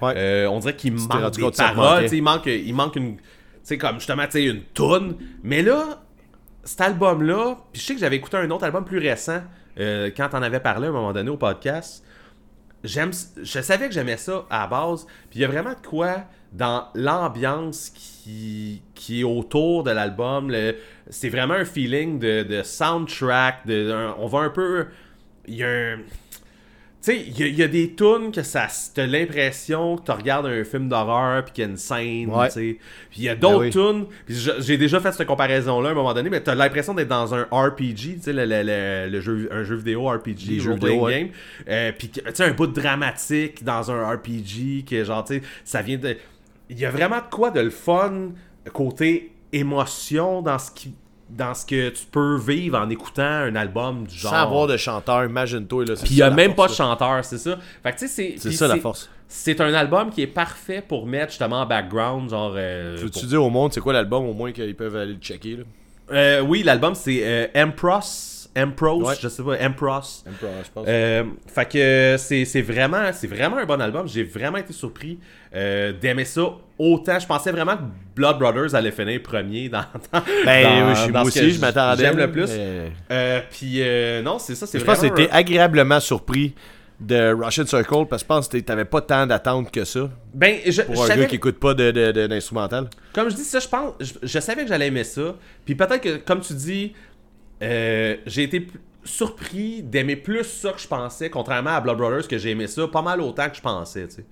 Ouais. 0.00 0.12
Euh, 0.16 0.46
on 0.46 0.58
dirait 0.60 0.76
qu'il 0.76 0.92
manque 0.92 1.08
des 1.36 1.42
paroles, 1.74 2.04
il 2.16 2.22
manque, 2.22 2.46
il 2.46 2.74
manque 2.74 2.96
une, 2.96 3.16
tu 3.16 3.22
sais 3.64 3.78
comme 3.78 3.96
justement, 3.96 4.24
tu 4.26 4.32
sais, 4.32 4.44
une 4.44 4.62
toune. 4.62 5.16
Mais 5.42 5.62
là, 5.62 6.02
cet 6.64 6.82
album-là, 6.82 7.56
puis 7.72 7.80
je 7.80 7.86
sais 7.86 7.94
que 7.94 8.00
j'avais 8.00 8.16
écouté 8.16 8.36
un 8.36 8.48
autre 8.50 8.64
album 8.64 8.84
plus 8.84 8.98
récent 8.98 9.40
euh, 9.80 10.10
quand 10.16 10.28
on 10.34 10.42
avait 10.42 10.60
parlé 10.60 10.86
à 10.86 10.90
un 10.90 10.92
moment 10.92 11.12
donné 11.12 11.30
au 11.30 11.36
podcast. 11.36 12.04
J'aime, 12.84 13.10
je 13.42 13.60
savais 13.60 13.88
que 13.88 13.94
j'aimais 13.94 14.16
ça 14.16 14.46
à 14.50 14.60
la 14.60 14.66
base. 14.68 15.06
Puis 15.30 15.38
il 15.38 15.42
y 15.42 15.44
a 15.44 15.48
vraiment 15.48 15.70
de 15.70 15.86
quoi 15.86 16.24
dans 16.52 16.88
l'ambiance 16.94 17.90
qui, 17.90 18.82
qui 18.94 19.20
est 19.20 19.24
autour 19.24 19.82
de 19.82 19.90
l'album. 19.90 20.54
C'est 21.10 21.28
vraiment 21.28 21.54
un 21.54 21.64
feeling 21.64 22.18
de, 22.18 22.42
de 22.42 22.62
soundtrack. 22.62 23.66
De, 23.66 24.12
on 24.18 24.26
va 24.26 24.40
un 24.40 24.50
peu. 24.50 24.86
Il 25.46 25.56
y 25.56 25.64
a 25.64 25.68
un. 25.68 25.98
Tu 27.00 27.12
sais, 27.12 27.16
il 27.28 27.38
y, 27.38 27.42
a- 27.44 27.46
il 27.46 27.54
y 27.56 27.62
a 27.62 27.68
des 27.68 27.94
tunes 27.94 28.32
que 28.32 28.42
ça 28.42 28.66
t'as 28.92 29.06
l'impression 29.06 29.96
que 29.96 30.02
tu 30.04 30.10
regardes 30.10 30.46
un 30.46 30.64
film 30.64 30.88
d'horreur 30.88 31.44
puis 31.44 31.52
qu'il 31.54 31.62
y 31.62 31.66
a 31.68 31.70
une 31.70 31.76
scène, 31.76 32.28
Ouais. 32.28 32.48
tu 32.48 32.54
sais. 32.54 32.78
Puis 33.10 33.18
il 33.18 33.22
y 33.22 33.28
a 33.28 33.36
d'autres 33.36 33.60
Ben 33.66 33.70
tunes, 33.70 34.06
j'ai 34.58 34.76
déjà 34.76 34.98
fait 34.98 35.12
cette 35.12 35.28
comparaison 35.28 35.80
là 35.80 35.90
à 35.90 35.92
un 35.92 35.94
moment 35.94 36.12
donné, 36.12 36.28
mais 36.28 36.40
t'as 36.42 36.56
l'impression 36.56 36.94
d'être 36.94 37.06
dans 37.08 37.34
un 37.36 37.42
RPG, 37.52 37.94
tu 38.16 38.18
sais 38.22 38.32
le, 38.32 38.44
le- 38.44 38.62
le- 38.64 39.08
le 39.10 39.20
jeu 39.20 39.48
un 39.52 39.62
jeu 39.62 39.76
vidéo 39.76 40.06
RPG, 40.08 40.46
Les 40.48 40.58
role-playing 40.60 40.74
vidéo, 40.98 41.04
ouais. 41.04 41.20
game. 41.20 41.28
Euh, 41.68 41.92
puis 41.96 42.08
tu 42.08 42.20
sais 42.34 42.44
un 42.44 42.50
bout 42.52 42.66
de 42.66 42.80
dramatique 42.80 43.62
dans 43.62 43.92
un 43.92 44.04
RPG 44.14 44.84
que 44.84 45.04
genre 45.04 45.24
tu 45.24 45.34
sais 45.34 45.42
ça 45.64 45.82
vient 45.82 45.98
de 45.98 46.16
il 46.68 46.78
y 46.80 46.84
a 46.84 46.90
vraiment 46.90 47.18
de 47.18 47.30
quoi 47.30 47.50
de 47.52 47.60
le 47.60 47.70
fun 47.70 48.32
côté 48.72 49.30
émotion 49.52 50.42
dans 50.42 50.58
ce 50.58 50.70
qui 50.72 50.94
dans 51.30 51.54
ce 51.54 51.66
que 51.66 51.90
tu 51.90 52.04
peux 52.10 52.38
vivre 52.38 52.78
en 52.78 52.88
écoutant 52.88 53.22
un 53.22 53.54
album 53.56 54.06
du 54.06 54.14
genre 54.16 54.30
Sans 54.32 54.38
avoir 54.38 54.66
de 54.66 54.76
chanteur, 54.76 55.24
imagine-toi. 55.24 55.84
puis 55.84 55.94
il 56.10 56.14
y 56.14 56.18
ça, 56.18 56.26
a 56.28 56.30
même 56.30 56.54
pas 56.54 56.68
de 56.68 56.72
chanteur, 56.72 57.24
c'est 57.24 57.38
ça. 57.38 57.58
Fait 57.82 57.92
que 57.92 57.98
tu 57.98 58.08
sais, 58.08 58.34
c'est. 58.38 58.50
Ça 58.52 58.66
la 58.68 58.76
force. 58.76 59.10
C'est 59.30 59.60
un 59.60 59.74
album 59.74 60.08
qui 60.10 60.22
est 60.22 60.26
parfait 60.26 60.82
pour 60.86 61.06
mettre 61.06 61.32
justement 61.32 61.60
en 61.60 61.66
background, 61.66 62.30
genre. 62.30 62.54
euh, 62.56 62.96
Veux-tu 62.98 63.20
pour- 63.20 63.28
dire 63.28 63.44
au 63.44 63.50
monde 63.50 63.72
c'est 63.74 63.80
quoi 63.80 63.92
l'album 63.92 64.24
au 64.24 64.32
moins 64.32 64.52
qu'ils 64.52 64.74
peuvent 64.74 64.96
aller 64.96 65.12
le 65.12 65.18
checker 65.20 65.56
là? 65.56 65.64
Euh, 66.10 66.40
oui, 66.40 66.62
l'album 66.62 66.94
c'est 66.94 67.20
euh, 67.22 67.46
Empress. 67.54 68.37
Emprose, 68.62 69.04
Ouais. 69.06 69.14
je 69.20 69.28
sais 69.28 69.42
pas, 69.42 69.56
Empress. 69.64 70.24
je 70.26 70.70
pense. 70.74 70.84
Euh, 70.88 71.24
fait 71.46 71.68
que 71.68 72.16
c'est 72.18 72.62
vraiment, 72.62 72.98
un 73.56 73.64
bon 73.66 73.80
album. 73.80 74.08
J'ai 74.08 74.24
vraiment 74.24 74.58
été 74.58 74.72
surpris 74.72 75.18
euh, 75.54 75.92
d'aimer 75.92 76.24
ça 76.24 76.42
autant. 76.78 77.18
Je 77.18 77.26
pensais 77.26 77.50
vraiment 77.52 77.76
que 77.76 77.82
Blood 78.14 78.38
Brothers 78.38 78.74
allait 78.74 78.90
finir 78.90 79.22
premier 79.22 79.68
dans. 79.68 79.78
dans 80.12 80.20
ben, 80.44 80.62
dans- 80.64 80.88
oui, 80.88 80.94
je 80.94 81.00
suis- 81.02 81.12
dans 81.12 81.20
moi 81.22 81.30
ce 81.30 81.38
que 81.40 81.44
aussi, 81.46 81.50
je 81.54 81.60
m'attendais. 81.60 82.02
J'aime 82.04 82.16
le 82.18 82.30
plus. 82.30 82.48
mais- 82.50 82.92
Euh, 83.10 83.40
Puis 83.50 83.80
non, 84.22 84.38
c'est 84.38 84.54
ça, 84.54 84.66
c'est 84.66 84.78
Je 84.78 84.84
pense 84.84 85.00
que 85.00 85.06
t'étais 85.06 85.30
agréablement 85.30 86.00
surpris 86.00 86.54
de 87.00 87.32
Russian 87.32 87.64
Circle 87.64 88.06
parce 88.10 88.22
que 88.22 88.24
je 88.24 88.26
pense 88.26 88.48
que 88.48 88.58
t'avais 88.58 88.84
pas 88.84 89.00
tant 89.00 89.24
d'attente 89.24 89.70
que 89.70 89.84
ça 89.84 90.10
Ben, 90.34 90.56
je, 90.66 90.82
pour 90.82 91.06
je 91.06 91.12
un 91.12 91.16
gars 91.16 91.26
qui 91.26 91.36
écoute 91.36 91.60
pas 91.60 91.72
de- 91.72 91.92
de- 91.92 92.10
de- 92.10 92.26
d'instrumental. 92.26 92.90
Comme 93.12 93.30
je 93.30 93.36
dis 93.36 93.44
ça, 93.44 93.60
je 93.60 93.68
pense, 93.68 93.92
je, 94.00 94.14
je 94.20 94.38
savais 94.40 94.62
que 94.62 94.68
j'allais 94.68 94.88
aimer 94.88 95.04
ça. 95.04 95.36
Puis 95.64 95.76
peut-être 95.76 96.00
que, 96.00 96.16
comme 96.16 96.40
tu 96.40 96.54
dis, 96.54 96.92
euh, 97.62 98.16
j'ai 98.26 98.44
été 98.44 98.66
surpris 99.04 99.82
d'aimer 99.82 100.16
plus 100.16 100.44
ça 100.44 100.72
que 100.72 100.80
je 100.80 100.88
pensais, 100.88 101.30
contrairement 101.30 101.70
à 101.70 101.80
Blood 101.80 101.96
Brothers, 101.96 102.28
que 102.28 102.38
j'ai 102.38 102.50
aimé 102.50 102.66
ça 102.66 102.86
pas 102.88 103.02
mal 103.02 103.20
autant 103.20 103.48
que 103.48 103.56
je 103.56 103.62
pensais, 103.62 104.06
tu 104.08 104.16
sais. 104.16 104.24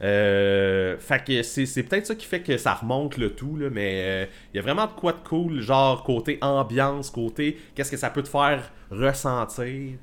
Euh, 0.00 0.96
fait 0.98 1.24
que 1.24 1.42
c'est, 1.42 1.66
c'est 1.66 1.82
peut-être 1.82 2.06
ça 2.06 2.14
qui 2.14 2.26
fait 2.26 2.40
que 2.40 2.56
ça 2.56 2.74
remonte 2.74 3.16
le 3.16 3.34
tout, 3.34 3.56
là, 3.56 3.68
mais 3.70 4.02
euh, 4.04 4.26
il 4.52 4.56
y 4.56 4.60
a 4.60 4.62
vraiment 4.62 4.86
de 4.86 4.92
quoi 4.92 5.12
de 5.12 5.18
cool, 5.28 5.60
genre 5.60 6.04
côté 6.04 6.38
ambiance, 6.40 7.10
côté 7.10 7.58
qu'est-ce 7.74 7.90
que 7.90 7.96
ça 7.96 8.10
peut 8.10 8.22
te 8.22 8.28
faire 8.28 8.70
ressentir. 8.90 9.94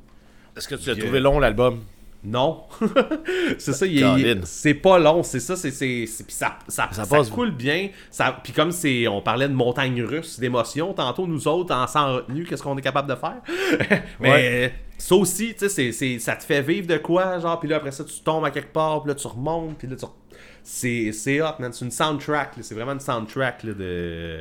Est-ce 0.57 0.67
que 0.67 0.75
tu 0.75 0.89
l'as 0.89 0.95
trouvé 0.95 1.19
long 1.19 1.39
l'album? 1.39 1.81
Non. 2.25 2.63
c'est 3.57 3.73
ça, 3.73 3.85
il 3.85 3.99
est- 3.99 4.01
Colin. 4.01 4.41
c'est 4.43 4.73
pas 4.73 4.97
long, 4.99 5.21
c'est 5.23 5.39
ça, 5.39 5.55
c'est 5.55 5.71
c'est 5.71 6.05
ça 6.07 6.57
ça, 6.67 6.89
Ça 6.89 6.89
ça 6.91 7.05
passe. 7.05 7.29
coule 7.29 7.51
bien, 7.51 7.89
ça 8.09 8.39
puis 8.43 8.51
comme 8.53 8.71
c'est 8.71 9.07
on 9.07 9.21
parlait 9.21 9.47
de 9.47 9.53
montagne 9.53 10.01
russe 10.03 10.39
d'émotions 10.39 10.93
tantôt 10.93 11.27
nous 11.27 11.47
autres 11.47 11.73
en 11.75 11.85
sans 11.87 12.15
retenue, 12.15 12.45
qu'est-ce 12.45 12.63
qu'on 12.63 12.77
est 12.77 12.81
capable 12.81 13.09
de 13.09 13.15
faire? 13.15 13.41
Mais 14.19 14.29
Ouais. 14.31 14.73
ça 14.97 15.15
aussi, 15.15 15.53
tu 15.53 15.59
sais 15.59 15.69
c'est- 15.69 15.91
c'est 15.91 16.19
ça 16.19 16.35
te 16.35 16.43
fait 16.43 16.61
vivre 16.61 16.87
de 16.87 16.97
quoi 16.97 17.39
genre 17.39 17.59
puis 17.59 17.69
là 17.69 17.77
après 17.77 17.91
ça 17.91 18.03
tu 18.03 18.19
tombes 18.21 18.45
à 18.45 18.51
quelque 18.51 18.73
part, 18.73 19.03
puis 19.03 19.09
là 19.09 19.15
tu 19.15 19.27
remontes, 19.27 19.77
puis 19.77 19.87
là 19.87 19.95
tu 19.95 20.05
c'est 20.63 21.11
c'est 21.11 21.41
hot 21.41 21.59
man, 21.59 21.71
c'est 21.73 21.85
une 21.85 21.91
soundtrack, 21.91 22.53
c'est 22.61 22.73
vraiment 22.75 22.93
une 22.93 22.99
soundtrack 22.99 23.63
là, 23.63 23.73
de 23.73 24.39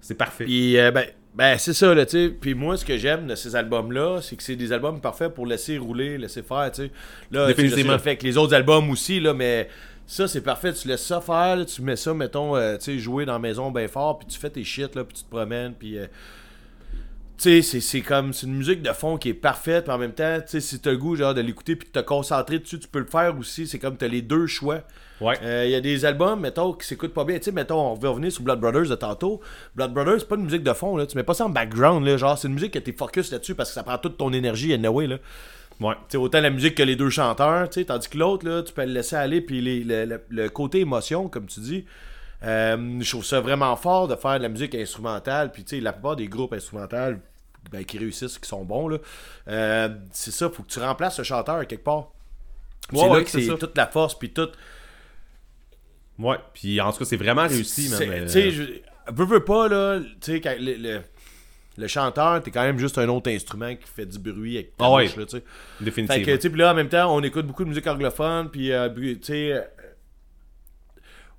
c'est 0.00 0.14
parfait. 0.14 0.44
Puis, 0.44 0.78
euh, 0.78 0.90
ben, 0.90 1.04
ben 1.34 1.56
c'est 1.58 1.72
ça, 1.72 1.94
là, 1.94 2.04
tu 2.06 2.12
sais. 2.12 2.28
Puis 2.28 2.54
moi, 2.54 2.76
ce 2.76 2.84
que 2.84 2.96
j'aime 2.96 3.26
de 3.26 3.34
ces 3.34 3.54
albums-là, 3.54 4.20
c'est 4.20 4.36
que 4.36 4.42
c'est 4.42 4.56
des 4.56 4.72
albums 4.72 5.00
parfaits 5.00 5.32
pour 5.32 5.46
laisser 5.46 5.78
rouler, 5.78 6.18
laisser 6.18 6.42
faire, 6.42 6.70
tu 6.72 6.82
sais. 6.84 6.90
Là, 7.30 7.46
Définitivement. 7.46 7.98
fais 7.98 8.10
avec 8.10 8.22
les 8.22 8.36
autres 8.36 8.54
albums 8.54 8.90
aussi, 8.90 9.20
là, 9.20 9.32
mais 9.32 9.68
ça, 10.06 10.26
c'est 10.26 10.40
parfait. 10.40 10.72
Tu 10.72 10.88
laisses 10.88 11.04
ça 11.06 11.20
faire, 11.20 11.56
là, 11.56 11.64
tu 11.64 11.82
mets 11.82 11.96
ça, 11.96 12.12
mettons, 12.14 12.56
euh, 12.56 12.76
tu 12.76 12.84
sais, 12.84 12.98
jouer 12.98 13.24
dans 13.24 13.34
la 13.34 13.38
maison 13.38 13.70
bien 13.70 13.86
fort, 13.88 14.18
puis 14.18 14.26
tu 14.28 14.38
fais 14.38 14.50
tes 14.50 14.64
shit, 14.64 14.94
là, 14.96 15.04
puis 15.04 15.16
tu 15.16 15.24
te 15.24 15.30
promènes, 15.30 15.74
puis... 15.74 15.98
euh, 15.98 16.06
tu 17.40 17.62
sais, 17.62 17.80
c'est- 17.80 18.00
comme, 18.02 18.32
c'est 18.32 18.46
une 18.46 18.54
musique 18.54 18.82
de 18.82 18.92
fond 18.92 19.16
qui 19.16 19.30
est 19.30 19.34
parfaite, 19.34 19.84
puis 19.84 19.92
en 19.92 19.98
même 19.98 20.12
temps, 20.12 20.38
tu 20.40 20.48
sais, 20.48 20.60
si 20.60 20.78
t'as 20.80 20.90
le 20.90 20.98
goût, 20.98 21.16
genre, 21.16 21.32
de 21.34 21.40
l'écouter, 21.40 21.74
puis 21.76 21.88
de 21.88 22.00
te 22.00 22.04
concentrer 22.04 22.58
dessus, 22.58 22.78
tu 22.78 22.88
peux 22.88 22.98
le 22.98 23.06
faire 23.06 23.36
aussi. 23.38 23.66
C'est 23.66 23.78
comme, 23.78 23.96
t'as 23.96 24.08
les 24.08 24.22
deux 24.22 24.46
choix. 24.46 24.80
Ouais. 25.20 25.36
Euh, 25.42 25.64
Il 25.66 25.70
y 25.70 25.74
a 25.74 25.80
des 25.80 26.04
albums, 26.04 26.40
mettons, 26.40 26.72
qui 26.72 26.86
s'écoutent 26.86 27.12
pas 27.14 27.24
bien. 27.24 27.38
Tu 27.38 27.44
sais, 27.44 27.52
mettons, 27.52 27.92
on 27.92 27.94
va 27.94 28.08
revenir 28.10 28.30
sur 28.32 28.42
Blood 28.42 28.60
Brothers 28.60 28.88
de 28.88 28.94
tantôt. 28.94 29.40
Blood 29.74 29.92
Brothers, 29.92 30.20
c'est 30.20 30.28
pas 30.28 30.36
une 30.36 30.44
musique 30.44 30.62
de 30.62 30.72
fond, 30.72 30.96
là. 30.96 31.06
Tu 31.06 31.16
mets 31.16 31.22
pas 31.22 31.34
ça 31.34 31.46
en 31.46 31.50
background, 31.50 32.06
là. 32.06 32.16
Genre, 32.16 32.36
c'est 32.38 32.48
une 32.48 32.54
musique 32.54 32.72
que 32.74 32.78
t'es 32.78 32.92
focus 32.92 33.30
là-dessus 33.32 33.54
parce 33.54 33.70
que 33.70 33.74
ça 33.74 33.82
prend 33.82 33.98
toute 33.98 34.16
ton 34.16 34.32
énergie, 34.32 34.72
anyway, 34.72 35.06
là. 35.06 35.16
Ouais. 35.80 35.94
Tu 35.94 36.00
sais, 36.12 36.16
autant 36.18 36.40
la 36.40 36.50
musique 36.50 36.74
que 36.74 36.82
les 36.82 36.96
deux 36.96 37.08
chanteurs, 37.10 37.68
tu 37.70 37.80
sais, 37.80 37.86
tandis 37.86 38.08
que 38.08 38.18
l'autre, 38.18 38.46
là, 38.46 38.62
tu 38.62 38.72
peux 38.72 38.84
le 38.84 38.92
laisser 38.92 39.16
aller, 39.16 39.40
puis 39.40 39.60
les- 39.62 39.82
le, 39.82 40.04
le- 40.04 40.20
le 40.28 40.48
côté 40.50 40.80
émotion, 40.80 41.28
comme 41.28 41.46
tu 41.46 41.60
dis, 41.60 41.84
euh, 41.86 42.09
je 42.42 43.10
trouve 43.10 43.24
ça 43.24 43.40
vraiment 43.40 43.76
fort 43.76 44.08
de 44.08 44.16
faire 44.16 44.38
de 44.38 44.42
la 44.42 44.48
musique 44.48 44.74
instrumentale, 44.74 45.52
puis 45.52 45.64
tu 45.64 45.76
sais, 45.76 45.80
la 45.80 45.92
plupart 45.92 46.16
des 46.16 46.28
groupes 46.28 46.52
instrumentaux 46.52 47.20
ben, 47.70 47.84
qui 47.84 47.98
réussissent, 47.98 48.38
qui 48.38 48.48
sont 48.48 48.64
bons, 48.64 48.88
là, 48.88 48.98
euh, 49.48 49.88
c'est 50.12 50.30
ça, 50.30 50.48
faut 50.48 50.62
que 50.62 50.70
tu 50.70 50.78
remplaces 50.78 51.18
le 51.18 51.24
chanteur 51.24 51.66
quelque 51.66 51.84
part. 51.84 52.12
Ouais, 52.92 52.98
c'est 52.98 53.08
ouais, 53.08 53.18
là 53.18 53.24
que 53.24 53.30
c'est 53.30 53.58
toute 53.58 53.76
la 53.76 53.86
force, 53.86 54.18
puis 54.18 54.30
tout... 54.30 54.48
Ouais, 56.18 56.36
puis 56.54 56.80
en 56.80 56.92
tout 56.92 56.98
cas, 56.98 57.04
c'est 57.04 57.16
vraiment 57.16 57.46
réussi 57.46 57.88
man. 57.90 58.22
Tu 58.22 58.28
sais, 58.28 58.50
je 58.50 58.62
veux, 59.08 59.24
veux 59.24 59.44
pas, 59.44 59.68
là, 59.68 60.00
tu 60.20 60.40
sais, 60.40 60.58
le, 60.58 60.74
le, 60.76 61.00
le 61.78 61.86
chanteur, 61.86 62.42
t'es 62.42 62.50
quand 62.50 62.62
même 62.62 62.78
juste 62.78 62.98
un 62.98 63.08
autre 63.08 63.30
instrument 63.30 63.74
qui 63.74 63.88
fait 63.88 64.06
du 64.06 64.18
bruit 64.18 64.56
avec 64.56 64.76
ta 64.76 64.90
ouais. 64.90 65.06
là, 65.06 65.24
tu 65.24 65.38
sais. 65.38 65.44
définitivement. 65.80 66.24
Fait 66.24 66.32
que, 66.32 66.36
tu 66.36 66.42
sais, 66.42 66.50
puis 66.50 66.58
là, 66.58 66.72
en 66.72 66.74
même 66.74 66.88
temps, 66.88 67.14
on 67.14 67.22
écoute 67.22 67.46
beaucoup 67.46 67.64
de 67.64 67.70
musique 67.70 67.86
anglophone, 67.86 68.50
puis, 68.50 68.72
euh, 68.72 68.88
tu 68.90 69.18
sais, 69.22 69.52
euh, 69.52 69.60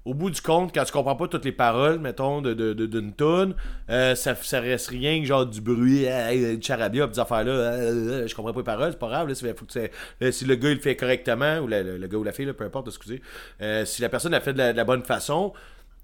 au 0.06 0.14
bout 0.16 0.32
du 0.32 0.42
compte, 0.42 0.74
quand 0.74 0.84
tu 0.84 0.92
comprends 0.92 1.16
pas 1.16 1.28
toutes 1.28 1.46
les 1.46 1.52
paroles, 1.52 2.00
mettons, 2.00 2.42
de, 2.42 2.54
de, 2.54 2.74
de- 2.74 2.88
d'une 2.88 3.14
tune, 3.14 3.54
euh, 3.90 4.16
ça, 4.16 4.34
ça 4.36 4.60
reste 4.60 4.88
rien 4.88 5.20
que 5.20 5.26
genre 5.28 5.46
du 5.46 5.62
bruit, 5.62 6.06
euh, 6.08 6.56
du 6.56 6.62
charabia, 6.66 7.06
des 7.08 7.20
affaires-là, 7.20 7.52
euh, 7.52 8.24
euh, 8.24 8.28
je 8.28 8.34
comprends 8.34 8.52
pas 8.54 8.62
les 8.62 8.64
paroles, 8.66 8.92
c'est 8.92 9.00
pas 9.00 9.10
grave, 9.10 9.28
là, 9.28 9.36
c'est- 9.36 9.54
faut 9.58 9.66
que 9.66 10.32
si 10.32 10.46
le 10.46 10.56
gars 10.56 10.70
il 10.70 10.76
le 10.76 10.82
fait 10.82 10.96
correctement, 10.96 11.60
ou 11.60 11.68
le, 11.68 11.98
le- 11.98 12.08
gars 12.08 12.18
ou 12.18 12.24
la 12.24 12.32
fille, 12.32 12.46
là, 12.46 12.54
peu 12.54 12.64
importe, 12.64 12.88
excusez, 12.88 13.22
euh, 13.62 13.86
si 13.86 14.02
la 14.02 14.10
personne 14.10 14.32
l'a 14.32 14.42
fait 14.42 14.54
de 14.54 14.58
la, 14.58 14.84
bonne 14.84 15.04
façon, 15.04 15.54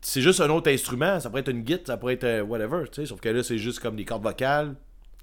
c'est 0.01 0.21
juste 0.21 0.41
un 0.41 0.49
autre 0.49 0.69
instrument, 0.71 1.19
ça 1.19 1.29
pourrait 1.29 1.41
être 1.41 1.49
une 1.49 1.63
guitare, 1.63 1.87
ça 1.87 1.97
pourrait 1.97 2.13
être 2.13 2.23
euh, 2.23 2.43
whatever, 2.43 2.83
tu 2.91 3.01
sais, 3.01 3.07
sauf 3.07 3.19
que 3.19 3.29
là, 3.29 3.41
c'est 3.41 3.57
juste 3.57 3.79
comme 3.79 3.95
des 3.95 4.05
cordes 4.05 4.23
vocales 4.23 4.75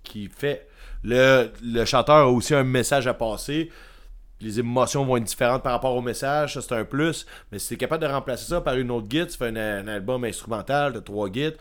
qui 0.02 0.28
fait. 0.28 0.66
Le, 1.04 1.50
le 1.62 1.84
chanteur 1.84 2.16
a 2.16 2.28
aussi 2.28 2.54
un 2.54 2.64
message 2.64 3.06
à 3.06 3.14
passer. 3.14 3.70
Les 4.44 4.60
émotions 4.60 5.04
vont 5.04 5.16
être 5.16 5.24
différentes 5.24 5.62
par 5.62 5.72
rapport 5.72 5.94
au 5.96 6.02
message, 6.02 6.54
ça 6.54 6.60
c'est 6.62 6.74
un 6.74 6.84
plus. 6.84 7.26
Mais 7.50 7.58
si 7.58 7.70
t'es 7.70 7.76
capable 7.76 8.02
de 8.02 8.08
remplacer 8.08 8.44
ça 8.46 8.60
par 8.60 8.74
une 8.76 8.90
autre 8.90 9.08
guide, 9.08 9.28
tu 9.28 9.36
fais 9.36 9.48
un, 9.48 9.56
un 9.56 9.88
album 9.88 10.24
instrumental 10.24 10.92
de 10.92 11.00
trois 11.00 11.28
guides. 11.28 11.56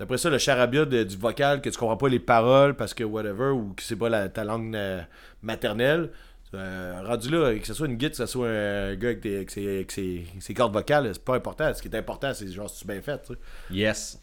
Après 0.00 0.16
ça, 0.16 0.30
le 0.30 0.38
charabia 0.38 0.86
de- 0.86 1.02
du 1.02 1.16
vocal, 1.16 1.60
que 1.60 1.68
tu 1.68 1.76
comprends 1.78 1.96
pas 1.98 2.08
les 2.08 2.18
paroles 2.20 2.74
parce 2.74 2.94
que 2.94 3.04
whatever, 3.04 3.50
ou 3.50 3.74
que 3.76 3.82
c'est 3.82 3.96
pas 3.96 4.08
la- 4.08 4.28
ta 4.30 4.44
langue 4.44 4.74
euh, 4.74 5.00
maternelle. 5.42 6.10
euh, 6.54 7.00
rendu 7.04 7.28
là, 7.30 7.54
que 7.56 7.64
ce 7.66 7.74
soit 7.74 7.86
une 7.86 7.94
guide, 7.94 8.10
que 8.10 8.16
ce 8.16 8.26
soit 8.26 8.48
un 8.48 8.94
gars 8.96 9.08
avec, 9.10 9.20
des- 9.20 9.36
avec 9.36 9.50
ses, 9.52 9.68
avec 9.68 9.92
ses- 9.92 10.24
ses 10.40 10.52
cordes 10.54 10.72
vocales, 10.72 11.08
c'est 11.12 11.24
pas 11.24 11.36
important. 11.36 11.72
Ce 11.74 11.80
qui 11.80 11.86
est 11.88 11.96
important, 11.96 12.32
c'est 12.34 12.48
genre 12.48 12.68
si 12.68 12.80
tu 12.80 12.86
bien 12.88 13.00
fait. 13.02 13.20
tu 13.22 13.34
sais. 13.34 13.38
Yes. 13.70 14.20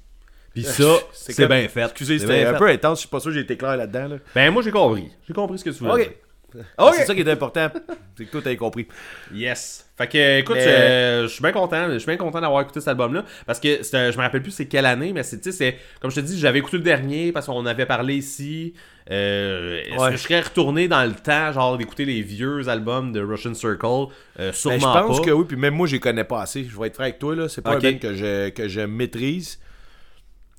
Puis 0.53 0.63
ça, 0.63 0.83
c'est 1.13 1.47
bien 1.47 1.67
fait. 1.69 1.83
Excusez, 1.83 2.19
c'était 2.19 2.43
un 2.45 2.51
fait. 2.53 2.57
peu 2.57 2.67
intense. 2.67 2.97
Je 2.97 3.01
suis 3.01 3.09
pas 3.09 3.19
sûr 3.21 3.29
que 3.29 3.35
j'ai 3.35 3.43
été 3.43 3.55
clair 3.55 3.77
là-dedans. 3.77 4.07
Là. 4.09 4.15
Ben, 4.35 4.51
moi, 4.51 4.61
j'ai 4.63 4.71
compris. 4.71 5.09
J'ai 5.27 5.33
compris 5.33 5.59
ce 5.59 5.63
que 5.63 5.69
tu 5.69 5.77
voulais 5.85 6.03
dire. 6.05 6.13
C'est 6.53 7.05
ça 7.05 7.13
qui 7.15 7.21
est 7.21 7.29
important. 7.29 7.69
C'est 8.17 8.25
que 8.25 8.31
toi, 8.31 8.41
t'as 8.43 8.55
compris. 8.55 8.87
Yes. 9.33 9.85
Fait 9.97 10.07
que, 10.07 10.39
écoute, 10.39 10.55
Mais- 10.55 10.67
euh, 10.67 11.23
je 11.23 11.27
suis 11.33 11.41
bien 11.41 11.51
content. 11.51 11.89
Je 11.91 11.97
suis 11.97 12.05
bien 12.07 12.17
content 12.17 12.39
d'avoir 12.39 12.61
écouté 12.61 12.79
cet 12.79 12.89
album-là. 12.89 13.25
Parce 13.45 13.59
que 13.59 13.67
je 13.83 14.17
me 14.17 14.21
rappelle 14.21 14.41
plus 14.41 14.51
c'est 14.51 14.67
quelle 14.67 14.85
année, 14.85 15.11
mais 15.13 15.23
c'est, 15.23 15.37
tu 15.39 15.51
sais, 15.51 15.57
c'est, 15.57 15.77
comme 16.01 16.11
je 16.11 16.15
te 16.15 16.19
dis, 16.21 16.39
j'avais 16.39 16.59
écouté 16.59 16.77
le 16.77 16.83
dernier 16.83 17.31
parce 17.31 17.47
qu'on 17.47 17.65
avait 17.65 17.85
parlé 17.85 18.15
ici. 18.15 18.73
Euh, 19.09 19.81
est-ce 19.85 19.99
Ouais. 20.01 20.09
que 20.11 20.17
je 20.17 20.21
serais 20.21 20.41
retourné 20.41 20.87
dans 20.87 21.03
le 21.05 21.13
temps, 21.15 21.51
genre, 21.53 21.77
d'écouter 21.77 22.05
les 22.05 22.21
vieux 22.21 22.67
albums 22.67 23.11
de 23.11 23.21
Russian 23.21 23.53
Circle? 23.53 24.07
Euh, 24.39 24.51
Sûrement 24.53 24.93
Ben, 24.93 25.01
je 25.01 25.07
pense 25.07 25.19
pas. 25.21 25.25
que 25.25 25.31
oui, 25.31 25.45
puis 25.47 25.57
même 25.57 25.73
moi, 25.75 25.87
je 25.87 25.93
les 25.93 25.99
connais 25.99 26.23
pas 26.25 26.41
assez. 26.41 26.63
Je 26.65 26.77
vais 26.79 26.87
être 26.87 26.95
franc 26.95 27.03
avec 27.03 27.19
toi, 27.19 27.35
là. 27.35 27.49
C'est 27.49 27.61
pas 27.61 27.77
Ok. 27.77 27.83
un 27.85 27.91
band 27.93 27.97
que 27.99 28.13
je, 28.15 28.49
que 28.49 28.67
je 28.67 28.81
maîtrise. 28.81 29.59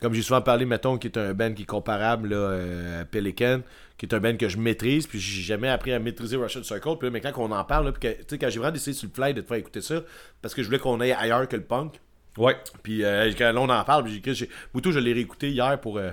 Comme 0.01 0.15
j'ai 0.15 0.23
souvent 0.23 0.41
parlé, 0.43 0.65
mettons, 0.65 0.97
qui 0.97 1.09
est 1.09 1.17
un 1.19 1.35
band 1.35 1.53
qui 1.53 1.63
est 1.63 1.67
comparable 1.67 2.29
là, 2.29 2.37
euh, 2.37 3.03
à 3.03 3.05
Pelican, 3.05 3.63
qui 3.97 4.07
est 4.07 4.15
un 4.15 4.21
band 4.21 4.37
que 4.37 4.49
je 4.49 4.57
maîtrise, 4.57 5.09
puis 5.09 5.19
j'ai 5.19 5.43
jamais 5.43 5.69
appris 5.69 5.93
à 5.93 5.99
maîtriser 5.99 6.37
Russian 6.37 6.63
Circle. 6.63 6.97
Puis 6.99 7.09
là, 7.09 7.11
mais 7.11 7.21
quand 7.21 7.33
on 7.39 7.51
en 7.51 7.65
parle, 7.65 7.87
là, 7.87 7.93
puis 7.93 8.09
que, 8.09 8.17
tu 8.17 8.25
sais, 8.29 8.39
quand 8.39 8.49
j'ai 8.49 8.61
vraiment 8.61 8.73
décidé 8.73 8.93
sur 8.95 9.09
le 9.09 9.15
fly 9.15 9.35
de 9.35 9.41
te 9.41 9.49
faire 9.49 9.57
écouter 9.57 9.81
ça, 9.81 10.03
parce 10.41 10.55
que 10.55 10.63
je 10.63 10.69
voulais 10.69 10.79
qu'on 10.79 11.01
aille 11.01 11.13
ailleurs 11.13 11.49
que 11.49 11.57
le 11.57 11.63
punk. 11.65 11.95
Ouais. 12.37 12.57
Puis 12.85 13.03
euh, 13.03 13.33
quand 13.37 13.53
là, 13.53 13.61
on 13.61 13.69
en 13.69 13.85
parle, 13.85 14.05
puis 14.05 14.23
j'ai 14.35 14.49
Boutou, 14.73 14.93
je 14.93 15.01
l'ai 15.01 15.13
réécouté 15.13 15.51
hier 15.51 15.81
pour, 15.81 15.99
euh, 15.99 16.13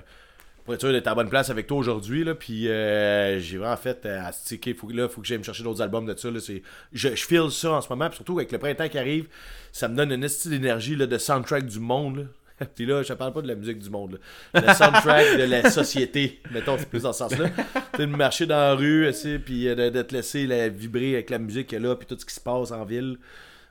pour 0.64 0.74
être 0.74 0.80
sûr 0.80 0.92
d'être 0.92 1.06
à 1.06 1.14
bonne 1.14 1.30
place 1.30 1.52
avec 1.52 1.68
toi 1.68 1.78
aujourd'hui. 1.78 2.24
Là, 2.24 2.34
puis 2.34 2.68
euh, 2.68 3.40
j'ai 3.40 3.60
vraiment 3.60 3.78
fait 3.78 4.04
euh, 4.08 4.26
à 4.26 4.32
sticker. 4.32 4.74
Faut, 4.74 4.88
que- 4.88 4.94
là, 4.94 5.08
faut 5.08 5.22
que 5.22 5.28
j'aille 5.28 5.38
me 5.38 5.44
chercher 5.44 5.62
d'autres 5.62 5.84
albums 5.84 6.08
de 6.08 6.18
ça. 6.18 6.32
Là, 6.32 6.40
c'est, 6.40 6.64
je, 6.92 7.10
je 7.10 7.24
file 7.24 7.52
ça 7.52 7.74
en 7.74 7.82
ce 7.82 7.90
moment. 7.90 8.08
Puis 8.08 8.16
surtout 8.16 8.40
avec 8.40 8.52
le 8.52 8.58
printemps 8.58 8.90
qui 8.90 8.98
arrive, 8.98 9.28
ça 9.72 9.88
me 9.88 9.96
donne 9.96 10.12
une 10.12 10.24
estime 10.24 10.50
d'énergie 10.54 10.96
là, 10.96 11.06
de 11.06 11.18
soundtrack 11.20 11.68
du 11.68 11.80
monde. 11.80 12.28
Puis 12.76 12.86
là, 12.86 13.04
je 13.04 13.14
parle 13.14 13.34
pas 13.34 13.42
de 13.42 13.48
la 13.48 13.56
musique 13.56 13.80
du 13.80 13.90
monde. 13.90 14.20
Là. 14.54 14.62
Le 14.62 14.74
soundtrack 14.74 15.38
de 15.38 15.44
la 15.44 15.70
société. 15.70 16.42
Mettons, 16.52 16.78
c'est 16.78 16.90
plus 16.90 17.04
dans 17.04 17.14
ce 17.14 17.20
sens-là. 17.20 17.50
Tu 17.50 17.98
sais, 17.98 18.08
de 18.08 18.16
marcher 18.16 18.46
dans 18.46 18.56
la 18.56 18.74
rue, 18.76 19.12
sais, 19.14 19.40
puis 19.40 19.68
euh, 19.68 19.76
de, 19.76 19.90
de 19.90 20.02
te 20.02 20.14
laisser 20.14 20.48
la, 20.48 20.70
vibrer 20.70 21.16
avec 21.16 21.30
la 21.30 21.40
musique 21.40 21.68
qu'il 21.68 21.82
y 21.82 21.86
a 21.86 21.88
là, 21.88 21.96
puis 21.96 22.08
tout 22.08 22.18
ce 22.18 22.26
qui 22.26 22.34
se 22.34 22.40
passe 22.40 22.72
en 22.72 22.86
ville. 22.86 23.18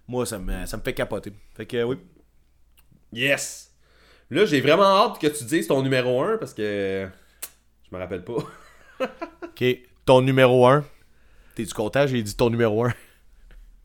Moi, 0.07 0.27
ça 0.27 0.39
me, 0.39 0.67
ça 0.67 0.77
me 0.77 0.83
fait 0.83 0.93
capoter. 0.93 1.33
Fait 1.57 1.67
que 1.67 1.77
euh, 1.79 1.85
oui. 1.85 1.97
Yes. 3.13 3.73
Là, 4.31 4.45
j'ai 4.45 4.61
vraiment 4.61 4.85
hâte 4.85 5.21
que 5.21 5.27
tu 5.29 5.45
dises 5.45 5.67
ton 5.67 5.83
numéro 5.83 6.23
1 6.23 6.39
parce 6.39 6.53
que 6.53 7.09
je 7.91 7.97
me 7.97 8.01
rappelle 8.01 8.25
pas. 8.25 8.37
Ok, 9.43 9.65
ton 10.05 10.21
numéro 10.21 10.67
1. 10.67 10.85
T'es-tu 11.55 11.75
content? 11.75 12.07
J'ai 12.07 12.23
dit 12.23 12.37
ton 12.37 12.51
numéro 12.51 12.85
1. 12.85 12.93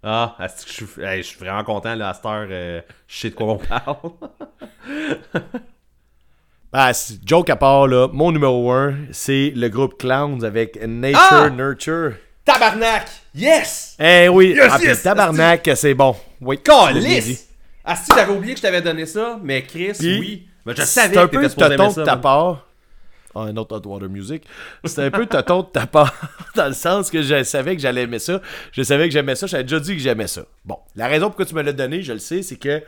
Ah, 0.01 0.35
est-ce 0.39 0.65
que 0.65 0.71
je 0.71 0.85
suis, 0.85 1.03
hey, 1.03 1.21
je 1.21 1.27
suis 1.27 1.39
vraiment 1.39 1.63
content 1.63 1.93
là, 1.95 2.09
à 2.09 2.13
cette 2.13 2.25
heure. 2.25 2.47
euh, 2.49 2.81
je 3.07 3.19
sais 3.19 3.29
de 3.31 3.35
quoi 3.35 3.47
on 3.47 3.57
parle. 3.57 3.95
Ah, 6.71 6.93
c'est- 6.93 7.19
joke 7.27 7.49
à 7.49 7.55
part, 7.55 7.87
là, 7.87 8.07
mon 8.11 8.31
numéro 8.31 8.71
1, 8.71 8.95
c'est 9.11 9.51
le 9.55 9.67
groupe 9.69 9.97
Clowns 9.97 10.43
avec 10.45 10.79
Nature 10.85 11.19
Ah! 11.31 11.49
Nurture. 11.49 12.13
Tabarnak! 12.45 13.07
Yes! 13.35 13.95
Eh 13.99 14.27
oui, 14.29 14.53
Yes, 14.55 14.71
ah, 14.73 14.79
yes, 14.81 15.03
tabarnak, 15.03 15.69
c'est 15.75 15.93
bon. 15.93 16.15
Oui. 16.41 16.59
Calice! 16.63 17.47
Ah, 17.83 17.95
si 17.95 18.11
j'avais 18.15 18.31
oublié 18.31 18.53
que 18.53 18.59
je 18.59 18.63
t'avais 18.63 18.81
donné 18.81 19.05
ça, 19.05 19.39
mais 19.43 19.63
Chris, 19.63 19.93
oui. 19.99 20.47
Mais 20.65 20.73
je 20.75 20.81
savais 20.83 21.13
C'est 21.13 21.19
un 21.19 21.27
que 21.27 21.35
peu 21.37 21.47
de 21.47 22.03
ta 22.05 22.17
part. 22.17 22.65
Ah, 23.35 23.41
un 23.41 23.55
autre 23.57 23.77
Hot 23.77 23.87
Water 23.87 24.09
Music. 24.09 24.43
C'est 24.85 25.03
un 25.03 25.11
peu 25.11 25.25
toton 25.25 25.61
de 25.61 25.67
ta 25.67 25.85
part, 25.85 26.13
dans 26.55 26.67
le 26.67 26.73
sens 26.73 27.11
que 27.11 27.21
je 27.21 27.43
savais 27.43 27.75
que 27.75 27.81
j'allais 27.81 28.03
aimer 28.03 28.19
ça. 28.19 28.41
Je 28.71 28.81
savais 28.81 29.05
que 29.07 29.13
j'aimais 29.13 29.35
ça. 29.35 29.45
J'avais 29.47 29.63
déjà 29.63 29.79
dit 29.79 29.95
que 29.95 30.01
j'aimais 30.01 30.27
ça. 30.27 30.45
Bon, 30.65 30.77
la 30.95 31.07
raison 31.07 31.27
pourquoi 31.27 31.45
tu 31.45 31.53
me 31.55 31.61
l'as 31.61 31.73
donné, 31.73 32.01
je 32.01 32.13
le 32.13 32.19
sais, 32.19 32.41
c'est 32.41 32.57
que 32.57 32.81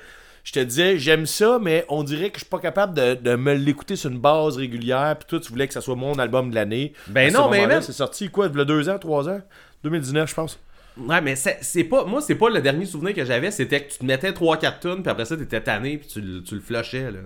je 0.43 0.51
te 0.53 0.59
disais, 0.59 0.97
j'aime 0.97 1.27
ça, 1.27 1.59
mais 1.61 1.85
on 1.89 2.03
dirait 2.03 2.29
que 2.29 2.37
je 2.39 2.45
suis 2.45 2.49
pas 2.49 2.57
capable 2.59 2.95
de, 2.95 3.13
de 3.13 3.35
me 3.35 3.53
l'écouter 3.53 3.95
sur 3.95 4.09
une 4.09 4.19
base 4.19 4.57
régulière. 4.57 5.15
Puis 5.19 5.27
toi, 5.27 5.39
tu 5.39 5.51
voulais 5.51 5.67
que 5.67 5.73
ça 5.73 5.81
soit 5.81 5.95
mon 5.95 6.17
album 6.17 6.49
de 6.49 6.55
l'année. 6.55 6.93
Ben 7.07 7.33
À 7.35 7.39
non, 7.39 7.49
mais 7.49 7.81
C'est 7.81 7.91
sorti 7.93 8.29
quoi, 8.29 8.49
il 8.51 8.57
y 8.57 8.61
a 8.61 8.65
deux 8.65 8.89
ans, 8.89 8.97
trois 8.97 9.29
ans? 9.29 9.41
2019, 9.83 10.29
je 10.29 10.35
pense. 10.35 10.59
Ouais, 10.97 11.21
mais 11.21 11.35
c'est 11.35 11.59
c'est 11.61 11.83
pas. 11.85 12.03
Moi, 12.05 12.21
c'est 12.21 12.35
pas 12.35 12.49
le 12.49 12.59
dernier 12.59 12.85
souvenir 12.85 13.13
que 13.15 13.23
j'avais, 13.23 13.49
c'était 13.51 13.83
que 13.83 13.91
tu 13.93 13.99
te 13.99 14.05
mettais 14.05 14.31
3-4 14.31 14.79
tonnes, 14.79 15.01
puis 15.03 15.11
après 15.11 15.25
ça, 15.25 15.37
t'étais 15.37 15.61
tanné, 15.61 15.97
puis 15.97 16.07
tu, 16.07 16.43
tu 16.43 16.55
le 16.55 16.61
flushais, 16.61 17.11
là. 17.11 17.19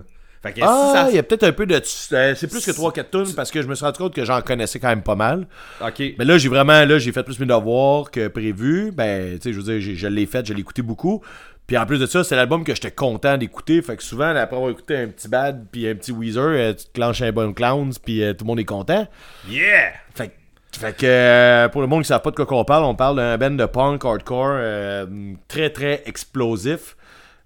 Fait 0.45 0.53
que 0.53 0.59
Ah, 0.63 0.85
si 0.87 0.93
ça. 0.93 1.09
il 1.09 1.15
y 1.15 1.19
a 1.19 1.23
peut-être 1.23 1.43
un 1.43 1.51
peu 1.51 1.65
de. 1.65 1.73
euh, 1.75 2.35
c'est 2.35 2.47
plus 2.47 2.63
que 2.65 2.71
3-4 2.71 3.09
tunes 3.09 3.33
parce 3.35 3.49
que 3.51 3.61
je 3.61 3.67
me 3.67 3.73
suis 3.75 3.83
rendu 3.85 3.97
compte 3.97 4.13
que 4.13 4.23
j'en 4.23 4.41
connaissais 4.41 4.79
quand 4.79 4.89
même 4.89 5.01
pas 5.01 5.15
mal. 5.15 5.47
Ok. 5.81 6.03
Mais 6.19 6.25
là, 6.25 6.37
j'ai 6.37 6.49
vraiment, 6.49 6.85
là, 6.85 6.99
j'ai 6.99 7.11
fait 7.11 7.23
plus 7.23 7.39
mes 7.39 7.45
devoirs 7.47 8.11
que 8.11 8.27
prévu. 8.27 8.91
Ben, 8.91 9.39
tu 9.39 9.41
sais, 9.41 9.53
je 9.53 9.59
veux 9.59 9.79
dire, 9.79 9.95
je 9.95 10.07
l'ai 10.07 10.25
fait, 10.25 10.45
je 10.45 10.53
l'ai 10.53 10.59
écouté 10.61 10.81
beaucoup. 10.81 11.21
Puis 11.67 11.77
en 11.79 11.85
plus 11.87 11.97
de 11.97 12.05
ça, 12.05 12.23
c'est 12.23 12.35
l'album 12.35 12.63
que 12.63 12.75
j'étais 12.75 12.91
content 12.91 13.37
d'écouter. 13.37 13.81
Fait 13.81 13.95
que 13.95 14.03
souvent, 14.03 14.35
après 14.35 14.55
avoir 14.55 14.69
écouté 14.69 14.97
un 14.97 15.07
petit 15.07 15.27
Bad 15.27 15.65
puis 15.71 15.87
un 15.89 15.95
petit 15.95 16.11
Weezer, 16.11 16.43
euh, 16.49 16.73
tu 16.73 16.85
te 16.85 16.91
clenches 16.93 17.23
un 17.23 17.31
bon 17.31 17.53
Clowns 17.53 17.93
puis 18.03 18.23
euh, 18.23 18.33
tout 18.33 18.45
le 18.45 18.49
monde 18.49 18.59
est 18.59 18.65
content. 18.65 19.07
Yeah! 19.49 19.93
Fait, 20.13 20.27
que- 20.27 20.79
fait 20.79 20.95
que 20.95 21.05
euh, 21.07 21.67
pour 21.69 21.81
le 21.81 21.87
monde 21.87 22.01
qui 22.01 22.11
ne 22.11 22.15
savent 22.15 22.21
pas 22.21 22.29
de 22.29 22.35
quoi 22.35 22.45
on 22.59 22.65
parle, 22.65 22.83
on 22.83 22.93
parle 22.93 23.15
d'un 23.15 23.35
band 23.39 23.49
de 23.49 23.65
punk 23.65 24.05
hardcore 24.05 24.57
euh, 24.59 25.05
très 25.47 25.71
très 25.71 26.03
explosif. 26.05 26.95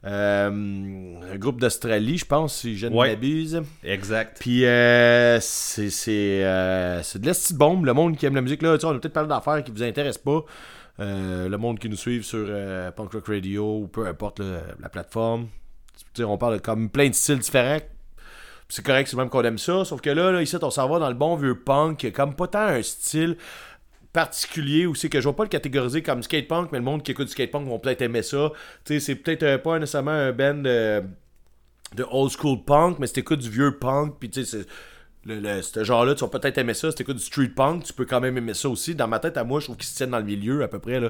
Euh, 0.06 0.50
un 0.50 1.38
groupe 1.38 1.60
d'Australie, 1.60 2.18
je 2.18 2.26
pense, 2.26 2.56
si 2.60 2.78
je 2.78 2.88
ne 2.88 2.96
Ouais. 2.96 3.10
m'abuse. 3.10 3.62
Exact. 3.84 4.38
Puis 4.40 4.66
euh, 4.66 5.40
c'est 5.42 5.90
c'est 5.90 6.42
euh, 6.44 7.02
de 7.16 7.26
la 7.26 7.34
petite 7.34 7.58
bombe. 7.58 7.86
Le 7.86 7.94
monde 7.94 8.16
qui 8.16 8.26
aime 8.26 8.36
la 8.36 8.42
musique, 8.42 8.62
là, 8.62 8.78
on 8.84 8.90
a 8.90 8.94
peut-être 9.00 9.14
parlé 9.14 9.28
d'affaires 9.30 9.64
qui 9.64 9.72
vous 9.72 9.84
intéressent 9.84 10.24
pas. 10.24 10.46
Euh, 11.02 11.48
le 11.50 11.58
monde 11.58 11.80
qui 11.80 11.90
nous 11.90 11.96
suit 11.98 12.24
sur 12.24 12.46
euh, 12.50 12.92
Punk 12.92 13.12
Rock 13.14 13.28
Radio 13.28 13.80
ou 13.84 13.88
peu 13.88 14.06
importe 14.08 14.40
là, 14.40 14.62
la 14.82 14.90
plateforme. 14.90 15.48
Tu 16.14 16.22
sais, 16.22 16.24
on 16.24 16.38
parle 16.38 16.56
de 16.56 16.60
comme 16.62 16.90
plein 16.90 17.10
de 17.10 17.14
styles 17.14 17.40
différents. 17.40 17.80
C'est 18.72 18.86
correct, 18.86 19.08
c'est 19.10 19.18
même 19.18 19.30
qu'on 19.30 19.42
aime 19.44 19.58
ça. 19.58 19.84
Sauf 19.84 20.00
que 20.00 20.10
là, 20.12 20.32
là 20.32 20.42
ici, 20.42 20.56
on 20.62 20.70
s'en 20.70 20.88
va 20.88 21.00
dans 21.00 21.08
le 21.10 21.16
bon 21.16 21.36
vieux 21.36 21.60
punk. 21.60 21.98
qui 21.98 22.12
Comme 22.12 22.36
pas 22.36 22.48
tant 22.48 22.68
un 22.68 22.82
style 22.84 23.36
particulier 24.14 24.86
où 24.86 24.96
c'est 24.96 25.10
que 25.10 25.22
je 25.22 25.28
vais 25.30 25.36
pas 25.36 25.44
le 25.44 25.50
catégoriser 25.50 26.02
comme 26.02 26.24
skate 26.24 26.48
punk, 26.48 26.72
mais 26.72 26.80
le 26.80 26.84
monde 26.84 27.04
qui 27.04 27.12
écoute 27.12 27.28
du 27.28 27.32
skate 27.32 27.52
punk 27.52 27.68
vont 27.68 27.80
peut-être 27.80 28.02
aimer 28.02 28.24
ça. 28.24 28.52
Tu 28.86 28.94
sais, 28.96 29.00
c'est 29.00 29.16
peut-être 29.16 29.44
euh, 29.44 29.58
pas 29.58 29.78
nécessairement 29.80 30.12
un 30.12 30.32
band 30.32 30.56
de, 30.56 31.04
de 31.96 32.06
old 32.12 32.32
school 32.32 32.64
punk, 32.66 32.98
mais 33.00 33.08
si 33.08 33.14
t'écoutes 33.14 33.40
du 33.40 33.50
vieux 33.50 33.78
punk, 33.78 34.16
puis 34.20 34.30
tu 34.30 34.44
sais, 34.46 34.66
le, 35.26 35.40
le- 35.40 35.62
ce 35.62 35.84
genre-là, 35.84 36.16
tu 36.16 36.22
vas 36.26 36.30
peut-être 36.30 36.58
aimer 36.58 36.74
ça. 36.74 36.90
Si 36.90 36.98
t'écoutes 36.98 37.18
du 37.18 37.24
street 37.24 37.50
punk, 37.56 37.84
tu 37.84 37.94
peux 37.94 38.06
quand 38.06 38.20
même 38.22 38.38
aimer 38.38 38.54
ça 38.54 38.70
aussi. 38.70 38.96
Dans 38.96 39.08
ma 39.08 39.20
tête, 39.20 39.38
à 39.38 39.44
moi, 39.44 39.60
je 39.60 39.66
trouve 39.66 39.78
qu'ils 39.78 39.88
se 39.88 39.96
tiennent 39.96 40.12
dans 40.12 40.18
le 40.20 40.24
milieu 40.26 40.64
à 40.64 40.68
peu 40.68 40.80
près. 40.80 41.00
Là. 41.00 41.10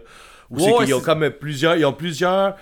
Où 0.49 0.59
c'est 0.59 0.85
qu'ils 0.85 0.93
ont 0.95 1.01
comme 1.01 1.29
plusieurs. 1.29 1.75
Ils 1.77 1.85
ont 1.85 1.93
plusieurs. 1.93 2.55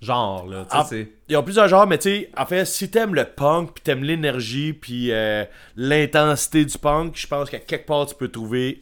Genre, 0.00 0.46
là, 0.46 0.64
Ah, 0.70 0.84
ils 1.28 1.36
ont 1.36 1.42
plusieurs 1.42 1.66
genres, 1.66 1.86
mais 1.88 1.98
tu 1.98 2.08
sais, 2.10 2.30
en 2.36 2.46
fait, 2.46 2.64
si 2.66 2.88
t'aimes 2.90 3.14
le 3.16 3.24
punk, 3.24 3.72
puis 3.74 3.82
t'aimes 3.82 4.04
l'énergie, 4.04 4.72
puis 4.72 5.10
euh, 5.10 5.44
l'intensité 5.76 6.64
du 6.64 6.78
punk, 6.78 7.16
je 7.16 7.26
pense 7.26 7.50
qu'à 7.50 7.58
quelque 7.58 7.86
part, 7.86 8.06
tu 8.06 8.14
peux 8.14 8.28
trouver. 8.28 8.80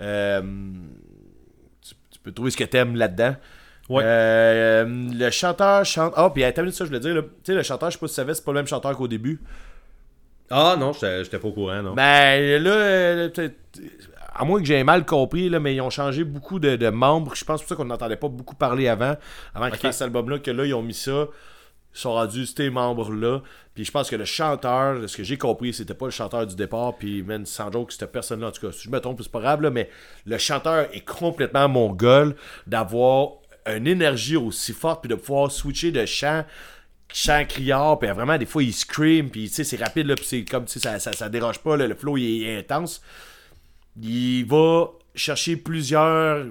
Euh, 0.00 0.42
tu, 1.82 1.94
tu 2.10 2.18
peux 2.20 2.32
trouver 2.32 2.50
ce 2.50 2.56
que 2.56 2.64
t'aimes 2.64 2.96
là-dedans. 2.96 3.36
Ouais. 3.88 4.02
Euh, 4.04 4.84
le 4.86 5.30
chanteur 5.30 5.84
chante. 5.84 6.12
Ah, 6.16 6.30
puis 6.30 6.42
attends 6.42 6.62
une 6.62 6.66
minute, 6.66 6.76
ça, 6.76 6.84
je 6.84 6.88
voulais 6.88 7.00
dire. 7.00 7.14
Tu 7.14 7.28
sais, 7.44 7.54
le 7.54 7.62
chanteur, 7.62 7.90
je 7.90 7.94
sais 7.94 8.00
pas 8.00 8.08
si 8.08 8.14
tu 8.14 8.16
savais, 8.16 8.34
c'est 8.34 8.44
pas 8.44 8.52
le 8.52 8.58
même 8.58 8.66
chanteur 8.66 8.96
qu'au 8.96 9.08
début. 9.08 9.40
Ah 10.50 10.76
non, 10.78 10.92
j'étais 10.92 11.38
pas 11.38 11.48
au 11.48 11.52
courant, 11.52 11.82
non. 11.82 11.94
Ben 11.94 12.62
là, 12.62 13.28
à 14.34 14.44
moins 14.44 14.60
que 14.60 14.66
j'ai 14.66 14.82
mal 14.84 15.04
compris, 15.04 15.48
là, 15.48 15.58
mais 15.60 15.74
ils 15.74 15.80
ont 15.80 15.90
changé 15.90 16.22
beaucoup 16.24 16.58
de, 16.58 16.76
de 16.76 16.88
membres. 16.88 17.34
Je 17.34 17.44
pense 17.44 17.60
que 17.60 17.66
c'est 17.66 17.74
pour 17.74 17.76
ça 17.76 17.82
qu'on 17.82 17.88
n'entendait 17.88 18.16
pas 18.16 18.28
beaucoup 18.28 18.54
parler 18.54 18.86
avant, 18.88 19.16
avant 19.54 19.66
qu'ils 19.66 19.76
Ok. 19.76 19.82
fassent 19.82 19.96
cet 19.98 20.06
album-là, 20.06 20.38
que 20.38 20.50
là, 20.50 20.64
ils 20.66 20.74
ont 20.74 20.82
mis 20.82 20.94
ça. 20.94 21.26
Sont 21.96 22.12
rendus 22.12 22.46
ces 22.46 22.68
membres-là. 22.70 23.40
Puis 23.74 23.84
je 23.84 23.90
pense 23.90 24.10
que 24.10 24.16
le 24.16 24.24
chanteur, 24.24 25.08
ce 25.08 25.16
que 25.16 25.24
j'ai 25.24 25.38
compris, 25.38 25.72
c'était 25.72 25.94
pas 25.94 26.06
le 26.06 26.10
chanteur 26.10 26.46
du 26.46 26.54
départ. 26.54 26.96
Puis, 26.96 27.22
man, 27.22 27.46
sans 27.46 27.72
joke, 27.72 27.92
cette 27.92 28.12
personne-là, 28.12 28.48
en 28.48 28.50
tout 28.50 28.66
cas, 28.66 28.72
si 28.72 28.84
je 28.84 28.90
me 28.90 29.00
trompe, 29.00 29.20
c'est 29.22 29.32
pas 29.32 29.40
grave, 29.40 29.66
mais 29.70 29.88
le 30.26 30.38
chanteur 30.38 30.88
est 30.92 31.04
complètement 31.04 31.68
mongol 31.68 32.36
d'avoir 32.66 33.30
une 33.66 33.86
énergie 33.86 34.36
aussi 34.36 34.72
forte, 34.72 35.02
puis 35.02 35.08
de 35.08 35.14
pouvoir 35.14 35.50
switcher 35.50 35.90
de 35.90 36.04
chant 36.06 36.44
chant 37.12 37.44
criard, 37.48 37.98
puis 37.98 38.10
vraiment, 38.10 38.36
des 38.36 38.46
fois, 38.46 38.62
il 38.62 38.74
scream, 38.74 39.30
puis 39.30 39.48
tu 39.48 39.54
sais, 39.54 39.64
c'est 39.64 39.76
rapide, 39.76 40.06
là, 40.06 40.16
puis 40.16 40.24
c'est 40.24 40.44
comme, 40.44 40.66
ça, 40.66 40.98
ça, 40.98 41.12
ça 41.12 41.28
déroge 41.28 41.60
pas, 41.60 41.76
le 41.76 41.94
flow, 41.94 42.16
il 42.16 42.44
est 42.44 42.58
intense. 42.58 43.00
Il 44.00 44.44
va 44.44 44.90
chercher 45.14 45.56
plusieurs 45.56 46.46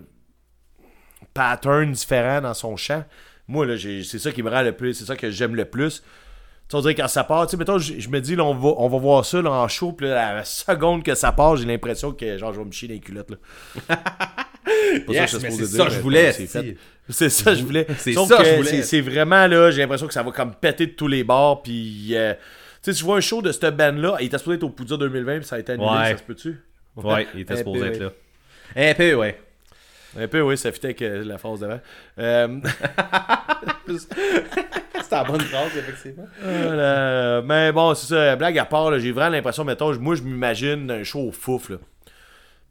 patterns 1.33 1.91
différents 1.91 2.41
dans 2.41 2.53
son 2.53 2.75
chant. 2.77 3.03
Moi, 3.47 3.65
là, 3.65 3.75
c'est 3.77 4.19
ça 4.19 4.31
qui 4.31 4.41
me 4.43 4.49
rend 4.49 4.61
le 4.63 4.71
plus, 4.71 4.93
c'est 4.95 5.05
ça 5.05 5.15
que 5.15 5.29
j'aime 5.29 5.55
le 5.55 5.65
plus. 5.65 6.01
Tu 6.67 6.75
on 6.75 6.81
dirait 6.81 6.95
quand 6.95 7.07
ça 7.07 7.23
part, 7.23 7.45
tu 7.45 7.51
sais, 7.51 7.57
mettons, 7.57 7.77
je 7.77 7.99
je 7.99 8.09
me 8.09 8.19
dis, 8.19 8.35
là, 8.35 8.43
on 8.43 8.55
va, 8.55 8.69
on 8.77 8.87
va 8.89 8.97
voir 8.97 9.23
ça, 9.23 9.39
là, 9.41 9.51
en 9.51 9.67
show, 9.67 9.91
puis 9.91 10.07
là, 10.07 10.33
la 10.35 10.43
seconde 10.43 11.03
que 11.03 11.13
ça 11.13 11.31
part, 11.31 11.55
j'ai 11.57 11.65
l'impression 11.65 12.11
que, 12.11 12.37
genre, 12.39 12.53
je 12.53 12.59
vais 12.59 12.65
me 12.65 12.71
chier 12.71 12.87
dans 12.87 12.93
les 12.95 12.99
culottes, 12.99 13.29
là. 13.31 13.37
Yes, 15.07 15.31
ça 15.31 15.37
que 15.39 15.49
c'est 15.53 15.65
ça 15.65 15.85
que 15.85 15.91
je 15.91 15.99
voulais, 15.99 16.31
c'est 17.09 17.29
ça 17.29 17.51
que 17.51 17.57
je 17.57 17.63
voulais. 17.63 17.85
C'est 17.97 18.13
ça 18.13 18.43
je 18.43 18.55
voulais. 18.55 18.81
c'est- 18.81 19.01
vraiment 19.01 19.45
là, 19.45 19.69
j'ai 19.69 19.81
l'impression 19.81 20.07
que 20.07 20.13
ça 20.13 20.23
va 20.23 20.31
comme 20.31 20.55
péter 20.55 20.87
de 20.87 20.91
tous 20.93 21.07
les 21.07 21.23
bords. 21.23 21.61
Puis, 21.63 22.09
euh, 22.15 22.33
tu 22.83 22.91
sais, 22.91 22.97
tu 22.97 23.03
vois 23.03 23.17
un 23.17 23.21
show 23.21 23.41
de 23.43 23.51
cette 23.51 23.75
band-là, 23.75 24.17
il 24.21 24.25
était 24.27 24.37
supposé 24.39 24.55
être 24.57 24.63
au 24.63 24.69
Poudre 24.69 24.97
2020, 24.97 25.37
puis 25.39 25.45
ça 25.45 25.57
a 25.57 25.59
été 25.59 25.73
annulé, 25.73 25.87
Ouais. 25.87 26.11
ça 26.11 26.17
se 26.17 26.23
peut-tu? 26.23 26.59
Ouais, 26.95 27.27
il 27.35 27.41
était 27.41 27.57
supposé 27.57 27.85
être 27.87 27.99
là. 27.99 28.11
Un 28.75 28.93
peu, 28.95 29.13
ouais. 29.15 29.39
Un 30.17 30.27
peu, 30.27 30.41
oui, 30.41 30.57
ça 30.57 30.71
fitait 30.71 30.87
avec 30.87 31.01
euh, 31.01 31.23
la 31.25 31.37
phrase 31.37 31.59
d'avant. 31.59 31.79
Euh, 32.19 32.59
C'était 33.87 35.15
la 35.15 35.23
bonne 35.23 35.41
phrase, 35.41 35.71
effectivement. 35.77 36.25
mais 37.45 37.71
bon, 37.71 37.93
c'est 37.93 38.07
ça, 38.07 38.35
blague 38.35 38.57
à 38.57 38.65
part, 38.65 38.97
j'ai 38.99 39.11
vraiment 39.11 39.31
l'impression, 39.31 39.63
mettons, 39.63 39.93
moi 39.99 40.15
je 40.15 40.21
m'imagine 40.23 40.89
un 40.91 41.03
show 41.03 41.19
au 41.19 41.31
fouf, 41.31 41.69
là. 41.69 41.77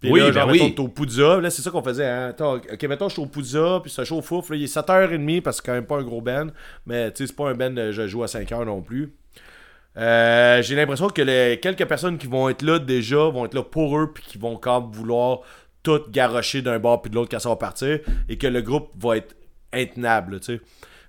Puis 0.00 0.10
Oui, 0.10 0.20
là, 0.20 0.26
ben 0.26 0.32
genre, 0.32 0.48
oui. 0.48 0.58
mettons, 0.60 0.70
t'es 0.74 0.80
au 0.80 0.88
Poudza, 0.88 1.40
là, 1.40 1.50
c'est 1.50 1.62
ça 1.62 1.70
qu'on 1.70 1.82
faisait, 1.82 2.06
hein. 2.06 2.28
Attends, 2.30 2.54
ok, 2.56 2.82
mettons, 2.84 3.08
je 3.08 3.14
suis 3.14 3.22
au 3.22 3.26
Poudza, 3.26 3.80
puis 3.82 3.90
c'est 3.90 4.02
un 4.02 4.04
show 4.04 4.18
au 4.18 4.22
fouf, 4.22 4.50
là, 4.50 4.56
il 4.56 4.64
est 4.64 4.74
7h30, 4.74 5.40
parce 5.42 5.60
que 5.60 5.62
c'est 5.64 5.70
quand 5.70 5.74
même 5.76 5.86
pas 5.86 5.96
un 5.96 6.02
gros 6.02 6.20
band, 6.20 6.48
mais 6.86 7.10
tu 7.12 7.18
sais, 7.22 7.26
c'est 7.28 7.36
pas 7.36 7.48
un 7.48 7.54
band, 7.54 7.76
euh, 7.76 7.92
je 7.92 8.06
joue 8.06 8.22
à 8.22 8.26
5h 8.26 8.64
non 8.64 8.82
plus. 8.82 9.14
Euh, 9.96 10.60
j'ai 10.60 10.74
l'impression 10.74 11.08
que 11.08 11.22
les 11.22 11.60
quelques 11.62 11.84
personnes 11.86 12.18
qui 12.18 12.26
vont 12.26 12.48
être 12.48 12.62
là 12.62 12.80
déjà 12.80 13.16
vont 13.28 13.44
être 13.44 13.54
là 13.54 13.62
pour 13.62 13.96
eux, 13.96 14.12
puis 14.12 14.24
qui 14.26 14.38
vont 14.38 14.56
quand 14.56 14.80
même 14.80 14.90
vouloir 14.90 15.40
tout 15.84 16.00
garocher 16.10 16.62
d'un 16.62 16.80
bord 16.80 17.00
puis 17.00 17.10
de 17.10 17.14
l'autre 17.14 17.30
quand 17.30 17.38
ça 17.38 17.48
va 17.48 17.56
partir, 17.56 18.00
et 18.28 18.36
que 18.36 18.48
le 18.48 18.60
groupe 18.60 18.90
va 18.98 19.18
être 19.18 19.36
intenable, 19.72 20.40
tu 20.40 20.56
sais. 20.56 20.60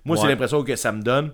Moi, 0.04 0.16
c'est 0.16 0.28
l'impression 0.28 0.62
que 0.62 0.76
ça 0.76 0.92
me 0.92 1.02
donne. 1.02 1.32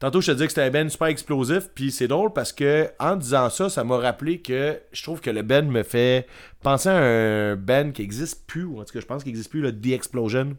Tantôt, 0.00 0.20
je 0.20 0.26
te 0.26 0.32
disais 0.32 0.46
que 0.46 0.52
c'était 0.52 0.62
un 0.66 0.70
band 0.70 0.88
super 0.90 1.06
explosif, 1.06 1.68
puis 1.74 1.90
c'est 1.90 2.08
drôle 2.08 2.32
parce 2.32 2.52
que 2.52 2.90
en 2.98 3.16
disant 3.16 3.48
ça, 3.48 3.70
ça 3.70 3.82
m'a 3.82 3.96
rappelé 3.96 4.42
que 4.42 4.78
je 4.92 5.02
trouve 5.02 5.20
que 5.20 5.30
le 5.30 5.42
band 5.42 5.62
me 5.62 5.82
fait 5.84 6.26
penser 6.62 6.88
à 6.88 6.96
un 6.96 7.56
band 7.56 7.92
qui 7.92 8.02
existe 8.02 8.46
plus, 8.46 8.64
ou 8.64 8.80
en 8.80 8.84
tout 8.84 8.92
cas, 8.92 9.00
je 9.00 9.06
pense 9.06 9.22
qu'il 9.22 9.30
existe 9.30 9.50
plus, 9.50 9.62
le 9.62 9.72
The 9.72 9.92
Explosion. 9.92 10.56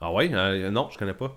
Ah 0.00 0.12
ouais? 0.12 0.30
Euh, 0.32 0.70
non, 0.70 0.88
je 0.92 0.98
connais 0.98 1.14
pas. 1.14 1.36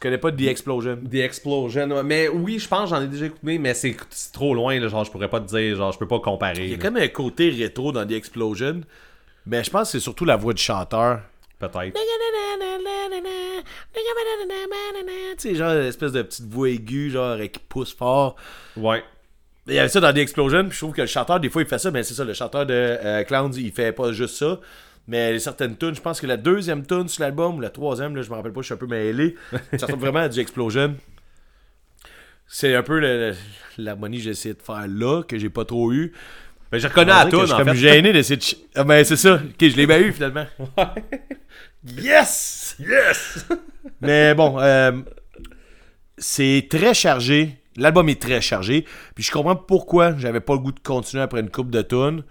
Tu 0.00 0.06
connais 0.06 0.18
pas 0.18 0.32
The 0.32 0.42
Explosion? 0.42 0.98
The 1.10 1.16
Explosion, 1.16 1.90
ouais. 1.90 2.02
mais 2.02 2.28
oui, 2.28 2.58
je 2.58 2.66
pense 2.66 2.88
que 2.88 2.96
j'en 2.96 3.02
ai 3.02 3.06
déjà 3.06 3.26
écouté, 3.26 3.58
mais 3.58 3.74
c'est 3.74 3.94
trop 4.32 4.54
loin, 4.54 4.80
là, 4.80 4.88
genre 4.88 5.04
je 5.04 5.10
pourrais 5.10 5.28
pas 5.28 5.40
te 5.40 5.46
dire, 5.46 5.76
genre 5.76 5.92
je 5.92 5.98
peux 5.98 6.08
pas 6.08 6.20
comparer. 6.20 6.64
Il 6.64 6.70
y 6.70 6.72
a 6.72 6.76
là. 6.78 6.82
comme 6.82 6.96
un 6.96 7.08
côté 7.08 7.50
rétro 7.50 7.92
dans 7.92 8.06
The 8.06 8.12
Explosion, 8.12 8.80
mais 9.44 9.62
je 9.62 9.68
pense 9.68 9.88
que 9.88 9.98
c'est 9.98 10.02
surtout 10.02 10.24
la 10.24 10.36
voix 10.36 10.54
du 10.54 10.62
chanteur. 10.62 11.20
Peut-être. 11.58 11.92
Tu 15.36 15.50
sais, 15.50 15.54
genre, 15.54 15.72
une 15.72 15.86
espèce 15.86 16.12
de 16.12 16.22
petite 16.22 16.46
voix 16.46 16.70
aiguë, 16.70 17.10
genre, 17.10 17.36
qui 17.36 17.60
pousse 17.68 17.94
fort. 17.94 18.36
Ouais. 18.78 19.04
Il 19.66 19.74
y 19.74 19.78
avait 19.78 19.90
ça 19.90 20.00
dans 20.00 20.14
The 20.14 20.18
Explosion, 20.18 20.62
puis 20.64 20.72
je 20.72 20.78
trouve 20.78 20.94
que 20.94 21.02
le 21.02 21.06
chanteur, 21.08 21.40
des 21.40 21.50
fois, 21.50 21.60
il 21.60 21.68
fait 21.68 21.78
ça, 21.78 21.90
mais 21.90 22.04
c'est 22.04 22.14
ça, 22.14 22.24
le 22.24 22.32
chanteur 22.32 22.64
de 22.64 22.72
euh, 22.72 23.22
Clowns, 23.24 23.52
il 23.54 23.70
fait 23.70 23.92
pas 23.92 24.12
juste 24.12 24.36
ça. 24.36 24.58
Mais 25.08 25.38
certaines 25.38 25.76
tunes, 25.76 25.94
je 25.94 26.00
pense 26.00 26.20
que 26.20 26.26
la 26.26 26.36
deuxième 26.36 26.86
tune 26.86 27.08
sur 27.08 27.22
l'album, 27.22 27.56
ou 27.56 27.60
la 27.60 27.70
troisième, 27.70 28.14
là, 28.14 28.22
je 28.22 28.30
me 28.30 28.34
rappelle 28.34 28.52
pas, 28.52 28.60
je 28.60 28.66
suis 28.66 28.74
un 28.74 28.78
peu 28.78 28.86
mêlé. 28.86 29.34
Ça 29.76 29.86
ressemble 29.86 30.00
vraiment 30.00 30.20
à 30.20 30.28
du 30.28 30.38
Explosion. 30.38 30.94
C'est 32.46 32.74
un 32.74 32.82
peu 32.82 33.34
l'harmonie 33.78 34.18
que 34.18 34.24
j'ai 34.24 34.30
essayé 34.30 34.54
de 34.54 34.62
faire 34.62 34.86
là, 34.88 35.22
que 35.22 35.38
j'ai 35.38 35.50
pas 35.50 35.64
trop 35.64 35.92
eu. 35.92 36.12
Mais 36.72 36.78
je 36.78 36.86
reconnais 36.86 37.12
On 37.12 37.16
à 37.16 37.30
Je 37.30 37.44
suis 37.46 37.52
en 37.52 37.64
fait. 37.64 37.74
gêné 37.74 38.12
d'essayer 38.12 38.36
de. 38.36 38.44
Ah, 38.76 38.84
ben 38.84 39.04
c'est 39.04 39.16
ça. 39.16 39.34
Ok, 39.34 39.56
je 39.60 39.76
l'ai 39.76 39.86
bien 39.86 39.98
eu 39.98 40.12
finalement. 40.12 40.46
yes! 41.84 42.76
Yes! 42.78 43.46
Mais 44.00 44.34
bon, 44.34 44.58
euh, 44.60 44.92
c'est 46.18 46.68
très 46.70 46.94
chargé. 46.94 47.56
L'album 47.76 48.08
est 48.08 48.20
très 48.20 48.40
chargé. 48.40 48.84
Puis 49.14 49.24
je 49.24 49.32
comprends 49.32 49.56
pourquoi 49.56 50.16
j'avais 50.18 50.40
pas 50.40 50.52
le 50.54 50.60
goût 50.60 50.72
de 50.72 50.80
continuer 50.80 51.22
après 51.22 51.40
une 51.40 51.50
coupe 51.50 51.70
de 51.70 51.82
tunes. 51.82 52.22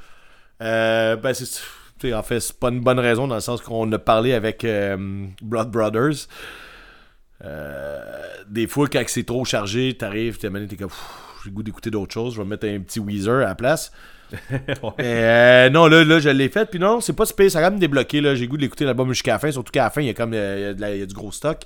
Euh, 0.61 1.15
ben 1.15 1.33
c'est. 1.33 1.61
En 2.05 2.23
fait, 2.23 2.39
c'est 2.39 2.57
pas 2.59 2.69
une 2.69 2.81
bonne 2.81 2.99
raison 2.99 3.27
dans 3.27 3.35
le 3.35 3.41
sens 3.41 3.61
qu'on 3.61 3.91
a 3.91 3.99
parlé 3.99 4.33
avec 4.33 4.63
euh, 4.65 5.25
Blood 5.41 5.69
Brothers. 5.71 6.27
Euh, 7.43 8.01
des 8.49 8.67
fois, 8.67 8.87
quand 8.87 9.03
c'est 9.07 9.23
trop 9.23 9.45
chargé, 9.45 9.95
t'arrives, 9.97 10.37
t'es 10.37 10.49
t'es 10.67 10.75
comme, 10.75 10.89
j'ai 11.43 11.49
le 11.49 11.55
goût 11.55 11.63
d'écouter 11.63 11.89
d'autres 11.89 12.13
choses, 12.13 12.35
je 12.35 12.41
vais 12.41 12.47
mettre 12.47 12.67
un 12.67 12.79
petit 12.81 12.99
Weezer 12.99 13.37
à 13.37 13.49
la 13.49 13.55
place. 13.55 13.91
Euh, 14.99 15.69
non, 15.71 15.87
là, 15.87 16.03
là 16.03 16.19
je 16.19 16.29
l'ai 16.29 16.49
fait. 16.49 16.69
Puis 16.69 16.77
non, 16.79 17.01
c'est 17.01 17.13
pas 17.13 17.25
super. 17.25 17.49
Ça 17.49 17.59
a 17.59 17.63
quand 17.63 17.71
même 17.71 17.79
débloqué. 17.79 18.21
Là. 18.21 18.35
J'ai 18.35 18.43
le 18.43 18.47
goût 18.47 18.57
de 18.57 18.61
l'écouter 18.61 18.85
l'album 18.85 19.09
jusqu'à 19.09 19.33
la 19.33 19.39
fin. 19.39 19.51
Surtout 19.51 19.71
qu'à 19.71 19.83
la 19.85 19.89
fin, 19.89 20.01
il 20.01 20.07
y 20.07 20.09
a 20.09 20.13
comme 20.13 20.33
euh, 20.35 20.55
il 20.57 20.61
y 20.61 20.65
a 20.65 20.73
de 20.75 20.81
la- 20.81 20.93
il 20.95 20.99
y 20.99 21.01
a 21.01 21.05
du 21.07 21.15
gros 21.15 21.31
stock. 21.31 21.63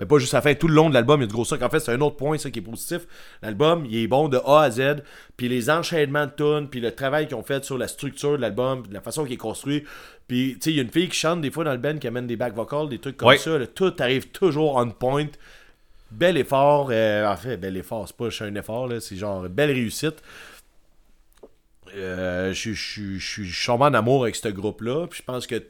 Mais 0.00 0.06
pas 0.06 0.18
juste 0.18 0.32
à 0.34 0.38
la 0.38 0.42
fin. 0.42 0.54
Tout 0.54 0.66
le 0.68 0.74
long 0.74 0.88
de 0.88 0.94
l'album, 0.94 1.20
il 1.20 1.24
y 1.24 1.24
a 1.24 1.26
du 1.28 1.34
gros 1.34 1.44
stock. 1.44 1.60
En 1.62 1.68
fait, 1.68 1.78
c'est 1.80 1.92
un 1.92 2.00
autre 2.00 2.16
point, 2.16 2.38
ça, 2.38 2.50
qui 2.50 2.58
est 2.58 2.62
positif. 2.62 3.02
L'album, 3.42 3.84
il 3.86 3.96
est 3.98 4.06
bon 4.08 4.28
de 4.28 4.38
A 4.38 4.62
à 4.62 4.70
Z. 4.70 5.02
Puis 5.36 5.48
les 5.48 5.68
enchaînements 5.70 6.26
de 6.26 6.32
tunes, 6.36 6.68
puis 6.68 6.80
le 6.80 6.92
travail 6.94 7.26
qu'ils 7.26 7.36
ont 7.36 7.42
fait 7.42 7.64
sur 7.64 7.76
la 7.78 7.86
structure 7.86 8.32
de 8.36 8.42
l'album, 8.42 8.82
la 8.90 9.00
façon 9.00 9.24
qu'il 9.24 9.34
est 9.34 9.36
construit. 9.36 9.84
Puis, 10.26 10.54
tu 10.54 10.58
sais, 10.62 10.70
il 10.70 10.76
y 10.76 10.78
a 10.80 10.82
une 10.82 10.90
fille 10.90 11.08
qui 11.08 11.16
chante 11.18 11.40
des 11.42 11.50
fois 11.50 11.64
dans 11.64 11.72
le 11.72 11.78
band 11.78 11.98
qui 11.98 12.06
amène 12.08 12.26
des 12.26 12.36
back 12.36 12.54
vocals, 12.54 12.88
des 12.88 12.98
trucs 12.98 13.16
comme 13.18 13.28
Ouais. 13.28 13.36
ça. 13.36 13.58
là. 13.58 13.66
Tout 13.66 13.92
arrive 13.98 14.28
toujours 14.28 14.76
on 14.76 14.88
point. 14.90 15.26
Bel 16.10 16.36
effort. 16.38 16.88
euh, 16.90 17.26
en 17.26 17.36
fait, 17.36 17.56
bel 17.56 17.76
effort. 17.76 18.06
C'est 18.08 18.16
pas 18.16 18.28
un 18.44 18.54
effort, 18.54 18.88
là. 18.88 19.00
C'est 19.00 19.16
genre 19.16 19.48
belle 19.48 19.70
réussite. 19.70 20.22
Euh, 21.96 22.52
je, 22.52 22.72
suis 22.72 23.66
tombé 23.66 23.84
en 23.84 23.94
amour 23.94 24.22
avec 24.22 24.36
ce 24.36 24.48
groupe-là. 24.48 25.06
Puis 25.08 25.18
je 25.20 25.24
pense 25.24 25.46
que, 25.46 25.62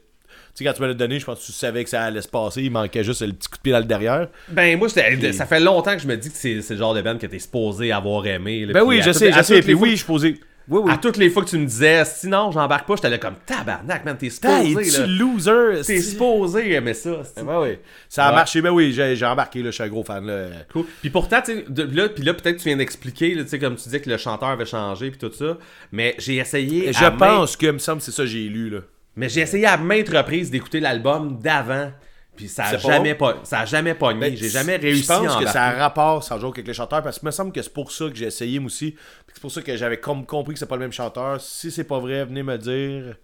sais, 0.55 0.63
quand 0.65 0.73
tu 0.73 0.81
me 0.81 0.87
l'as 0.87 0.93
donné, 0.93 1.19
je 1.19 1.25
pense 1.25 1.39
que 1.39 1.45
tu 1.45 1.51
savais 1.51 1.83
que 1.83 1.89
ça 1.89 2.03
allait 2.03 2.21
se 2.21 2.27
passer. 2.27 2.61
Il 2.63 2.71
manquait 2.71 3.03
juste 3.03 3.21
le 3.21 3.33
petit 3.33 3.49
coup 3.49 3.57
de 3.57 3.61
pied 3.61 3.71
dans 3.71 3.79
le 3.79 3.85
derrière. 3.85 4.27
Ben 4.49 4.77
moi, 4.77 4.87
Puis- 4.89 5.33
ça 5.33 5.45
fait 5.45 5.59
longtemps 5.59 5.95
que 5.95 6.01
je 6.01 6.07
me 6.07 6.17
dis 6.17 6.29
que 6.29 6.37
c'est 6.37 6.61
c'est 6.61 6.73
le 6.73 6.79
genre 6.79 6.93
de 6.93 7.01
band 7.01 7.17
que 7.17 7.27
t'es 7.27 7.39
supposé 7.39 7.91
avoir 7.91 8.25
aimé. 8.27 8.65
là. 8.65 8.73
Ben 8.73 8.83
oui, 8.83 9.01
je 9.03 9.11
sais, 9.11 9.31
je 9.31 9.41
sais. 9.41 9.61
Puis 9.61 9.73
oui, 9.73 9.95
je 9.97 10.05
posais. 10.05 10.35
Oui, 10.69 10.79
oui. 10.85 10.91
À 10.91 10.97
toutes 10.97 11.17
les 11.17 11.29
fois 11.31 11.43
que 11.43 11.49
tu 11.49 11.57
me 11.57 11.65
disais, 11.65 12.05
sinon 12.05 12.51
j'embarque 12.51 12.87
pas, 12.87 12.95
j'étais 12.95 13.09
là 13.09 13.17
comme 13.17 13.33
tabarnak, 13.45 14.05
man, 14.05 14.15
t'es 14.15 14.29
supposé. 14.29 14.99
là. 14.99 15.07
loser? 15.07 15.81
T'es 15.85 15.99
supposé 15.99 16.73
aimer 16.73 16.93
ça. 16.93 17.23
c'est- 17.23 17.43
Ben 17.43 17.59
oui. 17.61 17.77
Ça 18.07 18.25
a 18.25 18.29
Ouais. 18.29 18.35
marché. 18.35 18.61
Ben 18.61 18.69
oui, 18.69 18.93
j'ai 18.93 19.15
j'ai 19.15 19.25
embarqué. 19.25 19.59
Là, 19.63 19.71
je 19.71 19.75
suis 19.75 19.83
un 19.83 19.87
gros 19.89 20.03
fan. 20.03 20.25
Là. 20.25 20.45
Cool. 20.71 20.85
Puis 21.01 21.09
pourtant, 21.09 21.41
tu 21.43 21.65
là, 21.75 22.09
puis 22.09 22.23
là 22.23 22.33
peut-être 22.35 22.57
tu 22.57 22.65
viens 22.65 22.77
d'expliquer, 22.77 23.35
tu 23.35 23.47
sais, 23.47 23.57
comme 23.59 23.75
tu 23.75 23.83
disais 23.85 23.99
que 24.01 24.09
le 24.09 24.17
chanteur 24.17 24.49
avait 24.49 24.65
changé 24.67 25.09
puis 25.09 25.17
tout 25.19 25.33
ça, 25.33 25.57
mais 25.91 26.15
j'ai 26.19 26.35
essayé. 26.37 26.93
Je 26.93 27.03
à 27.05 27.11
pense 27.11 27.57
que, 27.57 27.65
il 27.65 27.71
me 27.73 27.79
semble, 27.79 27.97
que 27.97 28.05
c'est 28.05 28.11
ça 28.11 28.23
que 28.23 28.29
j'ai 28.29 28.43
lu. 28.43 28.69
Là. 28.69 28.79
Mais 29.15 29.29
j'ai 29.29 29.41
essayé 29.41 29.65
à 29.65 29.77
maintes 29.77 30.09
reprises 30.09 30.49
d'écouter 30.51 30.79
l'album 30.79 31.37
d'avant, 31.39 31.91
puis 32.35 32.47
ça 32.47 32.65
a 32.65 32.77
jamais 32.77 33.13
pas, 33.15 33.39
ça 33.43 33.59
a 33.59 33.65
jamais 33.65 33.93
pogné. 33.93 34.19
Ben, 34.31 34.37
j'ai 34.37 34.49
jamais 34.49 34.77
je 34.77 34.81
réussi 34.83 35.07
pense 35.07 35.35
à 35.35 35.39
que 35.39 35.47
ça 35.49 35.63
a 35.65 35.71
rapport, 35.73 36.23
ça 36.23 36.37
joue 36.39 36.47
avec 36.47 36.65
les 36.65 36.73
chanteurs, 36.73 37.03
parce 37.03 37.19
que 37.19 37.25
me 37.25 37.31
semble 37.31 37.51
que 37.51 37.61
c'est 37.61 37.73
pour 37.73 37.91
ça 37.91 38.07
que 38.09 38.15
j'ai 38.15 38.25
essayé 38.25 38.59
moi 38.59 38.67
aussi. 38.67 38.91
Puis 38.91 39.33
C'est 39.33 39.41
pour 39.41 39.51
ça 39.51 39.61
que 39.61 39.75
j'avais 39.75 39.97
com- 39.99 40.25
compris 40.25 40.53
que 40.53 40.59
c'est 40.59 40.65
pas 40.65 40.75
le 40.77 40.81
même 40.81 40.93
chanteur. 40.93 41.41
Si 41.41 41.71
c'est 41.71 41.83
pas 41.83 41.99
vrai, 41.99 42.23
venez 42.25 42.43
me 42.43 42.57
dire. 42.57 43.15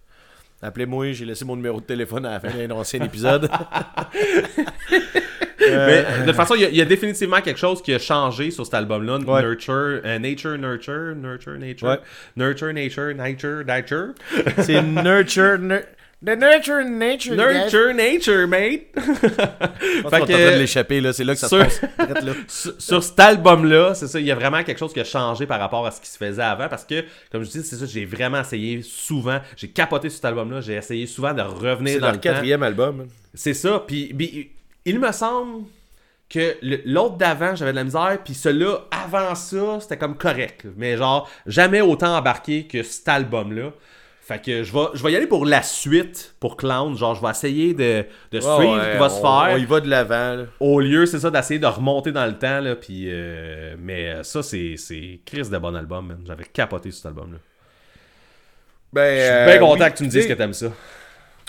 Appelez-moi, 0.60 1.12
j'ai 1.12 1.24
laissé 1.24 1.44
mon 1.44 1.54
numéro 1.54 1.80
de 1.80 1.86
téléphone 1.86 2.26
à 2.26 2.32
la 2.32 2.40
fin 2.40 2.50
d'un 2.50 2.70
ancien 2.74 3.00
épisode. 3.02 3.48
Mais 5.70 6.04
de 6.20 6.26
toute 6.26 6.36
façon, 6.36 6.54
il 6.54 6.62
y, 6.62 6.64
a- 6.64 6.68
il 6.68 6.76
y 6.76 6.80
a 6.80 6.84
définitivement 6.84 7.40
quelque 7.40 7.58
chose 7.60 7.82
qui 7.82 7.92
a 7.94 7.98
changé 7.98 8.50
sur 8.50 8.64
cet 8.64 8.74
album-là. 8.74 9.18
Ouais. 9.18 9.42
Nurture, 9.42 10.00
euh, 10.04 10.18
Nature, 10.18 10.58
Nurture, 10.58 11.14
Nurture, 11.16 11.58
Nature. 11.58 11.88
Ouais. 11.88 11.98
Nurture, 12.36 12.72
Nature, 12.72 13.14
Nature, 13.14 13.64
Nature. 13.64 14.08
c'est 14.62 14.82
Nurture. 14.82 15.58
nur- 15.58 15.82
The 16.20 16.30
Nurture 16.36 16.82
Nature. 16.84 17.36
guys. 17.36 17.54
Nurture, 17.70 17.94
Nature, 17.94 18.48
mate. 18.48 18.86
Fait 18.96 19.36
est 19.36 20.04
en 20.04 20.10
que- 20.26 20.32
train 20.32 20.52
de 20.54 20.58
l'échapper, 20.58 21.00
là. 21.00 21.12
C'est 21.12 21.22
là 21.22 21.34
que 21.34 21.38
ça 21.38 21.46
Sur- 21.46 21.70
se 21.70 21.80
passe. 21.80 21.90
Arrête, 21.98 22.24
là. 22.24 22.32
sur, 22.48 22.72
sur 22.76 23.02
cet 23.04 23.20
album-là, 23.20 23.94
c'est 23.94 24.08
ça, 24.08 24.18
il 24.18 24.26
y 24.26 24.32
a 24.32 24.34
vraiment 24.34 24.64
quelque 24.64 24.78
chose 24.78 24.92
qui 24.92 24.98
a 24.98 25.04
changé 25.04 25.46
par 25.46 25.60
rapport 25.60 25.86
à 25.86 25.92
ce 25.92 26.00
qui 26.00 26.08
se 26.08 26.16
faisait 26.18 26.42
avant 26.42 26.68
parce 26.68 26.84
que, 26.84 27.04
comme 27.30 27.44
je 27.44 27.50
dis, 27.50 27.62
c'est 27.62 27.76
ça, 27.76 27.86
j'ai 27.86 28.04
vraiment 28.04 28.40
essayé 28.40 28.82
souvent, 28.82 29.38
j'ai 29.56 29.68
capoté 29.68 30.08
sur 30.08 30.16
cet 30.16 30.24
album-là, 30.24 30.60
j'ai 30.60 30.74
essayé 30.74 31.06
souvent 31.06 31.32
de 31.32 31.42
revenir 31.42 32.00
dans 32.00 32.08
le 32.08 32.14
temps. 32.14 32.20
quatrième 32.20 32.64
album. 32.64 33.06
C'est 33.32 33.54
ça. 33.54 33.84
Puis, 33.86 34.12
puis, 34.12 34.50
il 34.88 34.98
me 34.98 35.12
semble 35.12 35.64
que 36.28 36.56
l'autre 36.84 37.16
d'avant, 37.16 37.54
j'avais 37.54 37.72
de 37.72 37.76
la 37.76 37.84
misère. 37.84 38.18
Puis 38.24 38.34
celui-là, 38.34 38.80
avant 38.90 39.34
ça, 39.34 39.80
c'était 39.80 39.96
comme 39.96 40.16
correct. 40.16 40.66
Mais 40.76 40.96
genre, 40.96 41.28
jamais 41.46 41.80
autant 41.80 42.16
embarqué 42.16 42.66
que 42.66 42.82
cet 42.82 43.08
album-là. 43.08 43.72
Fait 44.20 44.44
que 44.44 44.62
je 44.62 44.70
vais, 44.74 44.84
je 44.92 45.02
vais 45.02 45.12
y 45.12 45.16
aller 45.16 45.26
pour 45.26 45.46
la 45.46 45.62
suite 45.62 46.34
pour 46.38 46.58
Clown. 46.58 46.94
Genre, 46.98 47.14
je 47.14 47.22
vais 47.22 47.30
essayer 47.30 47.72
de, 47.72 48.04
de 48.30 48.40
suivre 48.40 48.76
Ouais, 48.76 48.84
ce 48.84 48.92
qui 48.92 48.98
va 48.98 49.08
se 49.08 49.20
faire. 49.22 49.48
On 49.52 49.56
y 49.56 49.64
va 49.64 49.80
de 49.80 49.88
l'avant. 49.88 50.44
Au 50.60 50.80
lieu, 50.80 51.06
c'est 51.06 51.18
ça, 51.18 51.30
d'essayer 51.30 51.58
de 51.58 51.66
remonter 51.66 52.12
dans 52.12 52.26
le 52.26 52.36
temps. 52.36 52.60
Là, 52.60 52.76
puis, 52.76 53.04
euh, 53.06 53.74
mais 53.78 54.10
euh, 54.10 54.22
ça, 54.22 54.42
c'est, 54.42 54.74
c'est 54.76 55.20
Chris 55.24 55.48
de 55.48 55.56
bon 55.56 55.74
album, 55.74 56.08
man. 56.08 56.18
J'avais 56.26 56.44
capoté 56.44 56.90
sur 56.90 56.98
cet 56.98 57.06
album-là. 57.06 57.38
Ben, 58.92 59.16
Je 59.16 59.20
suis 59.20 59.30
euh, 59.30 59.46
bien 59.46 59.58
content 59.60 59.84
oui, 59.84 59.92
que 59.92 59.96
tu 59.96 60.04
me 60.04 60.08
dises 60.10 60.26
que 60.26 60.34
t'aimes 60.34 60.52
ça. 60.52 60.66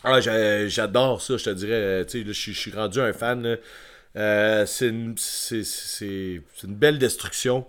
Ah, 0.04 0.22
j'a- 0.22 0.68
j'adore 0.68 1.22
ça, 1.22 1.38
je 1.38 1.44
te 1.46 1.50
dirais. 1.50 1.74
euh, 1.74 2.04
je 2.08 2.32
suis- 2.32 2.72
rendu 2.72 3.00
un 3.02 3.12
fan. 3.14 3.58
Euh, 4.16 4.66
c'est 4.66 4.88
une, 4.90 5.16
une 5.52 6.76
belle 6.76 6.98
destruction. 7.00 7.66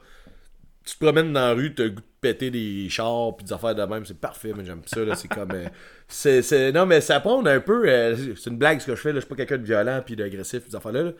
Tu 0.84 0.94
te 0.96 1.04
promènes 1.04 1.32
dans 1.32 1.40
la 1.48 1.52
rue, 1.54 1.74
tu 1.74 1.82
as 1.82 1.84
le 1.86 1.90
goût 1.92 2.00
de 2.00 2.06
péter 2.20 2.50
des 2.50 2.88
chars 2.90 3.36
puis 3.36 3.46
des 3.46 3.52
affaires 3.52 3.74
de 3.74 3.82
même, 3.84 4.06
c'est 4.06 4.18
parfait, 4.18 4.52
mais 4.56 4.64
j'aime 4.64 4.82
ça. 4.86 5.00
C'est 5.16 5.28
comme. 5.28 5.52
euh, 5.52 6.72
non, 6.72 6.86
mais 6.86 7.00
ça 7.00 7.20
prend 7.20 7.44
un 7.44 7.60
peu. 7.60 7.88
euh, 7.88 8.16
c'est 8.36 8.50
une 8.50 8.58
blague 8.58 8.80
ce 8.80 8.86
que 8.86 8.96
je 8.96 9.00
fais, 9.00 9.10
là, 9.10 9.16
je 9.16 9.20
suis 9.20 9.28
pas 9.28 9.36
quelqu'un 9.36 9.58
de 9.58 9.64
violent 9.64 10.02
puis 10.04 10.16
d'agressif, 10.16 10.68
des 10.68 10.76
affaires-là. 10.76 11.02
là. 11.04 11.12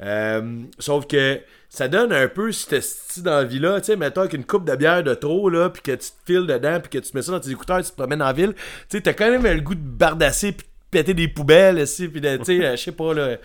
Euh, 0.00 0.62
sauf 0.78 1.06
que 1.06 1.40
ça 1.68 1.88
donne 1.88 2.12
un 2.12 2.28
peu 2.28 2.52
cette 2.52 2.82
style 2.82 3.24
d'envie-là. 3.24 3.80
Tu 3.80 3.86
sais, 3.86 3.96
mettons 3.96 4.22
avec 4.22 4.32
une 4.32 4.44
coupe 4.44 4.64
de 4.64 4.74
bière 4.76 5.02
de 5.02 5.14
trop, 5.14 5.50
là, 5.50 5.70
puis 5.70 5.82
que 5.82 5.92
tu 5.92 5.98
te 5.98 6.14
files 6.26 6.46
dedans, 6.46 6.80
puis 6.80 7.00
que 7.00 7.06
tu 7.06 7.10
mets 7.14 7.22
ça 7.22 7.32
dans 7.32 7.40
tes 7.40 7.50
écouteurs, 7.50 7.82
tu 7.82 7.90
te 7.90 7.96
promènes 7.96 8.22
en 8.22 8.32
ville. 8.32 8.54
Tu 8.54 8.96
sais, 8.96 9.00
t'as 9.00 9.12
quand 9.12 9.30
même 9.30 9.42
le 9.42 9.60
goût 9.60 9.74
de 9.74 9.80
bardasser, 9.80 10.52
puis 10.52 10.66
de 10.66 10.90
péter 10.90 11.14
des 11.14 11.28
poubelles, 11.28 11.78
ici, 11.78 12.08
puis 12.08 12.20
de, 12.20 12.36
tu 12.36 12.44
sais, 12.44 12.64
euh, 12.64 12.76
je 12.76 12.82
sais 12.82 12.92
pas, 12.92 13.12
là. 13.12 13.36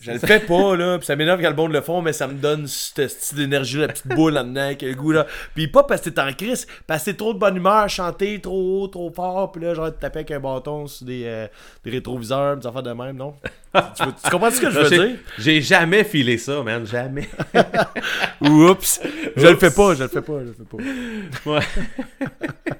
Je 0.00 0.10
le 0.10 0.18
fais 0.18 0.40
pas, 0.40 0.76
là, 0.76 0.98
pis 0.98 1.06
ça 1.06 1.14
m'énerve 1.14 1.40
quand 1.40 1.50
le 1.50 1.54
monde 1.54 1.72
le 1.72 1.80
font, 1.80 2.02
mais 2.02 2.12
ça 2.12 2.26
me 2.26 2.34
donne 2.34 2.66
cette 2.66 3.08
style 3.08 3.38
d'énergie, 3.38 3.78
la 3.78 3.88
petite 3.88 4.08
boule 4.08 4.32
là-dedans, 4.32 4.72
le 4.80 4.94
goût, 4.94 5.12
là. 5.12 5.26
Pis 5.54 5.68
pas 5.68 5.84
parce 5.84 6.00
que 6.00 6.10
t'es 6.10 6.20
en 6.20 6.32
crise, 6.32 6.66
parce 6.86 7.04
que 7.04 7.10
t'es 7.10 7.16
trop 7.16 7.32
de 7.32 7.38
bonne 7.38 7.56
humeur, 7.56 7.88
chanter 7.88 8.40
trop 8.40 8.82
haut, 8.82 8.88
trop 8.88 9.12
fort, 9.14 9.52
pis 9.52 9.60
là, 9.60 9.74
genre, 9.74 9.94
te 9.94 10.00
taper 10.00 10.20
avec 10.20 10.32
un 10.32 10.40
bâton 10.40 10.88
sur 10.88 11.06
des, 11.06 11.22
euh, 11.24 11.46
des 11.84 11.90
rétroviseurs, 11.92 12.56
des 12.56 12.66
affaires 12.66 12.82
de 12.82 12.92
même, 12.92 13.16
non? 13.16 13.34
tu, 13.74 14.02
tu 14.24 14.30
comprends 14.30 14.50
ce 14.50 14.60
que 14.60 14.70
je 14.70 14.80
veux 14.80 14.90
dire? 14.90 15.16
J'ai 15.38 15.60
jamais 15.62 16.04
filé 16.04 16.36
ça, 16.36 16.62
man. 16.62 16.84
Jamais. 16.84 17.28
Oups! 18.40 19.00
Je 19.36 19.46
le 19.46 19.56
fais 19.56 19.70
pas, 19.70 19.94
je 19.94 20.02
le 20.02 20.08
fais 20.08 20.20
pas, 20.20 20.40
je 20.40 20.46
le 20.46 20.54
fais 20.54 20.64
pas. 21.44 21.50
Ouais. 21.50 21.60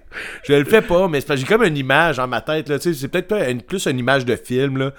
Je 0.45 0.53
le 0.53 0.65
fais 0.65 0.83
pas, 0.83 1.09
mais 1.09 1.21
j'ai 1.27 1.45
comme 1.45 1.65
une 1.65 1.77
image 1.77 2.19
dans 2.19 2.29
ma 2.29 2.41
tête, 2.41 2.69
là, 2.69 2.79
tu 2.79 2.93
sais, 2.93 3.01
c'est 3.01 3.09
peut-être 3.09 3.67
plus 3.67 3.87
une 3.87 3.99
image 3.99 4.25
de 4.25 4.37
film, 4.37 4.77
là. 4.77 4.93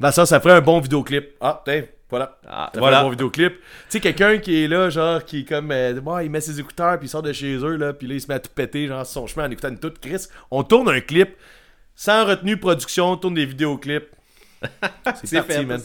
Dans 0.00 0.10
ça, 0.10 0.26
ça 0.26 0.40
ferait 0.40 0.54
un 0.54 0.60
bon 0.60 0.80
vidéoclip. 0.80 1.30
Ah, 1.40 1.60
tiens, 1.64 1.84
voilà. 2.08 2.38
Ah, 2.48 2.70
Ça 2.74 2.80
voilà. 2.80 3.00
un 3.00 3.02
bon 3.04 3.10
vidéoclip. 3.10 3.52
Tu 3.54 3.60
sais, 3.90 4.00
quelqu'un 4.00 4.38
qui 4.38 4.64
est 4.64 4.68
là, 4.68 4.88
genre, 4.90 5.24
qui 5.24 5.40
est 5.40 5.44
comme. 5.44 5.70
euh, 5.70 6.00
ouais, 6.00 6.26
il 6.26 6.30
met 6.30 6.40
ses 6.40 6.58
écouteurs, 6.58 6.98
puis 6.98 7.06
il 7.06 7.10
sort 7.10 7.22
de 7.22 7.32
chez 7.32 7.54
eux, 7.56 7.76
là, 7.76 7.92
puis 7.92 8.06
là, 8.08 8.14
il 8.14 8.20
se 8.20 8.26
met 8.28 8.34
à 8.34 8.40
tout 8.40 8.50
péter, 8.54 8.86
genre, 8.88 9.04
sur 9.06 9.20
son 9.20 9.26
chemin 9.26 9.46
en 9.46 9.50
écoutant 9.50 9.68
une 9.68 9.78
toute 9.78 9.98
Chris. 10.00 10.26
On 10.50 10.62
tourne 10.64 10.88
un 10.88 11.00
clip, 11.00 11.36
sans 11.94 12.24
retenue 12.24 12.56
production, 12.56 13.10
on 13.12 13.16
tourne 13.16 13.34
des 13.34 13.46
vidéoclips. 13.46 14.08
C'est 15.24 15.36
parti, 15.38 15.52
fait, 15.52 15.64
man. 15.64 15.80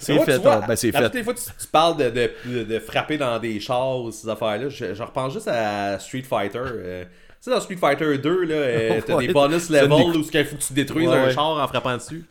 C'est 0.00 0.16
ouais, 0.16 0.24
fait, 0.24 0.38
vois, 0.38 0.60
ben, 0.60 0.76
c'est 0.76 0.92
fait. 0.92 1.02
toutes 1.02 1.14
les 1.14 1.24
fois 1.24 1.34
que 1.34 1.40
tu, 1.40 1.46
tu 1.60 1.66
parles 1.66 1.96
de, 1.96 2.08
de, 2.10 2.30
de- 2.46 2.62
de 2.62 2.78
frapper 2.78 3.18
dans 3.18 3.36
des 3.40 3.58
chars 3.58 3.98
ou 3.98 4.12
ces 4.12 4.28
affaires-là, 4.28 4.68
je, 4.68 4.94
je 4.94 5.02
repense 5.02 5.32
juste 5.32 5.48
à 5.48 5.98
Street 5.98 6.22
Fighter. 6.22 6.60
euh, 6.62 7.04
sais, 7.40 7.50
dans 7.50 7.60
Street 7.60 7.76
Fighter 7.76 8.18
2, 8.18 8.44
là, 8.44 8.54
euh, 8.54 9.00
t'as 9.06 9.18
des 9.18 9.28
bonus 9.28 9.70
levels 9.70 9.92
où 9.92 10.24
il 10.32 10.44
faut 10.44 10.56
que 10.56 10.62
tu 10.62 10.72
détruises 10.72 11.08
un 11.08 11.30
char 11.30 11.50
en 11.62 11.68
frappant 11.68 11.96
dessus. 11.96 12.24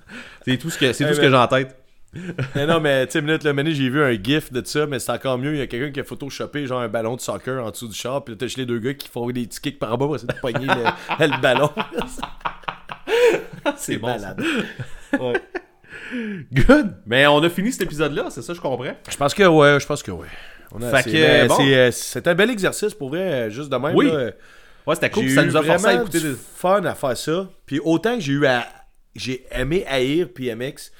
C'est 0.45 0.57
tout 0.57 0.69
ce 0.69 0.77
que, 0.77 0.93
c'est 0.93 1.03
Hey, 1.03 1.09
tout 1.09 1.15
ce 1.15 1.21
man. 1.21 1.29
que 1.29 1.35
j'ai 1.35 1.41
en 1.43 1.47
tête. 1.47 1.77
Mais 2.55 2.65
non, 2.65 2.79
mais 2.79 3.05
tu 3.05 3.11
sais, 3.11 3.21
minute, 3.21 3.43
là, 3.43 3.51
minute, 3.53 3.75
j'ai 3.75 3.89
vu 3.89 4.01
un 4.01 4.13
gif 4.13 4.51
de 4.51 4.65
ça, 4.65 4.87
mais 4.87 4.97
c'est 4.97 5.11
encore 5.11 5.37
mieux. 5.37 5.53
Il 5.53 5.59
y 5.59 5.61
a 5.61 5.67
quelqu'un 5.67 5.91
qui 5.91 5.99
a 5.99 6.03
photoshopé 6.05 6.65
genre 6.65 6.79
un 6.79 6.87
ballon 6.87 7.15
de 7.15 7.21
soccer 7.21 7.63
en 7.63 7.69
dessous 7.69 7.89
du 7.89 7.93
char, 7.95 8.23
puis 8.23 8.33
là, 8.33 8.37
t'as 8.39 8.53
les 8.57 8.65
deux 8.65 8.79
gars 8.79 8.93
qui 8.93 9.09
font 9.09 9.29
des 9.29 9.45
petits 9.45 9.59
kicks 9.59 9.77
par 9.77 9.97
bas 9.97 10.05
pour 10.05 10.15
essayer 10.15 10.29
de 10.33 10.39
pogner 10.39 10.65
le, 10.67 11.27
le 11.27 11.41
ballon. 11.41 11.69
c'est 13.75 13.97
bon, 13.97 14.07
malade. 14.07 14.41
Ouais. 15.19 15.33
Good! 16.53 16.95
Mais 17.05 17.27
on 17.27 17.43
a 17.43 17.49
fini 17.49 17.71
cet 17.71 17.81
épisode-là, 17.83 18.27
c'est 18.29 18.41
ça, 18.41 18.53
je 18.53 18.61
comprends? 18.61 18.95
Je 19.09 19.17
pense 19.17 19.33
que 19.33 19.43
ouais, 19.43 19.79
je 19.79 19.85
pense 19.85 20.01
que 20.01 20.11
ouais. 20.11 20.27
Bon. 20.71 20.79
c'est, 21.03 21.77
euh, 21.77 21.91
c'est 21.91 22.27
un 22.27 22.35
bel 22.35 22.49
exercice 22.49 22.93
pour 22.93 23.09
vrai, 23.09 23.19
euh, 23.19 23.49
juste 23.49 23.69
de 23.69 23.77
même. 23.77 23.95
Oui. 23.95 24.09
là. 24.11 24.31
Ouais, 24.87 24.95
c'était 24.95 25.09
cool, 25.09 25.29
ça 25.29 25.43
eu 25.43 25.47
nous 25.47 25.57
a 25.57 25.63
forcé 25.63 25.71
à 25.71 25.77
vraiment 25.77 26.01
écouter 26.01 26.19
du 26.21 26.29
des. 26.31 26.35
fun 26.35 26.83
à 26.85 26.95
faire 26.95 27.17
ça. 27.17 27.49
Puis 27.65 27.79
autant 27.83 28.15
que 28.15 28.21
j'ai 28.21 28.33
eu 28.33 28.45
à. 28.45 28.65
J'ai 29.15 29.45
aimé 29.51 29.83
haïr 29.87 30.29
PMX. 30.33 30.91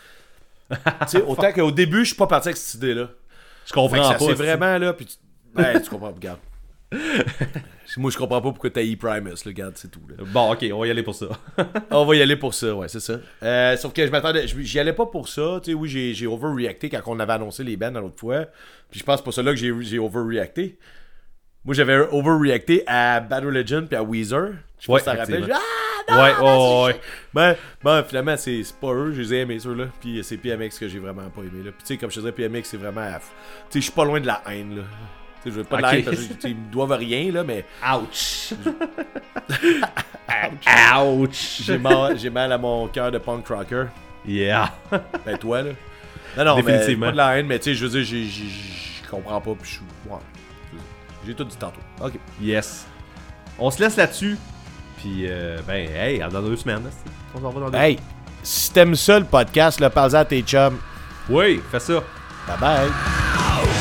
tu 0.70 0.78
sais, 1.08 1.22
autant 1.28 1.54
qu'au 1.54 1.72
début, 1.72 2.00
je 2.00 2.08
suis 2.08 2.16
pas 2.16 2.28
parti 2.28 2.50
avec 2.50 2.58
cette 2.58 2.76
idée-là. 2.76 3.10
Je 3.66 3.74
comprends 3.74 4.04
ça, 4.04 4.16
pas. 4.16 4.26
c'est 4.26 4.34
vraiment 4.34 4.78
là. 4.78 4.94
Puis 4.94 5.06
tu... 5.06 5.16
Tu 5.84 5.90
comprends, 5.90 6.12
regarde. 6.16 6.40
Moi, 7.98 8.12
je 8.12 8.18
comprends 8.18 8.42
pas 8.42 8.52
pourquoi 8.52 8.70
t'as 8.70 8.96
Primus, 8.96 9.46
le 9.46 9.52
gars, 9.52 9.72
c'est 9.76 9.90
tout. 9.90 10.02
Là. 10.10 10.24
Bon, 10.26 10.52
ok, 10.52 10.66
on 10.74 10.80
va 10.80 10.88
y 10.88 10.92
aller 10.92 11.04
pour 11.04 11.16
ça. 11.16 11.28
On 11.92 12.06
va 12.06 12.16
y 12.16 12.22
aller 12.22 12.36
pour 12.36 12.54
ça, 12.54 12.76
ouais, 12.76 12.88
c'est 12.88 13.00
ça. 13.00 13.20
Euh, 13.44 13.78
sauf 13.78 13.94
que 13.94 14.06
je 14.06 14.12
m'attendais, 14.12 14.48
je- 14.48 14.60
j'y 14.60 14.80
allais 14.80 14.94
pas 14.94 15.06
pour 15.06 15.28
ça. 15.28 15.60
Tu 15.64 15.72
sais, 15.72 15.74
oui, 15.74 16.14
j'ai, 16.14 16.28
overreacté 16.28 16.90
quand 16.90 17.02
on 17.08 17.20
avait 17.20 17.34
annoncé 17.34 17.64
les 17.64 17.78
bands 17.78 17.92
l'autre 17.92 18.20
fois. 18.20 18.46
Puis 18.92 19.00
je 19.00 19.06
pense 19.06 19.16
que 19.16 19.20
c'est 19.20 19.24
pour 19.24 19.34
cela 19.34 19.54
que 19.54 19.58
j'ai 19.58 20.00
overreacté. 20.00 20.78
Moi, 21.68 21.76
j'avais 21.76 21.98
overreacté 21.98 22.82
à 22.88 23.20
Battle 23.20 23.50
Legend 23.50 23.88
puis 23.88 23.98
à 23.98 24.02
Weezer. 24.02 24.54
Je 24.80 24.86
sais 24.86 24.92
Ouais, 24.92 25.02
pas 25.04 25.12
si 25.12 25.20
rappelles. 25.20 25.36
effectivement. 25.36 25.60
J'ai- 25.60 26.04
Ah, 26.10 26.16
non, 26.16 26.24
Ouais, 26.24 26.32
oh, 26.42 26.86
c'est 26.88 26.94
ouais. 26.94 27.02
Ben, 27.34 27.56
ben, 27.84 28.04
finalement, 28.04 28.38
c'est, 28.38 28.64
pas 28.80 28.94
eux, 28.94 29.12
je 29.14 29.20
les 29.22 29.34
ai 29.34 29.38
aimés, 29.42 29.60
ceux-là. 29.60 29.88
Puis 30.00 30.22
c'est 30.24 30.38
PMX 30.38 30.80
que 30.80 30.88
j'ai 30.88 31.00
vraiment 31.00 31.30
pas 31.30 31.42
aimé. 31.42 31.62
Là. 31.66 31.72
Puis 31.72 31.80
tu 31.82 31.86
sais, 31.88 31.98
comme 31.98 32.10
je 32.10 32.16
te 32.16 32.20
disais, 32.22 32.32
PMX, 32.32 32.64
c'est 32.70 32.78
vraiment. 32.78 33.06
Tu 33.10 33.20
sais, 33.20 33.26
je 33.74 33.80
suis 33.82 33.92
pas 33.92 34.06
loin 34.06 34.22
de 34.22 34.28
la 34.28 34.42
haine, 34.50 34.78
là. 34.78 34.84
Tu 35.44 35.50
sais, 35.50 35.50
je 35.52 35.56
veux 35.60 35.64
pas 35.66 35.76
de 35.78 35.82
la 35.82 35.98
haine 35.98 36.06
parce 36.06 36.16
que 36.16 36.34
tu 36.36 36.40
sais, 36.40 36.50
ils 36.52 36.56
me 36.56 36.72
doivent 36.72 36.94
rien, 36.94 37.30
là, 37.34 37.44
mais 37.44 37.66
Ouch! 37.94 38.54
Ouch! 41.04 41.62
j'ai 41.66 41.78
mal, 41.78 42.18
j'ai 42.18 42.30
mal 42.30 42.50
à 42.54 42.58
mon 42.58 42.88
cœur 42.88 43.12
de 43.12 43.18
punk 43.18 43.46
rocker. 43.46 43.88
Yeah! 44.26 44.72
Ben 45.26 45.38
toi 45.38 45.62
là. 45.64 45.72
Non, 46.38 46.46
non, 46.46 46.64
mais 46.64 46.96
pas 46.96 47.12
de 47.12 47.18
la 47.18 47.38
haine, 47.38 47.48
mais 47.48 47.60
tu 47.60 47.66
sais, 47.72 47.76
je 47.76 47.86
veux 47.86 48.02
dire, 48.02 48.06
je 48.06 49.10
comprends 49.10 49.42
pas, 49.42 49.52
puis 49.56 49.70
je 49.70 49.76
suis... 49.76 49.82
Ouais. 50.10 50.18
J'ai 51.28 51.34
tout 51.34 51.44
dit 51.44 51.58
tantôt. 51.58 51.82
Ok. 52.02 52.14
Yes. 52.42 52.86
On 53.60 53.70
se 53.70 53.84
laisse 53.84 53.98
là-dessus. 53.98 54.38
Puis, 54.98 55.26
euh, 55.28 55.60
ben, 55.68 55.90
hey, 55.90 56.20
dans 56.20 56.42
deux 56.42 56.56
semaines. 56.56 56.90
On 57.36 57.42
s'en 57.42 57.50
va 57.50 57.60
dans 57.60 57.70
deux 57.70 57.78
Hey, 57.78 58.00
si 58.42 58.72
t'aimes 58.72 58.96
ça 58.96 59.20
le 59.20 59.26
podcast, 59.26 59.80
là, 59.82 59.90
parle-en 59.90 60.20
à 60.20 60.26
tes 60.26 60.42
chums. 60.42 60.78
Oui, 61.30 61.62
fais 61.70 61.80
ça. 61.80 62.02
Bye 62.48 62.58
bye. 62.60 63.77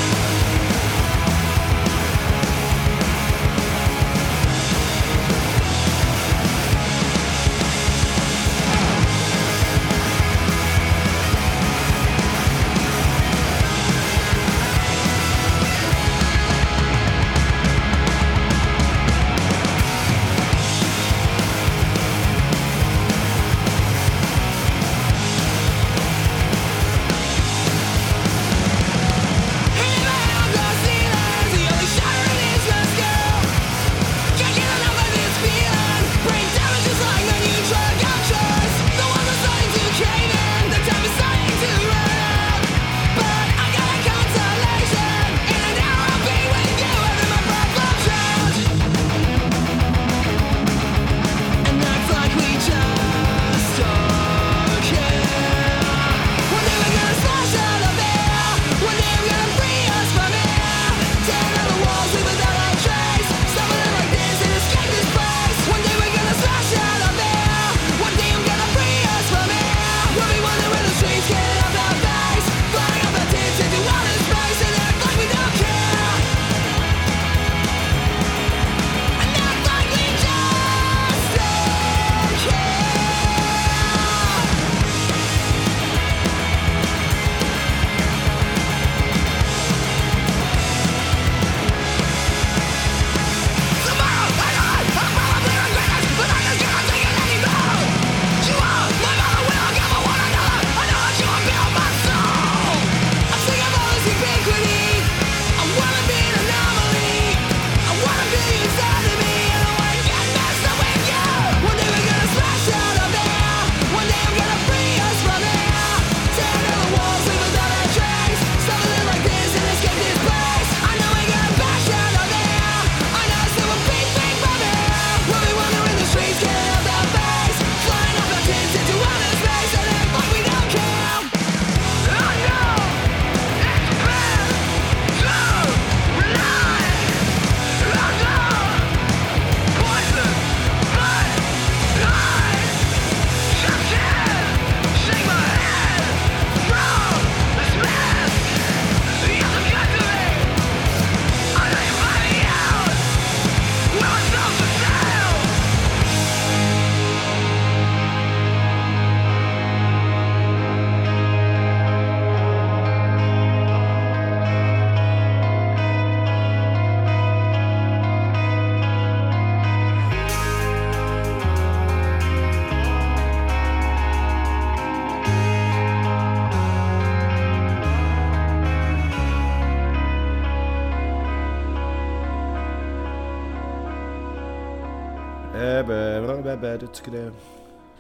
Tu 186.97 187.02
connais- 187.10 187.31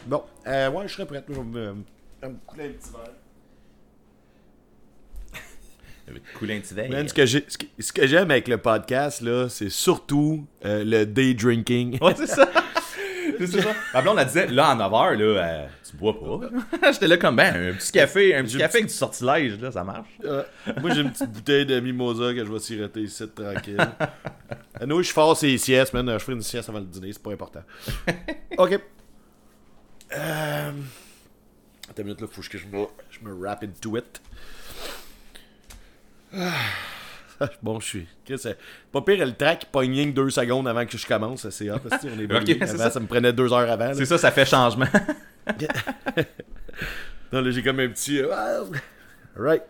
Bon, 0.06 0.22
euh, 0.46 0.70
ouais, 0.70 0.86
je 0.88 0.92
serais 0.94 1.06
prêt. 1.06 1.24
Je 1.28 1.34
vais 1.34 1.42
me, 1.42 1.72
me 1.74 2.34
couler 2.46 2.64
un 2.64 2.68
petit 2.72 2.90
verre. 2.92 3.10
Couler 6.38 6.56
un 6.56 6.60
petit 6.60 6.74
verre. 6.74 6.88
Man, 6.90 7.08
ce 7.08 7.14
que 7.14 7.26
j'ai- 7.26 7.44
ce 7.48 7.58
que- 7.58 7.66
ce 7.80 7.92
que 7.92 8.06
j'aime 8.06 8.30
avec 8.30 8.46
le 8.46 8.58
podcast, 8.58 9.20
là, 9.22 9.48
c'est 9.48 9.70
surtout 9.70 10.46
euh, 10.64 10.84
le 10.84 11.04
day 11.04 11.34
drinking. 11.34 11.98
Ouais, 12.00 12.14
c'est 12.16 12.28
ça. 12.28 12.48
c'est 13.38 13.60
ça. 13.60 13.74
Ma 13.94 14.02
blonde, 14.02 14.18
elle 14.18 14.26
disait, 14.26 14.46
là, 14.48 14.74
en 14.74 14.76
9h, 14.76 15.16
là, 15.16 15.24
euh, 15.24 15.66
tu 15.88 15.96
bois 15.96 16.18
pas. 16.18 16.90
J'étais 16.92 17.08
là 17.08 17.16
comme, 17.16 17.36
ben, 17.36 17.70
un 17.70 17.74
petit 17.74 17.92
café, 17.92 18.34
un 18.34 18.44
petit 18.44 18.58
café 18.58 18.78
avec 18.78 18.88
du 18.88 18.94
sortilège, 18.94 19.60
là, 19.60 19.70
ça 19.70 19.84
marche. 19.84 20.08
Euh, 20.24 20.42
moi, 20.80 20.90
j'ai 20.94 21.00
une 21.02 21.10
petite 21.10 21.30
bouteille 21.30 21.66
de 21.66 21.80
mimosa 21.80 22.32
que 22.32 22.44
je 22.44 22.52
vais 22.52 22.58
siroter 22.58 23.00
ici 23.02 23.28
tranquille. 23.28 23.76
Nous, 24.86 25.02
je 25.02 25.12
force 25.12 25.42
les 25.42 25.58
siestes, 25.58 25.92
man. 25.94 26.10
Je 26.12 26.18
ferai 26.18 26.32
une 26.32 26.42
sieste 26.42 26.68
avant 26.68 26.80
le 26.80 26.86
dîner, 26.86 27.12
c'est 27.12 27.22
pas 27.22 27.32
important. 27.32 27.62
Ok. 28.58 28.80
Euh... 30.16 30.70
Attends 31.90 31.98
une 31.98 32.04
minute, 32.04 32.20
là, 32.22 32.26
faut 32.30 32.40
que 32.40 32.56
je 32.56 32.66
me, 32.66 32.86
je 33.10 33.20
me 33.20 33.46
into 33.48 33.96
it. 33.98 34.22
Ah. 36.34 36.52
Bon, 37.62 37.78
je 37.80 37.86
suis. 37.86 38.06
Pas 38.92 39.02
pire, 39.02 39.26
le 39.26 39.32
track 39.32 39.66
pogne 39.72 40.12
deux 40.12 40.30
secondes 40.30 40.66
avant 40.68 40.86
que 40.86 40.96
je 40.96 41.06
commence. 41.06 41.48
C'est 41.50 41.70
hop, 41.70 41.82
parce 41.88 42.02
que 42.02 42.08
on 42.08 42.18
est 42.18 42.24
Ok, 42.24 42.28
brûlé. 42.44 42.56
c'est 42.60 42.70
Avant, 42.70 42.78
ça. 42.84 42.90
ça. 42.90 43.00
me 43.00 43.06
prenait 43.06 43.32
deux 43.32 43.52
heures 43.52 43.70
avant. 43.70 43.92
C'est 43.94 44.06
ça, 44.06 44.18
ça 44.18 44.30
fait 44.30 44.46
changement. 44.46 44.86
Non, 47.32 47.40
là, 47.40 47.50
j'ai 47.50 47.62
comme 47.62 47.80
un 47.80 47.88
petit. 47.88 48.20
euh, 48.20 48.64
Right. 49.36 49.62